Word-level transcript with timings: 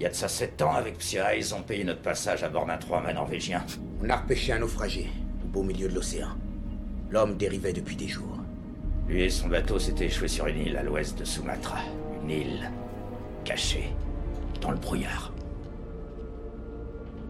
Il 0.00 0.04
y 0.04 0.06
a 0.06 0.08
de 0.08 0.14
ça 0.14 0.28
sept 0.28 0.62
ans, 0.62 0.72
avec 0.72 0.96
Psy 0.96 1.18
ils 1.36 1.54
ont 1.54 1.60
payé 1.60 1.84
notre 1.84 2.00
passage 2.00 2.42
à 2.42 2.48
bord 2.48 2.64
d'un 2.64 2.78
trois-mâts 2.78 3.12
norvégien. 3.12 3.62
On 4.02 4.08
a 4.08 4.16
repêché 4.16 4.50
un 4.50 4.60
naufragé, 4.60 5.10
au 5.44 5.48
beau 5.48 5.62
milieu 5.62 5.88
de 5.88 5.94
l'océan. 5.94 6.30
L'homme 7.10 7.36
dérivait 7.36 7.74
depuis 7.74 7.96
des 7.96 8.08
jours. 8.08 8.38
Lui 9.06 9.24
et 9.24 9.28
son 9.28 9.48
bateau 9.48 9.78
s'étaient 9.78 10.06
échoués 10.06 10.28
sur 10.28 10.46
une 10.46 10.56
île 10.56 10.78
à 10.78 10.82
l'ouest 10.82 11.18
de 11.18 11.24
Sumatra. 11.26 11.80
Une 12.22 12.30
île 12.30 12.70
cachée 13.44 13.92
dans 14.62 14.70
le 14.70 14.78
brouillard. 14.78 15.34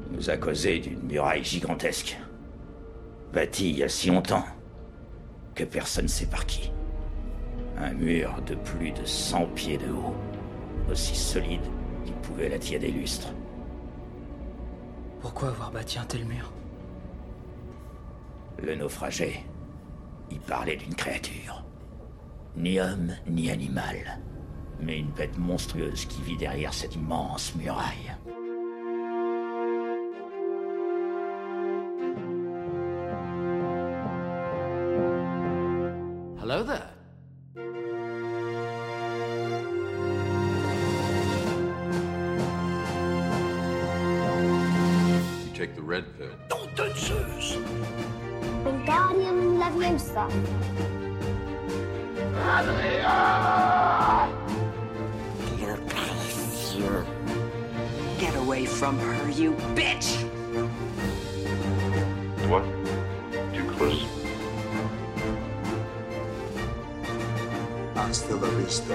Il 0.08 0.18
nous 0.18 0.30
a 0.30 0.36
causé 0.36 0.78
d'une 0.78 1.02
muraille 1.02 1.42
gigantesque, 1.42 2.20
bâtie 3.32 3.70
il 3.70 3.78
y 3.78 3.82
a 3.82 3.88
si 3.88 4.10
longtemps 4.10 4.46
que 5.56 5.64
personne 5.64 6.04
ne 6.04 6.08
sait 6.08 6.26
par 6.26 6.46
qui. 6.46 6.70
Un 7.78 7.94
mur 7.94 8.40
de 8.46 8.54
plus 8.54 8.92
de 8.92 9.04
100 9.04 9.46
pieds 9.56 9.78
de 9.78 9.90
haut, 9.90 10.14
aussi 10.88 11.16
solide 11.16 11.66
qu'il 12.10 12.20
pouvait 12.22 12.48
l'attirer 12.48 12.78
des 12.80 12.90
lustres. 12.90 13.32
Pourquoi 15.20 15.48
avoir 15.48 15.70
bâti 15.70 15.98
un 15.98 16.04
tel 16.04 16.24
mur? 16.24 16.52
Le 18.58 18.74
naufragé, 18.74 19.44
il 20.30 20.40
parlait 20.40 20.76
d'une 20.76 20.94
créature. 20.94 21.64
Ni 22.56 22.80
homme, 22.80 23.12
ni 23.28 23.50
animal, 23.50 24.18
mais 24.80 24.98
une 24.98 25.12
bête 25.12 25.38
monstrueuse 25.38 26.04
qui 26.06 26.20
vit 26.22 26.36
derrière 26.36 26.74
cette 26.74 26.96
immense 26.96 27.54
muraille. 27.54 28.16
Hello 36.42 36.64
there. 36.64 36.89
From 58.90 58.98
her, 58.98 59.30
you 59.30 59.52
bitch! 59.76 60.24
What? 62.48 62.64
Too 63.54 63.64
close? 63.76 64.04
Hasta 67.94 68.34
la 68.34 68.48
vista, 68.58 68.94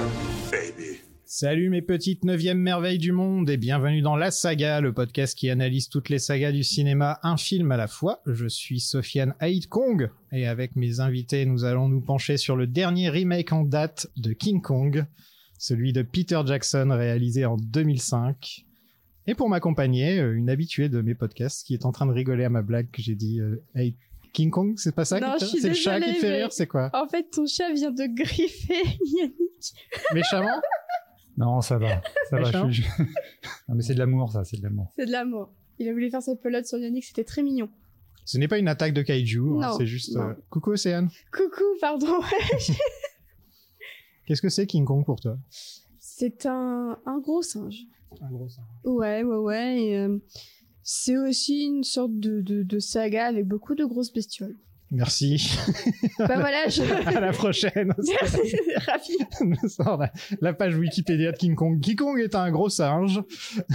baby. 0.52 1.00
Salut 1.24 1.70
mes 1.70 1.82
petites 1.82 2.26
neuvièmes 2.26 2.60
merveilles 2.60 2.98
du 2.98 3.14
monde 3.14 3.50
et 3.50 3.56
bienvenue 3.56 4.02
dans 4.02 4.18
La 4.18 4.32
Saga, 4.32 4.82
le 4.82 4.92
podcast 4.92 5.38
qui 5.38 5.50
analyse 5.50 5.88
toutes 5.88 6.09
les 6.09 6.20
sagas 6.20 6.52
du 6.52 6.64
cinéma, 6.64 7.20
un 7.24 7.38
film 7.38 7.72
à 7.72 7.78
la 7.78 7.88
fois. 7.88 8.22
Je 8.26 8.48
suis 8.48 8.82
Sofiane 8.82 9.34
Haït 9.40 9.68
Kong 9.68 10.09
et 10.34 10.46
avec 10.46 10.76
mes 10.76 11.00
invités, 11.00 11.46
nous 11.46 11.64
allons 11.64 11.88
nous 11.88 12.02
pencher 12.02 12.36
sur 12.36 12.58
le 12.58 12.68
dernier 12.68 13.09
remake 13.09 13.54
en 13.54 13.64
date 13.64 14.08
de 14.18 14.34
King 14.34 14.62
Kong, 14.62 15.06
celui 15.58 15.94
de 15.94 16.02
Peter 16.02 16.42
Jackson 16.46 16.90
réalisé 16.92 17.46
en 17.46 17.56
2005. 17.56 18.65
Et 19.28 19.36
pour 19.36 19.50
m'accompagner, 19.50 20.20
euh, 20.20 20.36
une 20.36 20.50
habituée 20.50 20.90
de 20.90 21.02
mes 21.02 21.16
podcasts 21.16 21.66
qui 21.66 21.73
est 21.73 21.86
en 21.86 21.92
train 21.92 22.06
de 22.06 22.12
rigoler 22.12 22.44
à 22.44 22.50
ma 22.50 22.62
blague 22.62 22.90
que 22.92 23.02
j'ai 23.02 23.16
dit 23.16 23.40
euh, 23.40 23.64
Hey, 23.73 23.95
King 24.34 24.52
Kong, 24.52 24.76
c'est 24.78 24.94
pas 24.94 25.06
ça 25.06 25.20
Non, 25.20 25.36
je 25.40 25.45
suis 25.45 25.62
C'est 25.62 25.70
le 25.70 25.73
chat 25.76 26.00
qui 26.00 26.14
fait 26.16 26.38
rire, 26.38 26.52
c'est 26.52 26.68
quoi 26.68 26.90
En 26.94 27.08
fait, 27.08 27.30
ton 27.31 27.46
chat 27.48 27.72
vient 27.73 27.92
de 27.92 28.06
griffer 28.06 28.73
Yannick. 29.06 29.73
Méchamment 30.14 30.62
Non, 31.38 31.62
ça 31.62 31.78
va. 31.78 32.02
Ça 32.30 32.40
va, 32.40 32.70
je 32.70 32.81
suis... 32.81 32.90
Non, 33.68 33.76
mais 33.76 33.81
c'est 33.81 33.96
de 33.96 34.00
l'amour, 34.00 34.31
ça, 34.31 34.44
c'est 34.44 34.58
de 34.58 34.64
l'amour. 34.64 34.92
C'est 34.98 35.06
de 35.08 35.12
l'amour. 35.12 35.52
Il 35.80 35.90
a 35.90 35.94
voulu 35.94 36.09
faire 36.12 36.22
sa 36.22 36.36
pelote 36.36 36.66
sur 36.68 36.78
Yannick, 36.78 37.06
c'était 37.06 37.23
très 37.23 37.42
mignon. 37.42 37.70
Ce 38.26 38.38
n'est 38.38 38.48
pas 38.48 38.58
une 38.59 38.68
attaque 38.68 38.94
de 38.94 39.02
kaiju, 39.02 39.40
hein, 39.40 39.70
Non, 39.70 39.78
c'est 39.78 39.86
juste... 39.86 40.16
euh, 40.18 40.34
Coucou 40.50 40.72
Océane, 40.72 41.09
Coucou, 41.31 41.63
pardon. 41.81 42.07
qu'est-ce 44.25 44.42
que 44.42 44.50
c'est 44.50 44.68
King 44.68 44.86
Kong 44.86 45.06
pour 45.06 45.19
toi? 45.19 45.38
C'est 46.00 46.46
un, 46.46 46.97
un 47.06 47.19
gros 47.19 47.42
singe. 47.42 47.81
Ouais, 48.84 49.24
ouais, 49.24 49.38
ouais. 49.38 49.98
euh, 49.98 50.20
c'est 50.84 51.18
aussi 51.18 51.66
une 51.66 51.84
sorte 51.84 52.12
de 52.20 52.80
saga 52.80 53.26
avec 53.26 53.48
beaucoup 53.48 53.76
de 53.76 53.86
grosses 53.86 54.14
bestioles. 54.14 54.58
Merci. 54.91 55.50
bah 56.19 56.38
voilà, 56.40 56.68
je... 56.69 56.81
à 57.07 57.19
la 57.19 57.31
prochaine. 57.31 57.94
Merci, 58.78 59.18
sort 59.68 60.01
la, 60.41 60.53
page 60.53 60.75
Wikipédia 60.75 61.31
de 61.31 61.38
King 61.38 61.56
Kong. 61.56 61.79
King 61.81 61.96
Kong 61.96 62.19
est 62.19 62.35
un 62.35 62.51
gros 62.51 62.69
singe. 62.69 63.22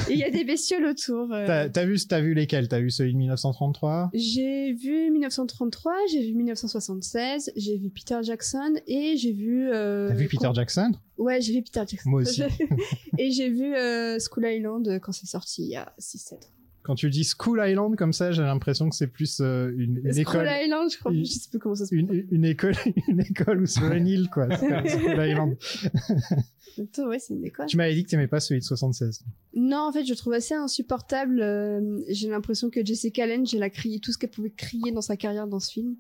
Il 0.09 0.17
y 0.17 0.25
a 0.25 0.31
des 0.31 0.45
bestioles 0.45 0.87
autour. 0.87 1.33
euh. 1.33 1.47
T'as 1.47 1.69
t'as 1.69 1.85
vu, 1.85 1.99
t'as 1.99 2.21
vu 2.21 2.35
lesquels 2.35 2.69
T'as 2.69 2.81
vu 2.81 2.91
celui 2.91 3.13
de 3.13 3.19
1933 3.19 4.11
J'ai 4.15 4.73
vu 4.73 5.11
1933, 5.11 5.93
j'ai 6.13 6.23
vu 6.23 6.35
1976, 6.35 7.53
j'ai 7.57 7.77
vu 7.77 7.91
Peter 7.91 8.19
Jackson 8.23 8.75
et 8.87 9.17
j'ai 9.17 9.33
vu... 9.33 9.69
euh, 9.71 10.09
T'as 10.09 10.15
vu 10.15 10.29
Peter 10.29 10.51
Jackson? 10.55 10.93
Ouais, 11.19 11.41
j'ai 11.41 11.53
vu 11.55 11.63
Peter 11.63 11.83
Jackson. 11.87 12.09
Moi 12.09 12.23
aussi. 12.23 12.43
et 13.19 13.31
j'ai 13.31 13.51
vu 13.51 13.75
euh, 13.75 14.19
School 14.19 14.47
Island 14.47 15.01
quand 15.03 15.13
c'est 15.13 15.27
sorti 15.27 15.65
il 15.65 15.71
y 15.71 15.77
a 15.77 15.93
6-7 16.01 16.35
ans. 16.35 16.39
Quand 16.91 16.97
tu 16.97 17.09
dis 17.09 17.23
School 17.39 17.63
Island 17.65 17.95
comme 17.95 18.13
ça, 18.13 18.33
j'ai 18.33 18.43
l'impression 18.43 18.89
que 18.91 18.97
c'est 18.97 19.07
plus 19.07 19.39
euh, 19.41 19.71
une, 19.79 19.99
une 19.99 20.13
School 20.13 20.19
école. 20.19 20.49
Island, 20.65 20.91
je 20.93 20.99
crois, 20.99 21.13
une- 21.13 21.25
je 21.25 21.31
sais 21.31 21.49
plus 21.49 21.61
comment 21.61 21.77
ça 21.77 21.87
se 21.87 21.95
Une, 21.95 22.27
une 22.33 22.45
école, 22.45 22.75
une 23.09 23.21
école 23.21 23.61
ou 23.63 23.67
sur 23.67 23.85
une 23.93 24.09
île, 24.09 24.29
quoi. 24.29 24.49
School 24.57 25.25
Island. 25.29 25.57
Attends, 26.83 27.07
ouais, 27.09 27.21
c'est 27.21 27.35
une 27.35 27.45
école. 27.45 27.67
Tu 27.67 27.77
m'avais 27.77 27.95
dit 27.95 28.03
que 28.03 28.09
t'aimais 28.11 28.27
pas 28.27 28.41
celui 28.41 28.59
de 28.61 28.65
76. 28.65 29.21
Non, 29.55 29.89
en 29.89 29.93
fait, 29.93 30.05
je 30.05 30.15
trouve 30.15 30.33
assez 30.33 30.55
insupportable. 30.55 31.41
euh, 31.41 32.01
j'ai 32.09 32.29
l'impression 32.29 32.71
que 32.71 32.85
Jessica 32.85 33.25
Lange, 33.27 33.55
elle 33.55 33.63
a 33.63 33.71
crié 33.71 34.01
tout 34.01 34.11
ce 34.13 34.19
qu'elle 34.19 34.31
pouvait 34.31 34.51
crier 34.51 34.91
dans 34.91 35.01
sa 35.03 35.17
carrière 35.17 35.47
dans 35.47 35.61
ce 35.61 35.71
film. 35.71 35.95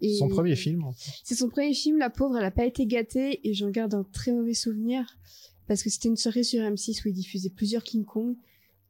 Et 0.00 0.14
Son 0.16 0.26
premier 0.28 0.56
film. 0.56 0.82
C'est 1.22 1.36
son 1.36 1.48
premier 1.48 1.72
film, 1.74 1.98
la 1.98 2.10
pauvre, 2.10 2.36
elle 2.38 2.44
a 2.44 2.50
pas 2.50 2.64
été 2.66 2.86
gâtée 2.86 3.40
et 3.48 3.54
j'en 3.54 3.70
garde 3.70 3.94
un 3.94 4.04
très 4.12 4.32
mauvais 4.32 4.52
souvenir 4.54 5.06
parce 5.68 5.82
que 5.84 5.90
c'était 5.90 6.08
une 6.08 6.16
soirée 6.16 6.42
sur 6.42 6.60
M6 6.60 7.02
où 7.04 7.08
il 7.08 7.14
diffusait 7.14 7.50
plusieurs 7.50 7.84
King 7.84 8.04
Kong 8.04 8.34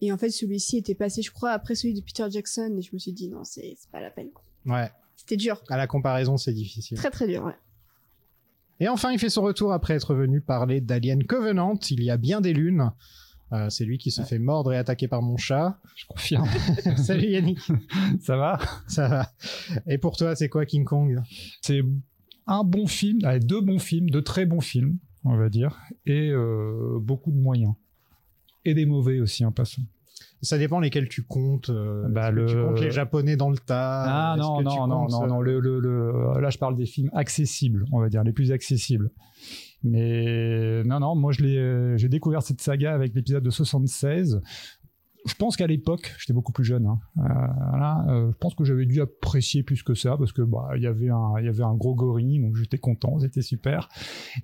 et 0.00 0.12
en 0.12 0.18
fait 0.18 0.30
celui-ci 0.30 0.78
était 0.78 0.94
passé, 0.94 1.22
je 1.22 1.30
crois, 1.30 1.50
après 1.50 1.74
celui 1.74 1.94
de 1.94 2.00
Peter 2.00 2.26
Jackson 2.30 2.74
et 2.78 2.82
je 2.82 2.90
me 2.92 2.98
suis 2.98 3.12
dit 3.12 3.28
non, 3.28 3.44
c'est 3.44 3.76
pas 3.92 4.00
la 4.00 4.10
peine. 4.10 4.28
Ouais. 4.66 4.90
C'était 5.16 5.36
dur, 5.36 5.62
À 5.68 5.76
la 5.76 5.86
comparaison, 5.86 6.36
c'est 6.36 6.52
difficile. 6.52 6.96
très 6.98 7.10
très 7.10 7.26
dur. 7.26 7.44
Ouais. 7.44 7.54
Et 8.80 8.88
enfin, 8.88 9.12
il 9.12 9.18
fait 9.18 9.28
son 9.30 9.42
retour 9.42 9.72
après 9.72 9.94
être 9.94 10.14
venu 10.14 10.40
parler 10.40 10.80
d'Alien 10.80 11.24
Covenant. 11.24 11.78
Il 11.90 12.02
y 12.02 12.10
a 12.10 12.16
bien 12.16 12.40
des 12.40 12.52
lunes. 12.52 12.90
Euh, 13.52 13.70
c'est 13.70 13.84
lui 13.84 13.98
qui 13.98 14.10
se 14.10 14.22
fait 14.22 14.38
mordre 14.40 14.72
et 14.72 14.76
attaquer 14.76 15.06
par 15.06 15.22
mon 15.22 15.36
chat. 15.36 15.78
Je 15.94 16.06
confirme. 16.06 16.48
Salut 16.96 17.28
Yannick. 17.28 17.60
ça 18.20 18.36
va 18.36 18.58
Ça 18.88 19.08
va. 19.08 19.32
Et 19.86 19.98
pour 19.98 20.16
toi, 20.16 20.34
c'est 20.34 20.48
quoi 20.48 20.66
King 20.66 20.84
Kong? 20.84 21.22
C'est 21.62 21.82
un 22.46 22.64
bon 22.64 22.86
film, 22.86 23.20
allez, 23.24 23.40
deux 23.40 23.60
bons 23.60 23.78
films, 23.78 24.10
deux 24.10 24.22
très 24.22 24.44
bons 24.44 24.60
films, 24.60 24.98
on 25.24 25.36
va 25.36 25.48
dire, 25.48 25.78
et 26.04 26.30
euh, 26.30 26.98
beaucoup 27.00 27.30
de 27.30 27.38
moyens. 27.38 27.74
Et 28.64 28.74
des 28.74 28.86
mauvais 28.86 29.20
aussi, 29.20 29.44
en 29.44 29.52
passant. 29.52 29.82
Ça 30.42 30.58
dépend 30.58 30.78
lesquels 30.80 31.08
tu 31.08 31.22
comptes. 31.22 31.70
euh, 31.70 32.06
Bah, 32.08 32.30
que 32.30 32.46
Tu 32.46 32.54
le- 32.54 32.64
comptes 32.66 32.80
les 32.80 32.90
japonais 32.90 33.36
dans 33.36 33.48
le 33.50 33.56
tas? 33.56 34.32
Ah 34.32 34.36
non, 34.36 34.60
non, 34.62 34.86
non, 34.86 35.08
non, 35.08 35.24
euh, 35.24 35.26
non, 35.26 35.40
le, 35.40 35.58
le, 35.60 35.80
le- 35.80 36.40
là 36.40 36.50
je 36.50 36.58
parle 36.58 36.76
des 36.76 36.84
films 36.86 37.10
accessibles, 37.14 37.84
on 37.92 38.00
va 38.00 38.08
dire, 38.10 38.22
les 38.24 38.32
plus 38.32 38.52
accessibles. 38.52 39.10
Mais 39.82 40.82
non, 40.84 41.00
non, 41.00 41.14
moi 41.14 41.32
euh, 41.40 41.96
j'ai 41.96 42.08
découvert 42.08 42.42
cette 42.42 42.60
saga 42.60 42.94
avec 42.94 43.14
l'épisode 43.14 43.42
de 43.42 43.50
76. 43.50 44.40
Je 45.26 45.34
pense 45.36 45.56
qu'à 45.56 45.66
l'époque, 45.66 46.14
j'étais 46.18 46.34
beaucoup 46.34 46.52
plus 46.52 46.64
jeune. 46.64 46.86
Hein, 46.86 46.98
euh, 47.18 47.22
voilà, 47.70 48.04
euh, 48.08 48.30
je 48.30 48.36
pense 48.36 48.54
que 48.54 48.64
j'avais 48.64 48.84
dû 48.84 49.00
apprécier 49.00 49.62
plus 49.62 49.82
que 49.82 49.94
ça 49.94 50.16
parce 50.18 50.32
que 50.32 50.42
bah 50.42 50.68
il 50.76 50.82
y 50.82 50.86
avait 50.86 51.08
un, 51.08 51.32
il 51.38 51.46
y 51.46 51.48
avait 51.48 51.62
un 51.64 51.74
gros 51.74 51.94
gorille, 51.94 52.38
donc 52.40 52.56
j'étais 52.56 52.76
content, 52.78 53.18
c'était 53.20 53.40
super. 53.40 53.88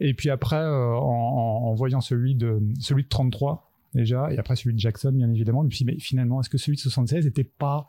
Et 0.00 0.14
puis 0.14 0.30
après, 0.30 0.64
en, 0.66 0.70
en- 1.02 1.68
en 1.70 1.74
voyant 1.74 2.00
celui 2.00 2.34
de 2.34 2.62
celui 2.78 3.02
de 3.04 3.08
33 3.08 3.69
déjà, 3.94 4.32
et 4.32 4.38
après 4.38 4.56
celui 4.56 4.74
de 4.74 4.78
Jackson, 4.78 5.12
bien 5.12 5.30
évidemment, 5.30 5.62
je 5.62 5.66
me 5.66 5.70
suis 5.70 5.84
dit 5.84 5.92
mais 5.92 5.98
finalement, 5.98 6.40
est-ce 6.40 6.50
que 6.50 6.58
celui 6.58 6.76
de 6.76 6.82
76 6.82 7.26
était 7.26 7.44
pas 7.44 7.86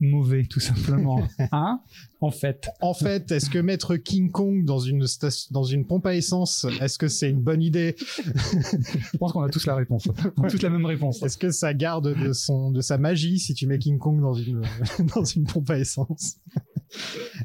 mauvais 0.00 0.44
tout 0.44 0.60
simplement 0.60 1.22
hein 1.52 1.80
en 2.20 2.30
fait. 2.30 2.68
En 2.80 2.94
fait, 2.94 3.30
est-ce 3.30 3.50
que 3.50 3.58
mettre 3.58 3.96
King 3.96 4.30
Kong 4.30 4.64
dans 4.64 4.78
une 4.78 5.06
station, 5.06 5.48
dans 5.52 5.64
une 5.64 5.86
pompe 5.86 6.06
à 6.06 6.14
essence, 6.14 6.66
est-ce 6.80 6.98
que 6.98 7.08
c'est 7.08 7.30
une 7.30 7.42
bonne 7.42 7.62
idée 7.62 7.96
je 7.98 9.16
pense 9.18 9.32
qu'on 9.32 9.42
a 9.42 9.50
tous 9.50 9.66
la 9.66 9.74
réponse. 9.74 10.08
On 10.36 10.44
a 10.44 10.48
tous 10.48 10.62
la 10.62 10.70
même 10.70 10.86
réponse. 10.86 11.22
Est-ce 11.22 11.36
que 11.36 11.50
ça 11.50 11.74
garde 11.74 12.14
de 12.18 12.32
son, 12.32 12.70
de 12.70 12.80
sa 12.80 12.98
magie 12.98 13.38
si 13.38 13.54
tu 13.54 13.66
mets 13.66 13.78
King 13.78 13.98
Kong 13.98 14.20
dans 14.20 14.34
une, 14.34 14.62
dans 15.14 15.24
une 15.24 15.44
pompe 15.44 15.70
à 15.70 15.78
essence? 15.78 16.38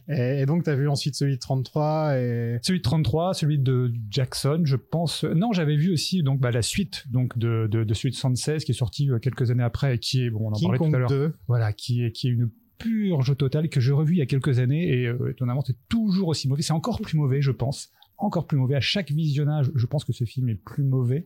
Et, 0.07 0.41
et 0.41 0.45
donc, 0.45 0.63
t'as 0.63 0.75
vu 0.75 0.87
ensuite 0.87 1.15
celui 1.15 1.35
de 1.35 1.39
33 1.39 2.17
et 2.17 2.59
celui 2.61 2.79
de 2.79 2.83
33 2.83 3.33
celui 3.33 3.59
de 3.59 3.91
Jackson 4.09 4.61
je 4.65 4.75
pense. 4.75 5.23
Non 5.23 5.51
j'avais 5.53 5.75
vu 5.75 5.91
aussi 5.91 6.23
donc 6.23 6.39
bah, 6.39 6.51
la 6.51 6.61
suite 6.61 7.05
donc 7.09 7.37
de, 7.37 7.67
de, 7.69 7.83
de 7.83 7.93
celui 7.93 8.11
de 8.11 8.15
76 8.15 8.63
qui 8.63 8.71
est 8.71 8.75
sorti 8.75 9.09
euh, 9.09 9.19
quelques 9.19 9.51
années 9.51 9.63
après 9.63 9.95
et 9.95 9.99
qui 9.99 10.23
est 10.23 10.29
bon 10.29 10.47
on 10.47 10.49
en 10.49 10.51
King 10.53 10.67
parlait 10.69 10.89
tout 10.89 10.95
à 10.95 10.99
l'heure 10.99 11.09
2. 11.09 11.33
voilà 11.47 11.73
qui 11.73 12.03
est 12.03 12.11
qui 12.11 12.27
est 12.27 12.31
une 12.31 12.49
purge 12.77 13.35
totale 13.37 13.69
que 13.69 13.79
j'ai 13.79 13.91
revu 13.91 14.15
il 14.15 14.19
y 14.19 14.21
a 14.21 14.25
quelques 14.25 14.59
années 14.59 14.87
et 14.87 15.07
euh, 15.07 15.31
étonnamment 15.31 15.61
c'est 15.65 15.77
toujours 15.87 16.29
aussi 16.29 16.47
mauvais. 16.47 16.61
C'est 16.61 16.73
encore 16.73 17.01
plus 17.01 17.17
mauvais 17.17 17.41
je 17.41 17.51
pense. 17.51 17.91
Encore 18.17 18.47
plus 18.47 18.57
mauvais. 18.57 18.75
À 18.75 18.81
chaque 18.81 19.11
visionnage 19.11 19.71
je 19.75 19.85
pense 19.85 20.03
que 20.03 20.13
ce 20.13 20.23
film 20.25 20.49
est 20.49 20.55
plus 20.55 20.83
mauvais 20.83 21.25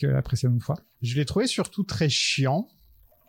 que 0.00 0.06
la 0.06 0.22
précédente 0.22 0.62
fois. 0.62 0.76
Je 1.02 1.16
l'ai 1.16 1.24
trouvé 1.24 1.46
surtout 1.46 1.82
très 1.82 2.08
chiant, 2.08 2.68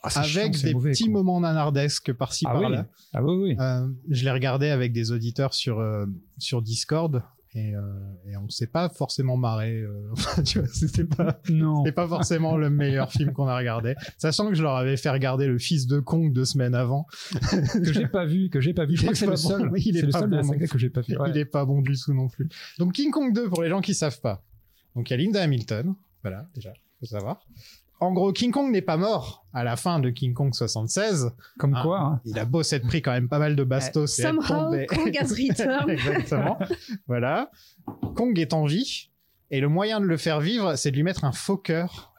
Ah, 0.03 0.09
avec 0.19 0.29
chiant, 0.55 0.63
des 0.63 0.73
mauvais, 0.73 0.91
petits 0.91 1.05
quoi. 1.05 1.13
moments 1.13 1.39
nanardesques 1.39 2.13
par-ci 2.13 2.45
Ah 2.47 2.55
oui. 2.55 2.61
par-là. 2.61 2.85
Ah 3.13 3.23
oui, 3.23 3.33
oui. 3.35 3.57
Euh, 3.59 3.87
je 4.09 4.23
l'ai 4.23 4.31
regardé 4.31 4.69
avec 4.69 4.93
des 4.93 5.11
auditeurs 5.11 5.53
sur 5.53 5.79
euh, 5.79 6.05
sur 6.37 6.61
Discord 6.61 7.23
et, 7.55 7.73
euh, 7.75 7.81
et 8.27 8.37
on 8.37 8.47
s'est 8.49 8.67
pas 8.67 8.87
forcément 8.89 9.35
marré. 9.37 9.79
euh, 9.81 10.09
enfin, 10.11 10.43
tu 10.43 10.59
vois, 10.59 10.67
c'était 10.67 11.05
pas 11.05 11.39
Non. 11.49 11.83
c'était 11.83 11.93
pas 11.95 12.07
forcément 12.07 12.55
le 12.57 12.69
meilleur 12.69 13.11
film 13.11 13.33
qu'on 13.33 13.47
a 13.47 13.57
regardé. 13.57 13.95
Sachant 14.19 14.47
que 14.49 14.53
je 14.53 14.61
leur 14.61 14.75
avais 14.75 14.97
fait 14.97 15.09
regarder 15.09 15.47
le 15.47 15.57
Fils 15.57 15.87
de 15.87 15.99
Kong 15.99 16.31
deux 16.31 16.45
semaines 16.45 16.75
avant. 16.75 17.07
que 17.73 17.91
j'ai 17.93 18.07
pas 18.07 18.25
vu, 18.25 18.49
que 18.49 18.61
j'ai 18.61 18.73
pas 18.75 18.85
vu. 18.85 18.95
Je 18.95 19.01
crois 19.01 19.13
que 19.13 19.17
c'est 19.17 19.25
le 19.25 19.31
bon. 19.31 19.37
seul. 19.37 19.69
Oui, 19.71 19.81
il 19.85 19.97
est 19.97 20.01
c'est 20.01 20.05
le 20.05 20.11
pas 20.11 20.19
seul 20.19 20.29
de 20.29 20.35
la 20.35 20.41
bon 20.43 20.47
saga 20.49 20.65
non 20.65 20.67
que 20.67 20.77
j'ai 20.77 20.89
pas 20.89 21.01
vu. 21.01 21.17
Ouais. 21.17 21.29
Il 21.31 21.37
est 21.37 21.45
pas 21.45 21.65
bon 21.65 21.81
du 21.81 21.97
tout 21.97 22.13
non 22.13 22.27
plus. 22.27 22.47
Donc 22.77 22.93
King 22.93 23.09
Kong 23.11 23.33
2 23.33 23.49
pour 23.49 23.63
les 23.63 23.69
gens 23.69 23.81
qui 23.81 23.93
savent 23.95 24.21
pas. 24.21 24.43
Donc 24.95 25.09
il 25.09 25.13
y 25.13 25.15
a 25.15 25.17
Linda 25.17 25.41
Hamilton, 25.41 25.95
voilà 26.21 26.47
déjà, 26.53 26.73
faut 26.99 27.05
savoir. 27.07 27.39
En 27.99 28.11
gros, 28.13 28.31
King 28.31 28.51
Kong 28.51 28.71
n'est 28.71 28.81
pas 28.81 28.97
mort 28.97 29.45
à 29.53 29.63
la 29.63 29.75
fin 29.75 29.99
de 29.99 30.09
King 30.11 30.33
Kong 30.33 30.53
76. 30.53 31.31
Comme 31.57 31.73
Ah. 31.75 31.81
quoi, 31.83 31.99
hein. 31.99 32.21
Il 32.25 32.37
a 32.37 32.45
beau 32.45 32.61
s'être 32.63 32.85
pris 32.87 33.01
quand 33.01 33.11
même 33.11 33.27
pas 33.29 33.39
mal 33.39 33.55
de 33.55 33.63
bastos 33.63 34.19
et 34.19 34.21
être 34.21 34.27
Somehow, 34.29 34.65
tombé. 34.65 34.85
Kong 34.85 35.17
has 35.19 35.27
returned. 35.33 35.89
Exactement. 35.89 36.59
voilà. 37.07 37.49
Kong 38.15 38.37
est 38.37 38.53
en 38.53 38.65
vie 38.65 39.09
et 39.49 39.59
le 39.59 39.67
moyen 39.69 39.99
de 39.99 40.05
le 40.05 40.17
faire 40.17 40.39
vivre, 40.41 40.75
c'est 40.75 40.91
de 40.91 40.95
lui 40.95 41.03
mettre 41.03 41.23
un 41.25 41.31
faux 41.31 41.57
cœur. 41.57 42.13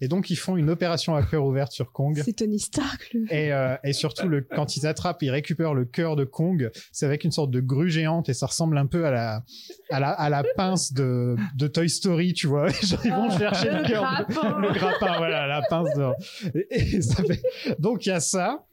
Et 0.00 0.08
donc 0.08 0.30
ils 0.30 0.36
font 0.36 0.56
une 0.56 0.70
opération 0.70 1.14
à 1.14 1.22
cœur 1.22 1.44
ouverte 1.44 1.72
sur 1.72 1.92
Kong. 1.92 2.20
C'est 2.24 2.32
Tony 2.32 2.58
Stark. 2.58 3.10
Le... 3.12 3.32
Et, 3.32 3.52
euh, 3.52 3.76
et 3.84 3.92
surtout, 3.92 4.28
le, 4.28 4.40
quand 4.40 4.76
ils 4.76 4.86
attrapent, 4.86 5.22
ils 5.22 5.30
récupèrent 5.30 5.74
le 5.74 5.84
cœur 5.84 6.16
de 6.16 6.24
Kong. 6.24 6.70
C'est 6.92 7.04
avec 7.06 7.24
une 7.24 7.32
sorte 7.32 7.50
de 7.50 7.60
grue 7.60 7.90
géante 7.90 8.28
et 8.28 8.34
ça 8.34 8.46
ressemble 8.46 8.78
un 8.78 8.86
peu 8.86 9.04
à 9.04 9.10
la, 9.10 9.44
à 9.90 10.00
la, 10.00 10.10
à 10.10 10.28
la 10.30 10.42
pince 10.56 10.92
de, 10.92 11.36
de 11.56 11.66
Toy 11.66 11.90
Story, 11.90 12.32
tu 12.32 12.46
vois. 12.46 12.68
Ils 13.04 13.10
vont 13.10 13.28
Oh, 13.30 13.38
chercher 13.38 13.70
le, 13.70 13.78
le 13.82 13.88
cœur, 13.88 14.02
grappin. 14.02 14.58
le 14.60 14.72
grappin, 14.72 15.18
voilà, 15.18 15.46
la 15.46 15.62
pince 15.68 15.88
de. 15.94 16.58
Et, 16.70 16.96
et 16.96 17.02
ça 17.02 17.22
fait- 17.22 17.42
Donc 17.78 18.06
il 18.06 18.08
y 18.08 18.12
a 18.12 18.20
ça. 18.20 18.66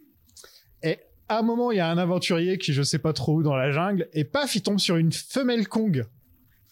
Et 0.84 1.00
à 1.28 1.40
un 1.40 1.42
moment, 1.42 1.72
il 1.72 1.78
y 1.78 1.82
a 1.82 1.90
un 1.90 1.98
aventurier 1.98 2.58
qui 2.58 2.72
je 2.72 2.84
sais 2.84 3.00
pas 3.00 3.12
trop 3.12 3.34
où 3.36 3.44
dans 3.44 3.56
la 3.56 3.72
jungle 3.72 4.08
et 4.14 4.24
paf, 4.24 4.56
il 4.56 4.62
tombe 4.62 4.80
sur 4.80 4.96
une 4.96 5.12
femelle 5.12 5.68
Kong. 5.68 6.06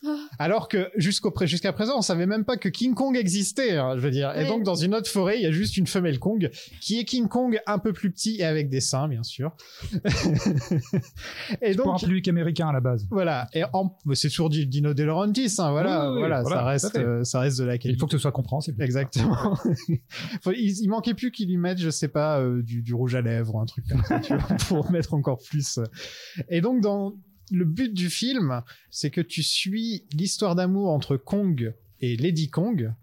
Ah. 0.08 0.18
Alors 0.40 0.68
que 0.68 0.90
jusqu'au 0.96 1.32
pré- 1.32 1.48
jusqu'à 1.48 1.74
présent, 1.74 1.94
on 1.98 2.02
savait 2.02 2.26
même 2.26 2.46
pas 2.46 2.58
que 2.58 2.70
King 2.70 2.94
Kong 2.94 3.16
existait, 3.18 3.78
hein, 3.78 3.94
je 3.96 4.02
veux 4.02 4.12
dire. 4.12 4.36
Et 4.38 4.46
donc 4.48 4.64
dans 4.64 4.76
une 4.76 4.94
autre 4.96 5.10
forêt, 5.10 5.38
il 5.38 5.44
y 5.44 5.46
a 5.46 5.52
juste 5.52 5.78
une 5.78 5.88
femelle 5.88 6.20
Kong 6.20 6.50
qui 6.82 7.00
est 7.00 7.06
King 7.06 7.28
Kong 7.28 7.60
un 7.66 7.80
peu 7.80 7.94
plus 7.94 8.12
petit 8.12 8.38
et 8.40 8.44
avec 8.46 8.70
des 8.70 8.82
seins, 8.82 9.08
bien 9.08 9.24
sûr. 9.24 9.56
et 11.62 11.76
pour 11.76 11.88
un 11.90 11.92
donc 11.94 12.00
public 12.02 12.28
américain 12.28 12.68
à 12.70 12.74
la 12.74 12.80
base. 12.82 13.08
voilà. 13.10 13.48
Et 13.54 13.64
en... 13.74 13.96
c'est 14.14 14.30
toujours 14.30 14.50
du 14.50 14.66
Dino 14.66 14.94
De 14.94 15.04
Laurentiis, 15.04 15.56
hein, 15.60 15.72
voilà, 15.72 16.04
Oui, 16.04 16.08
oui, 16.08 16.14
oui, 16.14 16.20
voilà, 16.20 16.42
voilà, 16.42 16.56
ça 16.58 16.64
reste, 16.66 16.96
euh, 16.98 17.24
ça 17.24 17.40
reste 17.40 17.60
de 17.60 17.64
la 17.64 17.76
Il 17.76 17.80
qualité. 17.80 18.00
faut 18.00 18.06
que 18.08 18.12
ce 18.14 18.18
soit 18.18 18.32
compréhensible. 18.32 18.82
Exactement. 18.84 19.58
Il, 20.48 20.76
il 20.82 20.90
manquait 20.90 21.14
plus 21.14 21.32
qu'il 21.32 21.48
lui 21.50 21.58
mette, 21.58 21.78
je 21.80 21.90
sais 21.90 22.08
pas, 22.08 22.40
euh, 22.40 22.62
du, 22.62 22.82
du 22.82 22.94
rouge 22.94 23.16
à 23.16 23.22
lèvres 23.22 23.56
ou 23.56 23.60
un 23.60 23.66
truc 23.66 23.86
comme 23.90 24.04
ça, 24.04 24.20
tu 24.20 24.36
vois, 24.36 24.56
pour 24.68 24.92
mettre 24.92 25.14
encore 25.14 25.40
plus. 25.40 25.78
euh. 25.80 25.84
Et 26.50 26.62
donc, 26.62 26.82
dans 26.82 27.14
le 27.52 27.66
but 27.66 27.94
du 27.94 28.10
film, 28.10 28.62
c'est 28.90 29.10
que 29.10 29.22
tu 29.22 29.44
suis 29.44 30.06
l'histoire 30.14 30.56
d'amour 30.56 30.92
entre 30.92 31.18
Kong 31.18 31.74
et 32.02 32.18
Lady 32.18 32.50
Kong 32.50 32.94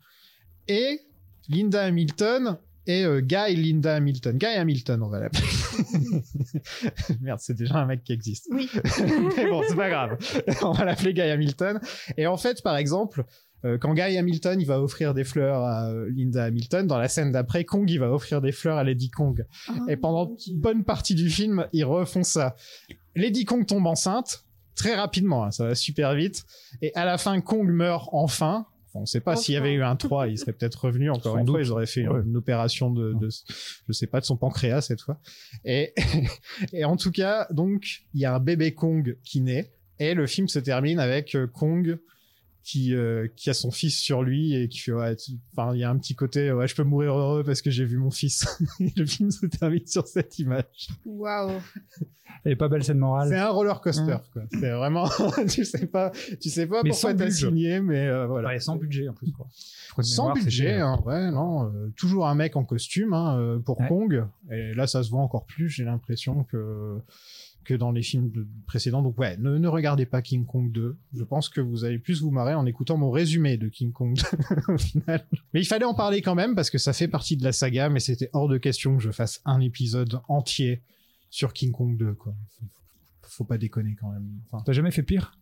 et 0.69 1.01
Linda 1.49 1.83
Hamilton 1.85 2.59
et 2.87 3.05
euh, 3.05 3.21
Guy 3.21 3.55
Linda 3.57 3.97
Hamilton. 3.97 4.37
Guy 4.37 4.47
Hamilton, 4.47 5.03
on 5.03 5.09
va 5.09 5.21
l'appeler. 5.21 5.43
Merde, 7.21 7.39
c'est 7.41 7.55
déjà 7.55 7.77
un 7.77 7.87
mec 7.87 8.03
qui 8.03 8.13
existe. 8.13 8.49
Oui. 8.51 8.69
Mais 9.37 9.49
bon, 9.49 9.63
c'est 9.69 9.77
pas 9.77 9.89
grave. 9.89 10.19
On 10.63 10.73
va 10.73 10.85
l'appeler 10.85 11.15
Guy 11.15 11.23
Hamilton. 11.23 11.81
Et 12.17 12.27
en 12.27 12.37
fait, 12.37 12.63
par 12.63 12.77
exemple, 12.77 13.25
euh, 13.65 13.79
quand 13.79 13.95
Guy 13.95 14.17
Hamilton 14.17 14.61
il 14.61 14.67
va 14.67 14.81
offrir 14.81 15.15
des 15.15 15.25
fleurs 15.25 15.63
à 15.63 15.89
euh, 15.91 16.09
Linda 16.11 16.45
Hamilton, 16.45 16.87
dans 16.87 16.99
la 16.99 17.09
scène 17.09 17.33
d'après, 17.33 17.65
Kong 17.65 17.89
il 17.91 17.99
va 17.99 18.11
offrir 18.13 18.41
des 18.41 18.53
fleurs 18.53 18.77
à 18.77 18.85
Lady 18.85 19.11
Kong. 19.11 19.47
Et 19.89 19.97
pendant 19.97 20.35
une 20.47 20.59
bonne 20.61 20.85
partie 20.85 21.15
du 21.15 21.29
film, 21.31 21.67
ils 21.73 21.85
refont 21.85 22.23
ça. 22.23 22.57
Lady 23.15 23.45
Kong 23.45 23.67
tombe 23.67 23.87
enceinte 23.87 24.45
très 24.75 24.95
rapidement, 24.95 25.45
hein, 25.45 25.51
ça 25.51 25.67
va 25.67 25.75
super 25.75 26.15
vite. 26.15 26.45
Et 26.81 26.93
à 26.95 27.05
la 27.05 27.19
fin, 27.19 27.41
Kong 27.41 27.69
meurt 27.71 28.09
enfin. 28.13 28.67
On 28.95 29.07
sait 29.07 29.21
pas 29.21 29.37
s'il 29.37 29.55
y 29.55 29.57
avait 29.57 29.73
eu 29.73 29.83
un 29.83 29.97
3, 29.97 30.29
il 30.29 30.37
serait 30.39 30.53
peut-être 30.53 30.85
revenu 30.85 31.09
encore 31.11 31.33
Sans 31.35 31.39
une 31.39 31.47
fois, 31.47 31.59
doute. 31.61 31.67
ils 31.67 31.73
auraient 31.73 31.87
fait 31.87 32.07
Ouais. 32.07 32.21
une 32.27 32.37
opération 32.37 32.91
de, 32.91 33.15
de, 33.15 33.31
je 33.89 33.93
sais 33.93 34.07
pas, 34.07 34.21
de 34.21 34.27
son 34.27 34.37
pancréas 34.37 34.83
cette 34.83 35.01
fois. 35.01 35.19
Et, 35.65 35.95
et 36.75 36.85
en 36.85 36.97
tout 36.97 37.11
cas, 37.11 37.47
donc, 37.51 38.03
il 38.13 38.21
y 38.21 38.27
a 38.27 38.35
un 38.35 38.39
bébé 38.39 38.75
Kong 38.75 39.17
qui 39.25 39.41
naît. 39.41 39.73
Et 39.99 40.13
le 40.13 40.27
film 40.27 40.47
se 40.47 40.59
termine 40.59 40.99
avec 40.99 41.35
euh, 41.35 41.47
Kong 41.47 41.99
qui 42.65 42.95
euh, 42.95 43.27
qui 43.37 43.51
a 43.51 43.55
son 43.55 43.71
fils 43.71 43.99
sur 43.99 44.23
lui 44.23 44.55
et 44.55 44.69
qui 44.69 44.79
fait 44.79 44.93
ouais 44.93 45.17
enfin 45.53 45.75
il 45.75 45.81
y 45.81 45.85
a 45.85 45.91
un 45.91 45.97
petit 45.99 46.15
côté 46.15 46.53
ouais 46.53 46.69
je 46.69 46.75
peux 46.75 46.85
mourir 46.85 47.15
heureux 47.15 47.43
parce 47.45 47.61
que 47.63 47.71
j'ai 47.71 47.85
vu 47.85 47.99
mon 47.99 48.11
fils 48.11 48.47
le 48.97 49.05
film 49.07 49.31
se 49.31 49.47
termine 49.47 49.87
sur 49.87 50.07
cette 50.07 50.39
image 50.39 50.89
Waouh. 51.05 51.61
Et 52.45 52.57
pas 52.57 52.69
belle 52.69 52.83
scène 52.83 52.97
c'est 52.97 53.01
morale. 53.01 53.35
un 53.35 53.49
roller 53.51 53.81
coaster 53.81 54.17
quoi 54.33 54.43
c'est 54.53 54.71
vraiment 54.71 55.09
tu 55.51 55.65
sais 55.65 55.87
pas 55.87 56.11
tu 56.41 56.49
sais 56.51 56.67
pas 56.67 56.83
Mais 56.83 56.91
pourquoi 56.91 57.11
sans 57.11 57.17
t'as 57.17 57.25
budget. 57.27 57.47
signé 57.47 57.81
mais 57.81 58.07
euh, 58.07 58.27
voilà 58.27 58.49
Ouais, 58.51 58.61
sans 58.61 58.77
budget 58.77 59.09
en 59.09 59.13
plus 59.15 59.33
quoi. 59.33 59.47
Sans 60.03 60.29
mémoire, 60.29 60.35
budget 60.45 60.73
hein, 60.79 61.01
ouais 61.05 61.31
non 61.31 61.67
euh, 61.67 61.93
toujours 61.97 62.27
un 62.29 62.35
mec 62.35 62.57
en 62.57 62.65
costume 62.65 63.13
hein, 63.13 63.61
pour 63.65 63.81
Ouais. 63.81 63.89
Kong 63.89 64.25
et 64.51 64.73
là 64.75 64.87
ça 64.87 65.03
se 65.03 65.11
voit 65.11 65.21
encore 65.21 65.47
plus 65.47 65.69
j'ai 65.69 65.85
l'impression 65.85 66.45
que 66.45 66.99
que 67.65 67.75
dans 67.75 67.91
les 67.93 68.03
films 68.03 68.31
de- 68.31 68.47
précédents 68.67 69.03
donc 69.03 69.19
ouais 69.19 69.37
ne, 69.39 69.57
ne 69.59 69.69
regardez 69.69 70.07
pas 70.07 70.23
King 70.23 70.45
Kong 70.47 70.71
2 70.73 70.97
je 71.15 71.25
pense 71.25 71.49
que 71.49 71.61
vous 71.61 71.85
allez 71.85 71.99
plus 71.99 72.21
vous 72.23 72.31
marrer 72.31 72.55
en 72.55 72.67
écoutant 72.67 72.97
mon 72.97 73.11
résumé 73.11 73.57
de 73.57 73.69
King 73.69 73.93
Kong 73.93 74.17
2 74.69 74.73
au 74.75 74.79
final 74.79 75.27
mais 75.55 75.61
il 75.61 75.65
fallait 75.67 75.85
en 75.85 75.95
parler 75.95 76.23
quand 76.23 76.35
même 76.35 76.55
parce 76.55 76.71
que 76.71 76.79
ça 76.79 76.93
fait 76.93 77.09
partie 77.09 77.37
de 77.37 77.45
la 77.45 77.53
saga 77.53 77.89
mais 77.89 78.01
c'était 78.01 78.31
hors 78.33 78.49
de 78.49 78.59
question 78.59 78.97
que 78.97 79.03
je 79.03 79.11
fasse 79.11 79.41
un 79.45 79.61
épisode 79.61 80.21
entier 80.29 80.83
sur 81.31 81.53
King 81.53 81.73
Kong 81.73 81.97
2 81.97 82.15
quoi 82.15 82.35
faut, 82.51 82.67
faut 83.23 83.45
pas 83.45 83.59
déconner 83.59 83.97
quand 84.01 84.11
même 84.11 84.29
enfin, 84.51 84.63
T'as 84.67 84.73
jamais 84.73 84.91
fait 84.91 85.03
pire? 85.03 85.39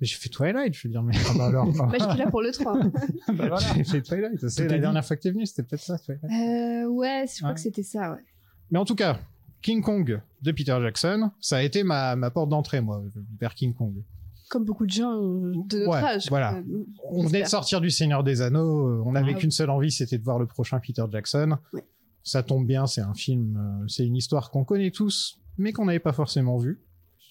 j'ai 0.00 0.16
fait 0.16 0.28
Twilight 0.28 0.74
je 0.74 0.88
veux 0.88 0.92
dire 0.92 1.02
mais 1.02 1.14
Ah 1.30 1.32
bah 1.38 1.46
alors. 1.46 1.72
Bah, 1.72 1.88
j'étais 1.92 2.16
là 2.16 2.28
pour 2.28 2.42
le 2.42 2.50
3. 2.50 2.78
bah 2.82 2.90
voilà. 3.28 3.58
j'ai 3.76 3.84
fait 3.84 4.02
Twilight 4.02 4.48
c'est 4.48 4.68
la 4.68 4.78
dernière 4.78 5.04
fois 5.04 5.16
que 5.16 5.22
t'es 5.22 5.30
venu 5.30 5.46
c'était 5.46 5.62
peut-être 5.62 5.82
ça 5.82 5.98
Twilight 5.98 6.24
Euh, 6.24 6.88
ouais, 6.88 7.24
je 7.30 7.36
crois 7.38 7.48
Ouais. 7.50 7.54
que 7.54 7.60
c'était 7.60 7.82
ça, 7.84 8.10
ouais. 8.12 8.18
Mais 8.70 8.78
en 8.78 8.84
tout 8.84 8.96
cas, 8.96 9.20
King 9.64 9.82
Kong 9.82 10.20
de 10.42 10.52
Peter 10.52 10.76
Jackson, 10.80 11.30
ça 11.40 11.56
a 11.56 11.62
été 11.62 11.82
ma, 11.82 12.14
ma 12.16 12.30
porte 12.30 12.50
d'entrée, 12.50 12.80
moi, 12.80 13.02
vers 13.40 13.54
King 13.54 13.74
Kong. 13.74 13.94
Comme 14.50 14.64
beaucoup 14.64 14.84
de 14.86 14.90
gens 14.92 15.12
euh, 15.20 15.52
de 15.68 15.78
notre 15.78 15.88
Ouais, 15.88 15.98
âge. 15.98 16.28
voilà. 16.28 16.62
On 17.10 17.24
venait 17.26 17.42
de 17.42 17.48
sortir 17.48 17.80
du 17.80 17.90
Seigneur 17.90 18.22
des 18.22 18.42
Anneaux, 18.42 18.86
euh, 18.88 19.02
on 19.06 19.12
n'avait 19.12 19.30
Ah 19.30 19.34
oui. 19.34 19.40
qu'une 19.40 19.50
seule 19.50 19.70
envie, 19.70 19.90
c'était 19.90 20.18
de 20.18 20.22
voir 20.22 20.38
le 20.38 20.46
prochain 20.46 20.78
Peter 20.80 21.02
Jackson. 21.10 21.56
Ça 22.22 22.42
tombe 22.42 22.66
bien, 22.66 22.86
c'est 22.86 23.00
un 23.00 23.14
film, 23.14 23.56
euh, 23.56 23.84
c'est 23.88 24.06
une 24.06 24.16
histoire 24.16 24.50
qu'on 24.50 24.64
connaît 24.64 24.90
tous, 24.90 25.40
mais 25.58 25.72
qu'on 25.72 25.86
n'avait 25.86 25.98
pas 25.98 26.12
forcément 26.12 26.58
vue. 26.58 26.80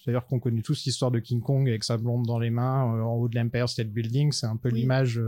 C'est-à-dire 0.02 0.26
qu'on 0.26 0.38
connaît 0.40 0.60
tous 0.62 0.84
l'histoire 0.84 1.10
de 1.12 1.20
King 1.20 1.40
Kong 1.40 1.66
avec 1.68 1.84
sa 1.84 1.96
blonde 1.96 2.26
dans 2.26 2.38
les 2.40 2.50
mains, 2.50 2.82
en 2.82 3.14
haut 3.14 3.28
de 3.28 3.36
l'Empire 3.36 3.68
State 3.68 3.88
Building, 3.88 4.32
c'est 4.32 4.46
un 4.46 4.56
peu 4.56 4.70
Oui. 4.70 4.80
l'image... 4.80 5.20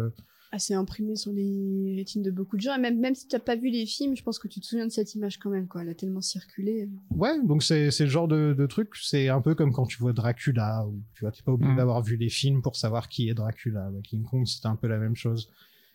euh, 0.52 0.56
assez 0.56 0.74
imprimé 0.74 1.16
sur 1.16 1.32
les 1.32 1.94
rétines 1.96 2.22
de 2.22 2.30
beaucoup 2.30 2.56
de 2.56 2.60
gens. 2.62 2.74
Et 2.76 2.80
même, 2.80 2.98
même 3.00 3.14
si 3.14 3.26
tu 3.28 3.36
n'as 3.36 3.40
pas 3.40 3.56
vu 3.56 3.68
les 3.70 3.86
films, 3.86 4.16
je 4.16 4.22
pense 4.22 4.38
que 4.38 4.48
tu 4.48 4.60
te 4.60 4.66
souviens 4.66 4.86
de 4.86 4.92
cette 4.92 5.14
image 5.14 5.38
quand 5.38 5.50
même. 5.50 5.66
Quoi. 5.68 5.82
Elle 5.82 5.88
a 5.90 5.94
tellement 5.94 6.20
circulé. 6.20 6.88
Ouais, 7.10 7.40
donc 7.44 7.62
c'est 7.62 7.90
c'est 7.90 8.04
le 8.04 8.10
genre 8.10 8.28
de, 8.28 8.54
de 8.56 8.66
truc, 8.66 8.90
c'est 9.02 9.28
un 9.28 9.40
peu 9.40 9.54
comme 9.54 9.72
quand 9.72 9.86
tu 9.86 9.98
vois 9.98 10.12
Dracula, 10.12 10.86
ou 10.86 11.00
tu 11.14 11.20
vois, 11.22 11.32
t'es 11.32 11.42
pas 11.42 11.52
obligé 11.52 11.72
Mm. 11.72 11.76
d'avoir 11.76 12.02
vu 12.02 12.16
les 12.16 12.28
films 12.28 12.62
pour 12.62 12.76
savoir 12.76 13.08
qui 13.08 13.28
est 13.28 13.34
Dracula. 13.34 13.90
Bah, 13.90 13.98
King 14.02 14.22
Kong, 14.24 14.46
c'était 14.46 14.66
un 14.68 14.76
peu 14.76 14.86
la 14.86 14.98
même 14.98 15.16
chose. 15.16 15.50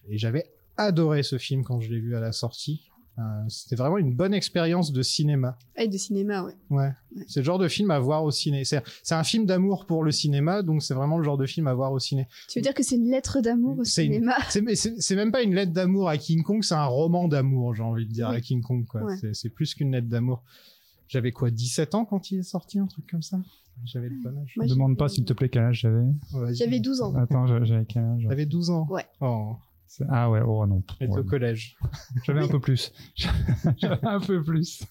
Et 0.10 0.18
j'avais 0.18 0.46
adoré 0.78 1.24
ce 1.24 1.38
film 1.38 1.64
quand 1.64 1.80
je 1.80 1.92
l'ai 1.92 2.00
vu 2.00 2.16
à 2.16 2.20
la 2.20 2.32
sortie. 2.32 2.91
Euh, 3.20 3.22
c'était 3.50 3.76
vraiment 3.76 3.98
une 3.98 4.16
bonne 4.16 4.34
expérience 4.34 4.94
de 4.94 5.02
cinéma. 5.02 5.58
Ah, 5.76 5.84
et 5.84 5.88
de 5.90 5.98
cinéma, 5.98 6.44
ouais. 6.44 6.54
Ouais. 6.70 6.92
Ouais. 7.16 7.24
C'est 7.28 7.42
le 7.42 7.44
genre 7.46 7.60
de 7.60 7.68
film 7.68 7.92
à 7.92 8.00
voir 8.00 8.24
au 8.24 8.32
ciné. 8.32 8.64
C'est 8.64 8.82
c'est 9.04 9.16
un 9.16 9.24
film 9.24 9.46
d'amour 9.46 9.86
pour 9.86 10.04
le 10.04 10.12
cinéma, 10.12 10.64
donc 10.64 10.82
c'est 10.82 10.94
vraiment 10.94 11.18
le 11.18 11.24
genre 11.24 11.38
de 11.38 11.46
film 11.46 11.68
à 11.68 11.74
voir 11.74 11.92
au 11.92 12.00
ciné. 12.00 12.28
Tu 12.50 12.60
veux 12.60 12.64
dire 12.64 12.74
que 12.74 12.84
c'est 12.84 12.96
une 12.96 13.10
lettre 13.12 13.42
d'amour 13.42 13.80
au 13.80 13.84
C'est 13.84 14.06
une- 14.06 14.14
cinéma? 14.14 14.34
C'est 14.50 14.62
mais 14.62 14.76
c'est 14.76 15.00
c'est 15.02 15.16
même 15.16 15.32
pas 15.32 15.42
une 15.44 15.54
lettre 15.54 15.74
d'amour 15.74 16.08
à 16.08 16.18
King 16.18 16.42
Kong, 16.42 16.64
c'est 16.64 16.74
un 16.74 16.86
roman 16.86 17.28
d'amour, 17.28 17.76
j'ai 17.76 17.84
envie 17.84 18.06
de 18.08 18.12
dire, 18.14 18.30
Oui. 18.30 18.38
à 18.38 18.42
King 18.42 18.62
Kong. 18.62 18.86
quoi. 18.88 19.04
Ouais. 19.04 19.18
C'est- 19.20 19.34
C'est 19.34 19.50
plus 19.50 19.76
qu'une 19.76 19.92
lettre 19.92 20.08
d'amour. 20.08 20.42
J'avais 21.10 21.34
quoi, 21.34 21.52
17 21.52 21.94
ans 21.96 22.06
quand 22.06 22.32
il 22.32 22.40
est 22.40 22.44
sorti, 22.44 22.80
un 22.80 22.88
truc 22.88 23.06
comme 23.12 23.22
ça? 23.22 23.38
J'avais 23.84 24.08
le 24.10 24.16
bon 24.24 24.30
âge. 24.42 24.54
Moi, 24.56 24.66
Ne 24.66 24.70
demande 24.72 24.92
j'avais- 24.92 24.98
pas 24.98 25.10
s'il 25.10 25.26
te 25.26 25.34
plaît 25.34 25.50
quel 25.50 25.64
âge 25.64 25.80
j'avais. 25.82 26.06
J'avais 26.54 26.80
12 26.80 27.02
ans. 27.02 27.14
Attends, 27.16 27.46
j'a- 27.48 27.64
j'avais 27.66 27.86
quel 27.86 28.04
âge? 28.04 28.26
T'avais 28.30 28.46
12 28.46 28.70
ans? 28.70 28.88
Ouais. 28.90 29.06
Oh, 29.20 29.56
Ah 30.10 30.30
ouais, 30.30 30.42
oh 30.46 30.66
non. 30.66 30.84
Ouais. 31.00 31.20
au 31.20 31.24
collège. 31.24 31.76
J'avais 32.24 32.42
un 32.42 32.48
peu 32.48 32.60
plus. 32.60 32.92
J'avais 33.78 34.08
un 34.08 34.20
peu 34.20 34.42
plus. 34.44 34.84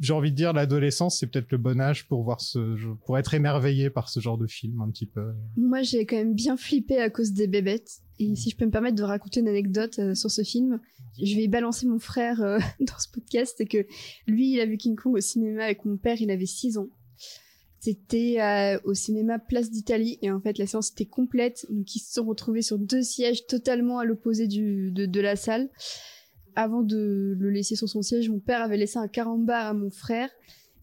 J'ai 0.00 0.12
envie 0.12 0.30
de 0.30 0.36
dire, 0.36 0.52
l'adolescence, 0.52 1.18
c'est 1.18 1.26
peut-être 1.26 1.50
le 1.50 1.58
bon 1.58 1.80
âge 1.80 2.06
pour 2.06 2.22
voir 2.22 2.40
ce, 2.40 2.76
pour 3.04 3.18
être 3.18 3.34
émerveillé 3.34 3.90
par 3.90 4.08
ce 4.08 4.20
genre 4.20 4.38
de 4.38 4.46
film, 4.46 4.80
un 4.80 4.90
petit 4.90 5.06
peu. 5.06 5.32
Moi, 5.56 5.82
j'ai 5.82 6.06
quand 6.06 6.16
même 6.16 6.34
bien 6.34 6.56
flippé 6.56 7.00
à 7.00 7.10
cause 7.10 7.32
des 7.32 7.48
bébêtes. 7.48 8.00
Et 8.20 8.36
si 8.36 8.50
je 8.50 8.56
peux 8.56 8.64
me 8.64 8.70
permettre 8.70 8.96
de 8.96 9.02
raconter 9.02 9.40
une 9.40 9.48
anecdote 9.48 9.98
euh, 9.98 10.14
sur 10.14 10.30
ce 10.30 10.42
film, 10.42 10.80
je 11.20 11.34
vais 11.34 11.48
balancer 11.48 11.86
mon 11.86 11.98
frère 11.98 12.40
euh, 12.42 12.58
dans 12.80 12.98
ce 12.98 13.08
podcast. 13.10 13.54
C'est 13.58 13.66
que 13.66 13.86
lui, 14.28 14.52
il 14.52 14.60
a 14.60 14.66
vu 14.66 14.76
King 14.76 14.94
Kong 14.94 15.16
au 15.16 15.20
cinéma 15.20 15.64
avec 15.64 15.84
mon 15.84 15.96
père, 15.96 16.20
il 16.20 16.30
avait 16.30 16.46
6 16.46 16.78
ans. 16.78 16.88
C'était 17.80 18.40
euh, 18.40 18.78
au 18.84 18.94
cinéma 18.94 19.38
Place 19.38 19.70
d'Italie 19.70 20.18
et 20.22 20.30
en 20.30 20.40
fait 20.40 20.58
la 20.58 20.66
séance 20.66 20.90
était 20.90 21.06
complète, 21.06 21.66
donc 21.70 21.94
ils 21.94 22.00
se 22.00 22.14
sont 22.14 22.24
retrouvés 22.24 22.62
sur 22.62 22.78
deux 22.78 23.02
sièges 23.02 23.46
totalement 23.46 23.98
à 23.98 24.04
l'opposé 24.04 24.48
de, 24.48 24.90
de 24.90 25.20
la 25.20 25.36
salle. 25.36 25.70
Avant 26.56 26.82
de 26.82 27.36
le 27.38 27.50
laisser 27.50 27.76
sur 27.76 27.88
son 27.88 28.02
siège, 28.02 28.28
mon 28.30 28.40
père 28.40 28.62
avait 28.62 28.76
laissé 28.76 28.98
un 28.98 29.06
carambar 29.06 29.66
à 29.66 29.74
mon 29.74 29.90
frère 29.90 30.28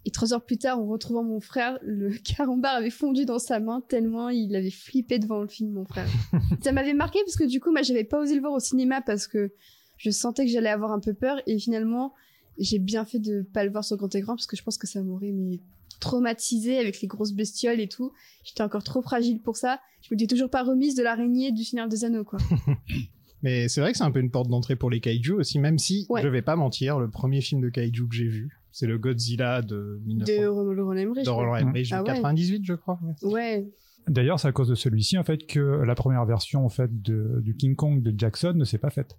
et 0.06 0.12
trois 0.12 0.34
heures 0.34 0.46
plus 0.46 0.58
tard, 0.58 0.80
en 0.80 0.86
retrouvant 0.86 1.24
mon 1.24 1.40
frère, 1.40 1.80
le 1.82 2.12
carambar 2.24 2.76
avait 2.76 2.92
fondu 2.92 3.26
dans 3.26 3.40
sa 3.40 3.60
main 3.60 3.82
tellement 3.82 4.30
il 4.30 4.56
avait 4.56 4.70
flippé 4.70 5.20
devant 5.20 5.42
le 5.42 5.48
film, 5.48 5.72
mon 5.72 5.86
frère. 5.86 6.08
ça 6.64 6.72
m'avait 6.72 6.94
marqué 6.94 7.20
parce 7.26 7.36
que 7.36 7.44
du 7.44 7.60
coup, 7.60 7.72
moi, 7.72 7.82
j'avais 7.82 8.04
pas 8.04 8.20
osé 8.20 8.36
le 8.36 8.42
voir 8.42 8.54
au 8.54 8.60
cinéma 8.60 9.02
parce 9.02 9.28
que 9.28 9.52
je 9.98 10.12
sentais 10.12 10.46
que 10.46 10.52
j'allais 10.52 10.70
avoir 10.70 10.92
un 10.92 11.00
peu 11.00 11.14
peur 11.14 11.42
et 11.48 11.58
finalement, 11.58 12.14
j'ai 12.60 12.80
bien 12.80 13.04
fait 13.04 13.20
de 13.20 13.42
pas 13.42 13.66
le 13.66 13.72
voir 13.72 13.84
sur 13.84 13.98
grand 13.98 14.14
écran 14.14 14.36
parce 14.36 14.48
que 14.48 14.56
je 14.56 14.64
pense 14.64 14.78
que 14.78 14.88
ça 14.88 15.02
m'aurait 15.02 15.32
mais 15.32 15.60
traumatisé 16.00 16.78
avec 16.80 17.02
les 17.02 17.08
grosses 17.08 17.34
bestioles 17.34 17.80
et 17.80 17.88
tout. 17.88 18.12
J'étais 18.44 18.64
encore 18.64 18.84
trop 18.84 19.02
fragile 19.02 19.42
pour 19.42 19.58
ça. 19.58 19.80
Je 20.02 20.14
me 20.14 20.18
dis 20.18 20.28
toujours 20.28 20.50
pas 20.50 20.64
remise 20.64 20.96
de 20.96 21.04
l'araignée 21.04 21.52
du 21.52 21.64
Seigneur 21.64 21.88
des 21.88 22.06
Anneaux, 22.06 22.24
quoi. 22.24 22.40
Mais 23.44 23.68
c'est 23.68 23.82
vrai 23.82 23.92
que 23.92 23.98
c'est 23.98 24.04
un 24.04 24.12
peu 24.12 24.20
une 24.20 24.32
porte 24.32 24.50
d'entrée 24.50 24.76
pour 24.76 24.90
les 24.90 25.00
kaiju 25.00 25.34
aussi, 25.34 25.60
même 25.60 25.78
si, 25.78 26.06
Ouais. 26.10 26.22
je 26.22 26.28
vais 26.28 26.42
pas 26.42 26.56
mentir, 26.56 27.00
le 27.00 27.10
premier 27.10 27.42
film 27.42 27.62
de 27.62 27.70
kaiju 27.70 28.08
que 28.08 28.16
j'ai 28.16 28.28
vu, 28.28 28.50
c'est 28.72 28.88
le 28.88 28.98
Godzilla 28.98 29.62
de 29.62 30.00
1900. 30.06 30.42
de 30.42 30.48
Roland 30.48 30.92
Emmerich. 30.94 31.26
de 31.26 31.30
Roland 31.30 31.56
Emmerich, 31.56 31.90
Ah 31.92 31.98
de 32.02 32.08
ouais. 32.10 32.16
98, 32.16 32.64
je 32.66 32.74
crois. 32.74 33.00
ouais. 33.04 33.32
Ouais. 33.32 33.68
D'ailleurs, 34.08 34.40
c'est 34.40 34.48
à 34.48 34.52
cause 34.52 34.68
de 34.68 34.76
celui-ci 34.76 35.18
en 35.18 35.24
fait 35.24 35.46
que 35.48 35.60
la 35.60 35.96
première 35.96 36.26
version 36.26 36.64
en 36.66 36.70
fait 36.70 37.02
de, 37.02 37.40
du 37.44 37.56
King 37.56 37.76
Kong 37.76 38.02
de 38.04 38.14
Jackson 38.18 38.54
ne 38.56 38.64
s'est 38.64 38.78
pas 38.78 38.92
faite. 38.92 39.16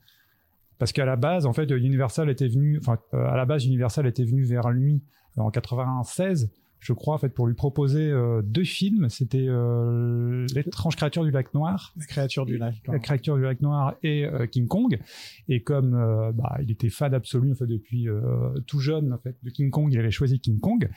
Parce 0.79 0.93
qu'à 0.93 1.05
la 1.05 1.17
base, 1.17 1.47
en 1.47 1.53
fait, 1.53 1.71
Universal 1.71 2.29
était 2.31 2.49
venu, 2.49 2.79
enfin, 2.79 2.99
euh, 3.15 3.27
à 3.29 3.37
la 3.37 3.47
base, 3.47 3.65
Universal 3.65 4.07
était 4.07 4.25
venu 4.25 4.45
vers 4.45 4.71
lui 4.71 5.01
en 5.37 5.51
96, 5.51 6.51
je 6.81 6.93
crois, 6.93 7.15
en 7.15 7.19
fait, 7.19 7.31
pour 7.31 7.47
lui 7.47 7.55
proposer 7.55 8.11
euh, 8.11 8.43
deux 8.43 8.65
films. 8.65 9.09
C'était 9.09 9.47
euh, 9.49 10.47
l'étrange 10.55 10.97
créature 10.97 11.25
du 11.25 11.31
lac 11.31 11.53
noir, 11.55 11.93
La 11.97 12.05
créature 12.07 12.47
du 12.47 12.59
lac. 12.59 12.75
la 12.87 12.99
créature 12.99 13.37
du 13.37 13.43
lac 13.43 13.61
noir 13.61 13.95
et 14.03 14.25
euh, 14.25 14.47
King 14.47 14.69
Kong. 14.69 14.99
Et 15.49 15.63
comme 15.63 15.95
euh, 15.95 16.33
bah, 16.33 16.59
il 16.63 16.71
était 16.71 16.91
fan 16.91 17.15
absolu 17.15 17.53
en 17.53 17.55
fait 17.55 17.67
depuis 17.67 18.09
euh, 18.09 18.21
tout 18.67 18.79
jeune 18.79 19.13
en 19.13 19.19
fait 19.19 19.37
de 19.43 19.51
King 19.51 19.71
Kong, 19.71 19.93
il 19.93 19.99
avait 19.99 20.11
choisi 20.11 20.39
King 20.39 20.61
Kong. 20.61 20.89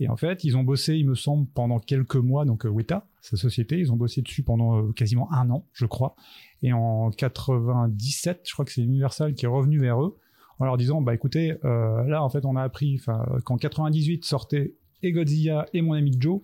Et 0.00 0.08
en 0.08 0.16
fait, 0.16 0.44
ils 0.44 0.56
ont 0.56 0.64
bossé, 0.64 0.94
il 0.94 1.08
me 1.08 1.14
semble, 1.14 1.46
pendant 1.54 1.78
quelques 1.78 2.16
mois. 2.16 2.44
Donc 2.44 2.64
Weta, 2.64 3.06
sa 3.20 3.36
société, 3.36 3.78
ils 3.78 3.92
ont 3.92 3.96
bossé 3.96 4.22
dessus 4.22 4.42
pendant 4.42 4.90
quasiment 4.92 5.32
un 5.32 5.50
an, 5.50 5.64
je 5.72 5.86
crois. 5.86 6.16
Et 6.62 6.72
en 6.72 7.10
97, 7.10 8.40
je 8.44 8.52
crois 8.52 8.64
que 8.64 8.72
c'est 8.72 8.82
Universal 8.82 9.34
qui 9.34 9.44
est 9.44 9.48
revenu 9.48 9.78
vers 9.78 10.02
eux 10.02 10.16
en 10.58 10.64
leur 10.64 10.76
disant 10.76 11.02
bah 11.02 11.14
écoutez, 11.14 11.54
euh, 11.64 12.02
là 12.04 12.22
en 12.22 12.28
fait 12.28 12.44
on 12.44 12.56
a 12.56 12.62
appris, 12.62 13.00
qu'en 13.44 13.56
98 13.56 14.24
sortait 14.24 14.74
et 15.02 15.12
Godzilla 15.12 15.66
et 15.72 15.82
mon 15.82 15.92
ami 15.94 16.16
Joe. 16.18 16.40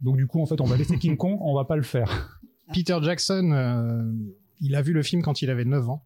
Donc 0.00 0.16
du 0.16 0.26
coup 0.26 0.40
en 0.42 0.46
fait 0.46 0.60
on 0.60 0.64
va 0.64 0.76
laisser 0.76 0.98
King 0.98 1.16
Kong, 1.16 1.38
on 1.40 1.54
va 1.54 1.64
pas 1.64 1.76
le 1.76 1.82
faire. 1.82 2.40
Peter 2.72 2.98
Jackson, 3.02 3.50
euh, 3.52 4.02
il 4.60 4.74
a 4.74 4.82
vu 4.82 4.92
le 4.92 5.02
film 5.02 5.22
quand 5.22 5.42
il 5.42 5.50
avait 5.50 5.64
9 5.64 5.88
ans. 5.90 6.02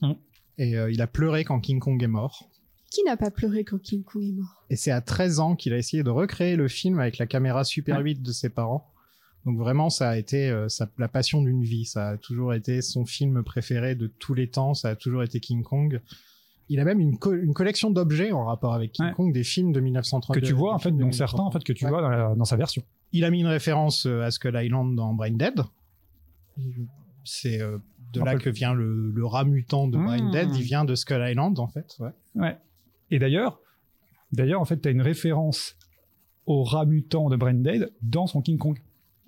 Hmm. 0.00 0.12
Et 0.58 0.76
euh, 0.76 0.90
il 0.90 1.00
a 1.02 1.06
pleuré 1.06 1.44
quand 1.44 1.60
King 1.60 1.78
Kong 1.78 2.02
est 2.02 2.06
mort. 2.08 2.48
Qui 2.90 3.02
n'a 3.04 3.16
pas 3.16 3.30
pleuré 3.30 3.64
quand 3.64 3.78
King 3.80 4.02
Kong 4.02 4.22
est 4.24 4.32
mort? 4.32 4.64
Et 4.68 4.76
c'est 4.76 4.90
à 4.90 5.00
13 5.00 5.38
ans 5.40 5.56
qu'il 5.56 5.72
a 5.72 5.78
essayé 5.78 6.02
de 6.02 6.10
recréer 6.10 6.56
le 6.56 6.68
film 6.68 6.98
avec 6.98 7.18
la 7.18 7.26
caméra 7.26 7.64
Super 7.64 7.98
Ouais. 7.98 8.02
8 8.04 8.22
de 8.22 8.32
ses 8.32 8.48
parents. 8.48 8.86
Donc 9.46 9.56
vraiment, 9.58 9.88
ça 9.90 10.10
a 10.10 10.16
été 10.18 10.50
euh, 10.50 10.68
sa- 10.68 10.90
la 10.98 11.08
passion 11.08 11.40
d'une 11.42 11.62
vie. 11.62 11.84
Ça 11.86 12.08
a 12.10 12.16
toujours 12.18 12.52
été 12.52 12.82
son 12.82 13.04
film 13.06 13.42
préféré 13.42 13.94
de 13.94 14.06
tous 14.06 14.34
les 14.34 14.48
temps. 14.50 14.74
Ça 14.74 14.88
a 14.90 14.96
toujours 14.96 15.22
été 15.22 15.38
King 15.40 15.62
Kong. 15.62 16.00
Il 16.72 16.78
a 16.80 16.84
même 16.84 17.00
une, 17.00 17.18
co- 17.18 17.34
une 17.34 17.52
collection 17.52 17.90
d'objets 17.90 18.30
en 18.32 18.44
rapport 18.46 18.72
avec 18.74 18.92
King 18.92 19.06
Ouais. 19.06 19.12
Kong, 19.12 19.32
des 19.34 19.42
films 19.44 19.72
de 19.72 19.80
1930. 19.80 20.34
que 20.36 20.40
tu 20.40 20.52
vois 20.54 20.72
en 20.72 20.78
fait, 20.78 20.92
dont 20.92 21.10
certains 21.12 21.42
en 21.42 21.50
fait 21.50 21.62
que 21.64 21.72
tu 21.72 21.84
Ouais. 21.84 21.90
vois 21.90 22.00
dans, 22.00 22.08
la- 22.08 22.34
dans 22.34 22.44
sa 22.44 22.56
version. 22.56 22.82
Il 23.12 23.24
a 23.24 23.30
mis 23.30 23.40
une 23.40 23.46
référence 23.48 24.06
euh, 24.06 24.22
à 24.22 24.30
Skull 24.30 24.56
Island 24.56 24.94
dans 24.94 25.12
Brain 25.12 25.32
Dead. 25.32 25.60
C'est 27.24 27.60
euh, 27.60 27.78
de 28.12 28.20
En 28.20 28.24
là 28.24 28.36
que 28.36 28.50
vient 28.50 28.74
le, 28.74 29.10
le 29.10 29.26
rat 29.26 29.44
mutant 29.44 29.88
de 29.88 29.98
Brain 29.98 30.28
Mmh. 30.28 30.30
Dead. 30.30 30.48
Il 30.56 30.62
vient 30.62 30.84
de 30.84 30.94
Skull 30.94 31.22
Island, 31.28 31.58
en 31.58 31.68
fait. 31.68 31.96
Ouais. 32.00 32.10
Ouais. 32.36 32.56
Et 33.10 33.18
d'ailleurs, 33.18 33.60
d'ailleurs 34.32 34.60
en 34.60 34.64
fait, 34.64 34.80
tu 34.80 34.88
as 34.88 34.92
une 34.92 35.02
référence 35.02 35.76
au 36.46 36.62
rat 36.64 36.86
mutant 36.86 37.28
de 37.28 37.36
Branded 37.36 37.92
dans 38.02 38.26
son 38.26 38.40
King 38.42 38.58
Kong. 38.58 38.78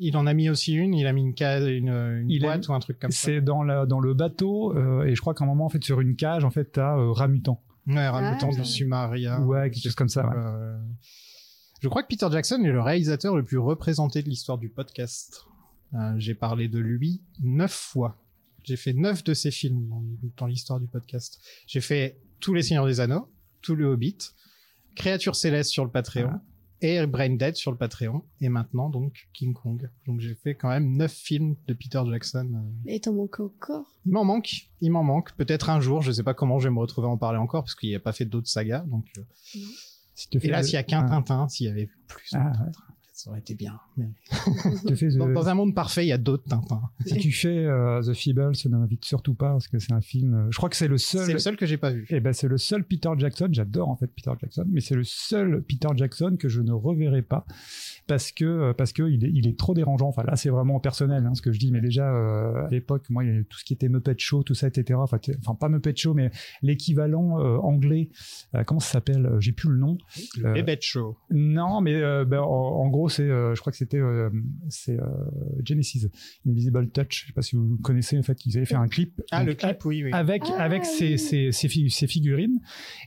Il 0.05 0.17
en 0.17 0.27
a 0.27 0.35
mis 0.35 0.49
aussi 0.51 0.73
une. 0.75 0.95
Il 0.95 1.07
a 1.07 1.13
mis 1.13 1.23
une, 1.23 1.35
ca- 1.37 1.61
une, 1.61 1.89
une 1.89 2.31
Il 2.31 2.45
a 2.45 2.49
boîte 2.49 2.69
ou 2.69 2.75
un 2.75 2.81
truc 2.81 2.99
comme 2.99 3.11
ça. 3.11 3.27
C'est 3.27 3.41
dans, 3.41 3.63
la, 3.63 3.87
dans 3.87 4.01
le 4.01 4.15
bateau, 4.15 4.77
euh, 4.77 5.05
et 5.05 5.15
je 5.15 5.21
crois 5.21 5.35
qu'à 5.35 5.45
un 5.45 5.47
moment, 5.47 5.67
en 5.67 5.69
fait, 5.69 5.83
sur 5.85 6.01
une 6.01 6.17
cage, 6.17 6.45
en 6.45 6.51
fait, 6.51 6.73
t'as 6.73 6.97
euh, 6.99 7.11
rat 7.13 7.29
mutant. 7.29 7.63
Ouais, 7.87 8.09
rat 8.09 8.33
mutant 8.33 8.51
Ah. 8.55 8.59
de 8.59 8.65
Sumaria. 8.65 9.41
Ouais, 9.41 9.71
quelque 9.71 9.83
chose 9.83 9.95
comme 9.95 10.09
ça. 10.09 10.27
ouais. 10.27 10.35
Euh, 10.37 10.79
Je 11.81 11.89
crois 11.89 12.03
que 12.03 12.09
Peter 12.09 12.27
Jackson 12.31 12.63
est 12.65 12.71
le 12.71 12.81
réalisateur 12.81 13.37
le 13.37 13.45
plus 13.45 13.59
représenté 13.59 14.23
de 14.23 14.29
l'histoire 14.29 14.59
du 14.59 14.69
podcast. 14.69 15.45
Euh, 15.95 16.15
J'ai 16.17 16.35
parlé 16.35 16.69
de 16.69 16.79
lui 16.79 17.23
neuf 17.43 17.73
fois. 17.73 18.19
J'ai 18.65 18.77
fait 18.77 18.93
neuf 18.93 19.25
de 19.25 19.35
ses 19.35 19.51
films 19.51 19.89
dans, 19.89 20.03
dans 20.37 20.47
l'histoire 20.47 20.79
du 20.79 20.87
podcast. 20.87 21.41
J'ai 21.67 21.81
fait 21.81 22.21
tous 22.39 22.55
les 22.55 22.63
Seigneurs 22.63 22.87
des 22.87 23.01
Anneaux, 23.01 23.29
tout 23.61 23.75
le 23.75 23.87
Hobbit, 23.87 24.19
Créature 24.95 25.35
Céleste 25.35 25.71
sur 25.71 25.85
le 25.85 25.91
Patreon 25.91 26.31
Ah. 26.33 26.43
Et 26.83 27.07
Brain 27.07 27.37
Dead 27.37 27.57
sur 27.57 27.71
le 27.71 27.79
Patreon 27.79 28.23
et 28.41 28.49
maintenant 28.49 28.91
donc 28.91 29.29
King 29.33 29.55
Kong. 29.55 29.89
Donc 30.07 30.21
j'ai 30.21 30.35
fait 30.35 30.55
quand 30.55 30.69
même 30.69 30.97
neuf 30.97 31.13
films 31.13 31.57
de 31.67 31.75
Peter 31.75 32.03
Jackson. 32.11 32.51
euh. 32.55 32.71
Mais 32.85 32.99
t'en 32.99 33.15
manques 33.15 33.41
encore? 33.41 33.87
Il 34.05 34.13
m'en 34.13 34.25
manque, 34.25 34.69
il 34.81 34.91
m'en 34.91 35.05
manque. 35.05 35.33
Peut-être 35.37 35.71
un 35.71 35.81
jour, 35.81 36.03
je 36.03 36.13
sais 36.13 36.23
pas 36.25 36.35
comment 36.35 36.59
je 36.59 36.69
vais 36.69 36.75
me 36.75 36.81
retrouver 36.81 37.07
à 37.07 37.11
en 37.11 37.17
parler 37.19 37.39
encore 37.39 37.63
parce 37.63 37.75
qu'il 37.75 37.89
n'y 37.89 37.95
a 37.95 38.01
pas 38.01 38.13
fait 38.13 38.25
d'autres 38.25 38.49
sagas. 38.49 38.81
Donc 38.81 39.07
euh, 39.17 39.23
Si 40.15 40.29
tu 40.29 40.39
et 40.43 40.49
là, 40.49 40.63
s'il 40.63 40.75
y 40.75 40.77
a 40.77 40.83
qu'un 40.83 41.05
ah, 41.07 41.09
Tintin, 41.09 41.49
s'il 41.49 41.67
y 41.67 41.71
avait 41.71 41.89
plus, 42.09 42.31
Ah, 42.35 42.51
ouais. 42.51 42.73
Ça 43.23 43.31
aurait 43.31 43.39
été 43.39 43.55
bien. 43.55 43.79
Mais 43.97 44.09
fais 44.97 45.11
dans, 45.11 45.49
un 45.49 45.55
monde 45.55 45.77
parfait, 45.77 46.05
il 46.05 46.09
y 46.09 46.13
a 46.13 46.19
d'autres 46.19 46.43
Tintins. 46.43 46.83
si 47.07 47.19
tu 47.19 47.31
fais 47.31 47.57
euh, 47.67 48.03
The 48.03 48.15
Feebles, 48.15 48.51
ne 48.65 48.77
m'invite 48.77 49.05
surtout 49.05 49.35
pas 49.35 49.53
parce 49.53 49.69
que 49.69 49.79
c'est 49.79 49.93
un 49.93 50.01
film. 50.01 50.35
euh, 50.35 50.49
je 50.51 50.57
crois 50.57 50.69
que 50.69 50.75
c'est 50.75 50.89
le 50.89 50.99
seul. 50.99 51.27
C'est 51.27 51.33
le 51.33 51.39
seul 51.39 51.57
que 51.57 51.65
j'ai 51.65 51.77
pas 51.77 51.93
vu. 51.93 52.05
Eh 52.11 52.19
ben, 52.19 52.33
c'est 52.33 52.49
le 52.49 52.59
seul 52.59 52.83
Peter 52.83 53.11
Jackson. 53.17 53.47
J'adore 53.53 53.91
en 53.91 53.97
fait 53.97 54.09
Peter 54.09 54.33
Jackson, 54.41 54.65
mais 54.69 54.81
c'est 54.81 54.97
le 54.97 55.05
seul 55.05 55.63
Peter 55.63 55.87
Jackson 55.95 56.37
que 56.37 56.49
je 56.49 56.63
ne 56.63 56.73
reverrai 56.73 57.23
pas 57.23 57.47
parce 58.07 58.33
que 58.33 58.45
euh, 58.45 58.73
parce 58.73 58.93
que 58.93 59.03
il 59.09 59.25
est, 59.25 59.31
il 59.33 59.47
est 59.47 59.59
trop 59.59 59.75
dérangeant. 59.75 60.09
Enfin 60.09 60.23
là, 60.25 60.37
c'est 60.37 60.49
vraiment 60.51 60.81
personnel 60.81 61.25
hein, 61.27 61.35
ce 61.35 61.43
que 61.43 61.53
je 61.53 61.59
dis, 61.59 61.71
mais 61.73 61.81
déjà 61.81 62.13
euh, 62.15 62.67
à 62.67 62.69
l'époque, 62.71 63.05
moi, 63.11 63.25
il 63.25 63.29
y 63.29 63.33
avait 63.33 63.45
tout 63.45 63.59
ce 63.59 63.65
qui 63.65 63.73
était 63.73 63.89
Muppet 63.89 64.15
Show, 64.19 64.43
tout 64.43 64.55
ça, 64.55 64.69
etc. 64.69 64.99
Enfin, 65.03 65.19
pas 65.59 65.69
Muppet 65.69 65.95
Show, 65.97 66.15
mais 66.15 66.31
l'équivalent 66.63 67.39
euh, 67.41 67.57
anglais. 67.59 68.11
euh, 68.55 68.65
comment 68.65 68.81
ça 68.81 68.93
s'appelle 68.93 69.29
J'ai 69.41 69.53
plus 69.53 69.69
le 69.71 69.77
nom. 69.77 69.99
Le 70.39 70.47
Euh, 70.59 70.77
Show. 70.81 71.17
Non, 71.31 71.81
mais 71.81 71.95
euh, 71.95 72.25
ben, 72.25 72.41
en, 72.41 72.47
en 72.47 72.89
gros, 72.89 73.09
c'est, 73.09 73.23
euh, 73.23 73.55
je 73.55 73.61
crois 73.61 73.71
que 73.73 73.77
c'était, 73.79 73.99
euh, 73.99 74.31
c'est 74.69 74.99
euh, 74.99 75.07
Genesis, 75.65 76.09
Invisible 76.47 76.89
Touch. 76.91 77.23
Je 77.23 77.27
sais 77.29 77.33
pas 77.33 77.43
si 77.43 77.57
vous 77.57 77.77
connaissez. 77.83 78.19
En 78.19 78.23
fait, 78.23 78.45
ils 78.47 78.57
avaient 78.57 78.67
fait 78.67 78.75
un 78.75 78.89
clip. 78.89 79.21
Ah, 79.31 79.41
donc, 79.41 79.49
le 79.49 79.55
clip, 79.55 79.85
oui, 79.85 80.05
oui. 80.05 80.11
avec 80.13 80.43
Ah, 80.57 80.63
avec 80.63 80.85
ces, 80.85 81.13
oui. 81.13 81.53
ces, 81.53 81.69
fi- 81.69 81.91
ces 81.91 82.07
figurines 82.07 82.59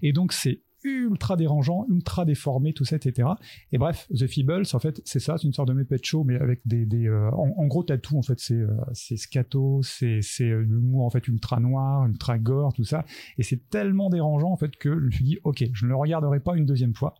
et 0.01 0.13
donc 0.13 0.31
c'est 0.33 0.61
ultra 0.85 1.35
dérangeant 1.35 1.85
ultra 1.89 2.25
déformé 2.25 2.73
tout 2.73 2.85
ça 2.85 2.95
etc 2.97 3.29
et 3.71 3.77
bref 3.77 4.07
The 4.13 4.27
Feebles 4.27 4.63
en 4.73 4.79
fait 4.79 5.01
c'est 5.05 5.19
ça 5.19 5.37
c'est 5.37 5.47
une 5.47 5.53
sorte 5.53 5.67
de 5.69 5.73
Muppet 5.73 5.97
Show 6.01 6.23
mais 6.23 6.35
avec 6.35 6.61
des, 6.65 6.85
des 6.85 7.07
euh, 7.07 7.29
en, 7.31 7.53
en 7.57 7.65
gros 7.67 7.83
t'as 7.83 7.97
tout 7.97 8.17
en 8.17 8.21
fait 8.21 8.39
c'est 8.39 8.53
euh, 8.55 8.69
c'est 8.93 9.17
scato 9.17 9.81
c'est 9.83 10.19
c'est 10.21 10.49
euh, 10.49 10.61
l'humour 10.61 11.05
en 11.05 11.09
fait 11.09 11.27
ultra 11.27 11.59
noir 11.59 12.05
ultra 12.07 12.37
gore 12.39 12.73
tout 12.73 12.83
ça. 12.83 13.05
Et 13.37 13.43
c'est 13.43 13.69
tellement 13.69 14.09
dérangeant 14.09 14.51
en 14.51 14.57
fait 14.57 14.75
que 14.75 14.89
je 14.99 15.05
me 15.05 15.11
suis 15.11 15.25
dit 15.25 15.37
ok 15.43 15.63
je 15.73 15.85
ne 15.85 15.89
le 15.89 15.95
regarderai 15.95 16.39
pas 16.39 16.55
une 16.55 16.65
deuxième 16.65 16.93
fois. 16.93 17.15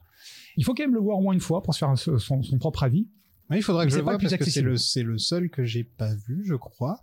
Il 0.57 0.63
faut 0.63 0.74
quand 0.74 0.84
même 0.84 0.93
le 0.93 1.00
voir 1.01 1.17
au 1.17 1.22
moins 1.22 1.34
une 1.34 1.39
fois 1.39 1.62
pour 1.62 1.74
se 1.74 1.79
faire 1.79 1.89
un- 1.89 1.95
son, 1.95 2.17
son 2.17 2.57
propre 2.57 2.84
avis. 2.84 3.07
Oui, 3.50 3.57
il 3.57 3.62
faudra 3.63 3.84
Mais 3.84 3.88
que 3.88 3.91
je 3.93 3.98
le 3.98 4.03
voie 4.03 4.17
parce 4.17 4.36
que 4.38 4.45
c'est 4.45 4.62
le, 4.62 4.77
c'est 4.77 5.03
le 5.03 5.17
seul 5.17 5.50
que 5.50 5.63
j'ai 5.63 5.84
pas 5.84 6.13
vu, 6.27 6.43
je 6.45 6.55
crois. 6.55 7.00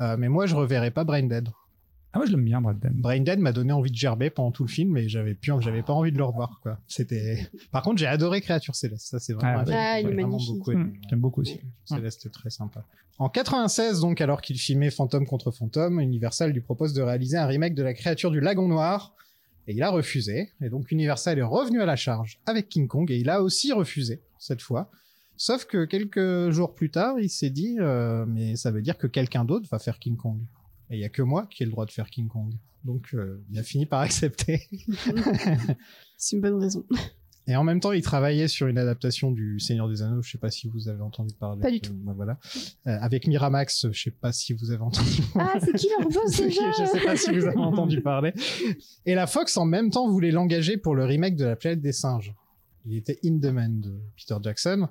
Euh, 0.00 0.16
mais 0.18 0.28
moi, 0.28 0.46
je 0.46 0.54
reverrai 0.54 0.90
pas 0.90 1.04
Brain 1.04 1.22
Dead. 1.22 1.48
Ah 2.12 2.18
moi 2.18 2.26
je 2.26 2.32
l'aime 2.32 2.44
bien 2.44 2.60
Brad 2.60 2.80
Pitt. 2.80 2.90
Brain 2.94 3.20
Dead 3.20 3.38
m'a 3.38 3.52
donné 3.52 3.72
envie 3.72 3.90
de 3.90 3.96
gerber 3.96 4.30
pendant 4.30 4.50
tout 4.50 4.64
le 4.64 4.68
film, 4.68 4.92
mais 4.92 5.08
j'avais 5.08 5.34
plus, 5.34 5.52
j'avais 5.60 5.82
pas 5.82 5.92
envie 5.92 6.10
de 6.12 6.16
le 6.18 6.24
revoir, 6.24 6.58
quoi. 6.62 6.78
C'était. 6.86 7.48
Par 7.70 7.82
contre, 7.82 7.98
j'ai 7.98 8.06
adoré 8.06 8.40
Créature 8.40 8.74
Céleste. 8.74 9.08
Ça, 9.08 9.18
c'est 9.18 9.34
vraiment. 9.34 9.60
Ah, 9.60 9.64
film 9.64 9.76
Ah, 9.78 10.00
il 10.00 10.08
est 10.08 10.14
magnifique. 10.14 10.56
beaucoup. 10.56 10.72
Hum, 10.72 10.92
j'aime 11.08 11.20
beaucoup 11.20 11.40
aussi 11.42 11.60
Céleste 11.84 12.26
est 12.26 12.30
très 12.30 12.50
sympa. 12.50 12.84
En 13.18 13.28
96, 13.28 14.00
donc, 14.00 14.20
alors 14.20 14.40
qu'il 14.40 14.56
filmait 14.58 14.90
Fantôme 14.90 15.26
contre 15.26 15.50
Fantôme, 15.50 16.00
Universal 16.00 16.52
lui 16.52 16.60
propose 16.60 16.92
de 16.94 17.02
réaliser 17.02 17.36
un 17.36 17.46
remake 17.46 17.74
de 17.74 17.82
la 17.82 17.92
créature 17.92 18.30
du 18.30 18.40
Lagon 18.40 18.68
Noir. 18.68 19.14
Et 19.66 19.74
il 19.74 19.82
a 19.82 19.90
refusé. 19.90 20.50
Et 20.62 20.70
donc, 20.70 20.90
Universal 20.92 21.38
est 21.38 21.42
revenu 21.42 21.82
à 21.82 21.84
la 21.86 21.96
charge 21.96 22.38
avec 22.46 22.68
King 22.70 22.86
Kong. 22.88 23.10
Et 23.10 23.18
il 23.18 23.28
a 23.28 23.42
aussi 23.42 23.72
refusé, 23.72 24.22
cette 24.38 24.62
fois. 24.62 24.90
Sauf 25.36 25.66
que 25.66 25.84
quelques 25.84 26.50
jours 26.50 26.74
plus 26.74 26.90
tard, 26.90 27.20
il 27.20 27.28
s'est 27.28 27.50
dit, 27.50 27.76
euh, 27.78 28.24
mais 28.26 28.56
ça 28.56 28.70
veut 28.70 28.80
dire 28.82 28.96
que 28.96 29.06
quelqu'un 29.06 29.44
d'autre 29.44 29.68
va 29.70 29.78
faire 29.78 29.98
King 29.98 30.16
Kong. 30.16 30.38
Et 30.90 30.96
il 30.96 31.00
y 31.00 31.04
a 31.04 31.08
que 31.08 31.22
moi 31.22 31.46
qui 31.50 31.62
ai 31.62 31.66
le 31.66 31.72
droit 31.72 31.86
de 31.86 31.90
faire 31.90 32.08
King 32.10 32.28
Kong. 32.28 32.52
Donc, 32.84 33.08
euh, 33.14 33.42
il 33.50 33.58
a 33.58 33.62
fini 33.62 33.86
par 33.86 34.00
accepter. 34.08 34.68
C'est 36.16 36.36
une 36.36 36.42
bonne 36.42 36.60
raison. 36.60 36.84
Et 37.46 37.56
en 37.56 37.64
même 37.64 37.80
temps, 37.80 37.92
il 37.92 38.02
travaillait 38.02 38.46
sur 38.48 38.66
une 38.66 38.76
adaptation 38.76 39.30
du 39.32 39.58
Seigneur 39.58 39.88
des 39.88 40.02
Anneaux. 40.02 40.20
Je 40.22 40.30
sais 40.32 40.38
pas 40.38 40.50
si 40.50 40.68
vous 40.68 40.88
avez 40.88 41.00
entendu 41.00 41.34
parler. 41.34 41.62
Pas 41.62 41.70
du 41.70 41.76
Euh, 41.78 41.80
tout. 41.80 41.94
bah 41.94 42.12
voilà. 42.14 42.38
Euh, 42.86 42.98
avec 43.00 43.26
Miramax, 43.26 43.86
je 43.90 43.98
sais 44.02 44.10
pas 44.10 44.32
si 44.32 44.52
vous 44.52 44.70
avez 44.70 44.82
entendu. 44.82 45.08
Ah, 45.34 45.54
c'est 45.60 45.72
qui 45.74 45.88
leur 45.98 46.08
boss 46.08 46.36
déjà 46.36 46.60
je 46.78 46.84
sais 46.84 47.00
pas 47.04 47.16
si 47.16 47.30
vous 47.32 47.46
avez 47.46 47.56
entendu 47.56 48.02
parler. 48.02 48.32
Et 49.06 49.14
la 49.14 49.26
Fox, 49.26 49.56
en 49.56 49.64
même 49.64 49.90
temps, 49.90 50.10
voulait 50.10 50.30
l'engager 50.30 50.76
pour 50.76 50.94
le 50.94 51.04
remake 51.06 51.36
de 51.36 51.46
La 51.46 51.56
planète 51.56 51.80
des 51.80 51.92
singes. 51.92 52.34
Il 52.84 52.96
était 52.96 53.18
in 53.24 53.36
demand 53.38 53.80
de 53.80 53.98
Peter 54.16 54.36
Jackson. 54.42 54.86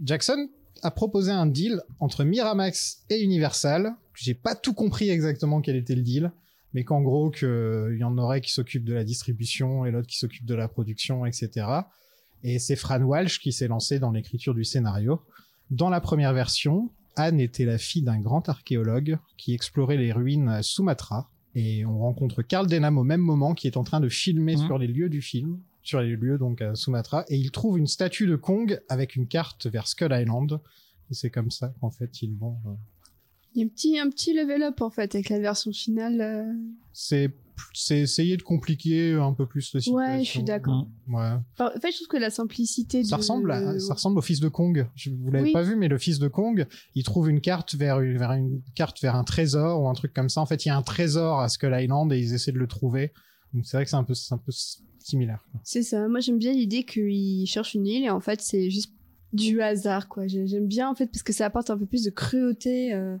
Jackson 0.00 0.48
a 0.84 0.90
proposé 0.90 1.30
un 1.32 1.46
deal 1.46 1.82
entre 1.98 2.24
Miramax 2.24 3.04
et 3.10 3.20
Universal. 3.22 3.94
J'ai 4.14 4.34
pas 4.34 4.54
tout 4.54 4.74
compris 4.74 5.10
exactement 5.10 5.60
quel 5.60 5.76
était 5.76 5.94
le 5.96 6.02
deal, 6.02 6.30
mais 6.72 6.84
qu'en 6.84 7.00
gros 7.02 7.30
qu'il 7.30 7.96
y 7.98 8.04
en 8.04 8.16
aurait 8.18 8.40
qui 8.40 8.52
s'occupent 8.52 8.84
de 8.84 8.94
la 8.94 9.04
distribution 9.04 9.84
et 9.86 9.90
l'autre 9.90 10.06
qui 10.06 10.18
s'occupe 10.18 10.44
de 10.46 10.54
la 10.54 10.68
production, 10.68 11.26
etc. 11.26 11.66
Et 12.42 12.58
c'est 12.58 12.76
Fran 12.76 13.00
Walsh 13.00 13.40
qui 13.40 13.52
s'est 13.52 13.68
lancé 13.68 13.98
dans 13.98 14.10
l'écriture 14.12 14.54
du 14.54 14.64
scénario. 14.64 15.20
Dans 15.70 15.88
la 15.88 16.00
première 16.00 16.34
version, 16.34 16.90
Anne 17.16 17.40
était 17.40 17.64
la 17.64 17.78
fille 17.78 18.02
d'un 18.02 18.20
grand 18.20 18.48
archéologue 18.48 19.18
qui 19.36 19.54
explorait 19.54 19.96
les 19.96 20.12
ruines 20.12 20.48
à 20.48 20.62
Sumatra. 20.62 21.30
Et 21.54 21.86
on 21.86 21.98
rencontre 22.00 22.42
Carl 22.42 22.66
Denham 22.66 22.98
au 22.98 23.04
même 23.04 23.20
moment 23.20 23.54
qui 23.54 23.66
est 23.68 23.76
en 23.76 23.84
train 23.84 24.00
de 24.00 24.08
filmer 24.08 24.56
Mhm. 24.56 24.66
sur 24.66 24.76
les 24.78 24.88
lieux 24.88 25.08
du 25.08 25.22
film, 25.22 25.58
sur 25.84 26.00
les 26.00 26.16
lieux 26.16 26.38
donc 26.38 26.60
à 26.62 26.74
Sumatra, 26.74 27.24
et 27.28 27.36
il 27.36 27.50
trouve 27.52 27.78
une 27.78 27.86
statue 27.86 28.26
de 28.26 28.34
Kong 28.36 28.80
avec 28.88 29.14
une 29.16 29.28
carte 29.28 29.66
vers 29.66 29.86
Skull 29.86 30.12
Island. 30.12 30.58
Et 31.10 31.14
c'est 31.14 31.30
comme 31.30 31.50
ça 31.50 31.72
qu'en 31.80 31.90
fait 31.90 32.22
ils 32.22 32.34
vont. 32.36 32.56
euh, 32.66 32.70
Il 33.54 33.60
y 33.60 33.62
a 33.62 33.66
un 33.66 33.68
petit, 33.68 33.98
un 33.98 34.10
petit 34.10 34.32
level 34.32 34.62
up 34.62 34.80
en 34.80 34.90
fait 34.90 35.14
avec 35.14 35.28
la 35.28 35.38
version 35.38 35.70
finale. 35.72 36.20
euh. 36.20 36.52
C'est 36.92 37.30
c'est 37.72 38.00
essayer 38.00 38.36
de 38.36 38.42
compliquer 38.42 39.12
un 39.12 39.32
peu 39.32 39.46
plus 39.46 39.72
le 39.74 39.80
situation. 39.80 39.94
Ouais, 39.94 40.24
je 40.24 40.28
suis 40.28 40.42
d'accord. 40.42 40.88
Ouais. 41.06 41.30
Enfin, 41.52 41.70
en 41.76 41.78
fait, 41.80 41.92
je 41.92 41.98
trouve 41.98 42.08
que 42.08 42.16
la 42.16 42.30
simplicité 42.30 43.04
Ça 43.04 43.14
de- 43.14 43.20
ressemble, 43.20 43.52
à- 43.52 43.78
ça 43.78 43.94
ressemble 43.94 44.18
au 44.18 44.22
fils 44.22 44.40
de 44.40 44.48
Kong. 44.48 44.88
Je, 44.96 45.10
vous 45.10 45.30
l'avez 45.30 45.44
Oui. 45.44 45.52
pas 45.52 45.62
vu, 45.62 45.76
mais 45.76 45.86
le 45.86 45.98
fils 45.98 46.18
de 46.18 46.26
Kong, 46.26 46.66
il 46.96 47.04
trouve 47.04 47.30
une 47.30 47.40
carte 47.40 47.76
vers 47.76 48.00
une, 48.00 48.18
vers 48.18 48.32
une 48.32 48.60
carte 48.74 49.00
vers 49.00 49.14
un 49.14 49.22
trésor 49.22 49.80
ou 49.82 49.88
un 49.88 49.92
truc 49.94 50.12
comme 50.12 50.28
ça. 50.30 50.40
En 50.40 50.46
fait, 50.46 50.64
il 50.64 50.68
y 50.68 50.70
a 50.72 50.76
un 50.76 50.82
trésor 50.82 51.38
à 51.40 51.48
Skull 51.48 51.76
Island 51.80 52.12
et 52.12 52.18
ils 52.18 52.34
essaient 52.34 52.50
de 52.50 52.58
le 52.58 52.66
trouver. 52.66 53.12
Donc 53.52 53.66
c'est 53.66 53.76
vrai 53.76 53.84
que 53.84 53.90
c'est 53.90 53.96
un 53.96 54.02
peu, 54.02 54.14
un 54.32 54.38
similaire. 55.04 55.46
C'est 55.62 55.82
ça. 55.82 56.08
Moi, 56.08 56.20
j'aime 56.20 56.38
bien 56.38 56.52
l'idée 56.52 56.84
qu'il 56.84 57.46
cherche 57.46 57.74
une 57.74 57.86
île 57.86 58.04
et 58.04 58.10
en 58.10 58.20
fait, 58.20 58.40
c'est 58.40 58.70
juste 58.70 58.92
du 59.32 59.60
hasard, 59.60 60.08
quoi. 60.08 60.26
J'ai- 60.26 60.46
J'aime 60.46 60.66
bien, 60.66 60.88
en 60.88 60.94
fait, 60.94 61.06
parce 61.06 61.22
que 61.22 61.32
ça 61.32 61.46
apporte 61.46 61.70
un 61.70 61.76
peu 61.78 61.86
plus 61.86 62.04
de 62.04 62.10
cruauté, 62.10 62.94
euh, 62.94 63.16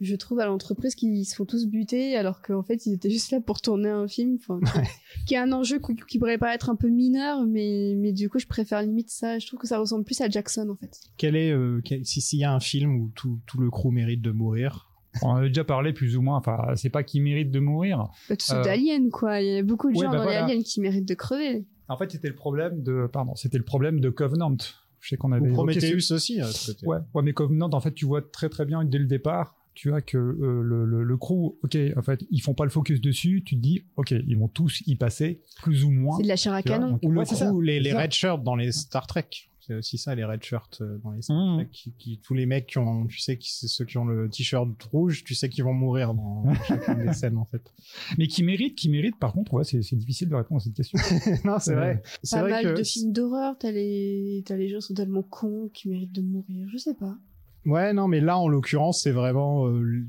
je 0.00 0.16
trouve, 0.16 0.40
à 0.40 0.46
l'entreprise 0.46 0.94
qui 0.94 1.24
se 1.24 1.36
font 1.36 1.44
tous 1.44 1.66
buter 1.66 2.16
alors 2.16 2.42
qu'en 2.42 2.62
fait, 2.62 2.84
ils 2.86 2.92
étaient 2.94 3.10
juste 3.10 3.30
là 3.30 3.40
pour 3.40 3.60
tourner 3.60 3.90
un 3.90 4.08
film, 4.08 4.38
enfin, 4.40 4.58
qui 5.28 5.34
est 5.34 5.38
un 5.38 5.52
enjeu 5.52 5.78
qui, 6.08 6.18
pourrait 6.18 6.38
paraître 6.38 6.68
un 6.70 6.76
peu 6.76 6.88
mineur, 6.88 7.46
mais, 7.46 7.94
mais 7.96 8.12
du 8.12 8.28
coup, 8.28 8.38
je 8.38 8.46
préfère 8.46 8.82
limite 8.82 9.10
ça. 9.10 9.38
Je 9.38 9.46
trouve 9.46 9.60
que 9.60 9.68
ça 9.68 9.78
ressemble 9.78 10.04
plus 10.04 10.20
à 10.20 10.28
Jackson, 10.28 10.68
en 10.70 10.76
fait. 10.76 10.98
Quel 11.16 11.36
est, 11.36 11.52
euh, 11.52 11.80
quel- 11.84 12.04
si 12.04 12.20
s'il 12.20 12.40
y 12.40 12.44
a 12.44 12.52
un 12.52 12.60
film 12.60 12.96
où 12.96 13.10
tout, 13.14 13.38
tout 13.46 13.58
le 13.60 13.70
crew 13.70 13.90
mérite 13.92 14.20
de 14.22 14.30
mourir, 14.32 14.90
On 15.22 15.28
en 15.28 15.36
a 15.36 15.42
déjà 15.48 15.64
parlé 15.64 15.92
plus 15.92 16.16
ou 16.16 16.22
moins. 16.22 16.36
Enfin, 16.38 16.58
c'est 16.76 16.90
pas 16.90 17.02
qu'il 17.02 17.22
mérite 17.22 17.50
de 17.50 17.60
mourir. 17.60 18.08
Bah, 18.28 18.36
tout 18.36 18.52
Euh, 18.52 18.62
d'Alien, 18.64 19.10
quoi. 19.10 19.40
Il 19.40 19.46
y 19.54 19.56
a 19.58 19.62
beaucoup 19.62 19.90
de 19.90 19.96
ouais, 19.96 20.04
gens 20.04 20.10
bah 20.10 20.18
dans 20.18 20.22
voilà. 20.24 20.46
les 20.46 20.52
Aliens 20.52 20.62
qui 20.62 20.80
méritent 20.80 21.08
de 21.08 21.14
crever. 21.14 21.64
En 21.88 21.96
fait, 21.96 22.10
c'était 22.10 22.28
le 22.28 22.34
problème 22.34 22.82
de, 22.82 23.06
pardon, 23.12 23.34
c'était 23.34 23.58
le 23.58 23.64
problème 23.64 24.00
de 24.00 24.10
Covenant. 24.10 24.56
Je 25.00 25.08
sais 25.10 25.16
qu'on 25.16 25.32
avait 25.32 25.48
ou 25.50 25.52
Prometheus 25.52 26.00
ce- 26.00 26.14
aussi, 26.14 26.40
à 26.40 26.46
ce 26.46 26.72
côté. 26.72 26.86
Ouais, 26.86 26.96
ouais, 27.14 27.22
mais 27.22 27.32
Covenant, 27.34 27.68
en 27.72 27.80
fait, 27.80 27.92
tu 27.92 28.06
vois 28.06 28.22
très 28.22 28.48
très 28.48 28.64
bien 28.64 28.84
dès 28.84 28.98
le 28.98 29.04
départ, 29.04 29.54
tu 29.74 29.90
vois 29.90 30.00
que 30.00 30.16
euh, 30.16 30.62
le, 30.62 30.86
le, 30.86 31.04
le 31.04 31.16
crew, 31.18 31.56
ok, 31.62 31.76
en 31.96 32.02
fait, 32.02 32.24
ils 32.30 32.40
font 32.40 32.54
pas 32.54 32.64
le 32.64 32.70
focus 32.70 33.00
dessus, 33.02 33.42
tu 33.44 33.56
te 33.56 33.60
dis, 33.60 33.84
ok, 33.96 34.12
ils 34.12 34.38
vont 34.38 34.48
tous 34.48 34.82
y 34.86 34.96
passer, 34.96 35.42
plus 35.62 35.84
ou 35.84 35.90
moins. 35.90 36.16
C'est 36.16 36.22
de 36.22 36.28
la 36.28 36.36
chair 36.36 36.54
à 36.54 36.62
canon. 36.62 36.98
Ou 37.02 37.10
le 37.10 37.18
Ouais, 37.18 37.24
crew, 37.26 37.60
les, 37.60 37.80
les 37.80 37.92
red 37.92 38.12
shirts 38.12 38.42
dans 38.42 38.56
les 38.56 38.72
Star 38.72 39.06
Trek. 39.06 39.26
C'est 39.66 39.74
aussi 39.74 39.96
ça, 39.98 40.14
les 40.14 40.24
red 40.24 40.42
shirts 40.42 40.78
euh, 40.82 40.98
dans 41.02 41.10
les 41.12 41.20
Mmh. 41.28 41.54
Trek. 41.56 41.68
Qui, 41.72 41.92
qui- 41.98 42.18
tous 42.18 42.34
les 42.34 42.44
mecs 42.46 42.66
qui 42.66 42.78
ont, 42.78 43.06
tu 43.06 43.18
sais, 43.18 43.38
qui, 43.38 43.50
c'est 43.52 43.66
ceux 43.68 43.84
qui 43.84 43.96
ont 43.98 44.04
le 44.04 44.28
t-shirt 44.28 44.68
rouge, 44.92 45.24
tu 45.24 45.34
sais 45.34 45.48
qu'ils 45.48 45.64
vont 45.64 45.72
mourir 45.72 46.12
dans 46.14 46.44
chacune 46.68 47.04
des 47.06 47.12
scènes, 47.14 47.38
en 47.38 47.46
fait. 47.46 47.72
Mais 48.18 48.26
qui 48.26 48.42
mérite, 48.42 48.74
qui 48.76 48.88
mérite, 48.90 49.18
par 49.18 49.32
contre, 49.32 49.54
ouais, 49.54 49.64
c'est 49.64 49.78
difficile 49.96 50.28
de 50.28 50.34
répondre 50.34 50.60
à 50.60 50.64
cette 50.64 50.74
question. 50.74 50.98
non, 51.44 51.58
c'est 51.58 51.72
Euh, 51.72 51.76
vrai. 51.76 52.02
C'est 52.22 52.36
Pas 52.36 52.42
vrai 52.42 52.50
mal 52.50 52.74
que. 52.74 52.78
de 52.78 52.84
films 52.84 53.12
d'horreur, 53.12 53.56
t'as 53.58 53.70
les... 53.70 54.42
t'as 54.46 54.56
les 54.56 54.68
gens 54.68 54.76
qui 54.78 54.86
sont 54.88 54.94
tellement 54.94 55.22
cons 55.22 55.70
qui 55.72 55.88
méritent 55.88 56.12
de 56.12 56.22
mourir, 56.22 56.68
je 56.70 56.76
sais 56.76 56.94
pas. 56.94 57.16
Ouais, 57.64 57.92
non, 57.94 58.08
mais 58.08 58.20
là, 58.20 58.36
en 58.38 58.48
l'occurrence, 58.48 59.00
c'est 59.02 59.12
vraiment 59.12 59.66
euh, 59.68 60.04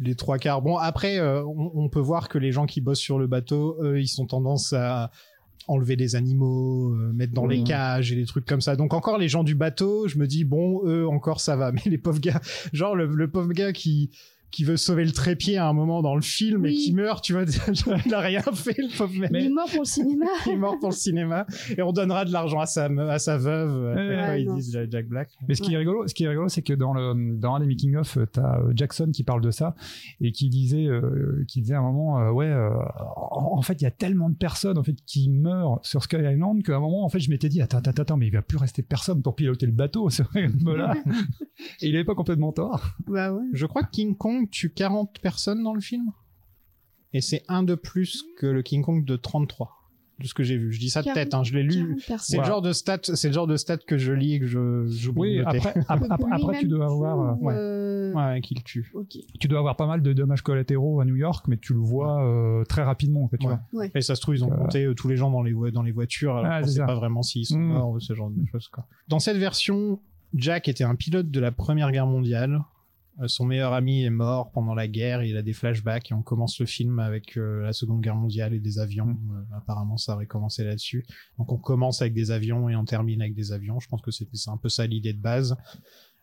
les 0.00 0.14
trois 0.16 0.36
quarts. 0.38 0.60
Bon, 0.60 0.76
après, 0.76 1.18
euh, 1.18 1.42
on, 1.44 1.70
on 1.74 1.88
peut 1.88 2.00
voir 2.00 2.28
que 2.28 2.36
les 2.36 2.52
gens 2.52 2.66
qui 2.66 2.80
bossent 2.82 2.98
sur 2.98 3.18
le 3.18 3.26
bateau, 3.26 3.76
eux, 3.82 4.00
ils 4.00 4.08
sont 4.08 4.26
tendance 4.26 4.72
à 4.74 5.10
enlever 5.66 5.96
des 5.96 6.16
animaux, 6.16 6.92
euh, 6.94 7.12
mettre 7.12 7.32
dans 7.32 7.46
les 7.46 7.62
cages 7.64 8.12
et 8.12 8.16
des 8.16 8.26
trucs 8.26 8.44
comme 8.44 8.60
ça. 8.60 8.76
Donc 8.76 8.94
encore 8.94 9.18
les 9.18 9.28
gens 9.28 9.44
du 9.44 9.54
bateau, 9.54 10.08
je 10.08 10.18
me 10.18 10.26
dis 10.26 10.44
bon, 10.44 10.82
eux 10.84 11.06
encore 11.08 11.40
ça 11.40 11.56
va, 11.56 11.72
mais 11.72 11.82
les 11.86 11.98
pauvres 11.98 12.20
gars, 12.20 12.40
genre 12.72 12.94
le, 12.94 13.06
le 13.06 13.30
pauvre 13.30 13.52
gars 13.52 13.72
qui 13.72 14.10
qui 14.54 14.64
veut 14.64 14.76
sauver 14.76 15.04
le 15.04 15.12
trépied 15.12 15.56
à 15.56 15.68
un 15.68 15.72
moment 15.72 16.02
dans 16.02 16.14
le 16.14 16.22
film 16.22 16.64
et 16.66 16.72
qui 16.72 16.92
meurt, 16.92 17.24
tu 17.24 17.32
vois, 17.32 17.44
il 18.06 18.14
a 18.14 18.20
rien 18.20 18.40
fait 18.40 18.76
le 18.78 18.96
pauvre 18.96 19.18
mec. 19.18 19.30
Il 19.34 19.46
est 19.46 19.48
mort 19.48 19.68
pour 19.70 19.80
le 19.80 19.86
cinéma. 19.86 20.26
Il 20.46 20.52
est 20.52 20.56
mort 20.56 20.78
pour 20.78 20.90
le 20.90 20.94
cinéma 20.94 21.46
et 21.76 21.82
on 21.82 21.92
donnera 21.92 22.24
de 22.24 22.32
l'argent 22.32 22.60
à 22.60 22.66
sa 22.66 22.86
à 22.86 23.18
sa 23.18 23.36
veuve. 23.36 23.96
Ils 24.38 24.52
disent 24.54 24.78
Jack 24.90 25.08
Black. 25.08 25.30
Mais 25.48 25.54
ce 25.54 25.62
qui 25.62 25.74
est 25.74 25.78
rigolo, 25.78 26.06
ce 26.06 26.14
qui 26.14 26.24
est 26.24 26.28
rigolo, 26.28 26.48
c'est 26.48 26.62
que 26.62 26.72
dans 26.72 26.92
le 26.94 27.36
dans 27.36 27.54
un 27.54 27.60
des 27.60 27.66
making 27.66 27.96
of, 27.96 28.18
t'as 28.32 28.60
euh, 28.60 28.72
Jackson 28.74 29.10
qui 29.12 29.24
parle 29.24 29.40
de 29.40 29.50
ça 29.50 29.74
et 30.20 30.32
qui 30.32 30.48
disait 30.48 30.86
euh, 30.86 31.44
qui 31.48 31.60
disait 31.60 31.74
à 31.74 31.80
un 31.80 31.82
moment, 31.82 32.20
euh, 32.20 32.30
ouais, 32.30 32.46
euh, 32.46 32.70
en 33.16 33.56
en 33.56 33.62
fait, 33.62 33.80
il 33.80 33.84
y 33.84 33.86
a 33.86 33.90
tellement 33.90 34.28
de 34.28 34.34
personnes 34.36 34.78
en 34.78 34.82
fait 34.82 34.96
qui 35.06 35.28
meurent 35.28 35.80
sur 35.82 36.02
Sky 36.02 36.16
Island 36.16 36.62
qu'à 36.62 36.76
un 36.76 36.80
moment, 36.80 37.04
en 37.04 37.08
fait, 37.08 37.20
je 37.20 37.30
m'étais 37.30 37.48
dit, 37.48 37.60
attends, 37.60 37.78
attends, 37.78 38.02
attends, 38.02 38.16
mais 38.16 38.26
il 38.26 38.32
va 38.32 38.42
plus 38.42 38.58
rester 38.58 38.82
personne 38.82 39.22
pour 39.22 39.34
piloter 39.34 39.66
le 39.66 39.72
bateau 39.72 40.10
sur 40.10 40.28
là 40.34 40.94
Et 41.80 41.88
il 41.88 41.94
avait 41.94 42.04
pas 42.04 42.14
complètement 42.14 42.52
tort. 42.52 42.96
bah 43.06 43.32
ouais. 43.32 43.44
Je 43.52 43.66
crois 43.66 43.82
que 43.82 43.90
King 43.90 44.16
Kong 44.16 44.43
tue 44.48 44.70
40 44.70 45.18
personnes 45.20 45.62
dans 45.62 45.74
le 45.74 45.80
film. 45.80 46.10
Et 47.12 47.20
c'est 47.20 47.44
un 47.48 47.62
de 47.62 47.74
plus 47.74 48.24
que 48.38 48.46
le 48.46 48.62
King 48.62 48.82
Kong 48.82 49.04
de 49.04 49.16
33. 49.16 49.70
De 50.20 50.28
ce 50.28 50.34
que 50.34 50.44
j'ai 50.44 50.56
vu. 50.56 50.72
Je 50.72 50.78
dis 50.78 50.90
ça 50.90 51.00
de 51.00 51.06
40, 51.06 51.14
tête, 51.16 51.34
hein, 51.34 51.42
je 51.42 51.54
l'ai 51.54 51.64
lu. 51.64 51.96
40 52.06 52.20
C'est 52.22 52.38
le 52.38 52.44
genre 52.44 52.62
de 52.62 52.72
stat, 52.72 52.98
c'est 53.02 53.26
le 53.28 53.34
genre 53.34 53.48
de 53.48 53.56
stat 53.56 53.78
que 53.78 53.98
je 53.98 54.12
lis 54.12 54.34
et 54.34 54.40
que 54.40 54.46
je, 54.46 54.86
j'oublie 54.86 55.20
Oui, 55.20 55.40
après, 55.40 55.74
ap- 55.88 56.04
ap- 56.08 56.22
après, 56.30 56.60
tu 56.60 56.68
dois 56.68 56.86
avoir, 56.86 57.20
euh, 57.20 57.34
Ouais. 57.40 57.54
Euh, 57.56 58.12
Ouais, 58.14 58.40
qu'il 58.40 58.62
tue. 58.62 58.92
Tu 59.40 59.48
dois 59.48 59.58
avoir 59.58 59.74
pas 59.76 59.88
mal 59.88 60.00
de 60.02 60.12
dommages 60.12 60.42
collatéraux 60.42 61.00
à 61.00 61.04
New 61.04 61.16
York, 61.16 61.46
mais 61.48 61.56
tu 61.56 61.72
le 61.72 61.80
vois 61.80 62.24
euh, 62.24 62.62
très 62.64 62.84
rapidement, 62.84 63.24
en 63.24 63.28
fait, 63.28 63.38
tu 63.38 63.48
Ouais. 63.48 63.56
vois. 63.72 63.86
Et 63.92 64.02
ça 64.02 64.14
se 64.14 64.20
trouve, 64.20 64.36
ils 64.36 64.44
ont 64.44 64.52
Euh, 64.52 64.56
compté 64.56 64.84
euh, 64.84 64.94
tous 64.94 65.08
les 65.08 65.16
gens 65.16 65.32
dans 65.32 65.42
les, 65.42 65.52
vo- 65.52 65.72
dans 65.72 65.82
les 65.82 65.90
voitures, 65.90 66.36
alors 66.36 66.52
Ah, 66.52 66.62
c'est 66.62 66.70
sait 66.70 66.76
ça. 66.78 66.86
pas 66.86 66.94
vraiment 66.94 67.22
s'ils 67.22 67.44
sont 67.46 67.58
Mm. 67.58 67.72
morts 67.72 67.90
ou 67.90 67.98
ce 67.98 68.14
genre 68.14 68.30
de 68.30 68.46
choses, 68.46 68.68
quoi. 68.68 68.86
Dans 69.08 69.18
cette 69.18 69.36
version, 69.38 69.98
Jack 70.32 70.68
était 70.68 70.84
un 70.84 70.94
pilote 70.94 71.28
de 71.32 71.40
la 71.40 71.50
Première 71.50 71.90
Guerre 71.90 72.06
mondiale. 72.06 72.60
Euh, 73.20 73.28
Son 73.28 73.44
meilleur 73.44 73.72
ami 73.72 74.04
est 74.04 74.10
mort 74.10 74.50
pendant 74.50 74.74
la 74.74 74.88
guerre, 74.88 75.22
il 75.22 75.36
a 75.36 75.42
des 75.42 75.52
flashbacks 75.52 76.10
et 76.10 76.14
on 76.14 76.22
commence 76.22 76.58
le 76.58 76.66
film 76.66 76.98
avec 76.98 77.36
euh, 77.36 77.62
la 77.62 77.72
Seconde 77.72 78.00
Guerre 78.00 78.16
mondiale 78.16 78.54
et 78.54 78.60
des 78.60 78.78
avions. 78.78 79.16
Euh, 79.32 79.56
apparemment, 79.56 79.96
ça 79.96 80.14
aurait 80.14 80.26
commencé 80.26 80.64
là-dessus. 80.64 81.06
Donc 81.38 81.52
on 81.52 81.58
commence 81.58 82.02
avec 82.02 82.14
des 82.14 82.30
avions 82.30 82.68
et 82.68 82.76
on 82.76 82.84
termine 82.84 83.20
avec 83.20 83.34
des 83.34 83.52
avions. 83.52 83.78
Je 83.80 83.88
pense 83.88 84.02
que 84.02 84.10
c'était 84.10 84.36
c'est 84.36 84.50
un 84.50 84.56
peu 84.56 84.68
ça 84.68 84.86
l'idée 84.86 85.12
de 85.12 85.20
base. 85.20 85.56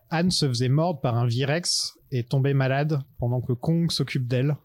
Anne 0.10 0.32
se 0.32 0.48
faisait 0.48 0.68
mordre 0.70 1.00
par 1.00 1.18
un 1.18 1.26
Virex 1.26 1.98
et 2.12 2.24
tombait 2.24 2.54
malade 2.54 3.00
pendant 3.18 3.40
que 3.40 3.54
Kong 3.54 3.90
s'occupe 3.92 4.28
d'elle. 4.28 4.58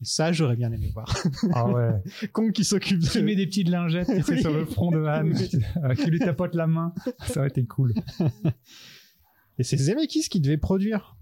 Et 0.00 0.04
ça, 0.04 0.32
j'aurais 0.32 0.56
bien 0.56 0.72
aimé 0.72 0.90
voir. 0.94 1.12
Ah 1.52 1.68
ouais. 1.68 1.90
Kong 2.32 2.52
qui 2.52 2.64
s'occupe 2.64 3.00
qui 3.00 3.18
de... 3.18 3.24
met 3.24 3.36
des 3.36 3.46
petites 3.46 3.68
lingettes 3.68 4.08
Oui. 4.08 4.40
sur 4.40 4.52
le 4.52 4.64
front 4.64 4.90
de 4.90 5.04
Anne, 5.04 5.34
qui 5.96 6.06
lui 6.06 6.20
tapote 6.20 6.54
la 6.54 6.66
main. 6.66 6.94
Ça 7.26 7.40
aurait 7.40 7.48
été 7.48 7.66
cool. 7.66 7.92
Et 9.58 9.64
c'est 9.64 9.76
Zemeckis 9.76 10.28
qui 10.30 10.40
devait 10.40 10.56
produire. 10.56 11.17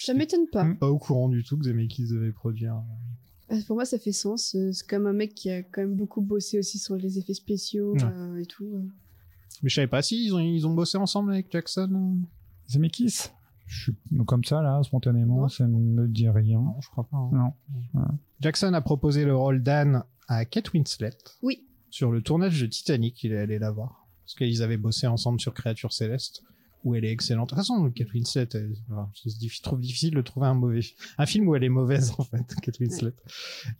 Ça 0.00 0.14
m'étonne 0.14 0.46
pas. 0.50 0.66
Pas 0.80 0.88
au 0.90 0.98
courant 0.98 1.28
du 1.28 1.42
tout 1.44 1.56
que 1.58 1.64
Zemeckis 1.64 2.08
devait 2.08 2.32
produire. 2.32 2.80
Euh, 3.52 3.56
Pour 3.66 3.76
moi, 3.76 3.84
ça 3.84 3.98
fait 3.98 4.12
sens. 4.12 4.54
Euh, 4.54 4.72
C'est 4.72 4.86
comme 4.88 5.06
un 5.06 5.12
mec 5.12 5.34
qui 5.34 5.50
a 5.50 5.62
quand 5.62 5.82
même 5.82 5.94
beaucoup 5.94 6.20
bossé 6.22 6.58
aussi 6.58 6.78
sur 6.78 6.96
les 6.96 7.18
effets 7.18 7.34
spéciaux 7.34 7.92
Ouais. 7.94 8.04
euh, 8.04 8.36
et 8.40 8.46
tout. 8.46 8.64
euh. 8.74 8.82
Mais 9.62 9.68
je 9.68 9.74
savais 9.74 9.86
pas 9.86 10.00
si 10.02 10.24
ils 10.26 10.34
ont, 10.34 10.38
ils 10.38 10.66
ont 10.66 10.72
bossé 10.74 10.96
ensemble 10.96 11.32
avec 11.32 11.50
Jackson. 11.52 12.16
Zemeckis 12.68 13.28
je 13.66 13.82
suis 13.84 13.92
comme 14.26 14.42
ça, 14.42 14.62
là, 14.62 14.82
spontanément, 14.82 15.42
Non. 15.42 15.48
ça 15.48 15.64
ne 15.68 15.78
me 15.78 16.08
dit 16.08 16.28
rien. 16.28 16.58
Non, 16.60 16.74
je 16.80 16.88
crois 16.88 17.04
pas. 17.04 17.16
hein. 17.18 17.52
Non. 17.94 18.00
Jackson 18.40 18.72
a 18.74 18.80
proposé 18.80 19.24
le 19.24 19.36
rôle 19.36 19.62
d'Anne 19.62 20.02
à 20.26 20.44
Kate 20.44 20.72
Winslet 20.72 21.16
Oui. 21.42 21.62
sur 21.88 22.10
le 22.10 22.20
tournage 22.20 22.60
de 22.60 22.66
Titanic. 22.66 23.22
Il 23.22 23.30
est 23.32 23.38
allé 23.38 23.60
la 23.60 23.70
voir. 23.70 24.08
Parce 24.24 24.34
qu'ils 24.34 24.64
avaient 24.64 24.76
bossé 24.76 25.06
ensemble 25.06 25.38
sur 25.40 25.54
Créature 25.54 25.92
Céleste, 25.92 26.42
où 26.84 26.94
elle 26.94 27.04
est 27.04 27.10
excellente. 27.12 27.48
De 27.48 27.50
toute 27.50 27.58
façon, 27.58 27.90
Kate 27.90 28.12
Winslet, 28.14 28.48
je 28.52 29.62
trouve 29.62 29.80
difficile 29.80 30.14
de 30.14 30.22
trouver 30.22 30.46
un 30.46 30.54
mauvais, 30.54 30.80
un 31.18 31.26
film 31.26 31.46
où 31.48 31.54
elle 31.54 31.64
est 31.64 31.68
mauvaise, 31.68 32.12
en 32.18 32.24
fait, 32.24 32.44
Kate 32.62 32.78
Winslet. 32.80 33.12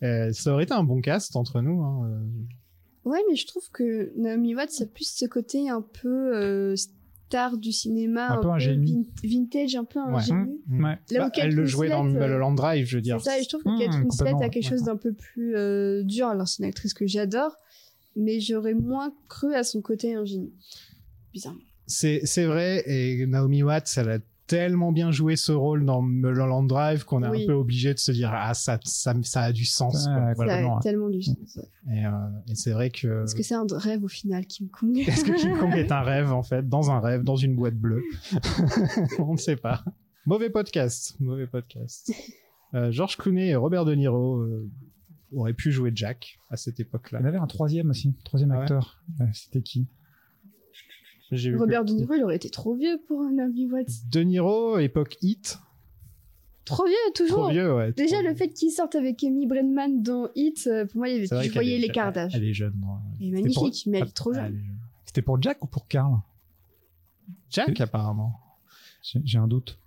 Euh, 0.03 0.33
ça 0.33 0.53
aurait 0.53 0.65
été 0.65 0.75
un 0.75 0.85
bon 0.85 1.01
cast 1.01 1.35
entre 1.37 1.61
nous, 1.63 1.83
hein. 1.83 2.09
euh, 2.11 3.09
Ouais, 3.09 3.21
mais 3.31 3.37
je 3.37 3.47
trouve 3.47 3.69
que 3.73 4.13
Naomi 4.19 4.55
Watts 4.55 4.83
a 4.83 4.87
plus 4.87 5.11
ce 5.17 5.25
côté 5.25 5.71
un 5.71 5.81
peu 5.81 6.37
euh, 6.37 6.77
star 6.77 7.57
du 7.57 7.73
cinéma, 7.73 8.33
Un 8.33 8.43
peu 8.43 8.51
ingénu. 8.51 8.85
vin- 8.85 9.05
vintage, 9.25 9.75
un 9.75 9.85
peu 9.85 10.01
Ouais. 10.01 10.17
ingénu. 10.17 10.51
Ouais. 10.71 10.81
Là 10.83 10.99
où 10.99 11.15
Bah, 11.19 11.31
Kate 11.31 11.45
elle 11.47 11.55
le 11.55 11.65
jouait 11.65 11.89
dans 11.89 12.03
Winslet, 12.05 12.21
euh, 12.21 12.27
Mulholland 12.27 12.55
Drive, 12.57 12.85
je 12.87 12.97
veux 12.99 13.01
dire. 13.03 13.19
C'est 13.21 13.31
ça, 13.31 13.39
et 13.39 13.43
je 13.43 13.49
trouve 13.49 13.63
que 13.63 13.71
Mmh, 13.71 13.79
Kate 13.79 13.95
Winslet 13.95 14.09
complètement, 14.09 14.41
a 14.41 14.49
quelque 14.51 14.69
chose 14.69 14.81
ouais. 14.81 14.87
d'un 14.87 14.97
peu 14.99 15.15
plus 15.15 15.57
euh, 15.57 16.03
dur. 16.05 16.27
Alors, 16.27 16.47
c'est 16.47 16.63
une 16.63 16.69
actrice 16.69 16.93
que 16.93 17.07
j'adore, 17.07 17.57
mais 18.17 18.39
j'aurais 18.41 18.75
moins 18.75 19.15
cru 19.29 19.55
à 19.55 19.63
son 19.65 19.81
côté 19.81 20.15
ingénu. 20.15 20.51
Bizarrement. 21.33 21.61
C'est, 21.91 22.21
c'est 22.25 22.45
vrai, 22.47 22.83
et 22.87 23.27
Naomi 23.27 23.63
Watts, 23.63 23.93
elle 23.97 24.09
a 24.11 24.19
tellement 24.47 24.91
bien 24.91 25.11
joué 25.13 25.37
ce 25.37 25.53
rôle 25.53 25.85
dans 25.85 26.03
Mulholland 26.03 26.67
Drive 26.69 27.05
qu'on 27.05 27.23
est 27.23 27.29
Oui. 27.29 27.45
un 27.45 27.47
peu 27.47 27.53
obligé 27.53 27.95
de 27.95 27.99
se 28.01 28.11
dire 28.11 28.31
ah 28.33 28.53
ça 28.55 28.81
ça, 28.85 29.15
ça 29.23 29.43
a 29.43 29.53
du 29.53 29.65
sens. 29.65 30.09
Voilà. 30.35 30.53
Ça 30.55 30.59
a 30.59 30.63
non, 30.63 30.79
tellement 30.81 31.09
du 31.09 31.23
sens. 31.23 31.37
ouais. 31.57 31.97
Et, 31.99 32.05
euh, 32.07 32.11
et 32.49 32.55
c'est 32.57 32.73
vrai 32.73 32.91
que 32.91 33.23
Est-ce 33.25 33.35
que 33.37 33.43
c'est 33.45 33.55
un 33.55 33.65
rêve 33.71 34.03
au 34.03 34.09
final, 34.09 34.47
Kim 34.47 34.69
Kong 34.69 34.97
est-ce 35.07 35.25
que 35.25 35.33
King 35.41 35.57
Kong 35.57 35.73
est 35.77 35.93
un 35.93 36.03
rêve 36.03 36.33
en 36.33 36.43
fait, 36.43 36.69
dans 36.69 36.91
un 36.91 36.99
rêve, 36.99 37.23
dans 37.23 37.37
une 37.37 37.55
boîte 37.55 37.77
bleue 37.77 38.03
On 39.21 39.33
ne 39.35 39.39
sait 39.39 39.57
pas. 39.57 39.85
Mauvais 40.27 40.51
podcast, 40.51 41.17
mauvais 41.21 41.47
podcast. 41.47 42.13
Euh, 42.73 42.93
George 42.93 43.17
Clooney 43.17 43.49
et 43.49 43.57
Robert 43.57 43.85
De 43.85 43.97
Niro 43.97 44.43
euh, 44.43 44.71
auraient 45.33 45.55
pu 45.55 45.73
jouer 45.73 45.91
Jack 45.93 46.39
à 46.51 46.57
cette 46.57 46.79
époque-là. 46.79 47.19
Il 47.19 47.23
y 47.23 47.25
en 47.25 47.29
avait 47.29 47.39
un 47.39 47.49
troisième 47.49 47.91
aussi, 47.91 48.15
troisième 48.25 48.53
Ah 48.53 48.59
ouais? 48.59 48.61
acteur. 48.63 49.03
Euh, 49.21 49.25
C'était 49.33 49.61
qui? 49.61 49.89
Robert 51.57 51.85
De 51.85 51.93
Niro, 51.93 52.15
il 52.15 52.25
aurait 52.25 52.37
été 52.37 52.51
trop 52.51 52.75
vieux 52.75 53.01
pour 53.07 53.21
un 53.23 53.33
Naomi 53.33 53.67
Watts. 53.71 54.09
De 54.11 54.21
Niro, 54.21 54.79
époque 54.79 55.17
Hit. 55.23 55.59
Trop 56.65 56.85
vieux, 56.87 56.95
toujours. 57.15 57.39
Trop 57.45 57.51
vieux, 57.51 57.75
ouais. 57.75 57.93
Déjà, 57.93 58.17
trop 58.17 58.23
le 58.25 58.29
vieux. 58.31 58.37
fait 58.37 58.49
qu'il 58.53 58.71
sorte 58.71 58.95
avec 58.95 59.23
Amy 59.25 59.47
Brennan 59.47 60.03
dans 60.03 60.29
Hit, 60.37 60.67
euh, 60.67 60.87
pour 60.87 60.99
moi, 60.99 61.09
il 61.09 61.27
je 61.27 61.53
voyais 61.53 61.79
l'écart 61.79 62.13
d'âge. 62.13 62.33
Elle 62.35 62.45
est 62.45 62.53
jeune. 62.55 62.75
Elle 63.21 63.27
est 63.27 63.31
pour- 63.33 63.43
magnifique, 63.63 63.87
mais 63.87 63.99
elle 63.99 64.09
est 64.09 64.13
trop 64.13 64.31
Ah, 64.35 64.47
jeune. 64.47 64.57
est 64.57 64.65
jeune. 64.65 64.77
C'était 65.07 65.23
pour 65.23 65.41
Jack 65.43 65.63
ou 65.65 65.67
pour 65.67 65.89
Carl 65.89 66.19
Jack, 67.51 67.81
apparemment. 67.81 68.39
J'ai 69.03 69.39
un 69.39 69.49
doute. 69.49 69.79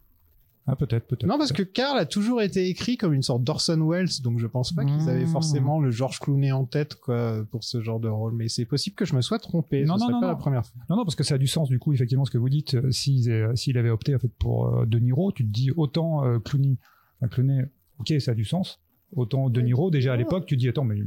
Ah, 0.65 0.77
peut-être, 0.77 1.07
peut-être. 1.07 1.25
Non, 1.27 1.37
parce 1.37 1.51
que 1.51 1.61
Carl 1.63 1.97
a 1.99 2.05
toujours 2.05 2.41
été 2.41 2.69
écrit 2.69 2.95
comme 2.95 3.13
une 3.13 3.21
sorte 3.21 3.43
d'Orson 3.43 3.85
Welles, 3.85 4.07
donc 4.23 4.39
je 4.39 4.47
pense 4.47 4.71
pas 4.71 4.85
qu'ils 4.85 5.09
avaient 5.09 5.25
Mmh. 5.25 5.27
forcément 5.27 5.79
le 5.81 5.91
George 5.91 6.19
Clooney 6.19 6.53
en 6.53 6.63
tête, 6.63 6.95
quoi, 6.95 7.43
pour 7.51 7.65
ce 7.65 7.81
genre 7.81 7.99
de 7.99 8.07
rôle. 8.07 8.33
Mais 8.33 8.47
c'est 8.47 8.63
possible 8.65 8.95
que 8.95 9.03
je 9.03 9.13
me 9.13 9.19
sois 9.21 9.39
trompé. 9.39 9.83
Non, 9.83 9.95
Ce 9.95 9.99
non, 9.99 10.05
serait 10.05 10.11
non, 10.13 10.19
pas 10.21 10.27
non. 10.27 10.31
la 10.31 10.37
première 10.37 10.65
fois. 10.65 10.81
Non, 10.89 10.95
non, 10.95 11.03
parce 11.03 11.15
que 11.15 11.23
ça 11.25 11.35
a 11.35 11.37
du 11.37 11.47
sens, 11.47 11.67
du 11.67 11.79
coup, 11.79 11.91
effectivement, 11.91 12.23
ce 12.23 12.31
que 12.31 12.37
vous 12.37 12.47
dites. 12.49 12.75
euh, 12.75 12.91
S'il 12.91 13.29
euh, 13.29 13.53
s'il 13.55 13.77
avait 13.77 13.89
opté, 13.89 14.15
en 14.15 14.19
fait, 14.19 14.31
pour 14.39 14.67
euh, 14.67 14.85
De 14.85 14.99
Niro, 14.99 15.33
tu 15.33 15.43
te 15.45 15.51
dis 15.51 15.71
autant 15.75 16.23
euh, 16.25 16.39
Clooney, 16.39 16.77
enfin, 17.19 17.27
Clooney, 17.27 17.65
ok, 17.99 18.13
ça 18.21 18.31
a 18.31 18.35
du 18.35 18.45
sens. 18.45 18.79
Autant 19.15 19.49
De 19.49 19.59
Niro, 19.61 19.91
déjà 19.91 20.13
à 20.13 20.15
l'époque, 20.15 20.45
tu 20.45 20.55
te 20.55 20.59
dis, 20.61 20.69
attends, 20.69 20.85
mais 20.85 20.97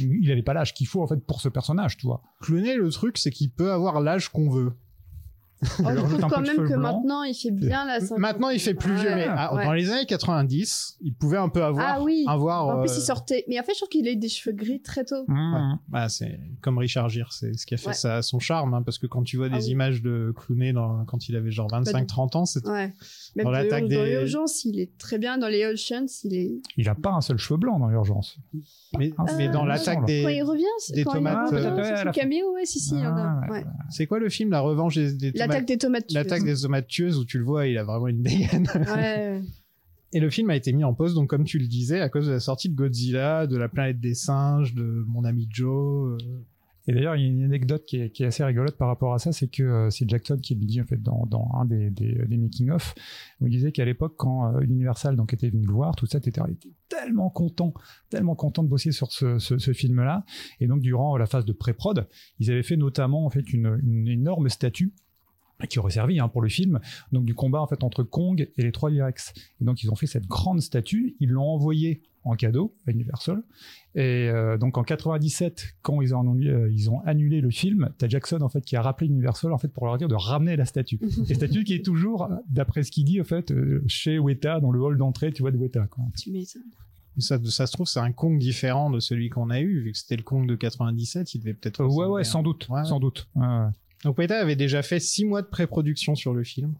il 0.00 0.32
avait 0.32 0.42
pas 0.42 0.54
l'âge 0.54 0.72
qu'il 0.74 0.86
faut, 0.86 1.02
en 1.02 1.06
fait, 1.06 1.18
pour 1.24 1.40
ce 1.40 1.48
personnage, 1.48 1.96
tu 1.98 2.06
vois. 2.06 2.22
Clooney, 2.40 2.76
le 2.76 2.88
truc, 2.90 3.18
c'est 3.18 3.30
qu'il 3.30 3.50
peut 3.50 3.70
avoir 3.70 4.00
l'âge 4.00 4.30
qu'on 4.30 4.48
veut. 4.50 4.72
Oh, 5.62 5.66
je 5.78 5.82
rajoute 5.82 6.18
trouve 6.20 6.30
quand 6.30 6.40
même 6.40 6.68
que 6.68 6.74
maintenant, 6.74 7.22
il 7.24 7.34
fait 7.34 7.50
bien 7.50 7.84
la 7.84 7.98
cinquantaine. 8.00 8.20
Maintenant, 8.20 8.48
il 8.50 8.60
fait 8.60 8.74
plus 8.74 8.94
vieux, 8.94 9.14
mais 9.14 9.26
ah, 9.28 9.54
Ouais. 9.54 9.64
dans 9.64 9.72
les 9.72 9.90
années 9.90 10.06
90, 10.06 10.98
il 11.00 11.14
pouvait 11.14 11.36
un 11.38 11.48
peu 11.48 11.62
avoir. 11.64 11.86
Ah 11.98 12.02
oui. 12.02 12.24
avoir 12.28 12.66
En 12.68 12.80
plus, 12.80 12.90
euh, 12.92 12.96
il 12.96 13.00
sortait. 13.02 13.44
Mais 13.48 13.58
en 13.58 13.62
fait, 13.64 13.72
je 13.72 13.78
trouve 13.78 13.88
qu'il 13.88 14.06
a 14.06 14.12
eu 14.12 14.16
des 14.16 14.28
cheveux 14.28 14.54
gris 14.54 14.80
très 14.80 15.04
tôt. 15.04 15.24
Ouais. 15.26 15.60
Bah, 15.88 16.08
c'est 16.08 16.38
comme 16.60 16.78
Richard 16.78 17.08
Gere, 17.08 17.32
c'est 17.32 17.54
ce 17.56 17.66
qui 17.66 17.74
a 17.74 17.76
fait 17.76 17.88
Ouais. 17.88 17.92
ça, 17.94 18.22
son 18.22 18.38
charme, 18.38 18.74
hein, 18.74 18.82
parce 18.82 18.98
que 18.98 19.06
quand 19.08 19.22
tu 19.24 19.36
vois 19.36 19.48
des 19.48 19.56
Ah 19.56 19.58
oui. 19.60 19.70
images 19.70 20.02
de 20.02 20.32
Clooney 20.36 20.72
dans, 20.72 21.04
quand 21.06 21.28
il 21.28 21.34
avait 21.36 21.50
genre 21.50 21.68
Bah, 21.68 21.80
25-30 21.80 22.36
ans, 22.36 22.44
c'est 22.44 22.64
Ouais. 22.66 22.92
Même 23.34 23.44
Dans 23.44 23.44
dans, 23.44 23.50
l'attaque 23.50 23.82
dans 23.84 23.88
des- 23.88 24.10
l'urgence, 24.18 24.64
il 24.64 24.78
est 24.78 24.96
très 24.98 25.18
bien. 25.18 25.38
Dans 25.38 25.48
les 25.48 25.64
Oceans, 25.66 26.06
il 26.24 26.34
est. 26.34 26.60
Il 26.76 26.88
a 26.88 26.94
pas 26.94 27.10
un 27.10 27.20
seul 27.20 27.38
cheveu 27.38 27.58
blanc 27.58 27.78
dans 27.78 27.88
l'urgence. 27.88 28.36
mais, 28.98 29.12
Ah, 29.18 29.24
mais 29.36 29.48
Euh, 29.48 29.52
dans 29.52 29.64
l'attaque 29.64 29.98
Quand 30.00 30.06
il 30.06 30.24
des. 30.24 30.42
revient, 30.42 30.64
c'est- 30.78 30.92
des 30.94 31.04
quand 31.04 31.12
tomates, 31.14 31.48
il 31.52 31.56
revient 31.56 32.08
euh, 32.08 32.10
caméo, 32.12 32.54
ouais, 32.54 32.64
si, 32.64 32.78
si, 32.80 32.94
il 32.94 33.00
y 33.00 33.06
en 33.06 33.16
a. 33.16 33.40
Ah. 33.50 33.60
C'est 33.90 34.06
quoi 34.06 34.18
le 34.18 34.28
film 34.28 34.50
La 34.50 34.60
revanche 34.60 34.94
des, 34.96 35.12
des 35.12 35.32
tomates 35.32 35.47
L'attaque 35.48 35.66
des 35.66 35.78
tomates. 35.78 36.06
tueuses. 36.06 36.14
L'attaque 36.14 36.44
des 36.44 36.54
tomates 36.56 36.86
tueuses 36.86 37.18
où 37.18 37.24
tu 37.24 37.38
le 37.38 37.44
vois, 37.44 37.66
il 37.66 37.76
a 37.78 37.84
vraiment 37.84 38.08
une 38.08 38.22
dégaine. 38.22 38.68
Ouais. 38.74 39.40
Et 40.14 40.20
le 40.20 40.30
film 40.30 40.48
a 40.48 40.56
été 40.56 40.72
mis 40.72 40.84
en 40.84 40.94
pause, 40.94 41.14
donc 41.14 41.28
comme 41.28 41.44
tu 41.44 41.58
le 41.58 41.66
disais, 41.66 42.00
à 42.00 42.08
cause 42.08 42.26
de 42.26 42.32
la 42.32 42.40
sortie 42.40 42.70
de 42.70 42.74
Godzilla, 42.74 43.46
de 43.46 43.58
la 43.58 43.68
planète 43.68 44.00
des 44.00 44.14
singes, 44.14 44.72
de 44.74 45.04
mon 45.06 45.22
ami 45.24 45.46
Joe. 45.50 46.18
euh, 46.22 46.38
Et 46.86 46.94
d'ailleurs, 46.94 47.14
il 47.16 47.22
y 47.22 47.26
a 47.26 47.28
une 47.28 47.42
anecdote 47.44 47.84
qui 47.84 47.98
est, 48.00 48.08
qui 48.08 48.22
est 48.22 48.26
assez 48.26 48.42
rigolote 48.42 48.78
par 48.78 48.88
rapport 48.88 49.12
à 49.12 49.18
ça, 49.18 49.32
c'est 49.32 49.48
que 49.48 49.62
euh, 49.62 49.90
c'est 49.90 50.08
Jackson 50.08 50.38
qui 50.42 50.54
le 50.54 50.64
dit 50.64 50.80
en 50.80 50.86
fait 50.86 51.02
dans, 51.02 51.26
dans 51.26 51.50
un 51.60 51.66
des, 51.66 51.90
des, 51.90 52.14
des 52.26 52.38
making-of, 52.38 52.94
où 53.42 53.48
il 53.48 53.50
disait 53.50 53.70
qu'à 53.70 53.84
l'époque, 53.84 54.14
quand 54.16 54.56
euh, 54.56 54.60
Universal 54.60 55.14
donc 55.14 55.34
était 55.34 55.50
venu 55.50 55.66
le 55.66 55.72
voir, 55.74 55.94
tout 55.94 56.06
ça, 56.06 56.16
était, 56.16 56.32
tellement 56.88 57.28
content, 57.28 57.74
tellement 58.08 58.34
content 58.34 58.62
de 58.62 58.68
bosser 58.68 58.92
sur 58.92 59.12
ce, 59.12 59.38
ce, 59.38 59.58
ce 59.58 59.72
film-là. 59.74 60.24
Et 60.60 60.66
donc, 60.68 60.80
durant 60.80 61.18
la 61.18 61.26
phase 61.26 61.44
de 61.44 61.52
pré-prod, 61.52 62.08
ils 62.38 62.50
avaient 62.50 62.62
fait 62.62 62.78
notamment 62.78 63.26
en 63.26 63.30
fait 63.30 63.52
une, 63.52 63.78
une 63.86 64.08
énorme 64.08 64.48
statue 64.48 64.94
qui 65.66 65.78
aurait 65.78 65.90
servi 65.90 66.20
hein, 66.20 66.28
pour 66.28 66.42
le 66.42 66.48
film, 66.48 66.80
donc 67.12 67.24
du 67.24 67.34
combat 67.34 67.60
en 67.60 67.66
fait 67.66 67.82
entre 67.82 68.02
Kong 68.02 68.48
et 68.56 68.62
les 68.62 68.72
trois. 68.72 68.90
Et 68.90 69.64
donc 69.64 69.82
ils 69.82 69.90
ont 69.90 69.96
fait 69.96 70.06
cette 70.06 70.26
grande 70.26 70.60
statue, 70.60 71.16
ils 71.20 71.28
l'ont 71.30 71.48
envoyée 71.48 72.02
en 72.24 72.36
cadeau 72.36 72.76
à 72.86 72.90
Universal. 72.90 73.42
Et 73.94 74.28
euh, 74.28 74.58
donc 74.58 74.76
en 74.78 74.82
97, 74.82 75.76
quand 75.82 76.00
ils 76.02 76.14
ont, 76.14 76.20
annulé, 76.20 76.50
euh, 76.50 76.70
ils 76.72 76.90
ont 76.90 77.00
annulé 77.00 77.40
le 77.40 77.50
film, 77.50 77.90
t'as 77.98 78.08
Jackson 78.08 78.40
en 78.42 78.48
fait 78.48 78.60
qui 78.64 78.76
a 78.76 78.82
rappelé 78.82 79.08
Universal 79.08 79.52
en 79.52 79.58
fait 79.58 79.68
pour 79.68 79.86
leur 79.86 79.98
dire 79.98 80.08
de 80.08 80.14
ramener 80.14 80.56
la 80.56 80.64
statue. 80.64 81.00
Et 81.28 81.34
statue 81.34 81.64
qui 81.64 81.74
est 81.74 81.84
toujours, 81.84 82.28
d'après 82.48 82.82
ce 82.82 82.90
qu'il 82.90 83.04
dit 83.04 83.20
en 83.20 83.24
fait, 83.24 83.50
euh, 83.50 83.82
chez 83.86 84.18
Weta 84.18 84.60
dans 84.60 84.70
le 84.70 84.80
hall 84.80 84.96
d'entrée, 84.98 85.32
tu 85.32 85.42
vois 85.42 85.50
de 85.50 85.56
Weta. 85.58 85.86
Quoi. 85.86 86.04
Tu 86.16 86.30
m'étonnes. 86.30 86.62
et 87.16 87.20
ça, 87.20 87.38
ça 87.44 87.66
se 87.66 87.72
trouve, 87.72 87.86
c'est 87.86 88.00
un 88.00 88.12
Kong 88.12 88.38
différent 88.38 88.90
de 88.90 89.00
celui 89.00 89.28
qu'on 89.30 89.50
a 89.50 89.60
eu, 89.60 89.82
vu 89.82 89.92
que 89.92 89.98
c'était 89.98 90.16
le 90.16 90.22
Kong 90.22 90.46
de 90.46 90.54
97, 90.54 91.34
il 91.34 91.38
devait 91.40 91.54
peut-être. 91.54 91.80
Euh, 91.80 91.86
ouais 91.88 92.06
ouais, 92.06 92.24
sans 92.24 92.42
doute, 92.42 92.68
Ouais. 92.68 92.84
sans 92.84 93.00
doute. 93.00 93.28
Ouais, 93.34 93.46
ouais. 93.46 93.68
Donc 94.04 94.18
Weta 94.18 94.38
avait 94.40 94.56
déjà 94.56 94.82
fait 94.82 95.00
six 95.00 95.24
mois 95.24 95.42
de 95.42 95.46
pré-production 95.48 96.14
sur 96.14 96.32
le 96.34 96.44
film. 96.44 96.74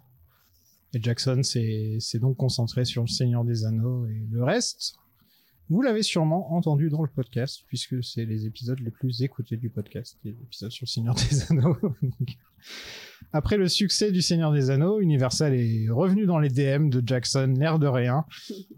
Et 0.94 1.02
Jackson 1.02 1.42
s'est 1.42 1.98
donc 2.20 2.36
concentré 2.36 2.84
sur 2.84 3.02
le 3.02 3.08
Seigneur 3.08 3.44
des 3.44 3.64
Anneaux 3.64 4.06
et 4.06 4.22
le 4.30 4.42
reste. 4.44 4.94
Vous 5.70 5.82
l'avez 5.82 6.02
sûrement 6.02 6.54
entendu 6.54 6.88
dans 6.88 7.02
le 7.02 7.10
podcast, 7.14 7.60
puisque 7.66 8.02
c'est 8.02 8.24
les 8.24 8.46
épisodes 8.46 8.80
les 8.80 8.90
plus 8.90 9.20
écoutés 9.20 9.58
du 9.58 9.68
podcast, 9.68 10.16
les 10.24 10.30
épisodes 10.30 10.70
sur 10.70 10.84
le 10.84 10.88
Seigneur 10.90 11.14
des 11.14 11.42
Anneaux. 11.50 11.76
Après 13.34 13.58
le 13.58 13.68
succès 13.68 14.10
du 14.10 14.22
Seigneur 14.22 14.50
des 14.50 14.70
Anneaux, 14.70 15.00
Universal 15.00 15.52
est 15.54 15.90
revenu 15.90 16.24
dans 16.24 16.38
les 16.38 16.48
DM 16.48 16.88
de 16.88 17.02
Jackson, 17.06 17.52
l'air 17.58 17.78
de 17.78 17.86
rien, 17.86 18.24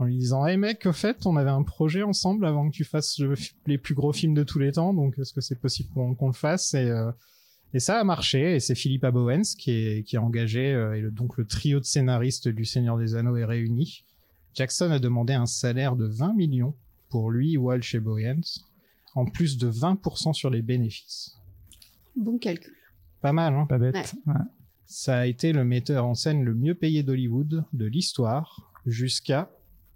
en 0.00 0.04
lui 0.04 0.16
disant 0.18 0.44
Hey 0.44 0.56
mec, 0.56 0.84
au 0.86 0.92
fait, 0.92 1.24
on 1.26 1.36
avait 1.36 1.50
un 1.50 1.62
projet 1.62 2.02
ensemble 2.02 2.44
avant 2.44 2.68
que 2.68 2.74
tu 2.74 2.82
fasses 2.84 3.20
le- 3.20 3.34
les 3.66 3.78
plus 3.78 3.94
gros 3.94 4.12
films 4.12 4.34
de 4.34 4.42
tous 4.42 4.58
les 4.58 4.72
temps, 4.72 4.92
donc 4.92 5.16
est-ce 5.18 5.32
que 5.32 5.40
c'est 5.40 5.60
possible 5.60 5.90
qu'on 5.94 6.16
qu'on 6.16 6.26
le 6.26 6.32
fasse? 6.32 6.74
Et, 6.74 6.90
euh, 6.90 7.12
et 7.74 7.78
ça 7.80 7.98
a 8.00 8.04
marché, 8.04 8.56
et 8.56 8.60
c'est 8.60 8.74
Philippe 8.74 9.04
Abowens 9.04 9.54
qui 9.58 9.70
est, 9.70 10.02
qui 10.06 10.16
est 10.16 10.18
engagé, 10.18 10.72
euh, 10.72 10.96
et 10.96 11.00
le- 11.00 11.10
donc 11.10 11.36
le 11.38 11.44
trio 11.46 11.78
de 11.80 11.84
scénaristes 11.84 12.48
du 12.48 12.64
Seigneur 12.64 12.98
des 12.98 13.14
Anneaux 13.14 13.36
est 13.36 13.44
réuni. 13.44 14.04
Jackson 14.54 14.90
a 14.90 14.98
demandé 14.98 15.32
un 15.32 15.46
salaire 15.46 15.94
de 15.96 16.06
20 16.06 16.34
millions 16.34 16.74
pour 17.08 17.30
lui, 17.30 17.56
Walsh 17.56 17.94
et 17.94 18.00
Bowens, 18.00 18.64
en 19.14 19.24
plus 19.24 19.58
de 19.58 19.68
20% 19.68 20.32
sur 20.32 20.50
les 20.50 20.62
bénéfices. 20.62 21.36
Bon 22.16 22.38
calcul. 22.38 22.74
Pas 23.20 23.32
mal, 23.32 23.54
hein 23.54 23.66
Pas 23.66 23.78
bête. 23.78 24.14
Ouais. 24.26 24.34
Ça 24.86 25.18
a 25.18 25.26
été 25.26 25.52
le 25.52 25.64
metteur 25.64 26.04
en 26.04 26.14
scène 26.14 26.42
le 26.42 26.54
mieux 26.54 26.74
payé 26.74 27.02
d'Hollywood 27.04 27.64
de 27.72 27.86
l'histoire, 27.86 28.72
jusqu'à 28.86 29.50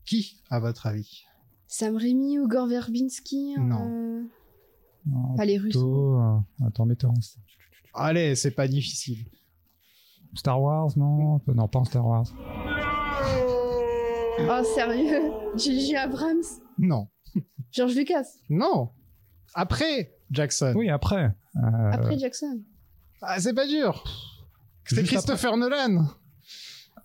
qui, 0.04 0.40
à 0.50 0.60
votre 0.60 0.86
avis? 0.86 1.24
Sam 1.66 1.96
Raimi 1.96 2.38
ou 2.38 2.46
Gore 2.46 2.68
Verbinski 2.68 3.54
Non. 3.58 3.88
euh, 3.90 4.22
Non, 5.06 5.34
Pas 5.36 5.44
les 5.44 5.58
Russes. 5.58 5.74
euh, 5.76 6.38
attends, 6.64 6.86
metteurs 6.86 7.10
en 7.10 7.20
scène. 7.20 7.42
Allez, 7.94 8.34
c'est 8.34 8.50
pas 8.50 8.66
difficile. 8.66 9.24
Star 10.34 10.60
Wars, 10.60 10.90
non 10.96 11.40
Non, 11.46 11.68
pas 11.68 11.78
en 11.78 11.84
Star 11.84 12.04
Wars. 12.06 12.26
Oh, 14.40 14.64
sérieux? 14.74 15.30
J.J. 15.56 15.96
Abrams? 15.96 16.42
Non. 16.78 17.08
George 17.70 17.94
Lucas? 17.94 18.24
Non 18.50 18.90
Après 19.54 20.12
Jackson. 20.30 20.72
Oui, 20.76 20.90
après. 20.90 21.32
Euh, 21.56 21.90
Après 21.92 22.18
Jackson 22.18 22.60
Ah, 23.22 23.40
c'est 23.40 23.54
pas 23.54 23.66
dur 23.66 24.02
C'était 24.84 25.02
Juste 25.02 25.12
Christopher 25.12 25.56
Nolan 25.56 26.06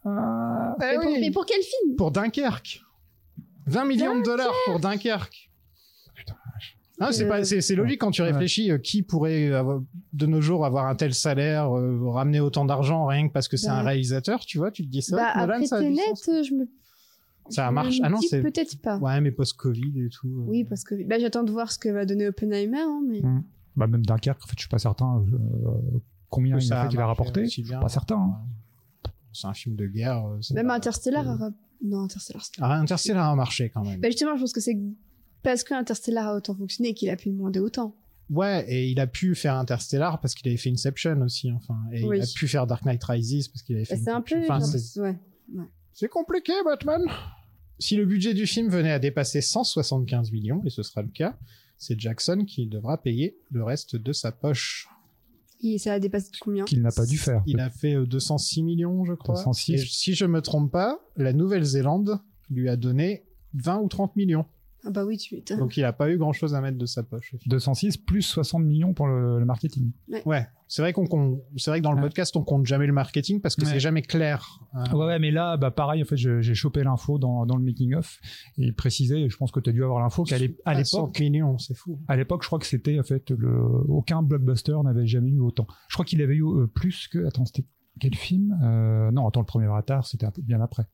ah, 0.05 0.75
Eh 0.77 0.79
mais, 0.79 0.95
pour, 0.95 1.05
oui. 1.05 1.17
mais 1.21 1.31
pour 1.31 1.45
quel 1.45 1.61
film? 1.61 1.95
Pour 1.97 2.11
Dunkerque. 2.11 2.81
20 3.67 3.85
millions 3.85 4.17
de 4.17 4.23
dollars 4.23 4.53
pour 4.65 4.79
Dunkerque. 4.79 5.48
Ah, 6.99 7.11
c'est 7.11 7.27
pas, 7.27 7.43
c'est, 7.45 7.61
c'est 7.61 7.75
logique 7.75 7.99
quand 8.01 8.11
tu 8.11 8.21
réfléchis. 8.21 8.71
euh, 8.71 8.77
qui 8.77 9.03
pourrait 9.03 9.51
avoir- 9.53 9.81
de 10.13 10.25
nos 10.25 10.41
jours 10.41 10.65
avoir 10.65 10.87
un 10.87 10.95
tel 10.95 11.13
salaire, 11.13 11.75
euh, 11.77 12.09
ramener 12.09 12.39
autant 12.39 12.65
d'argent 12.65 13.05
rien 13.05 13.27
que 13.27 13.33
parce 13.33 13.47
que 13.47 13.57
c'est 13.57 13.67
Bah. 13.67 13.79
un 13.79 13.83
réalisateur, 13.83 14.41
tu 14.45 14.57
vois, 14.57 14.71
tu 14.71 14.83
te 14.85 14.89
dis 14.91 15.01
ça. 15.01 15.15
Bah, 15.15 15.33
Nolan, 15.41 15.53
après 15.55 15.65
ça 15.67 15.79
Tenet, 15.79 16.01
je 16.25 16.53
me. 16.55 16.67
Ça 17.49 17.67
je 17.67 17.73
marche. 17.73 17.99
me 17.99 18.05
Ah 18.05 18.09
non, 18.09 18.21
c'est- 18.21 18.41
Peut-être 18.41 18.79
pas. 18.81 18.97
Ouais, 18.97 19.19
mais 19.21 19.31
post-Covid 19.31 19.93
et 20.05 20.09
tout. 20.09 20.27
euh. 20.27 20.45
Oui, 20.49 20.63
parce 20.65 20.83
que 20.83 20.95
bah, 21.07 21.17
j'attends 21.19 21.43
de 21.43 21.51
voir 21.51 21.71
ce 21.71 21.79
que 21.79 21.89
va 21.89 22.05
donner 22.05 22.27
Oppenheimer. 22.27 22.77
hein, 22.79 23.01
mais... 23.07 23.21
Mm. 23.21 23.43
Bah, 23.75 23.87
même 23.87 24.05
Dunkerque, 24.05 24.43
en 24.43 24.47
fait, 24.47 24.53
je 24.55 24.61
suis 24.61 24.69
pas 24.69 24.77
certain 24.79 25.23
euh, 25.31 25.99
combien 26.29 26.57
il, 26.59 26.73
a 26.73 26.83
fait 26.83 26.89
qu'il 26.89 26.99
a 26.99 27.07
rapporté. 27.07 27.45
Je 27.45 27.49
suis 27.49 27.63
pas 27.63 27.87
certain. 27.89 28.15
hein. 28.17 29.11
C'est 29.31 29.47
un 29.47 29.53
film 29.53 29.75
de 29.75 29.87
guerre. 29.87 30.23
Même 30.53 30.67
pas- 30.67 30.75
Interstellar 30.75 31.27
a. 31.41 31.49
Non, 31.81 32.01
Interstellar. 32.03 32.43
Ah, 32.59 32.75
Interstellar 32.75 33.29
a 33.29 33.35
marché 33.35 33.69
quand 33.73 33.83
même. 33.85 33.99
Bah, 34.01 34.09
justement, 34.09 34.35
je 34.35 34.41
pense 34.41 34.51
que 34.53 34.59
c'est 34.59 34.77
parce 35.43 35.63
que 35.63 35.73
Interstellar 35.73 36.27
a 36.27 36.35
autant 36.35 36.55
fonctionné 36.55 36.93
qu'il 36.93 37.09
a 37.09 37.15
pu 37.15 37.29
demander 37.29 37.59
autant. 37.59 37.95
Ouais, 38.29 38.63
et 38.71 38.87
il 38.89 38.99
a 38.99 39.07
pu 39.07 39.33
faire 39.33 39.55
Interstellar 39.55 40.21
parce 40.21 40.35
qu'il 40.35 40.47
avait 40.47 40.57
fait 40.57 40.69
Inception 40.69 41.19
aussi, 41.21 41.51
enfin. 41.51 41.77
Et 41.91 42.03
Oui. 42.03 42.17
il 42.19 42.23
a 42.23 42.27
pu 42.35 42.47
faire 42.47 42.67
Dark 42.67 42.85
Knight 42.85 43.03
Rises 43.03 43.47
parce 43.47 43.63
qu'il 43.63 43.75
avait 43.75 43.85
fait. 43.85 43.95
Bah, 43.95 44.01
c'est 44.05 44.11
un 44.11 44.21
peu. 44.21 44.37
Enfin, 44.43 44.59
c'est- 44.61 44.99
ouais. 45.01 45.17
Compliqué, 46.11 46.53
Batman. 46.63 47.01
Si 47.79 47.95
le 47.95 48.05
budget 48.05 48.33
du 48.33 48.45
film 48.45 48.69
venait 48.69 48.91
à 48.91 48.99
dépasser 48.99 49.41
175 49.41 50.31
millions, 50.31 50.61
et 50.65 50.69
ce 50.69 50.83
sera 50.83 51.01
le 51.01 51.09
cas, 51.09 51.37
c'est 51.77 51.99
Jackson 51.99 52.45
qui 52.47 52.67
devra 52.67 53.01
payer 53.01 53.37
le 53.51 53.63
reste 53.63 53.95
de 53.95 54.13
sa 54.13 54.31
poche. 54.31 54.87
Et 55.61 55.77
ça 55.77 55.93
a 55.93 55.99
dépassé 55.99 56.31
de 56.31 56.37
combien? 56.39 56.63
Qu'il 56.65 56.81
n'a 56.81 56.91
pas 56.91 57.05
dû 57.05 57.17
faire. 57.17 57.43
Il 57.47 57.59
a 57.59 57.69
fait 57.69 57.95
euh, 57.95 58.05
206 58.05 58.63
millions, 58.63 59.03
je 59.05 59.13
crois. 59.13 59.35
206. 59.35 59.73
Et 59.73 59.77
si 59.77 60.13
je 60.13 60.23
me 60.25 60.41
trompe 60.41 60.71
pas, 60.71 60.99
la 61.17 61.33
Nouvelle-Zélande 61.33 62.19
lui 62.49 62.69
a 62.69 62.77
donné 62.77 63.25
20 63.55 63.79
ou 63.79 63.87
30 63.89 64.15
millions. 64.15 64.45
Ah 64.85 64.91
bah 64.91 65.03
oui, 65.05 65.17
tu 65.17 65.35
m'étonnes. 65.35 65.59
Donc 65.59 65.75
il 65.77 65.83
a 65.83 65.91
pas 65.91 66.09
eu 66.09 66.17
grand 66.17 66.31
chose 66.31 66.55
à 66.55 66.61
mettre 66.61 66.77
de 66.77 66.85
sa 66.85 67.03
poche. 67.03 67.35
206 67.47 67.97
plus 67.97 68.21
60 68.21 68.63
millions 68.63 68.93
pour 68.93 69.07
le, 69.07 69.37
le 69.39 69.45
marketing. 69.45 69.91
Ouais, 70.25 70.47
c'est 70.67 70.81
vrai 70.81 70.93
qu'on 70.93 71.05
qu'on- 71.05 71.41
c'est 71.57 71.69
vrai 71.71 71.79
que 71.79 71.83
dans 71.83 71.91
le 71.91 71.97
Ouais. 71.97 72.03
podcast 72.03 72.35
on 72.37 72.43
compte 72.43 72.65
jamais 72.65 72.87
le 72.87 72.93
marketing 72.93 73.41
parce 73.41 73.55
que 73.55 73.63
Ouais. 73.65 73.71
c'est 73.71 73.79
jamais 73.79 74.01
clair. 74.01 74.59
Euh, 74.75 74.83
Ouais, 74.97 75.05
ouais, 75.05 75.19
mais 75.19 75.31
là, 75.31 75.57
bah, 75.57 75.71
pareil, 75.71 76.01
en 76.01 76.05
fait, 76.05 76.15
je- 76.17 76.41
j'ai 76.41 76.53
chopé 76.55 76.83
l'info 76.83 77.17
dans, 77.19 77.45
dans 77.45 77.57
le 77.57 77.63
making-of 77.63 78.19
et 78.57 78.63
il 78.67 78.73
précisait, 78.73 79.27
je 79.29 79.35
pense 79.37 79.51
que 79.51 79.59
tu 79.59 79.69
as 79.69 79.73
dû 79.73 79.83
avoir 79.83 79.99
l'info, 80.01 80.23
qu'à 80.23 80.37
l'é- 80.37 80.55
à 80.65 80.73
l'époque, 80.73 80.85
60 80.87 81.19
millions, 81.19 81.57
c'est 81.57 81.73
fou. 81.75 81.99
à 82.07 82.15
l'époque, 82.15 82.43
je 82.43 82.47
crois 82.47 82.59
que 82.59 82.65
c'était, 82.65 82.99
en 82.99 83.03
fait, 83.03 83.31
le, 83.31 83.61
aucun 83.89 84.21
blockbuster 84.23 84.77
n'avait 84.83 85.07
jamais 85.07 85.31
eu 85.31 85.39
autant. 85.39 85.67
Je 85.89 85.95
crois 85.95 86.05
qu'il 86.05 86.21
avait 86.21 86.35
eu 86.35 86.43
euh, 86.45 86.67
plus 86.67 87.07
que, 87.09 87.25
attends, 87.25 87.45
c'était 87.45 87.65
quel 87.99 88.15
film? 88.15 88.57
Euh, 88.63 89.11
Non, 89.11 89.27
attends, 89.27 89.41
le 89.41 89.45
premier 89.45 89.65
Avatar, 89.65 90.05
c'était 90.07 90.25
un 90.25 90.31
peu 90.31 90.41
bien 90.41 90.61
après. 90.61 90.85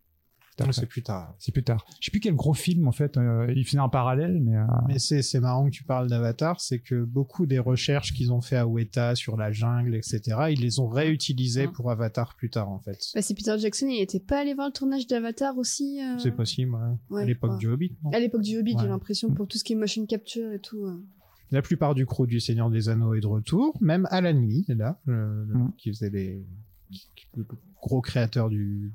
C'est 0.72 0.86
plus 0.86 1.04
tard. 1.04 1.36
C'est 1.38 1.52
plus 1.52 1.64
tard. 1.64 1.86
Je 2.00 2.06
sais 2.06 2.12
plus 2.12 2.20
quel 2.22 2.34
gros 2.36 2.54
film, 2.54 2.88
en 2.88 2.92
fait, 2.92 3.18
euh, 3.18 3.52
il 3.56 3.66
faisait 3.66 3.78
un 3.80 3.90
parallèle, 3.90 4.40
mais, 4.42 4.56
euh, 4.56 4.64
Mais 4.88 5.00
c'est 5.00 5.22
c'est 5.22 5.40
marrant 5.42 5.66
que 5.66 5.72
tu 5.72 5.84
parles 5.84 6.08
d'Avatar, 6.10 6.62
c'est 6.62 6.80
que 6.80 7.04
beaucoup 7.04 7.46
des 7.46 7.60
recherches 7.60 8.14
qu'ils 8.14 8.32
ont 8.32 8.40
fait 8.42 8.56
à 8.56 8.66
Weta 8.66 9.16
sur 9.16 9.36
la 9.38 9.52
jungle, 9.52 9.96
etc., 9.96 10.22
ils 10.52 10.62
les 10.62 10.80
ont 10.80 10.88
réutilisées 10.88 11.66
Ah. 11.68 11.72
pour 11.74 11.92
Avatar 11.92 12.36
plus 12.36 12.50
tard 12.50 12.70
en 12.70 12.80
fait. 12.80 12.98
Bah, 13.14 13.22
c'est 13.22 13.34
Peter 13.34 13.56
Jackson, 13.58 13.88
il 13.90 14.02
était 14.02 14.20
pas 14.20 14.40
allé 14.40 14.54
voir 14.54 14.68
le 14.68 14.74
tournage 14.74 15.08
d'Avatar 15.08 15.58
aussi 15.58 16.00
euh, 16.02 16.18
C'est 16.20 16.32
possible, 16.32 16.74
ouais. 16.76 16.98
ouais, 17.18 17.24
à 17.24 17.26
l'époque 17.26 17.52
ouais. 17.52 17.58
du 17.58 17.68
Hobbit. 17.68 17.96
non 18.04 18.12
À 18.12 18.20
l'époque 18.20 18.42
du 18.44 18.58
Hobbit, 18.58 18.76
Ouais. 18.76 18.82
j'ai 18.84 18.88
l'impression, 18.88 19.30
pour 19.34 19.48
tout 19.48 19.58
ce 19.58 19.64
qui 19.64 19.74
est 19.74 19.76
motion 19.76 20.06
capture 20.06 20.52
et 20.54 20.60
tout. 20.60 20.86
euh. 20.86 21.04
La 21.52 21.62
plupart 21.62 21.94
du 21.96 22.06
crew 22.06 22.26
du 22.28 22.40
Seigneur 22.40 22.70
des 22.70 22.90
Anneaux 22.90 23.14
est 23.14 23.22
de 23.22 23.28
retour, 23.28 23.78
même 23.82 24.08
Alan 24.10 24.32
Lee 24.40 24.66
est 24.68 24.74
là, 24.76 25.00
le- 25.06 25.44
le- 25.46 25.54
Mm. 25.56 25.72
qui 25.78 25.90
faisait 25.90 26.10
les 26.10 26.46
qui- 26.92 27.10
qui- 27.16 27.28
le 27.36 27.46
gros 27.82 28.00
créateur 28.02 28.48
du 28.50 28.94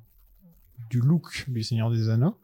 du 0.89 1.01
look 1.01 1.45
du 1.49 1.63
Seigneur 1.63 1.91
des 1.91 2.09
Anneaux. 2.09 2.37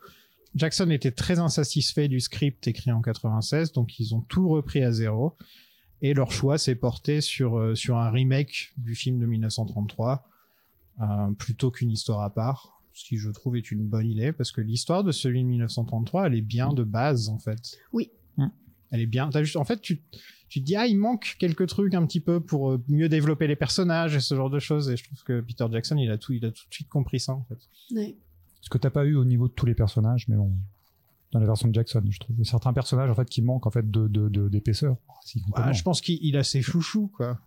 Jackson 0.55 0.91
était 0.91 1.11
très 1.11 1.39
insatisfait 1.39 2.09
du 2.09 2.19
script 2.21 2.67
écrit 2.67 2.91
en 2.91 3.03
96, 3.03 3.73
donc 3.73 3.99
ils 4.01 4.15
ont 4.15 4.23
tout 4.23 4.49
repris 4.49 4.83
à 4.83 4.91
zéro. 4.91 5.37
Et 6.03 6.15
leur 6.15 6.31
choix 6.31 6.59
s'est 6.59 6.75
porté 6.75 7.21
sur, 7.21 7.59
euh, 7.59 7.75
sur 7.75 7.97
un 7.97 8.11
remake 8.11 8.73
du 8.77 8.95
film 8.95 9.19
de 9.19 9.27
1933, 9.27 10.29
euh, 11.01 11.05
plutôt 11.39 11.71
qu'une 11.71 11.91
histoire 11.91 12.21
à 12.23 12.33
part, 12.33 12.83
ce 12.93 13.05
qui 13.05 13.19
je 13.19 13.31
trouve 13.31 13.57
est 13.57 13.71
une 13.71 13.87
bonne 13.87 14.07
idée, 14.07 14.33
parce 14.33 14.53
que 14.53 14.61
l'histoire 14.61 15.05
de 15.05 15.13
celui 15.13 15.43
de 15.43 15.49
1933, 15.49 16.27
elle 16.27 16.35
est 16.35 16.43
bien 16.43 16.73
de 16.73 16.83
base, 16.83 17.29
en 17.29 17.39
fait. 17.39 17.79
Oui. 17.93 18.11
Mm. 18.37 18.47
Elle 18.91 19.01
est 19.01 19.07
bien. 19.07 19.29
T'as 19.29 19.43
juste, 19.43 19.57
en 19.57 19.65
fait, 19.65 19.81
tu, 19.81 20.03
tu 20.49 20.61
te 20.61 20.65
dis, 20.65 20.77
ah, 20.77 20.87
il 20.87 20.99
manque 20.99 21.37
quelques 21.39 21.67
trucs 21.67 21.95
un 21.95 22.07
petit 22.07 22.21
peu 22.21 22.41
pour 22.41 22.73
euh, 22.73 22.85
mieux 22.89 23.09
développer 23.09 23.47
les 23.47 23.57
personnages 23.57 24.17
et 24.17 24.21
ce 24.21 24.35
genre 24.35 24.51
de 24.51 24.59
choses, 24.59 24.91
et 24.91 24.97
je 24.97 25.05
trouve 25.05 25.23
que 25.25 25.41
Peter 25.41 25.67
Jackson, 25.71 25.97
il 25.97 26.11
a 26.11 26.19
tout, 26.19 26.33
il 26.33 26.45
a 26.45 26.51
tout 26.51 26.67
de 26.69 26.75
suite 26.75 26.89
compris 26.89 27.21
ça, 27.21 27.33
en 27.33 27.45
fait. 27.45 27.59
Ouais. 27.95 28.17
Ce 28.67 28.71
que 28.71 28.79
t'as 28.79 28.91
pas 28.91 29.05
eu 29.05 29.15
au 29.15 29.25
niveau 29.25 29.47
de 29.47 29.53
tous 29.53 29.65
les 29.65 29.75
personnages, 29.77 30.27
mais 30.27 30.35
bon, 30.35 30.51
dans 31.31 31.39
la 31.39 31.47
version 31.47 31.69
de 31.69 31.75
Jackson, 31.75 32.03
je 32.11 32.19
trouve. 32.19 32.35
Il 32.35 32.41
y 32.41 32.43
a 32.49 32.51
certains 32.51 32.73
personnages, 32.73 33.09
en 33.09 33.15
fait, 33.15 33.29
qui 33.29 33.41
manquent, 33.41 33.67
en 33.69 33.71
fait, 33.71 33.89
de, 33.89 34.09
de, 34.09 34.29
de- 34.29 34.49
d'épaisseur. 34.49 34.97
Si, 35.25 35.41
Ah, 35.55 35.73
je 35.73 35.85
pense 35.85 36.01
qu'il 36.01 36.19
il 36.21 36.37
a 36.37 36.43
ses 36.43 36.63
chouchous, 36.63 37.07
quoi. 37.17 37.39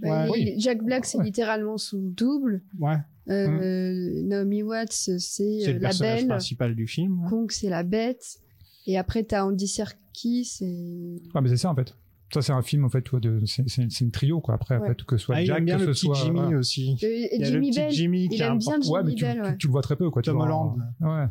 Bah, 0.00 0.28
Ouais. 0.30 0.40
il- 0.40 0.48
il- 0.54 0.60
Jack 0.60 0.84
Black, 0.84 1.04
c'est 1.06 1.18
Ouais. 1.18 1.24
littéralement 1.24 1.76
son 1.76 1.98
double. 2.00 2.62
Ouais. 2.78 2.98
Euh, 3.28 4.22
Naomi 4.22 4.62
Watts, 4.62 4.92
c'est 4.92 5.18
C'est 5.18 5.42
euh, 5.64 5.72
le 5.72 5.72
la 5.74 5.88
personnage 5.88 6.18
belle. 6.20 6.28
principal 6.28 6.74
du 6.76 6.86
film. 6.86 7.22
ouais. 7.24 7.28
Kong, 7.28 7.50
c'est 7.50 7.68
la 7.68 7.82
bête. 7.82 8.38
Et 8.86 8.96
après, 8.96 9.24
t'as 9.24 9.44
Andy 9.44 9.66
Serkis 9.66 10.58
et... 10.60 11.16
Ah, 11.34 11.40
mais 11.40 11.48
c'est 11.48 11.56
ça, 11.56 11.70
en 11.70 11.74
fait. 11.74 11.94
Ça, 12.32 12.42
c'est 12.42 12.52
un 12.52 12.62
film, 12.62 12.84
en 12.84 12.88
fait, 12.88 13.02
tu 13.02 13.18
de, 13.20 13.40
c'est, 13.46 14.00
une 14.00 14.10
trio, 14.12 14.40
quoi. 14.40 14.54
Après, 14.54 14.76
en 14.76 14.80
Ouais. 14.82 14.88
fait, 14.88 15.02
que 15.02 15.16
ce 15.16 15.24
soit 15.24 15.36
Ah, 15.36 15.44
Jack, 15.44 15.64
que 15.66 15.72
le 15.72 15.92
ce 15.92 15.92
soit. 16.06 16.14
Jimmy 16.14 16.40
voilà. 16.40 16.58
aussi. 16.58 16.96
Euh, 17.02 17.06
et 17.06 17.30
Il 17.36 17.40
y 17.40 17.44
a 17.44 17.46
le 17.48 17.52
Jimmy 17.54 17.70
petit 17.70 17.78
Bell. 17.80 17.90
Jimmy 17.90 18.28
qui 18.28 18.36
Il 18.36 18.42
a 18.42 18.46
aime 18.46 18.52
un 18.52 18.56
bien 18.56 18.78
porte- 18.78 18.88
Ouais, 18.88 19.00
mais 19.02 19.10
Jimmy 19.10 19.16
tu, 19.16 19.24
Bell, 19.24 19.34
tu- 19.34 19.42
ouais. 19.42 19.56
tu 19.58 19.66
le 19.66 19.70
vois 19.72 19.82
très 19.82 19.96
peu, 19.96 20.10
quoi. 20.10 20.22
tu 20.22 20.30
Tom 20.30 20.36
vois. 20.36 20.46
Holland. 20.46 20.76
Ouais. 21.00 21.26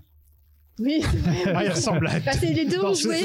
Oui. 0.82 1.02
Ah, 1.54 1.64
il 1.66 1.70
ressemble 1.72 2.08
à. 2.08 2.20
Bah, 2.22 2.32
les 2.42 2.66
deux 2.66 2.80
ont 2.84 2.94
joué. 2.94 3.18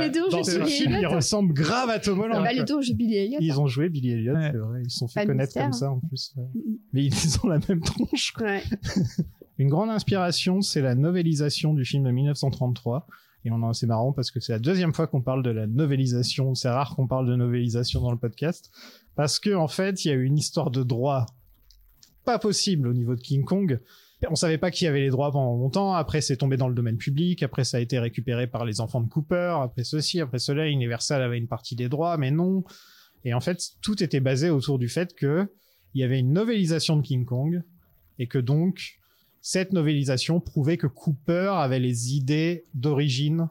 Les 0.00 0.10
deux 0.10 0.22
ont 0.24 0.42
joué 0.42 0.58
Billy 0.64 0.94
Elliot. 0.94 1.10
ressemble 1.10 1.52
grave 1.54 1.90
à 1.90 1.98
Tom 1.98 2.18
Holland. 2.20 2.42
Bah, 2.42 2.52
les 2.52 2.64
deux 2.64 2.74
ont 2.76 2.80
joué 2.82 2.94
Billy 2.94 3.16
Elliot. 3.16 3.38
Ils 3.40 3.60
ont 3.60 3.66
joué 3.66 3.88
Billy 3.90 4.10
Elliot, 4.12 4.34
Ouais. 4.34 4.48
c'est 4.52 4.58
vrai. 4.58 4.80
Ils 4.84 4.90
se 4.90 4.98
sont 4.98 5.08
fait 5.08 5.20
Pas 5.20 5.26
connaître 5.26 5.52
comme 5.54 5.62
hein. 5.64 5.72
ça 5.72 5.90
en 5.90 6.00
plus. 6.00 6.32
ouais. 6.36 6.44
Mm, 6.54 6.60
Mais 6.94 7.04
ils 7.04 7.36
ont 7.42 7.48
la 7.48 7.58
même 7.68 7.80
tronche. 7.80 8.32
Ouais. 8.40 8.62
Une 9.58 9.68
grande 9.68 9.90
inspiration, 9.90 10.60
c'est 10.62 10.80
la 10.80 10.94
novélisation 10.94 11.74
du 11.74 11.84
film 11.84 12.04
de 12.04 12.10
1933. 12.10 13.06
Et 13.44 13.50
on 13.50 13.72
c'est 13.72 13.86
marrant 13.86 14.12
parce 14.12 14.30
que 14.30 14.40
c'est 14.40 14.52
la 14.52 14.58
deuxième 14.58 14.94
fois 14.94 15.06
qu'on 15.06 15.20
parle 15.20 15.42
de 15.42 15.50
la 15.50 15.66
novélisation. 15.66 16.54
C'est 16.54 16.70
rare 16.70 16.96
qu'on 16.96 17.06
parle 17.06 17.28
de 17.28 17.36
novélisation 17.36 18.00
dans 18.00 18.10
le 18.10 18.18
podcast. 18.18 18.70
Parce 19.16 19.38
que, 19.38 19.54
en 19.54 19.68
fait, 19.68 20.04
il 20.04 20.08
y 20.08 20.10
a 20.10 20.14
eu 20.14 20.24
une 20.24 20.38
histoire 20.38 20.70
de 20.70 20.82
droit 20.82 21.26
pas 22.24 22.38
possible 22.38 22.88
au 22.88 22.94
niveau 22.94 23.14
de 23.14 23.20
King 23.20 23.44
Kong. 23.44 23.80
On 24.30 24.34
savait 24.34 24.56
pas 24.56 24.70
qui 24.70 24.86
avait 24.86 25.00
les 25.00 25.10
droits 25.10 25.30
pendant 25.30 25.56
longtemps. 25.56 25.92
Après, 25.92 26.22
c'est 26.22 26.38
tombé 26.38 26.56
dans 26.56 26.68
le 26.68 26.74
domaine 26.74 26.96
public. 26.96 27.42
Après, 27.42 27.64
ça 27.64 27.76
a 27.76 27.80
été 27.80 27.98
récupéré 27.98 28.46
par 28.46 28.64
les 28.64 28.80
enfants 28.80 29.02
de 29.02 29.08
Cooper. 29.08 29.58
Après 29.62 29.84
ceci, 29.84 30.20
après 30.20 30.38
cela, 30.38 30.66
Universal 30.66 31.20
avait 31.20 31.36
une 31.36 31.48
partie 31.48 31.76
des 31.76 31.90
droits, 31.90 32.16
mais 32.16 32.30
non. 32.30 32.64
Et 33.24 33.34
en 33.34 33.40
fait, 33.40 33.60
tout 33.82 34.02
était 34.02 34.20
basé 34.20 34.48
autour 34.48 34.78
du 34.78 34.88
fait 34.88 35.14
que 35.14 35.50
il 35.92 36.00
y 36.00 36.04
avait 36.04 36.18
une 36.18 36.32
novélisation 36.32 36.96
de 36.96 37.02
King 37.02 37.24
Kong 37.24 37.62
et 38.18 38.26
que 38.26 38.38
donc 38.38 38.98
cette 39.46 39.74
novélisation 39.74 40.40
prouvait 40.40 40.78
que 40.78 40.86
Cooper 40.86 41.52
avait 41.54 41.78
les 41.78 42.14
idées 42.14 42.64
d'origine 42.72 43.50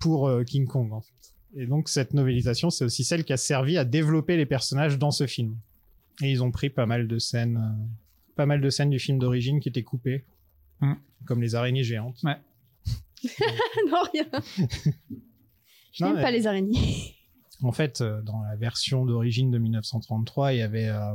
pour 0.00 0.26
euh, 0.26 0.42
King 0.42 0.66
Kong 0.66 0.92
en 0.92 1.00
fait. 1.00 1.12
Et 1.54 1.66
donc 1.66 1.88
cette 1.88 2.14
novélisation, 2.14 2.68
c'est 2.70 2.84
aussi 2.84 3.04
celle 3.04 3.22
qui 3.24 3.32
a 3.32 3.36
servi 3.36 3.78
à 3.78 3.84
développer 3.84 4.36
les 4.36 4.44
personnages 4.44 4.98
dans 4.98 5.12
ce 5.12 5.28
film. 5.28 5.56
Et 6.20 6.32
ils 6.32 6.42
ont 6.42 6.50
pris 6.50 6.68
pas 6.68 6.84
mal 6.84 7.06
de 7.06 7.16
scènes, 7.18 7.56
euh, 7.58 7.84
pas 8.34 8.44
mal 8.44 8.60
de 8.60 8.70
scènes 8.70 8.90
du 8.90 8.98
film 8.98 9.20
d'origine 9.20 9.60
qui 9.60 9.68
étaient 9.68 9.84
coupées, 9.84 10.24
Hmm. 10.80 10.94
comme 11.26 11.40
les 11.42 11.54
araignées 11.54 11.84
géantes. 11.84 12.20
non, 12.24 14.02
rien. 14.12 14.26
Je 15.92 16.04
n'aime 16.04 16.16
mais- 16.16 16.22
pas 16.22 16.30
les 16.32 16.46
araignées. 16.48 17.14
En 17.62 17.72
fait, 17.72 18.00
euh, 18.00 18.20
dans 18.22 18.40
la 18.42 18.56
version 18.56 19.04
d'origine 19.06 19.50
de 19.52 19.58
1933, 19.58 20.52
il 20.54 20.58
y 20.58 20.62
avait, 20.62 20.88
euh, 20.88 21.14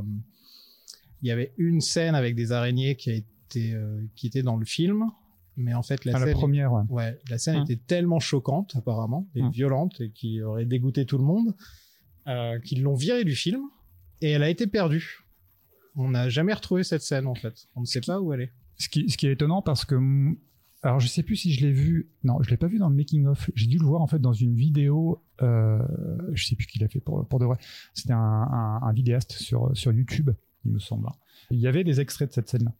il 1.22 1.28
y 1.28 1.30
avait 1.30 1.52
une 1.58 1.80
scène 1.82 2.14
avec 2.14 2.34
des 2.34 2.50
araignées 2.52 2.96
qui 2.96 3.10
a 3.10 3.14
été, 3.14 3.26
euh, 3.72 4.02
qui 4.16 4.26
était 4.26 4.42
dans 4.42 4.56
le 4.56 4.64
film, 4.64 5.04
mais 5.56 5.74
en 5.74 5.82
fait 5.82 6.04
la 6.04 6.12
Ah, 6.16 6.18
la 6.20 6.24
scène, 6.26 6.34
première, 6.34 6.72
ouais. 6.72 6.82
ouais, 6.88 7.20
la 7.30 7.38
scène 7.38 7.56
Hum. 7.58 7.62
était 7.64 7.76
tellement 7.76 8.20
choquante 8.20 8.74
apparemment 8.76 9.28
et 9.34 9.42
Hum. 9.42 9.50
violente 9.50 10.00
et 10.00 10.10
qui 10.10 10.42
aurait 10.42 10.64
dégoûté 10.66 11.06
tout 11.06 11.18
le 11.18 11.24
monde, 11.24 11.54
euh, 12.26 12.58
qu'ils 12.60 12.82
l'ont 12.82 12.94
virée 12.94 13.24
du 13.24 13.34
film 13.34 13.62
et 14.20 14.30
elle 14.30 14.42
a 14.42 14.48
été 14.50 14.66
perdue. 14.66 15.20
On 15.96 16.10
n'a 16.10 16.28
jamais 16.28 16.52
retrouvé 16.52 16.82
cette 16.84 17.02
scène 17.02 17.26
en 17.26 17.34
fait. 17.34 17.66
On 17.76 17.80
ne 17.82 17.86
sait 17.86 18.00
pas 18.00 18.20
où 18.20 18.32
elle 18.32 18.40
est. 18.42 18.52
Ce 18.78 18.88
qui, 18.88 19.08
ce 19.08 19.16
qui 19.16 19.26
est 19.28 19.32
étonnant 19.32 19.62
parce 19.62 19.84
que. 19.84 19.94
mm, 19.94 20.36
Alors, 20.82 20.98
je 21.00 21.06
sais 21.06 21.22
plus 21.22 21.36
si 21.36 21.52
je 21.52 21.64
l'ai 21.64 21.72
vu. 21.72 22.10
Non, 22.24 22.42
je 22.42 22.50
l'ai 22.50 22.56
pas 22.56 22.66
vu 22.66 22.78
dans 22.78 22.88
le 22.88 22.94
making-of. 22.96 23.50
J'ai 23.54 23.68
dû 23.68 23.78
le 23.78 23.86
voir, 23.86 24.02
en 24.02 24.06
fait, 24.08 24.18
dans 24.18 24.32
une 24.34 24.54
vidéo. 24.56 25.22
Euh, 25.40 25.78
je 26.32 26.44
sais 26.44 26.56
plus 26.56 26.66
qui 26.66 26.78
l'a 26.80 26.88
fait 26.88 27.00
pour, 27.00 27.24
pour 27.28 27.38
de 27.38 27.44
vrai. 27.46 27.56
C'était 27.94 28.12
un, 28.12 28.18
un, 28.18 28.80
un 28.82 28.92
vidéaste 28.92 29.32
sur, 29.32 29.70
sur 29.76 29.92
YouTube, 29.92 30.30
il 30.66 30.72
me 30.72 30.78
semble. 30.80 31.06
Il 31.50 31.58
y 31.60 31.66
avait 31.68 31.84
des 31.84 32.00
extraits 32.00 32.28
de 32.28 32.34
cette 32.34 32.48
scène-là. 32.50 32.72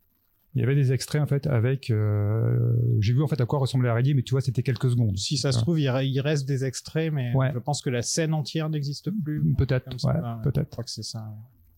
Il 0.55 0.61
y 0.61 0.63
avait 0.63 0.75
des 0.75 0.93
extraits, 0.93 1.21
en 1.21 1.27
fait, 1.27 1.47
avec. 1.47 1.89
euh, 1.89 2.57
J'ai 3.01 3.11
vu, 3.13 3.21
en 3.21 3.27
fait, 3.27 3.41
à 3.41 3.45
quoi 3.45 3.59
ressemblait 3.59 3.87
l'araignée, 3.89 4.13
mais 4.13 4.23
tu 4.23 4.31
vois, 4.31 4.41
c'était 4.41 4.63
quelques 4.63 4.89
secondes. 4.89 5.17
Si 5.17 5.37
ça 5.37 5.51
se 5.51 5.59
trouve, 5.59 5.79
il, 5.79 5.85
re- 5.87 6.05
il 6.05 6.19
reste 6.21 6.47
des 6.47 6.63
extraits, 6.63 7.11
mais 7.11 7.33
Ouais. 7.35 7.51
je 7.53 7.59
pense 7.59 7.81
que 7.81 7.89
la 7.89 8.01
scène 8.01 8.33
entière 8.33 8.69
n'existe 8.69 9.11
plus. 9.23 9.43
Peut-être, 9.57 9.99
ça, 9.99 10.07
ouais, 10.07 10.13
ouais. 10.15 10.21
Je 10.43 10.49
peut-être. 10.49 10.69
crois 10.69 10.83
que 10.85 10.89
c'est 10.91 11.03
ça. 11.03 11.25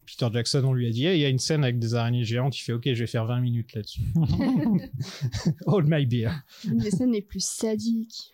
Peter 0.05 0.27
Jackson, 0.31 0.63
on 0.63 0.73
lui 0.73 0.87
a 0.87 0.91
dit, 0.91 1.05
Hey, 1.05 1.17
il 1.17 1.21
y 1.21 1.25
a 1.25 1.29
une 1.29 1.39
scène 1.39 1.63
avec 1.63 1.79
des 1.79 1.95
araignées 1.95 2.23
géantes. 2.23 2.57
Il 2.57 2.61
fait, 2.61 2.71
OK, 2.73 2.83
je 2.85 2.93
vais 2.99 3.07
faire 3.07 3.25
20 3.25 3.41
minutes 3.41 3.73
là-dessus. 3.73 4.01
Hold 5.65 5.87
my 5.89 6.05
beer. 6.05 6.31
Une 6.65 6.77
des 6.77 6.91
scènes 6.91 7.11
les 7.11 7.21
plus 7.21 7.43
sadiques. 7.43 8.31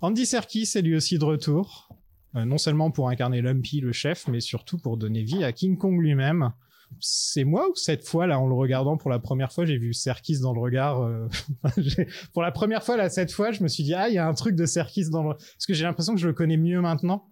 Andy 0.00 0.26
Serkis 0.26 0.68
est 0.74 0.82
lui 0.82 0.96
aussi 0.96 1.18
de 1.18 1.24
retour. 1.24 1.88
Euh, 2.36 2.44
non 2.44 2.58
seulement 2.58 2.90
pour 2.90 3.08
incarner 3.08 3.40
Lumpy, 3.40 3.80
le 3.80 3.92
chef, 3.92 4.28
mais 4.28 4.40
surtout 4.40 4.76
pour 4.78 4.96
donner 4.96 5.22
vie 5.22 5.44
à 5.44 5.52
King 5.52 5.78
Kong 5.78 5.98
lui-même. 6.00 6.52
C'est 7.00 7.44
moi 7.44 7.68
ou 7.70 7.74
cette 7.76 8.04
fois, 8.04 8.26
là, 8.26 8.40
en 8.40 8.46
le 8.48 8.54
regardant 8.54 8.96
pour 8.96 9.10
la 9.10 9.18
première 9.18 9.52
fois, 9.52 9.64
j'ai 9.64 9.78
vu 9.78 9.92
Serkis 9.94 10.40
dans 10.40 10.52
le 10.52 10.60
regard. 10.60 11.00
euh, 11.02 11.28
pour 12.32 12.42
la 12.42 12.50
première 12.50 12.82
fois, 12.82 12.96
là, 12.96 13.08
cette 13.08 13.30
fois, 13.30 13.52
je 13.52 13.62
me 13.62 13.68
suis 13.68 13.84
dit, 13.84 13.94
ah, 13.94 14.08
il 14.08 14.14
y 14.14 14.18
a 14.18 14.26
un 14.26 14.34
truc 14.34 14.56
de 14.56 14.66
Serkis 14.66 15.08
dans 15.10 15.22
le. 15.22 15.34
Parce 15.34 15.66
que 15.66 15.74
j'ai 15.74 15.84
l'impression 15.84 16.14
que 16.14 16.20
je 16.20 16.26
le 16.26 16.32
connais 16.34 16.56
mieux 16.56 16.80
maintenant. 16.80 17.26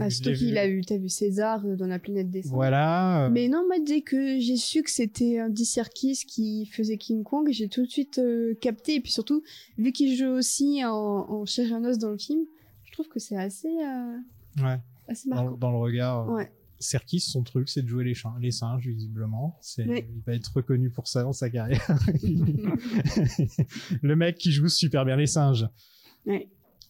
Ah, 0.00 0.10
surtout 0.10 0.32
qu'il 0.36 0.50
vu- 0.52 0.56
a 0.58 0.66
eu, 0.66 0.80
t'as 0.80 0.96
vu 0.96 1.08
César 1.08 1.64
euh, 1.64 1.76
dans 1.76 1.86
la 1.86 1.98
planète 1.98 2.30
des 2.30 2.42
singes. 2.42 2.52
Voilà. 2.52 3.26
euh, 3.26 3.30
Mais 3.30 3.48
non, 3.48 3.64
moi, 3.66 3.76
dès 3.86 4.00
que 4.00 4.38
j'ai 4.40 4.56
su 4.56 4.82
que 4.82 4.90
c'était 4.90 5.40
Andy 5.42 5.64
Serkis 5.64 6.24
qui 6.26 6.66
faisait 6.66 6.96
King 6.96 7.22
Kong, 7.22 7.48
j'ai 7.52 7.68
tout 7.68 7.82
de 7.84 7.90
suite 7.90 8.18
euh, 8.18 8.54
capté. 8.60 8.96
Et 8.96 9.00
puis 9.00 9.12
surtout, 9.12 9.42
vu 9.78 9.92
qu'il 9.92 10.16
joue 10.16 10.26
aussi 10.30 10.82
en, 10.84 10.90
en 10.90 11.44
chair 11.44 11.68
et 11.70 11.74
en 11.74 11.84
os 11.84 11.98
dans 11.98 12.10
le 12.10 12.18
film, 12.18 12.40
je 12.84 12.92
trouve 12.92 13.08
que 13.08 13.20
c'est 13.20 13.36
assez, 13.36 13.68
ouais. 13.68 14.78
assez 15.06 15.28
Dans, 15.28 15.36
marquant. 15.36 15.56
dans 15.58 15.70
le 15.70 15.78
regard. 15.78 16.28
Ouais. 16.30 16.50
Serkis, 16.78 17.20
son 17.20 17.42
truc, 17.42 17.68
c'est 17.68 17.82
de 17.82 17.88
jouer 17.88 18.04
les, 18.04 18.50
singes, 18.50 18.86
visiblement. 18.86 19.58
Oui. 19.78 20.04
Il 20.14 20.22
va 20.26 20.34
être 20.34 20.52
reconnu 20.54 20.90
pour 20.90 21.08
ça 21.08 21.22
dans 21.22 21.32
sa 21.32 21.48
carrière. 21.50 21.86
le 24.02 24.16
mec 24.16 24.36
qui 24.36 24.52
joue 24.52 24.68
super 24.68 25.04
bien 25.04 25.16
les 25.16 25.26
singes. 25.26 25.68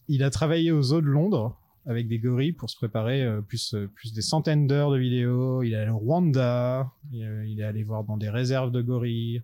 Il 0.07 0.23
a 0.23 0.29
travaillé 0.29 0.71
aux 0.71 0.81
Zoo 0.81 1.01
de 1.01 1.07
Londres 1.07 1.59
avec 1.85 2.07
des 2.07 2.19
gorilles 2.19 2.53
pour 2.53 2.69
se 2.69 2.75
préparer 2.77 3.21
euh, 3.23 3.41
plus 3.41 3.73
euh, 3.75 3.87
plus 3.87 4.11
des 4.13 4.21
centaines 4.21 4.65
d'heures 4.67 4.91
de 4.91 4.97
vidéos. 4.97 5.61
Il 5.63 5.73
est 5.73 5.77
allé 5.77 5.91
au 5.91 5.97
Rwanda, 5.97 6.91
il, 7.11 7.23
euh, 7.23 7.45
il 7.45 7.59
est 7.59 7.63
allé 7.63 7.83
voir 7.83 8.03
dans 8.03 8.17
des 8.17 8.29
réserves 8.29 8.71
de 8.71 8.81
gorilles. 8.81 9.43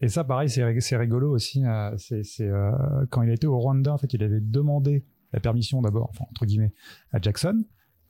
Et 0.00 0.08
ça, 0.08 0.24
pareil, 0.24 0.48
c'est 0.50 0.62
rig- 0.64 0.80
c'est 0.80 0.96
rigolo 0.96 1.30
aussi. 1.30 1.64
euh, 1.64 1.94
c'est 1.98 2.22
euh, 2.40 2.70
quand 3.10 3.22
il 3.22 3.30
était 3.30 3.46
au 3.46 3.58
Rwanda, 3.58 3.92
en 3.92 3.98
fait, 3.98 4.12
il 4.12 4.22
avait 4.22 4.40
demandé 4.40 5.04
la 5.32 5.40
permission 5.40 5.82
d'abord, 5.82 6.08
enfin, 6.10 6.24
entre 6.30 6.46
guillemets, 6.46 6.72
à 7.12 7.20
Jackson. 7.20 7.64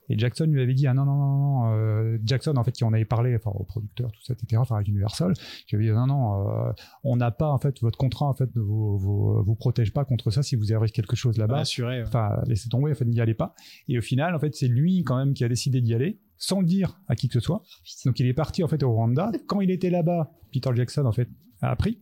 Et 0.09 0.17
Jackson 0.17 0.45
lui 0.45 0.61
avait 0.61 0.73
dit 0.73 0.87
ah 0.87 0.93
non 0.93 1.05
non 1.05 1.15
non 1.15 1.37
non 1.37 1.73
euh, 1.73 2.17
Jackson 2.23 2.55
en 2.57 2.63
fait 2.63 2.71
qui 2.71 2.83
en 2.83 2.93
avait 2.93 3.05
parlé 3.05 3.35
enfin 3.35 3.51
au 3.55 3.63
producteur 3.63 4.11
tout 4.11 4.21
ça 4.21 4.33
etc 4.33 4.57
enfin 4.57 4.75
avec 4.75 4.87
Universal 4.87 5.33
qui 5.67 5.75
avait 5.75 5.85
dit 5.85 5.91
non 5.91 6.07
non 6.07 6.67
euh, 6.67 6.71
on 7.03 7.15
n'a 7.15 7.31
pas 7.31 7.49
en 7.49 7.57
fait 7.57 7.81
votre 7.81 7.97
contrat 7.97 8.27
en 8.27 8.33
fait 8.33 8.55
ne 8.55 8.61
vous, 8.61 8.97
vous 8.97 9.43
vous 9.43 9.55
protège 9.55 9.93
pas 9.93 10.05
contre 10.05 10.31
ça 10.31 10.43
si 10.43 10.55
vous 10.55 10.73
arrive 10.73 10.91
quelque 10.91 11.15
chose 11.15 11.37
là-bas. 11.37 11.59
Assuré. 11.59 11.99
ouais. 11.99 12.07
enfin 12.07 12.41
laissez 12.47 12.69
tomber 12.69 12.91
enfin 12.91 13.05
n'y 13.05 13.19
allez 13.19 13.33
pas. 13.33 13.55
Et 13.87 13.97
au 13.97 14.01
final 14.01 14.35
en 14.35 14.39
fait 14.39 14.55
c'est 14.55 14.67
lui 14.67 15.03
quand 15.03 15.17
même 15.17 15.33
qui 15.33 15.43
a 15.43 15.49
décidé 15.49 15.81
d'y 15.81 15.93
aller 15.93 16.19
sans 16.37 16.59
le 16.59 16.65
dire 16.65 16.99
à 17.07 17.15
qui 17.15 17.27
que 17.27 17.33
ce 17.33 17.39
soit. 17.39 17.63
Donc 18.05 18.19
il 18.19 18.27
est 18.27 18.33
parti 18.33 18.63
en 18.63 18.67
fait 18.67 18.83
au 18.83 18.91
Rwanda. 18.91 19.31
Quand 19.47 19.61
il 19.61 19.71
était 19.71 19.89
là-bas 19.89 20.31
Peter 20.51 20.69
Jackson 20.75 21.05
en 21.05 21.11
fait 21.11 21.29
a 21.61 21.71
appris 21.71 21.99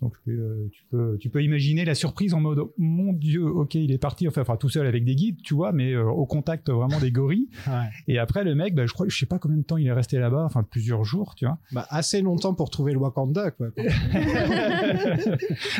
donc 0.00 0.14
euh, 0.28 0.68
tu 0.72 0.84
peux 0.90 1.16
tu 1.18 1.28
peux 1.28 1.42
imaginer 1.42 1.84
la 1.84 1.94
surprise 1.94 2.32
en 2.34 2.40
mode 2.40 2.60
mon 2.78 3.12
dieu 3.12 3.44
ok 3.44 3.74
il 3.74 3.90
est 3.90 3.98
parti 3.98 4.28
enfin, 4.28 4.42
enfin 4.42 4.56
tout 4.56 4.68
seul 4.68 4.86
avec 4.86 5.04
des 5.04 5.14
guides 5.16 5.42
tu 5.42 5.54
vois 5.54 5.72
mais 5.72 5.92
euh, 5.92 6.04
au 6.04 6.24
contact 6.26 6.70
vraiment 6.70 7.00
des 7.00 7.10
gorilles 7.10 7.48
Ouais. 7.66 7.88
et 8.06 8.18
après 8.18 8.44
le 8.44 8.54
mec 8.54 8.74
bah, 8.74 8.86
je 8.86 8.92
crois 8.92 9.06
je 9.08 9.16
sais 9.18 9.26
pas 9.26 9.38
combien 9.38 9.56
de 9.58 9.62
temps 9.62 9.76
il 9.76 9.86
est 9.86 9.92
resté 9.92 10.18
là-bas 10.18 10.44
enfin 10.44 10.62
plusieurs 10.62 11.04
jours 11.04 11.34
tu 11.34 11.44
vois 11.46 11.58
Bah, 11.72 11.86
assez 11.90 12.22
longtemps 12.22 12.54
pour 12.54 12.70
trouver 12.70 12.92
le 12.92 12.98
Wakanda, 12.98 13.50
quoi. 13.50 13.68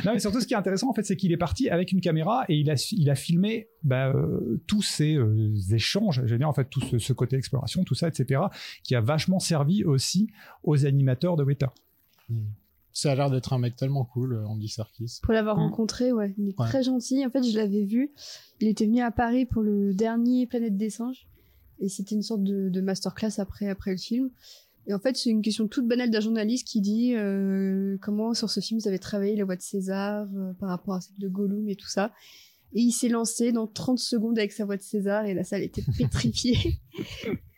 non, 0.04 0.12
mais 0.12 0.18
surtout, 0.18 0.40
ce 0.40 0.46
qui 0.46 0.54
est 0.54 0.56
intéressant, 0.56 0.88
en 0.90 0.92
fait, 0.92 1.02
c'est 1.04 1.16
qu'il 1.16 1.32
est 1.32 1.36
parti 1.36 1.68
avec 1.68 1.92
une 1.92 2.00
caméra 2.00 2.44
et 2.48 2.56
il 2.56 2.70
a, 2.70 2.74
il 2.92 3.10
a 3.10 3.14
filmé 3.14 3.68
bah, 3.82 4.08
euh, 4.08 4.60
tous 4.66 4.82
ces 4.82 5.14
euh, 5.16 5.52
échanges, 5.72 6.22
je 6.24 6.32
veux 6.32 6.38
dire, 6.38 6.48
en 6.48 6.52
fait, 6.52 6.68
tout 6.70 6.80
ce, 6.80 6.98
ce 6.98 7.12
côté 7.12 7.36
exploration, 7.36 7.84
tout 7.84 7.94
ça, 7.94 8.08
etc., 8.08 8.40
qui 8.82 8.94
a 8.94 9.00
vachement 9.00 9.38
servi 9.38 9.84
aussi 9.84 10.30
aux 10.62 10.86
animateurs 10.86 11.36
de 11.36 11.44
Weta. 11.44 11.72
Ça 13.00 13.12
a 13.12 13.14
l'air 13.14 13.30
d'être 13.30 13.52
un 13.52 13.58
mec 13.60 13.76
tellement 13.76 14.04
cool, 14.04 14.32
euh, 14.34 14.46
Andy 14.48 14.68
Serkis. 14.68 15.20
Pour 15.22 15.32
l'avoir 15.32 15.56
Mm. 15.56 15.60
rencontré, 15.60 16.10
ouais, 16.12 16.34
il 16.36 16.48
est 16.48 16.58
Ouais. 16.60 16.66
très 16.66 16.82
gentil. 16.82 17.24
En 17.24 17.30
fait, 17.30 17.44
je 17.44 17.56
l'avais 17.56 17.84
vu. 17.84 18.10
Il 18.60 18.66
était 18.66 18.86
venu 18.86 19.00
à 19.02 19.12
Paris 19.12 19.46
pour 19.46 19.62
le 19.62 19.94
dernier 19.94 20.46
Planète 20.48 20.76
des 20.76 20.90
singes. 20.90 21.28
Et 21.78 21.88
c'était 21.88 22.16
une 22.16 22.22
sorte 22.22 22.42
de, 22.42 22.68
de 22.68 22.80
masterclass 22.80 23.38
après, 23.38 23.68
après 23.68 23.92
le 23.92 23.98
film. 23.98 24.30
Et 24.88 24.94
en 24.94 24.98
fait, 24.98 25.16
c'est 25.16 25.30
une 25.30 25.42
question 25.42 25.68
toute 25.68 25.86
banale 25.86 26.10
d'un 26.10 26.18
journaliste 26.18 26.66
qui 26.66 26.80
dit 26.80 27.14
euh, 27.14 27.96
comment 28.00 28.34
sur 28.34 28.50
ce 28.50 28.58
film 28.58 28.80
vous 28.80 28.88
avez 28.88 28.98
travaillé 28.98 29.36
la 29.36 29.44
voix 29.44 29.54
de 29.54 29.62
César 29.62 30.26
euh, 30.34 30.52
par 30.54 30.70
rapport 30.70 30.94
à 30.94 31.00
celle 31.00 31.18
de 31.18 31.28
Gollum 31.28 31.68
et 31.68 31.76
tout 31.76 31.86
ça. 31.88 32.10
Et 32.72 32.80
il 32.80 32.90
s'est 32.90 33.08
lancé 33.10 33.52
dans 33.52 33.68
30 33.68 33.98
secondes 34.00 34.38
avec 34.38 34.50
sa 34.50 34.64
voix 34.64 34.76
de 34.76 34.82
César 34.82 35.24
et 35.26 35.34
la 35.34 35.44
salle 35.44 35.62
était 35.62 35.84
pétrifiée. 35.98 36.80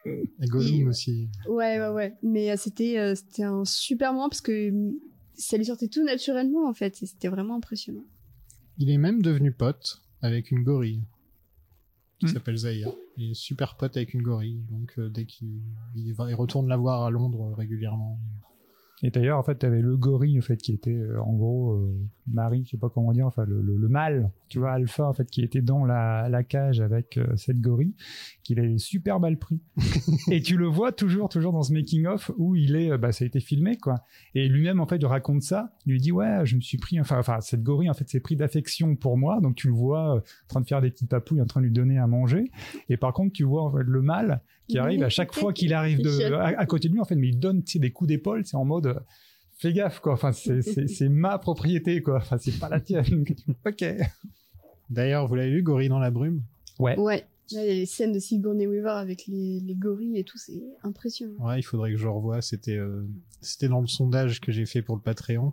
Et 0.04 0.46
Gollum 0.48 0.74
Et- 0.82 0.86
aussi. 0.86 1.28
Ouais, 1.48 1.78
ouais, 1.80 1.88
ouais. 1.88 2.14
Mais 2.22 2.50
euh, 2.50 2.56
c'était 2.58 2.98
euh, 2.98 3.14
c'était 3.14 3.44
un 3.44 3.64
super 3.64 4.12
moment 4.12 4.28
parce 4.28 4.40
que 4.42 4.72
ça 5.34 5.56
lui 5.56 5.64
sortait 5.66 5.88
tout 5.88 6.04
naturellement 6.04 6.68
en 6.68 6.74
fait. 6.74 7.02
Et 7.02 7.06
c'était 7.06 7.28
vraiment 7.28 7.56
impressionnant. 7.56 8.04
Il 8.78 8.90
est 8.90 8.98
même 8.98 9.22
devenu 9.22 9.52
pote 9.52 10.02
avec 10.22 10.50
une 10.50 10.62
gorille 10.62 11.02
qui 12.18 12.26
Hmm. 12.26 12.28
s'appelle 12.28 12.56
Zahir. 12.56 12.92
Il 13.16 13.30
est 13.30 13.34
super 13.34 13.76
pote 13.76 13.96
avec 13.96 14.12
une 14.14 14.22
gorille, 14.22 14.62
donc 14.70 14.92
euh, 14.98 15.08
dès 15.08 15.24
qu'il 15.24 15.62
il 15.96 16.12
va, 16.12 16.30
il 16.30 16.34
retourne 16.34 16.68
la 16.68 16.76
voir 16.76 17.02
à 17.04 17.10
Londres 17.10 17.50
euh, 17.50 17.54
régulièrement. 17.54 18.18
Et 19.02 19.10
d'ailleurs, 19.10 19.38
en 19.38 19.42
fait, 19.42 19.58
tu 19.58 19.66
avais 19.66 19.80
le 19.80 19.96
gorille, 19.96 20.38
en 20.38 20.42
fait, 20.42 20.56
qui 20.58 20.72
était, 20.72 20.90
euh, 20.90 21.20
en 21.22 21.32
gros, 21.32 21.72
euh, 21.72 21.94
Marie, 22.32 22.64
je 22.64 22.70
sais 22.70 22.76
pas 22.76 22.90
comment 22.90 23.12
dire, 23.12 23.26
enfin, 23.26 23.44
le, 23.46 23.60
le, 23.62 23.76
le 23.76 23.88
mâle, 23.88 24.30
tu 24.48 24.58
vois, 24.58 24.72
Alpha, 24.72 25.06
en 25.06 25.12
fait, 25.12 25.30
qui 25.30 25.42
était 25.42 25.62
dans 25.62 25.84
la, 25.84 26.28
la 26.28 26.42
cage 26.42 26.80
avec 26.80 27.16
euh, 27.16 27.36
cette 27.36 27.60
gorille, 27.60 27.94
qu'il 28.42 28.58
avait 28.58 28.78
super 28.78 29.20
mal 29.20 29.38
pris. 29.38 29.60
et 30.30 30.42
tu 30.42 30.56
le 30.56 30.66
vois 30.66 30.92
toujours, 30.92 31.28
toujours 31.28 31.52
dans 31.52 31.62
ce 31.62 31.72
making-of 31.72 32.30
où 32.36 32.56
il 32.56 32.76
est, 32.76 32.92
euh, 32.92 32.98
bah, 32.98 33.12
ça 33.12 33.24
a 33.24 33.26
été 33.26 33.40
filmé, 33.40 33.76
quoi. 33.76 34.04
Et 34.34 34.48
lui-même, 34.48 34.80
en 34.80 34.86
fait, 34.86 34.96
il 34.96 35.06
raconte 35.06 35.42
ça. 35.42 35.72
Il 35.86 35.92
lui 35.92 36.00
dit, 36.00 36.12
ouais, 36.12 36.44
je 36.44 36.56
me 36.56 36.60
suis 36.60 36.78
pris, 36.78 37.00
enfin, 37.00 37.18
enfin, 37.18 37.40
cette 37.40 37.62
gorille, 37.62 37.90
en 37.90 37.94
fait, 37.94 38.08
s'est 38.08 38.20
pris 38.20 38.36
d'affection 38.36 38.96
pour 38.96 39.16
moi. 39.16 39.40
Donc, 39.40 39.54
tu 39.54 39.68
le 39.68 39.74
vois 39.74 40.16
euh, 40.16 40.18
en 40.18 40.48
train 40.48 40.60
de 40.60 40.66
faire 40.66 40.80
des 40.80 40.90
petites 40.90 41.08
papouilles, 41.08 41.40
en 41.40 41.46
train 41.46 41.60
de 41.60 41.66
lui 41.66 41.72
donner 41.72 41.98
à 41.98 42.06
manger. 42.06 42.50
Et 42.88 42.96
par 42.96 43.12
contre, 43.12 43.32
tu 43.32 43.44
vois, 43.44 43.62
en 43.62 43.72
fait, 43.72 43.84
le 43.84 44.02
mâle 44.02 44.42
qui 44.70 44.78
arrive 44.78 45.02
à 45.02 45.08
chaque 45.08 45.34
fois 45.34 45.52
qu'il 45.52 45.72
arrive 45.74 46.00
de, 46.00 46.32
à, 46.32 46.58
à 46.58 46.66
côté 46.66 46.88
de 46.88 46.94
lui, 46.94 47.00
en 47.00 47.04
fait, 47.04 47.16
mais 47.16 47.28
il 47.28 47.38
donne, 47.38 47.62
des 47.74 47.90
coups 47.90 48.08
d'épaule, 48.08 48.44
c'est 48.46 48.56
en 48.56 48.64
mode, 48.64 48.86
euh, 48.86 49.00
fais 49.58 49.72
gaffe, 49.72 50.00
quoi. 50.00 50.14
Enfin, 50.14 50.32
c'est, 50.32 50.62
c'est, 50.62 50.86
c'est 50.86 51.08
ma 51.08 51.38
propriété, 51.38 52.00
quoi. 52.02 52.18
Enfin, 52.18 52.38
c'est 52.38 52.58
pas 52.58 52.68
la 52.68 52.80
tienne. 52.80 53.24
ok. 53.66 53.84
D'ailleurs, 54.88 55.28
vous 55.28 55.34
l'avez 55.34 55.50
vu, 55.50 55.62
Gorille 55.62 55.88
dans 55.88 55.98
la 55.98 56.10
brume? 56.10 56.42
Ouais. 56.78 56.96
Là, 57.52 57.58
il 57.62 57.66
y 57.66 57.70
a 57.70 57.74
les 57.74 57.86
scènes 57.86 58.12
de 58.12 58.18
Sigourney 58.18 58.66
Weaver 58.66 58.90
avec 58.90 59.26
les, 59.26 59.60
les 59.60 59.74
gorilles 59.74 60.18
et 60.18 60.24
tout, 60.24 60.38
c'est 60.38 60.62
impressionnant. 60.82 61.44
Ouais, 61.44 61.58
il 61.58 61.62
faudrait 61.62 61.90
que 61.90 61.96
je 61.96 62.06
revoie. 62.06 62.42
C'était 62.42 62.76
euh, 62.76 63.04
c'était 63.40 63.68
dans 63.68 63.80
le 63.80 63.88
sondage 63.88 64.40
que 64.40 64.52
j'ai 64.52 64.66
fait 64.66 64.82
pour 64.82 64.94
le 64.94 65.02
Patreon. 65.02 65.52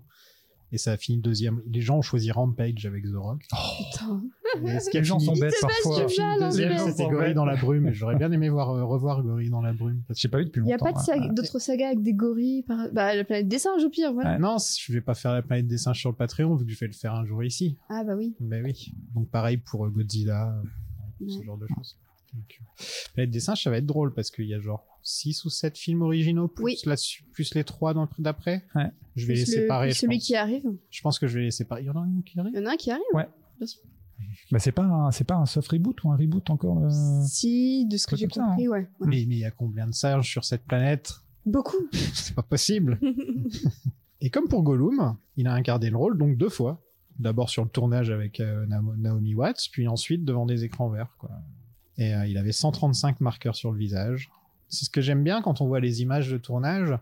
Et 0.74 0.78
ça 0.78 0.92
a 0.92 0.98
fini 0.98 1.18
deuxième. 1.20 1.62
Les 1.72 1.80
gens 1.82 1.98
ont 1.98 2.02
choisi 2.02 2.30
Rampage 2.32 2.86
avec 2.86 3.04
The 3.06 3.16
Rock. 3.16 3.46
Putain. 3.92 4.22
Et 4.66 4.80
ce 4.80 4.98
Les 4.98 5.04
gens 5.04 5.18
sont 5.20 5.34
bêtes 5.34 5.54
C'est 5.54 5.62
pas 5.62 5.68
parfois. 5.84 6.04
deuxième, 6.40 6.78
c'était 6.78 7.08
Gorille 7.08 7.34
dans 7.34 7.46
la 7.46 7.56
brume. 7.56 7.92
J'aurais 7.94 8.16
bien 8.18 8.32
aimé 8.32 8.50
voir, 8.50 8.72
euh, 8.72 8.84
revoir 8.84 9.24
Gorille 9.24 9.50
dans 9.50 9.62
la 9.62 9.72
brume. 9.72 10.02
parce 10.08 10.20
J'ai 10.20 10.28
pas 10.28 10.40
vu 10.40 10.46
depuis 10.46 10.60
Il 10.60 10.70
longtemps. 10.70 10.86
n'y 10.86 10.90
a 10.90 10.94
pas 10.94 11.00
de 11.00 11.04
saga- 11.06 11.34
d'autres 11.34 11.60
sagas 11.60 11.88
avec 11.88 12.02
des 12.02 12.14
gorilles 12.14 12.64
par... 12.64 12.92
Bah, 12.92 13.16
la 13.16 13.24
planète 13.24 13.48
des 13.48 13.60
singes 13.60 13.84
au 13.84 13.90
pire, 13.90 14.12
voilà. 14.14 14.36
que- 14.36 14.42
Non, 14.42 14.58
je 14.58 14.92
vais 14.92 15.02
pas 15.02 15.14
faire 15.14 15.32
la 15.34 15.42
planète 15.42 15.68
des 15.68 15.78
singes 15.78 16.00
sur 16.00 16.10
le 16.10 16.16
Patreon 16.16 16.56
vu 16.56 16.66
que 16.66 16.72
je 16.72 16.80
vais 16.80 16.88
le 16.88 16.94
faire 16.94 17.14
un 17.14 17.26
jour 17.26 17.44
ici. 17.44 17.78
Ah 17.90 18.04
bah 18.04 18.16
oui. 18.18 18.36
Ben 18.42 18.64
oui. 18.66 18.92
Donc 19.16 19.30
pareil 19.30 19.58
pour 19.58 19.86
euh, 19.86 19.90
Godzilla, 19.90 20.54
euh, 21.22 21.28
ce 21.30 21.44
genre 21.44 21.58
de 21.58 21.68
choses. 21.68 21.98
Donc, 22.34 22.60
Planète 23.14 23.32
des 23.32 23.40
singes, 23.40 23.64
ça 23.64 23.70
va 23.70 23.78
être 23.78 23.86
drôle 23.86 24.14
parce 24.14 24.32
qu'il 24.32 24.46
y 24.48 24.54
a 24.54 24.60
genre 24.60 24.86
6 25.10 25.46
ou 25.46 25.50
7 25.50 25.78
films 25.78 26.02
originaux 26.02 26.48
plus, 26.50 26.64
Oui. 26.64 26.78
la 26.86 26.96
plus 27.32 27.54
les 27.56 27.64
3 27.64 27.94
dans 27.94 28.02
le 28.04 28.08
d'après. 28.20 28.66
Ouais. 28.76 28.92
Je 29.16 29.26
vais 29.26 29.36
les 29.36 29.44
Plus 29.44 29.56
le- 29.56 29.62
séparer. 29.62 29.88
plus 29.88 29.94
Je 29.96 30.00
celui 30.00 30.18
pense. 30.18 30.26
qui 30.28 30.36
arrive. 30.36 30.64
je 30.90 31.02
pense 31.02 31.18
que 31.20 31.28
je 31.28 31.38
vais 31.40 31.46
les 31.46 31.52
séparer. 31.52 31.82
Il 31.84 31.86
y 31.86 31.90
en 31.90 31.96
a 31.96 32.00
un 32.00 32.22
qui 32.26 32.40
arrive? 32.40 32.52
Il 32.56 32.60
y 32.62 32.64
en 32.64 32.70
a 32.70 32.74
un 32.74 32.76
qui 32.76 32.92
arrive. 32.92 33.04
Ouais. 33.14 33.28
Bien 33.58 33.68
sûr. 33.68 33.82
Bah, 34.52 34.60
c'est 34.60 34.72
pas 34.72 34.84
un, 34.84 35.12
c'est 35.12 35.24
pas 35.24 35.36
un 35.36 35.46
soft 35.46 35.70
reboot 35.72 36.04
ou 36.04 36.12
un 36.12 36.18
reboot 36.18 36.50
encore. 36.50 36.84
euh, 36.84 36.90
Si, 37.26 37.86
de 37.86 37.98
ce 37.98 38.08
que 38.08 38.16
j'ai 38.16 38.28
ça, 38.30 38.42
compris, 38.44 38.68
ouais. 38.68 38.80
ouais. 39.00 39.08
Mais 39.08 39.26
mais 39.28 39.36
il 39.36 39.40
y 39.40 39.46
a 39.46 39.52
combien 39.52 39.88
de 39.88 39.94
singes 39.94 40.28
sur 40.30 40.44
cette 40.44 40.64
planète? 40.66 41.14
Beaucoup. 41.46 41.78
C'est 42.14 42.36
pas 42.36 42.42
possible. 42.44 43.00
Et 44.22 44.30
comme 44.30 44.48
pour 44.48 44.64
Gollum, 44.64 45.16
il 45.36 45.48
a 45.48 45.54
incarné 45.54 45.90
le 45.90 45.98
rôle 45.98 46.18
donc 46.18 46.38
deux 46.38 46.50
fois. 46.50 46.84
D'abord 47.20 47.50
sur 47.50 47.64
le 47.64 47.70
tournage 47.70 48.10
avec 48.12 48.40
euh, 48.40 48.66
Naomi 48.68 49.34
Watts, 49.34 49.70
puis 49.72 49.88
ensuite 49.88 50.24
devant 50.26 50.46
des 50.46 50.64
écrans 50.64 50.90
verts. 50.90 51.16
Quoi. 51.18 51.32
Et 51.98 52.14
euh, 52.14 52.28
il 52.28 52.38
avait 52.38 52.52
135 52.52 53.22
marqueurs 53.22 53.56
sur 53.56 53.72
le 53.72 53.78
visage. 53.80 54.30
C'est 54.70 54.86
ce 54.86 54.90
que 54.90 55.02
j'aime 55.02 55.24
bien 55.24 55.42
quand 55.42 55.62
on 55.62 55.68
voit 55.68 55.80
les 55.80 56.02
images 56.02 56.30
de 56.30 56.38
tournage, 56.38 56.94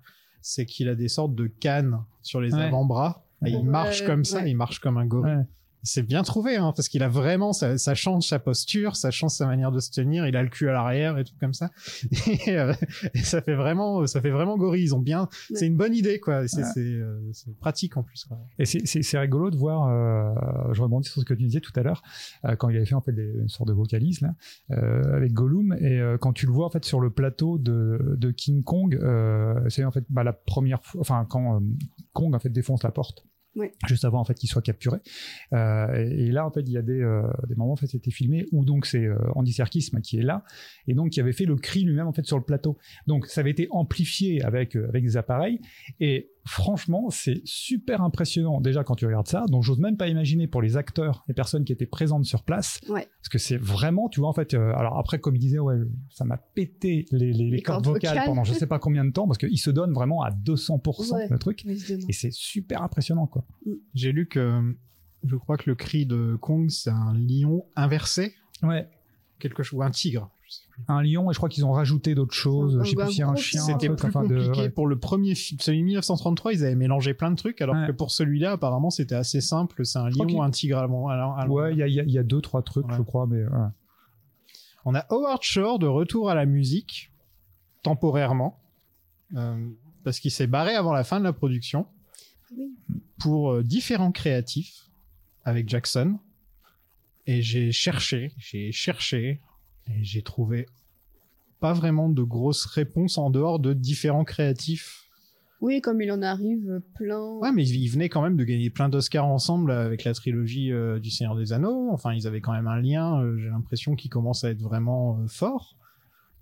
c'est 0.42 0.66
qu'il 0.66 0.88
a 0.90 0.96
des 0.96 1.08
sortes 1.08 1.34
de 1.36 1.48
cannes 1.48 2.00
sur 2.22 2.40
les 2.42 2.54
Ouais. 2.54 2.62
avant-bras. 2.64 3.24
Et 3.46 3.50
il 3.52 3.64
marche 3.66 4.06
comme 4.06 4.24
ça, 4.26 4.38
ouais. 4.42 4.50
il 4.52 4.56
marche 4.56 4.80
comme 4.80 4.98
un 4.98 5.06
gorille. 5.06 5.46
C'est 5.86 6.04
bien 6.04 6.24
trouvé, 6.24 6.56
hein, 6.58 6.74
parce 6.76 6.90
qu'il 6.90 7.04
a 7.04 7.08
vraiment, 7.08 7.54
ça, 7.54 7.78
ça 7.78 7.94
change 7.96 8.24
sa 8.28 8.40
posture, 8.40 8.96
ça 8.96 9.12
change 9.12 9.32
sa 9.32 9.46
manière 9.46 9.72
de 9.72 9.80
se 9.80 9.92
tenir, 9.92 10.26
il 10.28 10.36
a 10.36 10.42
le 10.44 10.50
cul 10.50 10.68
à 10.68 10.74
l'arrière 10.74 11.18
et 11.20 11.24
tout 11.24 11.36
comme 11.40 11.54
ça. 11.54 11.70
Et, 12.48 12.58
euh, 12.58 12.74
et 13.14 13.20
ça 13.20 13.42
fait 13.42 13.54
vraiment, 13.56 14.06
ça 14.08 14.20
fait 14.20 14.32
vraiment 14.32 14.58
gorille. 14.58 14.84
Ils 14.84 14.96
ont 14.96 15.00
bien, 15.00 15.22
Ouais. 15.52 15.58
c'est 15.58 15.68
une 15.68 15.78
bonne 15.78 15.94
idée, 15.94 16.20
quoi. 16.20 16.48
C'est 16.48 16.64
Ouais. 16.64 16.70
c'est, 16.74 16.80
euh, 16.82 17.20
c'est 17.34 17.56
pratique 17.60 17.96
en 17.98 18.04
plus. 18.04 18.26
Quoi. 18.26 18.38
Et 18.60 18.66
c'est, 18.66 18.86
c'est, 18.86 19.04
c'est 19.04 19.18
rigolo 19.20 19.52
de 19.52 19.56
voir, 19.58 19.88
euh, 19.88 20.74
je 20.74 20.82
rebondis 20.82 21.08
sur 21.08 21.22
ce 21.22 21.26
que 21.26 21.34
tu 21.34 21.44
disais 21.44 21.60
tout 21.62 21.72
à 21.76 21.84
l'heure, 21.84 22.02
euh, 22.46 22.56
quand 22.56 22.70
il 22.70 22.76
avait 22.78 22.86
fait 22.86 22.96
en 22.96 23.02
fait 23.02 23.14
des, 23.14 23.32
une 23.42 23.48
sorte 23.50 23.68
de 23.70 23.74
vocalise 23.74 24.22
là, 24.22 24.34
euh, 24.72 25.16
avec 25.16 25.34
Gollum, 25.34 25.74
et 25.80 26.00
euh, 26.00 26.18
quand 26.18 26.34
tu 26.34 26.48
le 26.48 26.52
vois 26.52 26.66
en 26.66 26.70
fait 26.72 26.84
sur 26.84 27.00
le 27.00 27.12
plateau 27.12 27.58
de, 27.60 28.16
de 28.18 28.32
King 28.32 28.64
Kong, 28.64 28.96
euh, 29.02 29.54
c'est 29.70 29.84
en 29.84 29.92
fait 29.92 30.04
bah, 30.10 30.24
la 30.24 30.34
première 30.34 30.84
fois, 30.84 31.02
enfin 31.02 31.26
quand 31.30 31.58
euh, 31.58 31.60
Kong 32.14 32.34
en 32.34 32.40
fait 32.40 32.50
défonce 32.50 32.82
la 32.84 32.92
porte. 32.92 33.26
Ouais. 33.56 33.72
Juste 33.88 34.04
avant 34.04 34.20
en 34.20 34.26
fait 34.26 34.34
qu'il 34.34 34.50
soit 34.50 34.62
capturé, 34.62 35.00
euh, 35.54 35.88
et, 35.94 36.30
là 36.32 36.46
en 36.46 36.52
fait 36.52 36.62
il 36.62 36.74
y 36.74 36.78
a 36.78 36.82
des, 36.82 37.00
euh, 37.00 37.22
des 37.48 37.56
moments 37.56 37.72
en 37.72 37.78
fait 37.78 37.88
c'était 37.88 38.12
filmé 38.12 38.46
où 38.52 38.66
donc 38.66 38.86
c'est 38.86 39.06
euh, 39.06 39.16
Andy 39.34 39.54
Serkis 39.54 39.92
qui 40.04 40.18
est 40.18 40.24
là 40.24 40.44
et 40.88 40.94
donc 40.94 41.12
qui 41.12 41.22
avait 41.22 41.32
fait 41.32 41.46
le 41.46 41.56
cri 41.56 41.84
lui-même 41.84 42.08
en 42.08 42.12
fait 42.12 42.26
sur 42.26 42.38
le 42.38 42.44
plateau. 42.44 42.78
Donc 43.08 43.28
ça 43.28 43.42
avait 43.42 43.52
été 43.52 43.68
amplifié 43.72 44.42
avec 44.44 44.76
euh, 44.76 44.90
avec 44.90 45.06
des 45.06 45.16
appareils 45.16 45.62
et 46.02 46.35
franchement, 46.46 47.10
c'est 47.10 47.42
super 47.44 48.02
impressionnant 48.02 48.62
déjà 48.62 48.84
quand 48.84 48.96
tu 48.96 49.06
regardes 49.06 49.28
ça. 49.28 49.46
Donc, 49.50 49.64
j'ose 49.64 49.80
même 49.80 49.98
pas 49.98 50.08
imaginer 50.08 50.48
pour 50.48 50.62
les 50.62 50.78
acteurs, 50.78 51.24
les 51.28 51.34
personnes 51.34 51.64
qui 51.66 51.74
étaient 51.74 51.86
présentes 51.86 52.26
sur 52.26 52.44
place, 52.44 52.80
Ouais. 52.88 53.08
parce 53.20 53.30
que 53.30 53.38
c'est 53.38 53.58
vraiment, 53.58 54.10
tu 54.10 54.20
vois, 54.20 54.30
en 54.30 54.34
fait. 54.34 54.54
euh, 54.54 54.74
alors 54.76 54.98
après, 55.00 55.20
comme 55.20 55.36
il 55.36 55.40
disait, 55.40 55.60
ouais, 55.60 55.76
ça 56.12 56.24
m'a 56.26 56.38
pété 56.38 57.06
les, 57.12 57.32
les, 57.32 57.34
les 57.34 57.50
Les 57.50 57.62
cordes 57.62 57.84
cordes 57.84 57.96
vocales, 57.96 58.12
vocales. 58.14 58.26
pendant 58.28 58.44
je 58.44 58.54
sais 58.54 58.68
pas 58.68 58.80
combien 58.80 59.04
de 59.06 59.12
temps, 59.12 59.26
parce 59.28 59.38
qu'il 59.40 59.60
se 59.60 59.70
donne 59.72 59.92
vraiment 59.94 60.22
à 60.22 60.32
200% 60.32 61.14
Ouais. 61.16 61.28
le 61.30 61.40
truc, 61.40 61.66
évidemment. 61.66 62.06
et 62.08 62.14
c'est 62.14 62.32
super 62.32 62.82
impressionnant, 62.84 63.28
quoi. 63.28 63.44
J'ai 63.94 64.12
lu 64.12 64.28
que, 64.28 64.76
je 65.24 65.36
crois 65.36 65.58
que 65.58 65.70
le 65.70 65.76
cri 65.76 66.06
de 66.06 66.36
Kong, 66.40 66.70
c'est 66.70 66.92
un 66.92 67.14
lion 67.16 67.66
inversé, 67.76 68.34
Ouais. 68.64 68.88
quelque 69.40 69.64
chose, 69.64 69.80
ou 69.80 69.84
un 69.84 69.92
tigre. 69.92 70.30
Un 70.88 71.02
lion, 71.02 71.32
et 71.32 71.34
je 71.34 71.40
crois 71.40 71.48
qu'ils 71.50 71.66
ont 71.66 71.72
rajouté 71.72 72.16
d'autres 72.16 72.34
choses. 72.34 72.78
Un- 72.78 72.84
je 72.84 72.90
sais 72.92 73.02
un 73.02 73.06
plus 73.06 73.18
y 73.18 73.22
a 73.22 73.28
un 73.30 73.36
chien. 73.36 73.62
un 73.62 73.66
C'était 73.66 73.88
truc, 73.88 74.00
plus 74.00 74.08
de- 74.10 74.14
compliqué 74.48 74.70
pour 74.70 74.88
le 74.88 75.00
premier 75.00 75.34
film. 75.34 75.60
Celui 75.62 75.80
de 75.80 75.84
1933, 75.86 76.54
ils 76.54 76.64
avaient 76.66 76.76
mélangé 76.76 77.14
plein 77.14 77.32
de 77.32 77.36
trucs, 77.38 77.62
alors 77.62 77.76
Ouais. 77.76 77.88
que 77.88 77.92
pour 77.94 78.12
celui-là, 78.12 78.52
apparemment, 78.54 78.90
c'était 78.90 79.16
assez 79.16 79.40
simple. 79.42 79.86
C'est 79.86 80.00
un 80.00 80.10
lion, 80.10 80.26
qu'il- 80.26 80.40
un 80.40 80.50
tigre 80.52 80.78
allemand. 80.78 81.06
Ouais, 81.48 81.72
il 81.74 81.78
y 81.80 81.84
a, 81.84 81.88
y 81.88 82.00
a- 82.00 82.04
y 82.04 82.18
a 82.18 82.24
deux, 82.24 82.42
trois 82.42 82.62
trucs, 82.62 82.88
Ouais. 82.88 82.96
je 82.98 83.02
crois, 83.02 83.26
mais 83.26 83.44
ouais. 83.44 83.68
On 84.84 84.94
a 84.94 85.00
Howard 85.10 85.42
Shore 85.42 85.80
de 85.80 85.88
retour 85.88 86.30
à 86.30 86.36
la 86.36 86.46
musique, 86.46 87.12
temporairement, 87.82 88.60
euh, 89.36 89.68
parce 90.04 90.20
qu'il 90.20 90.32
s'est 90.32 90.48
barré 90.48 90.76
avant 90.76 90.94
la 90.94 91.04
fin 91.04 91.20
de 91.20 91.24
la 91.24 91.34
production 91.34 91.88
Oui. 92.56 92.76
pour 93.20 93.52
euh, 93.52 93.64
différents 93.64 94.12
créatifs 94.12 94.90
avec 95.44 95.70
Jackson. 95.70 96.20
Et 97.28 97.42
j'ai 97.42 97.72
cherché, 97.72 98.34
j'ai 98.38 98.72
cherché, 98.72 99.42
et 99.88 100.04
j'ai 100.04 100.22
trouvé 100.22 100.68
pas 101.60 101.74
vraiment 101.74 102.10
de 102.10 102.24
grosses 102.24 102.66
réponses 102.66 103.18
en 103.18 103.30
dehors 103.30 103.60
de 103.60 103.74
différents 103.74 104.24
créatifs 104.24 105.10
Oui, 105.62 105.82
comme 105.82 106.02
il 106.02 106.12
en 106.12 106.22
arrive 106.22 106.82
plein. 106.96 107.38
Ouais, 107.40 107.52
mais 107.52 107.68
ils 107.68 107.88
venaient 107.88 108.10
quand 108.10 108.22
même 108.22 108.38
de 108.38 108.44
gagner 108.44 108.70
plein 108.70 108.90
d'Oscars 108.90 109.26
ensemble 109.26 109.72
avec 109.72 110.04
la 110.04 110.14
trilogie 110.14 110.72
euh, 110.72 111.00
du 111.00 111.10
Seigneur 111.10 111.36
des 111.36 111.54
Anneaux. 111.54 111.90
Enfin, 111.92 112.14
ils 112.14 112.28
avaient 112.28 112.42
quand 112.42 112.54
même 112.54 112.68
un 112.68 112.80
lien, 112.82 113.22
euh, 113.22 113.38
j'ai 113.38 113.50
l'impression, 113.50 113.96
qui 113.96 114.10
commence 114.10 114.44
à 114.44 114.52
être 114.52 114.62
vraiment 114.62 115.20
euh, 115.20 115.28
fort. 115.28 115.78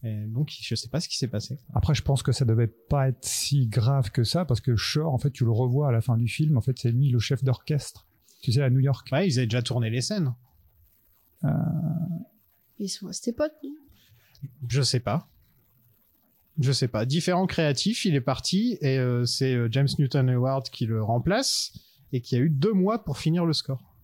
Et 0.04 0.26
donc, 0.28 0.52
je 0.60 0.76
sais 0.76 0.90
pas 0.90 1.00
ce 1.00 1.08
qui 1.08 1.18
s'est 1.18 1.30
passé. 1.30 1.58
Après, 1.74 1.96
je 1.96 2.02
pense 2.02 2.24
que 2.24 2.34
ça 2.34 2.44
devait 2.44 2.68
pas 2.68 3.08
être 3.08 3.24
si 3.24 3.68
grave 3.68 4.12
que 4.12 4.26
ça, 4.26 4.44
parce 4.44 4.60
que 4.60 4.76
Shore, 4.76 5.14
en 5.14 5.18
fait, 5.18 5.32
tu 5.32 5.46
le 5.46 5.52
revois 5.52 5.88
à 5.88 5.92
la 5.94 6.02
fin 6.02 6.18
du 6.18 6.28
film, 6.28 6.58
en 6.58 6.62
fait, 6.62 6.78
c'est 6.78 6.92
lui 6.92 7.10
le 7.10 7.20
chef 7.20 7.42
d'orchestre, 7.42 8.06
tu 8.42 8.52
sais, 8.52 8.62
à 8.62 8.70
New 8.70 8.80
York. 8.80 9.08
Ouais, 9.14 9.26
ils 9.28 9.38
avaient 9.38 9.48
déjà 9.48 9.62
tourné 9.62 9.90
les 9.90 10.02
scènes. 10.02 10.34
Ils 12.80 12.90
sont 12.90 13.08
restés 13.08 13.34
potes, 13.34 13.56
non? 13.64 13.76
Je 14.68 14.82
sais 14.82 15.00
pas. 15.00 15.30
Je 16.60 16.72
sais 16.72 16.88
pas. 16.88 17.06
Différents 17.06 17.48
créatifs, 17.48 18.06
il 18.06 18.16
est 18.16 18.22
parti 18.22 18.78
et 18.82 18.98
euh, 19.00 19.26
c'est 19.26 19.54
euh, 19.54 19.68
James 19.72 19.88
Newton 19.98 20.30
Howard 20.30 20.70
qui 20.70 20.86
le 20.86 21.04
remplace 21.04 21.74
et 22.12 22.22
qui 22.22 22.36
a 22.36 22.40
eu 22.40 22.50
deux 22.50 22.74
mois 22.74 23.04
pour 23.04 23.18
finir 23.18 23.46
le 23.46 23.54
score. 23.54 23.96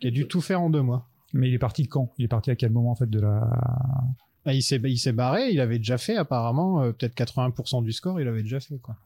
Qui 0.00 0.06
a 0.06 0.10
dû 0.10 0.26
tout 0.26 0.40
faire 0.40 0.62
en 0.62 0.70
deux 0.70 0.80
mois. 0.80 1.08
Mais 1.34 1.48
il 1.48 1.54
est 1.54 1.58
parti 1.58 1.86
quand? 1.86 2.12
Il 2.18 2.24
est 2.24 2.28
parti 2.28 2.50
à 2.50 2.56
quel 2.56 2.70
moment, 2.70 2.90
en 2.90 2.94
fait, 2.94 3.10
de 3.10 3.20
la... 3.20 3.40
Bah, 4.44 4.54
il 4.54 4.62
s'est 4.62 4.80
il 4.82 4.96
s'est 4.96 5.12
barré, 5.12 5.50
il 5.50 5.60
avait 5.60 5.76
déjà 5.76 5.98
fait 5.98 6.16
apparemment 6.16 6.82
euh, 6.82 6.92
peut-être 6.92 7.14
80% 7.14 7.84
du 7.84 7.92
score, 7.92 8.18
il 8.22 8.26
avait 8.26 8.42
déjà 8.42 8.58
fait 8.58 8.78
quoi. 8.78 8.96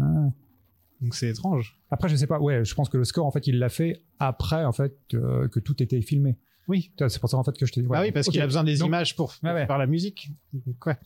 Ah. 0.00 0.28
Donc 1.00 1.14
c'est 1.14 1.28
étrange. 1.28 1.78
Après, 1.92 2.08
je 2.08 2.16
sais 2.16 2.26
pas, 2.26 2.40
ouais, 2.40 2.64
je 2.64 2.74
pense 2.74 2.88
que 2.88 2.96
le 2.96 3.04
score, 3.04 3.26
en 3.26 3.30
fait, 3.30 3.46
il 3.46 3.60
l'a 3.60 3.68
fait 3.68 4.02
après, 4.18 4.64
en 4.64 4.72
fait, 4.72 4.98
que 5.08 5.60
tout 5.60 5.80
était 5.82 6.00
filmé. 6.02 6.36
Oui. 6.68 6.92
C'est 7.08 7.18
pour 7.18 7.30
ça, 7.30 7.36
en 7.36 7.44
fait, 7.44 7.56
que 7.56 7.66
je 7.66 7.72
te 7.72 7.80
dis... 7.80 7.86
ouais, 7.86 7.98
ah 7.98 8.02
oui, 8.02 8.12
parce 8.12 8.28
qu'il 8.28 8.40
a 8.40 8.46
besoin 8.46 8.64
des 8.64 8.78
Donc, 8.78 8.88
images 8.88 9.14
pour 9.16 9.34
ouais. 9.42 9.66
faire 9.66 9.78
la 9.78 9.86
musique. 9.86 10.30
Donc, 10.52 10.84
ouais. 10.86 10.96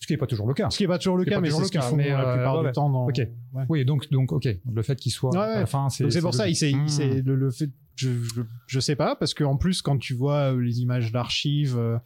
Ce 0.00 0.06
qui 0.06 0.14
n'est 0.14 0.18
pas 0.18 0.26
toujours 0.26 0.46
le 0.46 0.54
cas. 0.54 0.70
Ce 0.70 0.78
qui 0.78 0.84
est 0.84 0.88
pas 0.88 0.98
toujours 0.98 1.18
le 1.18 1.24
cas, 1.24 1.40
mais 1.40 1.50
c'est 1.50 1.64
ce 1.64 1.70
qu'ils 1.70 1.82
font 1.82 1.96
mais, 1.96 2.08
la 2.08 2.20
euh, 2.20 2.34
plupart 2.34 2.54
ouais, 2.54 2.60
du 2.60 2.66
ouais. 2.66 2.72
temps. 2.72 2.88
Dans... 2.88 3.06
Ok. 3.06 3.18
Ouais. 3.52 3.64
Oui, 3.68 3.84
donc, 3.84 4.10
donc, 4.10 4.32
ok. 4.32 4.48
Le 4.72 4.82
fait 4.82 4.96
qu'il 4.96 5.12
soit 5.12 5.30
Ouais, 5.32 5.38
à 5.38 5.60
la 5.60 5.66
fin, 5.66 5.90
c'est... 5.90 6.10
C'est 6.10 6.20
pour 6.20 6.34
ça, 6.34 6.48
il 6.48 6.76
Mmh. 6.76 7.22
le, 7.24 7.34
le 7.34 7.50
fait, 7.50 7.70
je, 7.96 8.10
je, 8.34 8.42
je 8.66 8.80
sais 8.80 8.96
pas, 8.96 9.14
parce 9.16 9.34
que 9.34 9.44
en 9.44 9.56
plus 9.56 9.82
quand 9.82 9.98
tu 9.98 10.14
vois 10.14 10.52
euh, 10.52 10.60
les 10.60 10.80
images 10.80 11.12
d'archives, 11.12 11.76
euh, 11.76 11.98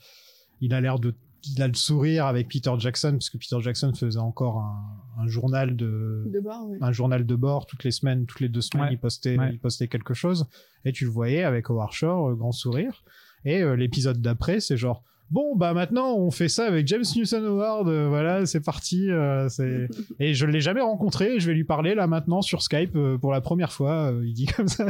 il 0.61 0.75
a 0.75 0.81
l'air 0.81 0.99
de, 0.99 1.15
il 1.47 1.63
a 1.63 1.69
le 1.69 1.75
sourire 1.75 2.27
avec 2.27 2.49
Peter 2.49 2.73
Jackson, 2.79 3.13
parce 3.13 3.31
que 3.31 3.39
Peter 3.39 3.57
Jackson 3.61 3.93
faisait 3.95 4.19
encore 4.19 4.59
un, 4.59 5.23
un 5.23 5.27
journal 5.27 5.77
de, 5.77 6.25
De 6.27 6.41
bord, 6.41 6.69
un 6.81 6.93
journal 6.93 7.25
de 7.27 7.35
bord 7.35 7.67
toutes 7.67 7.85
les 7.85 7.91
semaines, 7.91 8.27
toutes 8.27 8.41
les 8.41 8.49
deux 8.49 8.61
semaines, 8.61 8.87
Ouais. 8.87 8.93
il 8.95 8.99
postait, 8.99 9.39
Ouais. 9.39 9.51
il 9.53 9.59
postait 9.59 9.89
quelque 9.89 10.15
chose, 10.15 10.47
et 10.85 10.93
tu 10.93 11.05
le 11.05 11.11
voyais 11.11 11.45
avec 11.45 11.71
Howard 11.71 11.93
Shore, 11.93 12.31
euh, 12.31 12.35
grand 12.35 12.53
sourire, 12.53 13.03
et 13.45 13.63
euh, 13.63 13.75
l'épisode 13.77 14.21
d'après, 14.21 14.61
c'est 14.61 14.77
genre. 14.77 15.03
Bon 15.35 15.57
bah 15.57 15.75
maintenant 15.75 16.15
on 16.17 16.31
fait 16.31 16.49
ça 16.49 16.65
avec 16.65 16.87
James 16.87 17.03
Newton 17.17 17.45
Howard, 17.45 17.89
euh, 17.89 18.07
voilà 18.09 18.47
c'est 18.47 18.61
parti, 18.61 19.11
euh, 19.11 19.49
c'est 19.49 19.89
et 20.21 20.33
je 20.33 20.47
l'ai 20.47 20.61
jamais 20.61 20.81
rencontré, 20.81 21.41
je 21.41 21.49
vais 21.49 21.55
lui 21.55 21.65
parler 21.65 21.97
là 21.97 22.07
maintenant 22.07 22.41
sur 22.41 22.63
Skype 22.63 22.95
euh, 22.95 23.19
pour 23.19 23.33
la 23.33 23.41
première 23.41 23.73
fois. 23.73 24.13
il 24.25 24.33
dit 24.33 24.47
comme 24.47 24.69
ça, 24.69 24.87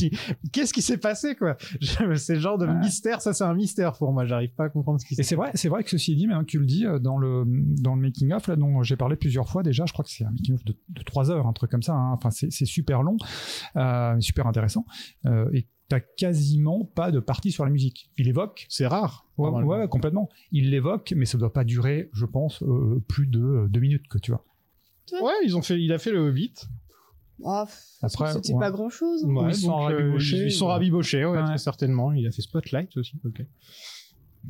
qu'est-ce 0.52 0.72
qui 0.72 0.82
s'est 0.82 0.98
passé 0.98 1.34
quoi? 1.34 1.56
C'est 2.16 2.34
le 2.34 2.40
genre 2.40 2.58
de 2.58 2.66
Ouais. 2.68 2.74
mystère, 2.78 3.20
ça 3.20 3.32
c'est 3.32 3.42
un 3.42 3.54
mystère 3.54 3.94
pour 3.94 4.12
moi. 4.12 4.24
J'arrive 4.24 4.54
pas 4.54 4.66
à 4.66 4.68
comprendre 4.68 5.00
ce 5.00 5.04
qui 5.06 5.14
Et 5.14 5.16
s'est 5.16 5.22
c'est 5.24 5.34
vrai, 5.34 5.50
c'est 5.54 5.68
vrai 5.68 5.82
que 5.82 5.90
ceci 5.90 6.14
dit, 6.14 6.28
mais 6.28 6.34
hein, 6.34 6.44
tu 6.46 6.60
le 6.60 6.66
dis 6.66 6.84
dans 7.00 7.18
le 7.18 7.42
dans 7.46 7.96
le 7.96 8.00
making 8.00 8.32
of 8.32 8.46
là 8.46 8.54
dont 8.54 8.82
j'ai 8.84 8.94
parlé 8.96 9.16
plusieurs 9.16 9.48
fois 9.48 9.64
déjà, 9.64 9.84
je 9.84 9.92
crois 9.92 10.04
que 10.04 10.10
c'est 10.12 10.24
un 10.24 10.30
making 10.30 10.54
of 10.54 10.64
de, 10.64 10.76
de 10.90 11.02
3 11.02 11.32
heures, 11.32 11.46
un 11.48 11.52
truc 11.52 11.72
comme 11.72 11.82
ça. 11.82 11.94
hein. 11.94 12.12
Enfin, 12.12 12.30
c'est 12.30 12.50
super 12.66 13.02
long, 13.02 13.16
super 14.20 14.46
intéressant. 14.46 14.84
Et 15.52 15.66
t'as 15.88 16.00
quasiment 16.00 16.84
pas 16.84 17.10
de 17.10 17.18
partie 17.20 17.50
sur 17.50 17.64
la 17.64 17.70
musique. 17.70 18.10
Il 18.18 18.28
évoque, 18.28 18.66
C'est 18.68 18.86
rare. 18.86 19.26
ouais, 19.38 19.88
complètement. 19.88 20.28
Il 20.52 20.70
l'évoque, 20.70 21.12
mais 21.16 21.24
ça 21.24 21.38
doit 21.38 21.52
pas 21.52 21.64
durer, 21.64 22.10
je 22.12 22.26
pense, 22.26 22.62
euh, 22.62 23.02
plus 23.08 23.26
de 23.26 23.40
euh, 23.42 23.68
deux 23.68 23.80
minutes 23.80 24.06
que 24.08 24.18
tu 24.18 24.30
vois. 24.30 24.44
Ouais, 25.22 25.32
ils 25.44 25.56
ont 25.56 25.62
fait, 25.62 25.80
il 25.80 25.92
a 25.92 25.98
fait 25.98 26.10
le 26.12 26.18
Hobbit. 26.18 26.52
Ah, 27.44 27.66
Après, 28.02 28.32
c'était 28.32 28.52
ouais. 28.52 28.58
pas 28.58 28.70
grand 28.70 28.90
chose. 28.90 29.24
Ouais, 29.24 29.50
ils 29.50 29.54
sont 29.54 29.70
euh, 29.70 29.74
rabibochés, 29.84 30.44
ils 30.46 30.52
sont 30.52 30.66
ouais. 30.66 30.72
rabibochés, 30.72 31.24
ouais, 31.24 31.38
Ouais. 31.38 31.44
très 31.44 31.58
certainement. 31.58 32.12
Il 32.12 32.26
a 32.26 32.30
fait 32.32 32.42
Spotlight 32.42 32.96
aussi. 32.96 33.14
Ok. 33.24 33.42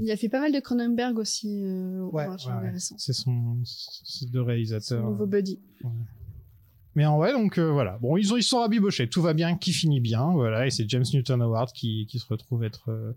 Il 0.00 0.10
a 0.10 0.16
fait 0.16 0.28
pas 0.28 0.40
mal 0.40 0.52
de 0.52 0.60
Cronenberg 0.60 1.18
aussi. 1.18 1.64
Euh, 1.64 2.08
Ouais, 2.12 2.26
c'est 2.78 3.12
son, 3.12 3.58
Son 3.64 4.26
réalisateurs. 4.44 5.04
nouveau 5.04 5.26
buddy. 5.26 5.60
Mais 6.98 7.06
en 7.06 7.16
vrai, 7.16 7.32
donc 7.32 7.58
euh, 7.58 7.70
voilà. 7.70 7.96
Bon, 7.98 8.16
ils 8.16 8.32
ont 8.32 8.36
ils 8.36 8.42
sont 8.42 8.58
rabibochés. 8.58 9.08
Tout 9.08 9.22
va 9.22 9.32
bien, 9.32 9.56
qui 9.56 9.72
finit 9.72 10.00
bien, 10.00 10.32
voilà. 10.32 10.66
Et 10.66 10.70
c'est 10.70 10.88
James 10.90 11.04
Newton 11.14 11.40
Howard 11.40 11.70
qui 11.72 12.06
qui 12.10 12.18
se 12.18 12.26
retrouve 12.26 12.64
être 12.64 12.90
euh, 12.90 13.12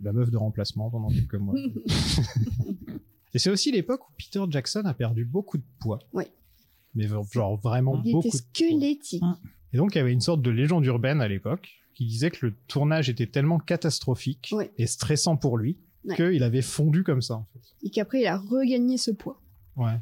la 0.00 0.12
meuf 0.12 0.30
de 0.30 0.36
remplacement 0.36 0.88
pendant 0.88 1.08
quelques 1.08 1.34
mois. 1.34 1.56
et 3.34 3.38
c'est 3.40 3.50
aussi 3.50 3.72
l'époque 3.72 4.08
où 4.08 4.12
Peter 4.16 4.40
Jackson 4.48 4.82
a 4.84 4.94
perdu 4.94 5.24
beaucoup 5.24 5.58
de 5.58 5.64
poids. 5.80 5.98
Ouais. 6.12 6.28
Mais 6.94 7.08
genre 7.32 7.56
vraiment 7.60 8.00
Il 8.04 8.12
beaucoup 8.12 8.28
était 8.28 8.38
de 8.38 8.42
poids. 8.42 8.68
squelettique. 8.68 9.22
Et 9.72 9.76
donc 9.76 9.96
il 9.96 9.98
y 9.98 10.00
avait 10.00 10.12
une 10.12 10.20
sorte 10.20 10.40
de 10.42 10.50
légende 10.50 10.84
urbaine 10.86 11.20
à 11.20 11.26
l'époque 11.26 11.68
qui 11.94 12.06
disait 12.06 12.30
que 12.30 12.46
le 12.46 12.54
tournage 12.68 13.08
était 13.10 13.26
tellement 13.26 13.58
catastrophique 13.58 14.54
et 14.78 14.86
stressant 14.86 15.36
pour 15.36 15.58
lui 15.58 15.76
Ouais. 16.04 16.14
qu'il 16.16 16.42
avait 16.44 16.62
fondu 16.62 17.02
comme 17.02 17.20
ça 17.20 17.34
en 17.34 17.46
fait. 17.52 17.60
Et 17.82 17.90
qu'après, 17.90 18.22
il 18.22 18.26
a 18.26 18.38
regagné 18.38 18.96
ce 18.96 19.10
poids. 19.10 19.38
Ouais. 19.76 19.98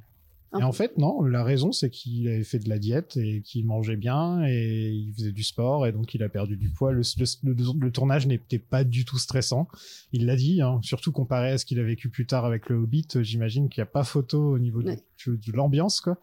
Et 0.58 0.62
en 0.62 0.72
fait, 0.72 0.96
non, 0.96 1.22
la 1.22 1.44
raison, 1.44 1.72
c'est 1.72 1.90
qu'il 1.90 2.26
avait 2.28 2.42
fait 2.44 2.58
de 2.58 2.68
la 2.70 2.78
diète 2.78 3.18
et 3.18 3.42
qu'il 3.42 3.66
mangeait 3.66 3.96
bien 3.96 4.42
et 4.46 4.88
il 4.90 5.12
faisait 5.12 5.32
du 5.32 5.42
sport 5.42 5.86
et 5.86 5.92
donc 5.92 6.14
il 6.14 6.22
a 6.22 6.28
perdu 6.30 6.56
du 6.56 6.70
poids. 6.70 6.90
Le, 6.92 7.02
le- 7.42 7.52
le- 7.52 7.78
le 7.78 7.90
tournage 7.92 8.26
n'était 8.26 8.58
pas 8.58 8.82
du 8.82 9.04
tout 9.04 9.18
stressant. 9.18 9.68
Il 10.12 10.24
l'a 10.24 10.36
dit, 10.36 10.62
hein, 10.62 10.80
surtout 10.82 11.12
comparé 11.12 11.50
à 11.50 11.58
ce 11.58 11.66
qu'il 11.66 11.78
a 11.80 11.82
vécu 11.82 12.08
plus 12.08 12.24
tard 12.26 12.46
avec 12.46 12.70
le 12.70 12.76
Hobbit, 12.76 13.06
j'imagine 13.20 13.68
qu'il 13.68 13.80
n'y 13.82 13.88
a 13.88 13.90
pas 13.90 14.04
photo 14.04 14.54
au 14.54 14.58
niveau 14.58 14.82
de, 14.82 14.88
Ouais. 14.88 15.02
de- 15.26 15.36
de 15.36 15.52
l'ambiance, 15.52 16.00
quoi. 16.00 16.18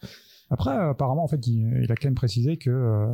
Après, 0.52 0.72
apparemment, 0.76 1.24
en 1.24 1.28
fait, 1.28 1.46
il, 1.48 1.82
il 1.84 1.92
a 1.92 1.96
quand 1.96 2.06
même 2.08 2.14
précisé 2.16 2.58
que 2.58 2.70
euh, 2.70 3.08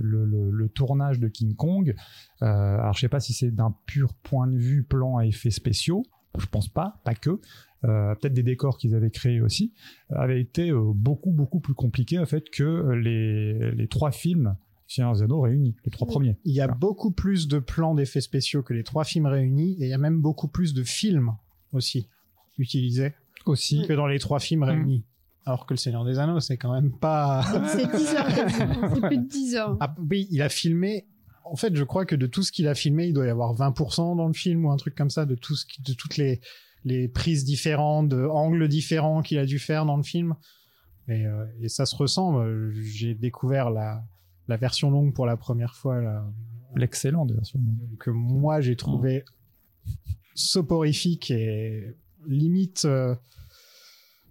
le, 0.00 0.24
le- 0.24 0.50
le 0.50 0.68
tournage 0.68 1.18
de 1.20 1.28
King 1.28 1.54
Kong, 1.54 1.94
euh, 2.42 2.46
alors 2.46 2.94
je 2.94 3.00
sais 3.00 3.08
pas 3.08 3.20
si 3.20 3.32
c'est 3.34 3.50
d'un 3.50 3.74
pur 3.86 4.14
point 4.14 4.46
de 4.46 4.56
vue 4.56 4.82
plan 4.82 5.18
à 5.18 5.26
effets 5.26 5.50
spéciaux, 5.50 6.02
je 6.40 6.46
pense 6.46 6.68
pas, 6.68 7.00
pas 7.04 7.14
que, 7.14 7.40
euh, 7.84 8.14
peut-être 8.14 8.34
des 8.34 8.42
décors 8.42 8.78
qu'ils 8.78 8.94
avaient 8.94 9.10
créés 9.10 9.40
aussi, 9.40 9.72
euh, 10.12 10.16
avait 10.16 10.40
été 10.40 10.70
euh, 10.70 10.92
beaucoup 10.94 11.30
beaucoup 11.30 11.60
plus 11.60 11.74
compliqué 11.74 12.18
en 12.18 12.26
fait 12.26 12.48
que 12.50 12.90
les, 12.92 13.72
les 13.72 13.88
trois 13.88 14.10
films 14.10 14.56
Seigneur 14.88 15.14
des 15.14 15.22
Anneaux 15.22 15.40
réunis, 15.40 15.74
les 15.84 15.90
trois 15.90 16.06
premiers. 16.06 16.38
Il 16.44 16.52
y 16.54 16.60
a 16.60 16.66
Voilà. 16.66 16.78
beaucoup 16.78 17.10
plus 17.10 17.48
de 17.48 17.58
plans 17.58 17.94
d'effets 17.94 18.20
spéciaux 18.20 18.62
que 18.62 18.72
les 18.72 18.84
trois 18.84 19.02
films 19.04 19.26
réunis 19.26 19.72
et 19.80 19.86
il 19.86 19.88
y 19.88 19.92
a 19.92 19.98
même 19.98 20.20
beaucoup 20.20 20.46
plus 20.48 20.74
de 20.74 20.84
films 20.84 21.32
aussi 21.72 22.08
utilisés 22.58 23.12
Aussi, 23.46 23.84
que 23.86 23.92
dans 23.92 24.06
les 24.06 24.18
trois 24.20 24.38
films 24.38 24.62
réunis. 24.62 25.04
Alors 25.44 25.66
que 25.66 25.74
le 25.74 25.78
Seigneur 25.78 26.04
des 26.04 26.18
Anneaux, 26.18 26.40
c'est 26.40 26.56
quand 26.56 26.72
même 26.72 26.92
pas... 26.92 27.42
C'est 27.68 27.86
10 27.96 28.14
heures. 28.14 28.26
C'est 28.94 29.00
plus 29.00 29.18
de 29.18 29.28
10 29.28 29.54
heures. 29.56 29.76
Ah, 29.80 29.94
oui, 30.10 30.26
il 30.30 30.40
a 30.42 30.48
filmé. 30.48 31.06
En 31.50 31.56
fait, 31.56 31.74
je 31.76 31.84
crois 31.84 32.04
que 32.06 32.16
de 32.16 32.26
tout 32.26 32.42
ce 32.42 32.50
qu'il 32.52 32.66
a 32.68 32.74
filmé, 32.74 33.06
il 33.06 33.12
doit 33.12 33.26
y 33.26 33.30
avoir 33.30 33.54
20% 33.54 34.16
dans 34.16 34.26
le 34.26 34.32
film 34.34 34.64
ou 34.66 34.70
un 34.70 34.76
truc 34.76 34.94
comme 34.94 35.10
ça, 35.10 35.26
de 35.26 35.34
tout 35.34 35.54
ce 35.56 35.64
qui- 35.66 35.82
de 35.82 35.92
toutes 35.94 36.16
les 36.16 36.40
les 36.84 37.08
prises 37.08 37.44
différentes, 37.44 38.08
de 38.08 38.24
angles 38.26 38.68
différents 38.68 39.20
qu'il 39.22 39.38
a 39.38 39.46
dû 39.46 39.58
faire 39.58 39.86
dans 39.86 39.96
le 39.96 40.04
film. 40.04 40.34
Et, 41.08 41.26
euh, 41.26 41.44
et 41.60 41.68
ça 41.68 41.84
se 41.84 41.96
ressent. 41.96 42.38
Euh, 42.40 42.70
J'ai 42.72 43.14
découvert 43.14 43.70
la 43.70 44.04
la 44.48 44.56
version 44.56 44.90
longue 44.92 45.12
pour 45.12 45.26
la 45.26 45.36
première 45.36 45.74
fois 45.74 46.00
l'excellente 46.76 47.32
version. 47.32 47.58
que 47.98 48.10
moi 48.10 48.60
j'ai 48.60 48.76
trouvé 48.76 49.24
soporifique 50.34 51.30
et 51.30 51.94
limite 52.26 52.84
euh, 52.84 53.14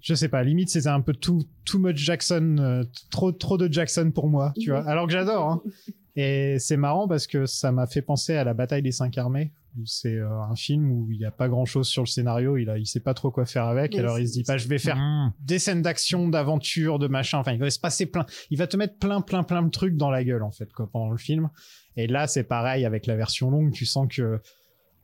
je 0.02 0.14
sais 0.14 0.30
pas 0.30 0.44
limite 0.44 0.70
c'était 0.70 0.88
un 0.90 1.02
peu 1.02 1.14
too 1.14 1.44
too 1.66 1.80
much 1.80 1.98
Jackson 1.98 2.58
euh, 2.60 2.84
trop 3.10 3.32
trop 3.32 3.58
de 3.58 3.72
Jackson 3.72 4.12
pour 4.14 4.28
moi 4.30 4.54
tu 4.60 4.70
vois 4.70 4.88
alors 4.88 5.08
que 5.08 5.14
j'adore 5.14 5.50
hein. 5.50 5.62
et 6.16 6.58
c'est 6.60 6.78
marrant 6.78 7.08
parce 7.08 7.28
que 7.28 7.46
ça 7.46 7.72
m'a 7.72 7.88
fait 7.88 8.02
penser 8.02 8.36
à 8.36 8.44
la 8.44 8.54
bataille 8.54 8.82
des 8.82 8.92
cinq 8.92 9.18
armées 9.18 9.52
où 9.78 9.86
c'est 9.86 10.16
euh, 10.16 10.30
un 10.40 10.56
film 10.56 10.90
où 10.90 11.12
il 11.12 11.20
y 11.20 11.26
a 11.26 11.32
pas 11.32 11.50
grand 11.50 11.66
chose 11.66 11.88
sur 11.90 12.02
le 12.02 12.08
scénario 12.08 12.56
il 12.56 12.74
il 12.78 12.86
sait 12.86 13.02
pas 13.02 13.14
trop 13.14 13.30
quoi 13.30 13.46
faire 13.46 13.66
avec 13.66 13.94
Mais 13.94 14.00
alors 14.00 14.18
il 14.20 14.28
se 14.28 14.34
dit 14.34 14.44
pas 14.44 14.58
je 14.58 14.70
vais 14.70 14.78
faire 14.78 14.96
Mmh. 14.96 15.34
des 15.42 15.60
scènes 15.60 15.82
d'action, 15.82 16.30
d'aventure, 16.30 17.00
de 17.00 17.08
machin. 17.08 17.40
Enfin, 17.40 17.52
il 17.52 17.60
va 17.60 17.70
se 17.70 17.80
passer 17.80 18.06
plein. 18.06 18.26
Il 18.50 18.58
va 18.58 18.68
te 18.68 18.78
mettre 18.78 18.98
plein, 18.98 19.20
plein, 19.22 19.44
plein 19.44 19.62
de 19.62 19.70
trucs 19.70 19.98
dans 19.98 20.10
la 20.10 20.24
gueule 20.24 20.44
en 20.44 20.52
fait 20.52 20.72
quoi, 20.72 20.90
pendant 20.90 21.10
le 21.10 21.18
film. 21.18 21.50
Et 21.98 22.08
là, 22.08 22.28
c'est 22.28 22.44
pareil 22.44 22.86
avec 22.86 23.06
la 23.08 23.16
version 23.16 23.50
longue. 23.50 23.72
Tu 23.74 23.86
sens 23.86 24.08
que, 24.10 24.40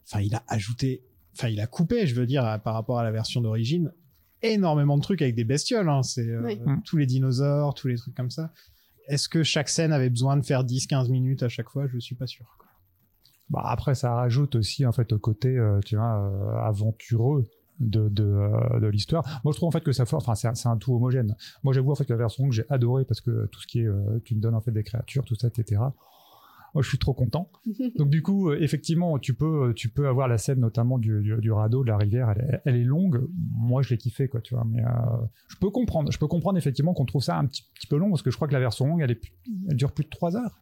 enfin, 0.07 0.22
il 0.22 0.36
a 0.36 0.43
ajouté, 0.47 1.03
enfin, 1.36 1.49
il 1.49 1.59
a 1.59 1.68
coupé, 1.68 2.07
je 2.07 2.16
veux 2.16 2.26
dire, 2.26 2.59
par 2.64 2.74
rapport 2.74 2.99
à 2.99 3.03
la 3.03 3.12
version 3.12 3.41
d'origine, 3.41 3.91
énormément 4.41 4.97
de 4.97 5.01
trucs 5.01 5.22
avec 5.22 5.36
des 5.36 5.43
bestioles. 5.43 5.89
Hein. 5.89 6.03
C'est 6.03 6.28
euh, 6.28 6.41
Oui. 6.43 6.59
Mm. 6.64 6.82
tous 6.86 6.97
les 6.97 7.05
dinosaures, 7.05 7.74
tous 7.74 7.88
les 7.88 7.95
trucs 7.95 8.16
comme 8.16 8.30
ça. 8.32 8.51
Est-ce 9.08 9.30
que 9.30 9.43
chaque 9.43 9.70
scène 9.70 9.91
avait 9.91 10.10
besoin 10.10 10.38
de 10.38 10.45
faire 10.45 10.64
10-15 10.64 11.10
minutes 11.10 11.43
à 11.43 11.49
chaque 11.49 11.70
fois? 11.70 11.88
Je 11.88 11.99
suis 11.99 12.16
pas 12.16 12.28
sûr. 12.28 12.45
Bah, 13.49 13.64
après, 13.66 13.95
ça 13.95 14.16
rajoute 14.16 14.56
aussi 14.56 14.86
en 14.86 14.93
fait 14.93 15.12
au 15.12 15.20
côté, 15.20 15.58
euh, 15.58 15.82
tu 15.86 15.97
vois, 15.97 16.26
euh, 16.26 16.66
aventureux 16.66 17.43
euh, 17.82 18.10
de 18.10 18.88
l'histoire. 18.88 19.41
Moi, 19.43 19.52
je 19.52 19.58
trouve 19.58 19.68
en 19.68 19.72
fait 19.72 19.84
que 19.84 19.91
ça, 19.91 20.06
enfin, 20.10 20.36
c'est 20.36 20.47
un, 20.47 20.72
un 20.72 20.78
tout 20.78 20.95
homogène. 20.95 21.36
Moi, 21.64 21.74
j'avoue 21.74 21.91
en 21.91 21.95
fait 21.95 22.06
que 22.06 22.14
la 22.14 22.20
version 22.20 22.47
que 22.47 22.56
j'ai 22.56 22.66
adoré 22.70 23.04
parce 23.04 23.20
que 23.20 23.47
tout 23.47 23.60
ce 23.60 23.68
qui 23.68 23.82
est, 23.82 23.89
tu 24.24 24.36
me 24.36 24.41
donnes 24.41 24.60
fait 24.62 24.72
des 24.72 24.84
créatures, 24.84 25.26
tout 25.26 25.36
ça, 25.36 25.47
etc. 25.47 25.82
Moi, 26.74 26.82
je 26.84 26.89
suis 26.89 26.97
trop 26.97 27.13
content. 27.13 27.49
Donc 27.97 28.09
du 28.09 28.22
coup, 28.22 28.49
euh, 28.49 28.57
effectivement, 28.61 29.19
tu 29.19 29.34
peux, 29.34 29.74
tu 29.76 29.89
peux 29.89 30.07
avoir 30.07 30.28
la 30.28 30.38
scène 30.38 30.59
notamment 30.59 30.97
du, 30.97 31.22
du, 31.22 31.36
du 31.41 31.51
radeau, 31.51 31.84
de 31.84 31.89
la 31.89 31.97
rivière. 31.97 32.30
Elle, 32.30 32.41
est- 32.45 32.61
elle 32.65 32.76
est 32.78 32.84
longue. 32.84 33.28
Moi, 33.57 33.82
je 33.82 33.89
l'ai 33.89 33.97
kiffé, 33.97 34.28
quoi, 34.28 34.41
tu 34.41 34.55
vois. 34.55 34.63
Mais 34.69 34.82
euh, 34.84 34.89
je 35.49 35.55
peux 35.57 35.69
comprendre. 35.69 36.11
Je 36.11 36.17
peux 36.17 36.28
comprendre 36.28 36.57
effectivement 36.57 36.93
qu'on 36.93 37.05
trouve 37.05 37.24
ça 37.24 37.38
un 37.38 37.45
petit, 37.45 37.63
petit 37.76 37.88
peu 37.88 37.97
long 37.97 38.09
parce 38.09 38.22
que 38.22 38.32
je 38.32 38.36
crois 38.38 38.47
que 38.47 38.53
la 38.53 38.59
version 38.59 38.88
longue, 38.88 39.01
elle, 39.01 39.11
est, 39.11 39.22
elle 39.69 39.76
dure 39.76 39.91
plus 39.91 40.05
de 40.05 40.09
3 40.09 40.38
heures. 40.38 40.59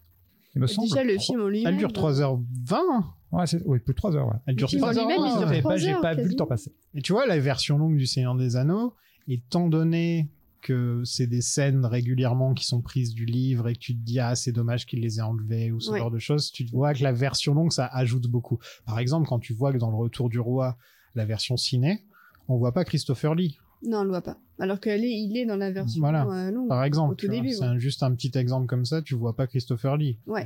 Il 0.56 0.62
me 0.62 0.68
semble. 0.68 0.88
Déjà, 0.88 1.04
le 1.04 1.18
film 1.20 1.42
en 1.42 1.48
lui-même. 1.48 1.74
Elle 1.74 1.78
dure 1.78 1.92
3h20. 1.92 3.04
Ouais, 3.32 3.46
c'est, 3.46 3.62
oui, 3.68 3.78
plus 3.80 3.94
de 3.94 3.98
3 3.98 4.16
heures. 4.16 4.28
Ouais. 4.28 4.34
Elle 4.48 4.56
dure 4.56 4.68
film 4.70 4.84
en 4.84 4.92
3 4.92 5.02
lui-même, 5.04 5.22
il 5.28 5.38
dure 5.38 5.52
Et 5.52 5.60
trois 5.60 5.72
bah, 5.74 5.78
j'ai 5.78 5.94
heures, 5.94 6.02
pas 6.02 6.16
vu 6.16 6.28
le 6.30 6.36
temps 6.36 6.48
passer. 6.48 6.74
Et 6.96 7.02
tu 7.02 7.14
vois, 7.14 7.28
la 7.28 7.38
version 7.40 7.78
longue 7.78 7.96
du 7.98 8.08
Seigneur 8.08 8.34
des 8.36 8.56
Anneaux, 8.56 8.94
étant 9.28 9.68
donné 9.70 10.28
que 10.62 11.02
c'est 11.06 11.28
des 11.28 11.42
scènes 11.42 11.86
régulièrement 11.86 12.54
qui 12.54 12.66
sont 12.66 12.82
prises 12.82 13.14
du 13.14 13.26
livre 13.26 13.68
et 13.70 13.74
que 13.74 13.80
tu 13.80 13.94
te 13.96 14.02
dis 14.02 14.20
ah 14.20 14.36
c'est 14.36 14.52
dommage 14.52 14.86
qu'il 14.86 15.00
les 15.02 15.20
ait 15.20 15.22
enlevées 15.22 15.72
ou 15.72 15.80
ce 15.80 15.92
Ouais. 15.92 16.00
genre 16.00 16.12
de 16.12 16.20
choses, 16.20 16.52
tu 16.52 16.64
vois 16.66 16.94
que 16.94 17.04
la 17.04 17.12
version 17.14 17.54
longue 17.54 17.72
ça 17.72 17.86
ajoute 17.88 18.28
beaucoup. 18.28 18.60
Par 18.86 19.00
exemple, 19.00 19.28
quand 19.28 19.40
tu 19.40 19.54
vois 19.54 19.72
que 19.74 19.78
dans 19.78 19.90
le 19.90 19.96
Retour 19.98 20.30
du 20.30 20.40
Roi, 20.40 20.78
la 21.16 21.26
version 21.26 21.58
ciné, 21.58 22.04
on 22.48 22.58
voit 22.58 22.74
pas 22.74 22.84
Christopher 22.86 23.36
Lee. 23.36 23.58
Non, 23.84 24.00
on 24.00 24.04
le 24.04 24.10
voit 24.10 24.22
pas. 24.22 24.38
Alors 24.60 24.82
qu'il 24.82 24.92
est, 24.92 25.10
il 25.22 25.38
est 25.38 25.46
dans 25.46 25.56
la 25.56 25.72
version 25.72 26.02
Voilà. 26.02 26.26
euh, 26.28 26.52
longue. 26.52 26.68
Par 26.68 26.84
exemple, 26.84 27.16
c'est 27.18 27.30
ouais. 27.30 27.80
juste 27.80 28.04
un 28.04 28.14
petit 28.14 28.32
exemple 28.38 28.68
comme 28.68 28.84
ça, 28.84 29.02
tu 29.02 29.16
vois 29.16 29.34
pas 29.36 29.48
Christopher 29.48 29.96
Lee. 29.96 30.18
Ouais. 30.28 30.46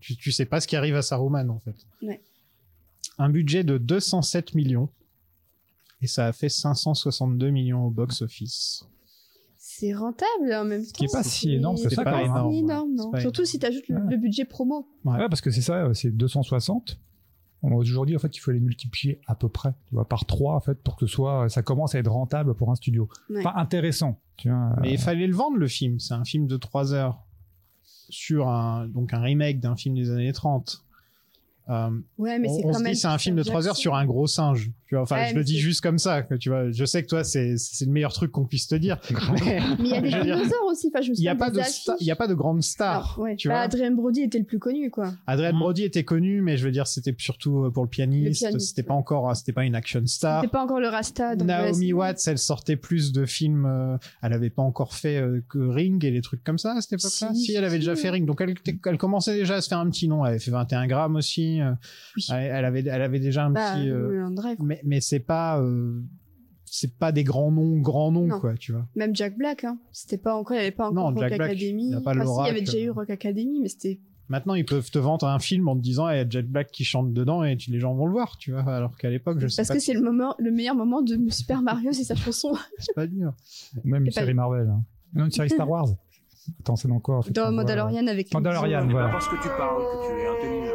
Tu, 0.00 0.16
tu 0.16 0.32
sais 0.32 0.46
pas 0.46 0.60
ce 0.60 0.66
qui 0.66 0.74
arrive 0.74 0.96
à 0.96 1.02
Saruman 1.02 1.48
en 1.48 1.60
fait. 1.60 1.76
Ouais. 2.02 2.20
Un 3.18 3.30
budget 3.30 3.62
de 3.62 3.78
207 3.78 4.54
millions 4.54 4.88
et 6.00 6.08
ça 6.08 6.26
a 6.26 6.32
fait 6.32 6.48
562 6.48 7.50
millions 7.50 7.84
au 7.86 7.90
box-office. 7.90 8.84
C'est 9.82 9.94
rentable 9.94 10.52
en 10.54 10.64
même 10.64 10.82
temps. 10.84 10.90
qui 10.94 11.04
est 11.06 11.12
pas 11.12 11.22
si 11.22 11.54
énorme 11.54 11.76
que 11.76 11.82
C'est 11.88 11.94
ça, 11.94 12.04
pas 12.04 12.12
quand 12.12 12.46
même, 12.48 12.52
énorme. 12.52 12.94
Non. 12.94 13.10
pas 13.10 13.20
Surtout 13.20 13.44
si 13.44 13.58
tu 13.58 13.66
ajoutes 13.66 13.88
le, 13.88 13.96
Ouais. 13.96 14.10
le 14.10 14.16
budget 14.16 14.44
promo. 14.44 14.86
Ouais. 15.04 15.14
Ouais, 15.18 15.28
parce 15.28 15.40
que 15.40 15.50
c'est 15.50 15.60
ça, 15.62 15.92
c'est 15.94 16.10
260. 16.10 16.98
Aujourd'hui, 17.62 18.16
en 18.16 18.18
fait, 18.18 18.36
il 18.36 18.40
faut 18.40 18.50
les 18.50 18.58
multiplier 18.60 19.20
à 19.28 19.34
peu 19.36 19.48
près, 19.48 19.70
tu 19.88 19.94
vois, 19.94 20.04
par 20.08 20.24
3, 20.24 20.54
en 20.56 20.60
fait, 20.60 20.74
pour 20.82 20.96
que 20.96 21.06
ce 21.06 21.12
soit, 21.12 21.48
ça 21.48 21.62
commence 21.62 21.94
à 21.94 21.98
être 22.00 22.10
rentable 22.10 22.54
pour 22.54 22.70
un 22.70 22.74
studio. 22.74 23.08
Ouais. 23.30 23.38
Enfin, 23.38 23.52
intéressant, 23.56 24.18
tu 24.36 24.48
vois. 24.50 24.74
Mais 24.80 24.92
il 24.92 24.98
fallait 24.98 25.26
le 25.28 25.34
vendre 25.34 25.56
le 25.58 25.68
film. 25.68 25.98
C'est 26.00 26.14
un 26.14 26.24
film 26.24 26.46
de 26.48 26.56
3 26.56 26.92
heures 26.92 27.24
sur 28.08 28.48
un 28.48 28.86
donc 28.88 29.14
un 29.14 29.20
remake 29.20 29.60
d'un 29.60 29.76
film 29.76 29.94
des 29.94 30.10
années 30.10 30.32
30. 30.32 30.84
Euh, 31.68 31.90
Ouais, 32.18 32.38
mais 32.40 32.48
on 32.50 32.56
c'est 32.56 32.64
on 32.64 32.68
quand 32.72 32.78
se 32.78 32.82
même. 32.82 32.92
dit 32.92 32.98
c'est 32.98 33.06
un 33.08 33.18
film 33.18 33.36
de 33.36 33.42
3 33.44 33.68
heures 33.68 33.76
sur 33.76 33.94
un 33.94 34.04
gros 34.06 34.26
singe. 34.26 34.70
Tu 34.92 34.96
vois, 34.96 35.04
enfin, 35.04 35.16
Ouais, 35.22 35.28
je 35.30 35.34
le 35.36 35.42
dis 35.42 35.58
juste 35.58 35.80
comme 35.80 35.96
ça. 35.96 36.20
Que, 36.20 36.34
tu 36.34 36.50
vois, 36.50 36.70
je 36.70 36.84
sais 36.84 37.02
que 37.02 37.08
toi 37.08 37.24
c'est 37.24 37.56
c'est 37.56 37.86
le 37.86 37.92
meilleur 37.92 38.12
truc 38.12 38.30
qu'on 38.30 38.44
puisse 38.44 38.68
te 38.68 38.74
dire. 38.74 38.98
Mais 39.42 39.58
il 39.78 39.86
y 39.86 39.94
a 39.94 40.02
des 40.02 40.10
dinosaures 40.10 40.66
aussi. 40.70 40.88
Enfin, 40.92 41.00
je 41.00 41.12
me 41.12 41.16
il 41.16 41.22
y 41.22 41.28
a 41.28 41.34
pas 41.34 41.48
de 41.48 41.54
il 41.54 41.60
y 41.60 41.60
a 41.62 41.64
affiches. 41.64 42.14
pas 42.18 42.26
de 42.26 42.34
grande 42.34 42.62
star. 42.62 43.14
Alors, 43.14 43.18
ouais. 43.20 43.36
tu 43.36 43.48
Bah, 43.48 43.54
vois. 43.54 43.62
Adrien 43.62 43.90
Brody 43.92 44.20
était 44.20 44.38
le 44.38 44.44
plus 44.44 44.58
connu, 44.58 44.90
quoi. 44.90 45.14
Adrien 45.26 45.52
Mm. 45.54 45.58
Brody 45.60 45.84
était 45.84 46.04
connu, 46.04 46.42
mais 46.42 46.58
je 46.58 46.64
veux 46.66 46.70
dire 46.72 46.86
c'était 46.86 47.14
surtout 47.16 47.70
pour 47.72 47.84
le 47.84 47.88
pianiste. 47.88 48.40
Pianiste, 48.42 48.68
C'était 48.68 48.82
pas 48.82 48.92
encore, 48.92 49.34
c'était 49.34 49.52
pas 49.52 49.64
une 49.64 49.74
action 49.74 50.04
star. 50.06 50.42
C'était 50.42 50.52
pas 50.52 50.62
encore 50.62 50.78
le 50.80 50.88
Rasta. 50.88 51.36
donc 51.36 51.48
Naomi 51.48 51.94
Watts, 51.94 52.20
elle 52.26 52.36
sortait 52.36 52.76
plus 52.76 53.12
de 53.12 53.24
films. 53.24 53.64
euh, 53.64 53.96
elle 54.20 54.34
avait 54.34 54.50
pas 54.50 54.60
encore 54.62 54.94
fait 54.94 55.16
euh, 55.16 55.42
que 55.48 55.58
Ring 55.58 56.04
et 56.04 56.10
les 56.10 56.20
trucs 56.20 56.44
comme 56.44 56.58
ça 56.58 56.74
à 56.76 56.82
cette 56.82 56.92
époque-là? 57.00 57.32
Si, 57.32 57.44
Si, 57.46 57.54
elle 57.54 57.64
avait 57.64 57.76
si, 57.76 57.78
déjà 57.78 57.92
ouais. 57.92 57.96
fait 57.96 58.10
Ring, 58.10 58.26
donc 58.26 58.42
elle, 58.42 58.98
commençait 58.98 59.36
déjà 59.36 59.54
à 59.54 59.60
se 59.62 59.68
faire 59.68 59.78
un 59.78 59.88
petit 59.88 60.06
nom. 60.06 60.26
Elle 60.26 60.32
avait 60.32 60.38
fait 60.38 60.50
21 60.50 60.86
grammes 60.86 61.16
aussi. 61.16 61.62
euh, 61.62 61.72
Oui. 62.18 62.26
elle, 62.30 62.52
elle 62.56 62.64
avait, 62.66 62.84
elle 62.86 63.00
avait 63.02 63.20
déjà 63.20 63.46
un 63.46 63.50
Bah, 63.50 63.72
petit. 63.76 63.88
euh, 63.88 64.08
Mulholland 64.08 64.34
Drive. 64.34 64.56
mais 64.60 64.80
mais 64.84 65.00
c'est 65.00 65.20
pas, 65.20 65.60
euh, 65.60 66.00
c'est 66.64 66.96
pas 66.98 67.12
des 67.12 67.24
grands 67.24 67.50
noms, 67.52 67.78
grands 67.80 68.10
noms 68.12 68.26
Non. 68.26 68.40
quoi, 68.40 68.54
tu 68.54 68.72
vois. 68.72 68.86
Même 68.96 69.14
Jack 69.14 69.36
Black, 69.36 69.64
hein. 69.64 69.78
C'était 69.92 70.18
pas 70.18 70.34
encore, 70.34 70.56
il 70.56 70.60
y 70.60 70.62
avait 70.62 70.70
pas 70.70 70.84
encore 70.90 71.10
Non, 71.10 71.14
Rock 71.14 71.18
Jack 71.28 71.36
Black, 71.36 71.50
Academy. 71.50 71.86
il 71.88 71.90
y 71.90 71.94
a 71.94 72.00
pas 72.00 72.12
Enfin, 72.12 72.24
si, 72.26 72.40
il 72.40 72.46
y 72.46 72.50
avait 72.50 72.60
déjà 72.60 72.78
eu 72.80 72.90
Rock 72.90 73.10
Academy, 73.10 73.60
mais 73.62 73.68
c'était. 73.68 74.00
Maintenant, 74.28 74.54
ils 74.54 74.64
peuvent 74.64 74.90
te 74.90 74.98
vendre 74.98 75.26
un 75.26 75.38
film 75.38 75.68
en 75.68 75.76
te 75.76 75.82
disant, 75.82 76.08
hey, 76.08 76.24
Jet 76.30 76.42
Black 76.42 76.70
qui 76.70 76.84
chante 76.84 77.12
dedans 77.12 77.44
et 77.44 77.56
tu, 77.58 77.70
les 77.70 77.80
gens 77.80 77.92
vont 77.94 78.06
le 78.06 78.12
voir, 78.12 78.38
tu 78.38 78.52
vois. 78.52 78.62
Alors 78.62 78.96
qu'à 78.96 79.10
l'époque, 79.10 79.38
je 79.40 79.46
sais 79.48 79.56
Parce 79.56 79.68
pas, 79.68 79.74
que 79.74 79.80
c'est 79.80 79.92
le 79.92 80.00
moment, 80.00 80.34
le 80.38 80.50
meilleur 80.50 80.74
moment 80.74 81.02
de 81.02 81.18
Super 81.30 81.60
Mario, 81.60 81.92
c'est 81.92 82.04
sa 82.04 82.14
chanson. 82.14 82.52
c'est 82.78 82.94
pas 82.94 83.06
dur. 83.06 83.34
Ou 83.84 83.88
même 83.88 84.06
une 84.06 84.10
série 84.12 84.32
Marvel. 84.32 84.68
hein. 84.68 84.82
Non, 85.14 85.26
une 85.26 85.30
série 85.32 85.50
Star 85.50 85.68
Wars. 85.68 85.88
Attends, 86.60 86.76
c'est 86.76 86.88
dans 86.88 86.98
quoi 86.98 87.18
en 87.18 87.22
fait, 87.22 87.30
on 87.30 87.32
Dans 87.34 87.42
voit- 87.42 87.50
Mandalorian 87.62 88.06
avec. 88.06 88.32
Mandalorian, 88.32 88.88
voilà. 88.88 89.10
parce 89.10 89.28
que 89.28 89.34
tu 89.36 89.48
parles 89.48 89.82
que 89.82 90.06
tu 90.06 90.20
es 90.20 90.26
intelligent. 90.26 90.71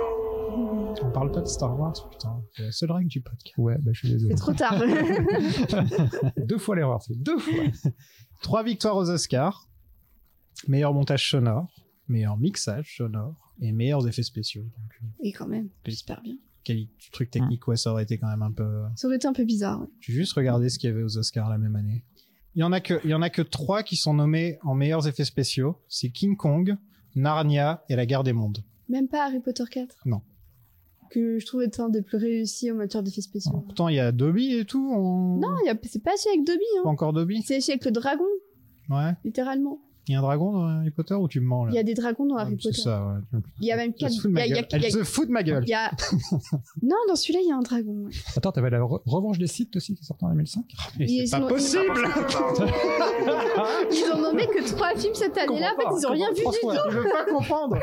Parle 1.18 1.32
pas 1.32 1.42
de 1.42 1.48
Star 1.48 1.80
Wars, 1.80 2.10
putain. 2.12 2.44
C'est 2.56 2.62
la 2.62 2.72
seule 2.72 2.92
règle 2.92 3.10
du 3.10 3.22
podcast. 3.22 3.58
Ouais, 3.58 3.76
bah, 3.80 3.90
je 3.92 3.98
suis 4.02 4.10
désolé. 4.12 4.36
C'est 4.36 4.40
trop 4.40 4.54
tard. 4.54 4.80
deux 6.46 6.60
fois 6.60 6.76
l'erreur, 6.76 7.02
c'est 7.02 7.16
deux 7.20 7.40
fois. 7.40 7.64
Trois 8.44 8.62
victoires 8.62 8.96
aux 8.96 9.10
Oscars. 9.10 9.68
Meilleur 10.68 10.94
montage 10.94 11.28
sonore, 11.28 11.74
meilleur 12.08 12.38
mixage 12.38 12.98
sonore 12.98 13.56
et 13.60 13.72
meilleurs 13.72 14.08
effets 14.08 14.22
spéciaux. 14.22 14.62
Donc, 14.62 14.92
euh, 15.02 15.08
oui, 15.24 15.32
quand 15.32 15.48
même. 15.48 15.70
J'espère 15.86 16.22
bien. 16.22 16.36
quel 16.64 16.86
truc 17.12 17.32
technique, 17.32 17.68
ouais, 17.68 17.78
ça 17.78 17.92
aurait 17.94 18.04
été 18.04 18.20
quand 18.20 18.30
même 18.30 18.44
un 18.44 18.52
peu. 18.52 18.84
Ça 18.96 19.08
aurait 19.08 19.16
été 19.18 19.28
un 19.28 19.34
peu 19.34 19.44
bizarre. 19.44 19.82
ouais. 19.82 19.88
J'ai 20.02 20.14
juste 20.14 20.34
regardé 20.34 20.70
ce 20.70 20.78
qu'il 20.78 20.92
y 20.92 20.94
avait 20.94 21.02
aux 21.02 21.18
Oscars 21.18 21.50
la 21.50 21.58
même 21.58 21.76
année. 21.76 22.04
Il 22.54 22.60
y 22.60 22.64
en 22.64 22.72
a 22.72 22.80
que, 22.80 23.02
il 23.04 23.10
y 23.10 23.16
en 23.16 23.24
a 23.24 23.32
que 23.32 23.42
trois 23.42 23.82
qui 23.82 23.96
sont 23.96 24.14
nommés 24.14 24.60
en 24.62 24.76
meilleurs 24.76 25.08
effets 25.08 25.26
spéciaux. 25.26 25.82
C'est 25.88 26.12
King 26.12 26.38
Kong, 26.38 26.78
Narnia 27.16 27.84
et 27.90 27.96
La 27.96 28.06
Guerre 28.06 28.24
des 28.24 28.34
Mondes. 28.34 28.64
Même 28.88 29.08
pas 29.08 29.26
Harry 29.26 29.40
Potter 29.40 29.64
4. 29.68 29.96
Non. 30.06 30.22
Que 31.10 31.40
je 31.40 31.46
trouve 31.46 31.62
être 31.64 31.80
un 31.80 31.90
des 31.90 32.02
plus 32.02 32.18
réussis 32.18 32.72
en 32.72 32.76
matière 32.76 33.02
d'effets 33.04 33.22
spéciaux. 33.22 33.62
Pourtant, 33.66 33.88
il 33.88 33.96
y 33.96 34.00
a 34.00 34.12
Dobby 34.12 34.54
et 34.56 34.66
tout. 34.66 34.92
en- 34.94 35.38
Non, 35.38 35.56
il 35.64 35.68
y 35.68 35.70
a- 35.70 35.78
c'est 35.84 36.04
pas 36.04 36.16
celui 36.18 36.36
avec 36.38 36.46
Dobby. 36.48 36.60
Pas 36.84 36.90
Hein. 36.90 36.92
encore 36.92 37.14
Dobby. 37.14 37.42
C'est 37.44 37.60
celui 37.62 37.74
avec 37.74 37.86
le 37.86 37.92
dragon, 37.92 38.26
Ouais. 38.90 39.14
littéralement. 39.24 39.80
Il 40.10 40.14
y 40.14 40.16
a 40.16 40.20
un 40.20 40.22
dragon 40.22 40.54
dans 40.54 40.68
Harry 40.68 40.92
Potter 40.92 41.16
ou 41.16 41.28
tu 41.28 41.40
me 41.42 41.46
mens 41.48 41.66
là 41.66 41.72
Il 41.74 41.76
y 41.76 41.80
a 41.80 41.84
des 41.84 41.94
dragons 41.94 42.26
dans 42.26 42.38
Ah, 42.38 42.44
Harry 42.44 42.58
C'est 42.62 42.70
Potter. 42.70 42.82
ça, 42.82 43.06
ouais. 43.34 43.40
Il 43.60 43.68
y 43.68 43.72
a 43.72 43.76
même 43.76 43.90
Elle 43.92 43.96
quatre. 43.96 44.12
se 44.14 44.22
fout 44.22 44.32
de 44.34 44.40
il 44.40 44.46
y 44.48 44.52
ma 44.52 44.58
a-. 44.60 44.64
Elle 44.72 44.80
il 44.80 44.84
y 44.84 44.88
a- 44.88 44.90
se 44.92 45.04
fout 45.04 45.28
de 45.28 45.32
ma 45.34 45.44
gueule. 45.44 45.64
il 45.66 45.70
y 45.70 45.74
a- 45.74 45.92
Non, 46.82 46.96
dans 47.10 47.16
celui-là, 47.16 47.40
il 47.44 47.50
y 47.50 47.52
a 47.52 47.56
un 47.58 47.62
dragon. 47.62 47.92
ouais. 48.06 48.12
Attends, 48.36 48.52
t'avais 48.54 48.70
la 48.70 48.80
re- 48.80 49.02
revanche 49.06 49.38
des 49.38 49.48
sites 49.48 49.76
aussi 49.76 49.96
qui 49.96 50.02
est 50.02 50.06
sortie 50.06 50.24
en 50.26 50.30
2005 50.30 50.64
Mais 50.98 51.06
Ils 51.10 51.28
c'est 51.28 51.40
pas 51.40 51.48
possible 51.48 51.84
Ils 53.92 54.12
ont 54.14 54.22
nommé 54.22 54.48
que 54.48 54.66
trois 54.70 54.96
films 54.96 55.14
cette 55.16 55.38
année-là. 55.38 55.74
En 55.74 55.82
fait, 55.82 56.00
ils 56.02 56.08
ont 56.08 56.12
rien 56.12 56.30
vu 56.30 56.36
du 56.36 56.44
tout. 56.44 56.72
Je 56.92 56.98
veux 56.98 57.10
pas 57.10 57.26
comprendre. 57.26 57.78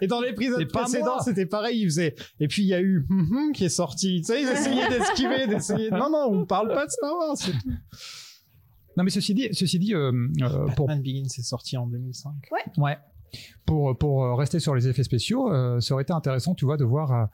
Et 0.00 0.06
dans 0.06 0.20
l'épisode 0.20 0.58
C'est 0.60 0.72
pas 0.72 0.82
précédent, 0.82 1.04
moi. 1.06 1.22
c'était 1.24 1.46
pareil, 1.46 1.80
ils 1.82 1.84
faisaient. 1.86 2.14
Et 2.40 2.48
puis 2.48 2.62
il 2.62 2.68
y 2.68 2.74
a 2.74 2.80
eu 2.80 3.06
hum 3.10 3.28
hum 3.30 3.52
qui 3.52 3.64
est 3.64 3.68
sorti. 3.68 4.20
Tu 4.20 4.32
sais, 4.32 4.42
ils 4.42 4.48
essayaient 4.48 4.88
d'esquiver, 4.88 5.46
d'essayer. 5.46 5.90
Non, 5.90 6.08
non, 6.10 6.28
on 6.30 6.46
parle 6.46 6.68
pas 6.68 6.86
de 6.86 6.90
Star 6.90 7.14
Wars. 7.16 7.36
Non, 8.96 9.04
mais 9.04 9.10
ceci 9.10 9.34
dit, 9.34 9.48
ceci 9.52 9.78
dit 9.78 9.94
euh, 9.94 10.12
euh, 10.42 10.66
pour, 10.76 10.86
Batman 10.86 11.02
Begins 11.02 11.28
c'est 11.28 11.42
sorti 11.42 11.76
en 11.76 11.86
2005. 11.86 12.32
ouais, 12.78 12.98
pour, 13.64 13.96
pour 13.96 14.24
euh, 14.24 14.34
rester 14.34 14.60
sur 14.60 14.74
les 14.74 14.88
effets 14.88 15.04
spéciaux, 15.04 15.50
euh, 15.52 15.80
ça 15.80 15.94
aurait 15.94 16.02
été 16.02 16.12
intéressant, 16.12 16.54
tu 16.54 16.64
vois, 16.66 16.76
de 16.76 16.84
voir 16.84 17.10
à, 17.12 17.30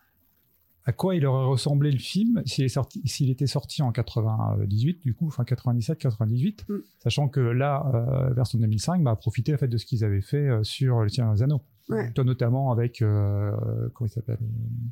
à 0.84 0.92
quoi 0.92 1.16
il 1.16 1.26
aurait 1.26 1.46
ressemblé 1.46 1.90
le 1.90 1.98
film 1.98 2.40
s'il 2.46 2.64
est 2.64 2.68
sorti, 2.68 3.02
s'il 3.06 3.30
était 3.30 3.46
sorti 3.48 3.82
en 3.82 3.90
98, 3.92 5.00
du 5.02 5.14
coup, 5.14 5.26
enfin 5.26 5.44
97, 5.44 5.98
98, 5.98 6.64
Mm. 6.68 6.74
sachant 7.02 7.28
que 7.28 7.40
là, 7.40 7.84
euh, 7.94 8.32
version 8.32 8.58
2005, 8.58 9.02
bah, 9.02 9.10
a 9.10 9.16
profité 9.16 9.52
en 9.54 9.58
fait 9.58 9.68
de 9.68 9.76
ce 9.76 9.84
qu'ils 9.86 10.04
avaient 10.04 10.20
fait 10.22 10.48
euh, 10.48 10.62
sur 10.62 11.00
le 11.02 11.08
Seigneur 11.08 11.34
des 11.34 11.42
Anneaux, 11.42 11.62
Ouais. 11.90 12.12
Toi, 12.12 12.22
notamment 12.24 12.70
avec 12.70 13.00
euh, 13.00 13.50
comment 13.94 14.06
il 14.06 14.10
s'appelle, 14.12 14.38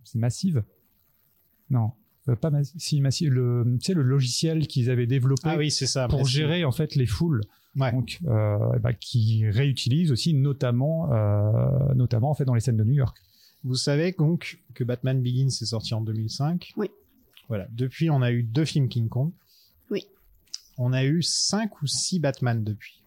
c'est 0.03 0.19
Massive, 0.19 0.65
non. 1.69 1.93
Euh, 2.29 2.37
pas 2.37 2.51
Massive, 2.51 2.81
si 2.81 3.01
Massive, 3.01 3.33
le, 3.33 3.65
tu 3.81 3.87
sais, 3.87 3.95
le 3.95 4.03
logiciel 4.03 4.67
qu'ils 4.67 4.91
avaient 4.91 5.07
développé 5.07 5.43
Ah 5.45 5.57
oui, 5.57 5.71
c'est 5.71 5.87
ça. 5.87 6.09
pour 6.09 6.25
gérer 6.27 6.65
en 6.65 6.73
fait 6.73 6.95
les 6.95 7.07
foules 7.07 7.43
Ouais. 7.77 7.93
donc 7.93 8.21
euh, 8.27 8.57
eh 8.75 8.79
ben, 8.79 8.95
qui 8.95 9.47
réutilise 9.51 10.11
aussi 10.11 10.33
notamment 10.33 11.13
euh, 11.13 11.93
notamment 11.95 12.31
en 12.31 12.35
fait 12.35 12.47
dans 12.47 12.55
les 12.55 12.61
scènes 12.61 12.79
de 12.79 12.85
New 12.85 12.95
York 12.95 13.19
Vous 13.65 13.75
savez 13.75 14.13
donc 14.17 14.61
que 14.73 14.83
Batman 14.83 15.21
Begins 15.21 15.49
est 15.49 15.67
sorti 15.67 15.93
en 15.93 16.01
2005. 16.01 16.73
Oui. 16.79 16.89
Voilà. 17.49 17.67
Depuis, 17.73 18.09
on 18.11 18.23
a 18.23 18.33
eu 18.33 18.43
deux 18.43 18.65
films 18.65 18.89
King 18.89 19.09
Kong. 19.11 19.31
Oui. 19.91 20.07
On 20.79 20.93
a 20.95 21.05
eu 21.05 21.23
cinq 21.23 21.83
ou 21.83 21.87
six 21.87 22.19
Batman 22.19 22.65
depuis. 22.65 23.03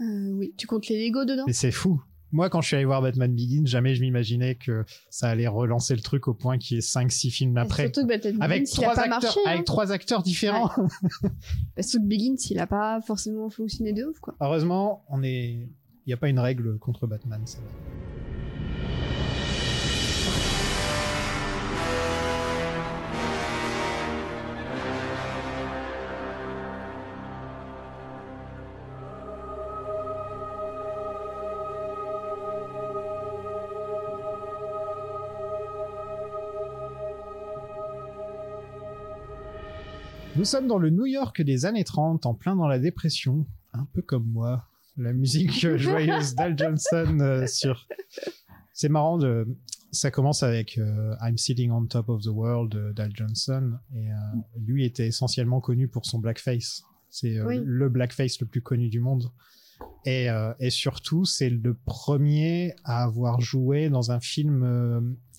Euh, 0.00 0.30
oui, 0.32 0.54
tu 0.56 0.66
comptes 0.66 0.88
les 0.88 1.06
Lego 1.06 1.24
dedans? 1.26 1.44
Mais 1.46 1.52
c'est 1.52 1.70
fou. 1.70 2.02
Moi, 2.34 2.50
quand 2.50 2.60
je 2.60 2.66
suis 2.66 2.74
allé 2.74 2.84
voir 2.84 3.00
Batman 3.00 3.32
Begins, 3.32 3.64
jamais 3.64 3.94
je 3.94 4.00
m'imaginais 4.00 4.56
que 4.56 4.84
ça 5.08 5.28
allait 5.28 5.46
relancer 5.46 5.94
le 5.94 6.00
truc 6.00 6.26
au 6.26 6.34
point 6.34 6.58
qu'il 6.58 6.74
y 6.74 6.78
ait 6.78 6.82
5-6 6.82 7.30
films 7.30 7.56
après. 7.56 7.84
Surtout 7.84 8.02
que 8.02 8.08
Batman 8.08 8.36
Avec 8.42 8.62
Begins, 8.64 8.74
il 8.76 8.84
a 8.84 8.88
pas 8.88 9.02
acteurs, 9.02 9.20
marché. 9.22 9.40
hein. 9.46 9.50
avec 9.50 9.64
trois 9.64 9.92
acteurs 9.92 10.22
différents. 10.24 10.68
Parce 11.76 11.92
que 11.92 11.98
Begins, 11.98 12.34
il 12.50 12.58
a 12.58 12.66
pas 12.66 13.00
forcément 13.02 13.50
fonctionné 13.50 13.92
de 13.92 14.04
ouf, 14.04 14.18
quoi. 14.18 14.34
Heureusement, 14.40 15.04
on 15.10 15.22
est, 15.22 15.44
il 15.52 15.68
n'y 16.08 16.12
a 16.12 16.16
pas 16.16 16.28
une 16.28 16.40
règle 16.40 16.76
contre 16.80 17.06
Batman. 17.06 17.40
Nous 40.44 40.50
sommes 40.50 40.68
dans 40.68 40.76
le 40.76 40.90
New 40.90 41.06
York 41.06 41.40
des 41.40 41.64
années 41.64 41.84
30, 41.84 42.26
en 42.26 42.34
plein 42.34 42.54
dans 42.54 42.68
la 42.68 42.78
dépression, 42.78 43.46
un 43.72 43.86
peu 43.94 44.02
comme 44.02 44.26
moi. 44.26 44.68
La 44.98 45.14
musique 45.14 45.50
joyeuse 45.78 46.34
d'Al 46.34 46.54
Johnson 46.58 47.16
euh, 47.22 47.46
sur. 47.46 47.88
C'est 48.74 48.90
marrant 48.90 49.16
de. 49.16 49.48
Ça 49.90 50.10
commence 50.10 50.42
avec 50.42 50.76
euh, 50.76 51.16
I'm 51.22 51.38
Sitting 51.38 51.70
on 51.70 51.86
Top 51.86 52.10
of 52.10 52.24
the 52.24 52.26
World 52.26 52.74
euh, 52.74 52.92
d'Al 52.92 53.12
Johnson 53.14 53.78
et 53.96 54.10
euh, 54.12 54.16
lui 54.58 54.84
était 54.84 55.06
essentiellement 55.06 55.62
connu 55.62 55.88
pour 55.88 56.04
son 56.04 56.18
blackface. 56.18 56.82
C'est 57.08 57.40
Oui. 57.40 57.62
le 57.64 57.88
blackface 57.88 58.38
le 58.38 58.46
plus 58.46 58.60
connu 58.60 58.90
du 58.90 59.00
monde. 59.00 59.30
Et, 60.04 60.28
et 60.60 60.68
surtout, 60.68 61.24
c'est 61.24 61.48
le 61.48 61.72
premier 61.72 62.74
à 62.84 63.02
avoir 63.02 63.40
joué 63.40 63.88
dans 63.88 64.12
un 64.12 64.20
film 64.20 64.62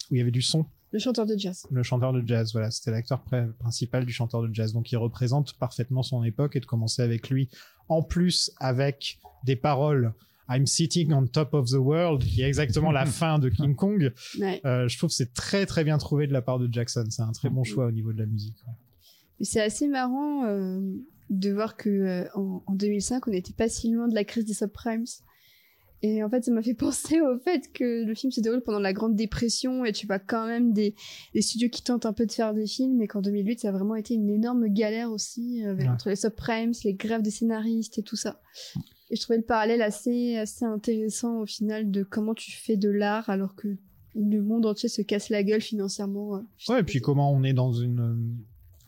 où 0.10 0.16
il 0.16 0.18
y 0.18 0.22
avait 0.22 0.32
du 0.32 0.42
son 0.42 0.66
Le 0.96 1.00
chanteur 1.00 1.26
de 1.26 1.36
jazz. 1.38 1.68
le 1.70 1.84
chanteur 1.84 2.14
de 2.14 2.24
jazz, 2.26 2.54
voilà, 2.54 2.72
c'était 2.72 2.92
l'acteur 2.92 3.22
pr- 3.30 3.52
principal 3.54 4.06
du 4.06 4.14
chanteur 4.14 4.42
de 4.42 4.50
jazz. 4.54 4.72
Donc 4.72 4.90
il 4.94 4.96
représente 4.96 5.52
parfaitement 5.60 6.04
son 6.04 6.24
époque 6.24 6.56
et 6.56 6.62
de 6.62 6.66
commencer 6.66 7.02
avec 7.02 7.30
lui, 7.30 7.50
en 7.90 8.02
plus 8.02 8.50
avec 8.62 9.20
des 9.44 9.58
paroles 9.58 10.14
I'm 10.48 10.66
sitting 10.66 11.12
on 11.12 11.28
top 11.28 11.54
of 11.54 11.70
the 11.70 11.74
world, 11.74 12.24
qui 12.24 12.44
est 12.44 12.48
exactement 12.48 12.94
la 12.94 13.06
fin 13.20 13.40
de 13.40 13.50
King 13.50 13.76
Kong. 13.76 14.14
Ouais. 14.40 14.62
Euh, 14.64 14.88
je 14.88 14.98
trouve 14.98 15.10
que 15.10 15.16
c'est 15.16 15.34
très 15.34 15.66
très 15.66 15.84
bien 15.84 15.98
trouvé 15.98 16.28
de 16.28 16.34
la 16.34 16.42
part 16.42 16.60
de 16.60 16.72
Jackson. 16.72 17.04
C'est 17.10 17.24
un 17.24 17.34
très 17.34 17.50
bon 17.50 17.66
choix 17.66 17.88
au 17.88 17.92
niveau 17.92 18.14
de 18.14 18.20
la 18.20 18.26
musique. 18.26 18.56
ouais. 18.66 18.74
C'est 19.46 19.60
assez 19.62 19.90
marrant 19.90 20.46
euh, 20.46 20.80
de 21.30 21.52
voir 21.52 21.76
que 21.76 21.90
euh, 21.90 22.26
en, 22.36 22.64
en 22.68 22.74
2005, 22.74 23.28
on 23.28 23.32
n'était 23.32 23.52
pas 23.52 23.68
si 23.68 23.92
loin 23.92 24.08
de 24.08 24.16
la 24.16 24.24
crise 24.24 24.46
des 24.46 24.54
subprimes. 24.54 25.04
Et 26.08 26.24
en 26.24 26.30
fait, 26.30 26.44
ça 26.44 26.52
m'a 26.52 26.62
fait 26.62 26.74
penser 26.88 27.20
au 27.22 27.40
fait 27.40 27.72
que 27.74 28.04
le 28.06 28.14
film 28.14 28.32
se 28.32 28.40
déroule 28.40 28.62
pendant 28.62 28.80
la 28.80 28.94
Grande 28.94 29.16
Dépression 29.16 29.86
et 29.86 29.92
tu 29.92 30.06
vois 30.06 30.20
quand 30.20 30.46
même 30.46 30.72
des, 30.72 30.94
des 31.34 31.42
studios 31.42 31.70
qui 31.70 31.82
tentent 31.82 32.06
un 32.06 32.14
peu 32.14 32.26
de 32.28 32.32
faire 32.32 32.54
des 32.54 32.68
films 32.68 33.02
et 33.02 33.08
qu'en 33.08 33.22
2008, 33.22 33.62
ça 33.62 33.70
a 33.70 33.72
vraiment 33.72 33.96
été 33.96 34.14
une 34.14 34.30
énorme 34.30 34.68
galère 34.68 35.12
aussi 35.12 35.64
avec- 35.66 35.86
Ouais. 35.88 35.92
entre 35.94 36.10
les 36.10 36.16
subprimes, 36.16 36.74
les 36.84 36.94
grèves 36.94 37.24
des 37.24 37.32
scénaristes 37.32 37.98
et 37.98 38.04
tout 38.04 38.16
ça. 38.18 38.40
Et 39.10 39.16
je 39.16 39.22
trouvais 39.22 39.38
le 39.38 39.44
parallèle 39.46 39.82
assez, 39.82 40.36
assez 40.38 40.66
intéressant 40.66 41.40
au 41.42 41.46
final 41.48 41.90
de 41.90 42.04
comment 42.04 42.34
tu 42.36 42.52
fais 42.52 42.78
de 42.78 42.90
l'art 42.90 43.30
alors 43.30 43.56
que 43.56 43.70
le 44.16 44.42
monde 44.42 44.66
entier 44.66 44.90
se 44.90 45.02
casse 45.02 45.30
la 45.30 45.44
gueule 45.44 45.62
financièrement. 45.62 46.36
euh. 46.38 46.40
Ouais, 46.70 46.82
et 46.82 46.84
puis 46.84 47.02
comment 47.02 47.32
on 47.34 47.44
est 47.44 47.54
dans 47.54 47.74
une 47.74 48.38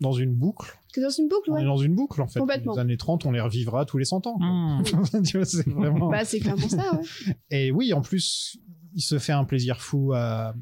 dans 0.02 0.12
une 0.14 0.34
boucle. 0.34 0.78
Que 0.94 1.02
dans 1.02 1.10
une 1.10 1.28
boucle, 1.28 1.50
On 1.52 1.56
ouais. 1.56 1.62
est 1.62 1.66
dans 1.66 1.78
une 1.78 1.96
boucle 1.96 2.22
en 2.22 2.28
fait. 2.28 2.40
Complètement. 2.40 2.74
Les 2.74 2.80
années 2.80 2.98
30, 2.98 3.26
on 3.26 3.32
les 3.32 3.42
revivra 3.42 3.86
tous 3.86 3.98
les 3.98 4.06
100 4.06 4.28
ans. 4.28 4.38
Mmh. 4.40 4.84
vois, 5.34 5.46
c'est 5.46 5.68
vraiment. 5.68 6.10
Bah, 6.10 6.26
c'est 6.26 6.40
clairement 6.40 6.70
ça, 6.70 6.94
ouais. 6.94 7.36
Et 7.52 7.72
oui, 7.72 7.94
en 7.94 8.02
plus, 8.02 8.58
il 8.96 9.02
se 9.02 9.20
fait 9.20 9.34
un 9.34 9.44
plaisir 9.44 9.80
fou 9.82 10.14
à, 10.14 10.56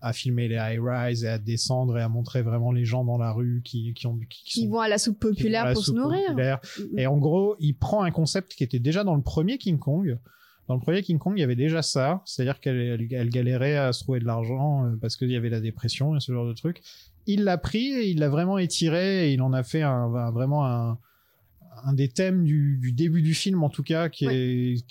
à 0.00 0.12
filmer 0.12 0.48
les 0.48 0.56
high-rise 0.56 1.24
et 1.24 1.28
à 1.28 1.38
descendre 1.38 1.98
et 1.98 2.02
à 2.02 2.08
montrer 2.08 2.42
vraiment 2.42 2.70
les 2.72 2.84
gens 2.84 3.04
dans 3.04 3.18
la 3.18 3.32
rue 3.32 3.62
qui, 3.64 3.94
qui 3.94 4.06
ont 4.06 4.18
qui, 4.28 4.42
qui 4.44 4.62
sont- 4.64 4.70
vont 4.70 4.80
à 4.80 4.88
la 4.88 4.98
soupe 4.98 5.18
populaire 5.18 5.64
la 5.64 5.72
pour 5.72 5.84
se 5.84 5.92
nourrir. 5.92 6.26
populaire. 6.28 6.60
Et 6.96 7.06
en 7.06 7.16
gros, 7.16 7.56
il 7.58 7.74
prend 7.74 8.02
un 8.02 8.10
concept 8.10 8.54
qui 8.54 8.64
était 8.64 8.78
déjà 8.78 9.04
dans 9.04 9.14
le 9.16 9.22
premier 9.22 9.58
King 9.58 9.78
Kong. 9.78 10.18
Dans 10.68 10.74
le 10.74 10.80
premier 10.80 11.00
King 11.02 11.18
Kong, 11.18 11.32
il 11.34 11.40
y 11.40 11.44
avait 11.44 11.56
déjà 11.56 11.80
ça, 11.80 12.20
c'est-à-dire 12.26 12.60
qu'elle 12.60 12.76
elle, 12.78 13.08
elle 13.10 13.30
galérait 13.30 13.78
à 13.78 13.92
se 13.94 14.02
trouver 14.04 14.20
de 14.20 14.26
l'argent 14.26 14.84
euh, 14.84 14.96
parce 15.00 15.16
qu'il 15.16 15.30
y 15.30 15.36
avait 15.36 15.48
la 15.48 15.60
dépression 15.60 16.14
et 16.14 16.20
ce 16.20 16.30
genre 16.30 16.46
de 16.46 16.52
truc. 16.52 16.82
Il 17.28 17.44
l'a 17.44 17.58
pris 17.58 17.86
et 17.92 18.08
il 18.10 18.18
l'a 18.18 18.28
vraiment 18.28 18.58
étiré 18.58 19.28
et 19.28 19.34
il 19.34 19.42
en 19.42 19.52
a 19.52 19.62
fait 19.62 19.82
un, 19.82 20.12
un- 20.14 20.30
vraiment 20.32 20.66
un, 20.66 20.98
un 21.84 21.92
des 21.92 22.08
thèmes 22.08 22.42
du, 22.44 22.78
du 22.80 22.90
début 22.92 23.22
du 23.22 23.34
film 23.34 23.62
en 23.62 23.68
tout 23.68 23.82
cas 23.84 24.08
qui 24.08 24.24
est 24.26 24.82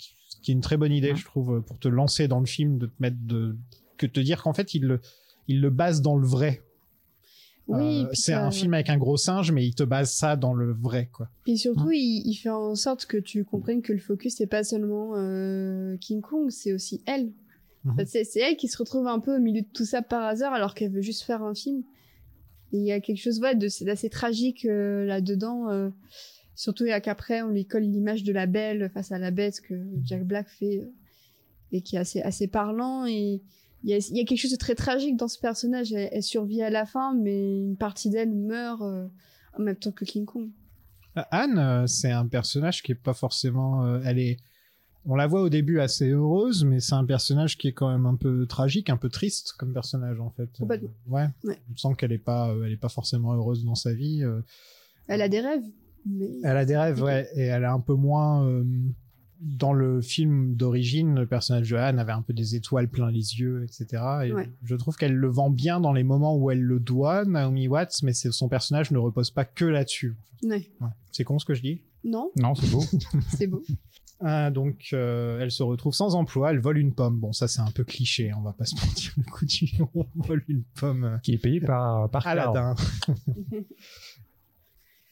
qui 0.42 0.52
est 0.52 0.54
une 0.54 0.60
très 0.60 0.76
bonne 0.76 0.92
idée, 0.92 1.14
je 1.16 1.24
trouve, 1.24 1.60
pour 1.62 1.78
te 1.78 1.88
lancer 1.88 2.28
dans 2.28 2.38
le 2.40 2.46
film, 2.46 2.78
de 2.78 2.86
te 2.86 2.94
mettre 3.00 3.16
de 3.20 3.56
que 3.96 4.06
te 4.06 4.20
dire 4.20 4.40
qu'en 4.42 4.52
fait 4.54 4.72
il 4.74 4.84
le 4.84 5.00
il 5.48 5.60
le 5.60 5.68
base 5.70 6.00
dans 6.00 6.16
le 6.16 6.26
vrai. 6.26 6.62
Oui, 7.66 8.04
Euh, 8.06 8.10
c'est 8.14 8.32
un 8.32 8.50
film 8.50 8.72
avec 8.72 8.88
un 8.88 8.96
gros 8.96 9.18
singe, 9.18 9.52
mais 9.52 9.66
il 9.66 9.74
te 9.74 9.82
base 9.82 10.10
ça 10.12 10.36
dans 10.36 10.54
le 10.54 10.72
vrai, 10.72 11.10
quoi. 11.12 11.28
Et 11.46 11.52
Hein. 11.52 11.56
surtout, 11.56 11.90
il, 11.90 12.22
il 12.24 12.34
fait 12.34 12.48
en 12.48 12.74
sorte 12.74 13.04
que 13.04 13.18
tu 13.18 13.44
comprennes 13.44 13.82
que 13.82 13.92
le 13.92 13.98
focus, 13.98 14.36
c'est 14.36 14.46
pas 14.46 14.64
seulement 14.64 15.12
euh, 15.16 15.96
King 15.98 16.22
Kong, 16.22 16.48
c'est 16.50 16.72
aussi 16.72 17.02
elle. 17.04 17.30
Mhm. 17.84 18.04
C'est 18.06 18.26
elle 18.40 18.56
qui 18.56 18.68
se 18.68 18.78
retrouve 18.78 19.06
un 19.06 19.18
peu 19.20 19.36
au 19.36 19.40
milieu 19.40 19.60
de 19.60 19.66
tout 19.74 19.84
ça 19.84 20.00
par 20.00 20.22
hasard, 20.22 20.54
alors 20.54 20.74
qu'elle 20.74 20.90
veut 20.92 21.02
juste 21.02 21.22
faire 21.24 21.42
un 21.42 21.54
film. 21.54 21.82
Il 22.72 22.82
y 22.82 22.92
a 22.92 23.00
quelque 23.00 23.20
chose 23.20 23.40
d'assez 23.40 24.10
tragique 24.10 24.64
euh, 24.64 25.04
là-dedans. 25.04 25.70
euh, 25.70 25.90
surtout 26.54 26.84
qu'après, 27.02 27.42
on 27.42 27.48
lui 27.48 27.66
colle 27.66 27.84
l'image 27.84 28.24
de 28.24 28.32
la 28.32 28.46
belle 28.46 28.90
face 28.92 29.12
à 29.12 29.18
la 29.18 29.30
bête 29.30 29.60
que 29.60 29.74
Jack 30.04 30.24
Black 30.24 30.48
fait, 30.48 30.78
euh, 30.78 30.92
et 31.72 31.80
qui 31.80 31.96
est 31.96 32.00
assez, 32.00 32.20
assez 32.22 32.46
parlant. 32.46 33.06
Et 33.06 33.42
il 33.84 33.90
y, 33.90 33.94
a, 33.94 33.98
il 33.98 34.16
y 34.16 34.20
a 34.20 34.24
quelque 34.24 34.40
chose 34.40 34.50
de 34.50 34.56
très 34.56 34.74
tragique 34.74 35.16
dans 35.16 35.28
ce 35.28 35.38
personnage. 35.38 35.92
Elle, 35.92 36.08
elle 36.12 36.22
survit 36.22 36.62
à 36.62 36.70
la 36.70 36.84
fin, 36.84 37.14
mais 37.14 37.60
une 37.60 37.76
partie 37.76 38.10
d'elle 38.10 38.34
meurt 38.34 38.82
en 38.82 39.62
même 39.62 39.76
temps 39.76 39.92
que 39.92 40.04
King 40.04 40.24
Kong. 40.24 40.50
Anne, 41.30 41.86
c'est 41.86 42.12
un 42.12 42.26
personnage 42.26 42.82
qui 42.82 42.92
est 42.92 42.96
pas 42.96 43.14
forcément. 43.14 44.00
elle 44.02 44.18
est. 44.18 44.36
On 45.04 45.14
la 45.14 45.26
voit 45.26 45.40
au 45.42 45.48
début 45.48 45.80
assez 45.80 46.10
heureuse, 46.10 46.64
mais 46.64 46.80
c'est 46.80 46.94
un 46.94 47.04
personnage 47.06 47.56
qui 47.56 47.68
est 47.68 47.72
quand 47.72 47.90
même 47.90 48.04
un 48.06 48.16
peu 48.16 48.46
tragique, 48.46 48.90
un 48.90 48.96
peu 48.96 49.08
triste 49.08 49.52
comme 49.58 49.72
personnage 49.72 50.20
en 50.20 50.30
fait. 50.30 50.50
Complètement. 50.58 50.90
Euh, 51.08 51.12
ouais. 51.12 51.26
Ouais. 51.44 51.58
On 51.72 51.76
sent 51.76 51.94
qu'elle 51.96 52.12
est 52.12 52.18
pas, 52.18 52.50
euh, 52.50 52.64
elle 52.64 52.72
est 52.72 52.76
pas 52.76 52.88
forcément 52.90 53.32
heureuse 53.34 53.64
dans 53.64 53.74
sa 53.76 53.94
vie. 53.94 54.22
euh. 54.22 54.40
Elle 55.06 55.22
a 55.22 55.28
des 55.28 55.40
rêves, 55.40 55.64
mais 56.04 56.28
Elle 56.44 56.56
a 56.56 56.64
des 56.66 56.76
rêves, 56.76 57.02
ouais, 57.02 57.26
et 57.34 57.42
elle 57.44 57.62
est 57.62 57.66
un 57.66 57.80
peu 57.80 57.94
moins. 57.94 58.46
euh, 58.46 58.64
dans 59.40 59.72
le 59.72 60.00
film 60.02 60.56
d'origine, 60.56 61.14
le 61.14 61.24
personnage 61.26 61.70
de 61.70 61.76
Anne 61.76 62.00
avait 62.00 62.10
un 62.10 62.22
peu 62.22 62.32
des 62.32 62.56
étoiles 62.56 62.88
plein 62.88 63.08
les 63.08 63.38
yeux, 63.38 63.62
etc. 63.62 63.86
Et 64.26 64.32
Ouais. 64.32 64.50
je 64.64 64.74
trouve 64.74 64.96
qu'elle 64.96 65.14
le 65.14 65.28
vend 65.28 65.48
bien 65.48 65.78
dans 65.80 65.92
les 65.92 66.02
moments 66.02 66.36
où 66.36 66.50
elle 66.50 66.60
le 66.60 66.80
doit, 66.80 67.24
Naomi 67.24 67.68
Watts, 67.68 68.02
mais 68.02 68.12
c'est- 68.14 68.32
son 68.32 68.48
personnage 68.48 68.90
ne 68.90 68.98
repose 68.98 69.30
pas 69.30 69.44
que 69.44 69.64
là-dessus. 69.64 70.16
Ouais. 70.42 70.68
Ouais. 70.80 70.88
C'est 71.12 71.22
con 71.22 71.38
ce 71.38 71.44
que 71.44 71.54
je 71.54 71.62
dis? 71.62 71.82
Non, 72.02 72.32
Non, 72.36 72.56
c'est 72.56 72.68
beau. 72.72 72.82
c'est 73.38 73.46
beau. 73.46 73.62
Ah, 74.20 74.50
donc, 74.50 74.88
euh, 74.92 75.38
elle 75.40 75.52
se 75.52 75.62
retrouve 75.62 75.94
sans 75.94 76.14
emploi, 76.16 76.50
elle 76.50 76.58
vole 76.58 76.78
une 76.78 76.92
pomme. 76.92 77.18
Bon, 77.20 77.32
ça, 77.32 77.46
c'est 77.46 77.60
un 77.60 77.70
peu 77.70 77.84
cliché, 77.84 78.32
on 78.34 78.40
va 78.42 78.52
pas 78.52 78.64
se 78.64 78.74
mentir. 78.74 79.12
Le 79.16 79.22
coup 79.30 79.44
du 79.46 79.70
on 79.94 80.06
vole 80.16 80.44
une 80.48 80.64
pomme. 80.80 81.04
euh, 81.04 81.18
Qui 81.18 81.34
est 81.34 81.38
payé 81.38 81.60
par, 81.60 82.10
par 82.10 82.24
Carl. 82.24 82.38
Aladdin. 82.40 82.74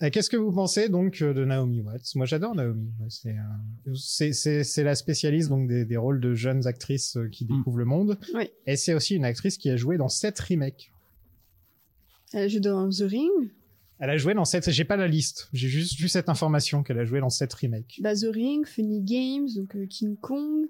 Et 0.03 0.11
Qu'est-ce 0.11 0.29
que 0.29 0.37
vous 0.37 0.53
pensez 0.53 0.91
donc 0.91 1.23
euh, 1.23 1.33
de 1.33 1.45
Naomi 1.47 1.81
Watts? 1.81 2.15
Moi, 2.17 2.27
j'adore 2.27 2.55
Naomi. 2.55 2.91
C'est 3.09 3.31
euh, 3.87 3.95
c'est- 3.95 4.33
c'est 4.35 4.63
c'est 4.63 4.83
la 4.85 4.95
spécialiste 4.95 5.49
donc 5.49 5.69
des, 5.69 5.87
des 5.87 5.97
rôles 5.97 6.21
de 6.21 6.35
jeunes 6.35 6.67
actrices 6.67 7.17
euh, 7.17 7.29
qui 7.29 7.47
découvrent 7.47 7.79
le 7.79 7.87
monde. 7.87 8.19
Oui. 8.35 8.51
Et 8.67 8.77
c'est 8.77 8.93
aussi 8.93 9.15
une 9.17 9.25
actrice 9.25 9.57
qui 9.57 9.71
a 9.71 9.77
joué 9.77 9.97
dans 9.97 10.09
sept 10.09 10.39
remakes. 10.39 10.93
Elle 12.35 12.51
joue 12.51 12.61
dans 12.61 12.91
The 12.91 13.05
Ring. 13.09 13.31
Elle 13.99 14.11
a 14.11 14.17
joué 14.19 14.35
dans 14.35 14.45
sept. 14.45 14.71
J'ai 14.71 14.85
pas 14.85 14.97
la 14.97 15.09
liste. 15.09 15.49
J'ai 15.55 15.69
juste 15.69 15.99
vu 15.99 16.09
cette 16.09 16.29
information 16.29 16.83
qu'elle 16.83 16.99
a 16.99 17.05
joué 17.05 17.21
dans 17.21 17.31
sept 17.31 17.53
remakes. 17.55 17.99
Bah, 18.03 18.15
The 18.15 18.27
Ring, 18.33 18.67
Funny 18.67 19.01
Games, 19.03 19.49
donc 19.57 19.75
euh, 19.77 19.87
King 19.87 20.17
Kong. 20.19 20.67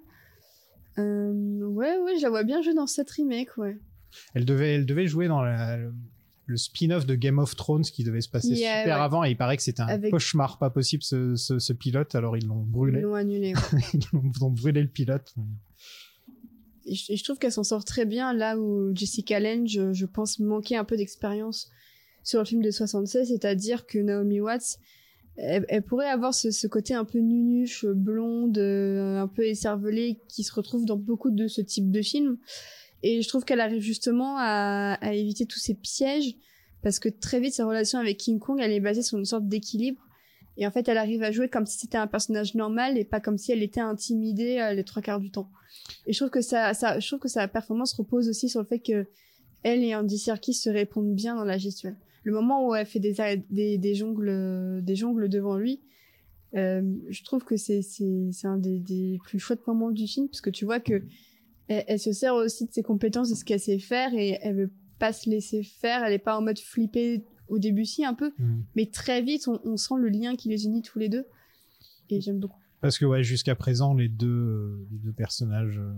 Euh, 0.99 1.33
ouais, 1.67 1.99
ouais, 1.99 2.17
je 2.19 2.23
la 2.23 2.31
vois 2.31 2.45
bien 2.45 2.63
jouer 2.63 2.75
dans 2.75 2.87
cette 2.87 3.11
remake, 3.11 3.57
ouais. 3.59 3.79
Elle 4.35 4.45
devait, 4.45 4.75
elle 4.77 4.87
devait 4.87 5.07
jouer 5.07 5.29
dans 5.29 5.43
la- 5.43 5.79
le 6.49 6.57
spin-off 6.57 7.05
de 7.07 7.17
Game 7.17 7.39
of 7.41 7.57
Thrones 7.57 7.83
qui 7.83 8.05
devait 8.05 8.21
se 8.21 8.29
passer 8.29 8.51
Yeah, 8.55 8.83
super 8.83 8.97
ouais. 8.99 9.03
avant 9.03 9.25
et 9.25 9.31
il 9.31 9.37
paraît 9.37 9.57
que 9.57 9.63
c'était 9.65 9.83
un 9.83 9.89
Avec- 9.89 10.13
cauchemar 10.13 10.59
pas 10.59 10.71
possible 10.71 11.03
ce, 11.03 11.35
ce- 11.35 11.59
ce 11.59 11.73
pilote 11.73 12.15
alors 12.15 12.37
ils 12.37 12.47
l'ont 12.47 12.63
brûlé 12.63 13.01
Ils 13.01 13.03
l'ont 13.03 13.15
annulé. 13.17 13.53
ouais. 13.55 13.81
ils 13.95 14.45
ont 14.45 14.51
brûlé 14.51 14.81
le 14.81 14.87
pilote 14.89 15.35
Et 16.87 16.95
je, 16.95 17.13
et 17.13 17.17
je 17.17 17.25
trouve 17.25 17.39
qu'elle 17.39 17.51
s'en 17.51 17.65
sort 17.65 17.85
très 17.85 18.07
bien 18.07 18.33
là 18.33 18.57
où 18.59 18.95
Jessica 18.95 19.41
Lange, 19.41 19.69
je, 19.71 19.93
je 19.93 20.07
pense, 20.07 20.39
manquait 20.39 20.77
un 20.77 20.85
peu 20.85 20.97
d'expérience 20.97 21.69
sur 22.27 22.41
le 22.41 22.45
film 22.45 22.61
de 22.61 22.73
76, 22.73 23.29
c'est-à-dire 23.29 23.87
que 23.87 23.99
Naomi 23.99 24.41
Watts, 24.41 24.79
elle, 25.37 25.83
pourrait 25.83 26.09
avoir 26.09 26.35
ce, 26.35 26.51
ce 26.51 26.67
côté 26.67 26.93
un 26.93 27.05
peu 27.05 27.19
nunuche, 27.19 27.87
blonde, 27.87 28.59
euh, 28.59 29.21
un 29.21 29.29
peu 29.29 29.47
écervelée, 29.47 30.19
qui 30.29 30.43
se 30.43 30.53
retrouve 30.53 30.87
dans 30.87 30.97
beaucoup 30.97 31.31
de 31.31 31.47
ce 31.47 31.61
type 31.61 31.91
de 31.91 32.03
films. 32.03 32.39
Et 33.05 33.23
je 33.23 33.29
trouve 33.29 33.45
qu'elle 33.45 33.61
arrive 33.61 33.81
justement 33.81 34.37
à, 34.39 34.95
à 35.01 35.13
éviter 35.13 35.47
tous 35.47 35.61
ces 35.61 35.75
pièges, 35.75 36.35
parce 36.83 36.99
que 36.99 37.09
très 37.09 37.39
vite, 37.39 37.55
sa 37.55 37.65
relation 37.65 38.01
avec 38.01 38.17
King 38.17 38.41
Kong, 38.41 38.59
elle 38.61 38.73
est 38.73 38.81
basée 38.81 39.03
sur 39.03 39.19
une 39.19 39.25
sorte 39.25 39.47
d'équilibre. 39.47 40.03
Et 40.57 40.67
en 40.67 40.73
fait, 40.73 40.89
elle 40.89 40.99
arrive 40.99 41.23
à 41.23 41.31
jouer 41.31 41.49
comme 41.49 41.67
si 41.67 41.79
c'était 41.79 41.99
un 41.99 42.07
personnage 42.09 42.55
normal 42.55 42.99
et 42.99 43.05
pas 43.05 43.21
comme 43.21 43.39
si 43.39 43.53
elle 43.53 43.63
était 43.63 43.81
intimidée 43.81 44.59
euh, 44.59 44.73
les 44.73 44.85
trois 44.85 45.03
quarts 45.03 45.21
du 45.21 45.31
temps. 45.31 45.51
Et 46.07 46.13
je 46.13 46.19
trouve 46.19 46.31
que 46.31 46.41
ça, 46.41 46.75
ça, 46.75 46.99
je 46.99 47.07
trouve 47.07 47.21
que 47.21 47.29
sa 47.29 47.47
performance 47.47 47.93
repose 47.93 48.29
aussi 48.29 48.49
sur 48.49 48.61
le 48.61 48.67
fait 48.67 48.81
que 48.81 49.07
elle 49.63 49.85
et 49.85 49.95
Andy 49.95 50.19
Serkis 50.19 50.55
se 50.55 50.71
répondent 50.71 51.15
bien 51.15 51.37
dans 51.37 51.45
la 51.45 51.59
gestuelle. 51.59 51.97
Le 52.27 52.33
moment 52.33 52.67
où 52.67 52.75
elle 52.75 52.87
fait 52.87 52.99
des, 52.99 53.15
des, 53.51 53.79
des 53.79 53.95
jongles, 53.95 54.81
des 54.83 54.97
jongles 54.97 55.29
devant 55.29 55.57
lui, 55.57 55.81
euh, 56.57 56.83
je 57.09 57.23
trouve 57.23 57.45
que 57.45 57.57
c'est, 57.57 57.83
un 58.45 58.57
des, 58.57 58.81
des 58.81 59.19
plus 59.25 59.39
chouettes 59.39 59.65
moments 59.67 59.91
du 59.93 60.07
film 60.09 60.27
parce 60.29 60.41
que 60.41 60.51
tu 60.51 60.65
vois 60.65 60.81
que 60.81 61.05
elle, 61.69 61.85
elle 61.87 61.99
se 62.01 62.13
sert 62.13 62.35
aussi 62.35 62.67
de 62.67 62.73
ses 62.73 62.83
compétences, 62.83 63.31
de 63.31 63.35
ce 63.37 63.45
qu'elle 63.45 63.61
sait 63.61 63.79
faire 63.79 64.13
et 64.15 64.39
elle 64.43 64.57
veut 64.57 64.71
pas 64.99 65.13
se 65.13 65.31
laisser 65.31 65.63
faire. 65.63 66.03
Elle 66.05 66.15
est 66.15 66.19
pas 66.19 66.37
en 66.37 66.43
mode 66.43 66.59
flippé 66.59 67.23
au 67.49 67.59
début 67.61 67.85
si 67.85 68.05
un 68.05 68.15
peu, 68.15 68.33
Mm. 68.41 68.63
mais 68.75 68.87
très 68.87 69.23
vite 69.23 69.47
on, 69.47 69.61
on 69.65 69.77
sent 69.77 69.95
le 69.99 70.09
lien 70.09 70.35
qui 70.35 70.49
les 70.49 70.65
unit 70.65 70.83
tous 70.83 70.99
les 70.99 71.09
deux 71.09 71.27
et 72.11 72.21
j'aime 72.21 72.41
beaucoup. 72.41 72.59
parce 72.81 72.99
que 72.99 73.05
ouais 73.05 73.23
jusqu'à 73.23 73.55
présent 73.55 73.95
les 73.95 74.09
deux 74.09 74.27
euh, 74.27 74.87
les 74.91 74.99
deux 74.99 75.13
personnages 75.13 75.79
euh, 75.79 75.93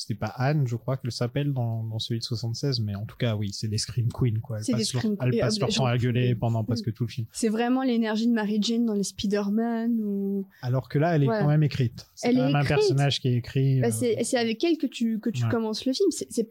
c'était 0.00 0.14
pas 0.18 0.32
Anne, 0.36 0.66
je 0.66 0.76
crois 0.76 0.96
qu'elle 0.96 1.10
s'appelle 1.12 1.52
dans, 1.52 1.82
dans 1.82 1.98
celui 1.98 2.20
de 2.20 2.24
76, 2.24 2.80
mais 2.80 2.94
en 2.94 3.04
tout 3.04 3.16
cas, 3.16 3.34
oui, 3.36 3.50
c'est 3.52 3.68
des 3.68 3.78
Scream 3.78 4.08
Queens, 4.12 4.40
quoi. 4.42 4.62
C'est 4.62 4.72
des 4.72 4.78
passent 4.78 4.94
leur- 4.94 5.16
passent 5.16 5.56
Et, 5.56 5.60
leur 5.60 5.68
temps 5.70 5.86
à 5.86 5.98
gueuler 5.98 6.34
pendant 6.34 6.62
presque 6.64 6.92
tout 6.92 7.04
le 7.04 7.08
film. 7.08 7.26
C'est 7.32 7.48
vraiment 7.48 7.82
l'énergie 7.82 8.26
de 8.28 8.32
Mary 8.32 8.58
Jane 8.62 8.84
dans 8.86 8.94
les 8.94 9.02
Spider-Man 9.02 10.00
ou. 10.02 10.46
Alors 10.62 10.88
que 10.88 10.98
là, 10.98 11.16
elle 11.16 11.24
est 11.24 11.28
Ouais. 11.28 11.38
quand 11.40 11.48
même 11.48 11.62
écrite. 11.62 12.06
C'est 12.14 12.28
Elle 12.28 12.36
quand 12.36 12.44
même 12.46 12.56
un 12.56 12.64
personnage 12.64 13.20
qui 13.20 13.28
est 13.28 13.34
écrit. 13.36 13.80
Bah, 13.80 13.88
euh, 13.88 14.14
c'est 14.22 14.38
avec 14.38 14.62
elle 14.64 14.78
que 14.78 14.86
tu, 14.86 15.18
que 15.20 15.30
tu 15.30 15.44
Ouais. 15.44 15.50
commences 15.50 15.84
le 15.84 15.92
film. 15.92 16.08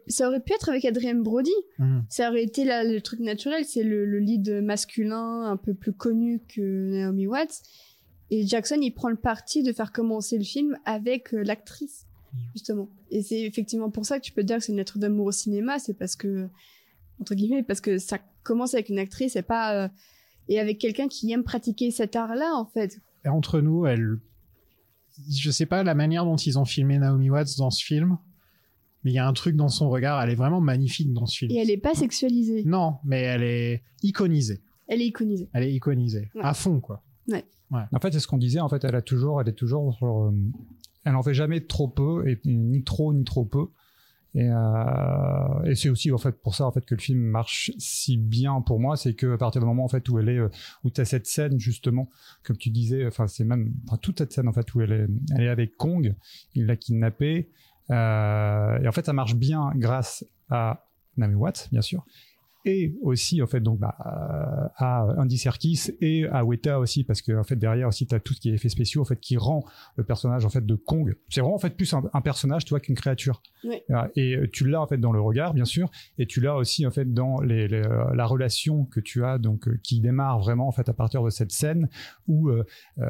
Ça 0.08 0.28
aurait 0.28 0.40
pu 0.40 0.52
être 0.52 0.68
avec 0.68 0.84
Adrien 0.84 1.14
Brody. 1.14 1.50
hum. 1.78 2.04
Ça 2.08 2.28
aurait 2.30 2.42
été 2.44 2.64
là, 2.64 2.84
le 2.84 3.00
truc 3.00 3.20
naturel. 3.20 3.64
C'est 3.64 3.82
le, 3.82 4.04
le 4.04 4.18
lead 4.18 4.60
masculin 4.62 5.42
un 5.50 5.56
peu 5.56 5.74
plus 5.74 5.92
connu 5.92 6.40
que 6.48 6.60
Naomi 6.90 7.26
Watts. 7.26 7.62
Et 8.30 8.46
Jackson, 8.46 8.76
il 8.82 8.90
prend 8.90 9.08
le 9.08 9.16
parti 9.16 9.62
de 9.62 9.72
faire 9.72 9.90
commencer 9.90 10.36
le 10.36 10.44
film 10.44 10.76
avec 10.84 11.32
euh, 11.32 11.42
l'actrice, 11.42 12.04
justement. 12.54 12.88
Et 13.10 13.22
c'est 13.22 13.40
effectivement 13.42 13.90
pour 13.90 14.06
ça 14.06 14.18
que 14.18 14.24
tu 14.24 14.32
peux 14.32 14.44
dire 14.44 14.58
que 14.58 14.64
c'est 14.64 14.72
une 14.72 14.78
lettre 14.78 14.98
d'amour 14.98 15.26
au 15.26 15.32
cinéma. 15.32 15.78
C'est 15.78 15.94
parce 15.94 16.16
que, 16.16 16.48
entre 17.20 17.34
guillemets, 17.34 17.62
parce 17.62 17.80
que 17.80 17.98
ça 17.98 18.18
commence 18.42 18.74
avec 18.74 18.88
une 18.88 18.98
actrice 18.98 19.36
et 19.36 19.42
pas. 19.42 19.84
euh, 19.84 19.88
et 20.50 20.58
avec 20.58 20.78
quelqu'un 20.78 21.08
qui 21.08 21.30
aime 21.32 21.44
pratiquer 21.44 21.90
cet 21.90 22.16
art-là, 22.16 22.54
en 22.56 22.64
fait. 22.64 23.00
Et 23.24 23.28
entre 23.28 23.60
nous, 23.60 23.84
elle. 23.86 24.18
Je 25.30 25.50
sais 25.50 25.66
pas 25.66 25.82
la 25.82 25.94
manière 25.94 26.24
dont 26.24 26.36
ils 26.36 26.58
ont 26.58 26.64
filmé 26.64 26.96
Naomi 26.98 27.28
Watts 27.28 27.58
dans 27.58 27.70
ce 27.70 27.84
film, 27.84 28.16
mais 29.04 29.10
il 29.10 29.14
y 29.14 29.18
a 29.18 29.26
un 29.26 29.32
truc 29.32 29.56
dans 29.56 29.68
son 29.68 29.90
regard. 29.90 30.22
Elle 30.22 30.30
est 30.30 30.36
vraiment 30.36 30.60
magnifique 30.60 31.12
dans 31.12 31.26
ce 31.26 31.38
film. 31.38 31.50
Et 31.50 31.56
elle 31.56 31.70
est 31.70 31.76
pas 31.76 31.94
sexualisée. 31.94 32.62
Non, 32.64 32.96
mais 33.04 33.20
elle 33.22 33.42
est 33.42 33.82
iconisée. 34.02 34.62
Elle 34.86 35.02
est 35.02 35.06
iconisée. 35.06 35.48
Elle 35.52 35.64
est 35.64 35.72
iconisée. 35.74 36.30
Ouais. 36.34 36.40
À 36.42 36.54
fond, 36.54 36.80
quoi. 36.80 37.02
Ouais. 37.26 37.44
En 37.92 38.00
fait, 38.00 38.12
c'est 38.12 38.20
ce 38.20 38.26
qu'on 38.26 38.38
disait. 38.38 38.60
En 38.60 38.68
fait, 38.70 38.82
elle 38.84 38.94
a 38.94 39.02
toujours, 39.02 39.42
elle 39.42 39.48
est 39.48 39.52
toujours 39.52 39.92
sur, 39.98 40.06
euh, 40.24 40.32
elle 41.08 41.16
en 41.16 41.22
fait 41.22 41.34
jamais 41.34 41.62
trop 41.62 41.88
peu 41.88 42.28
et 42.28 42.38
ni 42.44 42.84
trop 42.84 43.12
ni 43.14 43.24
trop 43.24 43.44
peu. 43.44 43.68
Et, 44.34 44.46
euh, 44.50 45.62
et 45.64 45.74
c'est 45.74 45.88
aussi 45.88 46.12
en 46.12 46.18
fait 46.18 46.32
pour 46.42 46.54
ça 46.54 46.66
en 46.66 46.70
fait 46.70 46.84
que 46.84 46.94
le 46.94 47.00
film 47.00 47.18
marche 47.18 47.72
si 47.78 48.18
bien 48.18 48.60
pour 48.60 48.78
moi, 48.78 48.96
c'est 48.96 49.14
que 49.14 49.32
à 49.32 49.38
partir 49.38 49.62
du 49.62 49.66
moment 49.66 49.84
en 49.84 49.88
fait 49.88 50.06
où 50.10 50.18
elle 50.18 50.28
est, 50.28 50.38
euh, 50.38 50.50
où 50.84 50.90
tu 50.90 51.00
as 51.00 51.06
cette 51.06 51.26
scène 51.26 51.58
justement, 51.58 52.10
comme 52.42 52.58
tu 52.58 52.68
disais, 52.68 53.06
enfin 53.06 53.26
c'est 53.26 53.44
même, 53.44 53.72
toute 54.02 54.18
cette 54.18 54.32
scène 54.32 54.46
en 54.46 54.52
fait 54.52 54.74
où 54.74 54.82
elle 54.82 54.92
est, 54.92 55.06
elle 55.34 55.44
est 55.44 55.48
avec 55.48 55.76
Kong, 55.76 56.14
il 56.54 56.66
l'a 56.66 56.76
kidnappée, 56.76 57.48
euh, 57.90 58.78
et 58.78 58.86
en 58.86 58.92
fait 58.92 59.06
ça 59.06 59.14
marche 59.14 59.34
bien 59.34 59.72
grâce 59.76 60.26
à 60.50 60.86
Naomi 61.16 61.34
Watts 61.34 61.68
bien 61.72 61.82
sûr, 61.82 62.04
et 62.68 62.94
aussi 63.02 63.42
en 63.42 63.46
fait 63.46 63.60
donc 63.60 63.78
bah, 63.78 63.94
euh, 64.00 64.68
à 64.76 65.06
Andy 65.18 65.38
Serkis 65.38 65.90
et 66.00 66.26
à 66.26 66.44
Weta 66.44 66.78
aussi 66.78 67.02
parce 67.02 67.22
que 67.22 67.32
en 67.32 67.44
fait 67.44 67.56
derrière 67.56 67.88
aussi 67.88 68.06
tu 68.06 68.14
as 68.14 68.20
tout 68.20 68.34
ce 68.34 68.40
qui 68.40 68.50
est 68.50 68.54
effets 68.54 68.68
spéciaux 68.68 69.00
en 69.00 69.04
fait 69.04 69.18
qui 69.18 69.36
rend 69.36 69.64
le 69.96 70.04
personnage 70.04 70.44
en 70.44 70.50
fait 70.50 70.64
de 70.64 70.74
Kong 70.74 71.14
c'est 71.28 71.40
vraiment 71.40 71.56
en 71.56 71.58
fait 71.58 71.76
plus 71.76 71.92
un, 71.94 72.02
un 72.12 72.20
personnage 72.20 72.64
tu 72.64 72.70
vois 72.70 72.80
qu'une 72.80 72.94
créature. 72.94 73.42
Voilà. 73.88 74.10
et 74.14 74.36
euh, 74.36 74.48
tu 74.52 74.68
l'as 74.68 74.80
en 74.80 74.86
fait 74.86 74.98
dans 74.98 75.12
le 75.12 75.20
regard 75.20 75.52
bien 75.54 75.64
sûr 75.64 75.90
et 76.18 76.26
tu 76.26 76.40
l'as 76.40 76.54
aussi 76.56 76.86
en 76.86 76.90
fait 76.90 77.12
dans 77.12 77.40
les, 77.40 77.66
les, 77.68 77.82
euh, 77.82 78.14
la 78.14 78.26
relation 78.26 78.84
que 78.84 79.00
tu 79.00 79.24
as 79.24 79.38
donc 79.38 79.66
euh, 79.66 79.80
qui 79.82 80.00
démarre 80.00 80.38
vraiment 80.38 80.68
en 80.68 80.72
fait 80.72 80.88
à 80.88 80.92
partir 80.92 81.22
de 81.22 81.30
cette 81.30 81.52
scène 81.52 81.88
où 82.26 82.50
euh, 82.50 82.64
euh, 82.98 83.08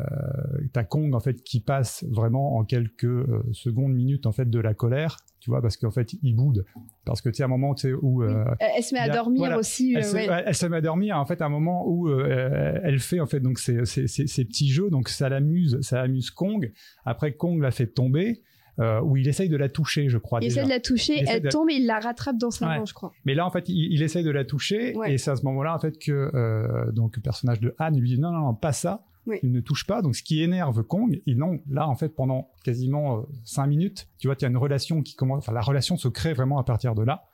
t'as 0.72 0.84
Kong 0.84 1.14
en 1.14 1.20
fait 1.20 1.42
qui 1.42 1.60
passe 1.60 2.04
vraiment 2.08 2.56
en 2.56 2.64
quelques 2.64 3.04
euh, 3.04 3.42
secondes 3.52 3.92
minutes 3.92 4.26
en 4.26 4.32
fait 4.32 4.48
de 4.48 4.60
la 4.60 4.74
colère 4.74 5.16
tu 5.40 5.50
vois 5.50 5.62
parce 5.62 5.76
qu'en 5.76 5.90
fait 5.90 6.12
il 6.22 6.34
boude 6.34 6.64
parce 7.04 7.20
que 7.22 7.28
tu 7.28 7.36
sais 7.36 7.42
à 7.42 7.46
un 7.46 7.48
moment 7.48 7.74
où 8.02 8.22
euh, 8.22 8.44
Elle, 8.60 8.68
elle 8.78 8.82
se 8.82 8.94
met 8.94 9.00
à 9.00 9.04
a- 9.04 9.08
dormir 9.08 9.38
voilà. 9.40 9.58
aussi. 9.58 9.92
elle, 9.96 10.02
euh, 10.04 10.06
se, 10.06 10.14
ouais. 10.16 10.28
ouais, 10.28 10.42
elle 10.46 10.54
se 10.54 10.66
met 10.66 10.76
à 10.76 10.80
dormir 10.80 11.16
en 11.18 11.26
fait 11.26 11.40
à 11.42 11.46
un 11.46 11.48
moment 11.48 11.84
où 11.86 12.08
euh, 12.08 12.78
elle 12.82 12.98
fait 12.98 13.20
en 13.20 13.26
fait 13.26 13.40
donc 13.40 13.58
ces, 13.58 13.84
ces, 13.84 14.06
ces, 14.08 14.26
ces 14.26 14.44
petits 14.44 14.68
jeux 14.68 14.90
donc 14.90 15.08
ça 15.08 15.28
l'amuse 15.28 15.78
ça 15.80 16.00
amuse 16.02 16.30
Kong 16.30 16.72
après 17.04 17.32
Kong 17.34 17.60
la 17.62 17.70
fait 17.70 17.86
tomber 17.86 18.42
euh, 18.80 19.00
où 19.00 19.16
il 19.16 19.26
essaye 19.26 19.48
de 19.48 19.56
la 19.56 19.68
toucher 19.68 20.08
je 20.08 20.18
crois 20.18 20.38
Il 20.40 20.48
déjà 20.48 20.60
essaie 20.60 20.68
de 20.68 20.74
la 20.74 20.80
toucher, 20.80 21.24
elle 21.26 21.42
de- 21.42 21.48
tombe 21.48 21.68
et 21.70 21.74
il 21.74 21.86
la 21.86 21.98
rattrape 21.98 22.36
dans 22.38 22.50
sa 22.52 22.68
Ouais. 22.68 22.78
main, 22.78 22.84
je 22.84 22.94
crois. 22.94 23.12
mais 23.24 23.34
là 23.34 23.44
en 23.46 23.50
fait 23.50 23.68
il, 23.68 23.92
il 23.92 24.02
essaye 24.02 24.22
de 24.24 24.30
la 24.30 24.44
toucher 24.44 24.94
Ouais. 24.96 25.14
et 25.14 25.18
c'est 25.18 25.30
à 25.32 25.36
ce 25.36 25.44
moment 25.44 25.62
là 25.64 25.74
en 25.74 25.78
fait 25.80 25.98
que 25.98 26.30
euh, 26.34 26.92
donc 26.92 27.16
le 27.16 27.22
personnage 27.22 27.60
de 27.60 27.74
Anne 27.78 27.98
lui 27.98 28.08
dit 28.08 28.18
non 28.20 28.30
non 28.32 28.40
non 28.40 28.54
pas 28.54 28.72
ça 28.72 29.04
Il 29.42 29.52
ne 29.52 29.60
touche 29.60 29.86
pas 29.86 30.02
donc 30.02 30.16
ce 30.16 30.22
qui 30.22 30.42
énerve 30.42 30.82
Kong 30.82 31.20
et 31.26 31.34
non 31.34 31.60
là 31.68 31.88
en 31.88 31.96
fait 31.96 32.08
pendant 32.08 32.50
quasiment 32.64 33.18
euh, 33.18 33.22
cinq 33.44 33.66
minutes 33.66 34.08
tu 34.18 34.28
vois 34.28 34.36
tu 34.36 34.44
as 34.44 34.48
une 34.48 34.56
relation 34.56 35.02
qui 35.02 35.14
commence 35.14 35.38
enfin 35.38 35.52
la 35.52 35.60
relation 35.60 35.96
se 35.96 36.08
crée 36.08 36.32
vraiment 36.32 36.58
à 36.58 36.64
partir 36.64 36.94
de 36.94 37.02
là 37.02 37.24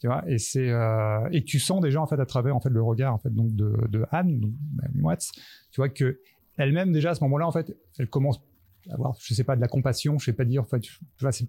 tu 0.00 0.08
vois 0.08 0.24
et 0.28 0.38
c'est 0.38 0.68
euh, 0.70 1.28
et 1.30 1.44
tu 1.44 1.58
sens 1.58 1.80
déjà 1.80 2.00
en 2.00 2.06
fait 2.06 2.18
à 2.18 2.26
travers 2.26 2.56
en 2.56 2.60
fait 2.60 2.70
le 2.70 2.82
regard 2.82 3.14
en 3.14 3.18
fait 3.18 3.32
donc 3.32 3.54
de, 3.54 3.76
de 3.88 4.04
Anne 4.10 4.40
donc 4.40 4.52
Watts 5.00 5.30
tu 5.70 5.80
vois 5.80 5.88
que 5.88 6.20
elle-même 6.56 6.92
déjà 6.92 7.10
à 7.10 7.14
ce 7.14 7.22
moment-là 7.24 7.46
en 7.46 7.52
fait 7.52 7.76
elle 7.98 8.08
commence 8.08 8.40
à 8.90 8.94
avoir 8.94 9.14
je 9.20 9.32
sais 9.32 9.44
pas 9.44 9.56
de 9.56 9.60
la 9.60 9.68
compassion 9.68 10.18
je 10.18 10.24
sais 10.24 10.32
pas 10.32 10.44
dire 10.44 10.62
en 10.62 10.66
fait 10.66 10.80
tu 10.80 10.98
vois 11.20 11.32
c'est 11.32 11.48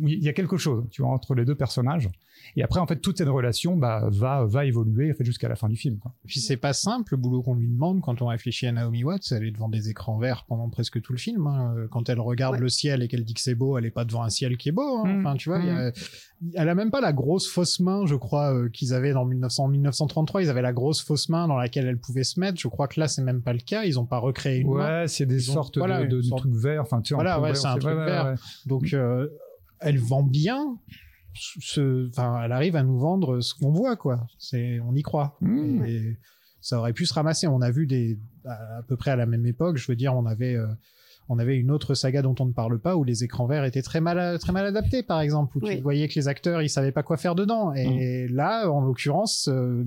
il 0.00 0.22
y 0.22 0.28
a 0.28 0.32
quelque 0.32 0.56
chose, 0.56 0.84
tu 0.90 1.02
vois, 1.02 1.10
entre 1.10 1.34
les 1.34 1.44
deux 1.44 1.54
personnages. 1.54 2.08
Et 2.56 2.62
après, 2.64 2.80
en 2.80 2.86
fait, 2.88 2.96
toute 2.96 3.18
cette 3.18 3.28
relation 3.28 3.76
bah, 3.76 4.08
va, 4.10 4.44
va 4.44 4.64
évoluer 4.64 5.12
en 5.12 5.14
fait, 5.14 5.24
jusqu'à 5.24 5.48
la 5.48 5.54
fin 5.54 5.68
du 5.68 5.76
film. 5.76 5.98
Quoi. 5.98 6.12
Puis 6.26 6.40
c'est 6.40 6.56
pas 6.56 6.72
simple 6.72 7.12
le 7.12 7.16
boulot 7.16 7.40
qu'on 7.40 7.54
lui 7.54 7.68
demande 7.68 8.00
quand 8.00 8.20
on 8.20 8.26
réfléchit 8.26 8.66
à 8.66 8.72
Naomi 8.72 9.04
Watts. 9.04 9.30
Elle 9.30 9.44
est 9.44 9.52
devant 9.52 9.68
des 9.68 9.90
écrans 9.90 10.18
verts 10.18 10.44
pendant 10.48 10.68
presque 10.68 11.00
tout 11.02 11.12
le 11.12 11.18
film. 11.18 11.46
hein. 11.46 11.74
Quand 11.90 12.08
elle 12.08 12.18
regarde 12.18 12.54
Ouais. 12.54 12.60
le 12.60 12.68
ciel 12.68 13.00
et 13.02 13.06
qu'elle 13.08 13.24
dit 13.24 13.34
que 13.34 13.40
c'est 13.40 13.54
beau, 13.54 13.78
elle 13.78 13.84
est 13.86 13.90
pas 13.92 14.04
devant 14.04 14.22
un 14.24 14.28
ciel 14.28 14.56
qui 14.56 14.70
est 14.70 14.72
beau. 14.72 15.04
hein. 15.04 15.04
Mm. 15.06 15.20
Enfin, 15.20 15.36
tu 15.36 15.50
vois, 15.50 15.58
a- 15.60 15.92
elle 16.54 16.68
a 16.68 16.74
même 16.74 16.90
pas 16.90 17.00
la 17.00 17.12
grosse 17.12 17.48
fausse 17.48 17.78
main, 17.78 18.06
je 18.06 18.16
crois, 18.16 18.52
euh, 18.52 18.68
qu'ils 18.70 18.92
avaient 18.94 19.12
dans 19.12 19.24
1900, 19.24 19.68
1933. 19.68 20.42
Ils 20.42 20.48
avaient 20.50 20.62
la 20.62 20.72
grosse 20.72 21.00
fausse 21.04 21.28
main 21.28 21.46
dans 21.46 21.56
laquelle 21.56 21.86
elle 21.86 21.98
pouvait 22.00 22.24
se 22.24 22.40
mettre. 22.40 22.58
Je 22.58 22.66
crois 22.66 22.88
que 22.88 22.98
là, 22.98 23.06
c'est 23.06 23.22
même 23.22 23.42
pas 23.42 23.52
le 23.52 23.60
cas. 23.60 23.84
Ils 23.84 24.00
ont 24.00 24.06
pas 24.06 24.18
recréé 24.18 24.58
une 24.58 24.72
main. 24.74 25.02
Ouais, 25.02 25.08
c'est 25.08 25.26
des 25.26 25.44
Ils 25.46 25.50
ont- 25.52 25.54
sortes 25.54 25.78
voilà, 25.78 26.04
de, 26.04 26.20
trucs 26.36 26.54
verts. 26.54 26.82
Enfin, 26.82 27.02
tu 27.02 27.14
Voilà, 27.14 27.40
ouais, 27.40 27.54
c'est 27.54 27.68
un 27.68 27.76
truc 27.78 27.94
vert. 27.94 28.24
ouais, 28.24 28.30
ouais. 28.32 28.36
Donc, 28.66 28.92
euh, 28.94 29.28
elle 29.82 29.98
vend 29.98 30.22
bien. 30.22 30.78
Ce, 31.34 32.08
enfin, 32.08 32.42
elle 32.44 32.52
arrive 32.52 32.76
à 32.76 32.82
nous 32.82 32.98
vendre 32.98 33.40
ce 33.40 33.54
qu'on 33.54 33.70
voit, 33.72 33.96
quoi. 33.96 34.26
C'est, 34.38 34.80
on 34.80 34.94
y 34.94 35.02
croit. 35.02 35.36
Mm. 35.40 35.84
Et 35.86 36.18
ça 36.60 36.78
aurait 36.78 36.92
pu 36.92 37.06
se 37.06 37.14
ramasser. 37.14 37.46
On 37.46 37.62
a 37.62 37.70
vu 37.70 37.86
des, 37.86 38.18
à, 38.44 38.78
à 38.78 38.82
peu 38.82 38.96
près 38.96 39.10
à 39.10 39.16
la 39.16 39.26
même 39.26 39.46
époque, 39.46 39.78
je 39.78 39.86
veux 39.90 39.96
dire, 39.96 40.14
on 40.14 40.26
avait, 40.26 40.54
euh, 40.56 40.66
on 41.30 41.38
avait 41.38 41.56
une 41.56 41.70
autre 41.70 41.94
saga 41.94 42.20
dont 42.20 42.34
on 42.38 42.44
ne 42.44 42.52
parle 42.52 42.78
pas 42.78 42.96
où 42.96 43.04
les 43.04 43.24
écrans 43.24 43.46
verts 43.46 43.64
étaient 43.64 43.80
très 43.80 44.02
mal, 44.02 44.38
très 44.38 44.52
mal 44.52 44.66
adaptés, 44.66 45.02
par 45.02 45.20
exemple, 45.22 45.56
où 45.56 45.60
Oui. 45.64 45.76
tu 45.76 45.82
voyais 45.82 46.06
que 46.06 46.14
les 46.16 46.28
acteurs, 46.28 46.60
ils 46.60 46.68
savaient 46.68 46.92
pas 46.92 47.02
quoi 47.02 47.16
faire 47.16 47.34
dedans. 47.34 47.72
Et 47.72 48.28
là, 48.28 48.70
en 48.70 48.82
l'occurrence, 48.82 49.48
euh, 49.48 49.84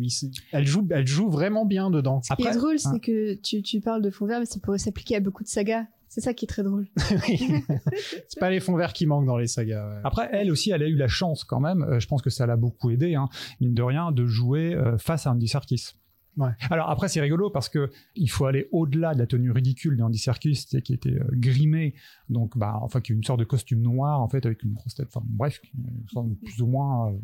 elle 0.51 0.65
joue, 0.65 0.87
elle 0.89 1.05
joue 1.05 1.29
vraiment 1.29 1.65
bien 1.65 1.91
dedans. 1.91 2.21
Ce 2.23 2.33
qui 2.33 2.47
est 2.47 2.57
drôle, 2.57 2.77
hein. 2.83 2.91
c'est 2.91 2.99
que 2.99 3.35
tu, 3.35 3.61
tu 3.61 3.81
parles 3.81 4.01
de 4.01 4.09
fond 4.09 4.25
vert, 4.25 4.39
mais 4.39 4.45
ça 4.45 4.59
pourrait 4.59 4.79
s'appliquer 4.79 5.17
à 5.17 5.19
beaucoup 5.19 5.43
de 5.43 5.49
sagas. 5.49 5.85
C'est 6.15 6.21
ça 6.21 6.33
qui 6.33 6.45
est 6.45 6.47
très 6.47 6.63
drôle. 6.63 6.87
c'est 6.97 8.39
pas 8.39 8.49
les 8.49 8.61
fonds 8.61 8.77
verts 8.77 8.93
qui 8.93 9.05
manquent 9.05 9.25
dans 9.25 9.35
les 9.35 9.47
sagas. 9.47 9.85
ouais. 9.85 10.01
Après, 10.05 10.29
elle 10.31 10.49
aussi, 10.49 10.71
elle 10.71 10.81
a 10.81 10.87
eu 10.87 10.95
la 10.95 11.09
chance 11.09 11.43
quand 11.43 11.59
même, 11.59 11.83
euh, 11.83 11.99
je 11.99 12.07
pense 12.07 12.21
que 12.21 12.29
ça 12.29 12.45
l'a 12.45 12.55
beaucoup 12.55 12.89
aidé, 12.89 13.15
hein, 13.15 13.27
mine 13.59 13.73
de 13.73 13.83
rien, 13.83 14.13
de 14.13 14.25
jouer 14.25 14.73
euh, 14.73 14.97
face 14.97 15.27
à 15.27 15.31
Andy 15.31 15.49
Serkis. 15.49 15.95
Ouais. 16.37 16.51
Alors 16.69 16.89
après, 16.89 17.09
c'est 17.09 17.19
rigolo 17.19 17.49
parce 17.49 17.67
que 17.67 17.91
il 18.15 18.29
faut 18.29 18.45
aller 18.45 18.69
au-delà 18.71 19.13
de 19.13 19.19
la 19.19 19.27
tenue 19.27 19.51
ridicule 19.51 19.97
d'Andy 19.97 20.17
Serkis, 20.17 20.67
qui 20.85 20.93
était 20.93 21.09
euh, 21.09 21.27
grimé, 21.33 21.95
donc 22.29 22.57
bah, 22.57 22.79
enfin 22.81 23.01
qui 23.01 23.11
est 23.11 23.15
une 23.15 23.23
sorte 23.25 23.41
de 23.41 23.45
costume 23.45 23.81
noir 23.81 24.21
en 24.21 24.29
fait 24.29 24.45
avec 24.45 24.63
une 24.63 24.71
grosse 24.71 24.95
tête, 24.95 25.07
enfin 25.13 25.25
bref, 25.25 25.59
qui 25.59 25.73
ressemble 26.07 26.37
plus 26.37 26.61
ou 26.61 26.67
moins, 26.67 27.11
euh, 27.11 27.17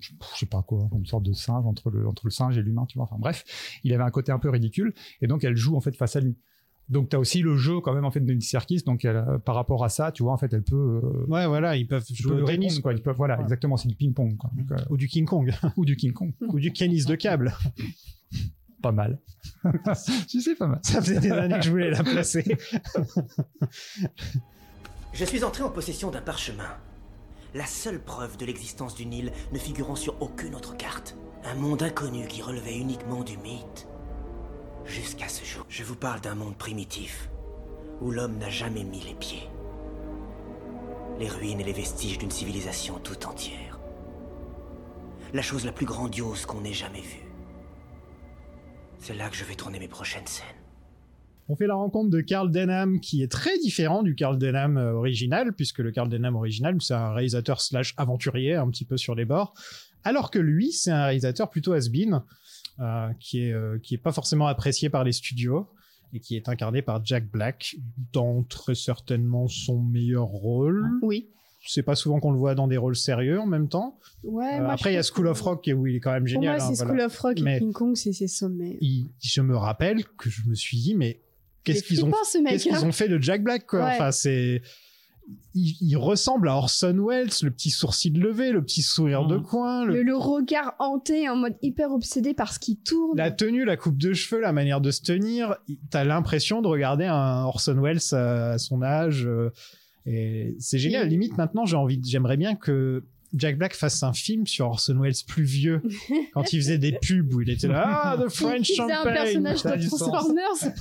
je 0.00 0.12
je 0.32 0.38
sais 0.38 0.46
pas 0.46 0.62
quoi, 0.62 0.88
une 0.94 1.04
sorte 1.04 1.24
de 1.24 1.34
singe 1.34 1.66
entre 1.66 1.90
le 1.90 2.08
entre 2.08 2.24
le 2.24 2.30
singe 2.30 2.56
et 2.56 2.62
l'humain, 2.62 2.86
tu 2.86 2.96
vois. 2.96 3.04
Enfin 3.04 3.18
bref, 3.18 3.44
il 3.84 3.92
avait 3.92 4.04
un 4.04 4.10
côté 4.10 4.32
un 4.32 4.38
peu 4.38 4.48
ridicule 4.48 4.94
et 5.20 5.26
donc 5.26 5.44
elle 5.44 5.56
joue 5.56 5.76
en 5.76 5.82
fait 5.82 5.94
face 5.94 6.16
à 6.16 6.20
lui. 6.20 6.34
Donc 6.92 7.08
tu 7.08 7.16
as 7.16 7.18
aussi 7.18 7.40
le 7.40 7.56
jeu 7.56 7.80
quand 7.80 7.94
même 7.94 8.04
en 8.04 8.10
fait 8.10 8.20
d'Andy 8.20 8.44
Serkis, 8.44 8.82
donc 8.84 9.04
elle, 9.06 9.16
euh, 9.16 9.38
par 9.38 9.54
rapport 9.54 9.82
à 9.82 9.88
ça, 9.88 10.12
tu 10.12 10.22
vois, 10.22 10.32
en 10.32 10.36
fait, 10.36 10.52
elle 10.52 10.62
peut 10.62 11.00
euh, 11.02 11.24
Ouais, 11.26 11.46
voilà, 11.46 11.74
ils 11.76 11.86
peuvent 11.86 12.04
jouer 12.12 12.34
au 12.34 12.38
le 12.40 12.44
tennis, 12.44 12.80
quoi. 12.80 12.92
Ils 12.92 13.00
peuvent, 13.00 13.16
voilà, 13.16 13.36
Ouais. 13.38 13.42
exactement, 13.44 13.78
c'est 13.78 13.88
du 13.88 13.94
ping-pong, 13.96 14.36
quoi. 14.36 14.50
Donc, 14.54 14.70
euh, 14.72 14.84
ou 14.90 14.98
du 14.98 15.08
King 15.08 15.24
Kong, 15.24 15.50
ou 15.78 15.84
du 15.86 15.96
King 15.96 16.12
Kong. 16.12 16.32
ou 16.40 16.60
du 16.60 16.70
tennis 16.72 17.06
de 17.06 17.14
câble. 17.14 17.54
Pas 18.82 18.92
mal. 18.92 19.20
si, 20.26 20.42
c'est 20.42 20.56
pas 20.56 20.66
mal. 20.66 20.80
Ça 20.82 21.00
faisait 21.00 21.20
des 21.20 21.30
années 21.30 21.56
que 21.56 21.64
je 21.64 21.70
voulais 21.70 21.90
la 21.90 22.02
placer. 22.02 22.58
Je 25.12 25.24
suis 25.24 25.44
entré 25.44 25.62
en 25.62 25.70
possession 25.70 26.10
d'un 26.10 26.20
parchemin. 26.20 26.68
La 27.54 27.66
seule 27.66 28.00
preuve 28.00 28.36
de 28.38 28.44
l'existence 28.44 28.96
d'une 28.96 29.12
île 29.12 29.32
ne 29.52 29.58
figurant 29.58 29.94
sur 29.94 30.20
aucune 30.20 30.56
autre 30.56 30.76
carte. 30.76 31.16
Un 31.44 31.54
monde 31.54 31.82
inconnu 31.82 32.26
qui 32.26 32.42
relevait 32.42 32.76
uniquement 32.76 33.22
du 33.22 33.36
mythe. 33.38 33.86
Jusqu'à 34.86 35.28
ce 35.28 35.44
jour, 35.44 35.64
je 35.68 35.84
vous 35.84 35.94
parle 35.94 36.20
d'un 36.20 36.34
monde 36.34 36.56
primitif, 36.56 37.30
où 38.00 38.10
l'homme 38.10 38.38
n'a 38.38 38.50
jamais 38.50 38.84
mis 38.84 39.00
les 39.00 39.14
pieds. 39.14 39.48
Les 41.18 41.28
ruines 41.28 41.60
et 41.60 41.64
les 41.64 41.72
vestiges 41.72 42.18
d'une 42.18 42.30
civilisation 42.30 42.98
tout 42.98 43.26
entière. 43.26 43.78
La 45.32 45.42
chose 45.42 45.64
la 45.64 45.72
plus 45.72 45.86
grandiose 45.86 46.46
qu'on 46.46 46.64
ait 46.64 46.72
jamais 46.72 47.00
vue. 47.00 47.32
C'est 48.98 49.14
là 49.14 49.28
que 49.28 49.36
je 49.36 49.44
vais 49.44 49.54
tourner 49.54 49.78
mes 49.78 49.88
prochaines 49.88 50.26
scènes. 50.26 50.46
On 51.48 51.56
fait 51.56 51.66
la 51.66 51.74
rencontre 51.74 52.10
de 52.10 52.20
Carl 52.20 52.50
Denham, 52.50 53.00
qui 53.00 53.22
est 53.22 53.30
très 53.30 53.58
différent 53.58 54.02
du 54.02 54.14
Carl 54.14 54.38
Denham 54.38 54.76
euh, 54.76 54.92
original, 54.92 55.52
puisque 55.52 55.78
le 55.78 55.90
Carl 55.90 56.08
Denham 56.08 56.36
original, 56.36 56.76
c'est 56.80 56.94
un 56.94 57.12
réalisateur 57.12 57.60
slash 57.60 57.94
aventurier, 57.96 58.54
un 58.54 58.68
petit 58.70 58.84
peu 58.84 58.96
sur 58.96 59.14
les 59.14 59.24
bords, 59.24 59.54
alors 60.04 60.30
que 60.30 60.38
lui, 60.38 60.72
c'est 60.72 60.90
un 60.90 61.04
réalisateur 61.04 61.50
plutôt 61.50 61.72
has-been, 61.72 62.22
qui 63.20 63.44
est 63.44 63.52
euh, 63.52 63.78
qui 63.82 63.94
est 63.94 63.98
pas 63.98 64.12
forcément 64.12 64.46
apprécié 64.46 64.88
par 64.88 65.04
les 65.04 65.12
studios 65.12 65.68
et 66.12 66.20
qui 66.20 66.36
est 66.36 66.48
incarné 66.48 66.82
par 66.82 67.04
Jack 67.04 67.30
Black 67.30 67.76
dans 68.12 68.42
très 68.42 68.74
certainement 68.74 69.48
son 69.48 69.80
meilleur 69.82 70.24
rôle. 70.26 70.86
Oui. 71.02 71.28
c'est 71.66 71.82
pas 71.84 71.94
souvent 71.94 72.18
qu'on 72.20 72.32
le 72.32 72.38
voit 72.38 72.54
dans 72.54 72.66
des 72.68 72.76
rôles 72.76 72.96
sérieux 72.96 73.38
en 73.40 73.46
même 73.46 73.68
temps. 73.68 73.98
Ouais, 74.24 74.56
Euh, 74.58 74.62
moi, 74.62 74.72
après, 74.72 74.92
il 74.92 74.94
y 74.94 74.98
a 74.98 75.02
School 75.04 75.28
of 75.28 75.40
Rock 75.40 75.70
où 75.74 75.86
il 75.86 75.96
est 75.96 76.00
quand 76.00 76.10
même 76.12 76.24
Pour 76.24 76.28
génial. 76.28 76.56
moi, 76.58 76.66
hein, 76.66 76.74
c'est 76.74 76.84
voilà. 76.84 76.98
School 77.00 77.06
of 77.06 77.18
Rock 77.18 77.40
Mais- 77.40 77.56
et 77.56 77.60
King 77.60 77.72
Kong, 77.72 77.94
c'est 77.96 78.12
ses 78.12 78.26
sommets. 78.28 78.76
Il- 78.80 79.10
je 79.22 79.40
me 79.42 79.56
rappelle 79.56 80.04
que 80.04 80.28
je 80.28 80.42
me 80.48 80.54
suis 80.54 80.76
dit, 80.76 80.94
mais 80.96 81.22
qu'est-ce 81.64 81.78
Il 81.78 81.82
est 81.82 81.86
qu'ils 81.86 82.04
ont, 82.04 82.08
hein. 82.08 82.84
ont 82.88 82.92
fait 82.92 83.08
de 83.08 83.18
Jack 83.22 83.42
Black, 83.44 83.66
quoi? 83.66 83.84
Ouais. 83.84 83.92
Enfin, 83.94 84.10
c'est, 84.10 84.60
il, 85.54 85.76
il 85.80 85.96
ressemble 85.96 86.48
à 86.48 86.56
Orson 86.56 86.96
Welles, 87.06 87.30
le 87.42 87.50
petit 87.50 87.70
sourcil 87.70 88.12
levé, 88.18 88.50
le 88.52 88.62
petit 88.62 88.82
sourire 88.82 89.26
de 89.26 89.38
coin, 89.38 89.84
le- 89.84 89.94
Le, 89.96 90.02
le 90.02 90.16
regard 90.16 90.74
hanté 90.78 91.28
en 91.28 91.36
mode 91.36 91.56
hyper 91.62 91.92
obsédé 91.92 92.34
par 92.34 92.52
ce 92.52 92.58
qui 92.58 92.76
tourne. 92.76 93.16
la 93.16 93.30
tenue, 93.30 93.64
la 93.64 93.76
coupe 93.76 93.98
de 93.98 94.12
cheveux, 94.14 94.40
la 94.40 94.52
manière 94.52 94.80
de 94.80 94.90
se 94.90 95.02
tenir. 95.02 95.56
T'as 95.90 96.04
l'impression 96.04 96.62
de 96.62 96.68
regarder 96.68 97.04
un 97.04 97.44
Orson 97.44 97.76
Welles 97.80 98.00
à, 98.12 98.52
à 98.52 98.58
son 98.58 98.82
âge. 98.82 99.26
euh, 99.26 99.50
et 100.06 100.56
c'est 100.58 100.78
génial. 100.78 101.06
Et- 101.06 101.10
Limite, 101.10 101.36
maintenant, 101.38 101.64
j'ai 101.66 101.76
envie, 101.76 102.00
j'aimerais 102.04 102.36
bien 102.36 102.54
que 102.56 103.04
Jack 103.34 103.56
Black 103.58 103.74
fasse 103.74 104.02
un 104.02 104.12
film 104.12 104.46
sur 104.46 104.66
Orson 104.66 104.98
Welles 105.00 105.14
plus 105.26 105.44
vieux, 105.44 105.80
quand 106.34 106.52
il 106.52 106.60
faisait 106.60 106.78
des 106.78 106.92
pubs 106.92 107.32
où 107.32 107.40
il 107.40 107.48
était 107.50 107.68
là, 107.68 107.84
ah, 107.86 108.16
the 108.22 108.28
French 108.28 108.68
Il 108.68 108.72
faisait 108.80 108.92
un 108.92 108.96
champagne. 108.96 109.14
personnage 109.14 109.62
de. 109.62 109.86
Transformers. 109.88 110.74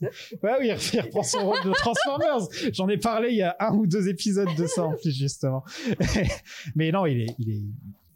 Ouais, 0.42 0.52
oui, 0.60 0.70
il 0.92 1.00
reprend 1.00 1.22
son 1.22 1.44
rôle 1.46 1.64
de 1.64 1.72
Transformers. 1.72 2.48
J'en 2.72 2.88
ai 2.88 2.96
parlé 2.98 3.30
il 3.30 3.36
y 3.36 3.42
a 3.42 3.56
un 3.60 3.74
ou 3.74 3.86
deux 3.86 4.08
épisodes 4.08 4.48
de 4.56 4.66
ça 4.66 4.84
en 4.84 4.92
plus 4.94 5.16
justement. 5.16 5.64
Mais 6.74 6.90
non, 6.92 7.06
il 7.06 7.20
est, 7.22 7.34
il 7.38 7.50
est 7.50 7.56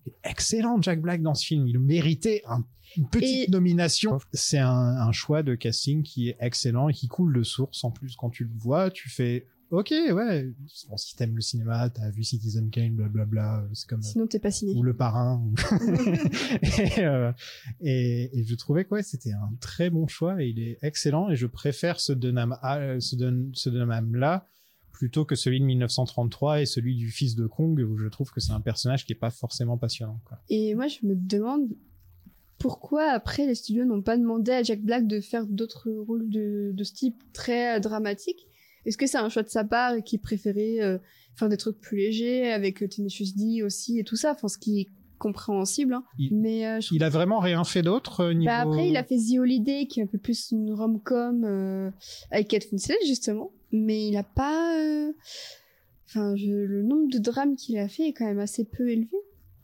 il 0.06 0.12
est 0.12 0.14
excellent 0.30 0.80
Jack 0.80 1.00
Black 1.00 1.22
dans 1.22 1.34
ce 1.34 1.44
film. 1.46 1.66
Il 1.66 1.78
méritait 1.78 2.42
un- 2.46 2.64
une 2.96 3.08
petite 3.08 3.48
Et- 3.48 3.50
nomination. 3.50 4.18
C'est 4.32 4.58
un, 4.58 4.68
un 4.68 5.12
choix 5.12 5.42
de 5.42 5.54
casting 5.54 6.02
qui 6.02 6.28
est 6.28 6.36
excellent 6.40 6.88
et 6.88 6.92
qui 6.94 7.06
coule 7.08 7.36
de 7.36 7.42
source. 7.42 7.84
En 7.84 7.90
plus, 7.90 8.16
quand 8.16 8.30
tu 8.30 8.44
le 8.44 8.50
vois, 8.56 8.90
tu 8.90 9.08
fais. 9.10 9.46
Ok, 9.70 9.90
ouais. 9.90 10.52
Bon, 10.88 10.96
si 10.96 11.14
t'aimes 11.14 11.36
le 11.36 11.40
cinéma, 11.40 11.88
t'as 11.90 12.10
vu 12.10 12.24
Citizen 12.24 12.70
Kane, 12.70 12.94
blablabla. 12.94 13.64
C'est 13.72 13.88
comme 13.88 14.02
Sinon, 14.02 14.26
t'es 14.26 14.40
pas 14.40 14.50
ciné. 14.50 14.74
ou 14.74 14.82
le 14.82 14.94
parrain. 14.94 15.40
ou- 15.44 15.54
et, 16.62 17.04
euh, 17.04 17.32
et, 17.80 18.38
et 18.38 18.44
je 18.44 18.54
trouvais 18.56 18.84
que 18.84 18.94
ouais, 18.94 19.02
c'était 19.04 19.32
un 19.32 19.50
très 19.60 19.88
bon 19.90 20.08
choix 20.08 20.42
et 20.42 20.48
il 20.48 20.58
est 20.60 20.78
excellent 20.82 21.30
et 21.30 21.36
je 21.36 21.46
préfère 21.46 22.00
ce 22.00 22.12
Dunham, 22.12 22.58
ah, 22.62 22.98
ce 23.00 23.14
Dun- 23.16 23.50
ce 23.52 23.70
Dunham 23.70 24.16
là 24.16 24.46
plutôt 24.92 25.24
que 25.24 25.34
celui 25.36 25.60
de 25.60 25.64
1933 25.64 26.60
et 26.60 26.66
celui 26.66 26.94
du 26.96 27.08
fils 27.10 27.34
de 27.36 27.46
Kong 27.46 27.78
où 27.80 27.96
je 27.96 28.06
trouve 28.08 28.30
que 28.32 28.40
c'est 28.40 28.52
un 28.52 28.60
personnage 28.60 29.06
qui 29.06 29.12
est 29.12 29.16
pas 29.16 29.30
forcément 29.30 29.78
passionnant. 29.78 30.20
Quoi. 30.26 30.38
Et 30.50 30.74
moi, 30.74 30.88
je 30.88 30.98
me 31.06 31.14
demande 31.14 31.68
pourquoi 32.58 33.04
après 33.12 33.46
les 33.46 33.54
studios 33.54 33.84
n'ont 33.86 34.02
pas 34.02 34.18
demandé 34.18 34.52
à 34.52 34.62
Jack 34.62 34.82
Black 34.82 35.06
de 35.06 35.20
faire 35.20 35.46
d'autres 35.46 35.90
rôles 35.90 36.28
de, 36.28 36.72
de 36.74 36.84
ce 36.84 36.92
type 36.92 37.22
très 37.32 37.76
euh, 37.76 37.80
dramatiques. 37.80 38.46
Est-ce 38.86 38.96
que 38.96 39.06
c'est 39.06 39.18
un 39.18 39.28
choix 39.28 39.42
de 39.42 39.48
sa 39.48 39.64
part 39.64 39.94
et 39.94 40.02
qu'il 40.02 40.20
préférait 40.20 40.80
euh, 40.80 40.98
faire 41.36 41.48
des 41.48 41.56
trucs 41.56 41.78
plus 41.80 41.96
légers 41.98 42.50
avec 42.52 42.82
euh, 42.82 42.88
Tenacious 42.88 43.32
D 43.36 43.62
aussi 43.62 43.98
et 43.98 44.04
tout 44.04 44.16
ça, 44.16 44.32
enfin 44.32 44.48
ce 44.48 44.58
qui 44.58 44.80
est 44.80 44.88
compréhensible. 45.18 45.92
hein. 45.94 46.04
Il- 46.18 46.34
Mais 46.34 46.66
euh, 46.66 46.80
Il 46.92 47.04
a 47.04 47.10
vraiment 47.10 47.40
rien 47.40 47.62
fait 47.64 47.82
d'autre 47.82 48.20
euh, 48.20 48.32
niveau. 48.32 48.46
Bah 48.50 48.58
après, 48.60 48.88
il 48.88 48.96
a 48.96 49.04
fait 49.04 49.16
The 49.18 49.38
Holiday, 49.38 49.86
qui 49.86 50.00
est 50.00 50.02
un 50.04 50.06
peu 50.06 50.16
plus 50.18 50.50
une 50.50 50.72
rom-com 50.72 51.92
avec 52.30 52.48
Kate 52.48 52.66
Winslet, 52.72 52.96
justement. 53.06 53.52
Mais 53.72 54.08
il 54.08 54.16
a 54.16 54.22
pas... 54.24 54.74
Enfin, 56.06 56.34
je- 56.36 56.50
le 56.50 56.82
nombre 56.82 57.08
de 57.12 57.18
drames 57.18 57.54
qu'il 57.56 57.78
a 57.78 57.88
fait 57.88 58.08
est 58.08 58.12
quand 58.12 58.24
même 58.26 58.38
assez 58.40 58.64
peu 58.64 58.88
élevé. 58.90 59.16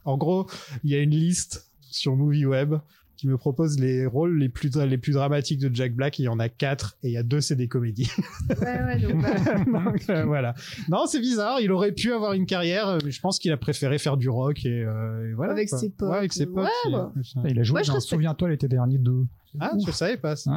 En 0.05 0.17
gros, 0.17 0.47
il 0.85 0.91
y 0.91 0.95
a 0.95 1.01
une 1.01 1.11
liste 1.11 1.73
sur 1.81 2.15
MovieWeb 2.15 2.75
qui 3.17 3.27
me 3.29 3.37
propose 3.39 3.79
les 3.81 4.05
rôles 4.07 4.39
les 4.39 4.49
plus 4.49 4.71
les 4.77 4.99
plus 4.99 5.13
dramatiques 5.13 5.59
de 5.61 5.75
Jack 5.75 5.95
Black. 5.95 6.19
Il 6.19 6.25
y 6.25 6.29
en 6.29 6.39
a 6.39 6.49
quatre 6.49 6.97
et 7.03 7.09
il 7.09 7.13
y 7.13 7.17
a 7.17 7.23
deux 7.23 7.41
c'est 7.41 7.57
des 7.57 7.69
comédies. 7.69 8.11
Ouais, 8.49 8.83
ouais, 8.85 8.99
donc 9.01 9.15
voilà. 9.21 9.65
Donc, 9.91 10.11
euh, 10.11 10.25
voilà. 10.25 10.55
Non, 10.89 11.07
c'est 11.07 11.21
bizarre. 11.21 11.61
Il 11.61 11.71
aurait 11.73 11.93
pu 11.93 12.13
avoir 12.13 12.33
une 12.35 12.47
carrière, 12.47 12.89
euh, 12.89 12.99
mais 13.05 13.11
je 13.11 13.21
pense 13.21 13.39
qu'il 13.39 13.51
a 13.53 13.57
préféré 13.57 13.99
faire 13.99 14.17
du 14.17 14.29
rock 14.29 14.65
et, 14.65 14.83
euh, 14.85 15.31
et 15.31 15.35
voilà. 15.35 15.53
Avec 15.53 15.69
quoi. 15.69 15.79
ses 15.79 15.91
potes. 15.91 16.11
Ouais, 16.11 16.19
avec 16.19 16.33
ses 16.33 16.47
potes. 16.47 16.65
Ouais, 16.65 16.71
il- 16.87 16.93
bah. 16.93 17.13
Il 17.49 17.59
a 17.59 17.63
joué 17.63 17.83
Ouais. 17.83 18.01
Souviens-toi 18.01 18.49
l'été 18.51 18.69
dernier 18.69 18.99
2. 18.99 19.25
Ah, 19.61 19.73
je 19.85 19.91
savais 19.91 20.17
pas 20.17 20.37
ça. 20.37 20.51
Ouais. 20.51 20.57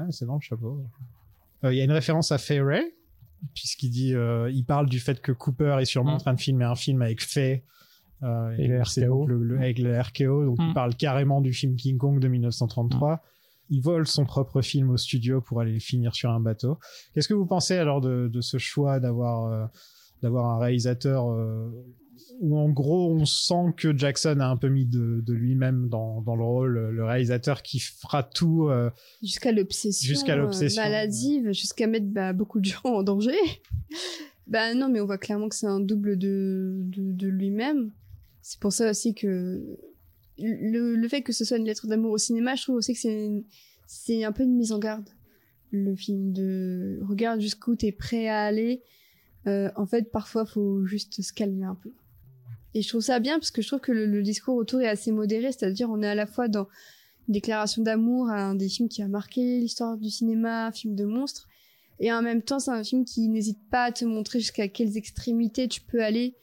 Ouais, 0.00 0.06
c'est 0.10 0.26
dans 0.26 0.34
le 0.34 0.40
chapeau. 0.40 0.84
Euh, 1.64 1.72
Il 1.72 1.78
y 1.78 1.80
a 1.80 1.84
une 1.84 1.92
référence 1.92 2.32
à 2.32 2.38
Fay 2.38 2.60
Ray, 2.60 2.84
puisqu'il 3.54 3.90
dit, 3.90 4.14
euh, 4.14 4.50
il 4.50 4.64
parle 4.64 4.88
du 4.88 4.98
fait 5.00 5.20
que 5.20 5.32
Cooper 5.32 5.76
est 5.80 5.84
sûrement 5.84 6.14
en 6.14 6.18
train 6.18 6.34
de 6.34 6.40
filmer 6.40 6.64
un 6.64 6.74
film 6.74 7.02
avec 7.02 7.22
Fay. 7.22 7.62
Euh, 8.22 8.50
Et 8.58 8.66
le 8.68 8.82
c'est 8.84 9.06
RKO. 9.06 9.26
le- 9.26 9.42
le- 9.42 9.58
avec 9.58 9.78
le 9.78 9.98
RKO, 10.00 10.44
donc 10.46 10.56
il 10.60 10.70
Mm. 10.70 10.74
parle 10.74 10.94
carrément 10.94 11.40
du 11.40 11.52
film 11.52 11.76
King 11.76 11.98
Kong 11.98 12.18
de 12.20 12.28
1933. 12.28 13.22
Il 13.68 13.82
vole 13.82 14.06
son 14.06 14.24
propre 14.24 14.62
film 14.62 14.90
au 14.90 14.96
studio 14.96 15.40
pour 15.40 15.60
aller 15.60 15.72
le 15.72 15.80
finir 15.80 16.14
sur 16.14 16.30
un 16.30 16.40
bateau. 16.40 16.78
Qu'est-ce 17.14 17.26
que 17.28 17.34
vous 17.34 17.46
pensez 17.46 17.74
alors 17.76 18.00
de, 18.00 18.28
de 18.28 18.40
ce 18.40 18.58
choix 18.58 19.00
d'avoir 19.00 19.46
euh, 19.52 19.66
d'avoir 20.22 20.46
un 20.46 20.58
réalisateur 20.58 21.30
euh, 21.30 21.68
où 22.40 22.56
en 22.58 22.68
gros 22.70 23.10
on 23.12 23.24
sent 23.24 23.72
que 23.76 23.96
Jackson 23.96 24.38
a 24.40 24.46
un 24.46 24.56
peu 24.56 24.68
mis 24.68 24.86
de, 24.86 25.20
de 25.26 25.32
lui-même 25.34 25.88
dans, 25.88 26.22
dans 26.22 26.36
le 26.36 26.44
rôle, 26.44 26.90
le 26.90 27.04
réalisateur 27.04 27.62
qui 27.62 27.78
fera 27.80 28.22
tout. 28.22 28.68
euh, 28.68 28.90
Jusqu'à 29.22 29.52
l'obsession, 29.52 30.06
Jusqu'à 30.08 30.34
euh, 30.34 30.42
l'obsession, 30.42 30.82
maladive, 30.82 31.52
jusqu'à 31.52 31.86
mettre 31.86 32.06
bah, 32.06 32.32
beaucoup 32.32 32.60
de 32.60 32.66
gens 32.66 32.80
en 32.84 33.02
danger. 33.02 33.36
bah 34.46 34.74
non, 34.74 34.88
mais 34.88 35.00
on 35.00 35.06
voit 35.06 35.18
clairement 35.18 35.48
que 35.48 35.54
c'est 35.54 35.66
un 35.66 35.80
double 35.80 36.18
de, 36.18 36.82
de, 36.84 37.12
de 37.12 37.26
lui-même. 37.28 37.90
C'est 38.48 38.60
pour 38.60 38.72
ça 38.72 38.88
aussi 38.88 39.12
que 39.12 39.76
le, 40.38 41.08
fait 41.08 41.22
que 41.22 41.32
ce 41.32 41.44
soit 41.44 41.56
une 41.56 41.64
lettre 41.64 41.88
d'amour 41.88 42.12
au 42.12 42.18
cinéma, 42.18 42.54
je 42.54 42.62
trouve 42.62 42.76
aussi 42.76 42.94
que 42.94 43.42
c'est 43.88 44.24
un 44.24 44.30
peu 44.30 44.44
une 44.44 44.54
mise 44.54 44.70
en 44.70 44.78
garde. 44.78 45.10
Le 45.72 45.96
film 45.96 46.32
de 46.32 47.00
regarde 47.08 47.40
jusqu'où 47.40 47.74
t'es 47.74 47.90
prêt 47.90 48.28
à 48.28 48.44
aller. 48.44 48.84
Euh, 49.48 49.68
en 49.74 49.84
fait, 49.84 50.12
parfois, 50.12 50.46
faut 50.46 50.86
juste 50.86 51.20
se 51.22 51.32
calmer 51.32 51.64
un 51.64 51.74
peu. 51.74 51.90
Et 52.72 52.82
je 52.82 52.88
trouve 52.88 53.00
ça 53.00 53.18
bien 53.18 53.40
parce 53.40 53.50
que 53.50 53.62
je 53.62 53.66
trouve 53.66 53.80
que 53.80 53.90
le, 53.90 54.06
le 54.06 54.22
discours 54.22 54.54
autour 54.54 54.80
est 54.80 54.86
assez 54.86 55.10
modéré, 55.10 55.50
c'est-à-dire 55.50 55.90
on 55.90 56.00
est 56.00 56.08
à 56.08 56.14
la 56.14 56.26
fois 56.26 56.46
dans 56.46 56.68
une 57.26 57.32
déclaration 57.32 57.82
d'amour 57.82 58.30
à 58.30 58.44
un 58.44 58.54
des 58.54 58.68
films 58.68 58.88
qui 58.88 59.02
a 59.02 59.08
marqué 59.08 59.58
l'histoire 59.58 59.96
du 59.96 60.08
cinéma, 60.08 60.68
un 60.68 60.72
film 60.72 60.94
de 60.94 61.04
monstre, 61.04 61.48
et 61.98 62.12
en 62.12 62.22
même 62.22 62.42
temps 62.42 62.60
c'est 62.60 62.70
un 62.70 62.84
film 62.84 63.04
qui 63.04 63.28
n'hésite 63.28 63.58
pas 63.72 63.86
à 63.86 63.92
te 63.92 64.04
montrer 64.04 64.38
jusqu'à 64.38 64.68
quelles 64.68 64.96
extrémités 64.96 65.66
tu 65.66 65.80
peux 65.80 66.04
aller 66.04 66.36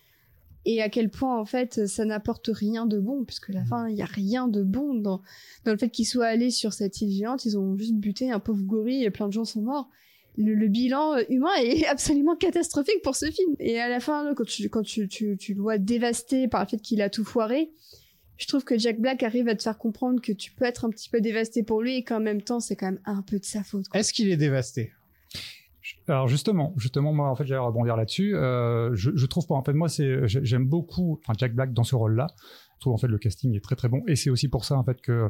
et 0.65 0.81
à 0.81 0.89
quel 0.89 1.09
point 1.09 1.39
en 1.39 1.45
fait 1.45 1.87
ça 1.87 2.05
n'apporte 2.05 2.49
rien 2.51 2.85
de 2.85 2.99
bon, 2.99 3.25
puisque 3.25 3.49
à 3.49 3.53
la 3.53 3.65
fin 3.65 3.89
il 3.89 3.95
y 3.95 4.01
a 4.01 4.05
rien 4.05 4.47
de 4.47 4.63
bon 4.63 4.93
dans 4.93 5.21
dans 5.65 5.71
le 5.71 5.77
fait 5.77 5.89
qu'ils 5.89 6.07
soient 6.07 6.25
allés 6.25 6.51
sur 6.51 6.73
cette 6.73 7.01
île 7.01 7.11
géante, 7.11 7.45
ils 7.45 7.57
ont 7.57 7.77
juste 7.77 7.95
buté 7.95 8.31
un 8.31 8.39
pauvre 8.39 8.63
gorille 8.63 9.03
et 9.03 9.09
plein 9.09 9.27
de 9.27 9.33
gens 9.33 9.45
sont 9.45 9.61
morts. 9.61 9.89
Le, 10.35 10.55
le 10.55 10.67
bilan 10.67 11.13
euh, 11.15 11.23
humain 11.29 11.53
est 11.61 11.85
absolument 11.87 12.35
catastrophique 12.35 13.01
pour 13.03 13.15
ce 13.15 13.29
film. 13.29 13.55
Et 13.59 13.79
à 13.79 13.87
la 13.87 13.99
fin, 13.99 14.33
quand 14.35 14.45
tu, 14.45 14.67
quand 14.67 14.81
tu, 14.81 15.07
tu, 15.07 15.37
tu 15.37 15.53
le 15.53 15.61
vois 15.61 15.77
dévasté 15.77 16.47
par 16.47 16.63
le 16.63 16.67
fait 16.67 16.79
qu'il 16.79 17.03
a 17.03 17.09
tout 17.11 17.23
foiré, 17.23 17.71
je 18.37 18.47
trouve 18.47 18.63
que 18.63 18.77
Jack 18.77 18.99
Black 18.99 19.23
arrive 19.23 19.47
à 19.47 19.55
te 19.55 19.61
faire 19.61 19.77
comprendre 19.77 20.21
que 20.21 20.31
tu 20.31 20.51
peux 20.51 20.65
être 20.65 20.85
un 20.85 20.89
petit 20.89 21.09
peu 21.09 21.21
dévasté 21.21 21.63
pour 21.63 21.81
lui 21.81 21.97
et 21.97 22.03
qu'en 22.03 22.19
même 22.19 22.41
temps, 22.41 22.59
c'est 22.59 22.75
quand 22.75 22.87
même 22.87 22.99
un 23.05 23.21
peu 23.21 23.37
de 23.37 23.45
sa 23.45 23.63
faute. 23.63 23.85
Est-ce 23.93 24.11
qu'il 24.11 24.29
est 24.29 24.37
dévasté? 24.37 24.91
Alors 26.07 26.27
justement, 26.27 26.73
justement, 26.77 27.13
moi 27.13 27.29
en 27.29 27.35
fait 27.35 27.45
j'allais 27.45 27.59
rebondir 27.61 27.95
là-dessus. 27.95 28.35
Euh, 28.35 28.93
je, 28.93 29.11
je 29.15 29.25
trouve 29.25 29.47
pas 29.47 29.55
en 29.55 29.63
fait 29.63 29.73
moi 29.73 29.87
c'est 29.89 30.27
j'ai- 30.27 30.43
j'aime 30.43 30.65
beaucoup 30.67 31.19
Jack 31.37 31.55
Black 31.55 31.73
dans 31.73 31.83
ce 31.83 31.95
rôle-là. 31.95 32.27
Je 32.75 32.79
trouve 32.81 32.93
en 32.93 32.97
fait 32.97 33.07
le 33.07 33.17
casting 33.17 33.55
est 33.55 33.63
très 33.63 33.75
très 33.75 33.87
bon 33.89 34.01
et 34.07 34.15
c'est 34.15 34.29
aussi 34.29 34.47
pour 34.49 34.65
ça 34.65 34.77
en 34.77 34.83
fait 34.83 34.99
que 35.01 35.29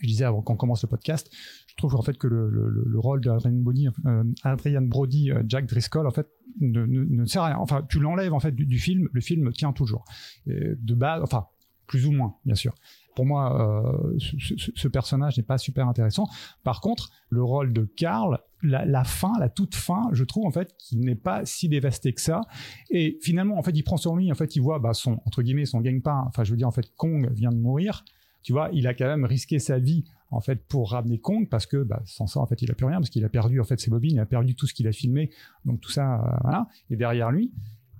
je 0.00 0.06
disais 0.06 0.24
avant 0.24 0.40
qu'on 0.40 0.56
commence 0.56 0.82
le 0.82 0.88
podcast, 0.88 1.30
je 1.66 1.74
trouve 1.76 1.94
en 1.96 2.00
fait 2.02 2.16
que 2.16 2.26
le, 2.26 2.48
le, 2.48 2.70
le- 2.70 2.84
le 2.86 2.98
rôle 2.98 3.20
d'Adrian 3.20 3.52
Brody, 3.60 3.88
euh, 4.06 4.24
Adrian 4.42 4.80
Brody, 4.80 5.30
euh, 5.30 5.42
Jack 5.46 5.66
Driscoll 5.66 6.06
en 6.06 6.10
fait 6.10 6.28
ne, 6.60 6.86
ne, 6.86 7.04
ne 7.04 7.24
sert 7.26 7.42
à 7.42 7.48
rien. 7.48 7.58
Enfin 7.58 7.82
tu 7.86 8.00
l'enlèves 8.00 8.32
en 8.32 8.40
fait 8.40 8.52
du, 8.52 8.78
film, 8.78 9.08
le 9.12 9.20
film 9.20 9.52
tient 9.52 9.72
toujours. 9.74 10.04
Et 10.46 10.74
de 10.78 10.94
base, 10.94 11.22
enfin 11.22 11.44
plus 11.86 12.06
ou 12.06 12.12
moins 12.12 12.36
bien 12.46 12.54
sûr. 12.54 12.74
Pour 13.14 13.26
moi, 13.26 13.84
euh, 14.08 14.18
ce, 14.18 14.56
ce- 14.56 14.70
ce 14.74 14.88
personnage 14.88 15.36
n'est 15.36 15.42
pas 15.42 15.58
super 15.58 15.86
intéressant. 15.86 16.26
Par 16.64 16.80
contre, 16.80 17.10
le 17.28 17.42
rôle 17.42 17.74
de 17.74 17.84
Carl, 17.84 18.38
la, 18.62 18.84
la 18.84 19.04
fin, 19.04 19.32
la 19.38 19.48
toute 19.48 19.74
fin, 19.74 20.08
je 20.12 20.24
trouve 20.24 20.46
en 20.46 20.50
fait 20.50 20.74
qu'il 20.78 21.00
n'est 21.00 21.14
pas 21.14 21.44
si 21.44 21.68
dévasté 21.68 22.12
que 22.12 22.20
ça. 22.20 22.42
Et 22.90 23.18
finalement, 23.22 23.58
en 23.58 23.62
fait, 23.62 23.72
il 23.72 23.82
prend 23.82 23.96
sur 23.96 24.16
lui, 24.16 24.30
en 24.30 24.34
fait, 24.34 24.56
il 24.56 24.62
voit 24.62 24.78
bah, 24.78 24.94
son 24.94 25.20
entre 25.26 25.42
guillemets 25.42 25.66
son 25.66 25.80
gagne-pain. 25.80 26.24
Enfin, 26.26 26.44
je 26.44 26.50
veux 26.50 26.56
dire, 26.56 26.68
en 26.68 26.72
fait, 26.72 26.94
Kong 26.96 27.30
vient 27.32 27.50
de 27.50 27.58
mourir. 27.58 28.04
Tu 28.42 28.52
vois, 28.52 28.70
il 28.72 28.86
a 28.86 28.94
quand 28.94 29.06
même 29.06 29.24
risqué 29.24 29.58
sa 29.58 29.78
vie 29.78 30.04
en 30.30 30.40
fait 30.40 30.66
pour 30.66 30.90
ramener 30.90 31.18
Kong 31.18 31.48
parce 31.48 31.66
que 31.66 31.82
bah, 31.82 32.02
sans 32.06 32.26
ça, 32.26 32.40
en 32.40 32.46
fait, 32.46 32.62
il 32.62 32.70
a 32.70 32.74
plus 32.74 32.86
rien 32.86 32.96
parce 32.96 33.10
qu'il 33.10 33.24
a 33.24 33.28
perdu 33.28 33.60
en 33.60 33.64
fait 33.64 33.78
ses 33.78 33.90
bobines, 33.90 34.14
il 34.14 34.20
a 34.20 34.26
perdu 34.26 34.54
tout 34.54 34.66
ce 34.66 34.74
qu'il 34.74 34.88
a 34.88 34.92
filmé. 34.92 35.30
Donc 35.64 35.80
tout 35.80 35.90
ça, 35.90 36.14
euh, 36.14 36.36
voilà. 36.42 36.68
Et 36.90 36.96
derrière 36.96 37.30
lui. 37.30 37.52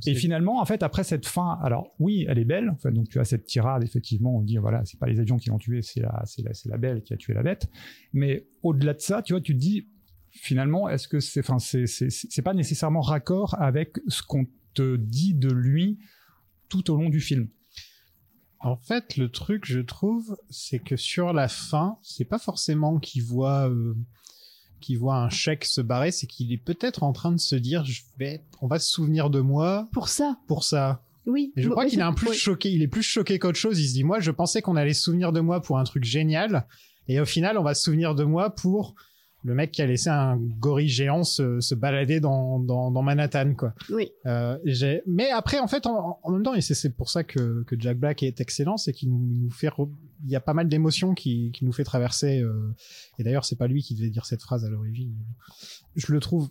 Et 0.05 0.15
finalement, 0.15 0.61
en 0.61 0.65
fait, 0.65 0.83
après 0.83 1.05
cette 1.05 1.27
fin, 1.27 1.61
alors 1.63 1.95
oui, 2.01 2.27
elle 2.29 2.39
est 2.39 2.45
belle. 2.45 2.71
En 2.71 2.77
fait, 2.77 2.91
donc 2.91 3.09
tu 3.09 3.21
as 3.21 3.25
cette 3.25 3.47
tirade, 3.47 3.85
effectivement, 3.85 4.37
on 4.37 4.41
dit 4.41 4.57
voilà, 4.57 4.85
c'est 4.85 4.99
pas 4.99 5.07
les 5.07 5.21
avions 5.21 5.37
qui 5.37 5.51
l'ont 5.51 5.59
tué, 5.59 5.81
c'est 5.81 6.01
la, 6.01 6.23
c'est 6.27 6.43
la, 6.43 6.55
c'est 6.55 6.69
la 6.69 6.77
belle 6.77 7.03
qui 7.03 7.15
a 7.15 7.17
tué 7.17 7.35
la 7.35 7.45
bête. 7.45 7.71
Mais 8.13 8.49
au-delà 8.65 8.95
de 8.95 9.01
ça, 9.01 9.23
tu 9.23 9.33
vois, 9.33 9.41
tu 9.41 9.55
te 9.55 9.61
dis 9.61 9.87
finalement, 10.33 10.89
est-ce 10.89 11.09
que 11.09 11.21
c'est, 11.21 11.41
enfin, 11.41 11.59
c'est, 11.59 11.87
c'est, 11.87 12.11
c'est 12.11 12.29
c'est 12.31 12.43
pas 12.43 12.55
nécessairement 12.55 13.01
raccord 13.01 13.55
avec 13.61 13.99
ce 14.09 14.23
qu'on 14.23 14.47
te 14.75 14.97
dit 14.97 15.35
de 15.35 15.51
lui 15.51 15.99
tout 16.69 16.91
au 16.91 16.97
long 16.97 17.09
du 17.11 17.21
film? 17.21 17.49
En 18.61 18.77
fait, 18.77 19.17
le 19.17 19.29
truc, 19.29 19.65
je 19.67 19.81
trouve, 19.81 20.37
c'est 20.49 20.79
que 20.79 20.97
sur 20.97 21.33
la 21.33 21.49
fin, 21.49 21.99
c'est 22.03 22.25
pas 22.25 22.39
forcément 22.39 22.99
qu'il 23.01 23.25
voit 23.25 23.69
euh, 23.69 23.95
qui 24.81 24.95
voit 24.97 25.17
un 25.17 25.29
chèque 25.31 25.65
se 25.65 25.81
barrer, 25.81 26.11
c'est 26.13 26.27
qu'il 26.27 26.53
est 26.53 26.59
peut-être 26.59 27.03
en 27.03 27.13
train 27.13 27.33
de 27.33 27.39
se 27.41 27.55
dire, 27.57 27.85
je 27.85 28.03
vais, 28.19 28.45
on 28.61 28.67
va 28.69 28.79
se 28.79 28.91
souvenir 28.91 29.31
de 29.31 29.41
moi 29.41 29.89
Pour 29.93 30.09
ça. 30.09 30.39
pour 30.49 30.65
ça. 30.65 31.05
Oui. 31.27 31.53
Et 31.57 31.63
je 31.63 31.69
crois 31.69 31.85
qu'il 31.85 31.95
est 31.95 31.97
c'est- 31.97 32.03
un 32.03 32.13
plus 32.13 32.31
oui. 32.31 32.37
choqué, 32.37 32.73
il 32.73 32.83
est 32.83 32.89
plus 32.89 33.03
choqué 33.03 33.39
qu'autre 33.39 33.59
chose. 33.59 33.79
Il 33.81 33.87
se 33.89 33.93
dit, 33.95 34.03
moi, 34.05 34.19
je 34.21 34.31
pensais 34.33 34.61
qu'on 34.63 34.75
allait 34.77 34.93
se 34.95 35.03
souvenir 35.03 35.33
de 35.33 35.39
moi 35.41 35.61
pour 35.63 35.79
un 35.79 35.85
truc 35.85 36.03
génial, 36.05 36.67
et 37.09 37.21
au 37.21 37.25
final, 37.25 37.59
on 37.59 37.63
va 37.65 37.75
se 37.75 37.83
souvenir 37.83 38.15
de 38.17 38.25
moi 38.25 38.51
pour 38.55 38.95
le 39.45 39.55
mec 39.55 39.73
qui 39.73 39.83
a 39.83 39.87
laissé 39.87 40.09
un 40.09 40.37
gorille 40.37 40.89
géant 40.89 41.25
se, 41.25 41.59
se 41.61 41.75
balader 41.75 42.21
dans, 42.21 42.61
dans, 42.61 42.91
dans 42.91 43.03
Manhattan, 43.03 43.55
quoi. 43.55 43.75
Oui. 43.91 44.11
Euh, 44.27 44.57
mais 45.07 45.31
après, 45.31 45.59
en 45.59 45.67
fait, 45.67 45.87
en, 45.87 46.21
en 46.23 46.31
même 46.31 46.43
temps, 46.45 46.55
et 46.55 46.61
c'est 46.61 46.75
c'est 46.75 46.91
pour 46.95 47.11
ça 47.11 47.25
que, 47.25 47.65
que 47.65 47.75
Jack 47.79 47.99
Black 47.99 48.23
est 48.23 48.41
excellent, 48.41 48.77
c'est 48.77 48.93
qu'il 48.93 49.11
nous, 49.11 49.19
nous 49.19 49.51
fait, 49.51 49.69
re- 49.69 49.91
il 50.25 50.31
y 50.31 50.37
a 50.37 50.41
pas 50.41 50.55
mal 50.55 50.69
d'émotions 50.69 51.15
qui, 51.15 51.51
qui 51.53 51.65
nous 51.65 51.73
fait 51.73 51.83
traverser. 51.85 52.41
euh, 52.41 52.73
et 53.19 53.25
d'ailleurs, 53.25 53.45
c'est 53.45 53.57
pas 53.57 53.67
lui 53.67 53.83
qui 53.83 53.95
devait 53.97 54.11
dire 54.11 54.27
cette 54.27 54.43
phrase 54.43 54.65
à 54.65 54.71
l'origine. 54.71 55.15
Je 55.97 56.13
le 56.13 56.21
trouve 56.21 56.49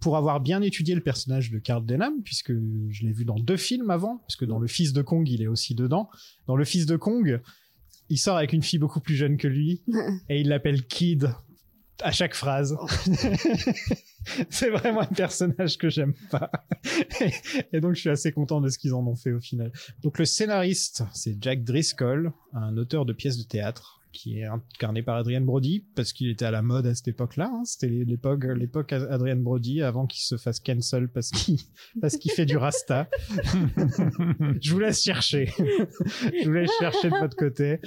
pour 0.00 0.16
avoir 0.16 0.40
bien 0.40 0.62
étudié 0.62 0.94
le 0.94 1.02
personnage 1.02 1.50
de 1.50 1.58
Carl 1.58 1.84
Denham, 1.84 2.22
puisque 2.24 2.52
je 2.54 3.04
l'ai 3.04 3.12
vu 3.12 3.26
dans 3.26 3.38
deux 3.38 3.58
films 3.58 3.90
avant, 3.90 4.16
parce 4.18 4.36
que 4.36 4.46
dans 4.46 4.58
Le 4.58 4.66
Fils 4.66 4.94
de 4.94 5.02
Kong, 5.02 5.28
il 5.28 5.42
est 5.42 5.46
aussi 5.46 5.74
dedans. 5.74 6.08
Dans 6.46 6.56
Le 6.56 6.64
Fils 6.64 6.86
de 6.86 6.96
Kong, 6.96 7.42
il 8.08 8.16
sort 8.16 8.38
avec 8.38 8.54
une 8.54 8.62
fille 8.62 8.78
beaucoup 8.78 9.00
plus 9.00 9.14
jeune 9.14 9.36
que 9.36 9.46
lui, 9.46 9.82
et 10.30 10.40
il 10.40 10.48
l'appelle 10.48 10.86
Kid 10.86 11.28
à 12.02 12.12
chaque 12.12 12.34
phrase. 12.34 12.76
c'est 14.50 14.70
vraiment 14.70 15.00
un 15.00 15.06
personnage 15.06 15.78
que 15.78 15.88
j'aime 15.88 16.14
pas. 16.30 16.50
et 17.72 17.80
donc 17.80 17.94
je 17.94 18.00
suis 18.00 18.10
assez 18.10 18.32
content 18.32 18.60
de 18.60 18.68
ce 18.68 18.78
qu'ils 18.78 18.94
en 18.94 19.06
ont 19.06 19.16
fait 19.16 19.32
au 19.32 19.40
final. 19.40 19.72
Donc 20.02 20.18
le 20.18 20.24
scénariste, 20.24 21.04
c'est 21.12 21.36
Jack 21.40 21.64
Driscoll, 21.64 22.32
un 22.52 22.76
auteur 22.76 23.04
de 23.04 23.12
pièces 23.12 23.38
de 23.38 23.44
théâtre 23.44 24.00
qui 24.12 24.40
est 24.40 24.44
incarné 24.44 25.02
par 25.02 25.16
Adrian 25.16 25.40
Brody 25.40 25.84
parce 25.94 26.12
qu'il 26.12 26.28
était 26.30 26.44
à 26.44 26.50
la 26.50 26.62
mode 26.62 26.86
à 26.86 26.94
cette 26.94 27.08
époque-là. 27.08 27.48
hein. 27.52 27.62
C'était 27.64 27.88
l'époque, 27.88 28.44
l'époque 28.44 28.92
Adrian 28.92 29.36
Brody 29.36 29.82
avant 29.82 30.06
qu'il 30.06 30.22
se 30.22 30.36
fasse 30.36 30.58
cancel 30.58 31.08
parce 31.08 31.30
qu'il 31.30 31.58
parce 32.00 32.16
qu'il 32.16 32.32
fait 32.32 32.46
du 32.46 32.56
rasta. 32.56 33.08
Je 34.60 34.72
vous 34.72 34.80
laisse 34.80 35.02
chercher. 35.02 35.52
Je 35.56 36.44
vous 36.44 36.52
laisse 36.52 36.70
chercher 36.80 37.08
de 37.10 37.18
votre 37.18 37.36
côté. 37.36 37.78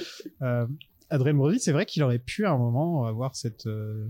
Euh, 0.42 0.66
Adrien 1.10 1.34
Brody, 1.34 1.60
c'est 1.60 1.72
vrai 1.72 1.86
qu'il 1.86 2.02
aurait 2.04 2.20
pu 2.20 2.46
à 2.46 2.52
un 2.52 2.58
moment 2.58 3.06
avoir 3.06 3.36
cette 3.36 3.66
euh, 3.68 4.08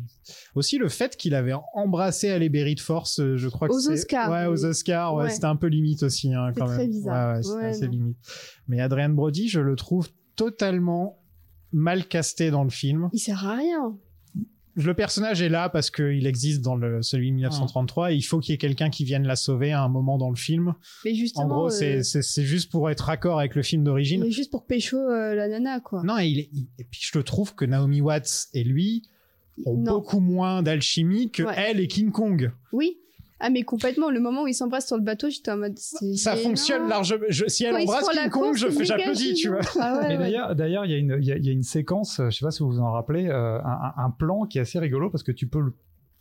aussi 0.56 0.78
le 0.78 0.90
fait 0.90 1.18
qu'il 1.18 1.36
avait 1.36 1.54
embrassé 1.74 2.30
Halle 2.30 2.48
Berry 2.50 2.76
de 2.76 2.80
force, 2.80 3.20
euh, 3.20 3.36
je 3.38 3.50
crois 3.50 3.68
que 3.68 3.74
Aux 3.74 3.90
Oscars, 3.92 4.32
ouais 4.32 4.46
aux. 4.46 4.66
Oscars, 4.66 5.16
ouais, 5.16 5.24
Ouais. 5.26 5.30
c'était 5.30 5.46
un 5.46 5.56
peu 5.56 5.68
limite 5.68 6.04
aussi 6.04 6.34
hein, 6.34 6.52
C'est 6.54 6.60
quand 6.60 6.68
très 6.68 6.78
même. 6.80 6.92
bizarre. 6.92 7.38
Ouais, 7.40 7.48
ouais, 7.56 7.66
assez 7.66 7.88
limite. 7.88 8.18
Mais 8.68 8.80
Adrien 8.82 9.10
Brody, 9.10 9.48
je 9.50 9.60
le 9.60 9.76
trouve 9.76 10.10
totalement 10.36 11.20
mal 11.72 12.06
casté 12.08 12.52
dans 12.52 12.64
le 12.64 12.70
film. 12.70 13.10
Il 13.14 13.20
sert 13.20 13.46
à 13.48 13.56
rien. 13.56 13.98
Le 14.76 14.94
personnage 14.94 15.42
est 15.42 15.50
là 15.50 15.70
parce 15.70 15.92
qu'il 15.92 16.26
existe 16.26 16.62
dans 16.62 16.76
le 16.76 17.02
celui 17.04 17.30
de 17.30 17.36
1933 17.36 18.12
et 18.12 18.16
il 18.16 18.22
faut 18.24 18.40
qu'il 18.40 18.54
y 18.54 18.56
ait 18.56 18.58
quelqu'un 18.58 18.90
qui 18.90 19.04
vienne 19.06 19.28
la 19.28 19.36
sauver 19.36 19.72
à 19.72 19.82
un 19.84 19.88
moment 19.90 20.18
dans 20.18 20.30
le 20.32 20.36
film. 20.36 20.74
Mais 21.06 21.14
justement. 21.14 21.46
En 21.46 21.48
gros, 21.48 21.84
euh, 21.84 22.02
c'est 22.02 22.44
juste 22.44 22.72
pour 22.72 22.90
être 22.90 23.02
raccord 23.02 23.38
avec 23.40 23.54
le 23.56 23.62
film 23.62 23.84
d'origine. 23.84 24.24
est 24.24 24.32
juste 24.32 24.50
pour 24.52 24.66
pécho 24.66 24.98
euh, 24.98 25.36
la 25.36 25.48
nana, 25.48 25.80
quoi. 25.80 26.02
Non, 26.04 26.18
et, 26.18 26.28
il 26.28 26.40
est- 26.40 26.50
il- 26.54 26.68
et 26.80 26.84
puis 26.86 27.02
je 27.04 27.18
le 27.18 27.24
trouve 27.24 27.54
que 27.56 27.66
Naomi 27.66 28.02
Watts 28.02 28.48
et 28.54 28.64
lui 28.64 29.04
ont 29.66 29.78
Non. 29.78 29.94
beaucoup 29.98 30.20
moins 30.20 30.64
d'alchimie 30.64 31.30
que 31.30 31.44
Ouais. 31.44 31.54
elle 31.56 31.80
et 31.80 31.88
King 31.88 32.12
Kong. 32.12 32.52
Oui. 32.72 32.98
Ah, 33.46 33.50
mais 33.50 33.64
complètement. 33.64 34.10
Le 34.10 34.20
moment 34.22 34.44
où 34.44 34.48
ils 34.48 34.54
s'embrassent 34.54 34.88
sur 34.88 34.96
le 34.96 35.04
bateau, 35.04 35.30
j'étais 35.30 35.52
en 35.52 35.58
mode. 35.58 35.74
c'est 35.78 36.16
Ça 36.16 36.36
gênant. 36.36 36.50
fonctionne 36.50 36.88
largement. 36.88 37.26
Je- 37.28 37.48
si 37.48 37.66
elle 37.66 37.76
Quand 37.76 37.82
embrasse 37.82 38.10
King 38.10 38.30
Kong, 38.30 38.56
j'applaudis, 38.56 39.34
tu 39.34 39.50
vois. 39.50 39.60
Ah 39.80 39.96
ouais, 39.98 40.08
Mais 40.08 40.08
ouais. 40.14 40.18
d'ailleurs, 40.18 40.56
d'ailleurs, 40.56 40.86
il 40.86 40.92
y 40.92 40.96
a 40.96 40.98
une, 40.98 41.18
il 41.20 41.26
y 41.28 41.32
a, 41.34 41.36
il 41.38 41.46
y 41.46 41.50
a 41.50 41.52
une 41.52 41.62
séquence, 41.64 42.22
je 42.24 42.30
sais 42.30 42.46
pas 42.46 42.52
si 42.52 42.64
vous 42.64 42.70
vous 42.72 42.80
en 42.80 42.92
rappelez, 42.92 43.28
euh, 43.28 43.60
un, 43.60 43.94
un- 43.98 44.06
un 44.06 44.10
plan 44.12 44.46
qui 44.46 44.60
est 44.60 44.62
assez 44.62 44.80
rigolo 44.80 45.10
parce 45.10 45.24
que 45.24 45.32
tu 45.34 45.48
peux 45.48 45.60
le 45.60 45.74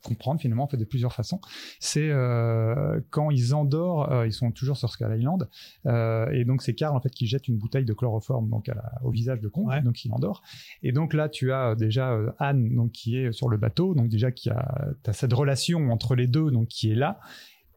comprendre 0.02 0.40
finalement 0.40 0.64
en 0.64 0.68
fait 0.68 0.76
de 0.76 0.84
plusieurs 0.84 1.12
façons. 1.12 1.40
C'est 1.80 2.08
euh, 2.10 3.00
quand 3.10 3.30
ils 3.30 3.54
endorment, 3.54 4.10
euh, 4.12 4.26
ils 4.26 4.32
sont 4.32 4.50
toujours 4.50 4.76
sur 4.76 4.90
Skull 4.90 5.16
Island, 5.16 5.48
euh, 5.86 6.28
et 6.30 6.44
donc 6.44 6.62
c'est 6.62 6.74
Carl 6.74 6.96
en 6.96 7.00
fait 7.00 7.10
qui 7.10 7.26
jette 7.26 7.48
une 7.48 7.56
bouteille 7.56 7.84
de 7.84 7.92
chloroforme 7.94 8.48
donc 8.50 8.68
à 8.68 8.74
la- 8.74 8.92
au 9.04 9.10
visage 9.10 9.40
de 9.40 9.48
Kong, 9.48 9.68
donc 9.84 10.04
il 10.04 10.12
endort. 10.12 10.42
Et 10.82 10.92
donc 10.92 11.14
là 11.14 11.28
tu 11.28 11.52
as 11.52 11.70
euh, 11.70 11.74
déjà 11.74 12.18
Anne 12.38 12.74
donc 12.74 12.92
qui 12.92 13.16
est 13.16 13.32
sur 13.32 13.48
le 13.48 13.56
bateau, 13.56 13.94
donc 13.94 14.08
déjà 14.08 14.30
qui 14.32 14.50
a 14.50 14.88
t'as 15.02 15.12
cette 15.12 15.32
relation 15.32 15.90
entre 15.90 16.14
les 16.14 16.26
deux 16.26 16.50
donc 16.50 16.68
qui 16.68 16.90
est 16.90 16.94
là. 16.96 17.20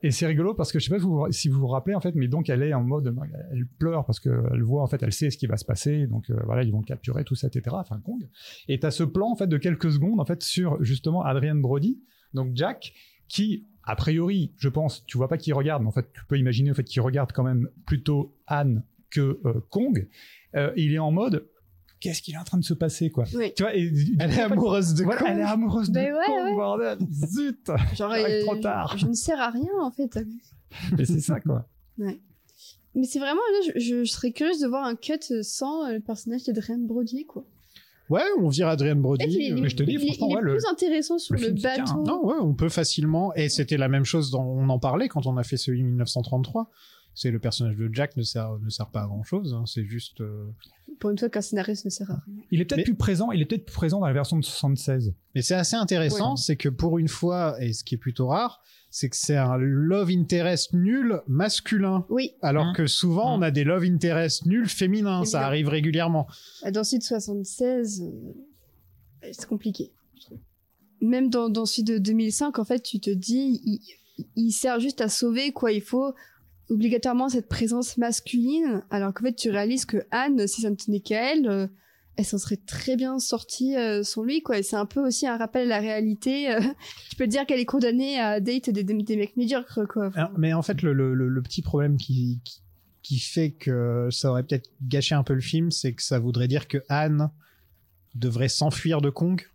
Et 0.04 0.12
c'est 0.12 0.28
rigolo 0.28 0.54
parce 0.54 0.72
que 0.72 0.78
je 0.78 0.86
sais 0.86 0.92
pas 0.92 1.00
si 1.00 1.06
vous, 1.06 1.26
si 1.32 1.50
vous 1.50 1.60
vous 1.60 1.68
rappelez 1.68 1.96
en 1.96 2.02
fait, 2.02 2.14
mais 2.14 2.28
donc 2.28 2.50
elle 2.50 2.62
est 2.62 2.76
en 2.76 2.84
mode, 2.84 3.16
elle 3.52 3.66
pleure 3.80 4.06
parce 4.06 4.20
qu'elle 4.20 4.62
voit 4.62 4.84
en 4.84 4.88
fait, 4.88 5.02
elle 5.02 5.14
sait 5.14 5.32
ce 5.32 5.38
qui 5.38 5.48
va 5.48 5.58
se 5.58 5.66
passer, 5.66 6.06
donc 6.06 6.30
euh, 6.30 6.36
voilà 6.46 6.62
ils 6.64 6.72
vont 6.72 6.82
capturer 6.84 7.24
tout 7.24 7.34
ça, 7.34 7.48
etc. 7.48 7.76
Enfin 7.80 8.00
Kong. 8.06 8.28
Et 8.68 8.78
t'as 8.80 8.92
ce 8.92 9.04
plan 9.04 9.32
en 9.32 9.36
fait 9.36 9.48
de 9.48 9.58
quelques 9.58 9.92
secondes 9.92 10.20
en 10.20 10.26
fait 10.26 10.44
sur 10.44 10.84
justement 10.84 11.24
Adrian 11.24 11.56
Brody, 11.56 12.00
donc 12.36 12.52
Jack, 12.56 12.94
qui 13.28 13.66
a 13.84 13.96
priori, 13.96 14.52
je 14.58 14.70
pense, 14.70 15.04
tu 15.06 15.18
vois 15.18 15.28
pas 15.28 15.38
qui 15.38 15.54
regarde, 15.54 15.82
mais 15.84 15.88
en 15.88 15.92
fait 15.92 16.12
tu 16.14 16.22
peux 16.28 16.38
imaginer 16.38 16.72
en 16.72 16.74
fait 16.74 16.84
qu'il 16.84 17.02
regarde 17.02 17.32
quand 17.32 17.44
même 17.44 17.70
plutôt 17.86 18.36
Anne 18.48 18.84
que 19.10 19.40
euh, 19.46 19.62
Kong. 19.70 20.08
Euh, 20.56 20.72
il 20.76 20.94
est 20.94 21.00
en 21.00 21.12
mode 21.12 21.48
qu'est-ce 22.00 22.22
qu'il 22.22 22.34
est 22.36 22.38
en 22.38 22.44
train 22.44 22.58
de 22.58 22.64
se 22.64 22.74
passer 22.74 23.10
quoi 23.10 23.26
Oui. 23.36 23.52
tu 23.56 23.64
vois 23.64 23.74
et, 23.76 23.90
du 23.90 24.16
Elle 24.20 24.32
est 24.32 24.42
amoureuse 24.42 24.94
de 24.94 25.04
voilà, 25.04 25.20
Kong. 25.22 25.30
elle 25.32 25.40
est 25.40 25.44
amoureuse 25.44 25.90
de 25.92 26.00
ouais, 26.00 26.12
Kong 26.26 26.46
ouais. 26.46 26.56
bordel 26.56 26.98
zut 27.12 27.66
Genre, 27.68 27.78
J'arrive 27.96 28.26
euh, 28.26 28.42
trop 28.44 28.56
tard 28.58 28.98
Je 28.98 29.08
ne 29.08 29.14
sers 29.14 29.40
à 29.40 29.50
rien, 29.50 29.72
en 29.82 29.92
fait. 29.92 30.18
mais 30.98 31.06
c'est 31.06 31.22
ça 31.22 31.40
quoi 31.40 31.68
Ouais. 31.98 32.20
Mais 32.96 33.04
c'est 33.06 33.20
vraiment, 33.20 33.42
là, 33.52 33.72
je, 33.76 33.80
je- 33.80 34.04
je 34.04 34.12
serais 34.12 34.32
curieuse 34.32 34.60
de 34.60 34.68
voir 34.68 34.86
un 34.86 34.96
cut 34.96 35.20
sans 35.42 35.86
euh, 35.86 35.94
le 35.94 36.00
personnage 36.00 36.44
d'Adrien 36.46 36.78
Brody, 36.80 37.26
quoi. 37.26 37.46
Ouais, 38.10 38.22
on 38.40 38.50
vire 38.50 38.68
Adrien 38.68 38.96
Brody. 38.96 39.26
Il 39.28 39.42
est- 39.42 39.52
euh, 39.54 39.60
mais 39.62 39.70
je 39.70 39.76
te 39.76 39.84
dis, 39.84 39.94
il 39.94 39.96
est- 39.96 40.06
franchement, 40.06 40.28
il 40.30 40.34
est 40.34 40.36
ouais, 40.36 40.42
le- 40.44 40.52
plus 40.58 40.66
intéressant 40.66 41.18
sur 41.18 41.34
le 41.36 41.42
le, 41.42 41.56
tient, 41.56 41.78
bateau. 41.84 42.04
Non, 42.06 42.26
ouais, 42.26 42.36
on 42.40 42.54
peut 42.54 42.70
facilement. 42.70 43.34
Et 43.36 43.50
c'était 43.50 43.78
la 43.78 43.88
même 43.88 44.06
chose, 44.06 44.30
dans, 44.32 44.44
on 44.46 44.70
en 44.70 44.78
parlait 44.80 45.08
quand 45.08 45.26
on 45.26 45.38
a 45.38 45.44
fait 45.44 45.58
celui 45.58 45.82
de 45.82 45.88
1933. 45.88 46.70
C'est 47.16 47.32
le 47.32 47.40
personnage 47.40 47.78
de 47.78 47.90
Jack 47.94 48.18
ne 48.18 48.24
sert, 48.24 48.60
ne 48.60 48.70
sert 48.70 48.90
pas 48.90 49.04
à 49.04 49.08
grand 49.08 49.24
chose. 49.24 49.58
C'est 49.66 49.86
juste. 49.86 50.20
euh, 50.22 50.46
Pour 51.00 51.10
une 51.12 51.18
fois 51.18 51.30
qu'un 51.30 51.42
scénariste 51.42 51.86
ne 51.86 51.90
sert 51.90 52.12
à 52.12 52.22
rien. 52.26 52.36
il 52.52 52.60
est 52.62 52.66
peut-être 52.66 52.80
Mais- 52.80 52.84
plus 52.84 52.96
présent 52.96 53.32
il 53.32 53.42
est 53.42 53.46
peut-être 53.46 53.66
plus 53.66 53.74
présent 53.76 54.00
dans 54.02 54.06
la 54.08 54.14
version 54.14 54.38
de 54.38 54.44
76 54.46 55.14
Mais 55.34 55.42
c'est 55.42 55.56
assez 55.56 55.76
intéressant, 55.76 56.32
Ouais. 56.32 56.38
c'est 56.42 56.56
que 56.58 56.70
pour 56.70 57.00
une 57.00 57.08
fois, 57.08 57.56
et 57.64 57.74
ce 57.74 57.84
qui 57.84 57.96
est 57.96 57.98
plutôt 57.98 58.28
rare, 58.28 58.62
c'est 58.92 59.10
que 59.10 59.16
c'est 59.18 59.36
un 59.38 59.58
love 59.58 60.10
interest 60.10 60.72
nul 60.74 61.22
masculin. 61.28 62.06
Oui, 62.10 62.32
Alors 62.42 62.68
Mmh. 62.68 62.74
que 62.76 62.88
souvent, 62.88 63.38
on 63.38 63.42
a 63.42 63.52
des 63.52 63.64
love 63.66 63.84
interest 63.84 64.46
nuls 64.46 64.68
féminins. 64.70 65.26
Ça 65.26 65.46
arrive 65.46 65.68
régulièrement. 65.70 66.28
dans 66.72 66.84
celui 66.84 67.00
de 67.00 67.04
76, 67.04 68.04
euh, 68.04 69.28
c'est 69.32 69.48
compliqué. 69.48 69.92
Même 71.02 71.30
dans, 71.30 71.50
dans 71.50 71.66
celui 71.66 71.84
de 71.84 71.98
2005, 71.98 72.58
en 72.60 72.64
fait, 72.64 72.82
tu 72.82 73.00
te 73.00 73.10
dis, 73.10 73.62
il, 73.66 73.80
il 74.38 74.52
sert 74.52 74.80
juste 74.80 75.02
à 75.02 75.10
sauver, 75.10 75.52
quoi. 75.52 75.72
Il 75.74 75.82
faut 75.82 76.14
obligatoirement 76.70 77.30
cette 77.30 77.48
présence 77.48 77.98
masculine, 77.98 78.84
alors 78.90 79.14
qu'en 79.14 79.26
fait, 79.26 79.36
tu 79.36 79.50
réalises 79.50 79.86
que 79.86 80.06
Anne, 80.12 80.48
si 80.48 80.62
ça 80.62 80.70
ne 80.70 80.76
tenait 80.76 81.00
qu'à 81.00 81.34
elle, 81.34 81.48
euh, 81.48 81.68
elle 82.18 82.26
s'en 82.26 82.38
serait 82.38 82.60
très 82.66 82.96
bien 82.96 83.20
sortie 83.20 83.76
euh, 83.76 84.04
sans 84.04 84.24
lui, 84.24 84.42
quoi. 84.42 84.58
Et 84.58 84.64
c'est 84.64 84.76
un 84.76 84.86
peu 84.86 85.06
aussi 85.06 85.28
un 85.28 85.38
rappel 85.38 85.72
à 85.72 85.76
la 85.76 85.80
réalité. 85.80 86.52
euh, 86.52 86.60
tu 87.10 87.16
peux 87.16 87.26
te 87.26 87.30
dire 87.30 87.46
qu'elle 87.46 87.60
est 87.60 87.66
condamnée 87.66 88.20
à 88.20 88.40
date 88.40 88.70
des, 88.70 89.16
mecs 89.16 89.38
médiocres, 89.38 89.88
quoi. 89.88 90.12
Mais 90.38 90.54
en 90.54 90.62
fait, 90.62 90.82
le, 90.82 91.42
petit 91.44 91.62
problème 91.62 91.98
qui, 91.98 92.42
qui 93.04 93.20
fait 93.20 93.52
que 93.52 94.08
ça 94.12 94.32
aurait 94.32 94.44
peut-être 94.44 94.70
gâché 94.82 95.14
un 95.14 95.24
peu 95.24 95.34
le 95.34 95.42
film, 95.42 95.72
c'est 95.72 95.94
que 95.94 96.02
ça 96.02 96.20
voudrait 96.20 96.48
dire 96.48 96.68
que 96.68 96.80
Anne 96.90 97.30
devrait 98.16 98.50
s'enfuir 98.50 99.02
de 99.02 99.10
Kong. 99.10 99.46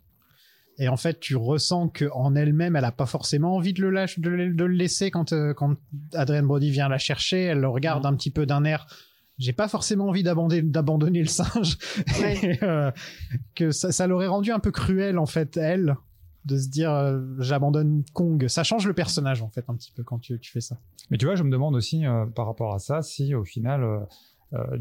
Et 0.82 0.88
en 0.88 0.96
fait, 0.96 1.20
tu 1.20 1.36
ressens 1.36 1.88
que 1.90 2.06
en 2.14 2.34
elle-même, 2.34 2.74
elle 2.74 2.86
a 2.86 2.90
pas 2.90 3.04
forcément 3.06 3.54
envie 3.54 3.74
de 3.74 3.82
le, 3.82 3.90
lâche- 3.90 4.18
de 4.18 4.30
le, 4.30 4.52
de 4.54 4.64
le 4.64 4.74
laisser 4.74 5.10
quand, 5.10 5.32
euh, 5.32 5.52
quand 5.52 5.76
Adrian 6.14 6.42
Brody 6.42 6.70
vient 6.70 6.88
la 6.88 6.96
chercher. 6.98 7.42
Elle 7.42 7.60
le 7.60 7.68
regarde 7.68 8.06
un 8.06 8.14
petit 8.14 8.30
peu 8.30 8.46
d'un 8.46 8.64
air. 8.64 8.86
J'ai 9.38 9.52
pas 9.52 9.68
forcément 9.68 10.08
envie 10.08 10.22
d'abandonner, 10.22 11.20
le 11.20 11.26
singe. 11.28 11.76
Ouais. 12.20 12.38
Et, 12.42 12.64
euh, 12.64 12.90
que 13.54 13.70
ça, 13.70 13.92
ça 13.92 14.06
l'aurait 14.06 14.26
rendu 14.26 14.52
un 14.52 14.58
peu 14.58 14.70
cruel, 14.70 15.18
en 15.18 15.26
fait, 15.26 15.56
elle, 15.58 15.96
de 16.46 16.56
se 16.58 16.68
dire 16.68 16.90
euh, 16.92 17.20
j'abandonne 17.38 18.02
Kong. 18.14 18.48
Ça 18.48 18.64
change 18.64 18.86
le 18.86 18.94
personnage, 18.94 19.42
en 19.42 19.50
fait, 19.50 19.64
un 19.68 19.74
petit 19.76 19.92
peu 19.92 20.02
quand 20.02 20.18
tu, 20.18 20.40
tu 20.40 20.50
fais 20.50 20.62
ça. 20.62 20.78
Mais 21.10 21.18
tu 21.18 21.26
vois, 21.26 21.34
je 21.36 21.42
me 21.42 21.50
demande 21.50 21.74
aussi 21.74 22.06
euh, 22.06 22.24
par 22.24 22.46
rapport 22.46 22.74
à 22.74 22.78
ça 22.78 23.02
si 23.02 23.34
au 23.34 23.44
final 23.44 23.84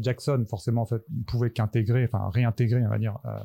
Jackson 0.00 0.44
forcément 0.48 0.82
en 0.82 0.86
fait 0.86 1.02
ne 1.10 1.22
pouvait 1.22 1.50
qu'intégrer, 1.50 2.04
enfin 2.04 2.28
réintégrer, 2.30 2.84
on 2.84 2.88
va 2.88 2.98
dire 2.98 3.18
euh, 3.24 3.38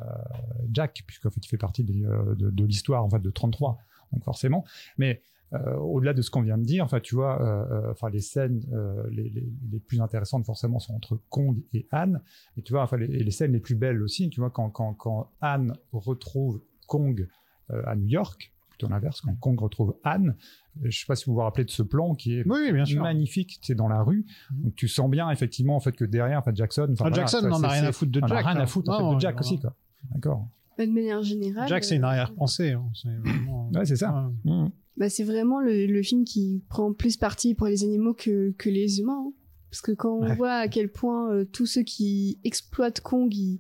Jack, 0.72 1.04
puisqu'en 1.06 1.30
fait 1.30 1.46
il 1.46 1.50
fait 1.50 1.58
partie 1.58 1.86
euh, 1.90 2.36
de, 2.36 2.66
l'histoire 2.66 3.04
en 3.04 3.10
fait 3.10 3.22
de 3.22 3.30
33, 3.30 3.78
donc 4.12 4.24
forcément. 4.24 4.66
Mais 4.98 5.22
euh, 5.54 5.76
au-delà 5.76 6.14
de 6.14 6.22
ce 6.22 6.32
qu'on 6.32 6.42
vient 6.42 6.58
de 6.58 6.64
dire, 6.64 6.84
enfin 6.84 7.00
tu 7.00 7.16
vois, 7.16 7.42
euh, 7.42 7.94
euh, 8.04 8.10
les 8.10 8.22
scènes 8.22 8.64
euh, 8.74 9.04
les, 9.12 9.30
les, 9.30 9.48
les 9.72 9.80
plus 9.80 10.02
intéressantes 10.02 10.46
forcément 10.46 10.80
sont 10.80 10.96
entre 10.96 11.20
Kong 11.30 11.62
et 11.74 11.88
Anne. 11.92 12.22
Et 12.58 12.62
tu 12.62 12.74
vois, 12.74 12.82
enfin 12.82 12.98
les, 12.98 13.08
les 13.08 13.32
scènes 13.32 13.52
les 13.52 13.60
plus 13.60 13.76
belles 13.76 14.02
aussi, 14.02 14.30
tu 14.30 14.40
vois 14.40 14.50
quand 14.50 14.70
quand, 14.72 14.94
quand 14.94 15.32
Anne 15.42 15.74
retrouve 15.94 16.62
Kong 16.88 17.28
euh, 17.72 17.84
à 17.86 17.96
New 17.96 18.08
York. 18.08 18.52
Plutôt 18.70 18.90
l'inverse, 18.90 19.22
quand 19.22 19.36
Kong 19.36 19.60
retrouve 19.62 19.96
Anne, 20.04 20.36
euh, 20.84 20.88
je 20.90 21.00
sais 21.00 21.06
pas 21.08 21.16
si 21.16 21.26
vous 21.26 21.34
vous 21.34 21.40
rappelez 21.42 21.64
de 21.66 21.72
ce 21.72 21.84
plan 21.84 22.16
qui 22.16 22.34
est 22.40 22.44
Oui, 22.48 22.60
oui, 22.66 22.72
bien 22.74 22.86
sûr. 22.86 23.02
magnifique, 23.02 23.60
c'est 23.62 23.76
dans 23.76 23.88
la 23.88 24.02
rue. 24.04 24.26
Donc 24.52 24.76
tu 24.76 24.88
sens 24.88 25.10
bien 25.10 25.30
effectivement 25.32 25.76
en 25.76 25.80
fait 25.80 25.94
que 25.94 26.06
derrière, 26.06 26.40
en 26.40 26.44
fait 26.44 26.56
Jackson, 26.56 26.84
enfin, 26.92 27.06
Ah, 27.06 27.10
voilà, 27.10 27.16
Jackson 27.16 27.48
n'en 27.48 27.64
a 27.64 27.68
rien 27.70 27.84
à 27.86 27.92
foutre 27.92 28.12
de 28.12 28.20
on 28.20 28.24
en 28.24 28.26
a 28.26 28.36
Jack, 28.36 28.46
rien 28.46 28.56
à 28.58 28.66
foutre 28.68 28.92
en 28.92 29.00
Non, 29.02 29.10
fait, 29.12 29.16
de 29.16 29.22
Jack 29.22 29.40
aussi 29.40 29.60
quoi. 29.60 29.76
D'accord. 30.14 30.48
Bah, 30.78 30.86
de 30.86 30.92
manière 30.92 31.22
générale. 31.24 31.68
Jack, 31.70 31.84
c'est 31.86 31.96
une 31.96 32.04
arrière-pensée. 32.04 32.72
hein. 32.72 32.84
C'est 32.94 33.08
vraiment- 33.24 33.70
Ouais, 33.74 33.86
c'est 33.86 33.96
ça. 33.96 34.30
Ouais. 34.46 34.52
Mm. 34.52 34.72
Bah, 34.98 35.10
c'est 35.10 35.24
vraiment 35.24 35.60
le, 35.60 35.86
le 35.88 36.04
film 36.04 36.24
qui 36.26 36.64
prend 36.70 36.92
plus 36.94 37.18
parti 37.18 37.54
pour 37.56 37.68
les 37.68 37.84
animaux 37.84 38.14
que, 38.14 38.52
que 38.58 38.70
les 38.70 39.00
humains. 39.00 39.24
hein. 39.28 39.34
Parce 39.72 39.82
que 39.82 39.92
quand 39.94 40.14
on 40.18 40.22
Ouais. 40.28 40.36
voit 40.36 40.54
à 40.54 40.68
quel 40.68 40.90
point 40.92 41.32
euh, 41.32 41.44
tous 41.46 41.66
ceux 41.66 41.84
qui 41.84 42.40
exploitent 42.46 43.02
Kong, 43.02 43.34
ils, 43.34 43.60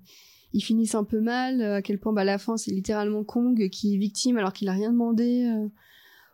ils 0.53 0.61
finissent 0.61 0.95
un 0.95 1.03
peu 1.03 1.19
mal, 1.19 1.61
euh, 1.61 1.75
à 1.75 1.81
quel 1.81 1.99
point 1.99 2.13
bah, 2.13 2.21
à 2.21 2.25
la 2.25 2.37
fin 2.37 2.55
c'est 2.57 2.71
littéralement 2.71 3.23
Kong 3.25 3.69
qui 3.69 3.95
est 3.95 3.97
victime 3.97 4.37
alors 4.37 4.53
qu'il 4.53 4.69
a 4.69 4.73
rien 4.73 4.91
demandé. 4.91 5.45
euh. 5.45 5.67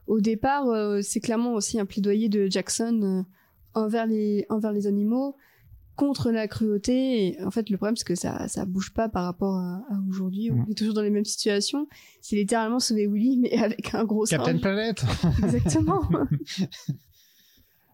Au 0.08 0.20
départ, 0.20 0.68
euh, 0.68 1.02
c'est 1.02 1.20
clairement 1.20 1.54
aussi 1.54 1.80
un 1.80 1.86
plaidoyer 1.86 2.28
de 2.30 2.48
Jackson 2.50 3.00
euh, 3.04 3.80
envers, 3.80 4.06
les, 4.08 4.46
envers 4.50 4.72
les 4.72 4.88
animaux, 4.88 5.36
contre 5.96 6.32
la 6.32 6.48
cruauté. 6.48 7.28
Et 7.38 7.44
en 7.44 7.52
fait, 7.52 7.70
le 7.70 7.78
problème 7.78 7.96
c'est 7.96 8.06
que 8.08 8.16
ça, 8.16 8.48
ça 8.48 8.66
bouge 8.66 8.94
pas 8.94 9.08
par 9.10 9.26
rapport 9.26 9.56
à, 9.58 9.84
à 9.90 10.00
aujourd'hui. 10.10 10.50
On 10.52 10.56
Mm. 10.56 10.66
est 10.72 10.74
toujours 10.78 10.94
dans 10.96 11.02
les 11.04 11.10
mêmes 11.12 11.26
situations. 11.26 11.88
C'est 12.22 12.36
littéralement 12.36 12.80
sauver 12.80 13.08
Willy, 13.08 13.38
mais 13.38 13.54
avec 13.58 13.94
un 13.94 14.04
gros 14.04 14.26
Captain 14.26 14.52
singe. 14.54 14.62
Planet. 14.62 15.06
Exactement. 15.44 16.02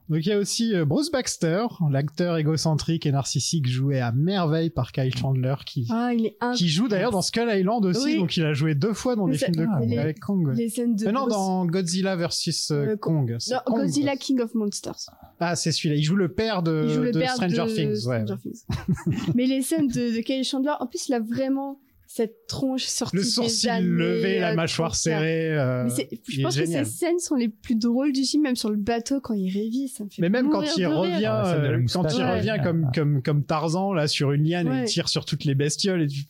Donc 0.09 0.25
il 0.25 0.29
y 0.29 0.31
a 0.31 0.37
aussi 0.37 0.73
euh, 0.73 0.85
Bruce 0.85 1.11
Baxter, 1.11 1.65
l'acteur 1.91 2.37
égocentrique 2.37 3.05
et 3.05 3.11
narcissique 3.11 3.67
joué 3.67 3.99
à 3.99 4.11
merveille 4.13 4.69
par 4.69 4.91
Kyle 4.93 5.13
Chandler, 5.15 5.55
qui, 5.65 5.85
Ah, 5.89 6.11
il 6.13 6.27
est 6.27 6.37
qui 6.55 6.69
joue 6.69 6.87
d'ailleurs 6.87 7.11
dans 7.11 7.21
Skull 7.21 7.49
Island 7.53 7.83
aussi, 7.85 8.03
Oui. 8.05 8.17
donc 8.17 8.37
il 8.37 8.45
a 8.45 8.53
joué 8.53 8.73
deux 8.73 8.93
fois 8.93 9.15
dans 9.17 9.25
Mais 9.25 9.33
des 9.33 9.37
films 9.39 9.55
de 9.55 9.65
Ah, 9.69 9.77
Kong 9.79 9.89
les- 9.89 9.97
avec 9.97 10.19
Kong. 10.21 10.47
ouais. 10.47 10.55
Les 10.55 10.69
scènes 10.69 10.95
de 10.95 11.07
Euh, 11.07 11.11
non, 11.11 11.21
Bruce- 11.23 11.33
dans 11.33 11.65
Godzilla 11.65 12.15
versus 12.15 12.71
euh, 12.71 12.91
Euh, 12.91 12.95
Kong. 12.95 13.37
Non, 13.51 13.57
Kong. 13.65 13.77
Godzilla 13.81 14.15
King 14.15 14.39
of 14.39 14.55
Monsters. 14.55 15.09
Ah, 15.41 15.55
c'est 15.57 15.71
celui-là. 15.73 15.95
Il 15.95 16.03
joue 16.03 16.15
le 16.15 16.29
père 16.29 16.63
de, 16.63 16.85
Il 16.87 16.93
joue 16.93 17.01
le 17.03 17.11
de 17.11 17.19
père 17.19 17.33
Stranger 17.33 17.63
de 17.65 17.67
Things. 17.75 18.07
Ouais, 18.07 18.23
Stranger 18.23 18.33
ouais. 18.33 18.51
Things. 19.17 19.33
Mais 19.35 19.45
les 19.45 19.61
scènes 19.61 19.87
de, 19.87 20.15
de 20.15 20.21
Kyle 20.21 20.43
Chandler, 20.45 20.71
en 20.79 20.87
plus, 20.87 21.09
il 21.09 21.13
a 21.15 21.19
vraiment 21.19 21.79
cette 22.09 22.47
tronche 22.47 22.85
sortie 22.85 23.17
Le 23.17 23.21
des 23.23 23.27
sourcil 23.27 23.69
années, 23.69 23.85
levé, 23.87 24.39
la 24.39 24.51
euh, 24.51 24.55
mâchoire 24.55 24.95
serrée. 24.95 25.51
euh, 25.57 25.83
Mais 25.83 25.89
c'est- 25.89 26.07
il 26.11 26.19
je 26.33 26.39
est 26.39 26.43
pense 26.43 26.57
que 26.57 26.65
ces 26.65 26.85
scènes 26.85 27.19
sont 27.19 27.35
les 27.35 27.49
plus 27.49 27.75
drôles 27.75 28.13
du 28.13 28.23
film, 28.23 28.43
même 28.43 28.55
sur 28.55 28.69
le 28.69 28.77
bateau 28.77 29.19
quand 29.19 29.33
il 29.33 29.51
révise. 29.51 29.93
Ça 29.95 30.05
me 30.05 30.09
fait 30.09 30.21
Mais 30.21 30.29
même 30.29 30.49
quand 30.49 30.61
il 30.77 30.87
revient, 30.87 31.25
Ah, 31.25 31.53
euh, 31.53 31.85
quand 31.93 32.07
il 32.09 32.21
Ouais. 32.23 32.37
revient 32.37 32.57
comme, 32.63 32.89
comme, 32.95 33.21
comme 33.21 33.43
Tarzan, 33.43 33.91
là, 33.93 34.07
sur 34.07 34.31
une 34.31 34.43
liane, 34.47 34.67
et 34.67 34.81
il 34.81 34.85
tire 34.85 35.09
sur 35.09 35.25
toutes 35.25 35.43
les 35.43 35.53
bestioles. 35.53 36.03
Et 36.03 36.07
tu- 36.07 36.25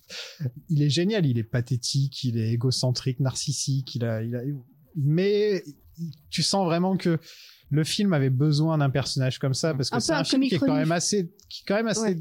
Il 0.70 0.82
est 0.82 0.90
génial, 0.90 1.26
il 1.26 1.38
est 1.38 1.44
pathétique, 1.44 2.24
il 2.24 2.38
est 2.40 2.52
égocentrique, 2.52 3.20
narcissique, 3.20 3.94
il 3.96 4.04
a, 4.04 4.24
il 4.24 4.36
a... 4.36 4.42
mais 4.96 5.64
tu 6.30 6.42
sens 6.44 6.66
vraiment 6.66 6.98
que 6.98 7.18
le 7.70 7.84
film 7.84 8.14
avait 8.14 8.30
besoin 8.30 8.78
d'un 8.78 8.90
personnage 8.90 9.40
comme 9.40 9.54
ça, 9.54 9.74
parce 9.74 9.90
que 9.90 10.00
c'est 10.00 10.14
un 10.14 10.20
un 10.20 10.24
film 10.24 10.42
qui 10.44 10.56
est 10.56 10.60
quand 10.60 10.74
même 10.76 10.92
assez, 10.92 11.32
qui 11.50 11.62
est 11.62 11.66
quand 11.68 11.76
même 11.76 11.88
assez, 11.88 12.02
Ouais. 12.02 12.18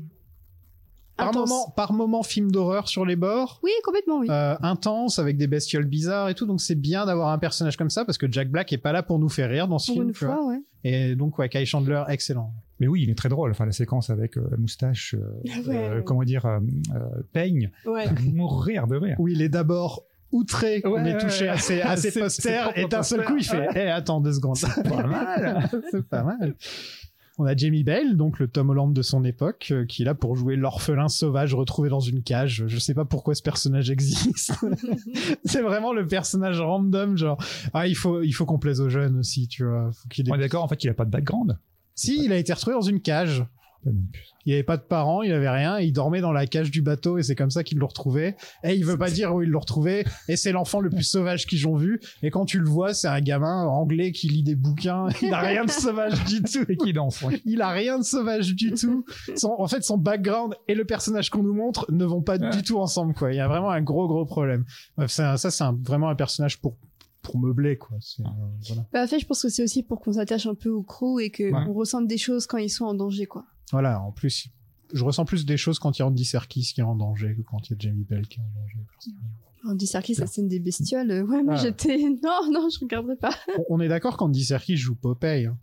Par 1.17 1.29
Intense. 1.29 1.49
moment, 1.49 1.71
par 1.77 1.93
moment 1.93 2.23
film 2.23 2.51
d'horreur 2.51 2.89
sur 2.89 3.05
les 3.07 3.17
bords. 3.17 3.61
Oui, 3.62 3.71
complètement, 3.85 4.19
oui. 4.19 4.27
euh, 4.31 4.55
intense 4.62 5.19
avec 5.19 5.37
des 5.39 5.47
bestioles 5.47 5.87
bizarres 5.87 6.29
et 6.29 6.35
tout 6.35 6.45
donc 6.47 6.61
c'est 6.61 6.75
bien 6.75 7.07
d'avoir 7.07 7.29
un 7.31 7.39
personnage 7.39 7.77
comme 7.77 7.89
ça 7.91 8.05
parce 8.05 8.19
que 8.19 8.31
Jack 8.31 8.51
Black 8.51 8.73
est 8.73 8.79
pas 8.79 8.93
là 8.93 9.03
pour 9.03 9.19
nous 9.19 9.29
faire 9.31 9.49
rire 9.49 9.67
dans 9.69 9.79
ce 9.79 9.87
Pour 9.87 9.95
film 9.97 10.09
une 10.09 10.14
fois, 10.14 10.45
ouais. 10.47 10.61
et 10.85 11.14
donc 11.17 11.39
ouais 11.39 11.49
Kai 11.49 11.64
Chandler 11.64 12.03
excellent 12.09 12.53
Mais 12.81 12.87
oui, 12.89 13.03
il 13.05 13.11
est 13.11 13.14
très 13.14 13.29
drôle. 13.31 13.51
Enfin, 13.51 13.64
la 13.64 13.73
séquence 13.73 14.11
avec 14.11 14.37
euh, 14.37 14.47
la 14.51 14.57
moustache, 14.59 15.14
euh, 15.14 15.41
Ouais, 15.67 15.77
euh, 15.77 15.97
ouais. 15.99 16.05
comment 16.05 16.23
dire, 16.25 16.45
euh, 16.45 16.59
euh, 16.95 16.99
peigne, 17.33 17.71
Ouais. 17.87 18.05
mourir 18.33 18.87
de 18.87 18.97
rire. 18.97 19.17
où 19.19 19.29
il 19.29 19.41
est 19.41 19.49
d'abord 19.49 20.05
outré 20.33 20.83
qu'on 20.83 21.03
Ouais, 21.03 21.11
ait 21.12 21.17
touché 21.19 21.45
ouais, 21.45 21.51
à 21.51 21.57
ses, 21.59 21.81
à 21.81 21.97
ses 21.97 22.11
C'est- 22.11 22.21
posters 22.21 22.77
et 22.77 22.85
d'un 22.87 23.03
seul 23.03 23.25
coup 23.25 23.37
il 23.39 23.45
fait 23.45 23.64
posters. 23.64 23.87
Eh 23.87 23.91
attends 23.91 24.21
deux 24.21 24.33
secondes 24.35 24.59
Pas 24.85 25.07
mal. 25.07 25.71
c'est 25.91 26.07
pas 26.07 26.23
mal 26.25 26.55
on 27.39 27.45
a 27.45 27.55
Jamie 27.57 27.84
Bell, 27.84 28.16
donc 28.16 28.39
le 28.39 28.49
Tom 28.49 28.70
Holland 28.70 28.93
de 28.95 29.03
son 29.03 29.24
époque, 29.24 29.68
euh, 29.70 29.84
qui 29.84 30.03
est 30.03 30.05
là 30.05 30.14
pour 30.14 30.37
jouer 30.37 30.57
l'orphelin 30.57 31.09
sauvage 31.09 31.55
retrouvé 31.55 31.89
dans 31.91 32.01
une 32.01 32.22
cage. 32.22 32.64
Je 32.66 32.78
sais 32.78 32.95
pas 32.95 33.05
pourquoi 33.05 33.34
ce 33.34 33.43
personnage 33.43 33.91
existe. 33.91 34.53
c'est 35.45 35.61
vraiment 35.62 35.93
le 35.93 36.07
personnage 36.07 36.61
random, 36.61 37.16
genre 37.16 37.43
ah 37.74 37.87
il 37.87 37.95
faut 37.97 38.22
il 38.22 38.32
faut 38.32 38.47
qu'on 38.47 38.59
plaise 38.59 38.80
aux 38.80 38.89
jeunes 38.89 39.18
aussi, 39.18 39.49
tu 39.49 39.64
vois. 39.64 39.91
Faut 39.93 40.09
qu'il 40.09 40.28
ait- 40.28 40.32
On 40.32 40.37
est 40.37 40.39
d'accord, 40.39 40.64
en 40.64 40.68
fait, 40.68 40.82
il 40.84 40.89
a 40.89 40.95
pas 40.95 41.05
de 41.05 41.11
background. 41.11 41.59
Si, 41.95 42.24
il 42.24 42.32
a 42.32 42.37
été 42.37 42.53
retrouvé 42.53 42.74
dans 42.74 42.82
une 42.82 43.01
cage. 43.01 43.45
Il 44.45 44.53
avait 44.53 44.62
pas 44.62 44.76
de 44.76 44.82
parents, 44.82 45.22
il 45.22 45.32
avait 45.32 45.49
rien, 45.51 45.78
il 45.80 45.93
dormait 45.93 46.20
dans 46.20 46.32
la 46.32 46.47
cage 46.47 46.70
du 46.70 46.80
bateau 46.82 47.18
et 47.18 47.22
c'est 47.22 47.34
comme 47.34 47.51
ça 47.51 47.64
qu'ils 47.64 47.78
l'ont 47.78 47.87
retrouvé. 47.89 48.37
Et 48.62 48.74
il 48.74 48.84
veut 48.84 48.97
pas 48.99 49.11
dire 49.11 49.34
où 49.34 49.43
ils 49.43 49.49
l'ont 49.49 49.61
retrouvé. 49.61 50.05
Et 50.28 50.37
c'est 50.37 50.53
l'enfant 50.53 50.80
le 50.80 50.89
plus 50.91 51.03
sauvage 51.03 51.47
qu'ils 51.47 51.66
ont 51.66 51.76
vu. 51.76 52.01
Et 52.22 52.30
quand 52.30 52.45
tu 52.45 52.59
le 52.61 52.68
vois, 52.68 52.95
c'est 52.95 53.09
un 53.09 53.20
gamin 53.20 53.64
anglais 53.66 54.12
qui 54.12 54.28
lit 54.28 54.43
des 54.43 54.55
bouquins. 54.55 55.09
Il 55.22 55.32
a 55.34 55.41
rien 55.41 55.64
de 55.64 55.70
sauvage 55.70 56.24
du 56.24 56.43
tout. 56.43 56.64
Et 56.68 56.76
qui 56.76 56.93
danse. 56.93 57.22
ouais. 57.22 57.41
Il 57.45 57.61
a 57.62 57.70
rien 57.70 57.99
de 57.99 58.05
sauvage 58.05 58.55
du 58.55 58.72
tout. 58.72 59.05
Son- 59.37 59.55
en 59.59 59.66
fait, 59.66 59.82
son 59.82 59.99
background 59.99 60.55
et 60.68 60.74
le 60.74 60.84
personnage 60.84 61.30
qu'on 61.30 61.43
nous 61.43 61.55
montre 61.55 61.87
ne 61.91 62.05
vont 62.05 62.22
pas 62.22 62.37
Ouais. 62.39 62.51
du 62.51 62.62
tout 62.62 62.78
ensemble, 62.78 63.14
quoi. 63.14 63.32
Il 63.32 63.37
y 63.37 63.41
a 63.41 63.49
vraiment 63.49 63.70
un 63.70 63.80
gros, 63.82 64.07
gros 64.09 64.26
problème. 64.26 64.64
Bref, 64.97 65.11
ça, 65.11 65.37
c'est 65.39 65.64
vraiment 65.82 66.09
un 66.09 66.14
personnage 66.14 66.61
pour, 66.61 66.76
pour 67.22 67.39
meubler, 67.39 67.76
quoi. 67.78 67.97
Euh, 68.20 68.22
voilà. 68.68 68.82
Bah, 68.93 69.03
en 69.03 69.07
fait, 69.07 69.18
je 69.18 69.26
pense 69.26 69.43
que 69.43 69.49
c'est 69.49 69.62
aussi 69.62 69.82
pour 69.82 70.01
qu'on 70.01 70.12
s'attache 70.12 70.47
un 70.47 70.55
peu 70.55 70.68
au 70.70 70.82
crew 70.82 71.18
et 71.20 71.30
qu'on 71.30 71.45
Ouais. 71.53 71.64
ressente 71.72 72.07
des 72.07 72.18
choses 72.18 72.47
quand 72.47 72.59
ils 72.59 72.68
sont 72.70 72.84
en 72.84 72.95
danger, 72.95 73.26
quoi. 73.26 73.45
Voilà, 73.73 74.01
en 74.01 74.12
plus, 74.12 74.49
je 74.93 75.05
ressens 75.05 75.25
plus 75.25 75.45
des 75.47 75.57
choses 75.57 75.79
quand 75.79 75.99
il 75.99 76.01
y 76.01 76.03
a 76.03 76.07
Andy 76.07 76.25
Serkis 76.25 76.73
qui 76.75 76.81
est 76.81 76.85
en 76.85 76.95
danger 76.95 77.35
que 77.37 77.43
quand 77.43 77.69
il 77.69 77.73
y 77.73 77.75
a 77.75 77.77
Jamie 77.79 78.05
Bell 78.05 78.27
qui 78.27 78.39
est 78.39 78.43
en 78.43 78.61
danger. 78.61 78.79
Andy 79.69 79.87
Serkis, 79.87 80.14
la 80.17 80.27
scène 80.29 80.47
des 80.49 80.61
bestioles, 80.61 81.11
euh, 81.11 81.25
ouais, 81.25 81.43
moi 81.43 81.55
Ah. 81.57 81.62
j'étais. 81.62 81.97
Non, 82.23 82.51
non, 82.53 82.69
je 82.73 82.79
regarderai 82.81 83.17
pas. 83.17 83.35
On- 83.69 83.81
est 83.81 83.89
d'accord 83.89 84.17
qu'Andy 84.17 84.45
Serkis 84.45 84.77
joue 84.77 84.95
Popeye. 84.95 85.47
Hein. 85.47 85.59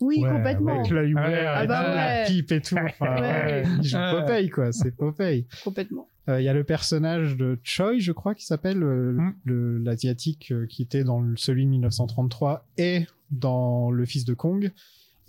Oui, 0.00 0.20
Ouais, 0.22 0.30
complètement. 0.30 0.78
Avec 0.78 0.90
l'œil 0.92 1.12
ouvert, 1.12 1.26
Ouais, 1.26 1.42
et 1.42 1.46
ah 1.46 1.66
bah 1.66 1.82
la 1.94 2.20
ouais. 2.22 2.26
pipe 2.28 2.52
et 2.52 2.60
tout. 2.62 2.76
Enfin, 2.76 3.16
Ouais. 3.16 3.20
ouais, 3.20 3.62
il 3.82 3.84
joue. 3.84 3.96
Popeye, 4.12 4.48
quoi. 4.48 4.70
C'est 4.70 4.92
Popeye. 4.92 5.46
Complètement. 5.64 6.06
Euh, 6.28 6.40
Il 6.40 6.44
y 6.44 6.48
a 6.48 6.54
le 6.54 6.62
personnage 6.62 7.36
de 7.36 7.58
Choi, 7.64 7.98
je 7.98 8.12
crois, 8.12 8.36
qui 8.36 8.44
s'appelle 8.46 8.80
euh, 8.84 9.12
Mm. 9.14 9.34
le- 9.44 9.78
l'asiatique 9.78 10.52
euh, 10.52 10.66
qui 10.66 10.82
était 10.82 11.02
dans 11.02 11.24
celui 11.34 11.64
de 11.64 11.70
1933 11.70 12.64
et 12.76 13.06
dans 13.32 13.90
Le 13.90 14.04
Fils 14.04 14.24
de 14.24 14.34
Kong. 14.34 14.70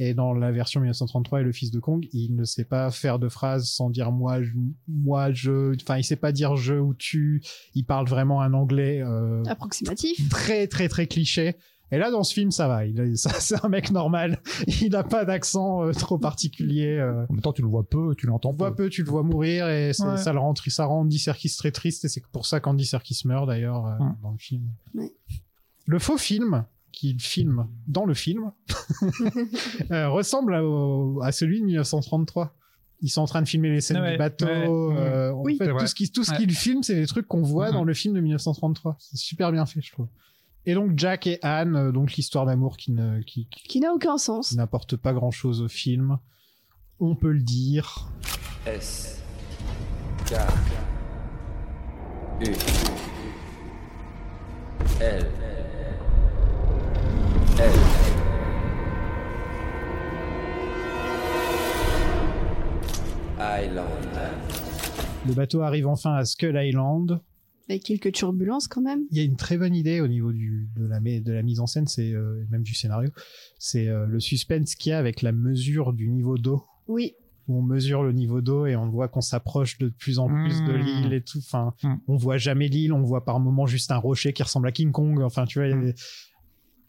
Et 0.01 0.13
dans 0.13 0.33
la 0.33 0.51
version 0.51 0.79
1933 0.79 1.41
et 1.41 1.43
Le 1.43 1.51
Fils 1.51 1.71
de 1.71 1.79
Kong, 1.79 2.07
il 2.13 2.33
ne 2.35 2.45
sait 2.45 2.63
pas 2.63 2.89
faire 2.89 3.19
de 3.19 3.27
phrases 3.27 3.67
sans 3.69 3.89
dire 3.89 4.11
moi, 4.13 4.41
je, 4.41 4.51
moi, 4.87 5.31
je. 5.33 5.75
Enfin, 5.81 5.97
il 5.97 6.03
sait 6.05 6.15
pas 6.15 6.31
dire 6.31 6.55
je 6.55 6.73
ou 6.75 6.93
tu. 6.93 7.43
Il 7.75 7.83
parle 7.85 8.07
vraiment 8.07 8.41
un 8.41 8.53
anglais 8.53 9.01
euh, 9.03 9.43
Approximatif. 9.45 10.29
très, 10.29 10.67
très, 10.67 10.87
très 10.87 11.05
cliché. 11.07 11.55
Et 11.91 11.97
là, 11.97 12.11
dans 12.11 12.23
ce 12.23 12.33
film, 12.35 12.51
ça 12.51 12.67
va. 12.67 12.85
Il 12.85 12.99
est- 12.99 13.15
ça, 13.17 13.31
c'est 13.39 13.65
un 13.65 13.67
mec 13.67 13.91
normal. 13.91 14.39
Il 14.81 14.91
n'a 14.91 15.03
pas 15.03 15.25
d'accent 15.25 15.83
euh, 15.83 15.91
trop 15.91 16.17
particulier. 16.17 16.97
euh. 16.97 17.25
En 17.27 17.33
même 17.33 17.41
temps, 17.41 17.51
tu 17.51 17.61
le 17.63 17.67
vois 17.67 17.83
peu, 17.83 18.15
tu 18.15 18.25
l'entends 18.27 18.51
Tu 18.51 18.57
le 18.57 18.57
vois 18.67 18.75
peu. 18.75 18.89
tu 18.89 19.03
le 19.03 19.09
vois 19.09 19.23
mourir 19.23 19.67
et 19.67 19.87
Ouais. 19.87 19.93
ça 20.17 20.31
le 20.31 20.39
rend, 20.39 20.53
ça 20.67 20.85
rend 20.85 21.01
Andy 21.01 21.19
Serkis 21.19 21.53
très 21.57 21.71
triste 21.71 22.05
et 22.05 22.07
c'est 22.07 22.23
pour 22.31 22.45
ça 22.45 22.59
qu'Andy 22.61 22.85
Serkis 22.85 23.21
meurt 23.25 23.47
d'ailleurs 23.47 23.85
euh, 23.87 23.97
Ouais. 23.99 24.11
dans 24.21 24.31
le 24.31 24.37
film. 24.37 24.63
Ouais. 24.95 25.11
Le 25.87 25.99
faux 25.99 26.17
film 26.17 26.63
qu'il 26.91 27.19
filme 27.21 27.67
dans 27.87 28.05
le 28.05 28.13
film 28.13 28.51
euh, 29.91 30.09
ressemble 30.09 30.55
à, 30.55 30.63
au- 30.63 31.21
à 31.21 31.31
celui 31.31 31.59
de 31.61 31.65
1933. 31.65 32.55
Ils 33.01 33.09
sont 33.09 33.21
en 33.21 33.25
train 33.27 33.41
de 33.41 33.47
filmer 33.47 33.69
les 33.69 33.79
scènes 33.81 33.97
Ah 33.97 34.01
ouais, 34.01 34.11
du 34.13 34.17
bateau. 34.17 34.45
ouais, 34.45 34.97
euh, 34.97 35.31
en 35.33 35.41
Oui. 35.41 35.57
fait, 35.57 35.65
C'est 35.65 35.71
vrai. 35.71 35.79
tout 35.81 35.87
ce 35.87 35.95
qui- 35.95 36.11
tout 36.11 36.23
ce 36.25 36.31
Ouais. 36.31 36.37
qu'il 36.37 36.51
filme, 36.53 36.83
c'est 36.83 36.95
des 36.95 37.07
trucs 37.07 37.27
qu'on 37.27 37.41
voit 37.41 37.71
dans 37.71 37.83
le 37.85 37.93
film 37.93 38.13
de 38.13 38.19
1933. 38.19 38.97
C'est 38.99 39.17
super 39.17 39.51
bien 39.53 39.65
fait, 39.65 39.81
je 39.81 39.91
trouve. 39.91 40.07
Et 40.65 40.73
donc 40.73 40.91
Jack 40.97 41.25
et 41.25 41.39
Anne, 41.41 41.75
euh, 41.77 41.91
donc 41.93 42.13
l'histoire 42.15 42.45
d'amour 42.45 42.75
qui 42.75 42.91
ne 42.91 43.21
qui, 43.21 43.47
qui- 43.47 43.63
Qui 43.63 43.79
n'a 43.79 43.93
aucun 43.93 44.17
sens. 44.17 44.49
qui 44.49 44.57
n'apporte 44.57 44.97
pas 44.97 45.13
grand 45.13 45.31
chose 45.31 45.61
au 45.61 45.69
film. 45.69 46.17
On 46.99 47.15
peut 47.15 47.31
le 47.31 47.41
dire. 47.41 48.09
S. 48.65 49.21
K. 50.27 50.33
U. 52.41 52.51
L. 54.99 55.25
Le 65.27 65.34
bateau 65.34 65.61
arrive 65.61 65.88
enfin 65.88 66.14
à 66.15 66.26
Skull 66.26 66.57
Island. 66.61 67.19
Avec 67.69 67.84
quelques 67.84 68.11
turbulences 68.14 68.68
quand 68.68 68.81
même. 68.81 69.02
Il 69.11 69.18
y 69.18 69.22
a 69.22 69.23
une 69.23 69.36
très 69.36 69.57
bonne 69.57 69.76
idée 69.76 70.02
au 70.02 70.07
niveau 70.07 70.31
du, 70.31 70.68
de, 70.76 70.88
la, 70.88 70.99
de 70.99 71.31
la 71.31 71.44
mise 71.44 71.60
en 71.60 71.68
scène, 71.68 71.86
c'est 71.88 72.11
euh, 72.14 72.44
même 72.49 72.64
du 72.64 72.73
scénario. 72.73 73.11
C'est 73.60 73.88
euh, 73.88 74.07
le 74.07 74.19
suspense 74.19 74.73
qu'il 74.76 74.90
y 74.90 74.94
a 74.94 74.98
avec 74.98 75.22
la 75.22 75.31
mesure 75.31 75.94
du 75.94 76.10
niveau 76.10 76.38
d'eau. 76.40 76.64
Oui. 76.88 77.14
Où 77.48 77.60
on 77.60 77.61
mesure 77.61 78.02
le 78.03 78.11
niveau 78.11 78.41
d'eau 78.41 78.65
et 78.65 78.76
on 78.76 78.90
voit 78.90 79.07
qu'on 79.07 79.22
s'approche 79.22 79.77
de 79.77 79.90
plus 79.90 80.18
en 80.18 80.27
plus 80.27 80.64
de 80.64 80.73
Mmh. 80.73 80.81
l'île 80.81 81.14
et 81.14 81.22
tout. 81.22 81.38
Enfin, 81.40 81.73
Mmh. 81.84 81.95
on 82.07 82.15
voit 82.15 82.38
jamais 82.38 82.68
l'île, 82.69 82.91
on 82.94 83.03
voit 83.03 83.23
par 83.23 83.40
moment 83.40 83.68
juste 83.68 83.91
un 83.91 83.98
rocher 83.98 84.34
qui 84.34 84.41
ressemble 84.41 84.68
à 84.68 84.72
King 84.72 84.91
Kong. 84.91 85.22
Enfin, 85.22 85.45
tu 85.45 85.60
vois, 85.60 85.68
Mmh. 85.68 85.94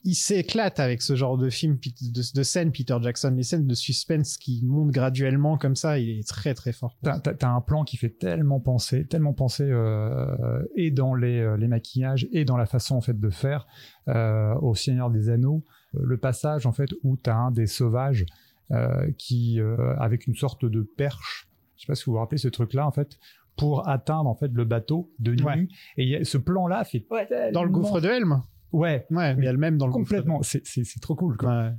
Il 0.05 0.15
s'éclate 0.15 0.81
avec 0.81 1.03
ce 1.03 1.15
genre 1.15 1.37
de 1.37 1.51
film, 1.51 1.77
de, 1.77 2.23
de 2.35 2.43
scène, 2.43 2.73
Peter 2.73 2.97
Jackson. 3.03 3.33
Les 3.37 3.43
scènes 3.43 3.67
de 3.67 3.75
suspense 3.75 4.37
qui 4.39 4.63
montent 4.65 4.91
graduellement 4.93 5.59
comme 5.59 5.77
ça, 5.77 5.99
il 5.99 6.19
est 6.21 6.27
très 6.29 6.55
très 6.55 6.73
fort. 6.73 6.97
T'as, 7.03 7.19
t'as- 7.21 7.35
t'as 7.35 7.49
un 7.51 7.61
plan 7.61 7.85
qui 7.85 7.97
fait 7.97 8.09
tellement 8.11 8.61
penser, 8.61 9.07
tellement 9.07 9.33
penser 9.35 9.65
euh, 9.69 10.63
et 10.77 10.91
dans 10.91 11.15
les, 11.15 11.39
euh, 11.41 11.57
les 11.57 11.69
maquillages 11.69 12.29
et 12.33 12.45
dans 12.45 12.57
la 12.57 12.67
façon 12.67 12.97
en 12.97 13.01
fait 13.01 13.19
de 13.19 13.31
faire 13.31 13.67
euh, 14.09 14.55
au 14.63 14.75
Seigneur 14.75 15.11
des 15.11 15.29
Anneaux. 15.29 15.65
Euh, 15.95 16.01
Le 16.03 16.17
passage 16.17 16.67
en 16.67 16.73
fait 16.73 16.91
où 17.03 17.17
t'as 17.17 17.35
un 17.37 17.51
des 17.51 17.67
sauvages 17.67 18.25
euh, 18.71 19.11
qui 19.19 19.61
euh, 19.61 19.95
avec 19.99 20.27
une 20.27 20.35
sorte 20.35 20.65
de 20.65 20.83
perche. 20.83 21.49
Je 21.77 21.83
sais 21.83 21.87
pas 21.87 21.95
si 21.95 22.05
vous 22.07 22.13
vous 22.13 22.19
rappelez 22.19 22.39
ce 22.39 22.49
truc-là 22.49 22.87
en 22.87 22.93
fait. 22.93 23.19
pour 23.57 23.87
atteindre 23.89 24.29
en 24.31 24.35
fait 24.35 24.51
le 24.53 24.65
bateau 24.65 25.11
de 25.19 25.33
nuit. 25.35 25.45
Ouais. 25.45 25.69
Et 25.99 26.05
il 26.05 26.09
y 26.09 26.17
a- 26.17 26.25
ce 26.25 26.39
plan-là 26.39 26.85
fait 26.85 27.05
Dans 27.53 27.65
le 27.65 27.71
gouffre 27.71 28.01
de 28.01 28.09
Helm 28.09 28.43
Ouais, 28.73 29.07
Ouais, 29.11 29.35
mais 29.35 29.43
il 29.43 29.45
y 29.45 29.49
a 29.49 29.53
le 29.53 29.59
même 29.59 29.79
dans 29.79 29.87
le 29.87 29.93
complètement. 29.93 30.43
C'est 30.43 30.67
c'est- 30.67 30.85
c'est 30.85 31.01
trop 31.01 31.15
cool. 31.15 31.37
Quoi. 31.37 31.49
Ouais. 31.65 31.71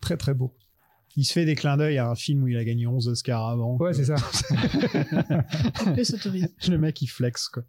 Très 0.00 0.16
très 0.16 0.34
beau. 0.34 0.54
Il 1.16 1.24
se 1.24 1.32
fait 1.32 1.44
des 1.44 1.54
clins 1.56 1.76
d'œil 1.76 1.98
à 1.98 2.08
un 2.08 2.14
film 2.14 2.42
où 2.44 2.48
il 2.48 2.56
a 2.56 2.64
gagné 2.64 2.86
11 2.86 3.08
Oscars 3.08 3.48
avant. 3.48 3.76
Ouais, 3.78 3.92
c'est 3.92 4.04
ça. 4.04 4.14
On 5.86 5.92
peut 5.94 6.04
s'autoriser. 6.04 6.48
Le 6.68 6.78
mec, 6.78 7.00
il 7.02 7.08
flex, 7.08 7.48
quoi. 7.48 7.64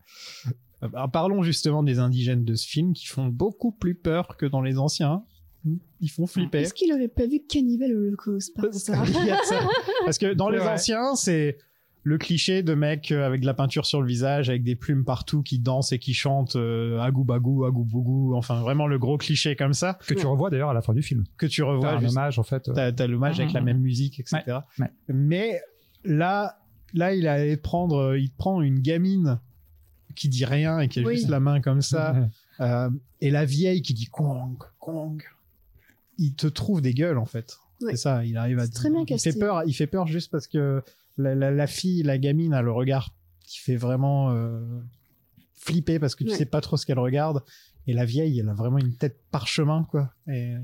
Euh, 0.83 1.07
parlons 1.07 1.43
justement 1.43 1.83
des 1.83 1.99
indigènes 1.99 2.43
de 2.43 2.55
ce 2.55 2.67
film 2.67 2.93
qui 2.93 3.07
font 3.07 3.27
beaucoup 3.27 3.71
plus 3.71 3.95
peur 3.95 4.37
que 4.37 4.45
dans 4.45 4.61
les 4.61 4.77
anciens. 4.77 5.23
Ils 5.99 6.09
font 6.09 6.25
flipper. 6.25 6.59
Est-ce 6.61 6.73
qu'il 6.73 6.91
aurait 6.91 7.07
pas 7.07 7.27
vu 7.27 7.41
Cannibal 7.47 7.91
Holocaust 7.91 8.55
par 8.55 8.65
ça. 8.73 9.03
Parce 10.05 10.17
que 10.17 10.33
dans 10.33 10.49
les 10.49 10.57
vrai. 10.57 10.73
anciens, 10.73 11.15
c'est 11.15 11.57
le 12.03 12.17
cliché 12.17 12.63
de 12.63 12.73
mec 12.73 13.11
euh, 13.11 13.25
avec 13.27 13.41
de 13.41 13.45
la 13.45 13.53
peinture 13.53 13.85
sur 13.85 14.01
le 14.01 14.07
visage, 14.07 14.49
avec 14.49 14.63
des 14.63 14.75
plumes 14.75 15.03
partout, 15.05 15.43
qui 15.43 15.59
dansent 15.59 15.91
et 15.91 15.99
qui 15.99 16.13
chantent 16.15 16.55
euh, 16.55 16.99
agou 16.99 17.23
bagou, 17.23 17.63
agou 17.65 17.83
bougou, 17.83 18.35
enfin 18.35 18.59
vraiment 18.59 18.87
le 18.87 18.97
gros 18.97 19.17
cliché 19.17 19.55
comme 19.55 19.73
ça, 19.73 19.99
Que 20.07 20.13
tu 20.15 20.25
revois 20.25 20.49
d'ailleurs 20.49 20.71
à 20.71 20.73
la 20.73 20.81
fin 20.81 20.93
du 20.93 21.03
film. 21.03 21.23
que 21.37 21.45
tu 21.45 21.61
T'as 21.61 21.67
revois 21.67 21.89
un 21.91 21.99
juste- 21.99 22.11
hommage 22.11 22.39
en 22.39 22.43
fait. 22.43 22.69
T'as, 22.73 22.91
t'as 22.91 23.07
l'hommage 23.07 23.39
avec 23.39 23.53
la 23.53 23.61
même 23.61 23.79
musique, 23.79 24.19
etc. 24.19 24.41
ouais. 24.79 24.87
Mais 25.09 25.61
là, 26.03 26.57
là, 26.93 27.13
il 27.13 27.27
allait 27.27 27.55
prendre, 27.57 27.97
euh, 27.97 28.19
il 28.19 28.31
prend 28.31 28.61
une 28.61 28.79
gamine 28.79 29.39
qui 30.15 30.27
dit 30.27 30.43
rien 30.45 30.79
et 30.79 30.87
qui 30.87 30.99
a 30.99 31.03
Oui. 31.03 31.15
juste 31.17 31.29
la 31.29 31.39
main 31.39 31.61
comme 31.61 31.81
ça, 31.81 32.15
euh, 32.61 32.89
et 33.21 33.29
la 33.31 33.45
vieille 33.45 33.81
qui 33.83 33.93
dit 33.93 34.07
Kong, 34.07 34.57
Kong. 34.79 35.23
Il 36.17 36.33
te 36.33 36.47
trouve 36.47 36.81
des 36.81 36.93
gueules 36.93 37.17
en 37.17 37.25
fait. 37.25 37.57
Ouais. 37.81 37.91
C'est 37.91 37.97
ça, 37.97 38.25
il 38.25 38.37
arrive 38.37 38.59
à. 38.59 38.67
Très 38.67 38.89
bien 38.89 39.01
il 39.01 39.05
casté. 39.05 39.31
fait 39.31 39.39
peur, 39.39 39.63
il 39.65 39.73
fait 39.73 39.87
peur 39.87 40.05
juste 40.07 40.29
parce 40.31 40.47
que 40.47 40.83
la, 41.21 41.35
la- 41.35 41.51
la 41.51 41.67
fille, 41.67 42.03
la 42.03 42.17
gamine 42.17 42.53
a 42.53 42.61
le 42.61 42.71
regard 42.71 43.13
qui 43.45 43.59
fait 43.59 43.75
vraiment 43.75 44.31
euh, 44.31 44.61
flipper 45.53 45.99
parce 45.99 46.15
que 46.15 46.23
tu 46.23 46.31
Ouais. 46.31 46.35
sais 46.37 46.45
pas 46.45 46.61
trop 46.61 46.77
ce 46.77 46.85
qu'elle 46.85 46.99
regarde. 46.99 47.43
Et 47.87 47.93
la 47.93 48.05
vieille, 48.05 48.39
elle 48.39 48.47
a 48.47 48.53
vraiment 48.53 48.77
une 48.77 48.95
tête 48.95 49.17
parchemin 49.31 49.85
quoi. 49.89 50.11
Et, 50.27 50.53
euh, 50.53 50.59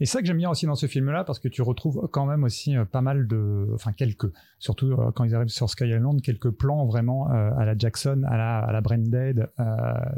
Et 0.00 0.04
ça 0.06 0.20
que 0.20 0.26
j'aime 0.26 0.36
bien 0.36 0.50
aussi 0.50 0.66
dans 0.66 0.74
ce 0.74 0.86
film-là, 0.86 1.24
parce 1.24 1.38
que 1.38 1.48
tu 1.48 1.62
retrouves 1.62 2.08
quand 2.12 2.26
même 2.26 2.44
aussi 2.44 2.76
euh, 2.76 2.84
pas 2.84 3.00
mal 3.00 3.26
de, 3.26 3.70
enfin 3.74 3.92
quelques, 3.92 4.30
surtout 4.58 4.94
quand 5.14 5.24
ils 5.24 5.34
arrivent 5.34 5.48
sur 5.48 5.70
Sky 5.70 5.84
Island, 5.88 6.20
quelques 6.20 6.50
plans 6.50 6.84
vraiment 6.84 7.30
euh, 7.30 7.50
à 7.56 7.64
la 7.64 7.76
Jackson, 7.76 8.22
à 8.28 8.36
la, 8.36 8.58
à 8.58 8.70
la 8.72 8.80
Branded, 8.82 9.48
euh, 9.58 9.64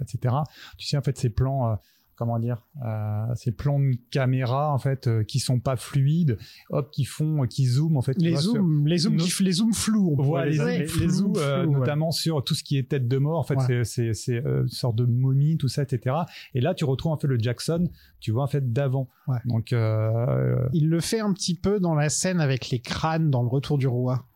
etc. 0.02 0.34
Tu 0.76 0.86
sais 0.88 0.96
en 0.96 1.02
fait 1.02 1.16
ces 1.16 1.30
plans, 1.30 1.70
euh, 1.70 1.74
comment 2.20 2.38
dire, 2.38 2.62
euh, 2.86 3.24
ces 3.34 3.50
plans 3.50 3.80
de 3.80 3.96
caméra 4.10 4.72
en 4.72 4.78
fait 4.78 5.06
euh, 5.08 5.24
qui 5.24 5.40
sont 5.40 5.58
pas 5.58 5.74
fluides, 5.76 6.36
hop, 6.68 6.90
qui 6.92 7.04
font, 7.04 7.46
qui 7.46 7.64
zooment 7.66 7.96
en 7.96 8.02
fait. 8.02 8.16
les 8.18 8.36
zooms, 8.36 8.86
les 8.86 8.98
zooms, 8.98 9.16
No- 9.16 9.24
qui 9.24 9.30
f- 9.30 9.42
les 9.42 9.52
zooms 9.52 9.72
flous. 9.72 10.14
on 10.18 10.22
Voilà, 10.22 10.50
les, 10.50 10.60
appeler. 10.60 10.86
les 11.00 11.08
zooms 11.08 11.32
euh, 11.38 11.62
flous, 11.62 11.72
ouais. 11.72 11.78
notamment 11.80 12.10
sur 12.10 12.44
tout 12.44 12.54
ce 12.54 12.62
qui 12.62 12.76
est 12.76 12.88
tête 12.90 13.08
de 13.08 13.16
mort, 13.18 13.38
en 13.40 13.42
fait, 13.42 13.56
Ouais. 13.56 13.84
c'est- 13.84 14.12
c'est 14.12 14.44
euh, 14.46 14.62
une 14.62 14.68
sorte 14.68 14.96
de 14.96 15.06
momie, 15.06 15.56
tout 15.56 15.68
ça, 15.68 15.82
etc. 15.82 16.14
Et 16.54 16.60
là, 16.60 16.74
tu 16.74 16.84
retrouves 16.84 17.12
en 17.12 17.16
fait 17.16 17.26
le 17.26 17.38
Jackson, 17.38 17.88
tu 18.20 18.30
vois 18.32 18.42
en 18.44 18.48
fait 18.48 18.70
d'avant. 18.72 19.08
Ouais. 19.26 19.38
Donc, 19.46 19.72
euh, 19.72 20.68
Il 20.74 20.88
le 20.90 21.00
fait 21.00 21.20
un 21.20 21.32
petit 21.32 21.54
peu 21.54 21.80
dans 21.80 21.94
la 21.94 22.10
scène 22.10 22.40
avec 22.40 22.68
les 22.68 22.80
crânes 22.80 23.30
dans 23.30 23.42
le 23.42 23.48
Retour 23.48 23.78
du 23.78 23.86
Roi. 23.88 24.26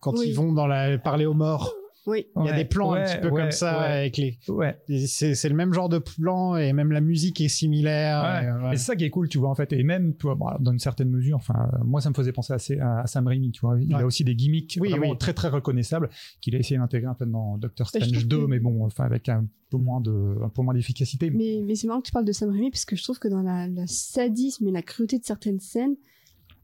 Quand 0.00 0.12
Oui. 0.16 0.26
ils 0.28 0.34
vont 0.36 0.52
dans 0.52 0.68
la 0.68 0.96
parler 0.98 1.26
aux 1.26 1.34
morts, 1.34 1.74
Oui. 2.08 2.26
il 2.36 2.44
y 2.44 2.48
a 2.48 2.52
ouais, 2.52 2.56
des 2.56 2.64
plans 2.64 2.92
un 2.94 3.04
petit 3.04 3.18
peu 3.20 3.28
ouais, 3.28 3.42
comme 3.42 3.50
ça 3.52 3.78
ouais, 3.80 3.84
avec 3.86 4.16
les. 4.16 4.38
ouais. 4.48 4.78
C'est 5.06 5.48
le 5.48 5.54
même 5.54 5.72
genre 5.72 5.88
de 5.88 5.98
plan 5.98 6.56
et 6.56 6.72
même 6.72 6.90
la 6.90 7.00
musique 7.00 7.40
est 7.40 7.48
similaire. 7.48 8.22
Ouais. 8.22 8.44
et, 8.44 8.48
euh, 8.48 8.62
ouais. 8.68 8.74
Et 8.74 8.76
c'est 8.76 8.84
ça 8.84 8.96
qui 8.96 9.04
est 9.04 9.10
cool, 9.10 9.28
tu 9.28 9.38
vois, 9.38 9.50
en 9.50 9.54
fait. 9.54 9.72
Et 9.72 9.82
même, 9.82 10.14
tu 10.16 10.22
vois, 10.22 10.34
bon, 10.34 10.46
dans 10.60 10.72
une 10.72 10.78
certaine 10.78 11.10
mesure, 11.10 11.36
enfin, 11.36 11.68
euh, 11.74 11.78
moi, 11.84 12.00
ça 12.00 12.08
me 12.10 12.14
faisait 12.14 12.32
penser 12.32 12.52
assez 12.52 12.78
à, 12.80 13.00
à 13.00 13.06
Sam 13.06 13.26
Raimi, 13.26 13.50
tu 13.52 13.60
vois. 13.60 13.78
Il 13.80 13.94
Ouais. 13.94 14.02
a 14.02 14.06
aussi 14.06 14.24
des 14.24 14.34
gimmicks 14.34 14.78
Oui, 14.80 14.90
vraiment 14.90 15.10
oui. 15.10 15.18
très, 15.18 15.32
très 15.34 15.48
reconnaissables 15.48 16.08
qu'il 16.40 16.56
a 16.56 16.58
essayé 16.58 16.78
d'intégrer 16.78 17.06
un 17.08 17.14
peu 17.14 17.26
dans 17.26 17.58
Doctor 17.58 17.86
Bah, 17.92 18.00
Strange 18.00 18.12
trouve 18.12 18.26
2, 18.28 18.38
que- 18.38 18.44
mais 18.46 18.58
bon, 18.58 18.84
enfin, 18.86 19.04
avec 19.04 19.28
un 19.28 19.44
peu 19.70 19.76
moins 19.76 20.00
de, 20.00 20.36
un 20.42 20.48
peu 20.48 20.62
moins 20.62 20.72
d'efficacité. 20.74 21.30
Mais, 21.30 21.60
mais 21.64 21.74
c'est 21.74 21.86
marrant 21.86 22.00
que 22.00 22.06
tu 22.06 22.12
parles 22.12 22.24
de 22.24 22.32
Sam 22.32 22.50
Raimi 22.50 22.70
parce 22.70 22.84
que 22.86 22.96
je 22.96 23.02
trouve 23.02 23.18
que 23.18 23.28
dans 23.28 23.42
la, 23.42 23.68
la 23.68 23.86
sadisme 23.86 24.66
et 24.66 24.72
la 24.72 24.82
cruauté 24.82 25.18
de 25.18 25.24
certaines 25.24 25.60
scènes, 25.60 25.96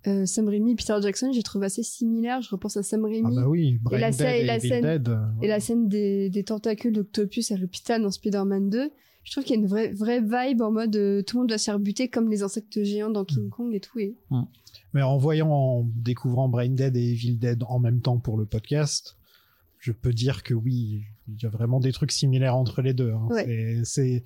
euh, 0.06 0.26
Sam 0.26 0.48
Raimi 0.48 0.72
et 0.72 0.74
Peter 0.74 0.94
Jackson, 1.02 1.32
j'ai 1.32 1.42
trouvé 1.42 1.66
assez 1.66 1.82
similaire. 1.82 2.42
Je 2.42 2.50
repense 2.50 2.76
à 2.76 2.82
Sam 2.82 3.04
Raimi 3.04 3.22
Ah 3.38 3.42
bah 3.42 3.48
oui, 3.48 3.78
Brain 3.82 3.96
Et 3.96 4.00
la 4.00 4.10
Dead 4.10 4.18
scène- 4.18 4.34
et 4.36 4.44
la 4.44 4.60
scène- 4.60 4.82
Dead, 4.82 5.08
euh, 5.08 5.24
et 5.42 5.48
la 5.48 5.60
scène 5.60 5.88
des, 5.88 6.30
des 6.30 6.44
tentacules 6.44 6.92
d'Octopus 6.92 7.50
à 7.52 7.56
l'hôpital 7.56 8.02
dans 8.02 8.10
Spider-Man 8.10 8.70
2. 8.70 8.90
Je 9.24 9.32
trouve 9.32 9.44
qu'il 9.44 9.56
y 9.56 9.58
a 9.58 9.62
une 9.62 9.66
vraie, 9.68 9.90
vraie 9.92 10.20
vibe 10.20 10.60
en 10.60 10.70
mode 10.70 10.94
euh, 10.96 11.22
tout 11.22 11.36
le 11.36 11.40
monde 11.40 11.48
doit 11.48 11.56
se 11.56 11.64
faire 11.64 11.78
buter 11.78 12.08
comme 12.08 12.28
les 12.28 12.42
insectes 12.42 12.84
géants 12.84 13.08
dans 13.10 13.22
Mm. 13.22 13.26
King 13.26 13.48
Kong 13.48 13.74
et 13.74 13.80
tout. 13.80 13.98
Et... 13.98 14.14
Mais 14.92 15.00
en 15.02 15.16
voyant, 15.16 15.50
en 15.50 15.88
découvrant 15.96 16.48
Brain 16.48 16.68
Dead 16.68 16.94
et 16.96 17.12
Evil 17.12 17.36
Dead 17.38 17.62
en 17.66 17.78
même 17.78 18.00
temps 18.02 18.18
pour 18.18 18.36
le 18.36 18.44
podcast, 18.44 19.16
je 19.78 19.92
peux 19.92 20.12
dire 20.12 20.42
que 20.42 20.52
oui, 20.52 21.04
il 21.28 21.42
y 21.42 21.46
a 21.46 21.48
vraiment 21.48 21.80
des 21.80 21.92
trucs 21.92 22.12
similaires 22.12 22.56
entre 22.56 22.82
les 22.82 22.92
deux. 22.94 23.12
hein. 23.12 23.26
Ouais. 23.30 23.80
C'est, 23.84 24.24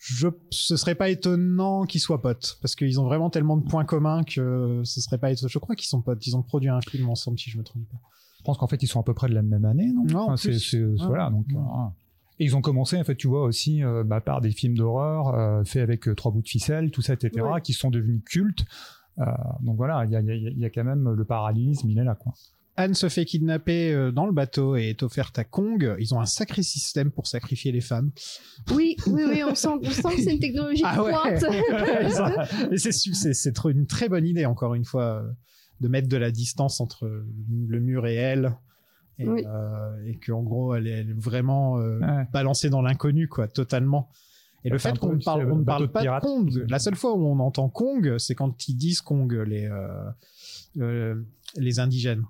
je, 0.00 0.28
ce 0.50 0.76
serait 0.76 0.94
pas 0.94 1.08
étonnant 1.10 1.84
qu'ils 1.84 2.00
soient 2.00 2.22
potes 2.22 2.58
parce 2.62 2.74
qu'ils 2.76 3.00
ont 3.00 3.04
vraiment 3.04 3.30
tellement 3.30 3.56
de 3.56 3.64
points 3.68 3.84
communs 3.84 4.22
que 4.24 4.80
ce 4.84 5.00
serait 5.00 5.18
pas 5.18 5.30
étonnant. 5.32 5.48
Je 5.48 5.58
crois 5.58 5.74
qu'ils 5.74 5.88
sont 5.88 6.00
potes. 6.02 6.26
Ils 6.26 6.36
ont 6.36 6.42
produit 6.42 6.68
un 6.68 6.80
film 6.80 7.08
ensemble, 7.10 7.38
si 7.38 7.50
je 7.50 7.58
me 7.58 7.64
trompe 7.64 7.88
pas. 7.90 7.98
Je 8.38 8.44
pense 8.44 8.56
qu'en 8.58 8.68
fait, 8.68 8.82
ils 8.82 8.86
sont 8.86 9.00
à 9.00 9.02
peu 9.02 9.14
près 9.14 9.28
de 9.28 9.34
la 9.34 9.42
même 9.42 9.64
année, 9.64 9.92
non? 9.92 10.04
Non, 10.04 10.20
Enfin, 10.30 10.36
c'est, 10.36 10.52
Ouais. 10.84 10.94
voilà, 11.06 11.30
donc. 11.30 11.46
Ouais. 11.50 11.56
euh, 11.56 11.88
et 12.40 12.44
ils 12.44 12.54
ont 12.54 12.60
commencé, 12.60 12.96
en 12.96 13.02
fait, 13.02 13.16
tu 13.16 13.26
vois, 13.26 13.42
aussi 13.42 13.82
euh, 13.82 14.04
bah, 14.04 14.20
par 14.20 14.40
des 14.40 14.52
films 14.52 14.76
d'horreur 14.76 15.34
euh, 15.34 15.64
faits 15.64 15.82
avec 15.82 16.06
euh, 16.06 16.14
trois 16.14 16.30
bouts 16.30 16.42
de 16.42 16.48
ficelle, 16.48 16.92
tout 16.92 17.02
ça, 17.02 17.14
etc., 17.14 17.44
Ouais. 17.44 17.60
qui 17.60 17.72
sont 17.72 17.90
devenus 17.90 18.22
cultes. 18.24 18.64
Euh, 19.18 19.24
donc 19.62 19.76
voilà, 19.76 20.04
il 20.04 20.12
y 20.12 20.16
a, 20.16 20.20
il 20.20 20.26
y 20.28 20.30
a- 20.30 20.50
il 20.50 20.58
y 20.60 20.64
a 20.64 20.70
quand 20.70 20.84
même 20.84 21.10
le 21.10 21.24
parallélisme, 21.24 21.90
il 21.90 21.98
est 21.98 22.04
là, 22.04 22.14
quoi. 22.14 22.32
Anne 22.78 22.94
se 22.94 23.08
fait 23.08 23.24
kidnapper 23.24 23.92
euh, 23.92 24.12
dans 24.12 24.24
le 24.26 24.32
bateau 24.32 24.76
et 24.76 24.90
est 24.90 25.02
offerte 25.02 25.38
à 25.38 25.44
Kong. 25.44 25.96
Ils 25.98 26.14
ont 26.14 26.20
un 26.20 26.26
sacré 26.26 26.62
système 26.62 27.10
pour 27.10 27.26
sacrifier 27.26 27.72
les 27.72 27.80
femmes. 27.80 28.12
Oui, 28.74 28.96
oui, 29.08 29.22
oui, 29.28 29.42
on 29.44 29.54
sent, 29.54 29.68
on 29.82 29.90
sent 29.90 30.16
que 30.16 30.22
c'est 30.22 30.32
une 30.34 30.38
technologie 30.38 30.82
Ah 30.84 30.96
de 30.96 31.02
ouais. 31.02 31.12
pointe. 31.12 31.44
Mais 32.70 32.78
c'est 32.78 32.92
c'est 32.92 33.64
une 33.64 33.86
très 33.86 34.08
bonne 34.08 34.24
idée 34.26 34.46
encore 34.46 34.74
une 34.74 34.84
fois 34.84 35.22
euh, 35.22 35.28
de 35.80 35.88
mettre 35.88 36.08
de 36.08 36.16
la 36.16 36.30
distance 36.30 36.80
entre 36.80 37.06
le 37.08 37.80
mur 37.80 38.06
et 38.06 38.14
elle 38.14 38.56
et, 39.18 39.28
Oui. 39.28 39.42
euh, 39.46 40.06
et 40.06 40.16
que 40.18 40.30
en 40.30 40.42
gros 40.44 40.74
elle 40.76 40.86
est, 40.86 41.04
vraiment 41.16 41.78
euh, 41.80 41.98
Ouais. 41.98 42.26
balancée 42.32 42.70
dans 42.70 42.82
l'inconnu 42.82 43.26
quoi 43.28 43.48
totalement. 43.48 44.08
Et 44.64 44.70
le 44.70 44.78
fait 44.78 44.98
qu'on 44.98 45.14
ne 45.14 45.22
parle, 45.22 45.50
on 45.50 45.56
ne 45.56 45.62
bateau 45.62 45.64
parle 45.64 45.82
de 45.82 45.86
pas 45.92 46.00
pirate. 46.02 46.22
de 46.22 46.28
Kong, 46.28 46.64
la 46.68 46.78
seule 46.78 46.96
fois 46.96 47.14
où 47.16 47.24
on 47.26 47.38
entend 47.38 47.68
Kong, 47.68 48.16
c'est 48.18 48.34
quand 48.34 48.68
ils 48.68 48.74
disent 48.76 49.00
Kong 49.00 49.32
les 49.46 49.66
euh, 49.66 49.88
euh, 50.78 51.14
les 51.56 51.80
indigènes. 51.80 52.24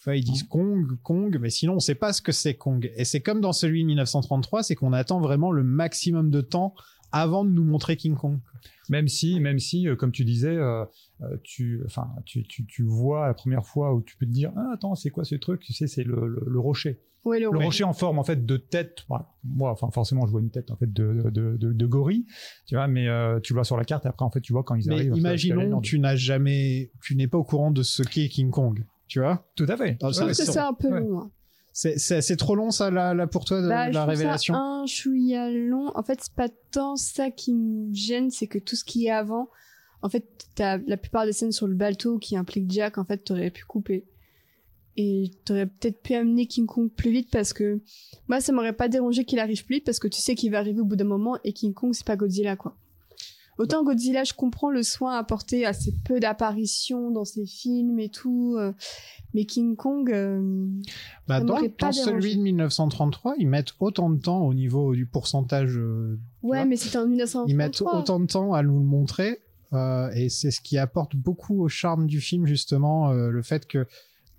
Enfin, 0.00 0.14
ils 0.14 0.24
disent 0.24 0.44
Kong, 0.44 0.86
Kong, 1.02 1.38
mais 1.40 1.50
sinon 1.50 1.74
on 1.74 1.78
sait 1.78 1.94
pas 1.94 2.12
ce 2.12 2.22
que 2.22 2.32
c'est 2.32 2.54
Kong. 2.54 2.90
Et 2.96 3.04
c'est 3.04 3.20
comme 3.20 3.40
dans 3.40 3.52
celui 3.52 3.82
de 3.82 3.86
1933, 3.88 4.62
c'est 4.62 4.74
qu'on 4.74 4.92
attend 4.94 5.20
vraiment 5.20 5.52
le 5.52 5.62
maximum 5.62 6.30
de 6.30 6.40
temps 6.40 6.74
avant 7.12 7.44
de 7.44 7.50
nous 7.50 7.64
montrer 7.64 7.96
King 7.96 8.14
Kong. 8.14 8.38
Même 8.88 9.08
si, 9.08 9.38
même 9.40 9.58
si, 9.58 9.86
euh, 9.88 9.96
comme 9.96 10.10
tu 10.10 10.24
disais, 10.24 10.56
euh, 10.56 10.84
euh, 11.22 11.36
tu, 11.44 11.82
enfin, 11.86 12.08
tu, 12.24 12.42
tu, 12.44 12.66
tu 12.66 12.82
vois 12.82 13.26
la 13.28 13.34
première 13.34 13.64
fois 13.66 13.94
où 13.94 14.00
tu 14.02 14.16
peux 14.16 14.26
te 14.26 14.30
dire, 14.32 14.52
ah, 14.56 14.70
attends, 14.74 14.94
c'est 14.94 15.10
quoi 15.10 15.24
ce 15.24 15.34
truc? 15.36 15.60
Tu 15.60 15.72
sais, 15.72 15.86
c'est 15.86 16.02
le, 16.02 16.26
le, 16.26 16.42
le 16.46 16.58
rocher. 16.58 17.00
Ouais, 17.24 17.38
le 17.38 17.44
Le 17.44 17.48
rocher. 17.50 17.64
rocher 17.64 17.84
en 17.84 17.92
forme 17.92 18.18
en 18.18 18.24
fait 18.24 18.46
de 18.46 18.56
tête. 18.56 19.04
Voilà. 19.08 19.28
Moi, 19.44 19.70
enfin, 19.70 19.90
forcément, 19.90 20.24
je 20.26 20.30
vois 20.32 20.40
une 20.40 20.50
tête 20.50 20.70
en 20.70 20.76
fait 20.76 20.90
de, 20.92 21.30
de, 21.30 21.56
de, 21.58 21.72
de 21.72 21.86
gorille, 21.86 22.24
tu 22.66 22.74
vois, 22.76 22.88
mais 22.88 23.06
euh, 23.08 23.38
tu 23.40 23.52
le 23.52 23.58
vois 23.58 23.64
sur 23.64 23.76
la 23.76 23.84
carte 23.84 24.06
et 24.06 24.08
après, 24.08 24.24
en 24.24 24.30
fait, 24.30 24.40
tu 24.40 24.52
vois 24.54 24.62
quand 24.64 24.74
ils 24.76 24.88
Mais 24.88 24.94
arrivent. 24.94 25.16
imaginons, 25.16 25.80
tu 25.82 25.98
n'as 25.98 26.16
jamais, 26.16 26.90
tu 27.02 27.16
n'es 27.16 27.26
pas 27.28 27.36
au 27.38 27.44
courant 27.44 27.70
de 27.72 27.82
ce 27.82 28.02
qu'est 28.02 28.28
King 28.28 28.50
Kong, 28.50 28.84
tu 29.10 29.18
vois? 29.20 29.46
Tout 29.56 29.66
à 29.68 29.76
fait. 29.76 29.98
Je 30.00 30.06
ça, 30.12 30.20
trouve 30.20 30.28
que 30.28 30.34
c'est- 30.34 30.44
c'est 30.52 30.58
un 30.58 30.72
peu 30.72 30.88
Ouais. 30.88 31.00
long. 31.00 31.20
hein. 31.20 31.30
C'est 31.72 31.98
c'est- 31.98 32.20
c'est 32.22 32.36
trop 32.36 32.54
long 32.56 32.70
ça 32.70 32.90
là, 32.90 33.12
là 33.14 33.26
pour 33.26 33.44
toi 33.44 33.60
de, 33.62 33.68
Bah, 33.68 33.88
je 33.90 33.94
la 33.94 34.04
révélation? 34.06 34.54
ça 34.54 34.60
un 34.60 34.86
chouïa 34.86 35.50
long. 35.50 35.90
En 35.94 36.02
fait, 36.02 36.18
c'est 36.22 36.32
pas 36.34 36.48
tant 36.72 36.96
ça 36.96 37.30
qui 37.30 37.54
me 37.54 37.92
gêne, 37.94 38.30
c'est 38.30 38.46
que 38.46 38.58
tout 38.58 38.74
ce 38.76 38.84
qui 38.84 39.06
est 39.06 39.10
avant, 39.10 39.48
en 40.02 40.08
fait, 40.08 40.26
t'as 40.54 40.78
la 40.78 40.96
plupart 40.96 41.26
des 41.26 41.32
scènes 41.32 41.52
sur 41.52 41.66
le 41.68 41.74
bateau 41.74 42.18
qui 42.18 42.36
impliquent 42.36 42.70
Jack, 42.70 42.98
en 42.98 43.04
fait, 43.04 43.18
t'aurais 43.18 43.50
pu 43.50 43.64
couper. 43.64 44.06
Et 44.96 45.30
t'aurais 45.44 45.66
peut-être 45.66 46.02
pu 46.02 46.14
amener 46.14 46.46
King 46.46 46.66
Kong 46.66 46.90
plus 46.90 47.10
vite 47.12 47.28
parce 47.30 47.52
que 47.52 47.80
moi, 48.28 48.40
ça 48.40 48.52
m'aurait 48.52 48.72
pas 48.72 48.88
dérangé 48.88 49.24
qu'il 49.24 49.38
arrive 49.38 49.64
plus 49.64 49.76
vite 49.76 49.84
parce 49.86 50.00
que 50.00 50.08
tu 50.08 50.20
sais 50.20 50.34
qu'il 50.34 50.50
va 50.50 50.58
arriver 50.58 50.80
au 50.80 50.84
bout 50.84 50.96
d'un 50.96 51.04
moment 51.04 51.38
et 51.44 51.52
King 51.52 51.72
Kong, 51.72 51.92
c'est 51.94 52.04
pas 52.06 52.16
Godzilla, 52.16 52.56
quoi. 52.56 52.76
Autant 53.60 53.84
Godzilla, 53.84 54.24
je 54.24 54.32
comprends 54.32 54.70
le 54.70 54.82
soin 54.82 55.18
apporté 55.18 55.66
à 55.66 55.72
ces 55.74 55.92
peu 56.04 56.18
d'apparitions 56.18 57.10
dans 57.10 57.26
ses 57.26 57.44
films 57.44 57.98
et 57.98 58.08
tout, 58.08 58.56
euh, 58.58 58.72
mais 59.34 59.44
King 59.44 59.76
Kong, 59.76 60.10
euh, 60.10 60.66
Bah, 61.28 61.40
dans 61.40 61.60
dans 61.78 61.92
celui 61.92 62.36
de 62.36 62.40
1933, 62.42 63.34
ils 63.38 63.46
mettent 63.46 63.74
autant 63.78 64.08
de 64.08 64.18
temps 64.18 64.46
au 64.46 64.54
niveau 64.54 64.94
du 64.94 65.04
pourcentage. 65.04 65.76
euh, 65.76 66.18
ouais, 66.42 66.58
vois, 66.58 66.64
mais 66.64 66.76
c'était 66.76 66.96
en 66.96 67.06
1933. 67.06 67.50
ils 67.50 67.56
mettent 67.56 67.82
autant 67.82 68.18
de 68.18 68.26
temps 68.26 68.54
à 68.54 68.62
nous 68.62 68.78
le 68.78 68.84
montrer, 68.86 69.42
euh, 69.74 70.10
et 70.14 70.30
c'est 70.30 70.50
ce 70.50 70.62
qui 70.62 70.78
apporte 70.78 71.14
beaucoup 71.14 71.62
au 71.62 71.68
charme 71.68 72.06
du 72.06 72.20
film 72.22 72.46
justement, 72.46 73.10
euh, 73.10 73.28
le 73.28 73.42
fait 73.42 73.66
que 73.66 73.86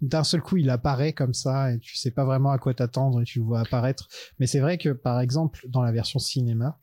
d'un 0.02 0.24
seul 0.24 0.42
coup 0.42 0.58
il 0.58 0.70
apparaît 0.72 1.14
comme 1.14 1.36
ça 1.36 1.72
et 1.72 1.78
tu 1.78 1.96
sais 1.96 2.10
pas 2.10 2.26
vraiment 2.26 2.50
à 2.50 2.58
quoi 2.58 2.74
t'attendre 2.74 3.22
et 3.22 3.24
tu 3.24 3.38
le 3.38 3.46
vois 3.46 3.60
apparaître. 3.60 4.08
Mais 4.40 4.48
c'est 4.48 4.60
vrai 4.60 4.80
que 4.80 4.90
par 4.90 5.20
exemple 5.20 5.68
dans 5.70 5.84
la 5.84 5.92
version 5.92 6.18
cinéma, 6.18 6.80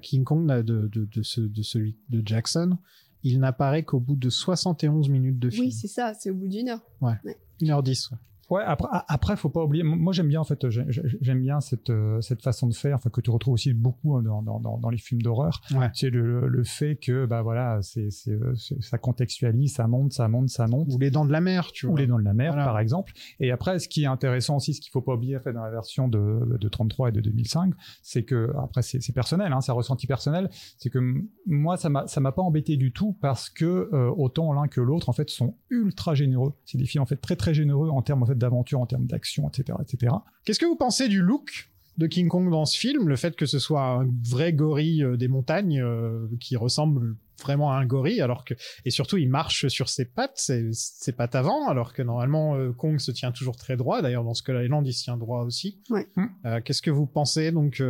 King 0.00 0.24
Kong 0.24 0.46
là, 0.46 0.62
de, 0.62 0.88
de, 0.88 1.04
de, 1.04 1.22
ce, 1.22 1.40
de 1.40 1.62
celui 1.62 1.96
de 2.08 2.22
Jackson, 2.24 2.76
il 3.22 3.38
n'apparaît 3.40 3.84
qu'au 3.84 4.00
bout 4.00 4.16
de 4.16 4.30
71 4.30 5.08
minutes 5.08 5.38
de 5.38 5.50
film. 5.50 5.66
Oui, 5.66 5.72
c'est 5.72 5.88
ça, 5.88 6.14
c'est 6.14 6.30
au 6.30 6.34
bout 6.34 6.48
d'une 6.48 6.68
heure. 6.68 6.82
Ouais. 7.00 7.14
1h10. 7.60 8.12
ouais. 8.12 8.18
Ouais, 8.52 8.62
après, 8.66 8.88
après, 9.08 9.36
faut 9.36 9.48
pas 9.48 9.62
oublier. 9.64 9.82
Moi, 9.82 10.12
j'aime 10.12 10.28
bien 10.28 10.40
en 10.40 10.44
fait, 10.44 10.68
j'ai- 10.68 10.84
j'ai- 10.88 11.02
j'aime 11.20 11.40
bien 11.40 11.60
cette 11.60 11.88
euh, 11.90 12.20
cette 12.20 12.42
façon 12.42 12.66
de 12.66 12.74
faire, 12.74 12.96
enfin 12.96 13.08
que 13.10 13.20
tu 13.22 13.30
retrouves 13.30 13.54
aussi 13.54 13.72
beaucoup 13.72 14.16
hein, 14.16 14.22
dans, 14.22 14.42
dans, 14.42 14.90
les 14.90 14.98
films 14.98 15.22
d'horreur. 15.22 15.62
Ouais. 15.74 15.88
C'est 15.94 16.10
le, 16.10 16.48
le 16.48 16.64
fait 16.64 16.96
que 16.96 17.24
bah 17.24 17.40
voilà, 17.42 17.80
c'est 17.82 18.10
c'est 18.10 18.32
euh, 18.32 18.54
c'est- 18.54 18.80
ça 18.82 18.98
contextualise, 18.98 19.72
ça 19.74 19.86
monte, 19.86 20.12
ça 20.12 20.28
monte, 20.28 20.48
ça 20.50 20.66
monte. 20.66 20.88
Ou 20.92 20.98
les 20.98 21.10
dents 21.10 21.24
de 21.24 21.32
la 21.32 21.40
mer, 21.40 21.72
tu 21.72 21.86
Ou 21.86 21.90
vois. 21.92 22.00
les 22.00 22.06
dents 22.06 22.18
de 22.18 22.24
la 22.24 22.34
mer, 22.34 22.52
Voilà. 22.52 22.66
par 22.66 22.78
exemple. 22.78 23.12
Et 23.40 23.50
après, 23.50 23.78
ce 23.78 23.88
qui 23.88 24.02
est 24.02 24.06
intéressant 24.06 24.56
aussi, 24.56 24.74
ce 24.74 24.80
qu'il 24.82 24.90
faut 24.90 25.00
pas 25.00 25.14
oublier 25.14 25.36
en 25.36 25.40
fait, 25.40 25.52
dans 25.54 25.62
la 25.64 25.70
version 25.70 26.08
de, 26.08 26.58
de 26.60 26.68
33 26.68 27.08
et 27.08 27.12
de 27.12 27.20
2005, 27.20 27.72
c'est 28.02 28.24
que, 28.24 28.52
après, 28.62 28.82
c'est 28.82 29.00
c'est 29.00 29.12
personnel, 29.14 29.52
hein, 29.52 29.60
c'est 29.62 29.72
ressenti 29.72 30.06
personnel, 30.06 30.50
c'est 30.76 30.90
que 30.90 30.98
moi, 31.46 31.76
ça 31.78 31.88
m'a 31.88 32.06
ça 32.06 32.20
m'a 32.20 32.32
pas 32.32 32.42
embêté 32.42 32.76
du 32.76 32.92
tout 32.92 33.16
parce 33.20 33.48
que 33.48 33.88
euh, 33.94 34.10
autant 34.16 34.52
l'un 34.52 34.68
que 34.68 34.80
l'autre, 34.82 35.08
en 35.08 35.12
fait, 35.12 35.30
sont 35.30 35.56
ultra 35.70 36.14
généreux. 36.14 36.52
C'est 36.66 36.76
des 36.78 36.84
films, 36.86 37.02
en 37.02 37.06
fait, 37.06 37.16
très, 37.16 37.36
très 37.36 37.54
généreux 37.54 37.88
en 37.88 38.02
termes 38.02 38.22
en 38.22 38.26
fait, 38.26 38.41
d'aventure, 38.42 38.80
en 38.80 38.86
termes 38.86 39.06
d'action, 39.06 39.48
etc., 39.48 39.78
etc. 39.80 40.12
Qu'est-ce 40.44 40.58
que 40.58 40.66
vous 40.66 40.76
pensez 40.76 41.08
du 41.08 41.22
look 41.22 41.70
de 41.98 42.06
King 42.06 42.28
Kong 42.28 42.50
dans 42.50 42.64
ce 42.66 42.78
film? 42.78 43.08
Le 43.08 43.16
fait 43.16 43.34
que 43.36 43.46
ce 43.46 43.58
soit 43.58 43.82
un 43.82 44.08
vrai 44.28 44.52
gorille 44.52 45.02
euh, 45.02 45.16
des 45.16 45.28
montagnes 45.28 45.80
euh, 45.80 46.26
qui 46.40 46.56
ressemble 46.56 47.16
vraiment 47.42 47.72
à 47.72 47.76
un 47.76 47.86
gorille, 47.86 48.20
alors 48.20 48.44
que 48.44 48.54
et 48.84 48.90
surtout 48.90 49.16
il 49.16 49.28
marche 49.28 49.66
sur 49.68 49.88
ses 49.88 50.04
pattes, 50.04 50.36
ses, 50.38 50.70
ses 50.72 51.10
pattes 51.12 51.34
avant, 51.34 51.68
alors 51.68 51.92
que 51.92 52.02
normalement 52.02 52.54
euh, 52.56 52.72
Kong 52.72 52.98
se 53.00 53.10
tient 53.10 53.32
toujours 53.32 53.56
très 53.56 53.76
droit. 53.76 54.00
D'ailleurs 54.00 54.22
dans 54.24 54.34
Skull 54.34 54.62
Island 54.62 54.86
il 54.86 54.92
se 54.92 55.02
tient 55.04 55.16
droit 55.16 55.42
aussi. 55.44 55.80
Ouais. 55.90 56.06
Euh, 56.46 56.60
Qu'est-ce 56.64 56.82
que 56.82 56.90
vous 56.90 57.06
pensez 57.06 57.50
donc 57.50 57.82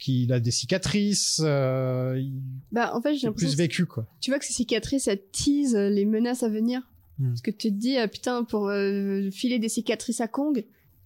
qu'il 0.00 0.32
a 0.32 0.40
des 0.40 0.50
cicatrices, 0.50 1.40
Bah, 1.40 2.90
en 2.94 3.00
fait, 3.00 3.14
j'ai 3.14 3.30
plus 3.30 3.56
vécu 3.56 3.86
quoi. 3.86 4.06
tu 4.20 4.30
vois 4.30 4.38
que 4.40 4.44
ces 4.44 4.52
cicatrices, 4.52 5.04
ça 5.04 5.16
tease 5.16 5.76
euh, 5.76 5.88
les 5.88 6.04
menaces 6.04 6.42
à 6.42 6.48
venir? 6.48 6.82
Hmm. 7.18 7.28
Parce 7.28 7.42
que 7.42 7.50
tu 7.50 7.68
te 7.70 7.74
dis, 7.74 7.96
ah, 7.96 8.08
putain, 8.08 8.44
pour 8.44 8.68
euh, 8.68 9.30
filer 9.30 9.58
des 9.58 9.68
cicatrices 9.68 10.20
à 10.20 10.28
Kong, 10.28 10.64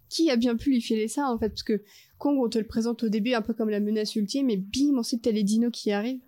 qui 0.09 0.31
a 0.31 0.37
bien 0.37 0.57
pu 0.57 0.71
lui 0.71 0.81
filer 0.81 1.07
ça, 1.09 1.31
en 1.31 1.39
fait? 1.39 1.51
Parce 1.51 1.63
que 1.63 1.83
Kong, 2.17 2.39
on 2.43 2.49
te 2.49 2.59
le 2.59 2.67
présente 2.67 3.03
au 3.03 3.09
début 3.11 3.35
un 3.35 3.43
peu 3.43 3.53
comme 3.53 3.69
la 3.69 3.81
menace 3.81 4.17
ultime, 4.17 4.49
et 4.51 4.57
bim, 4.57 4.97
ensuite 4.99 5.23
t'as 5.23 5.31
les 5.33 5.43
dinos 5.43 5.71
qui 5.73 5.93
arrivent. 5.93 6.21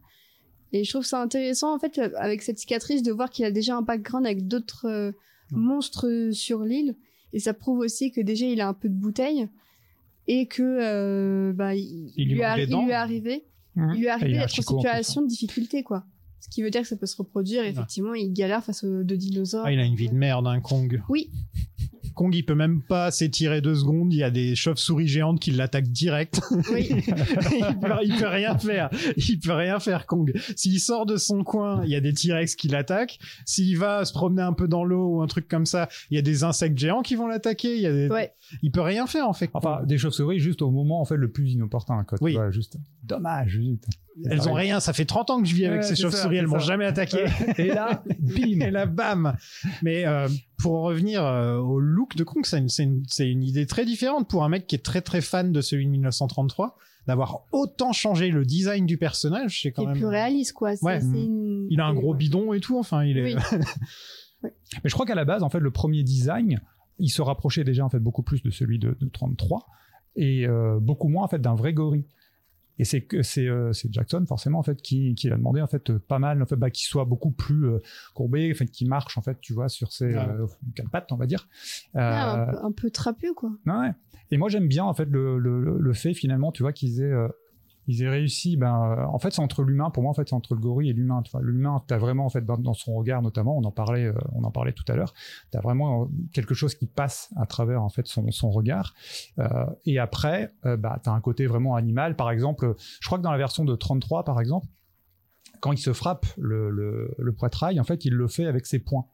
Et 0.73 0.85
je 0.85 0.91
trouve 0.91 1.05
ça 1.05 1.21
intéressant, 1.23 1.75
en 1.75 1.79
fait, 1.79 1.99
euh, 1.99 2.11
avec 2.17 2.43
cette 2.43 2.59
cicatrice, 2.59 3.03
de 3.03 3.11
voir 3.11 3.31
qu'il 3.31 3.45
a 3.47 3.51
déjà 3.51 3.75
un 3.77 3.83
background 3.83 4.27
avec 4.27 4.47
d'autres 4.47 4.87
euh, 4.87 5.13
monstres 5.51 6.07
euh, 6.09 6.31
sur 6.33 6.63
l'île. 6.63 6.95
Et 7.33 7.39
ça 7.41 7.55
prouve 7.55 7.79
aussi 7.79 8.13
que 8.13 8.21
déjà, 8.21 8.47
il 8.47 8.61
a 8.61 8.69
un 8.69 8.75
peu 8.75 8.89
de 8.89 8.95
bouteille. 8.95 9.49
Et 10.29 10.47
que, 10.47 10.63
euh, 10.63 11.53
bah, 11.55 11.75
il, 11.75 12.13
Il 12.17 12.27
lui 12.27 12.35
lui, 12.35 12.41
manque 12.41 12.45
a- 12.51 12.57
des 12.57 12.63
il 12.65 12.69
dents. 12.69 12.85
lui 12.85 12.91
est 12.91 12.95
arrivé, 12.95 13.45
Mhm. 13.77 13.93
il 13.95 13.99
lui 14.01 14.05
est 14.05 14.09
Et 14.09 14.11
arrivé 14.11 14.33
d'être 14.39 14.45
en 14.59 14.63
situation 14.63 15.23
de 15.23 15.27
difficulté, 15.27 15.83
quoi. 15.83 16.05
Ce 16.41 16.49
qui 16.49 16.63
veut 16.63 16.71
dire 16.71 16.83
que 16.83 16.89
ça 16.89 16.97
peut 16.97 17.07
se 17.07 17.17
reproduire. 17.17 17.65
Effectivement, 17.65 18.15
il 18.15 18.33
galère 18.33 18.65
face 18.65 18.83
aux 18.85 19.03
deux 19.05 19.17
dinosaures. 19.17 19.65
Ah, 19.67 19.73
il 19.73 19.79
a 19.79 19.85
une 19.85 19.95
vie 19.95 20.09
de 20.09 20.15
merde, 20.15 20.47
un 20.47 20.61
Kong. 20.61 21.03
Oui. 21.09 21.31
Kong, 22.15 22.35
il 22.35 22.43
peut 22.45 22.55
même 22.55 22.83
pas 22.83 23.11
s'étirer 23.11 23.61
deux 23.61 23.77
secondes. 23.77 24.13
Il 24.13 24.19
y 24.19 24.23
a 24.23 24.31
des 24.31 24.55
chauves-souris 24.55 25.07
géantes 25.07 25.41
qui 25.41 25.53
l'attaquent 25.53 25.91
direct. 25.91 26.41
Oui. 26.73 26.89
il, 26.91 27.03
peut, 27.81 27.89
il 28.03 28.17
peut 28.19 28.27
rien 28.29 28.59
faire. 28.59 28.91
Il 29.17 29.39
peut 29.39 29.53
rien 29.53 29.79
faire, 29.79 30.07
Kong. 30.07 30.33
S'il 30.57 30.81
sort 30.81 31.07
de 31.07 31.17
son 31.17 31.45
coin, 31.45 31.83
il 31.85 31.91
y 31.91 31.95
a 31.97 32.01
des 32.01 32.13
T-Rex 32.13 32.57
qui 32.57 32.69
l'attaquent. 32.69 33.19
S'il 33.47 33.79
va 33.79 34.05
se 34.05 34.13
promener 34.13 34.43
un 34.43 34.53
peu 34.53 34.69
dans 34.69 34.85
l'eau 34.85 35.17
ou 35.17 35.23
un 35.23 35.27
truc 35.29 35.49
comme 35.49 35.67
ça, 35.67 35.89
il 36.11 36.17
y 36.17 36.19
a 36.19 36.23
des 36.23 36.45
insectes 36.45 36.79
géants 36.79 37.03
qui 37.03 37.15
vont 37.15 37.27
l'attaquer. 37.27 37.77
Il 37.77 37.83
y 37.83 37.87
a 37.87 37.93
des... 37.93 38.09
Ouais. 38.09 38.33
Il 38.63 38.71
peut 38.73 38.81
rien 38.83 39.07
faire, 39.07 39.29
en 39.29 39.33
fait. 39.33 39.49
Enfin, 39.55 39.83
des 39.85 39.97
chauves-souris 39.97 40.41
juste 40.41 40.63
au 40.63 40.71
moment 40.71 41.01
en 41.01 41.05
fait 41.05 41.17
le 41.17 41.31
plus 41.31 41.53
inopportun. 41.53 42.05
Quoi, 42.05 42.19
Oui. 42.21 42.35
vois, 42.35 42.51
juste 42.51 42.77
dommage. 43.05 43.51
Juste. 43.51 43.87
Elles 44.29 44.49
ont 44.49 44.53
rien. 44.53 44.81
Ça 44.81 44.93
fait 44.93 45.05
30 45.05 45.31
ans 45.31 45.43
que 45.43 45.49
je 45.49 45.55
vis 45.55 45.67
avec 45.67 45.81
Ouais, 45.83 45.87
ces 45.87 45.97
chauves-souris. 45.97 46.37
Elles 46.37 46.47
m'ont 46.47 46.59
jamais 46.59 46.85
attaqué. 46.85 47.25
Et 47.59 47.69
là, 47.69 48.03
bim. 48.19 48.61
Et 48.61 48.71
là, 48.71 48.87
bam. 48.87 49.37
Mais 49.83 50.05
euh, 50.07 50.29
pour 50.59 50.75
en 50.75 50.83
revenir 50.83 51.25
euh, 51.25 51.57
au 51.59 51.79
look 51.79 52.17
de 52.17 52.25
Kong, 52.25 52.45
c'est 52.45 52.59
une, 53.29 53.43
idée 53.43 53.67
très 53.67 53.85
différente 53.85 54.29
pour 54.29 54.45
un 54.45 54.49
mec 54.49 54.67
qui 54.67 54.75
est 54.75 54.85
très 54.85 55.01
très 55.01 55.21
fan 55.21 55.53
de 55.53 55.61
celui 55.61 55.87
de 55.87 55.91
1933, 55.91 56.77
d'avoir 57.07 57.45
autant 57.53 57.93
changé 57.93 58.31
le 58.31 58.45
design 58.45 58.85
du 58.87 58.99
personnage. 58.99 59.61
C'est 59.63 59.73
quand 59.73 59.83
Et 59.85 59.87
même. 59.87 59.97
plus 59.97 60.07
réaliste, 60.07 60.53
quoi. 60.53 60.77
C'est- 60.77 60.85
Ouais. 60.85 61.01
une- 61.01 61.67
Il 61.71 61.81
a 61.81 61.87
un 61.87 61.95
gros 61.95 62.15
bidon 62.15 62.53
et 62.53 62.61
tout. 62.61 62.79
Enfin, 62.79 63.05
il 63.05 63.17
est. 63.19 63.35
Oui. 64.43 64.51
Mais 64.83 64.89
je 64.89 64.95
crois 64.95 65.05
qu'à 65.05 65.15
la 65.15 65.27
base, 65.27 65.43
en 65.43 65.51
fait, 65.51 65.61
le 65.61 65.71
premier 65.71 66.03
design, 66.03 66.61
il 66.99 67.11
se 67.11 67.21
rapprochait 67.21 67.63
déjà 67.63 67.85
en 67.85 67.91
fait 67.91 67.99
beaucoup 67.99 68.23
plus 68.23 68.43
de 68.43 68.51
celui 68.51 68.79
de, 68.79 68.97
de 68.99 69.09
33 69.09 69.67
et 70.17 70.47
euh, 70.47 70.79
beaucoup 70.81 71.09
moins 71.09 71.25
en 71.25 71.29
fait 71.29 71.41
d'un 71.41 71.55
vrai 71.55 71.75
gorille. 71.75 72.07
Et 72.81 72.85
c'est 72.85 73.03
que 73.03 73.23
c'est 73.23 73.47
euh, 73.47 73.73
c'est 73.75 73.93
Jackson 73.93 74.25
forcément 74.27 74.59
en 74.59 74.63
fait 74.63 74.81
qui 74.81 75.15
qui 75.15 75.29
l'a 75.29 75.37
demandé 75.37 75.61
en 75.61 75.67
fait 75.67 75.91
euh, 75.91 75.99
pas 75.99 76.19
mal 76.19 76.43
en 76.43 76.47
fait 76.47 76.57
bah, 76.57 76.71
qu'il 76.71 76.87
soit 76.87 77.05
beaucoup 77.05 77.31
plus 77.31 77.67
euh, 77.67 77.79
courbé, 78.15 78.51
en 78.51 78.55
fait 78.55 78.67
qui 78.67 78.87
marche 78.87 79.19
en 79.19 79.23
fait 79.23 79.39
tu 79.43 79.53
vois 79.53 79.69
sur 79.69 79.93
ses 79.93 80.07
Ouais. 80.15 80.17
euh, 80.17 80.47
quatre 80.75 80.89
pattes 80.91 81.13
on 81.13 81.17
va 81.17 81.27
dire. 81.27 81.47
Ouais, 81.95 82.01
un, 82.01 82.47
peu, 82.47 82.59
un 82.65 82.73
peu 82.73 82.91
trapu, 82.91 83.35
quoi. 83.35 83.51
Ouais. 83.67 83.91
Et 84.31 84.39
moi 84.39 84.49
j'aime 84.49 84.67
bien 84.67 84.85
en 84.85 84.95
fait 84.95 85.05
le, 85.11 85.39
le, 85.39 85.79
le 85.79 85.93
fait 85.93 86.15
finalement 86.15 86.53
tu 86.53 86.63
vois 86.63 86.73
qu'ils 86.73 87.03
aient 87.03 87.13
euh, 87.13 87.29
ils 87.91 88.03
aient 88.03 88.09
réussi 88.09 88.57
ben 88.57 88.97
euh, 88.99 89.05
en 89.07 89.19
fait 89.19 89.33
c'est 89.33 89.43
entre 89.43 89.63
l'humain 89.63 89.91
pour 89.91 90.03
moi 90.03 90.11
en 90.11 90.15
fait 90.15 90.29
c'est 90.29 90.35
entre 90.35 90.55
le 90.55 90.61
gorille 90.61 90.91
et 90.91 90.93
l'humain 90.93 91.23
tu 91.23 91.33
vois. 91.33 91.43
L'humain 91.43 91.83
t'as 91.87 91.99
vraiment 91.99 92.25
en 92.25 92.29
fait 92.31 92.45
dans, 92.47 92.75
son 92.75 92.95
regard 92.95 93.21
notamment 93.21 93.59
on 93.59 93.65
en 93.65 93.73
parlait 93.73 94.07
euh, 94.07 94.15
on 94.33 94.45
en 94.45 94.51
parlait 94.51 94.73
tout 94.73 94.85
à 94.89 94.95
l'heure 94.95 95.13
t'as 95.51 95.61
vraiment 95.61 96.03
euh, 96.03 96.07
quelque 96.33 96.55
chose 96.55 96.75
qui 96.75 96.87
passe 96.87 97.33
à 97.37 97.47
travers 97.47 97.83
en 97.83 97.89
fait 97.89 98.07
son, 98.07 98.31
son 98.31 98.51
regard. 98.51 98.95
Euh, 99.39 99.67
et 99.85 99.99
après 99.99 100.55
euh, 100.65 100.77
bah 100.77 101.01
t'as 101.03 101.13
un 101.13 101.21
côté 101.21 101.47
vraiment 101.47 101.75
animal. 101.75 102.17
Par 102.17 102.31
exemple 102.31 102.75
je 102.79 103.07
crois 103.07 103.19
que 103.19 103.25
dans 103.25 103.33
la 103.33 103.39
version 103.39 103.65
de 103.65 103.75
33 103.75 104.25
par 104.25 104.41
exemple 104.41 104.69
quand 105.61 105.73
il 105.73 105.79
se 105.79 105.93
frappe 105.93 106.27
le, 106.39 106.71
le, 106.71 107.15
le 107.19 107.33
poitrail 107.33 107.81
en 107.81 107.85
fait 107.85 108.05
il 108.05 108.15
le 108.15 108.29
fait 108.29 108.47
avec 108.47 108.67
ses 108.67 108.79
poings. 108.79 109.07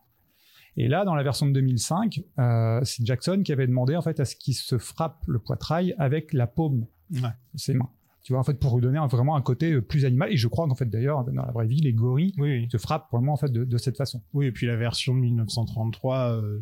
Et 0.78 0.88
là, 0.88 1.06
dans 1.06 1.14
la 1.14 1.22
version 1.22 1.46
de 1.46 1.52
2005, 1.52 2.20
euh, 2.38 2.80
c'est 2.84 3.04
Jackson 3.04 3.40
qui 3.42 3.50
avait 3.50 3.66
demandé 3.66 3.96
en 3.96 4.02
fait 4.02 4.20
à 4.20 4.26
ce 4.26 4.36
qu'il 4.36 4.52
se 4.52 4.76
frappe 4.76 5.24
le 5.26 5.38
poitrail 5.38 5.94
avec 5.96 6.34
la 6.34 6.46
paume. 6.46 6.86
Ouais. 7.10 7.20
de 7.54 7.58
ses 7.58 7.74
mains. 7.74 7.88
Tu 8.26 8.32
vois, 8.32 8.40
en 8.40 8.42
fait, 8.42 8.58
pour 8.58 8.74
lui 8.74 8.82
donner 8.82 8.98
vraiment 9.08 9.36
un 9.36 9.40
côté 9.40 9.70
euh, 9.70 9.80
plus 9.80 10.04
animal. 10.04 10.32
Et 10.32 10.36
je 10.36 10.48
crois 10.48 10.66
qu'en 10.66 10.74
fait, 10.74 10.90
d'ailleurs, 10.90 11.22
dans 11.22 11.44
la 11.44 11.52
vraie 11.52 11.68
vie, 11.68 11.76
les 11.76 11.92
gorilles 11.92 12.34
Oui, 12.38 12.62
oui. 12.62 12.68
se 12.68 12.76
frappent 12.76 13.06
vraiment 13.12 13.34
en 13.34 13.36
fait 13.36 13.52
de, 13.52 13.62
de 13.62 13.78
cette 13.78 13.96
façon. 13.96 14.20
Oui, 14.32 14.46
et 14.46 14.50
puis 14.50 14.66
la 14.66 14.74
version 14.74 15.14
de 15.14 15.20
1933, 15.20 16.32
euh, 16.32 16.58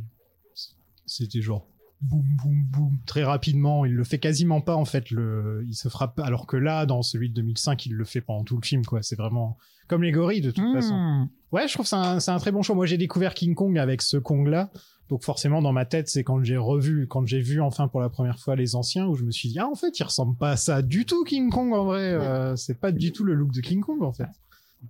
c'était 1.07 1.41
genre 1.41 1.67
boum 2.03 2.23
boum 2.43 2.65
boum 2.67 2.99
très 3.07 3.25
rapidement. 3.25 3.87
Il 3.87 3.95
le 3.95 4.05
fait 4.05 4.19
quasiment 4.19 4.61
pas 4.61 4.77
en 4.77 4.85
fait. 4.85 5.11
Le, 5.11 5.65
il 5.67 5.73
se 5.75 5.89
frappe. 5.89 6.19
Alors 6.19 6.47
que 6.47 6.59
là, 6.59 6.85
dans 6.85 7.01
celui 7.01 7.31
de 7.31 7.35
2005, 7.37 7.87
il 7.87 7.95
le 7.95 8.05
fait 8.05 8.21
pendant 8.21 8.45
tout 8.45 8.59
le 8.59 8.67
film. 8.67 8.85
Quoi, 8.85 9.01
c'est 9.01 9.17
vraiment 9.17 9.57
comme 9.89 10.03
les 10.03 10.13
gorilles 10.13 10.43
de 10.43 10.51
toute 10.51 10.71
façon. 10.75 10.95
Mmh. 10.95 11.29
Ouais, 11.51 11.67
je 11.67 11.73
trouve 11.73 11.85
que 11.85 11.89
c'est 11.89 11.97
un, 11.97 12.21
c'est 12.21 12.31
un 12.31 12.39
très 12.39 12.53
bon 12.53 12.61
choix. 12.61 12.77
Moi, 12.77 12.85
j'ai 12.85 12.99
découvert 12.99 13.33
King 13.33 13.55
Kong 13.55 13.79
avec 13.79 14.03
ce 14.03 14.19
Kong-là. 14.19 14.71
Donc 15.11 15.23
forcément, 15.23 15.61
dans 15.61 15.73
ma 15.73 15.85
tête, 15.85 16.09
c'est 16.09 16.25
quand 16.25 16.43
j'ai 16.43 16.57
revu, 16.57 17.07
quand 17.07 17.27
j'ai 17.27 17.41
vu 17.41 17.61
enfin 17.61 17.89
pour 17.89 18.01
la 18.01 18.09
première 18.09 18.39
fois 18.39 18.57
les 18.57 18.75
anciens, 18.75 19.07
où 19.07 19.15
je 19.15 19.25
me 19.25 19.31
suis 19.31 19.51
dit, 19.51 19.59
ah, 19.59 19.69
en 19.69 19.75
fait, 19.75 19.99
il 19.99 20.03
ressemble 20.03 20.37
pas 20.37 20.53
à 20.53 20.57
ça 20.57 20.81
du 20.83 21.05
tout, 21.05 21.25
King 21.25 21.51
Kong, 21.51 21.73
en 21.75 21.85
vrai. 21.85 22.01
Euh, 22.13 22.57
c'est 22.57 22.81
pas 22.81 22.91
du 22.93 23.13
tout 23.13 23.25
le 23.25 23.35
look 23.35 23.53
de 23.53 23.61
King 23.61 23.81
Kong, 23.81 24.03
en 24.03 24.13
fait. 24.13 24.29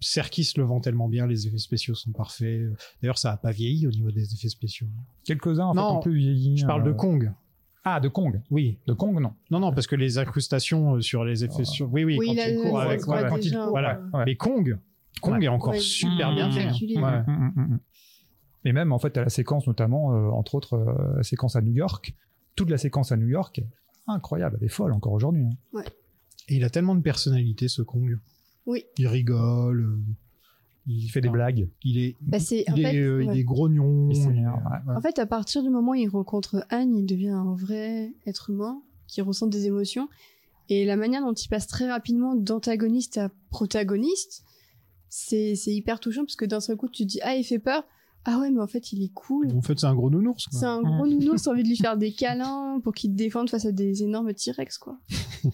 Serkis 0.01 0.53
le 0.57 0.65
vend 0.65 0.81
tellement 0.81 1.09
bien, 1.09 1.27
les 1.27 1.47
effets 1.47 1.59
spéciaux 1.59 1.95
sont 1.95 2.11
parfaits. 2.11 2.63
D'ailleurs, 3.01 3.19
ça 3.19 3.33
a 3.33 3.37
pas 3.37 3.53
vieilli 3.53 3.87
au 3.87 3.91
niveau 3.91 4.11
des 4.11 4.33
effets 4.35 4.49
spéciaux. 4.49 4.87
Quelques-uns, 5.25 5.67
en 5.67 5.75
fait, 5.75 5.81
Non, 5.81 5.99
ont 5.99 6.01
plus 6.01 6.17
vieilli. 6.17 6.57
Je 6.59 6.67
parle 6.67 6.83
de 6.85 6.91
euh, 6.91 6.95
Kong. 6.95 7.33
Ah, 7.85 8.01
de 8.01 8.09
Kong. 8.09 8.41
Oui. 8.51 8.79
De 8.87 8.93
Kong, 8.93 9.21
non. 9.21 9.33
Non, 9.51 9.61
non, 9.61 9.73
parce 9.73 9.87
que 9.87 9.95
les 9.95 10.19
incrustations 10.19 10.95
euh, 10.97 11.01
sur 11.01 11.25
les 11.25 11.45
effets 11.45 11.65
sur... 11.65 11.93
Oui, 11.93 12.03
oui, 12.05 12.17
Oui, 12.19 12.27
quand 12.35 12.43
il 12.49 12.63
court 12.63 12.81
avec... 12.81 13.07
ouais, 13.07 13.27
quand 13.29 13.37
déjà, 13.37 13.67
voilà. 13.67 14.01
ouais. 14.15 14.25
Mais 14.27 14.37
Kong, 14.37 14.79
Kong 15.21 15.35
Ouais. 15.39 15.45
est 15.45 15.49
encore 15.49 15.75
Ouais, 15.75 15.79
super 15.81 16.33
mmh, 16.33 16.35
bien 16.35 16.51
fait. 16.51 16.65
calculé. 16.65 16.97
Ouais. 16.97 17.03
Mm, 17.03 17.31
mm, 17.31 17.53
mm, 17.55 17.61
mm. 17.75 17.79
Et 18.65 18.73
même, 18.73 18.93
en 18.93 18.99
fait, 18.99 19.17
à 19.19 19.23
la 19.23 19.29
séquence, 19.29 19.67
notamment, 19.67 20.15
euh, 20.15 20.31
entre 20.31 20.55
autres, 20.55 20.75
euh, 20.75 21.17
la 21.17 21.23
séquence 21.23 21.57
à 21.57 21.61
New 21.61 21.73
York, 21.73 22.15
toute 22.57 22.71
la 22.71 22.79
séquence 22.79 23.13
à 23.13 23.17
New 23.17 23.29
York, 23.29 23.61
incroyable, 24.07 24.57
elle 24.61 24.67
est 24.67 24.71
folle 24.71 24.93
encore 24.93 25.13
aujourd'hui. 25.13 25.45
hein. 25.75 25.83
Et 26.49 26.57
il 26.57 26.65
a 26.65 26.71
tellement 26.71 26.95
de 26.95 27.01
personnalité, 27.03 27.69
ce 27.69 27.83
Kong. 27.83 28.19
Oui. 28.67 28.85
Il 28.99 29.07
rigole. 29.09 29.81
euh, 29.83 29.99
Il 30.87 31.09
fait 31.09 31.23
des 31.23 31.31
blagues. 31.31 31.69
Il 31.83 31.99
est, 31.99 32.17
Bah, 32.21 32.37
il, 32.39 32.45
fait, 32.45 32.59
est, 32.61 32.65
il 32.69 33.29
ouais. 33.29 33.39
est 33.39 33.45
grognon. 33.45 34.09
Il 34.11 34.17
il 34.17 34.21
est- 34.21 34.25
s'énerve, 34.25 34.61
ouais. 34.87 34.95
En 34.97 35.01
fait, 35.01 35.19
à 35.19 35.25
partir 35.27 35.63
du 35.63 35.71
moment 35.71 35.93
où 35.93 35.95
il 35.95 36.09
rencontre 36.09 36.67
Anne, 36.69 36.95
il 36.95 37.07
devient 37.07 37.29
un 37.31 37.55
vrai 37.55 38.13
être 38.27 38.51
humain 38.51 38.83
qui 39.07 39.23
ressent 39.23 39.47
des 39.47 39.67
émotions. 39.67 40.09
Et 40.69 40.85
la 40.85 40.97
manière 40.97 41.23
dont 41.23 41.33
il 41.35 41.49
passe 41.49 41.67
très 41.67 41.91
rapidement 41.91 42.35
d'antagoniste 42.35 43.17
à 43.19 43.31
protagoniste, 43.51 44.45
c'est 45.09 45.55
c'est 45.55 45.73
hyper 45.73 46.01
touchant 46.01 46.23
parce 46.25 46.37
que 46.37 46.45
d'un 46.45 46.61
seul 46.61 46.77
coup, 46.77 46.89
tu 46.89 47.05
te 47.05 47.09
dis 47.09 47.21
Ah, 47.23 47.35
il 47.37 47.45
fait 47.45 47.59
peur. 47.59 47.85
Ah 48.27 48.39
ouais, 48.39 48.51
mais 48.51 48.61
en 48.61 48.67
fait, 48.67 48.93
il 48.93 49.03
est 49.03 49.13
cool. 49.13 49.49
En 49.55 49.61
fait, 49.63 49.79
c'est 49.79 49.87
un 49.87 49.95
gros 49.95 50.09
nounours. 50.11 50.47
C'est 50.51 50.65
un 50.65 50.81
gros 50.83 51.07
nounours, 51.07 51.43
t'as 51.43 51.51
envie 51.51 51.63
de 51.63 51.69
lui 51.69 51.77
faire 51.77 51.97
des 51.99 52.13
câlins 52.17 52.81
pour 52.83 52.95
qu'il 52.95 53.11
te 53.13 53.17
défende 53.17 53.51
face 53.51 53.67
à 53.67 53.73
des 53.73 54.03
énormes 54.03 54.33
T-Rex, 54.33 54.79
quoi. 54.79 54.99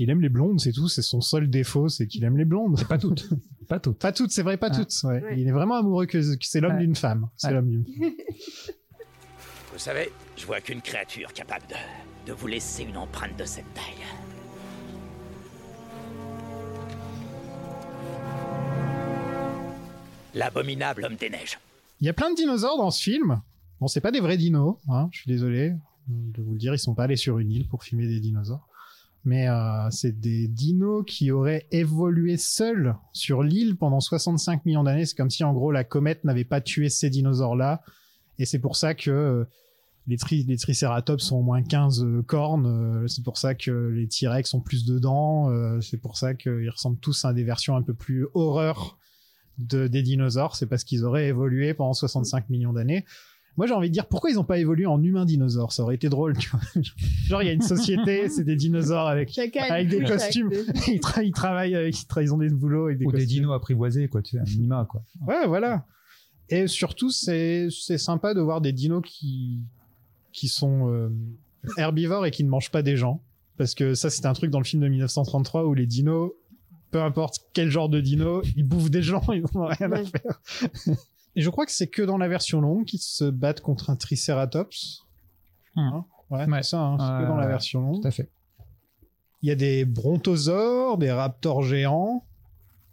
Il 0.00 0.10
aime 0.10 0.20
les 0.20 0.28
blondes, 0.28 0.60
c'est 0.60 0.70
tout. 0.72 0.86
C'est 0.88 1.02
son 1.02 1.20
seul 1.20 1.50
défaut, 1.50 1.88
c'est 1.88 2.06
qu'il 2.06 2.22
aime 2.22 2.36
les 2.38 2.44
blondes. 2.44 2.80
Pas 2.88 2.98
toutes. 2.98 3.28
Pas 3.68 3.80
toutes. 3.80 3.98
Pas 3.98 4.12
toutes, 4.12 4.30
c'est 4.30 4.42
vrai, 4.42 4.56
pas 4.56 4.70
Ouais. 4.70 4.76
toutes. 4.76 4.94
ouais. 5.04 5.22
Ouais. 5.22 5.40
Il 5.40 5.46
est 5.46 5.52
vraiment 5.52 5.74
amoureux 5.74 6.06
que, 6.06 6.16
que 6.18 6.46
c'est 6.46 6.60
l'homme 6.60 6.76
Ouais. 6.76 6.80
d'une 6.86 6.94
femme. 6.94 7.28
C'est 7.36 7.48
Ouais. 7.48 7.54
l'homme 7.54 7.68
d'une. 7.68 7.84
Vous 9.72 9.78
savez, 9.78 10.10
je 10.36 10.46
vois 10.46 10.60
qu'une 10.60 10.80
créature 10.80 11.32
capable 11.34 11.66
de, 11.66 12.30
de 12.30 12.32
vous 12.32 12.46
laisser 12.46 12.84
une 12.84 12.96
empreinte 12.96 13.36
de 13.38 13.44
cette 13.44 13.66
taille. 13.74 14.06
L'abominable 20.38 21.04
homme 21.04 21.16
des 21.16 21.30
neiges. 21.30 21.58
Il 22.00 22.06
y 22.06 22.08
a 22.08 22.12
plein 22.12 22.30
de 22.30 22.36
dinosaures 22.36 22.78
dans 22.78 22.92
ce 22.92 23.02
film. 23.02 23.42
Bon, 23.80 23.88
c'est 23.88 24.00
pas 24.00 24.12
des 24.12 24.20
vrais 24.20 24.36
dinos, 24.36 24.76
hein, 24.88 25.08
je 25.10 25.18
suis 25.18 25.28
désolé 25.28 25.74
de 26.06 26.42
vous 26.42 26.52
le 26.52 26.58
dire, 26.58 26.72
ils 26.72 26.78
sont 26.78 26.94
pas 26.94 27.04
allés 27.04 27.16
sur 27.16 27.40
une 27.40 27.50
île 27.50 27.66
pour 27.66 27.82
filmer 27.82 28.06
des 28.06 28.20
dinosaures. 28.20 28.68
Mais 29.24 29.48
euh, 29.48 29.90
c'est 29.90 30.20
des 30.20 30.46
dinos 30.46 31.04
qui 31.06 31.32
auraient 31.32 31.66
évolué 31.72 32.36
seuls 32.36 32.94
sur 33.12 33.42
l'île 33.42 33.76
pendant 33.76 33.98
65 33.98 34.64
millions 34.64 34.84
d'années. 34.84 35.06
C'est 35.06 35.16
comme 35.16 35.28
si 35.28 35.42
en 35.42 35.52
gros 35.52 35.72
la 35.72 35.82
comète 35.82 36.22
n'avait 36.22 36.44
pas 36.44 36.60
tué 36.60 36.88
ces 36.88 37.10
dinosaures-là. 37.10 37.82
Et 38.38 38.46
c'est 38.46 38.60
pour 38.60 38.76
ça 38.76 38.94
que 38.94 39.10
euh, 39.10 39.44
les, 40.06 40.18
tri 40.18 40.44
les 40.44 40.56
tricératops 40.56 41.32
ont 41.32 41.38
au 41.38 41.42
moins 41.42 41.62
15 41.64 42.04
euh, 42.04 42.22
cornes. 42.22 43.08
c'est 43.08 43.24
pour 43.24 43.38
ça 43.38 43.56
que 43.56 43.88
les 43.88 44.06
T-Rex 44.06 44.54
ont 44.54 44.60
plus 44.60 44.86
de 44.86 45.00
dents. 45.00 45.50
c'est 45.80 46.00
pour 46.00 46.16
ça 46.16 46.34
qu'ils 46.34 46.70
ressemblent 46.70 47.00
tous 47.00 47.24
à 47.24 47.32
des 47.32 47.42
versions 47.42 47.76
un 47.76 47.82
peu 47.82 47.92
plus 47.92 48.26
horreur 48.34 48.96
de, 49.58 49.86
des 49.86 50.02
dinosaures. 50.02 50.56
C'est 50.56 50.66
parce 50.66 50.84
qu'ils 50.84 51.04
auraient 51.04 51.28
évolué 51.28 51.74
pendant 51.74 51.92
65 51.94 52.48
millions 52.50 52.72
d'années. 52.72 53.04
Moi, 53.56 53.66
j'ai 53.66 53.74
envie 53.74 53.88
de 53.88 53.92
dire 53.92 54.06
pourquoi 54.06 54.30
ils 54.30 54.34
n'ont 54.36 54.44
pas 54.44 54.58
évolué 54.58 54.86
en 54.86 55.02
humain 55.02 55.24
dinosaure. 55.24 55.72
Ça 55.72 55.82
aurait 55.82 55.96
été 55.96 56.08
drôle, 56.08 56.36
tu 56.38 56.48
vois. 56.50 56.60
Genre, 57.26 57.42
il 57.42 57.46
y 57.46 57.48
a 57.48 57.52
une 57.52 57.60
société, 57.62 58.28
c'est 58.28 58.44
des 58.44 58.54
dinosaures 58.54 59.08
avec, 59.08 59.36
avec 59.36 59.88
des 59.88 60.04
costumes. 60.04 60.48
des- 60.48 60.64
ils, 60.92 61.00
tra- 61.00 61.24
ils 61.24 61.32
travaillent, 61.32 61.74
avec- 61.74 62.00
ils, 62.00 62.04
tra- 62.06 62.22
ils 62.22 62.32
ont 62.32 62.38
des 62.38 62.50
boulots 62.50 62.86
avec 62.86 62.98
des 62.98 63.04
Ou 63.06 63.10
des 63.10 63.18
costumes. 63.18 63.40
dinos 63.40 63.54
apprivoisés, 63.56 64.06
quoi, 64.08 64.22
tu 64.22 64.36
sais, 64.36 64.38
un 64.38 64.44
minima, 64.44 64.86
quoi. 64.88 65.02
Ouais, 65.26 65.46
voilà. 65.48 65.84
Et 66.50 66.66
surtout, 66.68 67.10
c'est 67.10 67.66
c'est 67.70 67.98
sympa 67.98 68.32
de 68.32 68.40
voir 68.40 68.60
des 68.60 68.72
dinos 68.72 69.02
qui 69.04 69.58
qui 70.32 70.46
sont 70.48 70.88
euh, 70.92 71.08
herbivores 71.76 72.26
et 72.26 72.30
qui 72.30 72.44
ne 72.44 72.48
mangent 72.48 72.70
pas 72.70 72.82
des 72.82 72.96
gens. 72.96 73.22
Parce 73.56 73.74
que 73.74 73.94
ça, 73.94 74.08
c'était 74.08 74.28
un 74.28 74.34
truc 74.34 74.50
dans 74.52 74.60
le 74.60 74.64
film 74.64 74.82
de 74.82 74.88
1933 74.88 75.66
où 75.66 75.74
les 75.74 75.84
dinos, 75.86 76.30
peu 76.90 77.02
importe 77.02 77.40
quel 77.52 77.70
genre 77.70 77.88
de 77.88 78.00
dino, 78.00 78.42
ils 78.56 78.64
bouffent 78.66 78.90
des 78.90 79.02
gens, 79.02 79.22
ils 79.32 79.44
n'ont 79.54 79.66
rien 79.66 79.92
à 79.92 80.04
faire. 80.04 80.40
Et 81.36 81.42
je 81.42 81.50
crois 81.50 81.66
que 81.66 81.72
c'est 81.72 81.86
que 81.88 82.02
dans 82.02 82.18
la 82.18 82.28
version 82.28 82.60
longue 82.60 82.84
qu'ils 82.84 83.00
se 83.00 83.24
battent 83.24 83.60
contre 83.60 83.90
un 83.90 83.96
Triceratops. 83.96 85.04
Hmm. 85.74 85.80
Hein 85.80 86.04
ouais, 86.30 86.46
Ouais. 86.46 86.62
c'est 86.62 86.70
ça, 86.70 86.80
hein, 86.80 86.96
c'est 86.98 87.22
que 87.24 87.28
dans 87.28 87.36
la 87.36 87.44
ouais, 87.46 87.52
version 87.52 87.80
longue. 87.80 88.02
Tout 88.02 88.08
à 88.08 88.10
fait. 88.10 88.30
Il 89.42 89.48
y 89.48 89.52
a 89.52 89.54
des 89.54 89.84
brontosaures, 89.84 90.98
des 90.98 91.12
raptors 91.12 91.62
géants. 91.62 92.24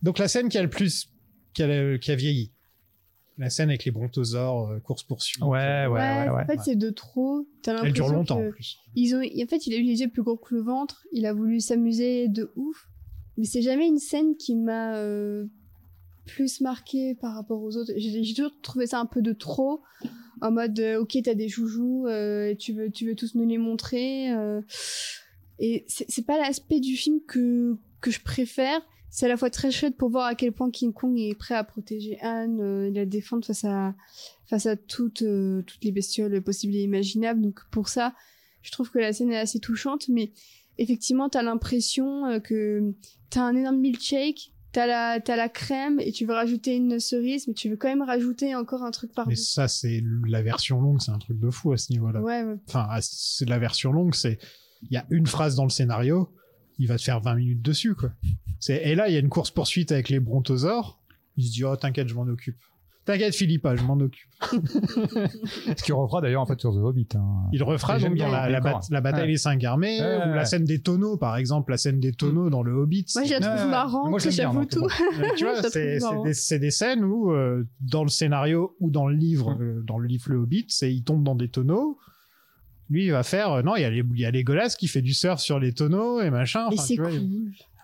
Donc 0.03 0.19
la 0.19 0.27
scène 0.27 0.49
qui 0.49 0.57
a 0.57 0.61
le 0.61 0.69
plus, 0.69 1.09
qui 1.53 1.63
a, 1.63 1.97
qui 1.97 2.11
a 2.11 2.15
vieilli. 2.15 2.51
La 3.37 3.49
scène 3.49 3.69
avec 3.69 3.83
les 3.83 3.91
brontosaures, 3.91 4.69
euh, 4.69 4.79
course 4.79 5.03
poursuite. 5.03 5.43
Ouais, 5.43 5.87
ouais, 5.87 5.87
ouais, 5.87 6.29
ouais. 6.29 6.43
En 6.43 6.45
fait, 6.45 6.59
c'est 6.63 6.75
de 6.77 6.89
trop. 6.89 7.45
Elle 7.67 7.91
dure 7.91 8.07
longtemps 8.07 8.39
que 8.39 8.47
en 8.47 8.51
plus. 8.51 8.77
Ils 8.95 9.13
ont, 9.15 9.19
en 9.19 9.47
fait, 9.47 9.67
il 9.67 9.73
a 9.73 9.77
eu 9.77 9.83
les 9.83 9.99
yeux 10.01 10.09
plus 10.09 10.23
gros 10.23 10.37
que 10.37 10.55
le 10.55 10.61
ventre. 10.61 11.05
Il 11.11 11.25
a 11.25 11.33
voulu 11.33 11.59
s'amuser 11.59 12.27
de 12.29 12.51
ouf. 12.55 12.87
Mais 13.37 13.45
c'est 13.45 13.61
jamais 13.61 13.87
une 13.87 13.99
scène 13.99 14.35
qui 14.37 14.55
m'a 14.55 14.95
euh, 14.97 15.45
plus 16.25 16.61
marqué 16.61 17.15
par 17.15 17.35
rapport 17.35 17.61
aux 17.61 17.75
autres. 17.77 17.91
J'ai 17.97 18.33
toujours 18.33 18.51
trouvé 18.61 18.87
ça 18.87 18.99
un 18.99 19.05
peu 19.05 19.21
de 19.21 19.33
trop. 19.33 19.81
En 20.41 20.51
mode, 20.51 20.79
euh, 20.79 20.99
ok, 20.99 21.17
t'as 21.23 21.33
des 21.33 21.47
joujoux, 21.47 22.07
euh, 22.07 22.55
tu 22.55 22.73
veux, 22.73 22.91
tu 22.91 23.05
veux 23.05 23.15
tous 23.15 23.35
nous 23.35 23.47
les 23.47 23.57
montrer. 23.57 24.31
euh. 24.33 24.61
et 25.59 25.85
c'est 25.87 26.25
pas 26.25 26.37
l'aspect 26.37 26.79
du 26.79 26.95
film 26.95 27.19
que 27.27 27.77
que 28.01 28.11
je 28.11 28.21
préfère. 28.21 28.81
C'est 29.09 29.27
à 29.27 29.29
la 29.29 29.37
fois 29.37 29.49
très 29.49 29.71
chouette 29.71 29.95
pour 29.95 30.09
voir 30.09 30.25
à 30.25 30.35
quel 30.35 30.51
point 30.51 30.69
King 30.69 30.91
Kong 30.91 31.17
est 31.17 31.35
prêt 31.35 31.55
à 31.55 31.63
protéger 31.63 32.19
Anne, 32.19 32.59
euh, 32.59 32.91
la 32.91 33.05
défendre 33.05 33.45
face 33.45 33.63
à 33.63 33.95
face 34.45 34.65
à 34.65 34.75
toutes 34.75 35.21
euh, 35.21 35.61
toutes 35.61 35.83
les 35.85 35.93
bestioles 35.93 36.41
possibles 36.41 36.75
et 36.75 36.81
imaginables. 36.83 37.41
Donc 37.41 37.61
pour 37.71 37.87
ça, 37.87 38.13
je 38.61 38.71
trouve 38.71 38.91
que 38.91 38.99
la 38.99 39.13
scène 39.13 39.31
est 39.31 39.37
assez 39.37 39.59
touchante, 39.59 40.09
mais 40.09 40.31
effectivement, 40.77 41.29
t'as 41.29 41.43
l'impression 41.43 42.25
euh, 42.25 42.39
que 42.39 42.93
t'as 43.29 43.41
un 43.43 43.55
énorme 43.55 43.77
milkshake, 43.77 44.53
t'as 44.71 44.85
la, 44.87 45.19
la 45.19 45.49
crème 45.49 45.99
et 45.99 46.11
tu 46.11 46.25
veux 46.25 46.33
rajouter 46.33 46.75
une 46.75 46.99
cerise, 46.99 47.47
mais 47.47 47.53
tu 47.53 47.69
veux 47.69 47.77
quand 47.77 47.87
même 47.87 48.01
rajouter 48.01 48.55
encore 48.55 48.83
un 48.83 48.91
truc 48.91 49.11
Mais 49.11 49.15
par-dessus. 49.15 49.43
ça, 49.43 49.67
c'est 49.67 50.03
la 50.27 50.41
version 50.41 50.81
longue, 50.81 51.01
c'est 51.01 51.11
un 51.11 51.19
truc 51.19 51.39
de 51.39 51.49
fou 51.49 51.71
à 51.71 51.77
ce 51.77 51.91
niveau-là. 51.93 52.21
Ouais, 52.21 52.43
ouais. 52.43 52.57
Enfin, 52.67 52.87
c'est 53.01 53.47
la 53.47 53.59
version 53.59 53.91
longue, 53.91 54.13
c'est 54.15 54.37
il 54.83 54.93
y 54.93 54.97
a 54.97 55.05
une 55.09 55.27
phrase 55.27 55.55
dans 55.55 55.63
le 55.63 55.69
scénario, 55.69 56.29
il 56.77 56.87
va 56.87 56.97
te 56.97 57.03
faire 57.03 57.21
20 57.21 57.35
minutes 57.35 57.61
dessus, 57.61 57.95
quoi. 57.95 58.11
C'est 58.59 58.81
et 58.83 58.95
là, 58.95 59.07
il 59.07 59.13
y 59.13 59.17
a 59.17 59.19
une 59.19 59.29
course 59.29 59.51
poursuite 59.51 59.91
avec 59.91 60.09
les 60.09 60.19
brontosaures. 60.19 60.99
Il 61.37 61.45
se 61.45 61.51
dit 61.51 61.63
oh 61.63 61.75
t'inquiète, 61.75 62.07
je 62.07 62.15
m'en 62.15 62.23
occupe. 62.23 62.57
T'inquiète 63.05 63.35
Philippa, 63.35 63.75
je 63.75 63.83
m'en 63.83 63.93
occupe. 63.99 64.27
Ce 65.77 65.83
qu'il 65.83 65.93
refera 65.93 66.21
d'ailleurs 66.21 66.41
en 66.41 66.45
fait 66.47 66.59
sur 66.59 66.71
The 66.73 66.77
Hobbit. 66.77 67.07
hein. 67.15 67.49
Il 67.53 67.61
refera 67.63 67.99
dans 67.99 68.09
bien 68.09 68.29
la, 68.31 68.49
la, 68.49 68.57
encore. 68.59 68.79
bat- 68.79 68.87
la 68.89 69.01
bataille 69.01 69.21
Ouais. 69.25 69.27
des 69.33 69.37
cinq 69.37 69.63
armées 69.63 69.99
Ouais, 70.01 70.17
ou 70.27 70.33
la 70.33 70.45
scène 70.45 70.65
des 70.65 70.81
tonneaux 70.81 71.15
par 71.15 71.37
exemple, 71.37 71.71
la 71.71 71.77
scène 71.77 71.99
des 71.99 72.13
tonneaux 72.13 72.49
dans 72.49 72.63
le 72.63 72.71
Hobbit. 72.73 73.05
Moi, 73.15 73.23
je 73.25 73.33
la 73.33 73.39
trouve 73.39 73.69
marrante, 73.69 74.09
moi, 74.09 74.19
j'avoue 74.19 74.65
tout. 74.65 74.81
bon. 74.81 74.87
Tu 75.37 75.43
vois, 75.45 75.61
c'est 76.33 76.59
des, 76.59 76.71
scènes 76.71 77.03
où, 77.03 77.31
euh, 77.31 77.63
dans 77.79 78.03
le 78.03 78.09
scénario 78.09 78.75
ou 78.79 78.89
dans 78.89 79.07
le 79.07 79.15
livre, 79.15 79.55
Mm. 79.55 79.61
euh, 79.61 79.81
dans 79.83 79.99
le 79.99 80.07
livre 80.07 80.25
Le 80.31 80.37
Hobbit, 80.37 80.65
c'est 80.69 80.91
il 80.91 81.03
tombe 81.03 81.23
dans 81.23 81.35
des 81.35 81.49
tonneaux. 81.49 81.99
Lui, 82.89 83.05
il 83.05 83.11
va 83.11 83.21
faire. 83.23 83.51
euh, 83.51 83.61
non, 83.61 83.75
il 83.75 83.81
y 83.81 83.85
a 83.85 83.89
les, 83.91 84.03
il 84.13 84.19
y 84.19 84.25
a 84.25 84.31
Legolas 84.31 84.75
qui 84.77 84.87
fait 84.87 85.01
du 85.01 85.13
surf 85.13 85.39
sur 85.39 85.59
les 85.59 85.73
tonneaux 85.73 86.21
et 86.21 86.29
machin. 86.31 86.67
Et 86.71 86.73
enfin, 86.73 86.83
c'est 86.83 86.97
cool. 86.97 87.11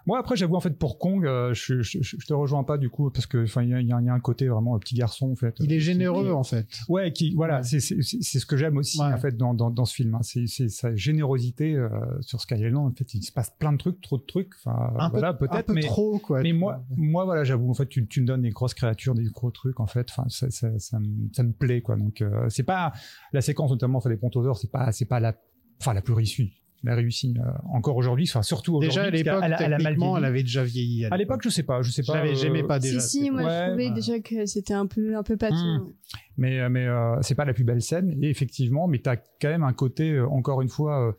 Moi 0.06 0.20
après 0.20 0.36
j'avoue 0.36 0.56
en 0.56 0.60
fait 0.60 0.78
pour 0.78 0.98
Kong, 1.00 1.26
euh, 1.26 1.54
je, 1.54 1.82
je, 1.82 2.00
je, 2.02 2.18
te 2.26 2.34
rejoins 2.34 2.64
pas 2.64 2.78
du 2.78 2.90
coup 2.90 3.10
parce 3.12 3.26
que 3.26 3.44
enfin 3.44 3.62
il 3.64 3.70
y, 3.70 3.84
y 3.84 3.88
y 3.88 3.92
a 4.10 4.14
un 4.14 4.20
côté 4.20 4.48
vraiment 4.48 4.76
euh, 4.76 4.80
petit 4.80 4.96
garçon 4.96 5.32
en 5.32 5.36
fait. 5.36 5.56
Il 5.60 5.72
est 5.72 5.80
généreux 5.80 6.26
Qui- 6.26 6.32
en 6.32 6.44
fait. 6.44 6.68
Ouais, 6.90 7.12
qui 7.14 7.34
voilà, 7.36 7.58
Ouais. 7.58 7.64
c'est 7.64 7.80
c'est 7.80 8.40
ce 8.40 8.46
que 8.46 8.58
j'aime 8.58 8.78
aussi 8.78 9.00
Ouais. 9.00 9.14
en 9.14 9.18
fait 9.18 9.38
dans 9.38 9.54
dans, 9.54 9.70
dans 9.70 9.86
ce 9.86 9.94
film. 9.96 10.16
hein. 10.16 10.20
C'est 10.24 10.48
c'est 10.48 10.70
sa 10.70 10.96
générosité 10.96 11.76
euh, 11.76 11.90
sur 12.22 12.42
Sky 12.42 12.56
Island. 12.56 12.92
En 12.92 12.96
fait, 12.96 13.14
il 13.14 13.24
se 13.24 13.32
passe 13.32 13.52
plein 13.60 13.74
de 13.74 13.78
trucs, 13.78 14.02
trop 14.02 14.18
de 14.18 14.24
trucs. 14.24 14.52
Enfin 14.64 14.94
Un 14.98 15.10
peu, 15.10 15.18
voilà 15.18 15.30
un 15.30 15.34
peut-être, 15.34 15.68
peu 15.68 15.74
mais 15.74 15.82
trop 15.82 16.20
quoi. 16.20 16.42
mais 16.42 16.54
moi, 16.54 16.84
moi 16.96 17.26
voilà, 17.26 17.44
j'avoue, 17.44 17.70
en 17.70 17.74
fait, 17.74 17.88
tu, 17.88 18.08
tu 18.08 18.22
me 18.22 18.26
donnes 18.28 18.42
des 18.42 18.50
grosses 18.50 18.74
créatures, 18.74 19.14
des 19.16 19.26
gros 19.26 19.52
trucs, 19.52 19.80
en 19.80 19.88
fait, 19.88 20.08
enfin, 20.10 20.26
ça, 20.30 20.50
ça, 20.50 20.78
ça, 20.80 21.00
me, 21.00 21.30
ça 21.34 21.44
me 21.44 21.52
plaît, 21.54 21.82
quoi. 21.82 21.96
Donc, 21.96 22.22
euh, 22.22 22.48
c'est 22.50 22.64
pas 22.64 22.94
la 23.34 23.42
séquence 23.42 23.72
notamment, 23.72 23.98
enfin, 24.00 24.10
des 24.10 24.18
pontosaures, 24.18 24.58
c'est 24.58 24.72
pas, 24.72 24.92
c'est 24.92 25.06
pas 25.06 25.20
la, 25.20 25.36
enfin, 25.80 25.94
la 25.94 26.02
plus 26.02 26.14
réussie, 26.14 26.54
la 26.84 26.96
réussie 26.96 27.36
euh, 27.38 27.44
encore 27.72 27.96
aujourd'hui, 27.96 28.26
enfin, 28.28 28.42
surtout 28.42 28.76
aujourd'hui. 28.76 28.90
Déjà 28.90 29.04
à 29.08 29.10
l'époque, 29.12 29.44
elle 29.44 29.54
a 29.66 29.70
mal 29.70 29.78
techniquement, 29.84 30.18
elle 30.18 30.24
vieilli. 30.24 30.28
avait 30.34 30.44
déjà 30.44 30.64
vieilli. 30.64 31.06
À 31.06 31.18
l'époque, 31.18 31.42
je 31.44 31.50
sais 31.50 31.64
pas, 31.64 31.82
je 31.84 31.92
sais 31.92 32.02
pas. 32.04 32.26
euh, 32.26 32.34
j'aimais 32.36 32.64
pas 32.64 32.80
déjà. 32.80 33.00
Si, 33.00 33.20
si, 33.20 33.30
moi, 33.32 33.44
Ouais, 33.44 33.50
je 33.52 33.68
trouvais 33.68 33.88
ouais. 33.90 33.94
déjà 33.94 34.20
que 34.20 34.46
c'était 34.46 34.74
un 34.74 34.88
peu, 34.88 35.16
un 35.16 35.24
peu 35.24 35.38
pâteau. 35.38 35.56
Hmm. 35.56 35.92
mais 36.38 36.60
euh, 36.60 36.70
mais 36.70 36.88
euh, 36.88 37.16
c'est 37.22 37.36
pas 37.36 37.46
la 37.46 37.54
plus 37.54 37.64
belle 37.64 37.82
scène 37.82 38.18
et 38.24 38.30
effectivement 38.30 38.88
mais 38.88 39.00
t'as 39.00 39.16
quand 39.18 39.50
même 39.50 39.64
un 39.64 39.74
côté 39.74 40.12
euh, 40.14 40.28
encore 40.28 40.62
une 40.62 40.70
fois 40.70 41.08
euh, 41.10 41.12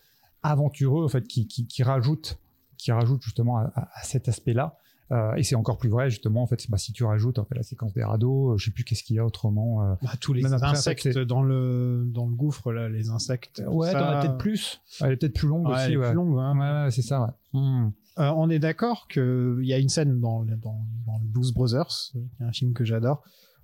aventureux 0.43 1.05
en 1.05 1.09
fait 1.09 1.26
qui, 1.26 1.47
qui, 1.47 1.66
qui 1.66 1.82
rajoute 1.82 2.39
qui 2.78 2.90
rajoute 2.93 3.22
justement 3.22 3.59
à, 3.59 3.70
à- 3.74 3.89
à 3.94 4.02
cet 4.02 4.28
aspect 4.28 4.55
là 4.55 4.76
et 5.36 5.43
c'est 5.43 5.55
encore 5.56 5.78
plus 5.78 5.89
vrai 5.90 6.09
justement 6.10 6.43
en 6.43 6.47
fait 6.47 6.64
bah, 6.70 6.78
si 6.78 6.93
tu 6.93 7.05
rajoutes 7.05 7.39
en 7.39 7.44
fait 7.44 7.55
la 7.55 7.62
séquence 7.62 7.93
des 7.93 8.02
radeaux 8.05 8.52
euh, 8.52 8.56
je 8.59 8.64
sais 8.66 8.70
plus 8.70 8.84
qu'est-ce 8.84 9.02
qu'il 9.02 9.16
y 9.16 9.18
a 9.18 9.26
autrement 9.26 9.82
euh, 9.82 9.94
Bah, 10.02 10.10
tous 10.20 10.32
les 10.32 10.44
en 10.52 10.59
fait, 10.59 10.64
insectes 10.64 11.18
dans 11.18 11.43
le 11.43 12.05
dans 12.06 12.26
le 12.26 12.34
gouffre 12.34 12.72
là, 12.72 12.89
les 12.89 13.10
insectes. 13.10 13.62
ouais 13.66 13.90
ça- 13.93 14.01
t'en 14.01 14.06
as 14.09 14.20
peut-être 14.22 14.39
plus 14.39 14.80
elle 15.01 15.12
est 15.12 15.16
peut-être 15.16 15.34
plus 15.34 15.48
longue 15.48 15.66
Ouais, 15.66 15.74
aussi 15.74 15.82
elle 15.84 15.93
est 15.93 15.97
ouais. 15.98 16.06
plus 16.09 16.14
longue, 16.16 16.39
hein. 16.39 16.84
ouais, 16.84 16.90
c'est 16.90 17.02
ça 17.02 17.20
ouais. 17.22 17.60
Hmm. 17.60 17.90
Euh, 18.18 18.30
on 18.36 18.51
est 18.51 18.59
d'accord 18.59 19.09
qu'il 19.09 19.60
y 19.62 19.72
a 19.72 19.78
une 19.78 19.89
scène 19.89 20.20
dans, 20.20 20.43
dans, 20.44 20.84
dans 21.06 21.18
le 21.18 21.24
Blues 21.26 21.52
Brothers, 21.55 22.12
euh, 22.14 22.20
qui 22.36 22.43
est 22.43 22.47
un 22.47 22.52
film 22.52 22.72
que 22.74 22.84
j'adore, 22.84 23.22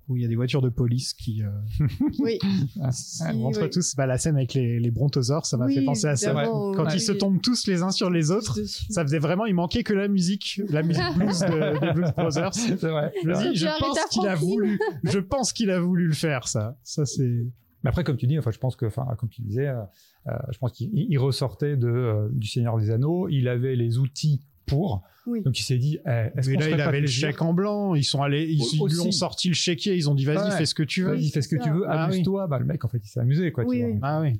où 0.09 0.17
il 0.17 0.23
y 0.23 0.25
a 0.25 0.27
des 0.27 0.35
voitures 0.35 0.61
de 0.61 0.69
police 0.69 1.13
qui 1.13 1.43
euh, 1.43 1.47
Oui. 2.19 2.39
qui 2.39 2.47
Oui, 2.75 3.41
rentrent 3.43 3.61
oui. 3.63 3.69
tous. 3.69 3.95
Bah, 3.95 4.05
la 4.07 4.17
scène 4.17 4.35
avec 4.35 4.53
les, 4.53 4.79
les 4.79 4.91
brontosaures, 4.91 5.45
ça 5.45 5.55
m'a 5.57 5.65
Oui, 5.67 5.75
fait 5.75 5.85
penser 5.85 6.07
à 6.07 6.15
ça. 6.15 6.33
Quand 6.75 6.89
ils 6.93 6.99
se 7.01 7.11
tombent 7.11 7.41
tous 7.41 7.67
les 7.67 7.83
uns 7.83 7.91
sur 7.91 8.09
les 8.09 8.31
autres, 8.31 8.59
ça 8.89 9.03
faisait 9.03 9.19
vraiment, 9.19 9.45
il 9.45 9.53
manquait 9.53 9.83
que 9.83 9.93
la 9.93 10.07
musique, 10.07 10.61
la 10.69 10.81
musique 10.83 11.03
blues 11.15 11.39
de, 11.39 11.79
des 11.85 11.93
Blues 11.93 12.11
Brothers. 12.17 12.53
c'est 12.53 12.81
vrai 12.81 13.11
Je, 13.23 13.53
dis, 13.53 13.65
pense 13.79 13.99
qu'il 14.09 14.27
a 14.27 14.35
voulu, 14.35 14.79
je 15.03 15.19
pense 15.19 15.53
qu'il 15.53 15.69
a 15.69 15.79
voulu 15.79 16.07
le 16.07 16.13
faire, 16.13 16.47
ça. 16.47 16.77
Ça, 16.83 17.05
c'est, 17.05 17.45
Mais 17.83 17.89
après, 17.89 18.03
comme 18.03 18.17
tu 18.17 18.27
dis, 18.27 18.37
enfin, 18.39 18.51
je 18.51 18.57
pense 18.59 18.75
que, 18.75 18.85
enfin, 18.87 19.05
comme 19.17 19.29
tu 19.29 19.41
disais, 19.41 19.67
euh, 19.67 19.81
euh, 20.27 20.33
je 20.51 20.57
pense 20.57 20.71
qu'il 20.73 20.89
il 20.93 21.17
ressortait 21.17 21.77
de 21.77 21.87
euh, 21.87 22.27
du 22.31 22.47
Seigneur 22.47 22.77
des 22.77 22.91
Anneaux. 22.91 23.29
Il 23.29 23.47
avait 23.47 23.75
les 23.75 23.97
outils 23.99 24.41
pour. 24.69 25.03
Oui. 25.27 25.41
Donc 25.41 25.59
il 25.59 25.63
s'est 25.63 25.77
dit, 25.77 25.99
eh, 26.05 26.29
est-ce 26.37 26.49
mais 26.49 26.55
qu'on 26.55 26.61
là, 26.61 26.69
il 26.69 26.77
pas 26.77 26.85
avait 26.85 27.01
le 27.01 27.07
chèque 27.07 27.41
en 27.41 27.53
blanc, 27.53 27.93
ils 27.95 28.03
sont 28.03 28.21
allés, 28.23 28.45
ils, 28.45 28.61
ils 28.61 28.87
lui 28.93 28.99
ont 28.99 29.11
sorti 29.11 29.47
le 29.49 29.53
chéquier, 29.53 29.95
ils 29.95 30.09
ont 30.09 30.15
dit, 30.15 30.25
vas-y, 30.25 30.49
Ouais. 30.51 30.57
fais 30.57 30.65
ce 30.65 30.73
que 30.75 30.83
tu 30.83 31.03
veux. 31.03 31.11
Vas-y, 31.15 31.29
fais 31.29 31.41
ce 31.41 31.47
que 31.49 31.61
tu 31.61 31.69
veux, 31.69 31.83
Ah 31.87 32.07
oui. 32.07 32.13
amuse-toi. 32.15 32.47
Bah, 32.47 32.57
le 32.59 32.65
mec, 32.65 32.83
en 32.85 32.87
fait, 32.87 32.99
il 33.03 33.07
s'est 33.07 33.19
amusé, 33.19 33.51
quoi. 33.51 33.65
tu 33.65 33.77
vois. 33.79 33.97
Ah 34.01 34.21
oui. 34.21 34.39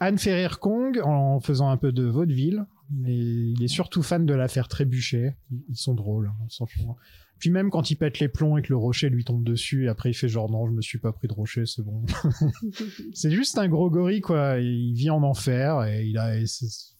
Anne 0.00 0.16
rire 0.16 0.60
Kong 0.60 1.00
en 1.02 1.40
faisant 1.40 1.70
un 1.70 1.76
peu 1.76 1.90
de 1.92 2.04
vaudeville. 2.04 2.64
Mais 2.90 3.14
il 3.14 3.62
est 3.62 3.68
surtout 3.68 4.02
fan 4.02 4.24
de 4.24 4.32
l'affaire 4.32 4.66
Trébuchet. 4.68 5.36
Ils 5.50 5.60
ils 5.68 5.76
sont 5.76 5.92
drôles, 5.94 6.28
hein, 6.28 6.46
franchement. 6.50 6.96
Puis 7.38 7.50
même 7.50 7.68
quand 7.70 7.90
il 7.90 7.96
pète 7.96 8.18
les 8.18 8.28
plombs 8.28 8.56
et 8.56 8.62
que 8.62 8.68
le 8.70 8.76
rocher 8.78 9.10
lui 9.10 9.24
tombe 9.24 9.44
dessus, 9.44 9.84
et 9.84 9.88
après 9.88 10.10
il 10.10 10.14
fait 10.14 10.28
genre 10.28 10.50
non, 10.50 10.66
je 10.66 10.72
me 10.72 10.80
suis 10.80 10.98
pas 10.98 11.12
pris 11.12 11.28
de 11.28 11.34
rocher, 11.34 11.66
c'est 11.66 11.82
bon. 11.82 12.02
c'est 13.12 13.30
juste 13.30 13.58
un 13.58 13.68
gros 13.68 13.90
gorille, 13.90 14.22
quoi. 14.22 14.58
Il 14.58 14.94
vit 14.94 15.10
en 15.10 15.22
enfer 15.22 15.84
et 15.84 16.06
il 16.06 16.16
a. 16.18 16.36
et 16.38 16.46
c'est- 16.46 16.96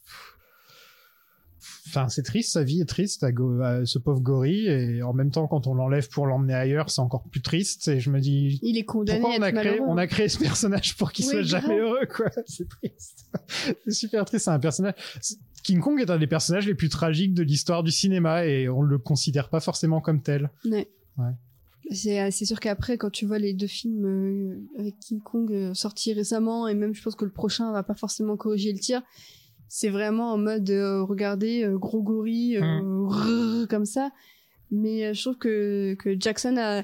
Enfin, 1.89 2.07
c'est 2.07 2.23
triste, 2.23 2.53
sa 2.53 2.63
vie 2.63 2.81
est 2.81 2.85
triste 2.85 3.23
à, 3.23 3.31
go- 3.31 3.61
à 3.61 3.85
ce 3.85 3.97
pauvre 3.99 4.21
gorille, 4.21 4.67
et 4.67 5.01
en 5.01 5.11
même 5.13 5.31
temps, 5.31 5.47
quand 5.47 5.65
on 5.67 5.73
l'enlève 5.73 6.07
pour 6.09 6.25
l'emmener 6.27 6.53
ailleurs, 6.53 6.89
c'est 6.89 7.01
encore 7.01 7.23
plus 7.23 7.41
triste, 7.41 7.87
et 7.87 7.99
je 7.99 8.09
me 8.11 8.19
dis, 8.19 8.59
Il 8.61 8.77
est 8.77 8.85
condamné 8.85 9.19
pourquoi 9.19 9.39
on 9.39 9.41
a, 9.41 9.51
créé, 9.51 9.63
malheureux. 9.71 9.87
on 9.89 9.97
a 9.97 10.07
créé 10.07 10.29
ce 10.29 10.37
personnage 10.39 10.95
pour 10.97 11.11
qu'il 11.11 11.25
Oui, 11.25 11.31
soit 11.31 11.41
jamais 11.41 11.77
heureux, 11.79 12.05
quoi. 12.15 12.27
C'est 12.45 12.67
triste. 12.69 13.25
C'est 13.85 13.91
super 13.91 14.25
triste. 14.25 14.45
C'est 14.45 14.51
un 14.51 14.59
personnage. 14.59 14.93
King 15.63 15.79
Kong 15.79 15.99
est 15.99 16.09
un 16.09 16.17
des 16.17 16.27
personnages 16.27 16.65
les 16.67 16.75
plus 16.75 16.89
tragiques 16.89 17.33
de 17.33 17.43
l'histoire 17.43 17.83
du 17.83 17.91
cinéma 17.91 18.45
et 18.45 18.69
on 18.69 18.81
le 18.81 18.97
considère 18.97 19.49
pas 19.49 19.59
forcément 19.59 19.99
comme 19.99 20.21
tel. 20.21 20.49
Ouais. 20.65 20.87
C'est 21.91 22.29
c'est 22.31 22.45
sûr 22.45 22.59
qu'après, 22.59 22.97
quand 22.99 23.09
tu 23.09 23.25
vois 23.25 23.39
les 23.39 23.53
deux 23.53 23.67
films 23.67 24.05
euh, 24.05 24.79
avec 24.79 24.99
King 24.99 25.19
Kong 25.21 25.51
euh, 25.51 25.73
sortis 25.73 26.13
récemment, 26.13 26.67
et 26.67 26.75
même 26.75 26.93
je 26.93 27.01
pense 27.01 27.15
que 27.15 27.25
le 27.25 27.31
prochain 27.31 27.71
va 27.71 27.81
pas 27.81 27.95
forcément 27.95 28.37
corriger 28.37 28.71
le 28.71 28.77
tir, 28.79 29.01
c'est 29.69 29.89
vraiment 29.89 30.33
en 30.33 30.37
mode 30.37 30.69
euh, 30.69 31.03
regardez, 31.03 31.63
euh, 31.63 31.77
gros 31.77 32.01
gorille, 32.01 32.57
euh, 32.57 33.05
rrr, 33.07 33.67
comme 33.69 33.85
ça. 33.85 34.11
Mais 34.71 35.05
euh, 35.05 35.13
je 35.13 35.21
trouve 35.21 35.37
que, 35.37 35.95
que 35.95 36.19
Jackson 36.19 36.57
a, 36.57 36.83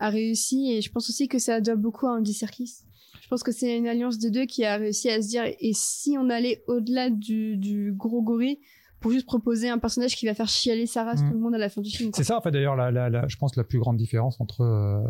a 0.00 0.10
réussi, 0.10 0.72
et 0.72 0.82
je 0.82 0.90
pense 0.90 1.08
aussi 1.08 1.28
que 1.28 1.38
ça 1.38 1.60
doit 1.60 1.76
beaucoup 1.76 2.06
à 2.06 2.12
Andy 2.12 2.34
Serkis. 2.34 2.72
Je 3.20 3.28
pense 3.28 3.42
que 3.42 3.52
c'est 3.52 3.76
une 3.76 3.86
alliance 3.86 4.18
de 4.18 4.28
deux 4.28 4.46
qui 4.46 4.64
a 4.64 4.76
réussi 4.76 5.08
à 5.08 5.22
se 5.22 5.28
dire, 5.28 5.44
et 5.44 5.72
si 5.74 6.16
on 6.18 6.28
allait 6.28 6.64
au-delà 6.66 7.08
du, 7.08 7.56
du 7.56 7.92
gros 7.92 8.22
gorille, 8.22 8.58
pour 9.02 9.12
juste 9.12 9.26
proposer 9.26 9.68
un 9.68 9.78
personnage 9.78 10.16
qui 10.16 10.24
va 10.26 10.32
faire 10.34 10.48
chialer 10.48 10.86
sa 10.86 11.04
race 11.04 11.22
Mm. 11.22 11.28
tout 11.28 11.34
le 11.34 11.40
monde 11.40 11.54
à 11.54 11.58
la 11.58 11.68
fin 11.68 11.82
du 11.82 11.90
film. 11.90 12.10
C'est 12.14 12.24
ça, 12.24 12.38
en 12.38 12.40
fait, 12.40 12.50
d'ailleurs, 12.50 12.76
la, 12.76 12.90
la, 12.90 13.10
la- 13.10 13.28
je 13.28 13.36
pense 13.36 13.54
la 13.56 13.64
plus 13.64 13.78
grande 13.78 13.96
différence 13.98 14.40
entre, 14.40 14.62
euh, 14.62 15.00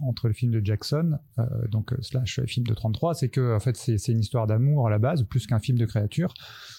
entre 0.00 0.28
le 0.28 0.34
film 0.34 0.52
de 0.52 0.60
Jackson, 0.64 1.12
euh, 1.38 1.44
donc 1.70 1.92
euh, 1.92 1.96
slash 2.02 2.40
film 2.46 2.66
de 2.66 2.74
33, 2.74 3.14
c'est 3.14 3.30
que 3.30 3.56
en 3.56 3.60
fait, 3.60 3.76
c'est 3.76 4.12
une 4.12 4.20
histoire 4.20 4.46
d'amour 4.46 4.86
à 4.86 4.90
la 4.90 4.98
base, 4.98 5.22
plus 5.24 5.46
qu'un 5.46 5.58
film 5.60 5.78
de 5.78 5.86
créature, 5.86 6.34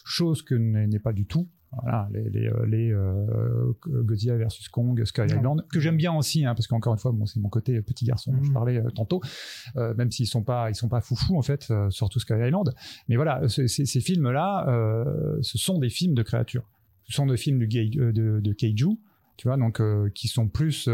chose 0.06 0.42
que 0.44 0.54
n'est 0.56 1.00
pas 1.00 1.14
du 1.14 1.26
tout. 1.26 1.48
Voilà, 1.84 2.10
les, 2.12 2.30
les, 2.32 2.48
euh, 2.48 2.66
les 2.66 2.92
euh, 2.92 3.74
Godzilla 3.88 4.36
versus 4.38 4.68
Kong, 4.70 5.04
Sky. 5.06 5.22
Island, 5.28 5.64
que 5.72 5.80
j'aime 5.80 5.98
bien 5.98 6.14
aussi, 6.14 6.44
hein, 6.44 6.56
parce 6.56 6.66
qu'encore 6.66 6.94
une 6.94 7.00
fois, 7.00 7.12
bon, 7.12 7.28
c'est 7.28 7.40
mon 7.40 7.50
côté 7.50 7.80
petit 7.84 8.06
garçon 8.06 8.32
dont 8.34 8.42
je 8.42 8.48
Mhm. 8.48 8.54
parlais 8.54 8.78
euh, 8.78 8.90
tantôt, 8.90 9.22
euh, 9.76 9.94
même 9.94 10.10
s'ils 10.12 10.26
sont 10.26 10.44
pas, 10.44 10.70
ils 10.72 10.76
sont 10.76 10.90
pas 10.90 11.00
foufous 11.02 11.38
en 11.38 11.44
fait, 11.44 11.72
surtout 11.90 12.20
Sky 12.20 12.34
Island. 12.34 12.74
Mais 13.08 13.18
voilà, 13.18 13.48
ce- 13.48 13.68
ces, 13.68 13.86
ces 13.86 14.02
films-là, 14.02 14.66
ce 15.42 15.58
sont 15.60 15.78
des 15.78 15.90
films 15.90 16.16
de 16.16 16.24
créatures. 16.24 16.68
Ce 17.06 17.14
sont 17.14 17.28
des 17.28 17.38
films 17.38 17.60
de, 17.60 18.12
de, 18.12 18.40
de 18.40 18.54
kaiju, 18.54 18.88
tu 19.38 19.48
vois, 19.48 19.58
donc 19.58 19.80
qui 20.14 20.28
sont 20.28 20.48
plus, 20.48 20.90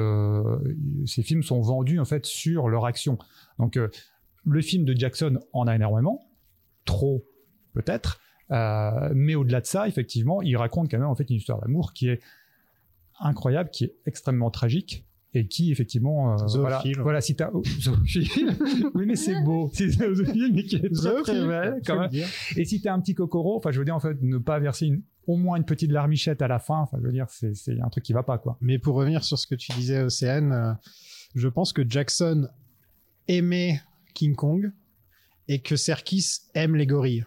ces 1.05 1.23
films 1.23 1.43
sont 1.43 1.61
vendus 1.61 1.99
en 1.99 2.05
fait 2.05 2.25
sur 2.25 2.67
leur 2.67 2.85
action. 2.85 3.17
Donc 3.59 3.79
le 4.45 4.61
film 4.61 4.83
de 4.85 4.93
Jackson 4.93 5.39
en 5.53 5.67
a 5.67 5.75
énormément, 5.75 6.19
trop 6.83 7.23
peut-être, 7.73 8.19
euh, 8.51 9.11
mais 9.13 9.35
au-delà 9.35 9.61
de 9.61 9.65
ça, 9.65 9.87
effectivement, 9.87 10.41
il 10.41 10.55
raconte 10.57 10.89
quand 10.89 10.99
même 10.99 11.07
en 11.07 11.15
fait 11.15 11.29
une 11.29 11.37
histoire 11.37 11.59
d'amour 11.61 11.93
qui 11.93 12.09
est 12.09 12.21
incroyable, 13.19 13.69
qui 13.69 13.85
est 13.85 13.95
extrêmement 14.05 14.51
tragique 14.51 15.05
et 15.33 15.47
qui 15.47 15.71
effectivement 15.71 16.33
euh, 16.33 16.45
voilà, 16.55 16.81
voilà 16.99 17.19
si 17.19 17.35
t'as 17.35 17.49
oh, 17.53 17.61
oui 18.95 19.05
mais 19.05 19.15
c'est 19.15 19.41
beau. 19.43 19.69
C'est 19.73 19.89
zoophile 19.89 20.51
mais 20.53 20.63
qui 20.63 20.77
est 20.77 20.89
très, 20.89 21.45
belle 21.45 21.81
quand 21.85 21.99
même. 21.99 22.09
et 22.55 22.65
si 22.65 22.81
t'es 22.81 22.89
un 22.89 23.01
petit 23.01 23.15
cocoro 23.15 23.57
enfin 23.57 23.71
je 23.71 23.79
veux 23.79 23.85
dire 23.85 23.95
en 23.95 23.99
fait 23.99 24.17
ne 24.21 24.37
pas 24.37 24.59
verser 24.59 24.87
une, 24.87 25.01
au 25.27 25.35
moins 25.35 25.57
une 25.57 25.65
petite 25.65 25.91
larmichette 25.91 26.41
à 26.41 26.47
la 26.47 26.59
fin 26.59 26.79
enfin 26.79 26.97
je 27.01 27.05
veux 27.05 27.11
dire 27.11 27.25
c'est 27.29 27.53
c'est 27.53 27.79
un 27.81 27.89
truc 27.89 28.05
qui 28.05 28.13
va 28.13 28.23
pas 28.23 28.37
quoi. 28.37 28.57
Mais 28.61 28.79
pour 28.79 28.95
revenir 28.95 29.23
sur 29.23 29.37
ce 29.37 29.45
que 29.45 29.55
tu 29.55 29.73
disais, 29.73 30.03
Océane, 30.03 30.53
euh, 30.53 30.73
je 31.35 31.49
pense 31.49 31.73
que 31.73 31.81
Jackson 31.87 32.47
aimait 33.27 33.81
King 34.13 34.35
Kong 34.35 34.71
et 35.47 35.59
que 35.59 35.75
Serkis 35.75 36.39
aime 36.53 36.75
les 36.75 36.87
gorilles. 36.87 37.25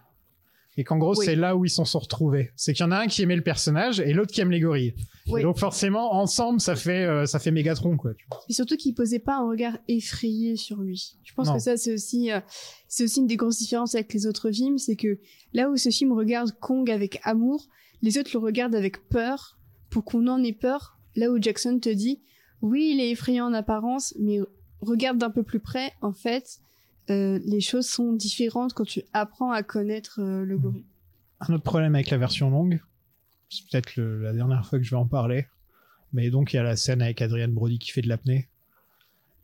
Et 0.78 0.84
qu'en 0.84 0.96
gros, 0.96 1.14
Oui. 1.18 1.26
c'est 1.26 1.34
là 1.34 1.56
où 1.56 1.64
ils 1.64 1.70
s'en 1.70 1.84
sont 1.84 1.98
retrouvés. 1.98 2.52
C'est 2.56 2.72
qu'il 2.72 2.84
y 2.84 2.88
en 2.88 2.92
a 2.92 2.98
un 2.98 3.06
qui 3.09 3.20
aimait 3.22 3.34
le 3.36 3.42
personnage 3.42 3.98
et 3.98 4.12
l'autre 4.12 4.32
qui 4.32 4.40
aime 4.40 4.50
les 4.52 4.60
gorilles. 4.60 4.94
Oui. 5.26 5.40
Et 5.40 5.42
donc 5.42 5.59
forcément, 5.59 6.14
ensemble, 6.14 6.60
ça 6.60 6.76
fait, 6.76 7.05
euh, 7.05 7.26
ça 7.26 7.40
fait 7.40 7.50
Mégatron, 7.50 7.96
quoi. 7.96 8.14
tu 8.14 8.24
vois. 8.30 8.40
Et 8.48 8.52
surtout 8.52 8.76
qu'il 8.76 8.94
posait 8.94 9.18
pas 9.18 9.34
un 9.38 9.48
regard 9.48 9.76
effrayé 9.88 10.55
sur 10.56 10.76
lui. 10.80 11.16
Je 11.24 11.34
pense 11.34 11.48
Non. 11.48 11.55
que 11.55 11.59
ça, 11.60 11.76
c'est 11.76 11.92
aussi, 11.92 12.30
euh, 12.30 12.38
c'est 12.86 13.02
aussi 13.05 13.18
une 13.20 13.26
des 13.26 13.36
grosses 13.36 13.59
différences 13.59 13.96
avec 13.96 14.14
les 14.14 14.26
autres 14.26 14.52
films, 14.52 14.78
c'est 14.78 14.94
que 14.96 15.18
là 15.52 15.68
où 15.68 15.76
ce 15.76 15.90
film 15.90 16.12
regarde 16.12 16.52
Kong 16.60 16.88
avec 16.90 17.18
amour, 17.24 17.66
les 18.00 18.16
autres 18.16 18.30
le 18.32 18.38
regardent 18.38 18.76
avec 18.76 19.09
peur, 19.09 19.59
pour 19.90 20.05
qu'on 20.05 20.28
en 20.28 20.42
ait 20.44 20.52
peur. 20.52 20.96
Là 21.16 21.30
où 21.32 21.42
Jackson 21.42 21.80
te 21.80 21.88
dit, 21.88 22.20
oui, 22.62 22.92
il 22.94 23.00
est 23.00 23.10
effrayant 23.10 23.46
en 23.46 23.52
apparence, 23.55 24.14
mais 24.20 24.38
regarde 24.80 25.18
d'un 25.18 25.30
peu 25.30 25.42
plus 25.42 25.59
près, 25.59 25.92
en 26.02 26.12
fait, 26.12 26.60
euh, 27.10 27.39
les 27.44 27.60
choses 27.60 27.86
sont 27.89 28.12
différentes 28.12 28.72
quand 28.74 28.85
tu 28.85 29.02
apprends 29.12 29.51
à 29.52 29.62
connaître 29.62 30.20
euh, 30.20 30.44
le 30.44 30.59
gorille. 30.59 30.85
Un 31.40 31.55
autre 31.55 31.62
problème 31.64 31.94
avec 31.94 32.10
la 32.10 32.18
version 32.18 32.51
longue, 32.51 32.80
c'est 33.48 33.64
peut-être 33.70 33.97
le- 33.97 34.22
la 34.22 34.32
dernière 34.32 34.66
fois 34.66 34.78
que 34.78 34.85
je 34.85 34.90
vais 34.90 34.97
en 34.97 35.06
parler, 35.06 35.47
mais 36.12 36.30
donc 36.30 36.52
il 36.52 36.56
y 36.56 36.59
a 36.59 36.62
la 36.62 36.76
scène 36.76 37.02
avec 37.02 37.22
Adrian 37.22 37.48
Brody 37.48 37.78
qui 37.78 37.90
fait 37.93 38.02
de 38.02 38.09
l'apnée 38.09 38.48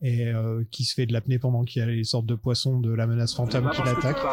et 0.03 0.27
euh, 0.27 0.65
qui 0.71 0.85
se 0.85 0.95
fait 0.95 1.07
de 1.07 1.13
l'apnée 1.13 1.39
pendant 1.39 1.65
qu'il 1.65 1.81
y 1.81 1.83
a 1.83 1.87
les 1.87 2.05
sortes 2.05 2.27
de 2.27 2.35
poissons 2.35 2.81
de 2.81 2.93
la 2.93 3.07
menace 3.07 3.35
fantôme 3.35 3.71
qui 3.71 3.83
l'attaquent. 3.83 4.19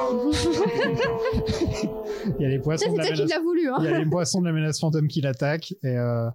Il 2.40 2.42
y 2.42 2.46
a 2.46 2.50
les 2.50 2.58
Ça, 2.58 2.64
poissons 2.64 2.86
c'est 2.88 2.92
de 2.92 2.98
la 2.98 3.06
toi 3.06 3.16
qui 3.16 3.22
menace 3.22 3.30
l'as 3.30 3.40
voulu, 3.42 3.70
hein. 3.70 3.76
il 3.80 3.86
y 3.86 3.88
a 3.88 4.00
les 4.00 4.06
poissons 4.10 4.42
de 4.42 4.48
la 4.48 4.52
menace 4.54 4.80
fantôme 4.80 5.08
qui 5.08 5.22
l'attaquent 5.22 5.74
et, 5.84 5.98
euh, 5.98 6.30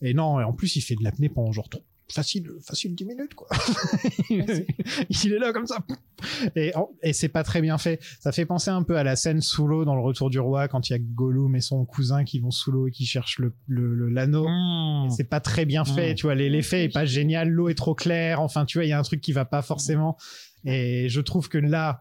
et 0.00 0.14
non 0.14 0.40
et 0.40 0.44
en 0.44 0.52
plus 0.52 0.76
il 0.76 0.80
fait 0.80 0.94
de 0.94 1.04
l'apnée 1.04 1.28
pendant 1.28 1.52
genre 1.52 1.68
trop- 1.68 1.82
facile 2.12 2.48
facile 2.64 2.94
10 2.94 3.04
minutes 3.04 3.34
quoi. 3.34 3.48
Il 4.30 5.32
est 5.32 5.38
là 5.38 5.52
comme 5.52 5.66
ça. 5.66 5.78
Et, 6.56 6.72
et 7.02 7.12
c'est 7.12 7.28
pas 7.28 7.42
très 7.44 7.60
bien 7.60 7.78
fait. 7.78 8.00
Ça 8.20 8.32
fait 8.32 8.46
penser 8.46 8.70
un 8.70 8.82
peu 8.82 8.96
à 8.96 9.04
la 9.04 9.16
scène 9.16 9.40
sous 9.40 9.66
l'eau 9.66 9.84
dans 9.84 9.94
le 9.94 10.00
retour 10.02 10.30
du 10.30 10.38
roi 10.40 10.68
quand 10.68 10.88
il 10.88 10.92
y 10.92 10.96
a 10.96 10.98
Gollum 10.98 11.54
et 11.54 11.60
son 11.60 11.84
cousin 11.84 12.24
qui 12.24 12.40
vont 12.40 12.50
sous 12.50 12.72
l'eau 12.72 12.86
et 12.88 12.90
qui 12.90 13.06
cherchent 13.06 13.38
le 13.38 13.52
le- 13.66 13.94
le- 13.94 14.08
l'anneau. 14.08 14.46
Mmh. 14.48 15.10
c'est 15.10 15.24
pas 15.28 15.40
très 15.40 15.64
bien 15.64 15.84
fait 15.84 16.12
Mm. 16.12 16.14
tu 16.16 16.26
vois. 16.26 16.34
L'effet 16.34 16.84
est 16.84 16.92
pas 16.92 17.04
génial. 17.04 17.48
L'eau 17.50 17.68
est 17.68 17.74
trop 17.74 17.94
claire. 17.94 18.40
Enfin 18.40 18.64
tu 18.64 18.78
vois 18.78 18.84
il 18.84 18.88
y 18.88 18.92
a 18.92 18.98
un 18.98 19.02
truc 19.02 19.20
qui 19.20 19.32
va 19.32 19.44
pas 19.44 19.62
forcément. 19.62 20.16
Et 20.64 21.08
je 21.08 21.20
trouve 21.20 21.48
que 21.48 21.58
là 21.58 22.00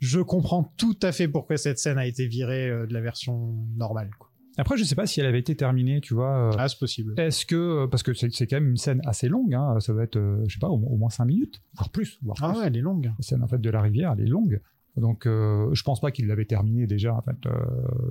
je 0.00 0.18
comprends 0.18 0.64
tout 0.76 0.98
à 1.02 1.12
fait 1.12 1.28
pourquoi 1.28 1.56
cette 1.56 1.78
scène 1.78 1.98
a 1.98 2.06
été 2.06 2.26
virée 2.26 2.68
euh, 2.68 2.86
de 2.86 2.92
la 2.92 3.00
version 3.00 3.54
normale 3.76 4.10
quoi. 4.18 4.31
Après 4.58 4.76
je 4.76 4.84
sais 4.84 4.94
pas 4.94 5.06
si 5.06 5.20
elle 5.20 5.26
avait 5.26 5.38
été 5.40 5.54
terminée 5.56 6.00
tu 6.00 6.14
vois 6.14 6.50
euh, 6.50 6.56
ah 6.58 6.68
c'est 6.68 6.78
possible 6.78 7.14
est-ce 7.18 7.46
que 7.46 7.86
parce 7.86 8.02
que 8.02 8.12
c'est 8.14 8.30
quand 8.46 8.56
même 8.56 8.70
une 8.70 8.76
scène 8.76 9.00
assez 9.06 9.28
longue 9.28 9.54
hein, 9.54 9.78
ça 9.80 9.92
va 9.92 10.02
être 10.04 10.16
euh, 10.16 10.42
je 10.46 10.54
sais 10.54 10.60
pas 10.60 10.68
au, 10.68 10.74
au 10.74 10.96
moins 10.96 11.10
5 11.10 11.24
minutes 11.24 11.60
voire 11.74 11.90
plus 11.90 12.18
voire 12.22 12.36
ah 12.42 12.50
plus. 12.50 12.58
ouais 12.60 12.66
elle 12.66 12.76
est 12.76 12.80
longue 12.82 13.06
la 13.06 13.22
scène 13.22 13.42
en 13.42 13.48
fait 13.48 13.60
de 13.60 13.70
la 13.70 13.80
rivière 13.80 14.12
elle 14.16 14.24
est 14.24 14.28
longue 14.30 14.60
donc 14.96 15.26
euh, 15.26 15.70
je 15.72 15.82
pense 15.84 16.00
pas 16.00 16.10
qu'il 16.10 16.26
l'avait 16.26 16.44
terminée 16.44 16.86
déjà 16.86 17.14
en 17.14 17.22
fait 17.22 17.36
euh, 17.46 17.52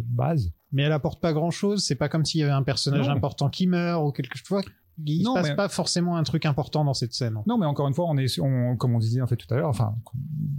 base 0.04 0.52
mais 0.72 0.84
elle 0.84 0.92
apporte 0.94 1.22
pas 1.22 1.34
grand 1.34 1.52
chose 1.52 1.84
c'est 1.84 1.96
pas 1.96 2.10
comme 2.10 2.26
s'il 2.26 2.40
y 2.40 2.44
avait 2.44 2.52
un 2.54 2.64
personnage 2.64 3.08
Non. 3.08 3.14
important 3.14 3.50
qui 3.50 3.68
meurt 3.68 4.04
ou 4.04 4.12
quelque 4.12 4.38
chose 4.38 4.64
il 5.04 5.24
Non, 5.24 5.32
se 5.32 5.40
passe 5.40 5.50
mais- 5.50 5.56
pas 5.56 5.70
forcément 5.70 6.18
un 6.18 6.24
truc 6.24 6.46
important 6.46 6.84
dans 6.86 6.94
cette 6.94 7.14
scène 7.14 7.38
Non, 7.48 7.58
mais 7.58 7.66
encore 7.66 7.88
une 7.88 7.94
fois, 7.94 8.06
on 8.10 8.18
est, 8.18 8.40
on, 8.40 8.76
comme 8.76 8.94
on 8.94 9.00
disait 9.00 9.22
en 9.22 9.26
fait 9.26 9.38
tout 9.38 9.52
à 9.52 9.58
l'heure, 9.58 9.70
enfin, 9.70 9.96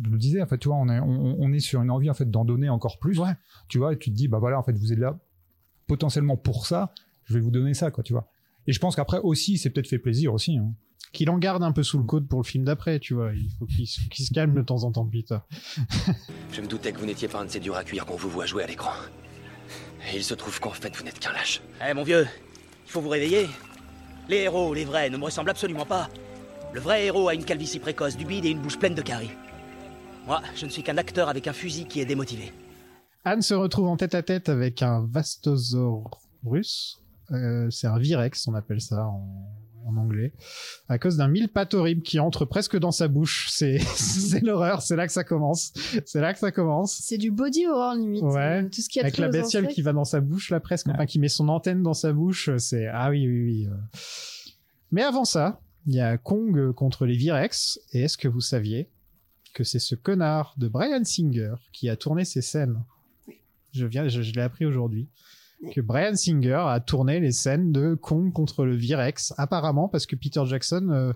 je 0.05 0.11
le 0.11 0.19
disais 0.19 0.43
en 0.43 0.47
fait, 0.47 0.59
tu 0.59 0.67
vois, 0.69 0.79
on 0.79 0.89
est, 0.89 0.99
on, 0.99 1.37
on 1.39 1.53
est 1.53 1.61
sur 1.61 1.81
une 1.83 1.91
envie 1.91 2.11
en 2.11 2.15
fait 2.15 2.29
d'en 2.29 2.45
donner 2.45 2.69
encore 2.69 2.99
plus. 2.99 3.21
Ouais. 3.21 3.35
Tu 3.69 3.79
vois, 3.79 3.93
et 3.93 3.99
tu 3.99 4.11
te 4.11 4.17
dis, 4.17 4.27
bah 4.29 4.39
voilà, 4.41 4.59
en 4.59 4.63
fait, 4.65 4.73
vous 4.77 4.93
êtes 4.93 4.99
là 4.99 5.17
potentiellement 5.87 6.37
pour 6.37 6.67
ça, 6.67 6.93
je 7.25 7.35
vais 7.35 7.41
vous 7.41 7.51
donner 7.51 7.75
ça, 7.75 7.91
quoi, 7.91 8.03
tu 8.05 8.13
vois. 8.13 8.29
Et 8.67 8.73
je 8.73 8.79
pense 8.79 8.97
qu'après 8.97 9.19
aussi, 9.19 9.59
c'est 9.59 9.71
peut-être 9.71 9.89
fait 9.89 9.99
plaisir 9.99 10.33
aussi. 10.35 10.57
Hein. 10.59 10.73
qu'il 11.13 11.29
en 11.31 11.39
garde 11.39 11.63
un 11.63 11.73
peu 11.73 11.83
sous 11.83 11.99
le 11.99 12.05
coude 12.05 12.27
pour 12.29 12.41
le 12.41 12.45
film 12.47 12.65
d'après 12.65 12.99
tu 12.99 13.13
vois 13.15 13.33
il 13.35 13.51
faut 13.59 13.67
qu'il 13.67 13.87
se- 13.87 14.33
calme 14.33 14.55
de 14.55 14.63
temps 14.63 14.85
en 14.85 14.93
temps 14.93 15.05
Peter 15.05 15.37
Je 16.53 16.61
me 16.63 16.67
doutais 16.67 16.93
que 16.93 16.99
vous 16.99 17.05
n'étiez 17.07 17.29
pas 17.29 17.41
un 17.41 17.45
de 17.45 17.51
ces 17.51 17.61
durs 17.61 17.77
à 17.77 17.85
cuire 17.85 18.07
qu'on 18.07 18.17
vous 18.17 18.31
voit 18.31 18.47
jouer 18.47 18.63
à 18.65 18.67
l'écran. 18.67 18.93
Et 20.13 20.17
il 20.17 20.25
se 20.25 20.33
trouve 20.35 20.59
qu'en 20.61 20.71
fait, 20.71 20.95
vous 20.97 21.05
n'êtes 21.05 21.19
qu'un 21.19 21.33
lâche. 21.33 21.61
Eh 21.87 21.93
mon 21.93 22.03
vieux, 22.03 22.27
il 22.87 22.91
faut 22.91 23.01
vous 23.01 23.09
réveiller. 23.11 23.47
Les 24.29 24.39
héros, 24.39 24.73
les 24.75 24.85
vrais, 24.85 25.11
ne 25.11 25.17
me 25.17 25.25
ressemblent 25.25 25.51
absolument 25.51 25.85
pas. 25.87 26.09
Le 26.73 26.81
vrai 26.81 27.05
héros 27.07 27.29
a 27.29 27.35
une 27.35 27.45
calvitie 27.45 27.79
précoce, 27.79 28.17
du 28.17 28.25
bide 28.25 28.45
et 28.47 28.51
une 28.51 28.61
bouche 28.61 28.79
pleine 28.79 28.95
de 28.95 29.03
caries. 29.03 29.31
Moi, 30.27 30.41
je 30.57 30.65
ne 30.65 30.71
suis 30.71 30.83
qu'un 30.83 30.97
acteur 30.97 31.29
avec 31.29 31.47
un 31.47 31.53
fusil 31.53 31.85
qui 31.87 32.01
est 32.01 32.05
démotivé. 32.07 32.53
Anne 33.25 33.43
se 33.43 33.55
retrouve 33.55 33.87
en 33.89 33.97
tête 33.97 34.15
à 34.15 34.23
tête 34.23 34.49
avec 34.49 34.83
un 34.83 35.07
Vastosaurus. 35.11 36.99
Euh, 37.31 37.71
c'est 37.71 37.87
un 37.87 37.99
Virex, 37.99 38.47
on 38.49 38.55
appelle 38.55 38.81
ça 38.81 39.07
en, 39.07 39.49
en 39.87 39.97
anglais, 39.97 40.33
à 40.89 40.99
cause 40.99 41.17
d'un 41.17 41.29
mille 41.29 41.49
pattes 41.49 41.73
horrible 41.75 42.03
qui 42.03 42.19
entre 42.19 42.45
presque 42.45 42.77
dans 42.77 42.91
sa 42.91 43.07
bouche. 43.09 43.49
C'est 43.51 43.79
c'est 43.97 44.41
l'horreur, 44.41 44.83
c'est 44.83 44.97
là 44.97 45.07
que 45.07 45.13
ça 45.13 45.25
commence. 45.25 45.73
C'est 46.05 46.21
là 46.21 46.33
que 46.33 46.41
ça 46.41 46.51
commence. 46.51 46.99
C'est 47.01 47.17
du 47.19 47.31
body 47.31 47.67
horror 47.69 47.95
limite. 47.95 48.23
Ouais. 48.23 48.65
Euh, 48.65 48.69
Tout 48.69 48.83
ce 48.83 48.89
qui 48.89 48.99
a 48.99 49.03
Avec 49.05 49.19
la 49.19 49.29
bestiole 49.29 49.69
qui 49.69 49.83
va 49.83 49.93
dans 49.93 50.05
sa 50.05 50.21
bouche 50.21 50.51
là 50.51 50.59
presque, 50.61 50.89
enfin 50.89 51.07
qui 51.07 51.19
met 51.21 51.29
son 51.29 51.49
antenne 51.49 51.83
dans 51.83 51.95
sa 51.95 52.13
bouche, 52.13 52.51
c'est 52.59 52.87
ah 52.89 53.09
oui 53.11 53.27
oui 53.29 53.43
oui. 53.45 53.67
euh. 53.69 53.99
Mais 54.91 55.03
avant 55.03 55.25
ça, 55.25 55.61
il 55.87 55.95
y 55.95 56.01
a 56.01 56.19
Kong 56.19 56.73
contre 56.73 57.07
les 57.07 57.17
Virex. 57.17 57.79
Et 57.93 58.03
est-ce 58.03 58.19
que 58.19 58.29
vous 58.29 58.41
saviez 58.41 58.91
que 59.55 59.65
c'est 59.65 59.79
ce 59.79 59.95
connard 59.95 60.55
de 60.59 60.67
Brian 60.69 61.05
Singer 61.05 61.55
qui 61.73 61.89
a 61.89 61.97
tourné 61.97 62.25
ces 62.25 62.43
scènes 62.43 62.83
Je 63.73 63.87
viens, 63.87 64.09
je, 64.09 64.23
je 64.23 64.33
l'ai 64.35 64.43
appris 64.43 64.65
aujourd'hui 64.65 65.09
que 65.73 65.81
Brian 65.81 66.15
Singer 66.17 66.61
a 66.67 66.81
tourné 66.81 67.21
les 67.21 67.31
scènes 67.33 67.71
de 67.73 67.95
Kong 67.95 68.33
contre 68.33 68.65
le 68.65 68.75
Virex, 68.75 69.33
apparemment 69.39 69.89
parce 69.89 70.07
que 70.07 70.17
Peter 70.17 70.43
Jackson, 70.45 70.89
euh, 70.91 71.13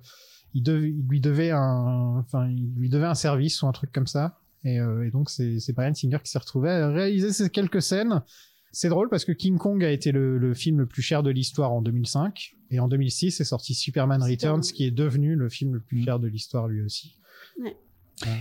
il, 0.55 0.63
dev- 0.63 0.85
il 0.87 1.05
lui 1.09 1.21
devait 1.21 1.51
un, 1.51 2.19
enfin, 2.19 2.49
il 2.49 2.73
lui 2.77 2.89
devait 2.89 3.07
un 3.07 3.15
service 3.17 3.61
ou 3.63 3.67
un 3.67 3.73
truc 3.73 3.91
comme 3.93 4.07
ça. 4.07 4.39
Et, 4.65 4.79
euh, 4.81 5.05
et 5.07 5.11
donc 5.11 5.31
c'est 5.31 5.59
c'est 5.61 5.73
Brian 5.73 5.95
Singer 5.95 6.19
qui 6.23 6.31
s'est 6.31 6.39
retrouvé 6.39 6.71
à 6.71 6.89
réaliser 6.91 7.33
ces 7.33 7.51
quelques 7.51 7.83
scènes. 7.83 8.23
C'est 8.73 8.89
drôle 8.89 9.09
parce 9.09 9.25
que 9.25 9.33
King 9.33 9.59
Kong 9.59 9.83
a 9.85 9.91
été 9.91 10.13
le, 10.13 10.39
le 10.39 10.55
film 10.55 10.79
le 10.79 10.87
plus 10.87 11.03
cher 11.03 11.23
de 11.23 11.31
l'histoire 11.31 11.73
en 11.73 11.83
2005 11.83 12.55
et 12.71 12.79
en 12.79 12.89
2006 12.89 13.41
est 13.41 13.45
sorti 13.45 13.75
Superman 13.75 14.23
Returns 14.23 14.61
qui 14.75 14.85
est 14.85 14.91
devenu 14.91 15.35
le 15.35 15.49
film 15.49 15.73
le 15.75 15.81
plus 15.81 16.05
cher 16.05 16.19
de 16.21 16.29
l'histoire 16.29 16.69
lui 16.69 16.83
aussi. 16.83 17.17
Ouais. 17.63 17.77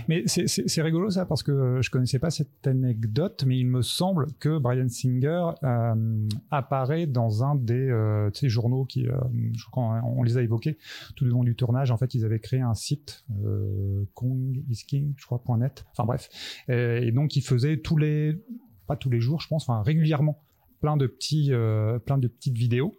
Mais 0.08 0.22
c'est- 0.26 0.82
rigolo 0.82 1.10
ça 1.10 1.26
parce 1.26 1.42
que 1.42 1.52
euh, 1.52 1.82
je 1.82 1.90
connaissais 1.90 2.18
pas 2.18 2.30
cette 2.30 2.66
anecdote, 2.66 3.44
mais 3.46 3.58
il 3.58 3.66
me 3.66 3.82
semble 3.82 4.28
que 4.40 4.58
Brian 4.58 4.88
Singer 4.88 5.50
euh, 5.62 6.28
apparaît 6.50 7.06
dans 7.06 7.44
un 7.44 7.54
des 7.56 7.90
euh, 7.90 8.30
journaux 8.44 8.84
qui, 8.84 9.06
euh, 9.06 9.14
je 9.54 9.64
crois, 9.70 10.00
on 10.04 10.22
les 10.22 10.38
a 10.38 10.42
évoqués 10.42 10.78
tout 11.14 11.26
au 11.26 11.28
long 11.28 11.44
du 11.44 11.54
tournage. 11.54 11.90
En 11.90 11.98
fait, 11.98 12.14
ils 12.14 12.24
avaient 12.24 12.40
créé 12.40 12.60
un 12.60 12.74
site 12.74 13.24
euh, 13.44 14.04
Kong 14.14 14.62
is 14.70 14.84
je 15.16 15.26
crois 15.26 15.42
.net. 15.58 15.84
Enfin 15.92 16.04
bref, 16.04 16.28
Euh, 16.70 17.00
et 17.00 17.12
donc 17.12 17.36
ils 17.36 17.42
faisaient 17.42 17.76
tous 17.78 17.96
les, 17.98 18.42
pas 18.86 18.96
tous 18.96 19.10
les 19.10 19.20
jours, 19.20 19.40
je 19.40 19.48
pense, 19.48 19.68
enfin 19.68 19.82
régulièrement, 19.82 20.42
plein 20.80 20.96
de 20.96 21.06
petits, 21.06 21.52
euh, 21.52 21.98
plein 21.98 22.18
de 22.18 22.28
petites 22.28 22.56
vidéos 22.56 22.94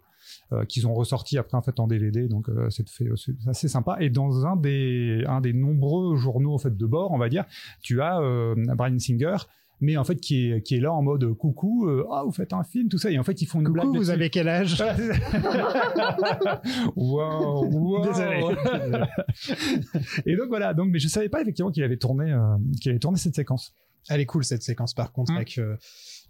qu'ils 0.68 0.86
ont 0.86 0.94
ressorti 0.94 1.36
après 1.38 1.56
en 1.58 1.62
fait 1.62 1.78
en 1.80 1.86
DVD 1.86 2.26
donc 2.28 2.48
euh, 2.48 2.70
c'est 2.70 2.88
fait 2.88 3.08
c'est 3.16 3.34
assez 3.48 3.68
sympa 3.68 3.96
et 4.00 4.08
dans 4.10 4.46
un 4.46 4.56
des 4.56 5.22
un 5.26 5.40
des 5.40 5.52
nombreux 5.52 6.16
journaux 6.16 6.54
en 6.54 6.58
fait 6.58 6.76
de 6.76 6.86
bord 6.86 7.12
on 7.12 7.18
va 7.18 7.28
dire 7.28 7.44
tu 7.82 8.00
as 8.00 8.18
euh, 8.20 8.54
Brian 8.76 8.98
Singer 8.98 9.36
mais 9.80 9.96
en 9.96 10.04
fait 10.04 10.16
qui 10.16 10.50
est 10.50 10.62
qui 10.62 10.74
est 10.76 10.80
là 10.80 10.92
en 10.92 11.02
mode 11.02 11.32
coucou 11.34 11.86
euh, 11.86 12.06
ah 12.10 12.22
vous 12.24 12.32
faites 12.32 12.52
un 12.52 12.64
film 12.64 12.88
tout 12.88 12.98
ça 12.98 13.10
et 13.10 13.18
en 13.18 13.22
fait 13.24 13.42
ils 13.42 13.46
font 13.46 13.60
une 13.60 13.68
blague 13.68 13.84
Coucou, 13.86 13.98
vous 13.98 14.04
dessus. 14.04 14.10
avez 14.12 14.30
quel 14.30 14.48
âge? 14.48 14.82
Wow, 16.96 17.64
wow. 17.70 18.06
Désolé. 18.06 18.40
et 20.26 20.36
donc 20.36 20.48
voilà 20.48 20.74
donc 20.74 20.88
mais 20.90 20.98
je 20.98 21.08
savais 21.08 21.28
pas 21.28 21.40
effectivement 21.42 21.70
qu'il 21.70 21.82
avait 21.84 21.96
tourné 21.96 22.32
euh, 22.32 22.56
qu'il 22.80 22.90
avait 22.90 22.98
tourné 22.98 23.18
cette 23.18 23.34
séquence 23.34 23.72
Elle 24.08 24.20
est 24.20 24.26
cool 24.26 24.44
cette 24.44 24.62
séquence 24.62 24.94
par 24.94 25.12
contre 25.12 25.32
Mm. 25.32 25.36
avec 25.36 25.58
euh, 25.58 25.76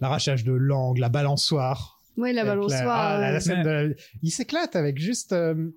l'arrachage 0.00 0.44
de 0.44 0.52
langue, 0.52 0.98
la 0.98 1.08
balançoire. 1.08 1.97
Ouais, 2.18 2.32
la 2.34 2.44
balançoire. 2.44 3.14
ah, 3.16 3.20
la- 3.20 3.32
la 3.32 3.40
scène 3.40 3.62
de- 3.62 3.96
Il 4.22 4.30
s'éclate 4.30 4.76
avec 4.76 4.98
juste. 4.98 5.32
euh, 5.32 5.70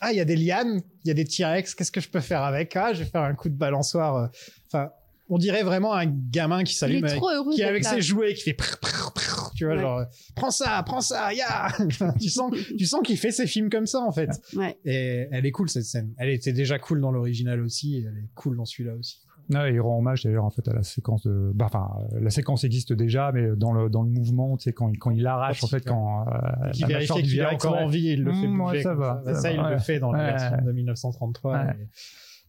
Ah, 0.00 0.12
il 0.12 0.16
y 0.16 0.20
a 0.20 0.24
des 0.24 0.36
lianes, 0.36 0.82
il 1.04 1.08
y 1.08 1.10
a 1.12 1.14
des 1.14 1.24
T-Rex, 1.24 1.74
qu'est-ce 1.74 1.92
que 1.92 2.00
je 2.00 2.08
peux 2.10 2.20
faire 2.20 2.42
avec? 2.42 2.74
Ah, 2.76 2.92
je 2.92 3.04
vais 3.04 3.08
faire 3.08 3.22
un 3.22 3.34
coup 3.34 3.48
de 3.48 3.54
balançoire. 3.56 4.16
euh. 4.16 4.26
Enfin, 4.66 4.90
on 5.30 5.38
dirait 5.38 5.62
vraiment 5.62 5.94
un 5.94 6.04
gamin 6.04 6.62
qui 6.64 6.74
s'allume 6.74 7.04
avec, 7.04 7.18
qui 7.54 7.62
est 7.62 7.64
avec 7.64 7.84
là. 7.84 7.90
ses 7.90 8.02
jouets, 8.02 8.34
qui 8.34 8.42
fait 8.42 8.52
prr, 8.52 8.76
prr, 8.80 9.12
prr, 9.14 9.52
tu 9.54 9.64
vois, 9.64 9.74
Ouais. 9.76 9.80
genre, 9.80 10.04
prends 10.34 10.50
ça, 10.50 10.82
prends 10.84 11.00
ça, 11.00 11.32
ya 11.32 11.68
Tu 12.20 12.28
sens, 12.28 12.52
tu 12.76 12.84
sens 12.84 13.00
qu'il 13.02 13.16
fait 13.16 13.30
ses 13.30 13.46
films 13.46 13.70
comme 13.70 13.86
ça, 13.86 14.00
en 14.00 14.12
fait. 14.12 14.28
Ouais. 14.54 14.76
Et 14.84 15.26
elle 15.30 15.46
est 15.46 15.52
cool, 15.52 15.70
cette 15.70 15.84
scène. 15.84 16.12
Elle 16.18 16.30
était 16.30 16.52
déjà 16.52 16.78
cool 16.78 17.00
dans 17.00 17.12
l'original 17.12 17.60
aussi, 17.62 17.96
et 17.96 18.00
elle 18.00 18.18
est 18.18 18.28
cool 18.34 18.56
dans 18.58 18.66
celui-là 18.66 18.94
aussi. 18.96 19.20
Ouais, 19.50 19.74
il 19.74 19.80
rend 19.80 19.98
hommage 19.98 20.22
d'ailleurs 20.24 20.44
en 20.46 20.50
fait 20.50 20.66
à 20.68 20.72
la 20.72 20.82
séquence 20.82 21.22
de, 21.26 21.52
bah, 21.54 21.66
enfin 21.66 21.90
euh, 22.14 22.20
la 22.20 22.30
séquence 22.30 22.64
existe 22.64 22.92
déjà, 22.94 23.30
mais 23.32 23.54
dans 23.56 23.72
le 23.72 23.90
dans 23.90 24.02
le 24.02 24.08
mouvement, 24.10 24.56
tu 24.56 24.64
sais 24.64 24.72
quand 24.72 24.88
il 24.88 24.98
quand 24.98 25.10
il 25.10 25.26
arrache 25.26 25.62
en 25.62 25.66
fait 25.66 25.84
quand 25.86 26.26
euh, 26.28 26.70
qui 26.70 26.80
la 26.82 26.88
vérifie 26.88 27.12
qu'il 27.22 27.34
est 27.34 27.44
T-Rex, 27.44 27.64
encore 27.64 27.78
en 27.78 27.86
vie 27.86 28.08
et 28.08 28.12
il 28.14 28.22
le 28.24 28.32
fait 28.32 28.46
Mmh, 28.46 28.58
bouger. 28.58 28.76
ouais, 28.78 28.82
ça 28.82 28.94
va, 28.94 29.20
Ça, 29.24 29.34
ça 29.34 29.40
Ça, 29.42 29.52
il 29.52 29.60
le 29.60 29.78
fait 29.78 29.98
dans 29.98 30.12
la 30.12 30.18
Ouais. 30.24 30.30
version 30.30 30.64
de 30.64 30.72
1933. 30.72 31.52
Ouais. 31.52 31.70
et- 31.82 31.88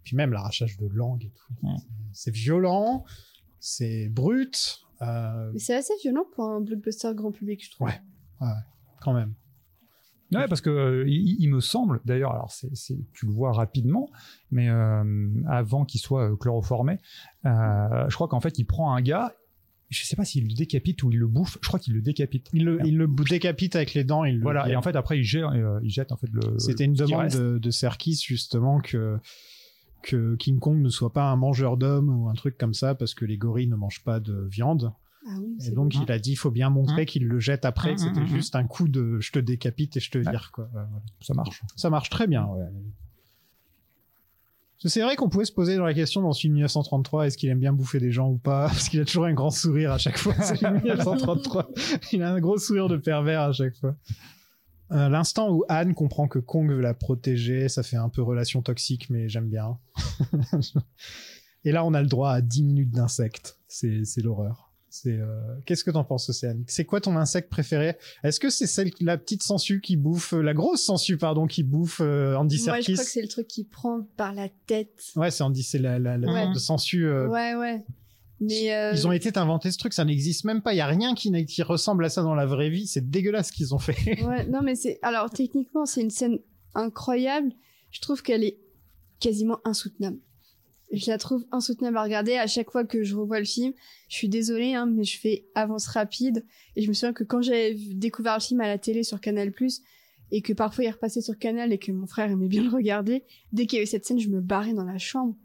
Puis 0.04 0.16
même 0.16 0.32
l'arrachage 0.32 0.78
de 0.78 0.88
langue 0.88 1.26
et 1.26 1.32
tout. 1.32 1.68
C'est 2.14 2.34
violent, 2.34 3.04
c'est 3.60 4.08
brut. 4.10 4.80
euh, 5.02 5.50
Mais 5.52 5.60
c'est 5.60 5.76
assez 5.76 5.94
violent 6.02 6.24
pour 6.34 6.46
un 6.46 6.62
blockbuster 6.62 7.10
grand 7.14 7.32
public, 7.32 7.62
je 7.66 7.72
trouve. 7.72 7.88
Ouais, 7.88 8.00
ouais, 8.40 8.48
quand 9.02 9.14
même. 9.14 9.34
Ouais, 10.38 10.48
parce 10.48 10.62
que 10.62 10.70
euh, 10.70 11.03
il, 11.07 11.38
il 11.40 11.49
me 11.49 11.60
semble, 11.60 12.02
d'ailleurs, 12.06 12.32
alors 12.34 12.52
c'est, 12.52 12.70
tu 13.14 13.26
le 13.26 13.32
vois 13.32 13.52
rapidement, 13.53 14.10
mais 14.52 14.70
euh, 14.70 15.28
avant 15.48 15.86
qu'il 15.86 16.02
soit 16.02 16.32
euh, 16.32 16.36
chloroformé, 16.36 16.98
je 17.44 18.14
crois 18.16 18.28
qu'en 18.28 18.40
fait 18.40 18.57
il 18.60 18.66
prend 18.66 18.94
un 18.95 19.02
gars, 19.02 19.34
je 19.90 20.03
sais 20.03 20.16
pas 20.16 20.26
s'il 20.26 20.48
le 20.48 20.53
décapite 20.53 21.03
ou 21.03 21.12
il 21.12 21.20
le 21.20 21.28
bouffe, 21.28 21.57
je 21.62 21.68
crois 21.68 21.80
qu'il 21.80 21.94
le 21.94 22.02
décapite. 22.02 22.49
Il 22.53 22.66
le, 22.66 22.80
il 22.86 22.98
le 22.98 23.07
décapite 23.30 23.76
avec 23.76 23.94
les 23.94 24.03
dents. 24.03 24.24
Il 24.26 24.38
le- 24.38 24.41
Voilà, 24.41 24.68
il- 24.68 24.72
et 24.72 24.76
en 24.76 24.82
fait 24.82 24.95
après 24.95 25.20
il 25.20 25.24
jette, 25.24 25.45
il 25.84 25.90
jette 25.90 26.12
en 26.12 26.18
fait 26.18 26.30
le. 26.32 26.41
C'était 26.60 26.86
une 26.86 26.94
demande 26.94 27.30
de 27.60 27.72
Serkis 27.72 28.22
justement 28.26 28.80
que 28.82 29.18
que 30.02 30.36
King 30.36 30.60
Kong 30.60 30.82
ne 30.82 30.90
soit 30.90 31.14
pas 31.14 31.30
un 31.32 31.36
mangeur 31.36 31.78
d'hommes 31.78 32.10
ou 32.10 32.30
un 32.30 32.34
truc 32.34 32.57
comme 32.57 32.74
ça 32.76 32.94
parce 32.95 33.14
que 33.16 33.26
les 33.26 33.38
gorilles 33.38 33.68
ne 33.68 33.76
mangent 33.76 34.03
pas 34.03 34.20
de 34.20 34.45
viande. 34.49 34.91
Ah 35.27 35.38
oui, 35.41 35.57
Et 35.65 35.72
donc 35.72 35.93
bon. 35.93 36.03
il 36.03 36.11
a 36.11 36.19
dit 36.19 36.31
il 36.34 36.35
faut 36.35 36.52
bien 36.52 36.69
montrer 36.69 37.02
Hein 37.02 37.06
qu'il 37.06 37.27
le 37.27 37.39
jette 37.39 37.65
après, 37.65 37.95
que 37.95 38.02
Hein, 38.02 38.06
c'était 38.07 38.19
hein, 38.22 38.26
juste 38.27 38.56
un 38.56 38.65
coup 38.65 38.88
de 38.88 39.19
je 39.19 39.31
te 39.31 39.39
décapite 39.39 39.97
et 39.97 39.99
je 39.99 40.11
te 40.11 40.18
vire 40.19 40.52
quoi. 40.53 40.65
Ouais, 40.65 40.69
voilà. 40.73 40.89
Ça 41.22 41.34
marche. 41.34 41.61
Ça 41.76 41.89
marche 41.89 42.10
très 42.10 42.27
bien. 42.27 42.45
Ouais. 42.45 42.65
C'est 44.88 45.02
vrai 45.02 45.15
qu'on 45.15 45.30
pouvait 45.30 45.45
se 45.45 45.52
poser 45.52 45.77
dans 45.77 45.85
la 45.85 45.93
question 45.95 46.22
dans 46.22 46.31
ce 46.31 46.41
film 46.41 46.53
1933, 46.53 47.26
est-ce 47.27 47.38
qu'il 47.38 47.49
aime 47.49 47.60
bien 47.60 47.73
bouffer 47.73 47.99
des 47.99 48.11
gens 48.11 48.30
ou 48.30 48.38
pas? 48.38 48.68
Parce 48.68 48.89
qu'il 48.89 48.99
a 49.02 49.06
toujours 49.06 49.26
un 49.26 49.34
grand 49.34 49.49
sourire 49.49 49.91
à 49.91 49.97
chaque 49.97 50.18
fois. 50.18 50.35
C'est 50.41 50.61
1933. 50.61 51.69
Il 52.11 52.22
a 52.22 52.31
un 52.31 52.39
gros 52.39 52.60
sourire 52.60 52.88
de 52.88 52.97
pervers 52.97 53.41
à 53.41 53.52
chaque 53.53 53.76
fois. 53.77 53.95
Euh, 54.91 55.10
L'instant 55.10 55.49
où 55.52 55.64
Anne 55.69 55.95
comprend 55.95 56.27
que 56.27 56.38
Kong 56.38 56.69
veut 56.69 56.81
la 56.81 56.93
protéger, 56.93 57.68
ça 57.68 57.81
fait 57.81 57.95
un 57.95 58.10
peu 58.10 58.22
relation 58.22 58.61
toxique, 58.61 59.10
mais 59.10 59.27
j'aime 59.27 59.49
bien. 59.49 59.80
Et 61.64 61.72
là, 61.72 61.84
on 61.84 61.95
a 61.95 62.02
le 62.03 62.07
droit 62.07 62.31
à 62.31 62.41
10 62.41 62.64
minutes 62.64 62.91
d'insectes. 62.91 63.57
C'est 63.68 64.03
l'horreur. 64.18 64.65
C'est 64.98 65.12
euh, 65.20 65.26
Qu'est-ce 65.66 65.84
que 65.84 65.92
t'en 65.92 66.06
penses, 66.06 66.30
Océane? 66.30 66.64
C'est 66.68 66.86
quoi 66.86 67.02
ton 67.02 67.18
insecte 67.18 67.50
préféré? 67.50 67.98
Est-ce 68.24 68.40
que 68.40 68.50
c'est 68.50 68.66
celle, 68.66 68.92
la 69.02 69.18
petite 69.18 69.44
sangsue 69.44 69.82
qui 69.82 69.98
bouffe, 69.98 70.34
euh, 70.34 70.42
la 70.42 70.54
grosse 70.54 70.84
sangsue, 70.86 71.18
pardon, 71.18 71.48
qui 71.48 71.64
bouffe 71.64 72.00
euh, 72.02 72.36
Andy 72.38 72.56
Moi, 72.56 72.78
je 72.78 72.82
Serkis? 72.86 72.94
crois 72.94 73.04
que 73.04 73.12
c'est 73.12 73.22
le 73.22 73.28
truc 73.28 73.48
qui 73.48 73.66
prend 73.66 74.04
par 74.16 74.34
la 74.34 74.48
tête. 74.68 75.12
Ouais, 75.18 75.32
c'est 75.32 75.44
Andy, 75.44 75.64
c'est 75.64 75.80
la, 75.80 76.00
la, 76.00 76.18
la 76.18 76.32
Ouais. 76.32 76.42
sorte 76.44 76.54
de 76.56 76.60
sangsue. 76.60 77.06
euh, 77.08 77.28
Ouais, 77.28 77.56
ouais. 77.56 77.84
Mais 78.40 78.74
euh, 78.74 78.92
Ils 78.94 79.06
ont 79.06 79.12
été 79.12 79.38
inventés 79.38 79.70
ce 79.72 79.78
truc, 79.78 79.92
ça 79.92 80.06
n'existe 80.06 80.46
même 80.46 80.62
pas. 80.62 80.74
Il 80.74 80.78
y 80.78 80.82
a 80.82 80.88
rien 80.88 81.14
qui, 81.14 81.46
qui 81.46 81.62
ressemble 81.62 82.06
à 82.06 82.10
ça 82.10 82.22
dans 82.22 82.36
la 82.36 82.46
vraie 82.46 82.70
vie. 82.70 82.88
C'est 82.88 83.10
dégueulasse 83.10 83.48
ce 83.50 83.52
qu'ils 83.54 83.74
ont 83.76 83.80
fait. 83.80 83.96
Ouais, 84.26 84.46
non, 84.48 84.62
mais 84.64 84.76
c'est. 84.76 85.00
Alors, 85.02 85.30
techniquement, 85.30 85.86
c'est 85.86 86.02
une 86.02 86.10
scène 86.10 86.40
incroyable. 86.74 87.52
Je 87.92 88.00
trouve 88.02 88.22
qu'elle 88.22 88.44
est 88.46 88.60
quasiment 89.20 89.60
insoutenable. 89.66 90.18
Je 90.91 91.10
la 91.10 91.18
trouve 91.18 91.45
insoutenable 91.52 91.98
à 91.98 92.03
regarder. 92.03 92.36
À 92.36 92.48
chaque 92.48 92.70
fois 92.72 92.86
que 92.86 93.03
je 93.03 93.16
revois 93.16 93.40
le 93.40 93.45
film, 93.45 93.74
je 94.07 94.16
suis 94.16 94.30
désolée, 94.30 94.74
hein, 94.74 94.86
mais 94.86 95.03
je 95.03 95.20
fais 95.20 95.45
avance 95.56 95.88
rapide. 95.88 96.45
Et 96.76 96.82
je 96.82 96.88
me 96.88 96.94
souviens 96.94 97.14
que 97.14 97.24
quand 97.24 97.41
j'avais 97.41 97.74
découvert 97.74 98.36
le 98.36 98.41
film 98.41 98.62
à 98.62 98.68
la 98.68 98.78
télé 98.78 99.03
sur 99.03 99.20
Canal+, 99.20 99.52
et 100.32 100.41
que 100.41 100.53
parfois 100.53 100.84
il 100.84 100.90
repassait 100.90 101.22
sur 101.22 101.38
Canal 101.38 101.72
et 101.72 101.78
que 101.78 101.91
mon 101.91 102.07
frère 102.07 102.32
aimait 102.32 102.48
bien 102.48 102.64
le 102.64 102.70
regarder, 102.70 103.24
dès 103.52 103.66
qu'il 103.66 103.78
y 103.78 103.80
avait 103.80 103.86
cette 103.86 104.06
scène, 104.06 104.20
je 104.20 104.30
me 104.30 104.41
barrais 104.41 104.74
dans 104.74 104.84
la 104.84 104.98
chambre. 104.98 105.36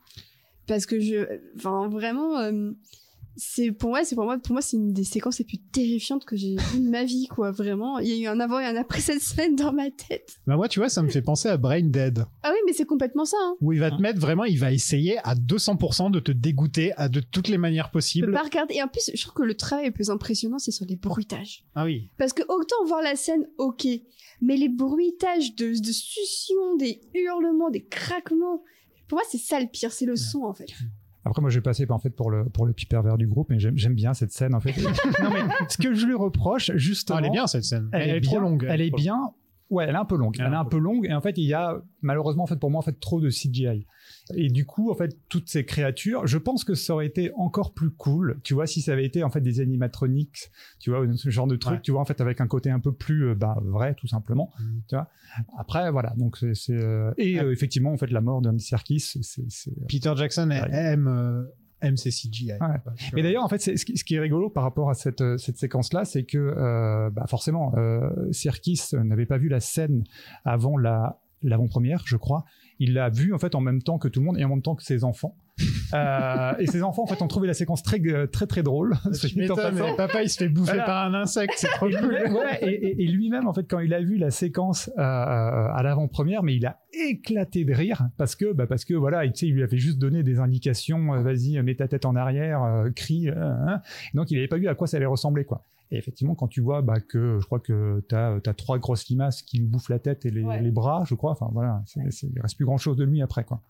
Parce 0.66 0.86
que 0.86 1.00
je. 1.00 1.26
Enfin, 1.56 1.88
vraiment. 1.88 2.38
euh, 2.38 2.72
c'est 3.40 3.72
pour 3.72 3.90
moi 3.90 4.04
c'est 4.04 4.14
pour 4.14 4.24
moi 4.24 4.38
pour 4.38 4.52
moi 4.52 4.60
c'est 4.60 4.76
une 4.76 4.92
des 4.92 5.04
séquences 5.04 5.38
les 5.38 5.46
plus 5.46 5.58
terrifiantes 5.58 6.26
que 6.26 6.36
j'ai 6.36 6.56
vues 6.56 6.80
de 6.80 6.90
ma 6.90 7.04
vie 7.04 7.26
quoi 7.26 7.50
vraiment. 7.50 7.98
Il 7.98 8.08
y 8.08 8.12
a 8.12 8.16
eu 8.16 8.26
un 8.26 8.38
avant 8.38 8.60
et 8.60 8.66
un 8.66 8.76
après 8.76 9.00
cette 9.00 9.22
scène 9.22 9.56
dans 9.56 9.72
ma 9.72 9.90
tête. 9.90 10.38
Bah 10.46 10.56
moi, 10.56 10.68
tu 10.68 10.78
vois, 10.78 10.88
ça 10.88 11.02
me 11.02 11.08
fait 11.08 11.22
penser 11.22 11.48
à 11.48 11.56
Brain 11.56 11.82
Dead, 11.82 12.24
ah 12.42 12.50
oui 12.52 12.58
mais 12.66 12.72
c'est 12.72 12.84
complètement 12.84 13.24
ça 13.24 13.36
hein. 13.40 13.56
où 13.60 13.72
il 13.72 13.80
va 13.80 13.90
te 13.90 14.00
mettre 14.00 14.20
vraiment, 14.20 14.44
il 14.44 14.58
va 14.58 14.72
essayer 14.72 15.18
à 15.24 15.34
200% 15.34 16.10
de 16.10 16.20
te 16.20 16.32
dégoûter 16.32 16.92
à 16.96 17.08
de 17.08 17.20
toutes 17.20 17.48
les 17.48 17.58
manières 17.58 17.90
possibles. 17.90 18.32
pas 18.32 18.42
regarder. 18.42 18.74
Et 18.74 18.82
en 18.82 18.88
plus 18.88 19.10
je 19.12 19.20
trouve 19.22 19.34
que 19.34 19.42
le 19.42 19.54
travail 19.54 19.86
le 19.86 19.92
plus 19.92 20.10
impressionnant 20.10 20.58
c'est 20.58 20.70
sur 20.70 20.84
les 20.84 20.96
bruitages. 20.96 21.64
Ah 21.74 21.84
oui. 21.84 22.10
parce 22.18 22.32
que 22.34 22.42
autant 22.48 22.84
voir 22.86 23.00
la 23.02 23.16
scène 23.16 23.46
ok 23.58 23.86
mais 24.42 24.56
les 24.56 24.68
bruitages 24.68 25.54
de, 25.54 25.68
de 25.68 25.92
succion 25.92 26.76
des 26.76 27.00
hurlements 27.14 27.70
des 27.70 27.84
craquements 27.84 28.62
pour 29.08 29.16
moi 29.16 29.22
c'est 29.30 29.38
ça 29.38 29.60
le 29.60 29.66
pire 29.66 29.92
c'est 29.92 30.06
le 30.06 30.16
son 30.16 30.42
en 30.44 30.54
fait 30.54 30.68
Après, 31.24 31.42
moi, 31.42 31.50
j'ai 31.50 31.60
passé 31.60 31.86
en 31.88 31.98
fait 31.98 32.10
pour 32.10 32.30
le 32.30 32.44
pour 32.44 32.66
le 32.66 32.72
petit 32.72 32.86
pervers 32.86 33.18
du 33.18 33.26
groupe, 33.26 33.48
mais 33.50 33.58
j'aime 33.58 33.94
bien 33.94 34.14
cette 34.14 34.32
scène 34.32 34.54
en 34.54 34.60
fait. 34.60 34.74
non 35.22 35.30
mais 35.32 35.42
ce 35.68 35.76
que 35.76 35.94
je 35.94 36.06
lui 36.06 36.14
reproche 36.14 36.70
justement, 36.76 37.18
Non, 37.18 37.24
elle 37.24 37.30
est 37.30 37.32
bien 37.32 37.46
cette 37.46 37.64
scène. 37.64 37.88
elle, 37.92 38.10
est, 38.16 38.20
trop 38.20 38.36
bien, 38.36 38.40
longue. 38.40 38.66
Elle 38.68 38.80
est 38.80 38.88
trop 38.88 38.96
bien. 38.96 39.30
Ouais, 39.70 39.84
elle 39.88 39.94
est 39.94 39.98
un 39.98 40.04
peu 40.04 40.16
longue. 40.16 40.34
Elle 40.38 40.44
est 40.44 40.48
Elle 40.48 40.52
est 40.52 40.56
un 40.56 40.64
peu 40.64 40.78
longue 40.78 41.06
et 41.06 41.14
en 41.14 41.20
fait, 41.20 41.38
il 41.38 41.44
y 41.44 41.54
a 41.54 41.80
malheureusement 42.02 42.42
en 42.42 42.46
fait 42.46 42.58
pour 42.58 42.70
moi 42.70 42.80
en 42.80 42.82
fait 42.82 42.98
trop 43.00 43.20
de 43.20 43.30
CGI. 43.30 43.86
Et 44.34 44.48
du 44.48 44.64
coup, 44.66 44.90
en 44.90 44.94
fait, 44.94 45.16
toutes 45.28 45.48
ces 45.48 45.64
créatures, 45.64 46.26
je 46.26 46.38
pense 46.38 46.64
que 46.64 46.74
ça 46.74 46.94
aurait 46.94 47.06
été 47.06 47.30
encore 47.36 47.72
plus 47.74 47.90
cool, 47.90 48.38
tu 48.44 48.54
vois, 48.54 48.66
si 48.66 48.80
ça 48.82 48.92
avait 48.92 49.04
été 49.04 49.22
en 49.24 49.30
fait 49.30 49.40
des 49.40 49.60
animatronics, 49.60 50.50
tu 50.78 50.90
vois, 50.90 51.04
ce 51.16 51.30
genre 51.30 51.46
de 51.46 51.56
truc, 51.56 51.74
Ouais. 51.76 51.80
tu 51.82 51.90
vois, 51.92 52.00
en 52.00 52.04
fait, 52.04 52.20
avec 52.20 52.40
un 52.40 52.46
côté 52.46 52.70
un 52.70 52.80
peu 52.80 52.92
plus 52.92 53.28
euh, 53.30 53.34
bah, 53.34 53.56
vrai, 53.64 53.94
tout 53.94 54.06
simplement, 54.06 54.50
Mm. 54.60 54.78
tu 54.88 54.94
vois. 54.96 55.08
Après, 55.58 55.90
voilà, 55.90 56.12
donc 56.16 56.36
c'est 56.36 56.54
c'est, 56.54 56.74
euh, 56.74 57.12
et 57.18 57.36
Ouais. 57.36 57.44
euh, 57.44 57.52
effectivement, 57.52 57.92
en 57.92 57.96
fait, 57.96 58.10
la 58.10 58.20
mort 58.20 58.40
d'Andy 58.40 58.62
Serkis, 58.64 59.00
c'est 59.00 59.22
c'est 59.48 59.72
Peter 59.88 60.12
Jackson 60.16 60.48
Ouais. 60.50 60.68
aime, 60.72 61.46
aime 61.82 61.96
ses 61.96 62.10
CGI. 62.10 62.52
Ouais. 62.52 62.56
Tu 62.58 62.64
vois. 62.64 62.94
Mais 63.14 63.22
d'ailleurs, 63.22 63.44
en 63.44 63.48
fait, 63.48 63.60
c'est- 63.60 63.76
ce 63.76 63.84
qui, 63.84 63.96
ce 63.96 64.04
qui 64.04 64.14
est 64.14 64.20
rigolo 64.20 64.50
par 64.50 64.62
rapport 64.62 64.90
à 64.90 64.94
cette, 64.94 65.20
euh, 65.20 65.36
cette 65.38 65.56
séquence-là, 65.56 66.04
c'est 66.04 66.24
que 66.24 66.38
euh, 66.38 67.10
bah 67.10 67.26
forcément, 67.28 67.72
euh, 67.76 68.10
Serkis 68.32 68.80
n'avait 68.92 69.26
pas 69.26 69.38
vu 69.38 69.48
la 69.48 69.60
scène 69.60 70.04
avant 70.44 70.76
la 70.76 71.20
l'avant-première, 71.42 72.02
je 72.06 72.16
crois. 72.18 72.44
Il 72.80 72.92
l'a 72.92 73.08
vu 73.08 73.32
en 73.32 73.38
fait 73.38 73.54
en 73.54 73.60
même 73.62 73.80
temps 73.82 73.96
que 73.98 74.08
tout 74.08 74.20
le 74.20 74.26
monde 74.26 74.38
et 74.38 74.44
en 74.44 74.50
même 74.50 74.60
temps 74.62 74.74
que 74.74 74.82
ses 74.82 75.04
enfants. 75.04 75.36
Euh, 75.94 76.52
et 76.58 76.66
ses 76.66 76.82
enfants 76.82 77.02
en 77.02 77.06
fait 77.06 77.20
ont 77.22 77.26
trouvé 77.28 77.46
la 77.48 77.54
séquence 77.54 77.82
très 77.82 78.00
très 78.30 78.46
très 78.46 78.62
drôle. 78.62 78.94
Tu 79.20 79.38
mais 79.38 79.48
papa, 79.96 80.22
il 80.22 80.28
se 80.30 80.38
fait 80.38 80.48
bouffer 80.48 80.70
Voilà. 80.72 80.84
par 80.84 81.04
un 81.06 81.14
insecte, 81.14 81.54
c'est 81.56 81.68
trop 81.68 81.88
Et 81.88 81.94
cool. 81.94 82.12
ouais, 82.12 82.58
et, 82.62 82.68
et- 82.88 83.02
et 83.04 83.06
lui-même, 83.08 83.46
en 83.48 83.52
fait, 83.52 83.64
quand 83.68 83.80
il 83.80 83.92
a 83.94 84.00
vu 84.00 84.16
la 84.16 84.30
séquence 84.30 84.88
euh, 84.98 85.02
à 85.02 85.80
l'avant-première, 85.82 86.42
mais 86.42 86.54
il 86.56 86.66
a 86.66 86.78
éclaté 86.92 87.64
de 87.64 87.74
rire 87.74 88.08
parce 88.16 88.36
que, 88.36 88.52
bah, 88.52 88.66
parce 88.66 88.84
que 88.84 88.94
voilà, 88.94 89.24
il, 89.24 89.32
tu 89.32 89.40
sais, 89.40 89.46
il 89.46 89.54
lui 89.54 89.62
avait 89.62 89.78
juste 89.78 89.98
donné 89.98 90.22
des 90.22 90.38
indications. 90.38 91.14
euh, 91.14 91.22
Vas-y, 91.22 91.60
mets 91.62 91.74
ta 91.74 91.88
tête 91.88 92.04
en 92.04 92.16
arrière, 92.16 92.62
euh, 92.62 92.90
crie. 92.90 93.28
euh, 93.28 93.34
hein. 93.36 93.80
donc, 94.14 94.30
il 94.30 94.36
n'avait 94.36 94.48
pas 94.48 94.58
vu 94.58 94.68
à 94.68 94.74
quoi 94.74 94.86
ça 94.86 94.96
allait 94.96 95.06
ressembler, 95.06 95.44
quoi. 95.44 95.64
Et 95.92 95.96
effectivement, 95.98 96.34
quand 96.36 96.46
tu 96.46 96.60
vois 96.60 96.82
bah, 96.82 97.00
que 97.00 97.38
je 97.40 97.46
crois 97.46 97.58
que 97.58 98.02
tu 98.08 98.14
as, 98.14 98.40
trois 98.56 98.78
grosses 98.78 99.08
limaces 99.08 99.42
qui 99.42 99.58
lui 99.58 99.66
bouffent 99.66 99.88
la 99.88 99.98
tête 99.98 100.24
et 100.24 100.30
les, 100.30 100.42
Ouais. 100.44 100.60
les 100.62 100.70
bras, 100.70 101.02
je 101.06 101.14
crois, 101.16 101.32
enfin 101.32 101.48
voilà, 101.52 101.82
il 101.96 102.40
reste 102.40 102.56
plus 102.56 102.64
grand 102.64 102.78
chose 102.78 102.96
de 102.96 103.02
lui 103.04 103.20
après 103.22 103.42
quoi. 103.42 103.60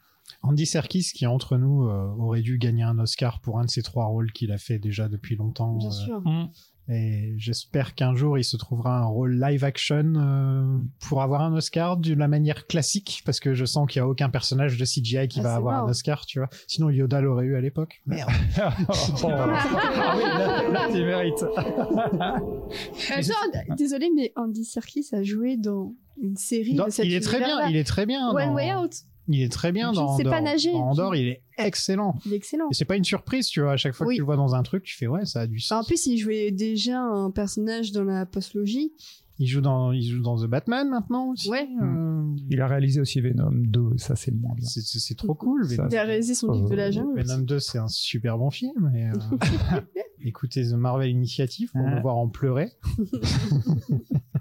Andy 0.43 0.66
Serkis, 0.66 1.11
qui 1.15 1.27
entre 1.27 1.57
nous 1.57 1.85
euh, 1.89 2.07
aurait 2.19 2.43
dû 2.43 2.59
gagner 2.59 2.82
un 2.82 2.98
Oscar 2.98 3.40
pour 3.40 3.59
un 3.59 3.65
de 3.65 3.70
ces 3.70 3.82
trois 3.82 4.07
rôles 4.07 4.32
qu'il 4.32 4.52
a 4.52 4.59
fait 4.59 4.78
déjà 4.78 5.09
depuis 5.09 5.36
longtemps. 5.36 5.77
Bien 5.77 5.89
euh, 5.89 5.93
sûr. 5.93 6.23
Et 6.93 7.35
j'espère 7.39 7.94
qu'un 7.94 8.16
jour 8.16 8.36
il 8.36 8.43
se 8.43 8.57
trouvera 8.57 8.98
un 8.98 9.05
rôle 9.05 9.40
live 9.40 9.62
action 9.62 10.12
euh, 10.16 10.78
pour 11.09 11.23
avoir 11.23 11.43
un 11.43 11.55
Oscar 11.55 11.97
de 11.97 12.15
la 12.15 12.27
manière 12.27 12.66
classique, 12.66 13.23
parce 13.24 13.39
que 13.39 13.55
je 13.55 13.65
sens 13.65 13.89
qu'il 13.89 14.02
n'y 14.02 14.07
a 14.07 14.09
aucun 14.09 14.28
personnage 14.28 14.77
de 14.77 14.85
CGI 14.85 15.28
qui 15.28 15.39
Ah, 15.39 15.44
va 15.44 15.55
avoir 15.55 15.85
un 15.85 15.89
Oscar, 15.89 16.27
tu 16.27 16.40
vois. 16.40 16.48
Sinon 16.66 16.90
Yoda 16.90 17.20
l'aurait 17.20 17.44
eu 17.47 17.55
à 17.55 17.61
l'époque. 17.61 18.02
Merde. 18.07 18.31
Oh, 19.23 19.28
ah 19.28 20.15
oui, 20.16 20.23
là, 20.23 20.69
là, 20.70 20.89
tu 20.90 21.05
mérites. 21.05 21.44
Attends, 23.11 23.74
désolé, 23.77 24.09
mais 24.15 24.32
Andy 24.36 24.65
Serkis 24.65 25.09
a 25.12 25.23
joué 25.23 25.57
dans 25.57 25.94
une 26.20 26.36
série 26.36 26.74
Dans- 26.74 26.86
de 26.86 26.90
cet 26.90 27.07
il 27.07 27.15
est 27.15 27.20
très 27.20 27.39
bien, 27.39 27.69
il 27.69 27.77
est 27.77 27.85
très 27.85 28.07
bien. 28.07 28.31
One 28.31 28.48
dans- 28.48 28.55
Way 28.55 28.74
Out. 28.74 28.93
Il 29.32 29.43
est 29.43 29.48
très 29.48 29.70
bien 29.70 29.93
Je 29.93 29.97
dans 30.01 30.16
sais 30.16 30.23
Andorre. 30.27 30.32
pas 30.35 30.40
nager. 30.43 30.73
Dans 30.73 30.89
Andorre, 30.90 31.15
il 31.15 31.28
est 31.28 31.43
excellent. 31.57 32.16
Il 32.27 32.32
est 32.32 32.36
excellent. 32.36 32.66
Et 32.70 32.74
c'est 32.74 32.85
pas 32.85 32.97
une 32.97 33.05
surprise, 33.05 33.47
tu 33.47 33.61
vois. 33.61 33.73
À 33.73 33.77
chaque 33.77 33.94
fois 33.94 34.07
Oui. 34.07 34.15
que 34.15 34.16
tu 34.16 34.23
le 34.23 34.27
vois 34.27 34.36
dans 34.36 34.55
un 34.57 34.62
truc, 34.65 34.82
tu 34.82 34.97
fais 34.97 35.07
ouais, 35.07 35.24
ça 35.24 35.43
a 35.43 35.47
du 35.47 35.59
en 35.59 35.61
sens. 35.61 35.86
plus, 35.86 36.05
il 36.07 36.19
jouait 36.19 36.51
déjà 36.51 37.01
un 37.01 37.31
personnage 37.31 37.93
dans 37.93 38.02
la 38.05 38.27
postlogie. 38.27 38.93
Il 39.39 39.47
joue 39.47 39.61
dans, 39.62 39.93
il 39.93 40.02
joue 40.02 40.20
dans 40.20 40.36
The 40.36 40.47
Batman 40.48 40.86
maintenant 40.90 41.31
aussi. 41.31 41.48
Ouais. 41.48 41.66
Euh, 41.82 42.23
Il 42.51 42.61
a 42.61 42.66
réalisé 42.66 43.01
aussi 43.01 43.23
Venom 43.23 43.51
2, 43.52 43.97
ça 43.97 44.15
c'est 44.15 44.31
le 44.32 44.36
moins 44.36 44.55
bien. 44.55 44.66
c'est- 44.69 44.82
c'est 44.82 44.98
c'est 44.98 45.15
trop 45.15 45.35
cool. 45.35 45.65
Ça, 45.66 45.77
Venom. 45.77 45.89
Il 45.90 45.97
a 45.97 46.02
réalisé 46.02 46.35
son 46.35 46.52
livre 46.52 46.69
de 46.69 46.74
la 46.74 46.90
jungle. 46.90 47.23
Venom 47.23 47.39
2, 47.44 47.59
c'est 47.59 47.78
un 47.78 47.89
super 47.89 48.36
bon 48.36 48.51
film. 48.51 48.93
Et, 48.94 49.07
euh, 49.07 49.12
écoutez 50.24 50.62
The 50.69 50.74
Marvel 50.74 51.09
Initiative 51.09 51.70
pour 51.73 51.81
me 51.86 52.01
voir 52.02 52.19
en 52.19 52.28
pleurer. 52.28 52.70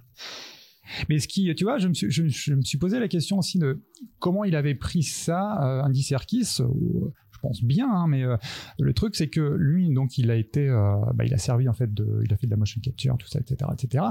Mais 1.10 1.20
ce 1.20 1.28
qui, 1.28 1.53
tu 1.56 1.64
vois, 1.64 1.78
je 1.78 1.88
me 1.88 1.94
suis, 1.94 2.78
posé 2.78 2.99
la 2.99 3.07
question 3.07 3.38
aussi 3.38 3.60
de 3.60 3.82
comment 4.20 4.44
il 4.44 4.56
avait 4.56 4.76
pris 4.76 5.03
ça, 5.03 5.61
euh, 5.64 5.82
Andy 5.84 6.03
Serkis. 6.03 6.61
ou, 6.61 7.11
je 7.40 7.48
pense 7.48 7.64
bien, 7.64 7.90
hein, 7.90 8.07
mais 8.07 8.24
euh, 8.24 8.36
le 8.80 8.94
truc 8.94 9.16
c'est 9.16 9.30
que 9.30 9.40
lui, 9.40 9.94
donc, 9.94 10.18
il 10.18 10.30
a 10.30 10.36
été, 10.36 10.68
euh, 10.68 10.95
bah, 11.14 11.24
il 11.26 11.34
a 11.34 11.38
servi 11.38 11.70
en 11.70 11.74
fait 11.74 11.94
de, 11.94 12.22
il 12.26 12.34
a 12.34 12.38
fait 12.38 12.48
de 12.48 12.52
la 12.52 12.57
motion 12.57 12.82
capture, 12.82 13.18
tout 13.18 13.28
ça, 13.28 13.40
etc., 13.40 13.72
etc. 13.74 14.06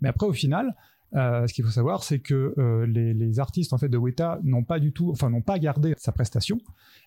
Mais 0.00 0.08
après, 0.08 0.26
au 0.26 0.32
final. 0.32 0.74
euh, 1.16 1.46
ce 1.46 1.54
qu'il 1.54 1.64
faut 1.64 1.70
savoir, 1.70 2.02
c'est 2.02 2.18
que 2.18 2.54
euh, 2.58 2.86
les, 2.86 3.38
artistes 3.38 3.72
en 3.72 3.78
fait 3.78 3.88
de 3.88 3.96
Weta 3.96 4.40
n'ont 4.42 4.64
pas 4.64 4.80
du 4.80 4.92
tout, 4.92 5.10
enfin 5.10 5.30
n'ont 5.30 5.42
pas 5.42 5.60
gardé 5.60 5.94
sa 5.96 6.10
prestation. 6.10 6.58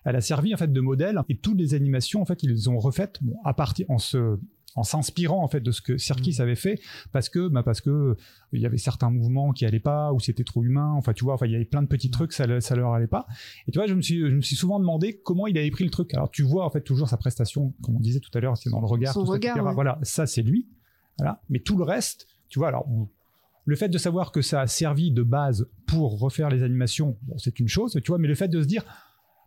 Elle 0.04 0.16
a 0.16 0.22
servi 0.22 0.54
en 0.54 0.56
fait 0.56 0.72
de 0.72 0.80
modèle 0.80 1.20
et 1.28 1.36
toutes 1.36 1.58
les 1.58 1.74
animations 1.74 2.22
en 2.22 2.24
fait 2.24 2.42
ils 2.42 2.70
ont 2.70 2.78
refaites 2.78 3.20
à 3.44 3.52
partir 3.52 3.84
en 3.90 3.98
se 3.98 4.38
en 4.74 4.82
s'inspirant 4.84 5.42
en 5.42 5.48
fait 5.48 5.60
de 5.60 5.72
ce 5.72 5.80
que 5.80 5.96
Serkis 5.98 6.40
avait 6.40 6.54
fait 6.54 6.78
parce 7.10 7.28
que 7.28 7.48
bah 7.48 7.62
parce 7.62 7.80
que 7.80 8.16
il 8.52 8.60
y 8.60 8.66
avait 8.66 8.76
certains 8.78 9.10
mouvements 9.10 9.52
qui 9.52 9.64
allaient 9.66 9.80
pas 9.80 10.12
ou 10.12 10.20
c'était 10.20 10.44
trop 10.44 10.62
humain 10.62 10.92
enfin 10.92 11.12
tu 11.14 11.24
vois 11.24 11.34
enfin 11.34 11.46
il 11.46 11.52
y 11.52 11.56
avait 11.56 11.64
plein 11.64 11.82
de 11.82 11.88
petits 11.88 12.10
trucs 12.10 12.32
ça 12.32 12.60
ça 12.60 12.76
leur 12.76 12.92
allait 12.92 13.06
pas. 13.08 13.26
Et 13.66 13.72
tu 13.72 13.78
vois 13.78 13.86
je 13.88 13.94
me 13.94 14.02
suis 14.02 14.20
je 14.20 14.34
me 14.36 14.40
suis 14.42 14.56
souvent 14.56 14.78
demandé 14.78 15.20
comment 15.24 15.46
il 15.46 15.56
avait 15.58 15.70
pris 15.70 15.84
le 15.84 15.90
truc. 15.90 16.14
Alors 16.14 16.30
tu 16.30 16.42
vois 16.42 16.64
en 16.64 16.70
fait 16.70 16.82
toujours 16.82 17.08
sa 17.08 17.16
prestation 17.16 17.74
comme 17.82 17.96
on 17.96 18.00
disait 18.00 18.20
tout 18.20 18.30
à 18.34 18.40
l'heure 18.40 18.56
c'est 18.56 18.70
dans 18.70 18.80
le 18.80 18.86
regard 18.86 19.14
Son 19.14 19.24
tout 19.24 19.30
regard, 19.32 19.56
ouais. 19.64 19.74
voilà 19.74 19.98
ça 20.02 20.26
c'est 20.26 20.42
lui. 20.42 20.68
Voilà. 21.18 21.40
Mais 21.48 21.58
tout 21.60 21.76
le 21.76 21.84
reste 21.84 22.26
tu 22.48 22.58
vois 22.58 22.68
alors 22.68 22.86
on- 22.88 23.08
le 23.64 23.76
fait 23.76 23.88
de 23.90 23.98
savoir 23.98 24.32
que 24.32 24.40
ça 24.42 24.60
a 24.62 24.66
servi 24.66 25.10
de 25.10 25.22
base 25.22 25.68
pour 25.86 26.18
refaire 26.20 26.48
les 26.50 26.62
animations 26.62 27.18
bon 27.22 27.36
c'est 27.36 27.58
une 27.60 27.68
chose 27.68 27.98
tu 28.02 28.08
vois 28.10 28.18
mais 28.18 28.28
le 28.28 28.34
fait 28.34 28.48
de 28.48 28.62
se 28.62 28.66
dire 28.66 28.84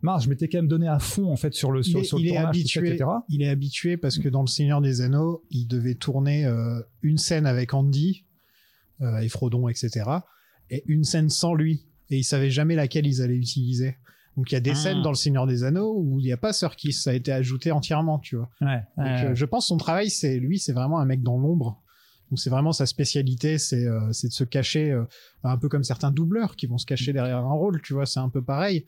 mince 0.02 0.24
je 0.24 0.28
m'étais 0.28 0.48
quand 0.48 0.58
même 0.58 0.68
donné 0.68 0.88
à 0.88 0.98
fond 0.98 1.30
en 1.32 1.36
fait 1.36 1.54
sur 1.54 1.70
le 1.72 1.80
Il 1.80 1.84
sur, 1.84 2.00
est, 2.00 2.04
sur 2.04 2.18
le 2.18 2.24
il 2.24 2.28
est 2.28 2.34
tournage, 2.34 2.44
tout 2.62 2.68
ça, 2.68 2.80
habitué, 2.80 2.88
etc. 2.94 3.10
il 3.28 3.42
est 3.42 3.48
habitué 3.48 3.96
parce 3.96 4.18
que 4.18 4.28
dans 4.28 4.42
Le 4.42 4.48
Seigneur 4.48 4.80
des 4.80 5.00
Anneaux, 5.00 5.44
il 5.50 5.66
devait 5.66 5.94
tourner 5.94 6.44
euh, 6.44 6.80
une 7.02 7.18
scène 7.18 7.46
avec 7.46 7.72
Andy 7.74 8.24
euh, 9.00 9.18
et 9.18 9.28
Frodon, 9.28 9.68
etc. 9.68 10.04
Et 10.70 10.82
une 10.86 11.04
scène 11.04 11.28
sans 11.30 11.54
lui. 11.54 11.86
Et 12.10 12.18
il 12.18 12.24
savait 12.24 12.50
jamais 12.50 12.74
laquelle 12.74 13.06
ils 13.06 13.22
allaient 13.22 13.36
utiliser. 13.36 13.96
Donc 14.36 14.50
il 14.50 14.54
y 14.54 14.56
a 14.56 14.60
des 14.60 14.70
Ah. 14.70 14.74
scènes 14.74 15.02
dans 15.02 15.10
Le 15.10 15.16
Seigneur 15.16 15.46
des 15.46 15.64
Anneaux 15.64 15.94
où 15.98 16.18
il 16.20 16.24
n'y 16.24 16.32
a 16.32 16.36
pas 16.36 16.52
Serkis, 16.52 16.92
ça 16.94 17.10
a 17.10 17.14
été 17.14 17.32
ajouté 17.32 17.70
entièrement, 17.72 18.18
tu 18.18 18.36
vois. 18.36 18.50
ouais, 18.60 18.80
Donc, 18.96 19.06
ouais. 19.06 19.24
euh, 19.26 19.34
je 19.34 19.44
pense 19.44 19.66
son 19.66 19.76
travail, 19.76 20.08
c'est 20.10 20.38
lui, 20.38 20.58
c'est 20.58 20.72
vraiment 20.72 20.98
un 21.00 21.04
mec 21.04 21.22
dans 21.22 21.36
l'ombre. 21.38 21.82
Donc 22.30 22.38
c'est 22.38 22.48
vraiment 22.48 22.72
sa 22.72 22.86
spécialité, 22.86 23.58
c'est 23.58 23.84
euh, 23.86 24.10
c'est 24.12 24.28
de 24.28 24.32
se 24.32 24.44
cacher, 24.44 24.90
euh, 24.90 25.04
un 25.44 25.58
peu 25.58 25.68
comme 25.68 25.84
certains 25.84 26.10
doubleurs 26.10 26.56
qui 26.56 26.66
vont 26.66 26.78
se 26.78 26.86
cacher 26.86 27.12
derrière 27.12 27.38
un 27.38 27.52
rôle, 27.52 27.82
tu 27.82 27.92
vois, 27.92 28.06
c'est 28.06 28.20
un 28.20 28.30
peu 28.30 28.42
pareil. 28.42 28.86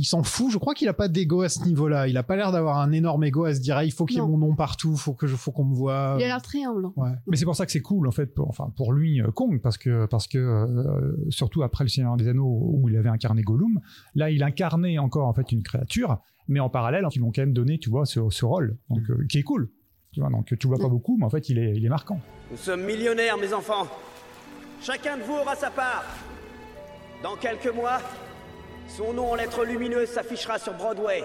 Il 0.00 0.04
s'en 0.04 0.22
fout, 0.22 0.50
je 0.52 0.58
crois 0.58 0.74
qu'il 0.74 0.86
a 0.88 0.92
pas 0.94 1.08
d'ego 1.08 1.42
à 1.42 1.48
ce 1.48 1.64
niveau-là. 1.64 2.06
Il 2.06 2.16
a 2.16 2.22
pas 2.22 2.36
l'air 2.36 2.52
d'avoir 2.52 2.78
un 2.78 2.92
énorme 2.92 3.24
ego 3.24 3.44
à 3.44 3.52
se 3.54 3.60
dire 3.60 3.76
ah, 3.76 3.84
il 3.84 3.90
faut 3.92 4.06
qu'il 4.06 4.18
y 4.18 4.20
ait 4.20 4.26
mon 4.26 4.38
nom 4.38 4.54
partout, 4.54 4.96
faut 4.96 5.12
que 5.12 5.26
je, 5.26 5.34
faut 5.34 5.50
qu'on 5.50 5.64
me 5.64 5.74
voit. 5.74 6.14
Il 6.18 6.22
a 6.22 6.28
l'air 6.28 6.40
très 6.40 6.62
humble. 6.64 6.86
hein. 6.86 6.92
Ouais. 6.96 7.10
Mais 7.26 7.36
c'est 7.36 7.44
pour 7.44 7.56
ça 7.56 7.66
que 7.66 7.72
c'est 7.72 7.80
cool 7.82 8.06
en 8.06 8.12
fait, 8.12 8.26
pour, 8.32 8.48
enfin 8.48 8.72
pour 8.76 8.92
lui 8.92 9.20
euh, 9.20 9.32
Kong, 9.32 9.60
parce 9.60 9.76
que 9.76 10.06
parce 10.06 10.28
que 10.28 10.38
euh, 10.38 11.16
surtout 11.30 11.64
après 11.64 11.82
le 11.84 11.88
Seigneur 11.88 12.16
des 12.16 12.28
Anneaux 12.28 12.46
où 12.74 12.88
il 12.88 12.96
avait 12.96 13.08
incarné 13.08 13.42
Gollum, 13.42 13.80
là 14.14 14.30
il 14.30 14.42
incarnait 14.44 14.98
encore 14.98 15.26
en 15.26 15.34
fait 15.34 15.50
une 15.50 15.64
créature, 15.64 16.18
mais 16.46 16.60
en 16.60 16.70
parallèle 16.70 17.04
ils 17.12 17.20
vont 17.20 17.32
quand 17.34 17.42
même 17.42 17.52
donner 17.52 17.78
tu 17.78 17.90
vois 17.90 18.06
ce, 18.06 18.20
ce 18.30 18.44
rôle, 18.44 18.78
donc 18.90 19.00
euh, 19.10 19.26
qui 19.28 19.38
est 19.38 19.42
cool, 19.42 19.68
tu 20.12 20.20
vois 20.20 20.30
donc 20.30 20.46
tu 20.46 20.54
le 20.62 20.68
vois 20.68 20.78
pas 20.78 20.88
beaucoup, 20.88 21.16
mais 21.18 21.24
en 21.24 21.30
fait 21.30 21.48
il 21.48 21.58
est 21.58 21.74
il 21.76 21.84
est 21.84 21.88
marquant. 21.88 22.20
Nous 22.52 22.56
sommes 22.56 22.84
millionnaires, 22.84 23.36
mes 23.36 23.52
enfants. 23.52 23.88
Chacun 24.80 25.16
de 25.18 25.22
vous 25.24 25.34
aura 25.34 25.56
sa 25.56 25.70
part. 25.70 26.04
Dans 27.20 27.34
quelques 27.34 27.74
mois, 27.74 27.98
son 28.88 29.12
nom 29.12 29.32
en 29.32 29.34
lettres 29.36 29.64
lumineuses 29.64 30.08
s'affichera 30.08 30.58
sur 30.58 30.74
Broadway. 30.74 31.22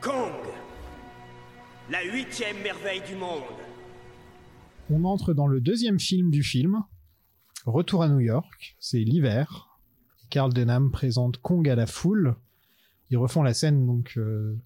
Kong, 0.00 0.32
la 1.90 2.02
huitième 2.04 2.60
merveille 2.62 3.02
du 3.06 3.14
monde. 3.14 3.42
On 4.90 5.04
entre 5.04 5.34
dans 5.34 5.46
le 5.46 5.60
deuxième 5.60 5.98
film 5.98 6.30
du 6.30 6.42
film, 6.42 6.82
Retour 7.66 8.02
à 8.02 8.08
New 8.08 8.20
York, 8.20 8.76
c'est 8.78 9.00
l'hiver. 9.00 9.78
Carl 10.30 10.54
Denham 10.54 10.90
présente 10.90 11.38
Kong 11.38 11.68
à 11.68 11.74
la 11.74 11.86
foule. 11.86 12.36
Ils 13.10 13.18
refont 13.18 13.42
la 13.42 13.52
scène 13.52 13.84
donc 13.84 14.14
euh, 14.16 14.56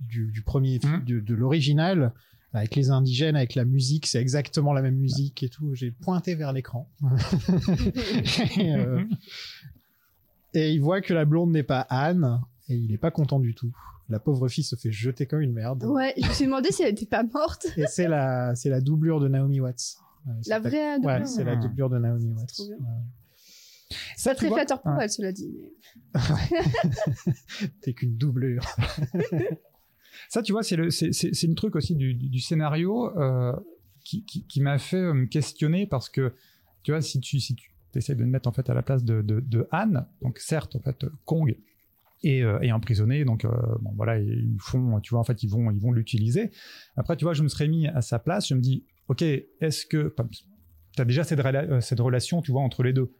du, 0.00 0.30
du 0.30 0.42
premier 0.42 0.78
de, 0.78 1.20
de 1.20 1.34
l'original 1.34 2.12
avec 2.54 2.74
les 2.76 2.90
indigènes, 2.90 3.36
avec 3.36 3.54
la 3.54 3.64
musique, 3.64 4.06
c'est 4.06 4.20
exactement 4.20 4.72
la 4.72 4.82
même 4.82 4.96
musique 4.96 5.42
et 5.42 5.48
tout. 5.48 5.74
J'ai 5.74 5.90
pointé 5.90 6.34
vers 6.34 6.52
l'écran. 6.52 6.88
et, 8.58 8.74
euh, 8.74 9.02
et 10.54 10.72
il 10.72 10.80
voit 10.80 11.00
que 11.00 11.14
la 11.14 11.24
blonde 11.24 11.50
n'est 11.50 11.62
pas 11.62 11.80
Anne 11.88 12.40
et 12.68 12.76
il 12.76 12.92
est 12.92 12.98
pas 12.98 13.10
content 13.10 13.40
du 13.40 13.54
tout. 13.54 13.72
La 14.08 14.18
pauvre 14.18 14.48
fille 14.48 14.64
se 14.64 14.76
fait 14.76 14.92
jeter 14.92 15.24
comme 15.26 15.40
une 15.40 15.52
merde. 15.52 15.84
Ouais, 15.84 16.12
je 16.20 16.26
me 16.28 16.32
suis 16.34 16.44
demandé 16.44 16.70
si 16.72 16.82
elle 16.82 16.90
était 16.90 17.06
pas 17.06 17.22
morte. 17.22 17.66
Et 17.78 17.86
c'est 17.86 18.08
la, 18.08 18.54
c'est 18.54 18.68
la 18.68 18.80
doublure 18.82 19.20
de 19.20 19.28
Naomi 19.28 19.60
Watts. 19.60 19.96
Ouais, 20.26 20.34
c'est 20.42 20.50
La 20.50 20.58
vraie 20.60 20.96
Ouais, 20.96 21.00
doublure. 21.00 21.26
c'est 21.28 21.44
la 21.44 21.56
doublure 21.56 21.88
de 21.88 21.98
Naomi 21.98 22.32
Watts. 22.32 22.48
trop 22.52 22.66
bien. 22.66 22.76
Ouais. 22.76 23.96
Tu 24.16 24.34
très 24.36 24.48
vois- 24.48 24.56
flatteur 24.58 24.82
pour 24.82 24.92
Ouais. 24.92 25.04
elle, 25.04 25.10
cela 25.10 25.32
dit. 25.32 25.50
mais- 26.14 26.20
T'es 27.80 27.94
qu'une 27.94 28.16
doublure. 28.16 28.64
Ça, 30.28 30.42
tu 30.42 30.52
vois, 30.52 30.62
c'est 30.62 30.76
le, 30.76 30.90
c'est, 30.90 31.12
c'est, 31.12 31.34
c'est 31.34 31.54
truc 31.54 31.76
aussi 31.76 31.94
du, 31.94 32.14
du, 32.14 32.40
scénario 32.40 33.16
euh, 33.18 33.52
qui, 34.04 34.24
qui, 34.24 34.60
m'a 34.60 34.78
fait 34.78 34.96
euh, 34.96 35.14
me 35.14 35.26
questionner 35.26 35.86
parce 35.86 36.08
que, 36.08 36.32
tu 36.82 36.92
vois, 36.92 37.00
si 37.00 37.20
tu, 37.20 37.40
si 37.40 37.54
tu 37.54 37.70
essaies 37.94 38.14
de 38.14 38.24
me 38.24 38.30
mettre 38.30 38.48
en 38.48 38.52
fait 38.52 38.68
à 38.70 38.74
la 38.74 38.82
place 38.82 39.04
de, 39.04 39.22
de, 39.22 39.40
de 39.40 39.68
Anne, 39.70 40.06
donc 40.22 40.38
certes, 40.38 40.76
en 40.76 40.80
fait, 40.80 41.04
Kong 41.24 41.56
est, 42.24 42.42
euh, 42.42 42.72
emprisonné, 42.72 43.24
donc 43.24 43.44
euh, 43.44 43.50
bon, 43.80 43.92
voilà, 43.96 44.18
ils 44.18 44.56
font, 44.58 45.00
tu 45.00 45.10
vois, 45.10 45.20
en 45.20 45.24
fait, 45.24 45.42
ils 45.42 45.48
vont, 45.48 45.70
ils 45.70 45.80
vont 45.80 45.92
l'utiliser. 45.92 46.50
Après, 46.96 47.16
tu 47.16 47.24
vois, 47.24 47.34
je 47.34 47.42
me 47.42 47.48
serais 47.48 47.68
mis 47.68 47.88
à 47.88 48.02
sa 48.02 48.18
place, 48.18 48.48
je 48.48 48.54
me 48.54 48.60
dis, 48.60 48.84
ok, 49.08 49.22
est-ce 49.22 49.86
que, 49.86 50.14
tu 50.94 51.02
as 51.02 51.04
déjà 51.04 51.24
cette, 51.24 51.40
rela- 51.40 51.80
cette 51.80 52.00
relation, 52.00 52.42
tu 52.42 52.52
vois, 52.52 52.62
entre 52.62 52.82
les 52.82 52.92
deux 52.92 53.12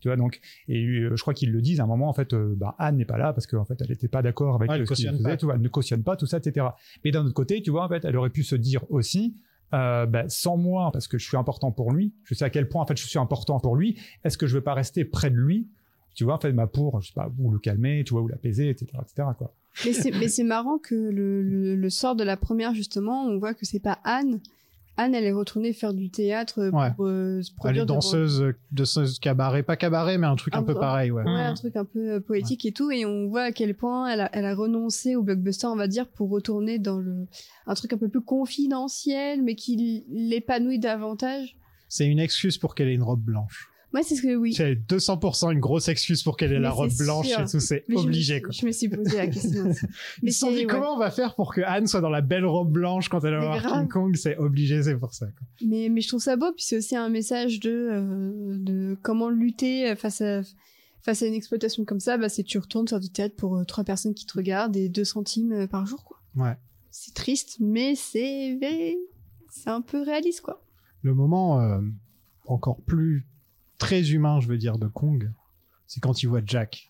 tu 0.00 0.08
vois 0.08 0.16
donc 0.16 0.40
et 0.68 0.84
euh, 0.84 1.16
je 1.16 1.20
crois 1.22 1.34
qu'ils 1.34 1.52
le 1.52 1.60
disent 1.60 1.80
à 1.80 1.84
un 1.84 1.86
moment 1.86 2.08
en 2.08 2.12
fait 2.12 2.32
euh, 2.32 2.54
bah, 2.56 2.74
Anne 2.78 2.96
n'est 2.96 3.04
pas 3.04 3.18
là 3.18 3.32
parce 3.32 3.46
qu'en 3.46 3.64
fait 3.64 3.80
elle 3.80 3.88
n'était 3.88 4.08
pas 4.08 4.22
d'accord 4.22 4.56
avec 4.60 4.70
ce 4.86 4.94
qu'il 4.94 5.10
faisait 5.10 5.36
tu 5.36 5.44
vois, 5.44 5.54
elle 5.54 5.60
ne 5.60 5.68
cautionne 5.68 6.02
pas 6.02 6.16
tout 6.16 6.26
ça 6.26 6.38
etc 6.38 6.66
mais 7.04 7.10
d'un 7.10 7.24
autre 7.24 7.34
côté 7.34 7.62
tu 7.62 7.70
vois 7.70 7.84
en 7.84 7.88
fait 7.88 8.04
elle 8.04 8.16
aurait 8.16 8.30
pu 8.30 8.42
se 8.42 8.56
dire 8.56 8.84
aussi 8.90 9.36
euh, 9.72 10.06
bah, 10.06 10.24
sans 10.28 10.56
moi 10.56 10.90
parce 10.92 11.06
que 11.06 11.18
je 11.18 11.26
suis 11.26 11.36
important 11.36 11.70
pour 11.70 11.92
lui 11.92 12.12
je 12.24 12.34
sais 12.34 12.44
à 12.44 12.50
quel 12.50 12.68
point 12.68 12.82
en 12.82 12.86
fait 12.86 12.96
je 12.96 13.06
suis 13.06 13.18
important 13.18 13.60
pour 13.60 13.76
lui 13.76 13.98
est-ce 14.24 14.38
que 14.38 14.46
je 14.46 14.56
veux 14.56 14.64
pas 14.64 14.74
rester 14.74 15.04
près 15.04 15.30
de 15.30 15.36
lui 15.36 15.68
tu 16.14 16.24
vois 16.24 16.34
en 16.34 16.40
fait 16.40 16.52
bah, 16.52 16.66
pour 16.66 17.00
je 17.00 17.08
sais 17.08 17.14
pas 17.14 17.30
ou 17.38 17.50
le 17.50 17.58
calmer 17.58 18.02
tu 18.04 18.14
vois 18.14 18.22
ou 18.22 18.28
l'apaiser 18.28 18.68
etc 18.68 18.86
etc 19.02 19.28
quoi 19.38 19.54
Mais 19.86 19.92
c'est, 19.92 20.10
mais 20.10 20.28
c'est 20.28 20.44
marrant 20.44 20.78
que 20.78 20.94
le, 20.94 21.42
le, 21.42 21.76
le 21.76 21.90
sort 21.90 22.16
de 22.16 22.24
la 22.24 22.36
première, 22.36 22.74
justement, 22.74 23.24
on 23.24 23.38
voit 23.38 23.54
que 23.54 23.64
c'est 23.64 23.80
pas 23.80 23.98
Anne. 24.04 24.40
Anne, 25.02 25.14
elle 25.14 25.24
est 25.24 25.32
retournée 25.32 25.72
faire 25.72 25.94
du 25.94 26.10
théâtre 26.10 26.70
Ouais. 26.72 26.90
pour 26.94 27.06
euh, 27.06 27.40
se 27.42 27.50
Elle 27.50 27.56
produire 27.56 27.82
est 27.82 27.86
devant- 27.86 27.94
danseuse, 27.96 28.42
euh, 28.42 28.54
danseuse 28.72 29.18
cabaret, 29.18 29.62
pas 29.62 29.76
cabaret, 29.76 30.18
mais 30.18 30.26
un 30.26 30.36
truc 30.36 30.54
un, 30.54 30.58
Un 30.58 30.62
peu 30.62 30.74
pareil, 30.74 31.10
ouais. 31.10 31.22
Ouais, 31.22 31.30
un 31.40 31.54
truc 31.54 31.74
un 31.76 31.84
peu 31.84 32.12
euh, 32.14 32.20
poétique 32.20 32.66
et 32.66 32.72
tout, 32.72 32.90
et 32.90 33.06
on 33.06 33.28
voit 33.28 33.44
à 33.44 33.52
quel 33.52 33.74
point 33.74 34.08
elle 34.08 34.20
a, 34.20 34.30
elle 34.34 34.44
a 34.44 34.54
renoncé 34.54 35.16
au 35.16 35.22
blockbuster, 35.22 35.66
on 35.68 35.76
va 35.76 35.88
dire, 35.88 36.06
pour 36.08 36.28
retourner 36.28 36.78
dans 36.78 36.98
le 36.98 37.26
un 37.66 37.74
truc 37.74 37.92
un 37.94 37.98
peu 37.98 38.08
plus 38.08 38.20
confidentiel, 38.20 39.42
mais 39.42 39.54
qui 39.54 40.04
l'épanouit 40.10 40.78
davantage. 40.78 41.56
C'est 41.88 42.06
une 42.06 42.18
excuse 42.18 42.58
pour 42.58 42.74
qu'elle 42.74 42.88
ait 42.88 42.94
une 42.94 43.02
robe 43.02 43.22
blanche. 43.22 43.69
Moi, 43.92 44.02
c'est 44.04 44.14
ce 44.14 44.22
que 44.22 44.36
oui. 44.36 44.54
C'est 44.54 44.74
200% 44.74 45.52
une 45.52 45.58
grosse 45.58 45.88
excuse 45.88 46.22
pour 46.22 46.36
qu'elle 46.36 46.52
ait 46.52 46.56
Mais 46.56 46.60
la 46.60 46.70
robe 46.70 46.92
blanche 46.98 47.26
sûr. 47.28 47.40
et 47.40 47.44
tout, 47.44 47.58
c'est 47.60 47.84
obligé 47.92 48.40
quoi. 48.40 48.52
Je 48.52 48.64
me 48.64 48.70
suis 48.72 48.88
posé 48.88 49.16
la 49.16 49.26
question. 49.26 49.72
Ils 50.22 50.32
se 50.32 50.38
sont 50.38 50.50
dit 50.50 50.58
ouais. 50.58 50.66
comment 50.66 50.94
on 50.94 50.98
va 50.98 51.10
faire 51.10 51.34
pour 51.34 51.52
que 51.54 51.60
Anne 51.62 51.86
soit 51.88 52.00
dans 52.00 52.08
la 52.10 52.20
belle 52.20 52.44
robe 52.46 52.70
blanche 52.70 53.08
quand 53.08 53.24
elle 53.24 53.34
va 53.34 53.40
voir 53.40 53.58
grave. 53.60 53.80
King 53.80 53.88
Kong, 53.88 54.16
c'est 54.16 54.36
obligé, 54.36 54.82
c'est 54.82 54.96
pour 54.96 55.12
ça. 55.12 55.26
Quoi. 55.26 55.46
Mais, 55.66 55.88
mais 55.88 56.00
je 56.02 56.08
trouve 56.08 56.20
ça 56.20 56.36
beau, 56.36 56.52
puis 56.52 56.64
c'est 56.64 56.76
aussi 56.76 56.94
un 56.94 57.08
message 57.08 57.58
de, 57.60 57.70
euh, 57.90 58.56
de 58.58 58.96
comment 59.02 59.28
lutter 59.28 59.94
face 59.96 60.20
à, 60.20 60.42
face 61.02 61.22
à 61.22 61.26
une 61.26 61.34
exploitation 61.34 61.84
comme 61.84 62.00
ça. 62.00 62.16
Bah, 62.16 62.28
c'est 62.28 62.44
tu 62.44 62.58
retournes 62.58 62.86
sur 62.86 63.00
du 63.00 63.10
théâtre 63.10 63.34
pour 63.34 63.56
euh, 63.56 63.64
trois 63.64 63.82
personnes 63.84 64.14
qui 64.14 64.24
te 64.26 64.34
regardent 64.34 64.76
et 64.76 64.88
deux 64.88 65.04
centimes 65.04 65.52
euh, 65.52 65.66
par 65.66 65.86
jour, 65.86 66.04
quoi. 66.04 66.18
Ouais. 66.36 66.56
C'est 66.92 67.14
triste, 67.14 67.56
mais 67.60 67.94
c'est 67.96 68.56
vrai- 68.56 68.96
c'est 69.50 69.70
un 69.70 69.80
peu 69.80 70.00
réaliste, 70.02 70.42
quoi. 70.42 70.62
Le 71.02 71.12
moment 71.14 71.60
euh, 71.60 71.80
encore 72.46 72.80
plus 72.82 73.26
très 73.80 74.10
humain, 74.12 74.38
je 74.40 74.46
veux 74.46 74.58
dire, 74.58 74.78
de 74.78 74.86
Kong, 74.86 75.32
c'est 75.88 76.00
quand 76.00 76.22
il 76.22 76.26
voit 76.26 76.40
Jack 76.46 76.88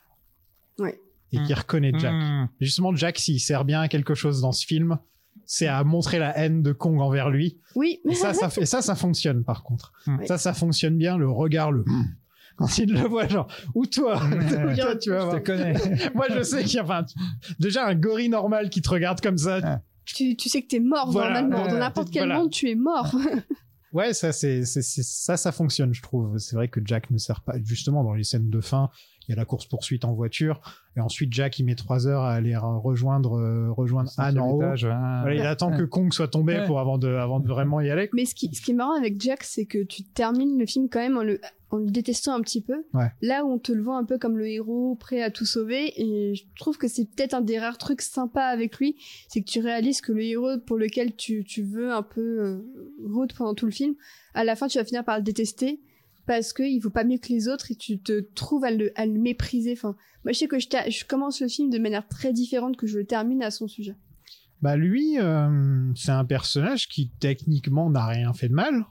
Ouais. 0.79 1.01
et 1.33 1.43
qu'il 1.43 1.55
reconnaît 1.55 1.93
Jack. 1.99 2.13
Mmh. 2.13 2.49
Justement, 2.61 2.95
Jack, 2.95 3.19
s'il 3.19 3.41
sert 3.41 3.65
bien 3.65 3.81
à 3.81 3.89
quelque 3.89 4.15
chose 4.15 4.41
dans 4.43 4.53
ce 4.53 4.67
film, 4.67 4.99
c'est 5.47 5.67
à 5.67 5.83
montrer 5.85 6.19
la 6.19 6.37
haine 6.39 6.63
de 6.63 6.73
Kong 6.73 7.01
envers 7.01 7.31
lui. 7.31 7.59
Oui. 7.75 8.01
Et 8.09 8.15
ça, 8.15 8.35
ça, 8.35 8.51
fait, 8.51 8.67
ça, 8.67 8.83
ça 8.83 8.95
fonctionne 8.95 9.43
par 9.45 9.63
contre. 9.63 9.93
Mm. 10.07 10.27
Ça, 10.27 10.39
ça 10.39 10.53
fonctionne 10.53 10.97
bien. 10.99 11.17
Le 11.17 11.31
regard, 11.31 11.73
le 11.73 11.85
quand 12.57 12.77
il 12.79 12.93
le 12.93 13.01
voit, 13.09 13.27
genre, 13.27 13.47
ou 13.75 13.87
toi, 13.87 14.21
Ouais. 14.27 14.77
toi, 14.77 14.97
tu 14.97 15.11
vas 15.11 15.21
Je 15.21 15.25
voir. 15.25 15.31
te 15.43 15.47
connais. 15.47 15.75
Moi, 16.15 16.27
je 16.31 16.43
sais 16.43 16.63
qu'il 16.65 16.75
y 16.75 16.79
a, 16.79 16.85
enfin, 16.85 17.07
déjà 17.59 17.87
un 17.87 17.95
gorille 17.95 18.29
normal 18.29 18.69
qui 18.69 18.83
te 18.83 18.91
regarde 18.91 19.21
comme 19.23 19.39
ça. 19.39 19.81
tu, 20.05 20.37
tu 20.37 20.49
sais 20.51 20.61
que 20.63 20.69
t'es 20.69 20.81
mort 20.81 21.11
Voilà, 21.11 21.41
normalement. 21.43 21.69
Dans 21.71 21.77
euh, 21.77 21.79
n'importe 21.79 22.11
quel 22.11 22.25
voilà. 22.27 22.41
monde, 22.41 22.51
tu 22.51 22.69
es 22.69 22.75
mort. 22.75 23.15
Ouais, 23.93 24.15
ça, 24.15 24.33
c'est, 24.33 24.65
ça, 24.65 25.37
ça 25.37 25.53
fonctionne, 25.53 25.93
je 25.93 26.03
trouve. 26.03 26.39
C'est 26.39 26.55
vrai 26.55 26.69
que 26.69 26.81
Jack 26.85 27.11
ne 27.11 27.19
sert 27.19 27.41
pas, 27.41 27.55
justement, 27.65 28.05
dans 28.05 28.15
les 28.15 28.23
scènes 28.25 28.49
de 28.49 28.61
fin, 28.61 28.89
il 29.31 29.35
y 29.35 29.37
a 29.37 29.37
la 29.37 29.45
course 29.45 29.67
poursuite 29.67 30.05
en 30.05 30.13
voiture, 30.13 30.61
et 30.97 31.01
ensuite 31.01 31.33
Jack, 31.33 31.61
il 31.61 31.65
met 31.65 31.77
trois 31.77 32.09
heures 32.09 32.23
à 32.23 32.33
aller 32.33 32.55
re- 32.55 32.81
rejoindre, 32.83 33.39
euh, 33.39 33.71
rejoindre 33.71 34.11
Anne 34.19 34.41
en 34.41 34.51
haut. 34.51 34.61
Étage, 34.61 34.87
hein. 34.87 35.21
Voilà, 35.23 35.37
il 35.37 35.47
attend 35.47 35.71
que 35.71 35.85
Kong 35.85 36.13
soit 36.13 36.27
tombé 36.27 36.55
Ouais. 36.59 36.67
pour 36.67 36.81
avant 36.81 36.99
de, 36.99 37.07
avant 37.07 37.39
de 37.39 37.47
vraiment 37.47 37.81
y 37.81 37.89
aller. 37.91 38.11
Mais 38.13 38.25
ce 38.25 38.35
qui, 38.35 38.53
ce 38.53 38.61
qui 38.61 38.73
est 38.73 38.75
marrant 38.75 38.97
avec 38.99 39.21
Jack, 39.21 39.45
c'est 39.45 39.67
que 39.67 39.85
tu 39.85 40.03
termines 40.03 40.59
le 40.59 40.67
film 40.67 40.89
quand 40.91 40.99
même 40.99 41.17
en 41.17 41.23
le, 41.23 41.41
en 41.71 41.77
le 41.77 41.91
détestant 41.93 42.35
un 42.35 42.41
petit 42.41 42.61
peu. 42.61 42.85
Ouais. 42.93 43.13
Là 43.23 43.45
où 43.45 43.53
on 43.53 43.59
te 43.61 43.71
le 43.71 43.81
voit 43.83 43.97
un 43.97 44.05
peu 44.05 44.19
comme 44.19 44.37
le 44.37 44.49
héros 44.49 44.97
prêt 44.97 45.23
à 45.23 45.31
tout 45.31 45.47
sauver. 45.47 45.93
Et 46.03 46.35
je 46.35 46.43
trouve 46.59 46.77
que 46.77 46.89
c'est 46.89 47.05
peut-être 47.05 47.35
un 47.35 47.41
des 47.41 47.61
rares 47.61 47.79
trucs 47.79 48.03
sympas 48.03 48.47
avec 48.47 48.79
lui. 48.79 48.97
C'est 49.29 49.43
que 49.43 49.49
tu 49.49 49.61
réalises 49.61 50.01
que 50.01 50.11
le 50.11 50.23
héros 50.25 50.59
pour 50.67 50.77
lequel 50.77 51.15
tu, 51.15 51.45
tu 51.45 51.63
veux 51.63 51.93
un 51.93 52.03
peu 52.03 52.21
euh, 52.21 52.67
route 53.07 53.33
pendant 53.35 53.55
tout 53.55 53.67
le 53.67 53.73
film, 53.73 53.95
à 54.35 54.43
la 54.43 54.57
fin 54.57 54.67
tu 54.67 54.79
vas 54.79 54.85
finir 54.85 55.05
par 55.05 55.19
le 55.19 55.23
détester. 55.23 55.81
Parce 56.27 56.53
qu'il 56.53 56.81
vaut 56.81 56.91
pas 56.91 57.05
mieux 57.05 57.19
que 57.19 57.29
les 57.29 57.49
autres 57.49 57.71
et 57.73 57.75
tu 57.75 58.01
te 58.01 58.21
trouves 58.35 58.65
à 58.65 58.71
le, 58.71 58.93
à 58.95 59.07
le 59.07 59.19
mépriser. 59.19 59.73
Enfin, 59.73 59.97
moi 60.25 60.33
je 60.33 60.39
sais 60.39 60.49
que 60.49 60.59
je 60.59 61.05
commence 61.05 61.41
le 61.41 61.49
film 61.49 61.71
de 61.71 61.79
manière 61.79 62.07
très 62.07 62.33
différente 62.33 62.77
que 62.77 62.87
je 62.87 62.99
le 62.99 63.05
termine 63.05 63.43
à 63.43 63.51
son 63.51 63.69
sujet. 63.69 63.97
Bah, 64.63 64.77
lui, 64.77 65.19
euh, 65.19 65.93
c'est 65.95 66.11
un 66.11 66.25
personnage 66.25 66.89
qui, 66.89 67.11
techniquement, 67.19 67.89
n'a 67.89 68.07
rien 68.07 68.33
fait 68.35 68.49
de 68.49 68.55
mal. 68.55 68.85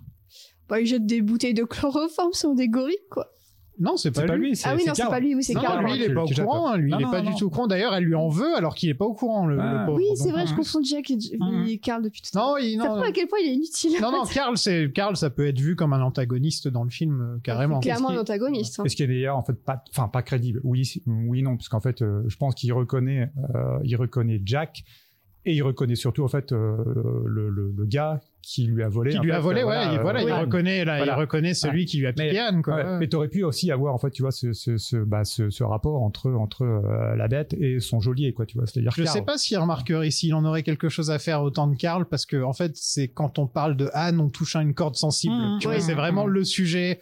Bah, 0.67 0.81
il 0.81 0.87
jette 0.87 1.05
des 1.05 1.21
bouteilles 1.21 1.53
de 1.53 1.63
chloroforme 1.63 2.33
sur 2.33 2.55
des 2.55 2.67
gorilles, 2.67 2.97
quoi. 3.11 3.31
Non, 3.79 3.95
c'est 3.95 4.11
pas, 4.11 4.25
lui, 4.35 4.53
Ah 4.65 4.73
oui, 4.75 4.83
non, 4.85 4.93
c'est 4.93 5.05
pas 5.07 5.19
lui, 5.19 5.35
oui, 5.35 5.43
c'est 5.43 5.53
Karl. 5.53 5.83
lui, 5.85 5.93
il 5.95 6.01
est 6.03 6.13
pas 6.13 6.23
au 6.23 6.27
courant. 6.27 6.67
hein, 6.71 6.77
Lui, 6.77 6.91
Non, 6.91 6.97
il 6.97 7.01
est 7.01 7.05
non, 7.05 7.11
pas 7.11 7.21
non. 7.21 7.29
du 7.31 7.35
tout 7.37 7.45
au 7.45 7.49
courant. 7.49 7.67
D'ailleurs, 7.67 7.93
elle 7.95 8.03
lui 8.03 8.15
en 8.15 8.27
veut 8.27 8.53
alors 8.57 8.75
qu'il 8.75 8.89
est 8.89 8.93
pas 8.93 9.05
au 9.05 9.13
courant, 9.13 9.45
le, 9.47 9.57
Ah. 9.59 9.79
le 9.79 9.85
pauvre. 9.85 9.97
Oui, 9.97 10.05
c'est 10.15 10.31
vrai, 10.31 10.45
je 10.45 10.53
confonds 10.53 10.81
Jack 10.83 11.09
et, 11.11 11.77
Carl 11.79 12.03
depuis 12.03 12.21
tout 12.21 12.37
à 12.37 12.41
l'heure. 12.41 12.49
Non, 12.51 12.57
il, 12.57 12.77
Ça 12.77 12.83
non, 12.83 12.89
prouve 12.95 13.03
à 13.05 13.11
quel 13.11 13.27
point 13.27 13.39
il 13.43 13.49
est 13.51 13.55
inutile. 13.55 13.91
non, 14.01 14.11
non, 14.11 14.23
Karl, 14.25 14.57
c'est, 14.57 14.91
Karl, 14.93 15.15
ça 15.15 15.29
peut 15.29 15.47
être 15.47 15.59
vu 15.59 15.75
comme 15.75 15.93
un 15.93 16.01
antagoniste 16.01 16.67
dans 16.67 16.83
le 16.83 16.89
film, 16.89 17.21
euh, 17.21 17.39
carrément. 17.41 17.79
Clairement 17.79 18.09
un 18.09 18.17
antagoniste. 18.17 18.79
hein. 18.79 18.83
Est-ce 18.83 18.95
qu'il 18.95 19.09
est 19.09 19.13
d'ailleurs 19.15 19.37
en 19.37 19.43
fait 19.43 19.53
pas, 19.63 19.81
enfin 19.89 20.07
pas 20.07 20.21
crédible? 20.23 20.59
Oui, 20.63 21.01
oui, 21.07 21.41
non, 21.41 21.55
parce 21.55 21.69
qu'en 21.69 21.79
fait, 21.81 22.01
euh, 22.01 22.23
je 22.27 22.35
pense 22.35 22.55
qu'il 22.55 22.73
reconnaît, 22.73 23.31
euh, 23.55 23.79
il 23.83 23.95
reconnaît 23.95 24.41
Jack 24.45 24.83
et 25.45 25.53
il 25.53 25.61
reconnaît 25.63 25.95
surtout 25.95 26.23
en 26.23 26.27
fait 26.27 26.51
euh, 26.51 26.75
le, 27.25 27.49
le, 27.49 27.71
le 27.75 27.85
gars 27.85 28.19
qui 28.41 28.65
lui 28.65 28.83
a 28.83 28.89
volé. 28.89 29.11
Qui 29.11 29.19
lui 29.19 29.31
a 29.31 29.39
volé, 29.39 29.61
euh, 29.61 29.67
ouais, 29.67 29.95
et 29.95 29.97
voilà, 29.99 30.21
il 30.23 30.31
Anne. 30.31 30.41
reconnaît, 30.45 30.85
là, 30.85 30.95
il 30.95 30.99
Voilà. 30.99 31.15
reconnaît 31.15 31.53
celui 31.53 31.81
Ouais. 31.81 31.85
qui 31.85 31.97
lui 31.97 32.07
a 32.07 32.13
piqué 32.13 32.31
Mais- 32.31 32.39
Anne, 32.39 32.61
quoi. 32.61 32.75
Ouais. 32.75 32.97
Mais 32.99 33.07
t'aurais 33.07 33.27
pu 33.27 33.43
aussi 33.43 33.71
avoir 33.71 33.93
en 33.93 33.97
fait, 33.97 34.09
tu 34.11 34.21
vois, 34.21 34.31
ce, 34.31 34.53
ce, 34.53 34.77
ce, 34.77 34.97
bah, 34.97 35.23
ce, 35.25 35.49
ce 35.49 35.63
rapport 35.63 36.01
entre 36.01 36.31
entre 36.31 36.63
euh, 36.63 37.15
la 37.15 37.27
bête 37.27 37.53
et 37.53 37.79
son 37.79 37.99
geôlier, 37.99 38.33
quoi, 38.33 38.45
tu 38.45 38.57
vois. 38.57 38.65
C'est-à-dire 38.67 38.91
Je 38.95 39.03
Karl. 39.03 39.15
sais 39.17 39.21
pas 39.23 39.37
s'il 39.37 39.57
remarquerait 39.57 40.09
s'il 40.11 40.33
en 40.33 40.45
aurait 40.45 40.63
quelque 40.63 40.89
chose 40.89 41.11
à 41.11 41.19
faire 41.19 41.41
autant 41.43 41.67
de 41.67 41.75
Karl, 41.75 42.05
parce 42.05 42.25
que 42.25 42.41
en 42.41 42.53
fait, 42.53 42.71
c'est 42.75 43.07
quand 43.09 43.39
on 43.39 43.47
parle 43.47 43.75
de 43.77 43.89
Anne, 43.93 44.19
on 44.19 44.29
touche 44.29 44.55
à 44.55 44.61
une 44.61 44.73
corde 44.73 44.95
sensible. 44.95 45.33
Mmh, 45.35 45.57
tu 45.59 45.67
vois, 45.67 45.75
oui. 45.75 45.81
c'est 45.81 45.93
vraiment 45.93 46.25
Mmh. 46.25 46.29
le 46.31 46.43
sujet. 46.43 46.99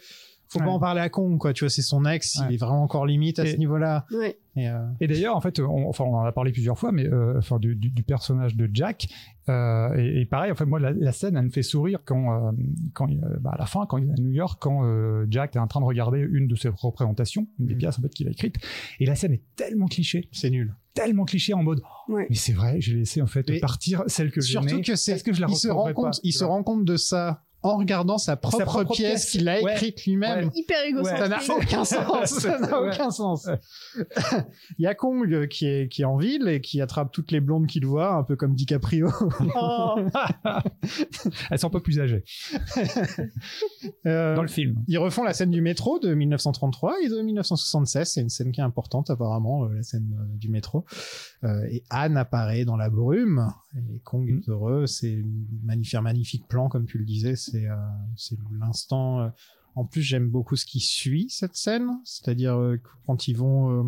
Faut 0.50 0.58
pas 0.60 0.64
Ouais. 0.66 0.70
en 0.70 0.78
parler 0.80 1.00
à 1.02 1.08
con, 1.10 1.36
quoi. 1.38 1.52
Tu 1.52 1.64
vois, 1.64 1.70
c'est 1.70 1.82
son 1.82 2.04
ex, 2.06 2.36
Ouais. 2.40 2.46
il 2.50 2.54
est 2.54 2.58
vraiment 2.58 2.82
encore 2.82 3.04
limite 3.06 3.38
à 3.38 3.44
Et- 3.44 3.52
ce 3.52 3.56
niveau-là. 3.58 4.06
Ouais. 4.12 4.38
Et, 4.56 4.68
euh, 4.68 4.78
Et 5.00 5.06
d'ailleurs, 5.06 5.36
en 5.36 5.40
fait, 5.40 5.60
on, 5.60 5.88
enfin, 5.88 6.04
on 6.04 6.14
en 6.16 6.24
a 6.24 6.32
parlé 6.32 6.50
plusieurs 6.52 6.78
fois, 6.78 6.90
mais 6.90 7.06
euh, 7.06 7.36
enfin, 7.38 7.58
du, 7.58 7.76
du, 7.76 7.90
du 7.90 8.02
personnage 8.02 8.56
de 8.56 8.68
Jack. 8.72 9.08
euh, 9.48 9.94
et, 9.96 10.20
et 10.22 10.26
pareil, 10.26 10.50
en 10.50 10.54
fait, 10.54 10.64
moi, 10.66 10.78
la, 10.80 10.90
la 10.92 11.12
scène, 11.12 11.36
elle 11.36 11.44
me 11.46 11.50
fait 11.50 11.62
sourire 11.62 12.00
quand, 12.04 12.48
euh, 12.48 12.52
quand 12.92 13.06
il- 13.08 13.22
euh, 13.24 13.36
bah, 13.40 13.52
à 13.54 13.58
la 13.58 13.66
fin, 13.66 13.86
quand 13.86 13.96
il 13.98 14.08
est 14.08 14.12
à 14.12 14.20
New 14.20 14.30
York, 14.30 14.58
quand 14.60 14.84
euh, 14.84 15.26
Jack 15.30 15.56
est 15.56 15.58
en 15.58 15.66
train 15.66 15.80
de 15.80 15.86
regarder 15.86 16.18
une 16.20 16.48
de 16.48 16.54
ses 16.54 16.68
représentations, 16.68 17.46
une 17.58 17.66
des 17.66 17.74
Mhm. 17.74 17.78
pièces 17.78 17.98
en 17.98 18.02
fait 18.02 18.08
qu'il 18.10 18.28
a 18.28 18.30
écrites, 18.30 18.56
et 19.00 19.06
la 19.06 19.14
scène 19.14 19.32
est 19.32 19.42
tellement 19.56 19.86
cliché, 19.86 20.28
c'est 20.32 20.50
nul. 20.50 20.74
tellement 20.94 21.24
cliché 21.24 21.54
en 21.54 21.62
mode, 21.62 21.80
Ouais. 22.08 22.26
mais 22.28 22.34
c'est 22.34 22.52
vrai, 22.52 22.80
j'ai 22.80 22.94
laissé 22.96 23.22
en 23.22 23.26
fait 23.28 23.48
Mais 23.48 23.60
partir 23.60 24.02
celle 24.08 24.32
que 24.32 24.40
Surtout 24.40 24.80
que 24.82 24.96
c'est, 24.96 25.12
Est-ce 25.12 25.22
que 25.24 25.32
je 25.32 25.40
la 25.40 25.46
il 25.48 25.54
se 25.56 25.68
rend 25.68 25.92
compte, 25.92 26.04
pas, 26.14 26.18
il 26.24 26.32
se 26.32 26.42
rend 26.44 26.62
compte 26.64 26.84
de 26.84 26.96
ça 26.96 27.44
en 27.62 27.76
regardant 27.76 28.18
sa 28.18 28.36
propre, 28.36 28.64
propre 28.64 28.92
pièce 28.94 29.26
pièce. 29.26 29.30
qu'il 29.32 29.48
a 29.48 29.60
Ouais. 29.60 29.72
écrite 29.74 30.04
lui-même. 30.06 30.46
Ouais. 30.46 30.50
Hyper 30.54 30.84
égocentrique. 30.84 31.18
Ça 31.22 31.28
n'a 31.28 31.38
aucun 31.56 31.84
sens. 31.84 32.30
Ça 32.38 32.58
n'a 32.58 32.80
Ouais. 32.80 32.88
aucun 32.94 33.10
sens. 33.10 33.48
Il 34.78 34.82
y 34.84 34.86
a 34.86 34.94
Kong 34.94 35.32
euh, 35.32 35.46
qui 35.46 35.66
est, 35.66 35.88
qui 35.92 36.02
est 36.02 36.04
en 36.04 36.16
ville 36.16 36.46
et 36.48 36.60
qui 36.60 36.80
attrape 36.80 37.10
toutes 37.12 37.32
les 37.32 37.40
blondes 37.40 37.66
qu'il 37.66 37.84
voit, 37.86 38.12
un 38.14 38.22
peu 38.22 38.36
comme 38.36 38.54
DiCaprio. 38.54 39.08
Oh. 39.60 39.96
Elles 41.50 41.58
sont 41.58 41.66
un 41.68 41.70
peu 41.70 41.80
plus 41.80 42.00
âgées 42.00 42.24
Euh, 44.06 44.36
dans 44.36 44.42
le 44.42 44.48
film. 44.48 44.76
Ils 44.86 44.98
refont 44.98 45.24
la 45.24 45.32
scène 45.32 45.50
du 45.50 45.60
métro 45.60 45.98
de 45.98 46.14
1933 46.14 46.96
et 47.04 47.08
de 47.08 47.20
1976. 47.20 48.08
C'est 48.12 48.20
une 48.20 48.28
scène 48.28 48.52
qui 48.52 48.60
est 48.60 48.64
importante 48.64 49.10
apparemment, 49.10 49.64
euh, 49.64 49.74
la 49.74 49.82
scène 49.82 50.14
du 50.36 50.48
métro. 50.48 50.84
Euh, 51.44 51.64
et 51.70 51.82
Anne 51.90 52.16
apparaît 52.16 52.64
dans 52.64 52.76
la 52.76 52.88
brume. 52.90 53.52
Et 53.90 54.00
Kong 54.00 54.28
est 54.28 54.48
heureux. 54.48 54.86
C'est 54.86 55.14
un 55.14 55.64
magnifique, 55.64 56.00
magnifique 56.00 56.48
plan, 56.48 56.68
comme 56.68 56.86
tu 56.86 56.98
le 56.98 57.04
disais. 57.04 57.34
C'est 57.50 57.66
euh, 57.66 57.74
c'est 58.16 58.36
l'instant. 58.58 59.20
euh, 59.20 59.28
En 59.76 59.84
plus, 59.84 60.02
j'aime 60.02 60.28
beaucoup 60.28 60.56
ce 60.56 60.66
qui 60.66 60.80
suit 60.80 61.26
cette 61.30 61.54
scène. 61.56 61.88
C'est-à-dire 62.04 62.56
euh, 62.58 62.76
quand 63.06 63.28
ils 63.28 63.36
vont... 63.36 63.70
euh, 63.70 63.84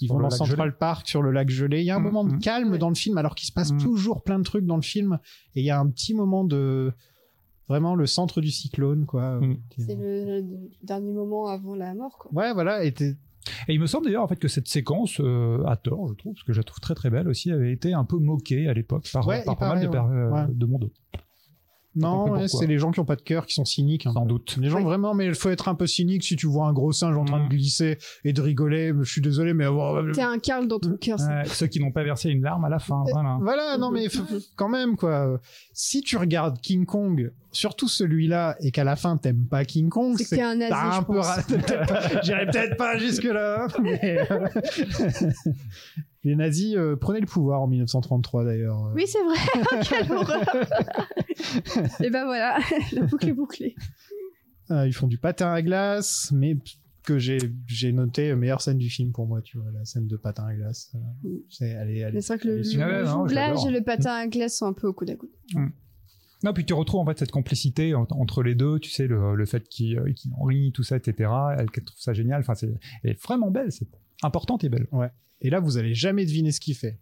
ils 0.00 0.08
vont 0.08 0.18
le 0.18 0.24
dans 0.24 0.30
Central 0.30 0.68
gelé. 0.68 0.76
Park 0.78 1.06
sur 1.08 1.22
le 1.22 1.30
lac 1.30 1.48
gelé. 1.48 1.80
Il 1.80 1.86
y 1.86 1.90
a 1.90 1.96
un 1.96 2.00
Mm, 2.00 2.02
moment 2.02 2.24
de 2.24 2.32
mm. 2.34 2.38
calme 2.40 2.78
dans 2.78 2.88
le 2.88 2.94
film 2.96 3.16
alors 3.16 3.34
qu'il 3.36 3.46
se 3.46 3.52
passe 3.52 3.72
Mm. 3.72 3.78
toujours 3.78 4.22
plein 4.24 4.38
de 4.38 4.44
trucs 4.44 4.66
dans 4.66 4.76
le 4.76 4.82
film. 4.82 5.18
Et 5.54 5.60
il 5.60 5.64
y 5.64 5.70
a 5.70 5.78
un 5.78 5.88
petit 5.88 6.14
moment 6.14 6.44
de 6.44 6.92
vraiment 7.68 7.94
le 7.94 8.04
centre 8.06 8.40
du 8.42 8.50
cyclone 8.50 9.06
quoi. 9.06 9.40
C'est 9.78 9.94
le, 9.94 10.40
le 10.40 10.44
dernier 10.82 11.12
moment 11.12 11.46
avant 11.46 11.74
la 11.76 11.94
mort, 11.94 12.18
quoi. 12.18 12.30
Ouais, 12.34 12.52
voilà. 12.52 12.84
Et 12.84 12.92
il 13.68 13.78
me 13.80 13.86
semble 13.86 14.06
d'ailleurs 14.06 14.22
en 14.24 14.28
fait 14.28 14.36
que 14.38 14.48
cette 14.48 14.68
séquence, 14.68 15.20
euh, 15.20 15.62
à 15.66 15.76
tort, 15.76 16.08
je 16.08 16.14
trouve, 16.14 16.32
parce 16.34 16.44
que 16.44 16.52
je 16.52 16.58
la 16.60 16.64
trouve 16.64 16.80
très 16.80 16.94
très 16.94 17.08
belle 17.10 17.28
aussi, 17.28 17.50
avait 17.52 17.72
été 17.72 17.92
un 17.94 18.04
peu 18.04 18.18
moquée 18.18 18.68
à 18.68 18.74
l'époque 18.74 19.08
par, 19.12 19.26
Ouais, 19.26 19.44
par 19.44 19.54
il 19.54 19.58
pas 19.58 19.74
mal 19.74 19.84
euh, 20.12 20.30
ouais. 20.30 20.46
de 20.50 20.66
monde. 20.66 20.90
Non, 21.96 22.46
c'est 22.48 22.66
les 22.66 22.78
gens 22.78 22.90
qui 22.90 23.00
ont 23.00 23.04
pas 23.04 23.16
de 23.16 23.22
cœur, 23.22 23.46
qui 23.46 23.54
sont 23.54 23.64
cyniques. 23.64 24.06
hein. 24.06 24.12
Sans 24.14 24.26
doute. 24.26 24.56
Les 24.60 24.68
gens 24.68 24.82
vraiment, 24.82 25.14
mais 25.14 25.26
il 25.26 25.34
faut 25.34 25.50
être 25.50 25.68
un 25.68 25.74
peu 25.74 25.86
cynique 25.86 26.24
si 26.24 26.36
tu 26.36 26.46
vois 26.46 26.66
un 26.66 26.72
gros 26.72 26.92
singe 26.92 27.16
en 27.16 27.24
train 27.24 27.38
de 27.40 27.44
Mm. 27.44 27.48
glisser 27.48 27.98
et 28.24 28.32
de 28.32 28.40
rigoler. 28.42 28.92
Je 29.02 29.10
suis 29.10 29.20
désolé, 29.20 29.54
mais 29.54 29.64
euh, 29.66 30.12
T'es 30.12 30.22
un 30.22 30.38
Karl 30.38 30.66
dans 30.66 30.78
ton 30.78 30.96
cœur. 30.96 31.18
c'est- 31.20 31.26
Ouais, 31.28 31.44
ceux 31.46 31.66
qui 31.66 31.80
n'ont 31.80 31.92
pas 31.92 32.02
versé 32.04 32.30
une 32.30 32.42
larme 32.42 32.64
à 32.64 32.68
la 32.68 32.78
fin, 32.78 33.02
voilà. 33.12 33.38
voilà, 33.40 33.76
non 33.78 33.90
mais 33.90 34.06
quand 34.56 34.68
même 34.68 34.96
quoi. 34.96 35.38
Si 35.72 36.00
tu 36.00 36.16
regardes 36.16 36.58
King 36.60 36.84
Kong, 36.86 37.32
surtout 37.52 37.88
celui-là, 37.88 38.56
et 38.60 38.70
qu'à 38.72 38.84
la 38.84 38.96
fin 38.96 39.16
t'aimes 39.16 39.46
pas 39.48 39.64
King 39.64 39.88
Kong, 39.88 40.16
C'est 40.18 40.40
un 40.42 40.56
nazi, 40.56 40.72
un 40.74 41.02
peu 41.02 41.20
J'irai 42.24 42.46
peut-être 42.46 42.76
pas 42.76 42.98
jusque 42.98 43.24
là. 43.24 43.66
Mais 43.82 44.18
euh, 44.30 44.48
les 46.24 46.34
nazis 46.36 46.74
euh, 46.76 46.96
prenaient 46.96 47.20
le 47.20 47.26
pouvoir 47.26 47.62
en 47.62 47.66
1933 47.66 48.44
d'ailleurs. 48.44 48.90
Oui, 48.94 49.04
c'est 49.06 49.22
vrai. 49.22 49.80
Quelle 49.88 50.10
horreur. 50.12 50.44
Et 52.02 52.10
ben 52.10 52.24
voilà, 52.24 52.58
la 52.92 53.02
boucle 53.02 53.28
est 53.28 53.32
bouclée. 53.32 53.74
Euh, 54.70 54.86
ils 54.86 54.94
font 54.94 55.06
du 55.06 55.18
patin 55.18 55.52
à 55.52 55.60
glace, 55.62 56.30
mais 56.34 56.56
que 57.02 57.18
j'ai 57.18 57.38
j'ai 57.66 57.92
noté 57.92 58.30
euh, 58.30 58.36
meilleure 58.36 58.62
scène 58.62 58.78
du 58.78 58.88
film 58.88 59.12
pour 59.12 59.26
moi, 59.26 59.42
tu 59.42 59.58
vois, 59.58 59.70
la 59.72 59.84
scène 59.84 60.06
de 60.06 60.16
patin 60.16 60.46
à 60.46 60.54
glace. 60.54 60.90
euh, 61.26 61.28
c'est 61.50 61.74
vrai 61.74 62.38
que 62.38 62.48
le, 62.48 62.62
jonglage 62.62 63.06
j'adore. 63.58 63.68
et 63.68 63.72
le 63.72 63.82
patin 63.82 64.12
à 64.14 64.26
glace 64.26 64.56
sont 64.56 64.66
un 64.66 64.72
peu 64.72 64.86
au 64.86 64.92
coude 64.94 65.10
à 65.10 65.16
coude. 65.16 65.30
Non, 66.42 66.52
puis 66.52 66.64
tu 66.66 66.74
retrouves 66.74 67.00
en 67.00 67.06
fait 67.06 67.18
cette 67.18 67.30
complicité 67.30 67.94
en- 67.94 68.06
entre 68.10 68.42
les 68.42 68.54
deux, 68.54 68.78
tu 68.78 68.90
sais, 68.90 69.06
le, 69.06 69.34
le 69.34 69.46
fait 69.46 69.66
qu'ils 69.66 69.98
euh, 69.98 70.12
rient, 70.42 70.72
tout 70.72 70.82
ça, 70.82 70.96
etc. 70.96 71.30
Elle, 71.58 71.70
trouve 71.70 71.98
ça 71.98 72.12
génial. 72.12 72.40
Enfin, 72.40 72.54
c'est 72.54 72.70
elle 73.02 73.10
est 73.10 73.22
vraiment 73.22 73.50
belle, 73.50 73.72
c'est 73.72 73.86
importante 74.22 74.64
et 74.64 74.68
belle. 74.68 74.86
Ouais. 74.92 75.10
Et 75.40 75.50
là, 75.50 75.60
vous 75.60 75.76
allez 75.78 75.94
jamais 75.94 76.24
deviner 76.24 76.52
ce 76.52 76.60
qu'il 76.60 76.74
fait. 76.74 76.98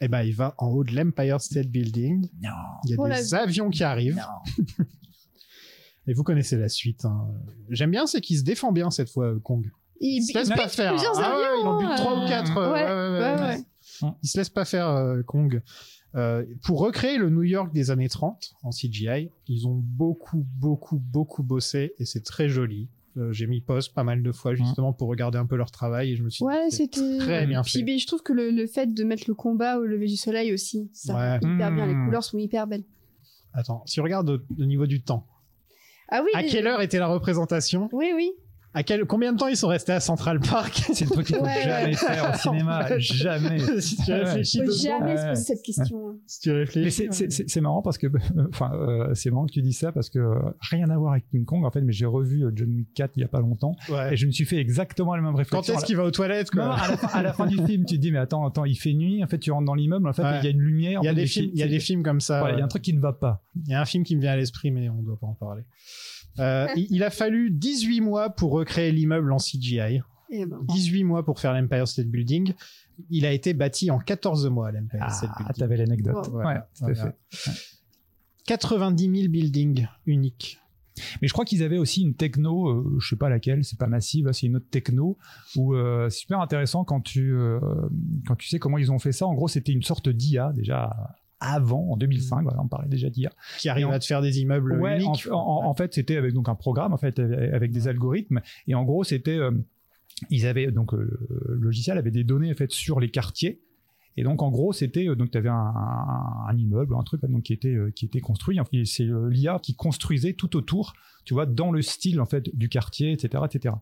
Eh 0.00 0.08
ben, 0.08 0.22
il 0.22 0.34
va 0.34 0.54
en 0.58 0.68
haut 0.68 0.82
de 0.84 0.92
l'Empire 0.94 1.40
State 1.40 1.68
Building. 1.68 2.28
Non. 2.42 2.50
Il 2.84 2.90
y 2.90 2.94
a 2.94 2.96
Oh, 2.98 3.08
des 3.08 3.34
avions 3.34 3.70
qui 3.70 3.84
arrivent. 3.84 4.20
Et 6.08 6.14
vous 6.14 6.24
connaissez 6.24 6.56
la 6.56 6.68
suite. 6.68 7.04
hein. 7.04 7.28
J'aime 7.70 7.90
bien, 7.92 8.06
c'est 8.06 8.20
qu'il 8.20 8.36
se 8.36 8.42
défend 8.42 8.72
bien 8.72 8.90
cette 8.90 9.08
fois, 9.10 9.34
Kong. 9.44 9.70
Il, 10.00 10.16
Il 10.16 10.22
se 10.24 10.36
laisse 10.36 10.48
il 10.48 10.54
pas 10.56 10.68
faire. 10.68 10.92
plusieurs 10.94 11.16
Ah 11.20 11.36
ouais, 11.36 11.60
il 11.60 11.66
en 11.66 11.78
bute 11.78 11.90
euh, 11.90 11.96
trois 11.96 12.24
ou 12.24 12.26
quatre. 12.26 12.56
euh, 12.58 13.36
Ouais, 13.36 13.40
ouais. 13.40 14.12
Il 14.22 14.28
se 14.28 14.36
laisse 14.38 14.48
pas 14.48 14.64
faire, 14.64 14.88
euh, 14.88 15.22
Kong. 15.22 15.62
Euh, 16.16 16.44
pour 16.64 16.80
recréer 16.80 17.18
le 17.18 17.30
New 17.30 17.44
York 17.44 17.72
des 17.72 17.90
années 17.90 18.08
30 18.08 18.52
en 18.64 18.70
CGI, 18.70 19.30
ils 19.46 19.66
ont 19.68 19.76
beaucoup, 19.80 20.44
beaucoup, 20.56 20.98
beaucoup 20.98 21.42
bossé 21.44 21.94
et 22.00 22.04
c'est 22.04 22.22
très 22.24 22.48
joli. 22.48 22.88
Euh, 23.18 23.30
J'ai 23.32 23.46
mis 23.46 23.60
pause 23.60 23.88
pas 23.90 24.04
mal 24.04 24.22
de 24.22 24.32
fois 24.32 24.54
justement 24.54 24.92
pour 24.94 25.08
regarder 25.08 25.36
un 25.38 25.44
peu 25.46 25.56
leur 25.56 25.70
travail 25.70 26.12
et 26.12 26.16
je 26.16 26.22
me 26.22 26.30
suis 26.30 26.42
Ouais, 26.44 26.68
dit, 26.70 26.76
c'est 26.76 26.94
c'était 26.94 27.18
très 27.18 27.46
bien 27.46 27.62
Puis 27.62 27.72
fait. 27.72 27.82
ben, 27.82 27.98
je 27.98 28.06
trouve 28.06 28.22
que 28.22 28.32
le, 28.32 28.50
le 28.50 28.66
fait 28.66 28.92
de 28.94 29.04
mettre 29.04 29.24
le 29.28 29.34
combat 29.34 29.78
au 29.78 29.84
lever 29.84 30.06
du 30.06 30.16
soleil 30.16 30.52
aussi, 30.52 30.90
ça 30.94 31.12
va 31.12 31.32
Ouais. 31.32 31.36
hyper 31.42 31.70
bien. 31.72 31.86
Les 31.86 31.94
Mmh. 31.94 32.04
couleurs 32.06 32.24
sont 32.24 32.38
hyper 32.38 32.66
belles. 32.66 32.84
Attends, 33.52 33.82
si 33.86 34.00
on 34.00 34.04
regarde 34.04 34.30
au, 34.30 34.38
au 34.58 34.64
niveau 34.64 34.86
du 34.86 35.02
temps, 35.02 35.26
Ah 36.08 36.22
oui. 36.24 36.30
à 36.34 36.42
quelle 36.42 36.66
heure 36.66 36.80
était 36.80 36.98
la 36.98 37.06
représentation? 37.06 37.90
Oui, 37.92 38.12
oui. 38.16 38.32
À 38.74 38.82
quel, 38.82 39.04
combien 39.04 39.32
de 39.34 39.38
temps 39.38 39.48
ils 39.48 39.56
sont 39.56 39.68
restés 39.68 39.92
à 39.92 40.00
Central 40.00 40.40
Park 40.40 40.72
C'est 40.94 41.04
le 41.04 41.10
truc 41.10 41.26
qu'il 41.26 41.36
faut 41.36 41.42
Ouais, 41.44 41.62
jamais 41.62 41.86
ouais. 41.88 41.92
faire 41.94 42.30
au 42.34 42.38
cinéma, 42.38 42.86
jamais. 42.98 43.58
si 43.80 43.96
tu 43.96 44.12
réfléchis 44.12 44.58
Faut 44.64 44.70
jamais 44.72 45.16
se 45.16 45.22
poser 45.28 45.34
cette 45.44 45.62
question. 45.62 46.08
hein. 46.08 46.16
Si 46.26 46.40
tu 46.40 46.50
Mais 46.50 46.56
réfléchis. 46.56 46.90
c'est- 46.90 47.12
c'est 47.12 47.30
c'est- 47.30 47.48
c'est 47.48 47.60
marrant 47.60 47.82
parce 47.82 47.98
que, 47.98 48.06
enfin, 48.48 48.72
euh, 48.74 49.14
c'est 49.14 49.30
marrant 49.30 49.46
que 49.46 49.52
tu 49.52 49.60
dis 49.62 49.72
ça 49.74 49.92
parce 49.92 50.08
que 50.08 50.18
euh, 50.18 50.38
rien 50.70 50.88
à 50.90 50.96
voir 50.96 51.12
avec 51.12 51.28
King 51.30 51.44
Kong 51.44 51.64
en 51.64 51.70
fait, 51.70 51.82
mais 51.82 51.92
j'ai 51.92 52.06
revu 52.06 52.44
euh, 52.44 52.50
John 52.54 52.70
Wick 52.74 52.88
4 52.94 53.12
il 53.16 53.20
y 53.20 53.24
a 53.24 53.28
pas 53.28 53.40
longtemps 53.40 53.76
Ouais. 53.90 54.14
et 54.14 54.16
je 54.16 54.26
me 54.26 54.32
suis 54.32 54.44
fait 54.46 54.56
exactement 54.58 55.14
la 55.14 55.20
même 55.22 55.32
Quand 55.32 55.38
réflexion. 55.38 55.74
est-ce 55.74 55.84
qu'il 55.84 55.96
va 55.96 56.04
aux 56.04 56.10
toilettes 56.10 56.54
Non, 56.54 56.62
non, 56.64 56.68
quoi 56.70 56.78
à, 56.82 56.88
la 56.88 56.96
fin, 56.96 57.08
à 57.18 57.22
la 57.22 57.32
fin 57.34 57.46
du 57.46 57.56
film, 57.56 57.84
tu 57.84 57.96
te 57.96 58.00
dis 58.00 58.10
mais 58.10 58.18
attends, 58.18 58.46
attends, 58.46 58.64
il 58.64 58.76
fait 58.76 58.94
nuit. 58.94 59.22
En 59.22 59.26
fait, 59.26 59.38
tu 59.38 59.50
rentres 59.52 59.66
dans 59.66 59.74
l'immeuble. 59.74 60.08
En 60.08 60.12
fait, 60.12 60.22
Ouais. 60.22 60.38
il 60.40 60.44
y 60.44 60.48
a 60.48 60.50
une 60.50 60.60
lumière. 60.60 61.00
Il 61.02 61.06
y 61.06 61.08
a 61.08 61.14
des 61.14 61.26
films, 61.26 61.50
il 61.52 61.60
y 61.60 61.62
a 61.62 61.68
des 61.68 61.80
films 61.80 62.02
comme 62.02 62.20
ça. 62.20 62.50
il 62.52 62.58
y 62.58 62.62
a 62.62 62.64
un 62.64 62.68
truc 62.68 62.82
qui 62.82 62.94
ne 62.94 63.00
va 63.00 63.12
pas. 63.12 63.42
Il 63.66 63.70
y 63.70 63.74
a 63.74 63.80
un 63.80 63.84
film 63.84 64.02
qui 64.04 64.16
me 64.16 64.20
vient 64.22 64.32
à 64.32 64.36
l'esprit, 64.36 64.70
mais 64.70 64.88
on 64.88 64.94
ne 65.02 65.04
doit 65.04 65.18
pas 65.20 65.26
en 65.26 65.34
parler. 65.34 65.62
Euh, 66.38 66.66
il, 66.76 67.02
a 67.02 67.10
fallu 67.10 67.50
18 67.50 68.00
mois 68.00 68.30
pour 68.30 68.52
recréer 68.52 68.92
l'immeuble 68.92 69.32
en 69.32 69.38
CGI. 69.38 70.00
Eh 70.30 70.46
ben, 70.46 70.58
18 70.68 71.04
mois 71.04 71.24
pour 71.24 71.40
faire 71.40 71.52
l'Empire 71.52 71.86
State 71.86 72.06
Building. 72.06 72.54
Il 73.10 73.26
a 73.26 73.32
été 73.32 73.52
bâti 73.52 73.90
en 73.90 73.98
14 73.98 74.48
mois, 74.48 74.72
l'Empire 74.72 75.10
State 75.10 75.30
Ah, 75.34 75.38
Building. 75.38 75.56
t'avais 75.58 75.76
l'anecdote. 75.76 76.28
Wow. 76.28 76.36
Ouais, 76.38 76.58
Voilà, 76.80 76.94
fait. 76.94 77.16
90 78.46 79.20
000 79.20 79.28
buildings 79.30 79.86
uniques. 80.06 80.58
Mais 81.20 81.28
je 81.28 81.32
crois 81.32 81.44
qu'ils 81.44 81.62
avaient 81.62 81.78
aussi 81.78 82.02
une 82.02 82.14
techno, 82.14 82.68
euh, 82.68 82.96
je 83.00 83.08
sais 83.08 83.16
pas 83.16 83.28
laquelle, 83.30 83.64
c'est 83.64 83.78
pas 83.78 83.86
massive, 83.86 84.30
c'est 84.32 84.46
une 84.46 84.56
autre 84.56 84.68
techno 84.70 85.16
où 85.56 85.74
euh, 85.74 86.08
c'est 86.10 86.20
super 86.20 86.40
intéressant 86.40 86.84
quand 86.84 87.00
tu 87.00 87.32
euh, 87.34 87.58
quand 88.26 88.36
tu 88.36 88.48
sais 88.48 88.58
comment 88.58 88.78
ils 88.78 88.92
ont 88.92 88.98
fait 88.98 89.12
ça. 89.12 89.26
En 89.26 89.34
gros, 89.34 89.48
c'était 89.48 89.72
une 89.72 89.82
sorte 89.82 90.08
d'IA 90.08 90.52
déjà 90.54 91.16
avant 91.42 91.90
en 91.90 91.96
2005. 91.96 92.42
Voilà, 92.44 92.60
on 92.62 92.68
parlait 92.68 92.88
déjà 92.88 93.10
d'IA. 93.10 93.30
qui 93.58 93.68
arrive 93.68 93.88
à 93.90 93.98
te 93.98 94.04
faire 94.06 94.22
des 94.22 94.40
immeubles 94.40 94.80
Ouais, 94.80 95.02
uniques. 95.02 95.28
en- 95.30 95.64
en 95.66 95.74
fait, 95.74 95.92
c'était 95.94 96.16
avec 96.16 96.32
donc 96.32 96.48
un 96.48 96.54
programme 96.54 96.92
en 96.92 96.98
fait 96.98 97.18
avec 97.18 97.72
des 97.72 97.88
algorithmes 97.88 98.40
et 98.68 98.74
en 98.74 98.84
gros, 98.84 99.04
c'était 99.04 99.36
euh, 99.38 99.50
ils 100.30 100.46
avaient 100.46 100.70
donc 100.70 100.94
euh, 100.94 101.18
le 101.48 101.54
logiciel 101.56 101.98
avait 101.98 102.10
des 102.12 102.24
données 102.24 102.50
en 102.52 102.54
fait 102.54 102.70
sur 102.70 103.00
les 103.00 103.10
quartiers. 103.10 103.60
Et 104.18 104.24
donc 104.24 104.42
en 104.42 104.50
gros 104.50 104.72
c'était 104.74 105.08
euh, 105.08 105.14
donc 105.16 105.30
tu 105.30 105.38
avais 105.38 105.48
un, 105.48 105.54
un, 105.54 106.46
un 106.48 106.56
immeuble 106.56 106.94
un 106.94 107.02
truc 107.02 107.22
donc 107.22 107.42
qui 107.44 107.54
était 107.54 107.76
qui 107.96 108.04
était 108.04 108.20
construit 108.20 108.58
c'est 108.84 109.06
l'IA 109.30 109.58
qui 109.62 109.74
construisait 109.74 110.34
tout 110.34 110.54
autour 110.54 110.92
tu 111.24 111.32
vois 111.32 111.46
dans 111.46 111.72
le 111.72 111.80
style 111.80 112.20
en 112.20 112.26
fait 112.26 112.54
du 112.54 112.68
quartier 112.68 113.12
etc 113.12 113.42
etc 113.46 113.74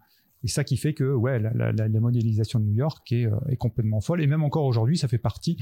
et 0.44 0.48
ça 0.48 0.62
qui 0.62 0.76
fait 0.76 0.94
que 0.94 1.12
ouais 1.12 1.40
la, 1.40 1.52
la, 1.54 1.72
la- 1.72 1.88
la 1.88 2.00
modélisation 2.00 2.60
de 2.60 2.64
New 2.64 2.74
York 2.76 3.10
est, 3.10 3.26
est 3.48 3.56
complètement 3.56 4.00
folle 4.00 4.22
et 4.22 4.28
même 4.28 4.44
encore 4.44 4.66
aujourd'hui 4.66 4.96
ça 4.96 5.08
fait 5.08 5.18
partie 5.18 5.58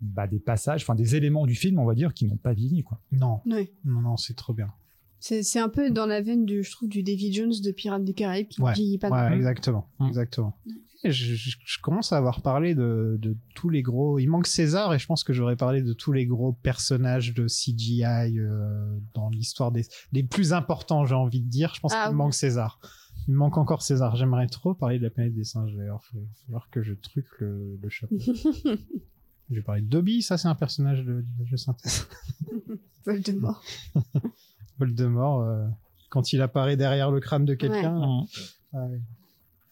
bah, 0.00 0.26
des 0.26 0.38
passages 0.38 0.82
enfin 0.82 0.94
des 0.94 1.16
éléments 1.16 1.46
du 1.46 1.54
film 1.54 1.78
on 1.78 1.84
va 1.86 1.94
dire 1.94 2.14
qui 2.14 2.26
n'ont 2.26 2.36
pas 2.36 2.52
vieilli 2.52 2.82
quoi 2.82 3.00
Non, 3.12 3.40
non, 3.46 3.66
non, 3.84 4.16
c'est 4.16 4.34
trop 4.34 4.52
bien. 4.54 4.72
C'est 5.20 5.42
c'est 5.42 5.58
un 5.58 5.68
peu 5.68 5.90
dans 5.90 6.06
la 6.06 6.20
veine 6.22 6.44
du, 6.44 6.62
je 6.62 6.70
trouve, 6.70 6.88
du 6.88 7.02
Davy 7.02 7.32
Jones 7.32 7.52
de 7.64 7.70
Pirates 7.72 8.04
des 8.04 8.14
Caraïbes 8.14 8.46
qui 8.48 8.62
Ouais, 8.62 8.72
vieillit 8.74 8.98
pas 8.98 9.08
ouais, 9.08 9.16
mal. 9.30 9.34
exactement, 9.34 9.90
Mm. 9.98 10.06
exactement. 10.08 10.56
Je, 11.04 11.10
je- 11.10 11.56
je 11.64 11.78
commence 11.80 12.12
à 12.12 12.16
avoir 12.16 12.42
parlé 12.42 12.74
de, 12.74 13.16
de 13.20 13.36
tous 13.54 13.68
les 13.68 13.82
gros. 13.82 14.18
Il 14.18 14.26
manque 14.28 14.48
César 14.48 14.92
et 14.94 14.98
je 14.98 15.06
pense 15.06 15.22
que 15.22 15.32
j'aurais 15.32 15.54
parlé 15.56 15.80
de 15.82 15.92
tous 15.92 16.10
les 16.12 16.26
gros 16.26 16.52
personnages 16.52 17.34
de 17.34 17.46
CGI 17.46 18.04
euh, 18.38 18.98
dans 19.14 19.28
l'histoire 19.30 19.70
des 19.70 19.82
les 20.12 20.24
plus 20.24 20.52
importants, 20.52 21.04
j'ai 21.06 21.14
envie 21.14 21.40
de 21.40 21.48
dire. 21.48 21.72
Je 21.74 21.80
pense 21.80 21.92
Ah, 21.94 22.04
qu'il 22.06 22.12
oui. 22.12 22.16
manque 22.18 22.34
César. 22.34 22.80
Il 23.28 23.34
manque 23.34 23.58
encore 23.58 23.82
César. 23.82 24.16
J'aimerais 24.16 24.46
trop 24.48 24.74
parler 24.74 24.98
de 24.98 25.04
la 25.04 25.10
planète 25.10 25.34
des 25.34 25.44
singes. 25.44 25.72
D'ailleurs, 25.76 26.02
il 26.14 26.20
va 26.20 26.26
falloir 26.46 26.70
que 26.70 26.82
je 26.82 26.94
truque 26.94 27.26
le, 27.40 27.78
le 27.80 27.88
chapeau. 27.88 28.16
je 29.50 29.54
vais 29.56 29.62
parler 29.62 29.82
de 29.82 29.88
Dobby. 29.88 30.22
Ça, 30.22 30.38
c'est 30.38 30.48
un 30.48 30.54
personnage 30.54 31.04
de, 31.04 31.24
de 31.50 31.56
synthèse. 31.56 32.06
Voldemort. 33.04 33.62
Voldemort, 34.78 35.42
euh, 35.42 35.66
quand 36.10 36.32
il 36.32 36.42
apparaît 36.42 36.76
derrière 36.76 37.10
le 37.10 37.20
crâne 37.20 37.44
de 37.44 37.54
quelqu'un. 37.54 38.24
Ouais. 38.72 39.00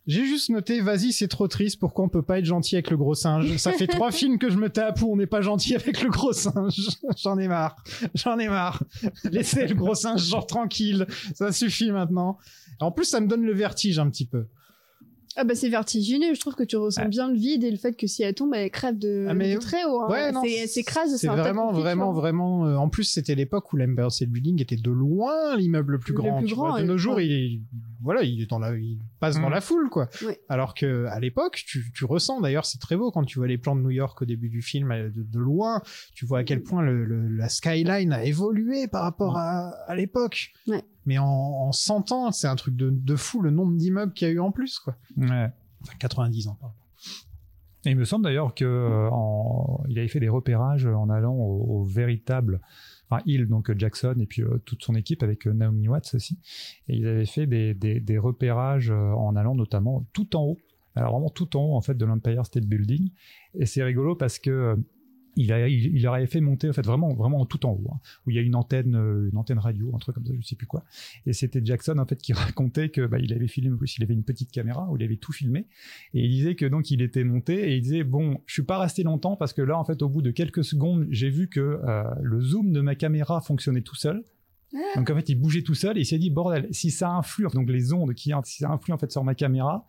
J'ai 0.06 0.24
juste 0.24 0.50
noté, 0.50 0.80
vas-y, 0.80 1.12
c'est 1.12 1.26
trop 1.26 1.48
triste, 1.48 1.80
pourquoi 1.80 2.04
on 2.04 2.08
peut 2.08 2.22
pas 2.22 2.38
être 2.38 2.44
gentil 2.44 2.76
avec 2.76 2.90
le 2.90 2.96
gros 2.96 3.16
singe? 3.16 3.56
Ça 3.56 3.72
fait 3.72 3.88
trois 3.88 4.12
films 4.12 4.38
que 4.38 4.50
je 4.50 4.56
me 4.56 4.70
tape 4.70 5.02
où 5.02 5.12
on 5.12 5.16
n'est 5.16 5.26
pas 5.26 5.40
gentil 5.40 5.74
avec 5.74 6.00
le 6.00 6.10
gros 6.10 6.32
singe. 6.32 6.90
J'en 7.16 7.36
ai 7.38 7.48
marre, 7.48 7.74
j'en 8.14 8.38
ai 8.38 8.48
marre. 8.48 8.84
Laissez 9.24 9.66
le 9.66 9.74
gros 9.74 9.96
singe 9.96 10.22
genre 10.22 10.46
tranquille, 10.46 11.06
ça 11.34 11.50
suffit 11.50 11.90
maintenant. 11.90 12.38
En 12.78 12.92
plus, 12.92 13.06
ça 13.06 13.20
me 13.20 13.26
donne 13.26 13.42
le 13.42 13.52
vertige 13.52 13.98
un 13.98 14.08
petit 14.08 14.26
peu. 14.26 14.46
Ah 15.38 15.44
bah 15.44 15.54
c'est 15.54 15.68
vertigineux, 15.68 16.32
je 16.34 16.40
trouve 16.40 16.54
que 16.54 16.64
tu 16.64 16.76
ressens 16.76 17.04
bien 17.08 17.28
le 17.28 17.36
vide 17.36 17.62
et 17.62 17.70
le 17.70 17.76
fait 17.76 17.94
que 17.94 18.06
si 18.06 18.22
elle 18.22 18.34
tombe, 18.34 18.54
elle 18.54 18.70
crève 18.70 18.98
de, 18.98 19.26
Ah, 19.28 19.34
mais- 19.34 19.54
de 19.54 19.60
très 19.60 19.84
haut. 19.84 20.00
hein. 20.00 20.08
Ouais, 20.10 20.32
non, 20.32 20.40
c'est 20.42 20.66
c'est 20.66 20.82
crase, 20.82 21.14
C'est 21.16 21.26
vraiment, 21.28 21.72
vraiment, 21.72 22.12
vraiment. 22.12 22.66
euh, 22.66 22.76
en 22.76 22.88
plus, 22.88 23.04
c'était 23.04 23.34
l'époque 23.34 23.72
où 23.72 23.76
l'Empire 23.76 24.10
State 24.10 24.30
Building 24.30 24.62
était 24.62 24.76
de 24.76 24.90
loin 24.90 25.56
l'immeuble 25.56 25.92
le 25.92 25.98
plus 25.98 26.12
Le 26.14 26.18
grand. 26.22 26.38
plus 26.38 26.46
tu 26.46 26.54
grand, 26.54 26.70
vois. 26.70 26.80
De 26.80 26.86
nos 26.86 26.96
jours, 26.96 27.20
il, 27.20 27.32
est- 27.32 27.60
voilà, 28.06 28.22
il 28.22 28.40
est 28.40 28.46
dans 28.48 28.58
la, 28.58 28.74
il 28.74 28.98
passe 29.20 29.38
dans 29.38 29.48
Mm. 29.50 29.52
la 29.52 29.60
foule, 29.60 29.90
quoi. 29.90 30.08
Alors 30.48 30.72
que 30.72 31.04
à 31.06 31.20
l'époque, 31.20 31.62
tu, 31.66 31.92
tu 31.92 32.06
ressens. 32.06 32.40
D'ailleurs, 32.40 32.64
c'est 32.64 32.78
très 32.78 32.96
beau 32.96 33.10
quand 33.10 33.24
tu 33.24 33.38
vois 33.38 33.46
les 33.48 33.58
plans 33.58 33.76
de 33.76 33.82
New 33.82 33.90
York 33.90 34.22
au 34.22 34.24
début 34.24 34.48
du 34.48 34.62
film 34.62 34.90
euh, 34.92 35.10
de, 35.10 35.22
de 35.22 35.38
loin. 35.38 35.82
Tu 36.14 36.24
vois 36.24 36.38
à 36.38 36.44
quel 36.44 36.62
point 36.62 36.80
le, 36.82 37.04
le- 37.04 37.28
la 37.28 37.50
skyline 37.50 38.12
a 38.14 38.24
évolué 38.24 38.88
par 38.88 39.02
rapport 39.02 39.36
à, 39.36 39.70
à 39.86 39.94
l'époque. 39.94 40.52
Ouais. 40.66 40.82
Mais 41.04 41.18
en, 41.18 41.26
en 41.26 41.72
100 41.72 42.12
ans, 42.12 42.32
c'est 42.32 42.46
un 42.48 42.56
truc 42.56 42.74
de, 42.76 42.88
de 42.90 43.16
fou 43.16 43.42
le 43.42 43.50
nombre 43.50 43.76
d'immeubles 43.76 44.12
qu'il 44.14 44.26
y 44.28 44.30
a 44.30 44.34
eu 44.34 44.40
en 44.40 44.50
plus, 44.52 44.78
quoi. 44.78 44.96
Ouais. 45.16 45.50
Enfin, 45.82 45.92
90 45.98 46.48
ans. 46.48 46.56
pardon. 46.60 46.74
Et 47.84 47.90
il 47.90 47.96
me 47.96 48.04
semble 48.04 48.24
d'ailleurs 48.24 48.52
que 48.54 48.64
euh, 48.64 49.08
en- 49.12 49.84
il 49.88 49.98
avait 49.98 50.08
fait 50.08 50.18
des 50.20 50.28
repérages 50.28 50.86
en 50.86 51.08
allant 51.08 51.34
au, 51.34 51.80
au 51.80 51.84
véritable, 51.84 52.60
enfin 53.08 53.22
il 53.26 53.46
donc 53.46 53.76
Jackson 53.76 54.14
et 54.20 54.26
puis 54.26 54.42
euh, 54.42 54.58
toute 54.64 54.82
son 54.82 54.94
équipe 54.94 55.22
avec 55.22 55.46
euh, 55.46 55.52
Naomi 55.52 55.88
Watts 55.88 56.14
aussi. 56.14 56.38
Et 56.88 56.96
ils 56.96 57.06
avaient 57.06 57.26
fait 57.26 57.46
des, 57.46 57.74
des, 57.74 58.18
repérages 58.18 58.90
euh, 58.90 59.12
en 59.12 59.36
allant 59.36 59.54
notamment 59.54 60.06
tout 60.12 60.36
en 60.36 60.42
haut, 60.42 60.58
alors 60.94 61.12
vraiment 61.12 61.30
tout 61.30 61.56
en 61.56 61.64
haut 61.64 61.74
en 61.76 61.80
fait 61.80 61.94
de 61.94 62.04
l'Empire 62.04 62.44
State 62.46 62.64
Building. 62.64 63.10
Et 63.54 63.66
c'est 63.66 63.82
rigolo 63.82 64.14
parce 64.14 64.38
que 64.38 64.50
euh, 64.50 64.76
il, 65.36 65.52
a, 65.52 65.68
il, 65.68 65.94
il 65.94 66.02
leur 66.02 66.14
avait 66.14 66.26
fait 66.26 66.40
monter 66.40 66.68
en 66.68 66.72
fait 66.72 66.84
vraiment 66.84 67.12
vraiment 67.14 67.44
tout 67.46 67.64
en 67.66 67.70
haut, 67.70 67.90
hein, 67.92 67.98
où 68.26 68.30
il 68.30 68.36
y 68.36 68.38
a 68.38 68.42
une 68.42 68.54
antenne, 68.54 68.94
euh, 68.94 69.28
une 69.30 69.36
antenne 69.36 69.58
radio, 69.58 69.92
un 69.94 69.98
truc 69.98 70.14
comme 70.14 70.26
ça, 70.26 70.32
je 70.38 70.46
sais 70.46 70.56
plus 70.56 70.66
quoi. 70.66 70.84
Et 71.26 71.32
c'était 71.32 71.60
Jackson 71.64 71.98
en 71.98 72.06
fait 72.06 72.16
qui 72.16 72.32
racontait 72.32 72.88
que 72.88 73.06
bah, 73.06 73.18
il 73.18 73.32
avait 73.32 73.48
filmé, 73.48 73.74
en 73.74 73.76
plus 73.76 73.96
il 73.98 74.02
avait 74.02 74.14
une 74.14 74.24
petite 74.24 74.50
caméra 74.50 74.88
où 74.90 74.96
il 74.96 75.02
avait 75.02 75.16
tout 75.16 75.32
filmé, 75.32 75.66
et 76.14 76.24
il 76.24 76.30
disait 76.30 76.54
que 76.54 76.66
donc 76.66 76.90
il 76.90 77.02
était 77.02 77.24
monté 77.24 77.70
et 77.70 77.76
il 77.76 77.82
disait 77.82 78.04
bon, 78.04 78.40
je 78.46 78.54
suis 78.54 78.62
pas 78.62 78.78
resté 78.78 79.02
longtemps 79.02 79.36
parce 79.36 79.52
que 79.52 79.62
là 79.62 79.78
en 79.78 79.84
fait 79.84 80.02
au 80.02 80.08
bout 80.08 80.22
de 80.22 80.30
quelques 80.30 80.64
secondes 80.64 81.06
j'ai 81.10 81.30
vu 81.30 81.48
que 81.48 81.60
euh, 81.60 82.04
le 82.22 82.40
zoom 82.40 82.72
de 82.72 82.80
ma 82.80 82.94
caméra 82.94 83.40
fonctionnait 83.40 83.82
tout 83.82 83.96
seul. 83.96 84.24
Donc 84.96 85.08
en 85.08 85.14
fait 85.14 85.28
il 85.28 85.36
bougeait 85.36 85.62
tout 85.62 85.74
seul 85.74 85.96
et 85.96 86.02
il 86.02 86.04
s'est 86.04 86.18
dit 86.18 86.28
bordel 86.28 86.66
si 86.70 86.90
ça 86.90 87.10
influe 87.10 87.46
donc 87.54 87.70
les 87.70 87.92
ondes 87.92 88.12
qui 88.14 88.32
si 88.44 88.58
ça 88.58 88.70
influe 88.70 88.92
en 88.92 88.98
fait 88.98 89.10
sur 89.10 89.24
ma 89.24 89.34
caméra 89.34 89.86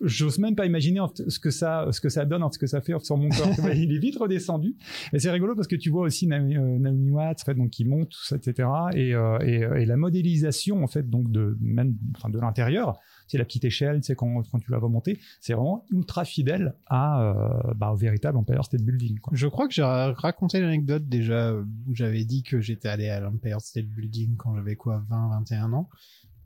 j'ose 0.00 0.38
même 0.38 0.54
pas 0.54 0.66
imaginer 0.66 1.00
ce 1.28 1.38
que 1.40 1.50
ça 1.50 1.86
ce 1.90 2.00
que 2.00 2.08
ça 2.08 2.24
donne 2.24 2.44
ce 2.52 2.58
que 2.58 2.66
ça 2.66 2.80
fait 2.80 2.92
sur 3.00 3.16
mon 3.16 3.28
corps 3.30 3.48
il 3.74 3.92
est 3.92 3.98
vite 3.98 4.16
redescendu 4.18 4.76
et 5.12 5.18
c'est 5.18 5.30
rigolo 5.30 5.54
parce 5.56 5.66
que 5.68 5.76
tu 5.76 5.90
vois 5.90 6.02
aussi 6.02 6.26
Naomi, 6.26 6.56
euh, 6.56 7.10
Watts 7.10 7.40
en 7.42 7.44
fait, 7.44 7.54
donc 7.54 7.70
qui 7.70 7.84
monte 7.84 8.14
etc 8.32 8.68
et, 8.94 9.14
euh, 9.14 9.38
et, 9.42 9.82
et 9.82 9.86
la 9.86 9.96
modélisation 9.96 10.82
en 10.82 10.86
fait 10.86 11.08
donc 11.08 11.30
de 11.30 11.56
même 11.60 11.96
enfin 12.16 12.28
de 12.28 12.38
l'intérieur 12.38 12.98
c'est 13.30 13.36
la 13.36 13.44
petite 13.44 13.66
échelle, 13.66 14.02
sais, 14.02 14.14
quand, 14.14 14.42
quand 14.50 14.58
tu 14.58 14.70
la 14.70 14.78
vas 14.78 14.88
monter, 14.88 15.18
c'est 15.38 15.52
vraiment 15.52 15.84
ultra 15.90 16.24
fidèle 16.24 16.74
à, 16.86 17.22
euh, 17.22 17.74
bah, 17.76 17.90
au 17.92 17.94
véritable 17.94 18.38
Empire 18.38 18.64
State 18.64 18.80
Building. 18.80 19.18
Quoi. 19.18 19.34
Je 19.36 19.46
crois 19.46 19.68
que 19.68 19.74
j'ai 19.74 19.82
ra- 19.82 20.14
raconté 20.14 20.60
l'anecdote 20.62 21.06
déjà 21.06 21.50
euh, 21.50 21.62
où 21.86 21.94
j'avais 21.94 22.24
dit 22.24 22.42
que 22.42 22.62
j'étais 22.62 22.88
allé 22.88 23.10
à 23.10 23.20
l'Empire 23.20 23.60
State 23.60 23.84
Building 23.84 24.36
quand 24.38 24.54
j'avais 24.56 24.76
quoi 24.76 25.04
20 25.10 25.28
21 25.40 25.74
ans 25.74 25.90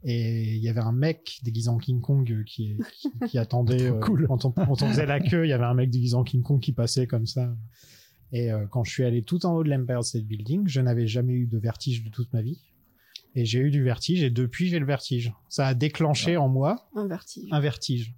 et 0.04 0.54
il 0.56 0.62
y 0.62 0.68
avait 0.68 0.80
un 0.80 0.92
mec 0.92 1.38
déguisé 1.44 1.68
en 1.68 1.78
King 1.78 2.00
Kong 2.00 2.42
qui, 2.44 2.76
qui, 2.92 3.08
qui 3.28 3.38
attendait 3.38 3.82
euh, 3.90 4.00
Cool. 4.00 4.26
quand, 4.26 4.44
on, 4.44 4.50
quand 4.50 4.82
on 4.82 4.88
faisait 4.88 5.06
la 5.06 5.20
queue 5.20 5.46
il 5.46 5.50
y 5.50 5.52
avait 5.52 5.64
un 5.64 5.74
mec 5.74 5.90
déguisé 5.90 6.14
en 6.14 6.24
King 6.24 6.42
Kong 6.42 6.60
qui 6.60 6.72
passait 6.72 7.06
comme 7.06 7.26
ça 7.26 7.54
et 8.32 8.50
euh, 8.50 8.66
quand 8.70 8.82
je 8.84 8.90
suis 8.90 9.04
allé 9.04 9.22
tout 9.22 9.44
en 9.46 9.54
haut 9.54 9.62
de 9.62 9.68
l'Empire 9.70 10.02
State 10.04 10.24
Building 10.24 10.64
je 10.66 10.80
n'avais 10.80 11.06
jamais 11.06 11.34
eu 11.34 11.46
de 11.46 11.58
vertige 11.58 12.02
de 12.02 12.10
toute 12.10 12.32
ma 12.32 12.42
vie 12.42 12.60
et 13.34 13.44
j'ai 13.44 13.60
eu 13.60 13.70
du 13.70 13.82
vertige 13.84 14.22
et 14.22 14.30
depuis 14.30 14.68
j'ai 14.68 14.78
le 14.80 14.86
vertige 14.86 15.32
ça 15.48 15.68
a 15.68 15.74
déclenché 15.74 16.36
en 16.36 16.48
moi 16.48 16.88
Un 16.96 17.06
vertige. 17.06 17.48
un 17.50 17.60
vertige. 17.60 18.14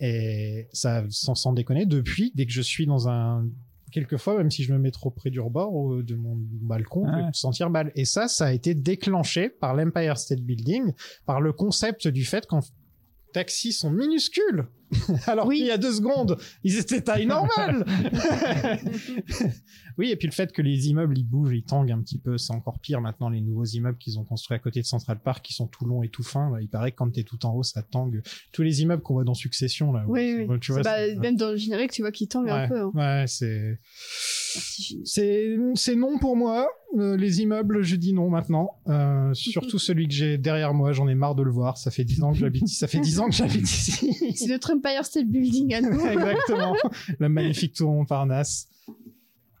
Et 0.00 0.68
ça, 0.72 1.04
sans, 1.10 1.34
sans 1.34 1.52
déconner, 1.52 1.84
depuis, 1.84 2.30
dès 2.36 2.46
que 2.46 2.52
je 2.52 2.62
suis 2.62 2.86
dans 2.86 3.08
un, 3.08 3.48
quelquefois, 3.90 4.38
même 4.38 4.50
si 4.50 4.62
je 4.62 4.72
me 4.72 4.78
mets 4.78 4.90
trop 4.90 5.10
près 5.10 5.30
du 5.30 5.40
rebord 5.40 5.74
ou 5.74 6.02
de 6.02 6.14
mon 6.14 6.36
balcon, 6.36 7.06
je 7.06 7.16
vais 7.16 7.26
me 7.26 7.32
sentir 7.32 7.70
mal. 7.70 7.92
Et 7.94 8.04
ça, 8.04 8.28
ça 8.28 8.46
a 8.46 8.52
été 8.52 8.74
déclenché 8.74 9.48
par 9.48 9.74
l'Empire 9.74 10.18
State 10.18 10.40
Building, 10.40 10.92
par 11.26 11.40
le 11.40 11.52
concept 11.52 12.08
du 12.08 12.24
fait 12.24 12.46
qu'en 12.46 12.60
taxis 13.32 13.72
sont 13.72 13.90
minuscules. 13.90 14.66
Alors 15.26 15.50
qu'il 15.50 15.64
y 15.66 15.70
a 15.70 15.76
deux 15.78 15.92
secondes, 15.92 16.38
ils 16.64 16.78
étaient 16.78 17.02
taille 17.02 17.26
normale. 17.26 17.84
oui, 19.98 20.10
et 20.10 20.16
puis 20.16 20.28
le 20.28 20.32
fait 20.32 20.52
que 20.52 20.62
les 20.62 20.88
immeubles 20.88 21.16
ils 21.18 21.24
bougent, 21.24 21.54
ils 21.54 21.64
tanguent 21.64 21.92
un 21.92 22.00
petit 22.00 22.18
peu, 22.18 22.38
c'est 22.38 22.52
encore 22.52 22.78
pire 22.78 23.00
maintenant. 23.00 23.28
Les 23.28 23.40
nouveaux 23.40 23.64
immeubles 23.64 23.98
qu'ils 23.98 24.18
ont 24.18 24.24
construits 24.24 24.56
à 24.56 24.58
côté 24.58 24.80
de 24.80 24.86
Central 24.86 25.20
Park, 25.22 25.44
qui 25.44 25.52
sont 25.54 25.66
tout 25.66 25.84
longs 25.84 26.02
et 26.02 26.08
tout 26.08 26.22
fins, 26.22 26.50
bah, 26.50 26.60
il 26.62 26.68
paraît 26.68 26.92
que 26.92 26.96
quand 26.96 27.10
t'es 27.12 27.24
tout 27.24 27.44
en 27.46 27.52
haut, 27.54 27.62
ça 27.62 27.82
tangue. 27.82 28.22
Tous 28.52 28.62
les 28.62 28.82
immeubles 28.82 29.02
qu'on 29.02 29.14
voit 29.14 29.24
dans 29.24 29.34
Succession 29.34 29.92
là, 29.92 30.04
Oui, 30.08 30.46
oui. 30.48 30.58
tu 30.60 30.72
vois, 30.72 30.82
Bah, 30.82 31.14
même 31.16 31.36
dans 31.36 31.50
le 31.50 31.56
générique, 31.56 31.92
tu 31.92 32.02
vois 32.02 32.12
qu'il 32.12 32.28
tangue 32.28 32.50
un 32.50 32.68
peu. 32.68 32.80
hein. 32.80 32.90
ouais, 32.94 33.24
c'est 33.26 33.78
c'est 35.04 35.56
c'est 35.74 35.96
non 35.96 36.18
pour 36.18 36.36
moi. 36.36 36.68
Euh, 36.96 37.18
les 37.18 37.42
immeubles, 37.42 37.82
je 37.82 37.96
dis 37.96 38.14
non 38.14 38.30
maintenant. 38.30 38.70
Euh, 38.88 39.34
surtout 39.34 39.78
celui 39.88 40.08
que 40.08 40.14
j'ai 40.14 40.38
derrière 40.38 40.72
moi, 40.72 40.92
j'en 40.92 41.06
ai 41.06 41.14
marre 41.14 41.34
de 41.34 41.42
le 41.42 41.50
voir. 41.50 41.76
Ça 41.76 41.90
fait 41.90 42.04
dix 42.04 42.22
ans 42.22 42.32
que 42.32 42.38
j'habite. 42.38 42.66
Ça 42.68 42.86
fait 42.86 43.00
dix 43.00 43.20
ans 43.20 43.26
que 43.28 43.34
j'habite 43.34 43.70
ici. 43.70 44.14
C'est 44.34 44.48
notre 44.48 44.70
Empire 44.78 45.04
State 45.04 45.26
Building 45.26 45.74
à 45.74 45.80
nous. 45.80 46.00
Exactement. 46.06 46.74
La 47.20 47.28
magnifique 47.28 47.74
tour 47.74 47.90
Montparnasse. 47.92 48.68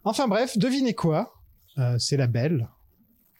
Enfin 0.04 0.28
bref, 0.28 0.56
devinez 0.56 0.94
quoi? 0.94 1.34
Euh, 1.78 1.96
C'est 1.98 2.16
la 2.16 2.26
belle 2.26 2.68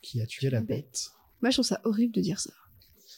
qui 0.03 0.21
a 0.21 0.27
tué 0.27 0.51
la 0.51 0.61
bête. 0.61 1.11
Moi, 1.43 1.51
je 1.51 1.57
trouve 1.57 1.67
ça 1.67 1.81
horrible 1.85 2.13
de 2.15 2.21
dire 2.21 2.41
ça. 2.41 2.51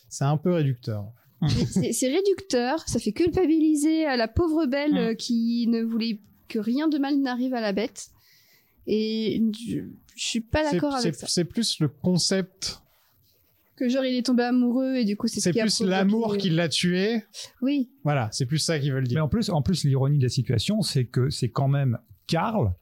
C'est 0.08 0.24
un 0.24 0.36
peu 0.36 0.52
réducteur. 0.52 1.04
C'est 1.48 1.92
c'est 1.92 2.08
réducteur, 2.12 2.86
ça 2.86 2.98
fait 2.98 3.12
culpabiliser 3.12 4.04
à 4.04 4.16
la 4.18 4.28
pauvre 4.28 4.66
belle 4.66 4.98
euh, 4.98 5.14
qui 5.14 5.66
ne 5.68 5.82
voulait 5.82 6.20
que 6.48 6.58
rien 6.58 6.88
de 6.88 6.98
mal 6.98 7.18
n'arrive 7.18 7.54
à 7.54 7.62
la 7.62 7.72
bête. 7.72 8.08
Et 8.86 9.42
je, 9.66 9.78
je 10.16 10.26
suis 10.26 10.40
pas 10.40 10.70
d'accord 10.70 10.94
avec 10.94 11.14
ça. 11.14 11.26
C'est 11.28 11.44
plus 11.44 11.80
le 11.80 11.88
concept. 11.88 12.82
Que 13.80 13.88
genre 13.88 14.04
il 14.04 14.14
est 14.16 14.26
tombé 14.26 14.42
amoureux 14.42 14.96
et 14.96 15.04
du 15.06 15.16
coup 15.16 15.26
c'est 15.26 15.40
ce 15.40 15.48
qui 15.48 15.58
plus 15.58 15.80
l'amour 15.80 16.36
qui 16.36 16.50
l'a 16.50 16.68
tué. 16.68 17.24
Oui. 17.62 17.90
Voilà, 18.04 18.28
c'est 18.30 18.44
plus 18.46 18.58
ça 18.58 18.78
qu'ils 18.78 18.92
veulent 18.92 19.06
dire. 19.08 19.16
Mais 19.16 19.20
en 19.22 19.28
plus, 19.28 19.48
en 19.48 19.62
plus 19.62 19.84
l'ironie 19.84 20.18
de 20.18 20.22
la 20.24 20.28
situation, 20.28 20.82
c'est 20.82 21.06
que 21.06 21.30
c'est 21.30 21.48
quand 21.50 21.66
même 21.68 21.98
Karl, 22.26 22.72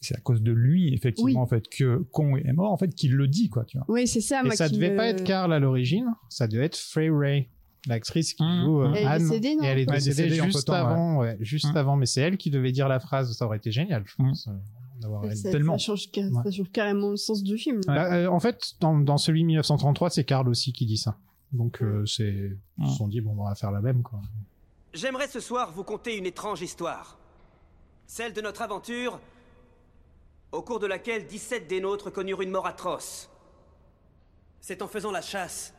c'est 0.00 0.16
à 0.16 0.20
cause 0.20 0.40
de 0.42 0.52
lui, 0.52 0.94
effectivement, 0.94 1.26
Oui. 1.30 1.36
en 1.36 1.46
fait, 1.46 1.68
que 1.68 1.98
Kong 2.10 2.40
est 2.44 2.52
mort, 2.52 2.72
en 2.72 2.76
fait, 2.78 2.94
qu'il 2.94 3.12
le 3.14 3.28
dit, 3.28 3.48
quoi, 3.50 3.64
tu 3.66 3.76
vois. 3.78 3.86
Oui, 3.88 4.06
c'est 4.06 4.20
ça. 4.20 4.40
Et 4.40 4.44
moi, 4.46 4.56
ça 4.56 4.68
devait 4.68 4.90
me- 4.90 4.96
pas 4.96 5.06
être 5.08 5.24
Carl 5.24 5.52
à 5.52 5.58
l'origine, 5.58 6.06
ça 6.30 6.46
devait 6.48 6.64
être 6.64 6.76
Frey 6.76 7.08
Ray, 7.10 7.48
l'actrice 7.86 8.32
qui 8.34 8.44
joue 8.64 8.82
euh, 8.82 8.92
Elle 8.94 9.02
est 9.02 9.06
Anne. 9.06 9.22
décédée, 9.28 9.54
non 9.56 9.62
et 9.62 9.66
elle 9.66 9.78
est 9.80 9.88
Ouais, 9.90 9.96
décédée, 9.96 10.28
décédée 10.30 10.44
juste 10.50 10.70
avant, 10.70 11.18
ouais, 11.18 11.36
juste 11.40 11.72
Mm. 11.72 11.76
avant. 11.76 11.96
Mais 11.96 12.06
c'est 12.06 12.20
elle 12.22 12.36
qui 12.38 12.50
devait 12.50 12.72
dire 12.72 12.88
la 12.88 12.98
phrase. 13.00 13.32
Ça 13.36 13.44
aurait 13.46 13.58
été 13.58 13.70
génial, 13.70 14.02
je 14.06 14.14
pense, 14.16 14.48
d'avoir 15.06 15.24
elle. 15.24 15.36
Ça, 15.36 15.50
ça 15.52 15.78
change, 15.78 16.10
car- 16.10 16.24
ça 16.44 16.50
change 16.50 16.70
carrément 16.72 17.10
le 17.10 17.16
sens 17.16 17.42
du 17.42 17.56
film. 17.58 17.80
Bah, 17.86 18.12
euh, 18.14 18.26
en 18.28 18.40
fait, 18.40 18.74
dans, 18.80 18.96
dans 18.98 19.18
celui 19.18 19.44
1933, 19.44 20.10
c'est 20.10 20.24
Carl 20.24 20.48
aussi 20.48 20.72
qui 20.72 20.86
dit 20.86 20.96
ça. 20.98 21.16
Donc 21.52 21.80
euh, 21.82 22.04
c'est, 22.06 22.50
ils 22.78 22.86
se 22.88 22.96
sont 22.96 23.08
dit 23.08 23.20
bon, 23.20 23.34
on 23.38 23.44
va 23.48 23.54
faire 23.54 23.70
la 23.70 23.80
même 23.80 24.02
quoi. 24.02 24.20
J'aimerais 24.92 25.28
ce 25.28 25.40
soir 25.40 25.72
vous 25.72 25.84
conter 25.84 26.16
une 26.16 26.26
étrange 26.26 26.60
histoire. 26.62 27.18
Celle 28.06 28.32
de 28.32 28.40
notre 28.40 28.62
aventure, 28.62 29.20
au 30.52 30.62
cours 30.62 30.80
de 30.80 30.86
laquelle 30.86 31.26
17 31.26 31.66
des 31.68 31.80
nôtres 31.80 32.10
connurent 32.12 32.42
une 32.42 32.50
mort 32.50 32.66
atroce. 32.66 33.28
C'est 34.60 34.82
en 34.82 34.88
faisant 34.88 35.10
la 35.12 35.20
chasse 35.22 35.74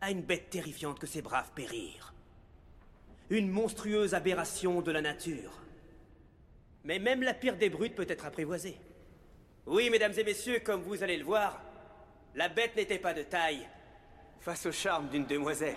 à 0.00 0.10
une 0.10 0.22
bête 0.22 0.50
terrifiante 0.50 0.98
que 0.98 1.06
ces 1.06 1.22
braves 1.22 1.50
périrent. 1.54 2.12
Une 3.30 3.48
monstrueuse 3.50 4.14
aberration 4.14 4.82
de 4.82 4.90
la 4.90 5.00
nature. 5.02 5.52
Mais 6.84 6.98
même 6.98 7.22
la 7.22 7.34
pire 7.34 7.56
des 7.56 7.68
brutes 7.68 7.94
peut 7.94 8.06
être 8.08 8.26
apprivoisée. 8.26 8.76
Oui, 9.66 9.90
mesdames 9.90 10.12
et 10.16 10.24
messieurs, 10.24 10.60
comme 10.64 10.82
vous 10.82 11.02
allez 11.02 11.16
le 11.16 11.24
voir, 11.24 11.62
la 12.34 12.48
bête 12.48 12.74
n'était 12.76 12.98
pas 12.98 13.12
de 13.12 13.22
taille 13.22 13.66
face 14.40 14.64
au 14.66 14.72
charme 14.72 15.08
d'une 15.10 15.26
demoiselle. 15.26 15.76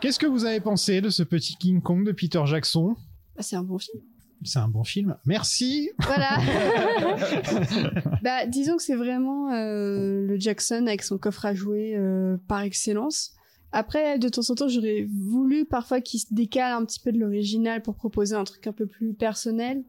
Qu'est-ce 0.00 0.18
que 0.18 0.26
vous 0.26 0.44
avez 0.44 0.60
pensé 0.60 1.00
de 1.00 1.10
ce 1.10 1.22
petit 1.22 1.56
King 1.56 1.80
Kong 1.80 2.04
de 2.04 2.12
Peter 2.12 2.42
Jackson? 2.46 2.96
Ah, 3.36 3.42
c'est 3.42 3.56
un 3.56 3.62
bon 3.62 3.78
film. 3.78 4.02
C'est 4.44 4.58
un 4.58 4.68
bon 4.68 4.82
film. 4.82 5.16
Merci. 5.24 5.90
Voilà. 6.00 6.38
bah, 8.22 8.46
disons 8.46 8.76
que 8.76 8.82
c'est 8.82 8.96
vraiment 8.96 9.52
euh, 9.52 10.26
le 10.26 10.40
Jackson 10.40 10.86
avec 10.88 11.02
son 11.02 11.18
coffre 11.18 11.46
à 11.46 11.54
jouer 11.54 11.94
euh, 11.94 12.36
par 12.48 12.62
excellence. 12.62 13.34
Après, 13.72 14.18
de 14.18 14.28
temps 14.28 14.42
en 14.50 14.54
temps, 14.54 14.68
j'aurais 14.68 15.08
voulu 15.10 15.64
parfois 15.64 16.02
qu'il 16.02 16.20
se 16.20 16.26
décale 16.30 16.72
un 16.72 16.84
petit 16.84 17.00
peu 17.00 17.10
de 17.10 17.18
l'original 17.18 17.80
pour 17.82 17.94
proposer 17.94 18.34
un 18.34 18.44
truc 18.44 18.66
un 18.66 18.72
peu 18.72 18.86
plus 18.86 19.14
personnel. 19.14 19.82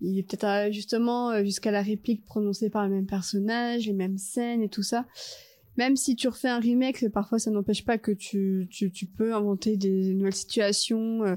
Il 0.00 0.18
est 0.18 0.22
peut-être 0.22 0.44
euh, 0.44 0.72
justement 0.72 1.30
euh, 1.30 1.44
jusqu'à 1.44 1.70
la 1.70 1.82
réplique 1.82 2.24
prononcée 2.24 2.70
par 2.70 2.88
le 2.88 2.94
même 2.94 3.06
personnage, 3.06 3.86
les 3.86 3.92
mêmes 3.92 4.16
scènes 4.16 4.62
et 4.62 4.70
tout 4.70 4.82
ça. 4.82 5.06
Même 5.76 5.96
si 5.96 6.16
tu 6.16 6.28
refais 6.28 6.48
un 6.48 6.58
remake, 6.58 7.08
parfois 7.10 7.38
ça 7.38 7.50
n'empêche 7.50 7.84
pas 7.84 7.98
que 7.98 8.10
tu, 8.12 8.68
peux 9.16 9.34
inventer 9.34 9.76
des 9.76 10.14
nouvelles 10.14 10.34
situations. 10.34 11.24
euh, 11.24 11.36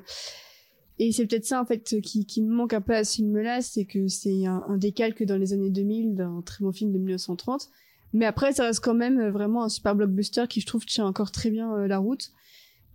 et 0.99 1.11
c'est 1.11 1.26
peut-être 1.26 1.45
ça 1.45 1.61
en 1.61 1.65
fait 1.65 1.99
qui, 2.01 2.26
qui 2.26 2.41
me 2.41 2.53
manque 2.53 2.73
un 2.73 2.81
peu 2.81 2.93
à 2.93 3.03
ce 3.03 3.15
film-là, 3.15 3.61
c'est 3.61 3.84
que 3.84 4.07
c'est 4.07 4.45
un, 4.45 4.64
un 4.68 4.77
décalque 4.77 5.23
dans 5.23 5.38
les 5.38 5.51
années 5.51 5.72
2000 5.72 6.15
d'un 6.15 6.41
très 6.45 6.64
bon 6.64 6.72
film 6.72 6.93
de 6.93 6.97
1930. 6.99 7.69
Mais 8.14 8.26
après, 8.26 8.53
ça 8.53 8.65
reste 8.65 8.80
quand 8.80 8.94
même 8.94 9.19
euh, 9.19 9.31
vraiment 9.31 9.64
un 9.64 9.69
super 9.69 9.95
blockbuster 9.95 10.45
qui 10.48 10.61
je 10.61 10.68
trouve 10.68 10.85
tient 10.85 11.06
encore 11.06 11.31
très 11.31 11.49
bien 11.49 11.73
euh, 11.73 11.88
la 11.88 11.98
route 11.98 12.31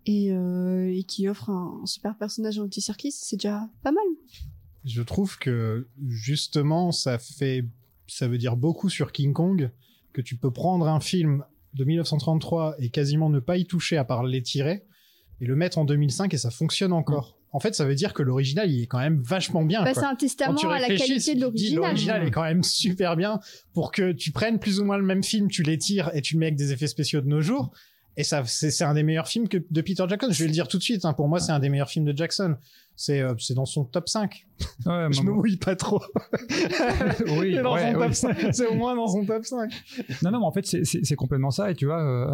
et, 0.07 0.33
euh, 0.33 0.91
et 0.95 1.03
qui 1.03 1.29
offre 1.29 1.51
un, 1.51 1.81
un 1.83 1.87
super 1.87 2.17
personnage 2.17 2.59
anti-circus. 2.59 3.15
C'est 3.15 3.37
déjà 3.37 3.69
pas 3.83 3.93
mal. 3.93 4.05
Je 4.85 5.03
trouve 5.03 5.39
que 5.39 5.89
justement, 6.07 6.93
ça 6.93 7.19
fait, 7.19 7.65
ça 8.07 8.29
veut 8.29 8.39
dire 8.39 8.57
beaucoup 8.57 8.89
sur 8.89 9.13
King 9.13 9.33
Kong 9.33 9.71
que 10.13 10.23
tu 10.23 10.37
peux 10.37 10.53
prendre 10.53 10.89
un 10.89 11.01
film 11.01 11.45
de 11.75 11.85
1933 11.85 12.77
et 12.79 12.89
quasiment 12.89 13.29
ne 13.29 13.41
pas 13.41 13.57
y 13.57 13.67
toucher 13.67 13.97
à 13.97 14.05
part 14.05 14.23
l'étirer 14.23 14.85
et 15.41 15.47
le 15.47 15.57
mettre 15.57 15.79
en 15.79 15.85
2005 15.85 16.33
et 16.33 16.39
ça 16.39 16.51
fonctionne 16.51 16.93
encore. 16.93 17.38
En 17.53 17.61
fait, 17.61 17.75
ça 17.75 17.85
veut 17.85 17.95
dire 17.95 18.13
que 18.13 18.23
l'original, 18.23 18.71
il 18.71 18.83
est 18.83 18.87
quand 18.87 18.99
même 18.99 19.23
vachement 19.23 19.63
bien. 19.65 19.83
Bah, 19.83 19.95
c'est 19.95 20.05
un 20.05 20.15
testament 20.15 20.59
à 20.71 20.79
la 20.79 20.89
qualité 20.89 21.35
de 21.35 21.41
l'original. 21.41 21.77
L'original 21.77 22.27
est 22.27 22.31
quand 22.31 22.43
même 22.43 22.63
super 22.63 23.17
bien 23.17 23.41
pour 23.73 23.91
que 23.91 24.13
tu 24.13 24.33
prennes 24.33 24.59
plus 24.59 24.81
ou 24.81 24.85
moins 24.85 24.99
le 24.99 25.05
même 25.05 25.25
film, 25.25 25.49
tu 25.49 25.63
l'étires 25.63 26.11
et 26.15 26.21
tu 26.21 26.35
le 26.35 26.41
mets 26.41 26.47
avec 26.47 26.57
des 26.57 26.73
effets 26.73 26.87
spéciaux 26.87 27.21
de 27.23 27.27
nos 27.29 27.41
jours. 27.41 27.71
Et 28.19 28.25
ça, 28.25 28.43
c'est 28.45 28.71
c'est 28.71 28.85
un 28.85 28.95
des 28.95 29.03
meilleurs 29.03 29.29
films 29.29 29.49
que 29.49 29.59
de 29.71 29.81
Peter 29.81 30.05
Jackson. 30.09 30.29
Je 30.31 30.39
vais 30.43 30.49
le 30.49 30.53
dire 30.53 30.69
tout 30.69 30.77
de 30.77 30.83
suite. 30.83 31.05
hein, 31.05 31.13
pour 31.15 31.29
moi, 31.29 31.39
c'est 31.41 31.53
un 31.53 31.61
des 31.61 31.69
meilleurs 31.69 31.89
films 31.89 32.05
de 32.05 32.17
Jackson. 32.17 32.57
C'est 33.01 33.21
euh, 33.21 33.33
c'est 33.39 33.55
dans 33.55 33.65
son 33.65 33.85
top 33.85 34.09
5. 34.09 34.45
je 34.85 35.23
me 35.23 35.31
mouille 35.31 35.57
pas 35.57 35.77
trop. 35.77 36.03
oui, 37.39 37.55
C'est 37.55 37.63
dans 37.63 37.75
ouais, 37.75 37.93
son 37.93 37.99
oui. 37.99 38.05
top 38.07 38.13
5. 38.15 38.37
C'est 38.53 38.67
au 38.67 38.75
moins 38.75 38.97
dans 38.97 39.07
son 39.07 39.25
top 39.25 39.45
5. 39.45 39.73
Non, 40.25 40.33
non, 40.33 40.41
mais 40.41 40.47
en 40.47 40.51
fait, 40.53 40.67
c'est- 40.67 41.15
complètement 41.15 41.53
ça. 41.53 41.71
Et 41.71 41.77
tu 41.77 41.87
vois, 41.87 42.01
euh, 42.03 42.27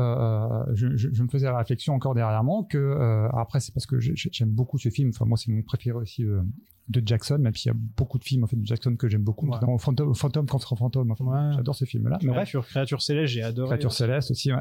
euh, 0.69 0.75
je, 0.75 0.97
je- 0.97 1.09
je 1.13 1.23
me 1.23 1.29
faisais 1.29 1.45
la 1.47 1.59
réflexion 1.59 1.93
encore 1.95 2.15
derrièrement 2.15 2.65
que, 2.65 2.79
euh, 2.79 3.29
après, 3.35 3.61
c'est 3.61 3.73
parce 3.75 3.85
que 3.87 4.01
j'ai- 4.01 4.17
j'ai- 4.17 4.31
j'aime 4.33 4.49
beaucoup 4.51 4.79
ce 4.79 4.89
film. 4.89 5.11
Enfin, 5.11 5.27
moi, 5.27 5.37
c'est 5.37 5.51
mon 5.53 5.61
préféré 5.63 5.99
aussi 5.99 6.25
euh, 6.25 6.41
de 6.89 7.03
Jackson, 7.05 7.39
même 7.39 7.55
s'il 7.55 7.73
y 7.73 7.75
a 7.75 7.79
beaucoup 7.97 8.19
de 8.19 8.25
films 8.25 8.45
en 8.45 8.47
fait, 8.47 8.57
de 8.57 8.67
Jackson 8.67 8.95
que 8.97 9.09
j'aime 9.09 9.23
beaucoup, 9.23 9.47
notamment 9.47 9.79
Phantom, 9.79 10.15
Phantom 10.15 10.47
contre. 10.47 10.73
Enfin, 10.75 11.53
J'adore 11.57 11.75
ce 11.75 11.85
film-là. 11.87 12.19
Mais 12.23 12.29
bref, 12.29 12.37
Créature, 12.37 12.67
Créature 12.67 13.03
Céleste, 13.03 13.33
j'ai 13.33 13.43
adoré. 13.43 13.69
Créature 13.69 13.93
Céleste 13.93 14.31
aussi, 14.31 14.51
ouais. 14.53 14.61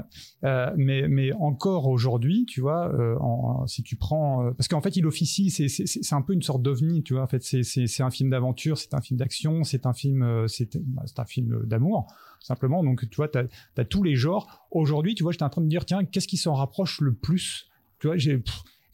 Mais, 0.77 1.07
mais 1.09 1.31
encore 1.33 1.87
aujourd'hui, 1.87 2.45
tu 2.45 2.61
vois, 2.61 2.91
en- 3.21 3.67
si 3.67 3.83
tu 3.83 3.95
prends, 3.97 4.51
parce 4.57 4.67
qu'en 4.69 4.81
fait, 4.81 4.95
il 4.95 5.05
officie, 5.05 5.49
c'est, 5.49 5.67
c'est, 6.01 6.15
un 6.15 6.21
peu 6.21 6.33
une 6.33 6.41
sorte 6.41 6.61
d'ovni, 6.61 7.03
tu 7.03 7.13
vois. 7.13 7.23
En 7.23 7.27
fait, 7.27 7.43
c'est, 7.43 8.01
un 8.01 8.11
film 8.11 8.29
d'aventure, 8.29 8.77
c'est 8.77 8.93
un 8.93 9.01
film 9.01 9.19
d'action, 9.19 9.63
c'est 9.63 9.85
un 9.85 9.93
film, 9.93 10.23
euh, 10.23 10.47
c'est, 10.47 10.77
bah, 10.77 11.03
c'est 11.05 11.19
un 11.19 11.25
film 11.25 11.63
d'amour, 11.65 12.07
simplement. 12.39 12.83
Donc, 12.83 13.09
tu 13.09 13.15
vois, 13.15 13.27
t'as, 13.27 13.43
as 13.77 13.85
tous 13.85 14.03
les 14.03 14.15
genres. 14.15 14.65
Aujourd'hui, 14.71 15.15
tu 15.15 15.23
vois, 15.23 15.31
j'étais 15.31 15.43
en 15.43 15.49
train 15.49 15.61
de 15.61 15.65
me 15.65 15.69
dire, 15.69 15.85
tiens, 15.85 16.03
qu'est-ce 16.05 16.27
qui 16.27 16.37
s'en 16.37 16.53
rapproche 16.53 17.01
le 17.01 17.13
plus? 17.13 17.69
Tu 17.99 18.07
vois, 18.07 18.17
j'ai 18.17 18.43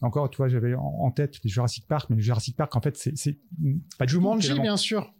encore, 0.02 0.30
tu 0.30 0.38
vois, 0.38 0.48
j'avais 0.48 0.74
en, 0.74 1.10
tête 1.10 1.40
les 1.44 1.50
Jurassic 1.50 1.86
Park, 1.86 2.08
mais 2.10 2.16
les 2.16 2.22
Jurassic 2.22 2.56
Park, 2.56 2.74
en 2.76 2.80
fait, 2.80 2.96
c'est, 2.96 3.38
pas 3.98 4.06
du 4.06 4.12
Jumanji, 4.12 4.58
bien 4.60 4.76
sûr. 4.76 5.12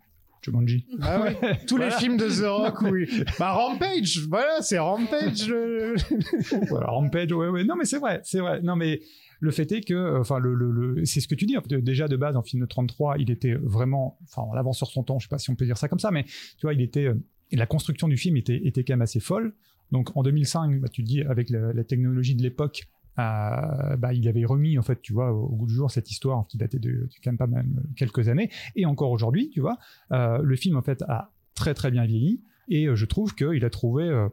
Jumanji. 0.43 0.87
Ah 1.03 1.21
ouais. 1.21 1.37
Tous 1.67 1.77
les 1.77 1.91
films 1.91 2.17
de 2.17 2.29
The 2.29 2.47
Rock, 2.47 2.81
oui. 2.91 3.07
Bah 3.39 3.53
Rampage, 3.53 4.21
voilà, 4.29 4.63
c'est 4.63 4.79
Rampage. 4.79 5.47
le- 5.49 5.97
voilà, 6.69 6.87
Rampage, 6.87 7.31
ouais, 7.33 7.49
ouais. 7.49 7.65
Non, 7.65 7.77
mais 7.77 7.85
c'est 7.85 7.99
vrai, 7.99 8.21
c'est 8.25 8.41
vrai. 8.41 8.63
Non, 8.63 8.75
mais 8.75 9.01
le 9.41 9.51
fait 9.51 9.73
est 9.73 9.81
que, 9.81 9.95
euh, 9.95 10.21
enfin, 10.21 10.39
le, 10.39 10.55
le, 10.55 10.71
le- 10.71 11.05
c'est 11.07 11.21
ce 11.21 11.27
que 11.27 11.35
tu 11.35 11.47
dis. 11.47 11.57
Déjà 11.69 12.09
de 12.09 12.17
base, 12.17 12.37
en 12.37 12.43
film 12.43 12.63
de 12.63 12.67
33, 12.67 13.17
il 13.19 13.31
était 13.31 13.55
vraiment, 13.55 14.19
enfin, 14.25 14.43
en 14.43 14.53
avance 14.53 14.77
sur 14.77 14.89
son 14.89 15.03
temps. 15.03 15.19
Je 15.19 15.27
sais 15.27 15.31
pas 15.31 15.39
si 15.39 15.51
on 15.51 15.57
peut 15.57 15.65
dire 15.65 15.79
ça 15.79 15.89
comme 15.89 15.99
ça, 15.99 16.11
mais 16.11 16.25
tu 16.25 16.63
vois, 16.63 16.75
il 16.75 16.83
était, 16.83 17.07
euh, 17.07 17.15
la 17.53 17.67
construction 17.67 18.07
du 18.07 18.17
film 18.17 18.37
était, 18.37 18.67
était 18.67 18.85
quand 18.85 18.93
même 18.93 19.03
assez 19.03 19.19
folle. 19.19 19.55
Donc, 19.91 20.15
en 20.17 20.23
2005, 20.23 20.81
bah, 20.81 20.89
tu 20.89 21.03
te 21.03 21.09
dis, 21.09 21.23
avec 21.23 21.51
la, 21.51 21.83
technologie 21.85 22.37
de 22.37 22.43
l'époque, 22.43 22.85
euh, 23.19 23.97
bah, 23.97 24.13
il 24.13 24.29
avait 24.29 24.45
remis, 24.45 24.79
en 24.79 24.83
fait, 24.83 25.01
tu 25.01 25.15
vois, 25.15 25.33
au, 25.33 25.49
goût 25.57 25.67
du 25.67 25.75
jour 25.75 25.91
cette 25.91 26.11
histoire 26.11 26.47
qui 26.47 26.59
datait 26.59 26.79
de, 26.79 26.91
de 26.91 27.09
quand 27.25 27.33
même 27.33 27.39
pas 27.39 27.47
euh, 27.47 27.63
quelques 27.97 28.29
années. 28.29 28.51
Et 28.77 28.85
encore 28.85 29.11
aujourd'hui, 29.11 29.51
tu 29.51 29.61
vois, 29.61 29.79
le 30.11 30.57
film, 30.57 30.77
en 30.77 30.83
fait, 30.83 31.03
a 31.09 31.33
très 31.55 31.75
très 31.75 31.91
bien 31.91 32.05
vieilli. 32.05 32.43
Et 32.69 32.87
je 32.95 33.05
trouve 33.07 33.35
qu'il 33.35 33.65
a 33.65 33.71
trouvé, 33.71 34.29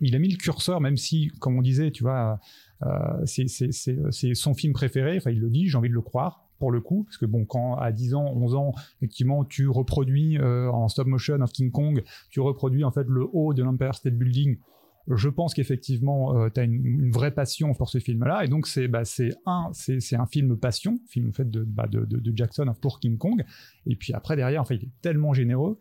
il 0.00 0.14
a 0.14 0.18
mis 0.18 0.28
le 0.28 0.36
curseur, 0.36 0.80
même 0.80 0.96
si, 0.96 1.28
comme 1.40 1.56
on 1.56 1.62
disait, 1.62 1.90
tu 1.90 2.02
vois, 2.02 2.40
euh, 2.84 3.24
c'est 3.24 4.34
son 4.34 4.54
film 4.54 4.72
préféré. 4.72 5.16
Enfin, 5.16 5.30
il 5.30 5.40
le 5.40 5.50
dit, 5.50 5.68
j'ai 5.68 5.76
envie 5.76 5.88
de 5.88 5.94
le 5.94 6.02
croire. 6.02 6.44
pour 6.58 6.72
le 6.72 6.80
coup, 6.80 7.04
parce 7.04 7.18
que 7.18 7.26
bon, 7.26 7.44
quand 7.44 7.76
à 7.76 7.92
10 7.92 8.14
ans, 8.14 8.32
11 8.34 8.54
ans, 8.56 8.72
effectivement, 8.96 9.44
tu 9.44 9.68
reproduis 9.68 10.38
euh, 10.38 10.68
en 10.72 10.88
stop 10.88 11.06
motion 11.06 11.40
of 11.40 11.52
King 11.52 11.70
Kong, 11.70 12.02
tu 12.30 12.40
reproduis 12.40 12.82
en 12.82 12.90
fait 12.90 13.06
le 13.06 13.28
haut 13.32 13.54
de 13.54 13.62
l'Empire 13.62 13.94
State 13.94 14.14
Building. 14.14 14.58
Je 15.06 15.28
pense 15.28 15.54
qu'effectivement, 15.54 16.36
euh, 16.36 16.48
tu 16.52 16.60
as 16.60 16.64
une, 16.64 16.84
une 16.84 17.10
vraie 17.12 17.30
passion 17.30 17.74
pour 17.74 17.88
ce 17.88 17.98
film-là, 17.98 18.44
et 18.44 18.48
donc 18.48 18.66
c'est 18.66 18.88
bah, 18.88 19.04
c'est 19.04 19.30
un 19.46 19.70
c'est 19.72 20.16
un 20.16 20.26
film 20.26 20.58
passion, 20.58 20.98
film 21.08 21.28
en 21.28 21.32
fait 21.32 21.48
de 21.48 21.62
bah, 21.62 21.86
de, 21.86 22.04
de, 22.04 22.18
de 22.18 22.36
Jackson 22.36 22.66
pour 22.82 22.98
King 22.98 23.18
Kong, 23.18 23.44
et 23.86 23.94
puis 23.94 24.12
après 24.12 24.34
derrière, 24.34 24.60
en 24.60 24.64
fait, 24.64 24.76
il 24.76 24.84
est 24.84 25.00
tellement 25.00 25.32
généreux 25.32 25.80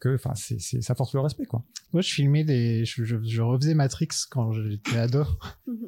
que 0.00 0.14
enfin 0.14 0.34
c'est 0.34 0.60
c'est 0.60 0.80
ça 0.82 0.94
force 0.94 1.14
le 1.14 1.20
respect 1.20 1.46
quoi. 1.46 1.64
Moi, 1.92 2.02
je 2.02 2.12
filmais 2.12 2.44
des, 2.44 2.84
je, 2.84 3.04
je, 3.04 3.16
je 3.22 3.42
refaisais 3.42 3.74
Matrix 3.74 4.08
quand 4.30 4.52
j'étais 4.52 4.98
ado. 4.98 5.24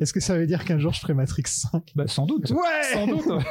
Est-ce 0.00 0.12
que 0.12 0.20
ça 0.20 0.38
veut 0.38 0.46
dire 0.46 0.64
qu'un 0.64 0.78
jour 0.78 0.92
je 0.92 1.00
ferai 1.00 1.14
Matrix 1.14 1.42
5 1.46 1.92
Bah 1.96 2.06
sans 2.06 2.26
doute. 2.26 2.50
Ouais 2.50 2.92
Sans 2.92 3.06
doute. 3.06 3.26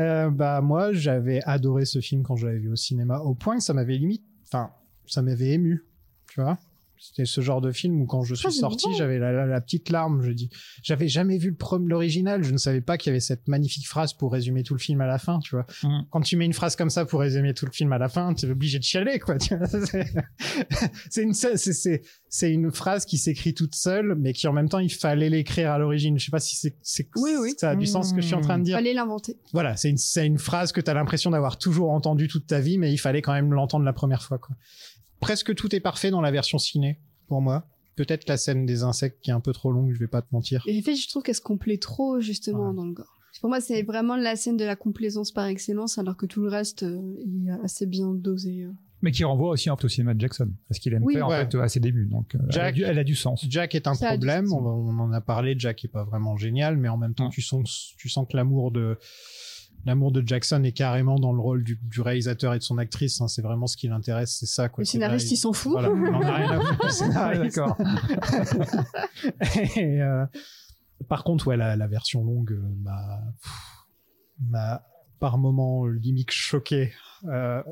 Euh, 0.00 0.28
bah 0.28 0.60
moi 0.60 0.92
j'avais 0.92 1.40
adoré 1.44 1.84
ce 1.84 2.00
film 2.00 2.24
quand 2.24 2.34
je 2.34 2.48
l'avais 2.48 2.58
vu 2.58 2.68
au 2.68 2.74
cinéma 2.74 3.20
au 3.20 3.36
point 3.36 3.56
que 3.58 3.62
ça 3.62 3.74
m'avait 3.74 3.96
limite 3.96 4.24
enfin 4.42 4.72
ça 5.06 5.22
m'avait 5.22 5.50
ému 5.50 5.84
tu 6.28 6.40
vois? 6.40 6.58
C'était 6.98 7.24
ce 7.26 7.40
genre 7.40 7.60
de 7.60 7.72
film 7.72 8.00
où 8.00 8.06
quand 8.06 8.22
je 8.22 8.34
suis 8.34 8.46
Ah, 8.48 8.50
c'est 8.50 8.60
sorti 8.60 8.86
j'avais 8.96 9.18
la, 9.18 9.32
la, 9.32 9.46
la 9.46 9.60
petite 9.60 9.90
larme 9.90 10.22
je 10.22 10.30
dis 10.32 10.48
j'avais 10.82 11.08
jamais 11.08 11.38
vu 11.38 11.50
le 11.50 11.78
l'original 11.86 12.42
je 12.44 12.52
ne 12.52 12.56
savais 12.58 12.80
pas 12.80 12.96
qu'il 12.98 13.10
y 13.10 13.12
avait 13.12 13.20
cette 13.20 13.46
magnifique 13.48 13.86
phrase 13.86 14.12
pour 14.14 14.32
résumer 14.32 14.62
tout 14.62 14.74
le 14.74 14.78
film 14.80 15.00
à 15.00 15.06
la 15.06 15.18
fin 15.18 15.38
tu 15.40 15.54
vois 15.56 15.66
Mm. 15.82 16.02
quand 16.10 16.20
tu 16.20 16.36
mets 16.36 16.44
une 16.46 16.52
phrase 16.52 16.76
comme 16.76 16.90
ça 16.90 17.04
pour 17.04 17.20
résumer 17.20 17.52
tout 17.54 17.66
le 17.66 17.72
film 17.72 17.92
à 17.92 17.98
la 17.98 18.08
fin 18.08 18.32
tu 18.34 18.46
es 18.46 18.50
obligé 18.50 18.78
de 18.78 18.84
chialer 18.84 19.18
quoi 19.18 19.36
c'est 21.10 21.22
une 21.22 21.34
c'est 21.34 22.50
une 22.52 22.70
phrase 22.72 23.04
qui 23.04 23.18
s'écrit 23.18 23.54
toute 23.54 23.74
seule 23.74 24.14
mais 24.18 24.32
qui 24.32 24.46
en 24.48 24.52
même 24.52 24.68
temps 24.68 24.78
il 24.78 24.92
fallait 24.92 25.30
l'écrire 25.30 25.70
à 25.72 25.78
l'origine 25.78 26.18
je 26.18 26.24
sais 26.26 26.30
pas 26.30 26.40
si 26.40 26.56
c'est 26.56 26.76
c'est 26.82 27.08
Oui, 27.16 27.32
oui. 27.40 27.54
ça 27.58 27.70
a 27.70 27.76
du 27.76 27.86
sens 27.86 28.10
ce 28.10 28.14
que 28.14 28.20
je 28.20 28.26
suis 28.26 28.34
en 28.34 28.40
train 28.40 28.58
de 28.58 28.64
dire 28.64 28.76
Fallait 28.76 28.94
l'inventer. 28.94 29.36
voilà, 29.52 29.76
c'est 29.76 29.90
une, 29.90 29.96
c'est 29.98 30.26
une 30.26 30.38
phrase 30.38 30.72
que 30.72 30.80
tu 30.80 30.90
as 30.90 30.94
l'impression 30.94 31.30
d'avoir 31.30 31.58
toujours 31.58 31.90
entendue 31.90 32.28
toute 32.28 32.46
ta 32.46 32.60
vie, 32.60 32.78
mais 32.78 32.92
il 32.92 32.98
fallait 32.98 33.22
quand 33.22 33.32
même 33.32 33.52
l'entendre 33.52 33.84
la 33.84 33.92
première 33.92 34.22
fois. 34.22 34.38
Quoi. 34.38 34.56
Presque 35.24 35.54
tout 35.54 35.74
est 35.74 35.80
parfait 35.80 36.10
dans 36.10 36.20
la 36.20 36.30
version 36.30 36.58
ciné, 36.58 36.98
pour 37.28 37.40
moi. 37.40 37.66
Peut-être 37.96 38.28
la 38.28 38.36
scène 38.36 38.66
des 38.66 38.82
insectes 38.82 39.20
qui 39.22 39.30
est 39.30 39.34
un 39.34 39.40
peu 39.40 39.52
trop 39.52 39.70
longue, 39.72 39.92
je 39.92 39.98
vais 39.98 40.08
pas 40.08 40.20
te 40.22 40.26
mentir. 40.32 40.62
Et 40.66 40.78
en 40.78 40.82
fait, 40.82 40.96
je 40.96 41.08
trouve 41.08 41.22
qu'elle 41.22 41.34
se 41.34 41.40
complaît 41.40 41.78
trop, 41.78 42.20
justement, 42.20 42.72
dans 42.74 42.84
le 42.84 42.92
gore. 42.92 43.20
Pour 43.40 43.48
moi, 43.50 43.60
c'est 43.60 43.82
vraiment 43.82 44.16
la 44.16 44.36
scène 44.36 44.56
de 44.56 44.64
la 44.64 44.76
complaisance 44.76 45.30
par 45.32 45.46
excellence, 45.46 45.98
alors 45.98 46.16
que 46.16 46.26
tout 46.26 46.40
le 46.42 46.48
reste 46.48 46.82
euh, 46.84 47.00
est 47.46 47.50
assez 47.64 47.86
bien 47.86 48.08
dosé. 48.14 48.62
euh. 48.64 48.70
Mais 49.02 49.10
qui 49.12 49.22
renvoie 49.24 49.50
aussi 49.50 49.68
un 49.68 49.76
peu 49.76 49.86
au 49.86 49.88
cinéma 49.88 50.14
de 50.14 50.20
Jackson, 50.20 50.50
parce 50.68 50.78
qu'il 50.78 50.94
aime 50.94 51.04
Oui. 51.04 51.14
faire 51.14 51.26
en 51.26 51.30
fait 51.30 51.54
à 51.56 51.68
ses 51.68 51.78
débuts, 51.80 52.06
donc 52.06 52.34
euh, 52.34 52.38
elle, 52.44 52.48
a 52.48 52.52
Jack- 52.52 52.74
du, 52.74 52.82
elle 52.84 52.98
a 52.98 53.04
du 53.04 53.14
sens. 53.14 53.44
Jack 53.48 53.74
est 53.74 53.86
un 53.86 53.94
Ça 53.94 54.06
problème, 54.08 54.50
on, 54.52 54.98
en 54.98 55.12
a 55.12 55.20
parlé, 55.20 55.54
Jack 55.58 55.84
est 55.84 55.88
pas 55.88 56.04
vraiment 56.04 56.36
génial, 56.36 56.76
mais 56.78 56.88
en 56.88 56.96
même 56.96 57.12
temps, 57.14 57.28
tu 57.28 57.42
sens, 57.42 57.92
tu 57.98 58.08
sens 58.08 58.26
que 58.30 58.36
l'amour 58.36 58.70
de 58.70 58.96
l'amour 59.84 60.12
de 60.12 60.22
Jackson 60.26 60.62
est 60.64 60.72
carrément 60.72 61.18
dans 61.18 61.32
le 61.32 61.40
rôle 61.40 61.62
du, 61.64 61.78
du 61.82 62.00
réalisateur 62.00 62.54
et 62.54 62.58
de 62.58 62.62
son 62.62 62.78
actrice. 62.78 63.20
hein, 63.20 63.28
c'est 63.28 63.42
vraiment 63.42 63.66
ce 63.66 63.76
qui 63.76 63.88
l'intéresse, 63.88 64.36
c'est 64.38 64.46
ça. 64.46 64.68
Quoi. 64.68 64.82
Le 64.82 64.86
scénariste, 64.86 65.30
il 65.30 65.36
s'en 65.36 65.52
fout. 65.52 65.72
Voilà, 65.72 65.90
on 65.90 66.14
en 66.14 66.22
a 66.22 66.34
rien 66.34 66.50
à 66.58 66.60
foutre 66.60 66.86
du 66.86 66.92
scénariste. 66.92 67.56
d'accord. 67.56 67.76
Et, 69.76 70.02
euh, 70.02 70.24
par 71.08 71.24
contre, 71.24 71.48
ouais, 71.48 71.56
la, 71.56 71.76
la 71.76 71.86
version 71.86 72.24
longue 72.24 72.52
euh, 72.52 73.24
m'a, 74.40 74.82
par 75.20 75.38
moments 75.38 75.86
euh, 75.86 75.90
limite 75.92 76.30
choqué 76.30 76.92
euh, 77.26 77.62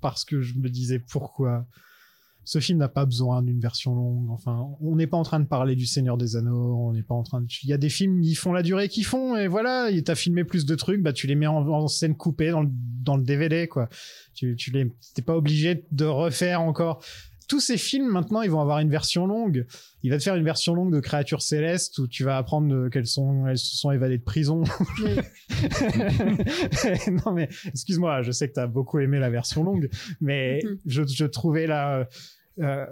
parce 0.00 0.24
que 0.24 0.40
je 0.42 0.54
me 0.54 0.68
disais 0.68 0.98
pourquoi 0.98 1.66
ce 2.44 2.58
film 2.58 2.78
n'a 2.78 2.88
pas 2.88 3.04
besoin 3.04 3.42
d'une 3.42 3.60
version 3.60 3.94
longue. 3.94 4.30
Enfin, 4.30 4.68
on 4.80 4.96
n'est 4.96 5.06
pas 5.06 5.16
en 5.16 5.22
train 5.22 5.40
de 5.40 5.46
parler 5.46 5.76
du 5.76 5.86
Seigneur 5.86 6.16
des 6.16 6.36
Anneaux, 6.36 6.76
on 6.76 6.92
n'est 6.92 7.02
pas 7.02 7.14
en 7.14 7.22
train 7.22 7.40
de. 7.40 7.46
Il 7.62 7.68
y 7.68 7.72
a 7.72 7.78
des 7.78 7.88
films, 7.88 8.22
ils 8.22 8.34
font 8.34 8.52
la 8.52 8.62
durée 8.62 8.88
qu'ils 8.88 9.04
font 9.04 9.36
et 9.36 9.46
voilà, 9.46 9.88
t'as 10.04 10.14
filmé 10.14 10.44
plus 10.44 10.66
de 10.66 10.74
trucs, 10.74 11.02
bah 11.02 11.12
tu 11.12 11.26
les 11.26 11.34
mets 11.34 11.46
en, 11.46 11.66
en 11.66 11.88
scène 11.88 12.16
coupée 12.16 12.50
dans 12.50 12.62
le, 12.62 12.70
dans 12.70 13.16
le 13.16 13.22
DVD 13.22 13.68
quoi. 13.68 13.88
Tu, 14.34 14.56
tu 14.56 14.70
les, 14.70 14.90
t'es 15.14 15.22
pas 15.22 15.36
obligé 15.36 15.86
de 15.90 16.04
refaire 16.04 16.62
encore 16.62 17.02
tous 17.50 17.60
ces 17.60 17.76
films 17.76 18.08
maintenant 18.08 18.42
ils 18.42 18.50
vont 18.50 18.60
avoir 18.60 18.78
une 18.78 18.90
version 18.90 19.26
longue. 19.26 19.66
Il 20.04 20.10
va 20.10 20.16
te 20.18 20.22
faire 20.22 20.36
une 20.36 20.44
version 20.44 20.72
longue 20.74 20.92
de 20.94 21.00
créatures 21.00 21.42
célestes 21.42 21.98
où 21.98 22.06
tu 22.06 22.22
vas 22.24 22.36
apprendre 22.38 22.72
euh, 22.72 22.88
qu'elles 22.88 23.06
sont 23.08 23.46
elles 23.48 23.58
se 23.58 23.76
sont 23.76 23.90
évadées 23.90 24.18
de 24.18 24.22
prison. 24.22 24.62
non 27.24 27.32
mais 27.32 27.48
excuse-moi, 27.66 28.22
je 28.22 28.30
sais 28.32 28.48
que 28.48 28.54
tu 28.54 28.60
as 28.60 28.66
beaucoup 28.66 28.98
aimé 29.00 29.18
la 29.18 29.30
version 29.30 29.62
longue, 29.64 29.88
mais 30.20 30.60
Mhm. 30.64 30.78
je, 30.86 31.02
je 31.06 31.24
trouvais 31.26 31.66
là 31.66 32.06
euh, 32.60 32.86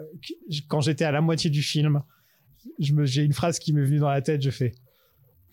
quand 0.68 0.80
j'étais 0.80 1.04
à 1.04 1.12
la 1.12 1.20
moitié 1.20 1.50
du 1.50 1.62
film, 1.62 2.02
j'ai 2.78 3.22
une 3.22 3.32
phrase 3.32 3.58
qui 3.58 3.72
m'est 3.72 3.84
venue 3.84 3.98
dans 3.98 4.10
la 4.10 4.22
tête, 4.22 4.42
je 4.42 4.50
fais 4.50 4.72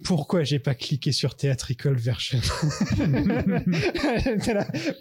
pourquoi 0.03 0.43
j'ai 0.43 0.59
pas 0.59 0.75
cliqué 0.75 1.11
sur 1.11 1.35
theatrical 1.35 1.95
version 1.95 2.39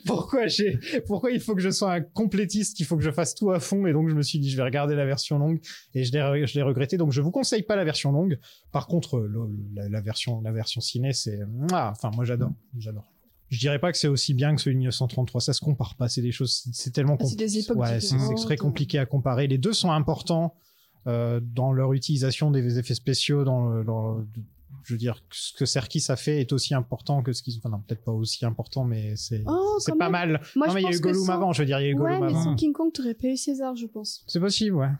pourquoi 0.06 0.46
j'ai 0.46 0.78
pourquoi 1.06 1.30
il 1.30 1.40
faut 1.40 1.54
que 1.54 1.60
je 1.60 1.70
sois 1.70 1.94
un 1.94 2.00
complétiste 2.00 2.80
il 2.80 2.86
faut 2.86 2.96
que 2.96 3.02
je 3.02 3.10
fasse 3.10 3.34
tout 3.34 3.50
à 3.50 3.60
fond 3.60 3.86
et 3.86 3.92
donc 3.92 4.08
je 4.08 4.14
me 4.14 4.22
suis 4.22 4.38
dit 4.38 4.50
je 4.50 4.56
vais 4.56 4.62
regarder 4.62 4.94
la 4.94 5.04
version 5.04 5.38
longue 5.38 5.60
et 5.94 6.04
je 6.04 6.12
l'ai 6.12 6.46
je 6.46 6.54
l'ai 6.54 6.62
regretté 6.62 6.96
donc 6.96 7.12
je 7.12 7.20
vous 7.20 7.30
conseille 7.30 7.62
pas 7.62 7.76
la 7.76 7.84
version 7.84 8.12
longue. 8.12 8.38
Par 8.72 8.86
contre 8.86 9.18
le- 9.20 9.48
la, 9.74 9.88
la 9.88 10.00
version 10.00 10.40
la 10.42 10.52
version 10.52 10.80
ciné 10.80 11.12
c'est 11.12 11.40
ah, 11.72 11.90
enfin 11.90 12.10
moi 12.14 12.24
j'adore 12.24 12.52
j'adore. 12.78 13.10
Je 13.50 13.58
dirais 13.58 13.78
pas 13.78 13.92
que 13.92 13.98
c'est 13.98 14.08
aussi 14.08 14.34
bien 14.34 14.54
que 14.54 14.60
celui 14.60 14.74
de 14.74 14.78
1933 14.80 15.40
ça 15.40 15.52
se 15.52 15.60
compare 15.60 15.96
pas 15.96 16.08
c'est 16.08 16.22
des 16.22 16.32
choses 16.32 16.64
c'est- 16.72 16.90
tellement 16.90 17.16
Ah, 17.20 17.24
c'est 17.26 17.36
des 17.36 17.58
époques 17.58 17.78
ouais, 17.78 18.00
c'est 18.00 18.16
très 18.44 18.56
compliqué 18.56 18.98
à 18.98 19.06
comparer. 19.06 19.46
Les 19.46 19.58
deux 19.58 19.72
sont 19.72 19.90
importants 19.90 20.54
euh, 21.06 21.40
dans 21.42 21.72
leur 21.72 21.92
utilisation 21.92 22.50
des 22.50 22.78
effets 22.78 22.94
spéciaux 22.94 23.44
dans, 23.44 23.68
le- 23.68 23.84
dans 23.84 24.14
le- 24.14 24.26
je 24.82 24.94
veux 24.94 24.98
dire 24.98 25.22
ce 25.30 25.52
que 25.52 25.64
Serkis 25.66 26.04
a 26.08 26.16
fait 26.16 26.40
est 26.40 26.52
aussi 26.52 26.74
important 26.74 27.22
que 27.22 27.32
ce 27.32 27.42
qu'ils 27.42 27.56
enfin 27.58 27.68
non 27.70 27.80
peut-être 27.86 28.02
pas 28.04 28.12
aussi 28.12 28.44
important 28.44 28.84
mais 28.84 29.14
c'est 29.16 29.42
Oh, 29.46 29.76
c'est 29.78 29.96
pas 29.96 30.10
même. 30.10 30.30
mal 30.32 30.40
Moi, 30.56 30.66
non 30.68 30.74
mais 30.74 30.82
il 30.82 30.84
y 30.84 30.88
a 30.88 30.96
eu 30.96 31.00
Gollum 31.00 31.24
sans- 31.24 31.32
avant 31.32 31.52
je 31.52 31.62
veux 31.62 31.66
dire 31.66 31.80
il 31.80 31.84
y 31.84 31.86
a 31.86 31.90
eu 31.90 31.94
Ouais, 31.94 32.00
Gollum 32.00 32.20
mais 32.20 32.26
avant 32.32 32.44
sans 32.44 32.54
King 32.56 32.72
Kong, 32.72 32.90
t'aurais 32.92 33.14
pas 33.14 33.28
eu 33.28 33.36
César, 33.36 33.76
je 33.76 33.86
pense. 33.86 34.24
c'est 34.26 34.40
possible 34.40 34.76
ouais 34.76 34.90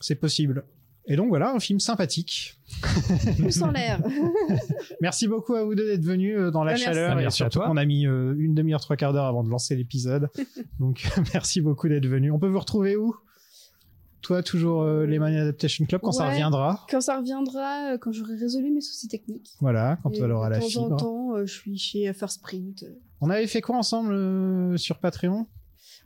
c'est 0.00 0.16
possible 0.16 0.64
et 1.08 1.14
donc 1.16 1.28
voilà 1.28 1.52
un 1.54 1.60
film 1.60 1.78
sympathique 1.78 2.58
Plus 3.38 3.62
en 3.62 3.70
l'air. 3.70 4.02
Merci 5.00 5.28
beaucoup 5.28 5.54
à 5.54 5.62
vous 5.64 5.74
deux 5.76 5.86
d'être 5.86 6.02
venus 6.04 6.36
euh, 6.36 6.50
dans 6.50 6.64
la 6.64 6.72
merci. 6.72 6.84
chaleur 6.84 7.12
et 7.12 7.22
merci 7.22 7.42
à 7.42 7.46
surtout 7.46 7.58
toi. 7.60 7.68
qu'on 7.68 7.76
a 7.76 7.84
mis 7.84 8.06
euh, 8.08 8.34
une 8.38 8.54
demi-heure, 8.56 8.80
trois 8.80 8.96
quarts 8.96 9.12
d'heure 9.12 9.26
avant 9.26 9.44
de 9.44 9.48
lancer 9.48 9.76
l'épisode. 9.76 10.28
Donc 10.80 11.08
merci 11.32 11.60
beaucoup 11.60 11.88
d'être 11.88 12.06
venus. 12.06 12.32
On 12.32 12.40
peut 12.40 12.48
vous 12.48 12.58
retrouver 12.58 12.96
où? 12.96 13.14
Toi, 14.22 14.42
toujours 14.42 14.82
euh, 14.82 15.06
les 15.06 15.18
Money 15.18 15.38
Adaptation 15.38 15.84
Club 15.86 16.00
quand 16.02 16.12
ça 16.12 16.28
reviendra. 16.28 16.84
Quand 16.90 17.00
ça 17.00 17.16
reviendra, 17.18 17.92
euh, 17.92 17.98
quand 17.98 18.10
j'aurai 18.12 18.34
résolu 18.36 18.70
mes 18.72 18.80
soucis 18.80 19.06
techniques. 19.08 19.56
Voilà, 19.60 19.98
quand 20.02 20.10
Et 20.14 20.18
elle 20.18 20.32
aura 20.32 20.48
de 20.48 20.54
la 20.54 20.58
temps 20.60 20.66
en 20.66 20.68
fibre. 20.68 20.96
temps, 20.96 21.34
euh, 21.36 21.46
je 21.46 21.52
suis 21.52 21.78
chez 21.78 22.12
First 22.12 22.42
Print. 22.42 22.84
On 23.20 23.30
avait 23.30 23.46
fait 23.46 23.60
quoi 23.60 23.76
ensemble 23.76 24.12
euh, 24.12 24.76
sur 24.76 24.98
Patreon? 24.98 25.46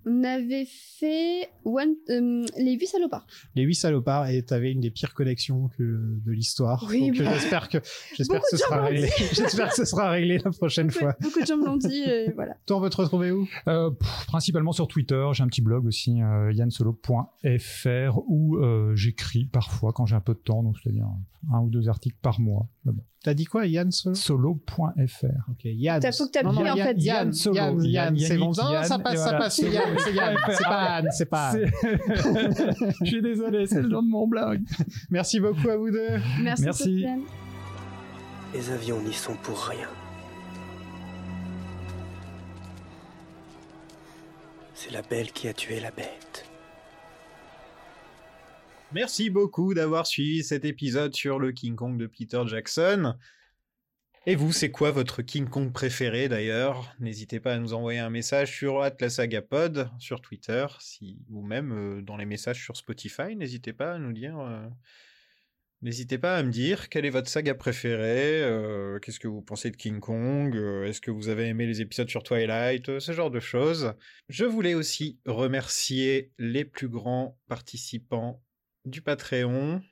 On 0.07 0.25
avait 0.25 0.67
fait 0.67 1.51
one, 1.65 1.95
euh, 2.09 2.45
les 2.57 2.73
8 2.73 2.87
salopards. 2.87 3.27
Les 3.55 3.63
8 3.63 3.75
salopards 3.75 4.29
et 4.29 4.43
t'avais 4.43 4.73
une 4.73 4.81
des 4.81 4.91
pires 4.91 5.13
collections 5.13 5.69
que 5.77 5.83
de 5.83 6.33
l'histoire. 6.33 6.87
Oui, 6.89 7.09
Donc, 7.09 7.19
bah. 7.19 7.35
j'espère 7.35 7.69
que 7.69 7.79
j'espère 8.17 8.41
que 8.41 8.47
ce 8.51 8.57
sera 8.57 8.83
réglé. 8.83 9.09
j'espère 9.33 9.69
que 9.69 9.77
ce 9.77 9.85
sera 9.85 10.11
réglé 10.11 10.39
la 10.39 10.51
prochaine 10.51 10.91
fois. 10.91 11.15
Beaucoup 11.21 11.41
de 11.41 11.47
gens 11.47 11.57
me 11.59 11.67
l'ont 11.67 11.77
dit, 11.77 12.03
et 12.03 12.31
voilà. 12.35 12.57
Toi, 12.67 12.79
on 12.79 12.81
peut 12.81 12.91
te 12.91 12.97
retrouver 12.97 13.31
où? 13.31 13.47
Euh, 13.69 13.91
pff, 13.91 14.27
principalement 14.27 14.73
sur 14.73 14.89
Twitter, 14.89 15.27
j'ai 15.33 15.43
un 15.43 15.49
petit 15.49 15.63
blog 15.63 15.85
aussi, 15.87 16.23
euh, 16.23 16.53
yansolo.fr, 16.53 18.19
où 18.27 18.57
euh, 18.57 18.95
j'écris 18.97 19.47
parfois 19.47 19.93
quand 19.93 20.07
j'ai 20.07 20.17
un 20.17 20.21
peu 20.21 20.35
de 20.35 20.39
temps, 20.39 20.63
donc 20.63 20.77
c'est-à-dire 20.83 21.09
un 21.53 21.61
ou 21.61 21.71
deux 21.71 21.89
articles 21.89 22.19
par 22.23 22.41
mois. 22.41 22.69
T'as 23.23 23.35
dit 23.35 23.45
quoi, 23.45 23.67
Yann 23.67 23.91
Solo? 23.91 24.15
Solo.fr. 24.15 25.27
Ok, 25.51 25.61
Yann. 25.65 26.01
T'as- 26.01 26.11
faut 26.13 26.27
que 26.27 26.31
t'appuies, 26.31 26.49
en 26.57 26.65
Yann, 26.65 26.77
fait. 26.79 26.95
Yann, 26.99 27.17
Yann 27.27 27.33
Solo. 27.35 27.55
Yann, 27.57 27.85
Yann, 27.85 28.17
Yann, 28.17 28.29
c'est 28.29 28.39
bon. 28.39 28.47
Non, 28.47 28.55
ça 28.55 28.73
Yann, 28.73 29.03
passe, 29.03 29.19
ça 29.25 29.33
passe. 29.35 29.57
C'est 29.57 29.71
Yann, 29.71 29.97
c'est 29.99 30.15
Yann. 30.15 30.37
C'est 30.49 30.65
pas 30.65 30.81
Anne, 30.97 31.09
c'est 31.13 31.27
pas 31.27 31.49
Anne. 31.51 31.71
Je 33.03 33.05
suis 33.07 33.21
désolé, 33.23 33.67
c'est 33.67 33.83
le 33.83 33.89
nom 33.89 34.03
de 34.03 34.09
mon 34.09 34.27
blog. 34.27 34.63
Merci 35.11 35.39
beaucoup 35.39 35.69
à 35.69 35.77
vous 35.77 35.91
deux. 35.91 36.19
Merci, 36.43 36.63
Merci. 36.65 37.05
Les 38.55 38.71
avions 38.71 39.01
n'y 39.03 39.13
sont 39.13 39.35
pour 39.43 39.59
rien. 39.67 39.89
C'est 44.75 44.91
la 44.93 45.03
belle 45.03 45.31
qui 45.33 45.47
a 45.47 45.53
tué 45.53 45.79
la 45.81 45.91
bête. 45.91 46.40
Merci 48.93 49.31
beaucoup 49.31 49.73
d'avoir 49.73 50.07
suivi 50.07 50.43
cet 50.43 50.65
épisode 50.65 51.15
sur 51.15 51.39
le 51.39 51.53
King 51.53 51.77
Kong 51.77 51.97
de 51.97 52.09
Peter 52.09 52.43
Jackson. 52.47 53.15
Et 54.27 54.35
vous, 54.35 54.53
c'est 54.53 54.73
quoi 54.73 54.91
votre 54.91 55.23
King 55.23 55.49
Kong 55.49 55.73
préféré 55.73 56.29
d'ailleurs? 56.29 56.93
N'hésitez 56.99 57.39
pas 57.39 57.55
à 57.55 57.59
nous 57.59 57.73
envoyer 57.73 58.01
un 58.01 58.11
message 58.11 58.55
sur 58.57 58.83
Atlasagapod 58.83 59.89
sur 60.01 60.21
Twitter, 60.21 60.67
si 60.81 61.21
ou 61.31 61.43
même 61.43 61.73
euh, 61.73 62.03
dans 62.03 62.17
les 62.17 62.27
messages 62.27 62.63
sur 62.63 62.77
Spotify. 62.77 63.37
N'hésitez 63.37 63.73
pas 63.73 63.95
à 63.95 63.99
nous 63.99 64.13
dire. 64.13 64.39
euh, 64.41 64.67
N'hésitez 65.83 66.19
pas 66.19 66.37
à 66.37 66.43
me 66.43 66.51
dire 66.51 66.91
quelle 66.91 67.07
est 67.07 67.11
votre 67.11 67.31
saga 67.31 67.55
préférée, 67.55 68.43
euh, 68.43 68.99
qu'est-ce 68.99 69.21
que 69.21 69.29
vous 69.29 69.41
pensez 69.41 69.71
de 69.71 69.77
King 69.77 70.01
Kong, 70.01 70.55
est-ce 70.85 71.01
que 71.01 71.11
vous 71.11 71.29
avez 71.29 71.47
aimé 71.47 71.65
les 71.65 71.81
épisodes 71.81 72.11
sur 72.11 72.23
Twilight, 72.23 72.99
ce 72.99 73.13
genre 73.13 73.31
de 73.31 73.41
choses. 73.41 73.95
Je 74.29 74.45
voulais 74.45 74.75
aussi 74.75 75.19
remercier 75.25 76.33
les 76.39 76.67
plus 76.67 76.91
grands 76.91 77.39
participants 77.49 78.43
du 78.85 79.03
Patreon. 79.03 79.83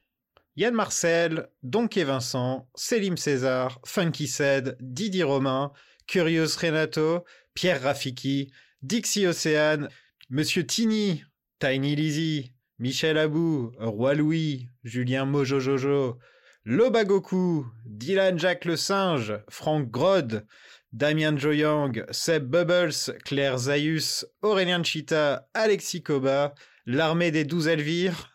Yann 0.56 0.74
Marcel, 0.74 1.48
Donkey 1.62 2.02
Vincent, 2.02 2.68
Selim 2.74 3.16
César, 3.16 3.80
Funky 3.84 4.26
Ced, 4.26 4.76
Didi 4.80 5.22
Romain, 5.22 5.72
Curious 6.08 6.56
Renato, 6.56 7.24
Pierre 7.54 7.82
Rafiki, 7.82 8.50
Dixie 8.82 9.26
Océane, 9.26 9.88
Monsieur 10.30 10.64
Tini, 10.64 11.22
Tiny 11.60 11.94
Lizzy, 11.94 12.52
Michel 12.78 13.18
Abou, 13.18 13.72
Roi 13.78 14.14
Louis, 14.14 14.68
Julien 14.84 15.26
Mojojojo, 15.26 16.18
Lobagoku, 16.64 17.66
Dylan 17.86 18.38
Jacques 18.38 18.64
le 18.64 18.76
Singe, 18.76 19.34
Franck 19.48 19.90
Grod, 19.90 20.46
Damien 20.92 21.36
Joyang, 21.36 22.04
Seb 22.10 22.44
Bubbles, 22.46 23.12
Claire 23.24 23.58
Zayus, 23.58 24.24
Aurélien 24.42 24.82
Chita, 24.82 25.48
Alexis 25.54 26.02
Koba, 26.02 26.54
l'armée 26.88 27.30
des 27.30 27.44
douze 27.44 27.68
Elvire, 27.68 28.32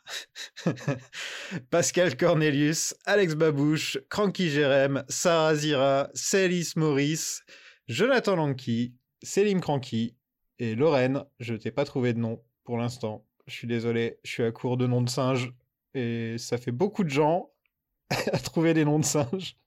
Pascal 1.71 2.15
Cornelius, 2.15 2.95
Alex 3.05 3.33
Babouche, 3.33 3.97
Cranky 4.09 4.47
Jérém, 4.47 5.03
Sarah 5.09 5.55
Zira, 5.55 6.09
Célis 6.13 6.73
Maurice, 6.75 7.41
Jonathan 7.87 8.35
Lanky, 8.35 8.93
Célim 9.23 9.59
Cranky 9.59 10.15
et 10.59 10.75
Lorraine. 10.75 11.23
Je 11.39 11.55
t'ai 11.55 11.71
pas 11.71 11.83
trouvé 11.83 12.13
de 12.13 12.19
nom 12.19 12.43
pour 12.63 12.77
l'instant. 12.77 13.25
Je 13.47 13.55
suis 13.55 13.67
désolé, 13.67 14.19
je 14.23 14.31
suis 14.31 14.43
à 14.43 14.51
court 14.51 14.77
de 14.77 14.85
noms 14.85 15.01
de 15.01 15.09
singes 15.09 15.51
et 15.95 16.35
ça 16.37 16.59
fait 16.59 16.71
beaucoup 16.71 17.03
de 17.03 17.09
gens 17.09 17.49
à 18.31 18.37
trouver 18.37 18.75
des 18.75 18.85
noms 18.85 18.99
de 18.99 19.05
singes. 19.05 19.57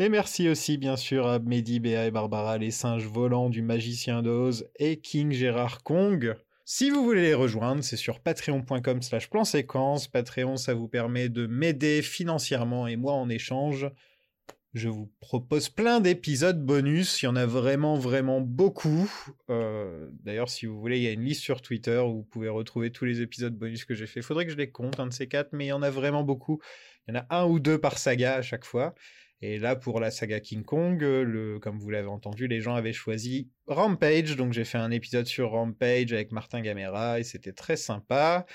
Et 0.00 0.08
merci 0.08 0.48
aussi 0.48 0.76
bien 0.76 0.96
sûr 0.96 1.28
à 1.28 1.38
Mehdi, 1.38 1.78
Béa 1.78 2.06
et 2.06 2.10
Barbara, 2.10 2.58
les 2.58 2.72
singes 2.72 3.06
volants 3.06 3.48
du 3.48 3.62
magicien 3.62 4.22
d'Oz 4.22 4.68
et 4.80 4.98
King 4.98 5.30
Gérard 5.30 5.84
Kong. 5.84 6.34
Si 6.64 6.90
vous 6.90 7.02
voulez 7.02 7.22
les 7.22 7.34
rejoindre, 7.34 7.82
c'est 7.82 7.96
sur 7.96 8.20
patreon.com 8.20 9.02
slash 9.02 9.28
plan 9.28 9.44
séquence. 9.44 10.06
Patreon, 10.06 10.56
ça 10.56 10.74
vous 10.74 10.88
permet 10.88 11.28
de 11.28 11.46
m'aider 11.46 12.02
financièrement 12.02 12.86
et 12.86 12.96
moi 12.96 13.14
en 13.14 13.28
échange, 13.28 13.90
je 14.74 14.88
vous 14.88 15.12
propose 15.20 15.68
plein 15.68 16.00
d'épisodes 16.00 16.64
bonus. 16.64 17.20
Il 17.20 17.26
y 17.26 17.28
en 17.28 17.36
a 17.36 17.46
vraiment, 17.46 17.96
vraiment 17.98 18.40
beaucoup. 18.40 19.10
Euh, 19.50 20.08
D'ailleurs, 20.22 20.48
si 20.48 20.66
vous 20.66 20.80
voulez, 20.80 20.98
il 20.98 21.02
y 21.02 21.08
a 21.08 21.10
une 21.10 21.24
liste 21.24 21.42
sur 21.42 21.60
Twitter 21.60 21.98
où 21.98 22.18
vous 22.18 22.22
pouvez 22.22 22.48
retrouver 22.48 22.90
tous 22.90 23.04
les 23.04 23.20
épisodes 23.20 23.54
bonus 23.54 23.84
que 23.84 23.94
j'ai 23.94 24.06
fait. 24.06 24.22
Faudrait 24.22 24.46
que 24.46 24.52
je 24.52 24.56
les 24.56 24.70
compte, 24.70 24.98
un 24.98 25.08
de 25.08 25.12
ces 25.12 25.28
quatre, 25.28 25.50
mais 25.52 25.66
il 25.66 25.68
y 25.68 25.72
en 25.72 25.82
a 25.82 25.90
vraiment 25.90 26.22
beaucoup. 26.22 26.60
Il 27.06 27.14
y 27.14 27.18
en 27.18 27.20
a 27.28 27.36
un 27.40 27.44
ou 27.44 27.58
deux 27.58 27.78
par 27.78 27.98
saga 27.98 28.36
à 28.36 28.42
chaque 28.42 28.64
fois. 28.64 28.94
Et 29.44 29.58
là, 29.58 29.74
pour 29.74 29.98
la 29.98 30.12
saga 30.12 30.38
King 30.38 30.62
Kong, 30.62 31.00
le, 31.00 31.58
comme 31.58 31.76
vous 31.76 31.90
l'avez 31.90 32.06
entendu, 32.06 32.46
les 32.46 32.60
gens 32.60 32.76
avaient 32.76 32.92
choisi 32.92 33.50
Rampage. 33.66 34.36
Donc 34.36 34.52
j'ai 34.52 34.64
fait 34.64 34.78
un 34.78 34.92
épisode 34.92 35.26
sur 35.26 35.50
Rampage 35.50 36.12
avec 36.12 36.30
Martin 36.30 36.60
Gamera 36.60 37.18
et 37.18 37.24
c'était 37.24 37.52
très 37.52 37.76
sympa. 37.76 38.46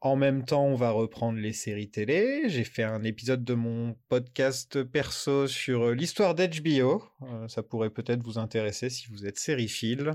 En 0.00 0.14
même 0.14 0.44
temps, 0.44 0.66
on 0.66 0.76
va 0.76 0.90
reprendre 0.90 1.40
les 1.40 1.52
séries 1.52 1.90
télé. 1.90 2.42
J'ai 2.46 2.62
fait 2.62 2.84
un 2.84 3.02
épisode 3.02 3.42
de 3.42 3.54
mon 3.54 3.96
podcast 4.08 4.84
perso 4.84 5.48
sur 5.48 5.90
l'histoire 5.90 6.36
d'HBO. 6.36 7.02
Euh, 7.22 7.48
ça 7.48 7.64
pourrait 7.64 7.90
peut-être 7.90 8.22
vous 8.22 8.38
intéresser 8.38 8.90
si 8.90 9.08
vous 9.08 9.26
êtes 9.26 9.38
sériephile. 9.38 10.12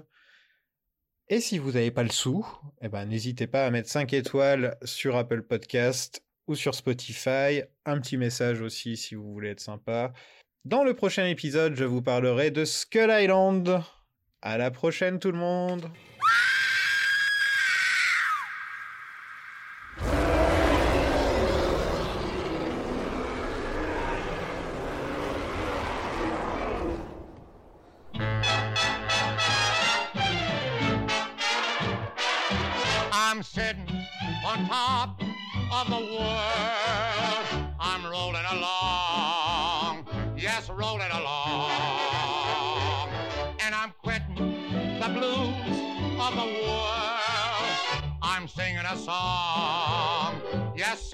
Et 1.27 1.41
si 1.41 1.57
vous 1.57 1.73
n'avez 1.73 1.91
pas 1.91 2.03
le 2.03 2.09
sou, 2.09 2.47
eh 2.81 2.87
ben, 2.87 3.05
n'hésitez 3.05 3.47
pas 3.47 3.65
à 3.65 3.69
mettre 3.69 3.89
5 3.89 4.13
étoiles 4.13 4.77
sur 4.83 5.17
Apple 5.17 5.41
Podcast 5.41 6.23
ou 6.49 6.55
sur 6.55 6.75
Spotify. 6.75 7.61
Un 7.85 8.01
petit 8.01 8.17
message 8.17 8.59
aussi 8.59 8.97
si 8.97 9.15
vous 9.15 9.31
voulez 9.31 9.51
être 9.51 9.59
sympa. 9.61 10.11
Dans 10.65 10.83
le 10.83 10.93
prochain 10.93 11.25
épisode, 11.27 11.75
je 11.75 11.85
vous 11.85 12.01
parlerai 12.01 12.51
de 12.51 12.65
Skull 12.65 13.09
Island. 13.09 13.81
À 14.41 14.57
la 14.57 14.71
prochaine 14.71 15.19
tout 15.19 15.31
le 15.31 15.37
monde. 15.37 15.89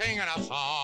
Singing 0.06 0.20
a 0.20 0.40
song. 0.40 0.75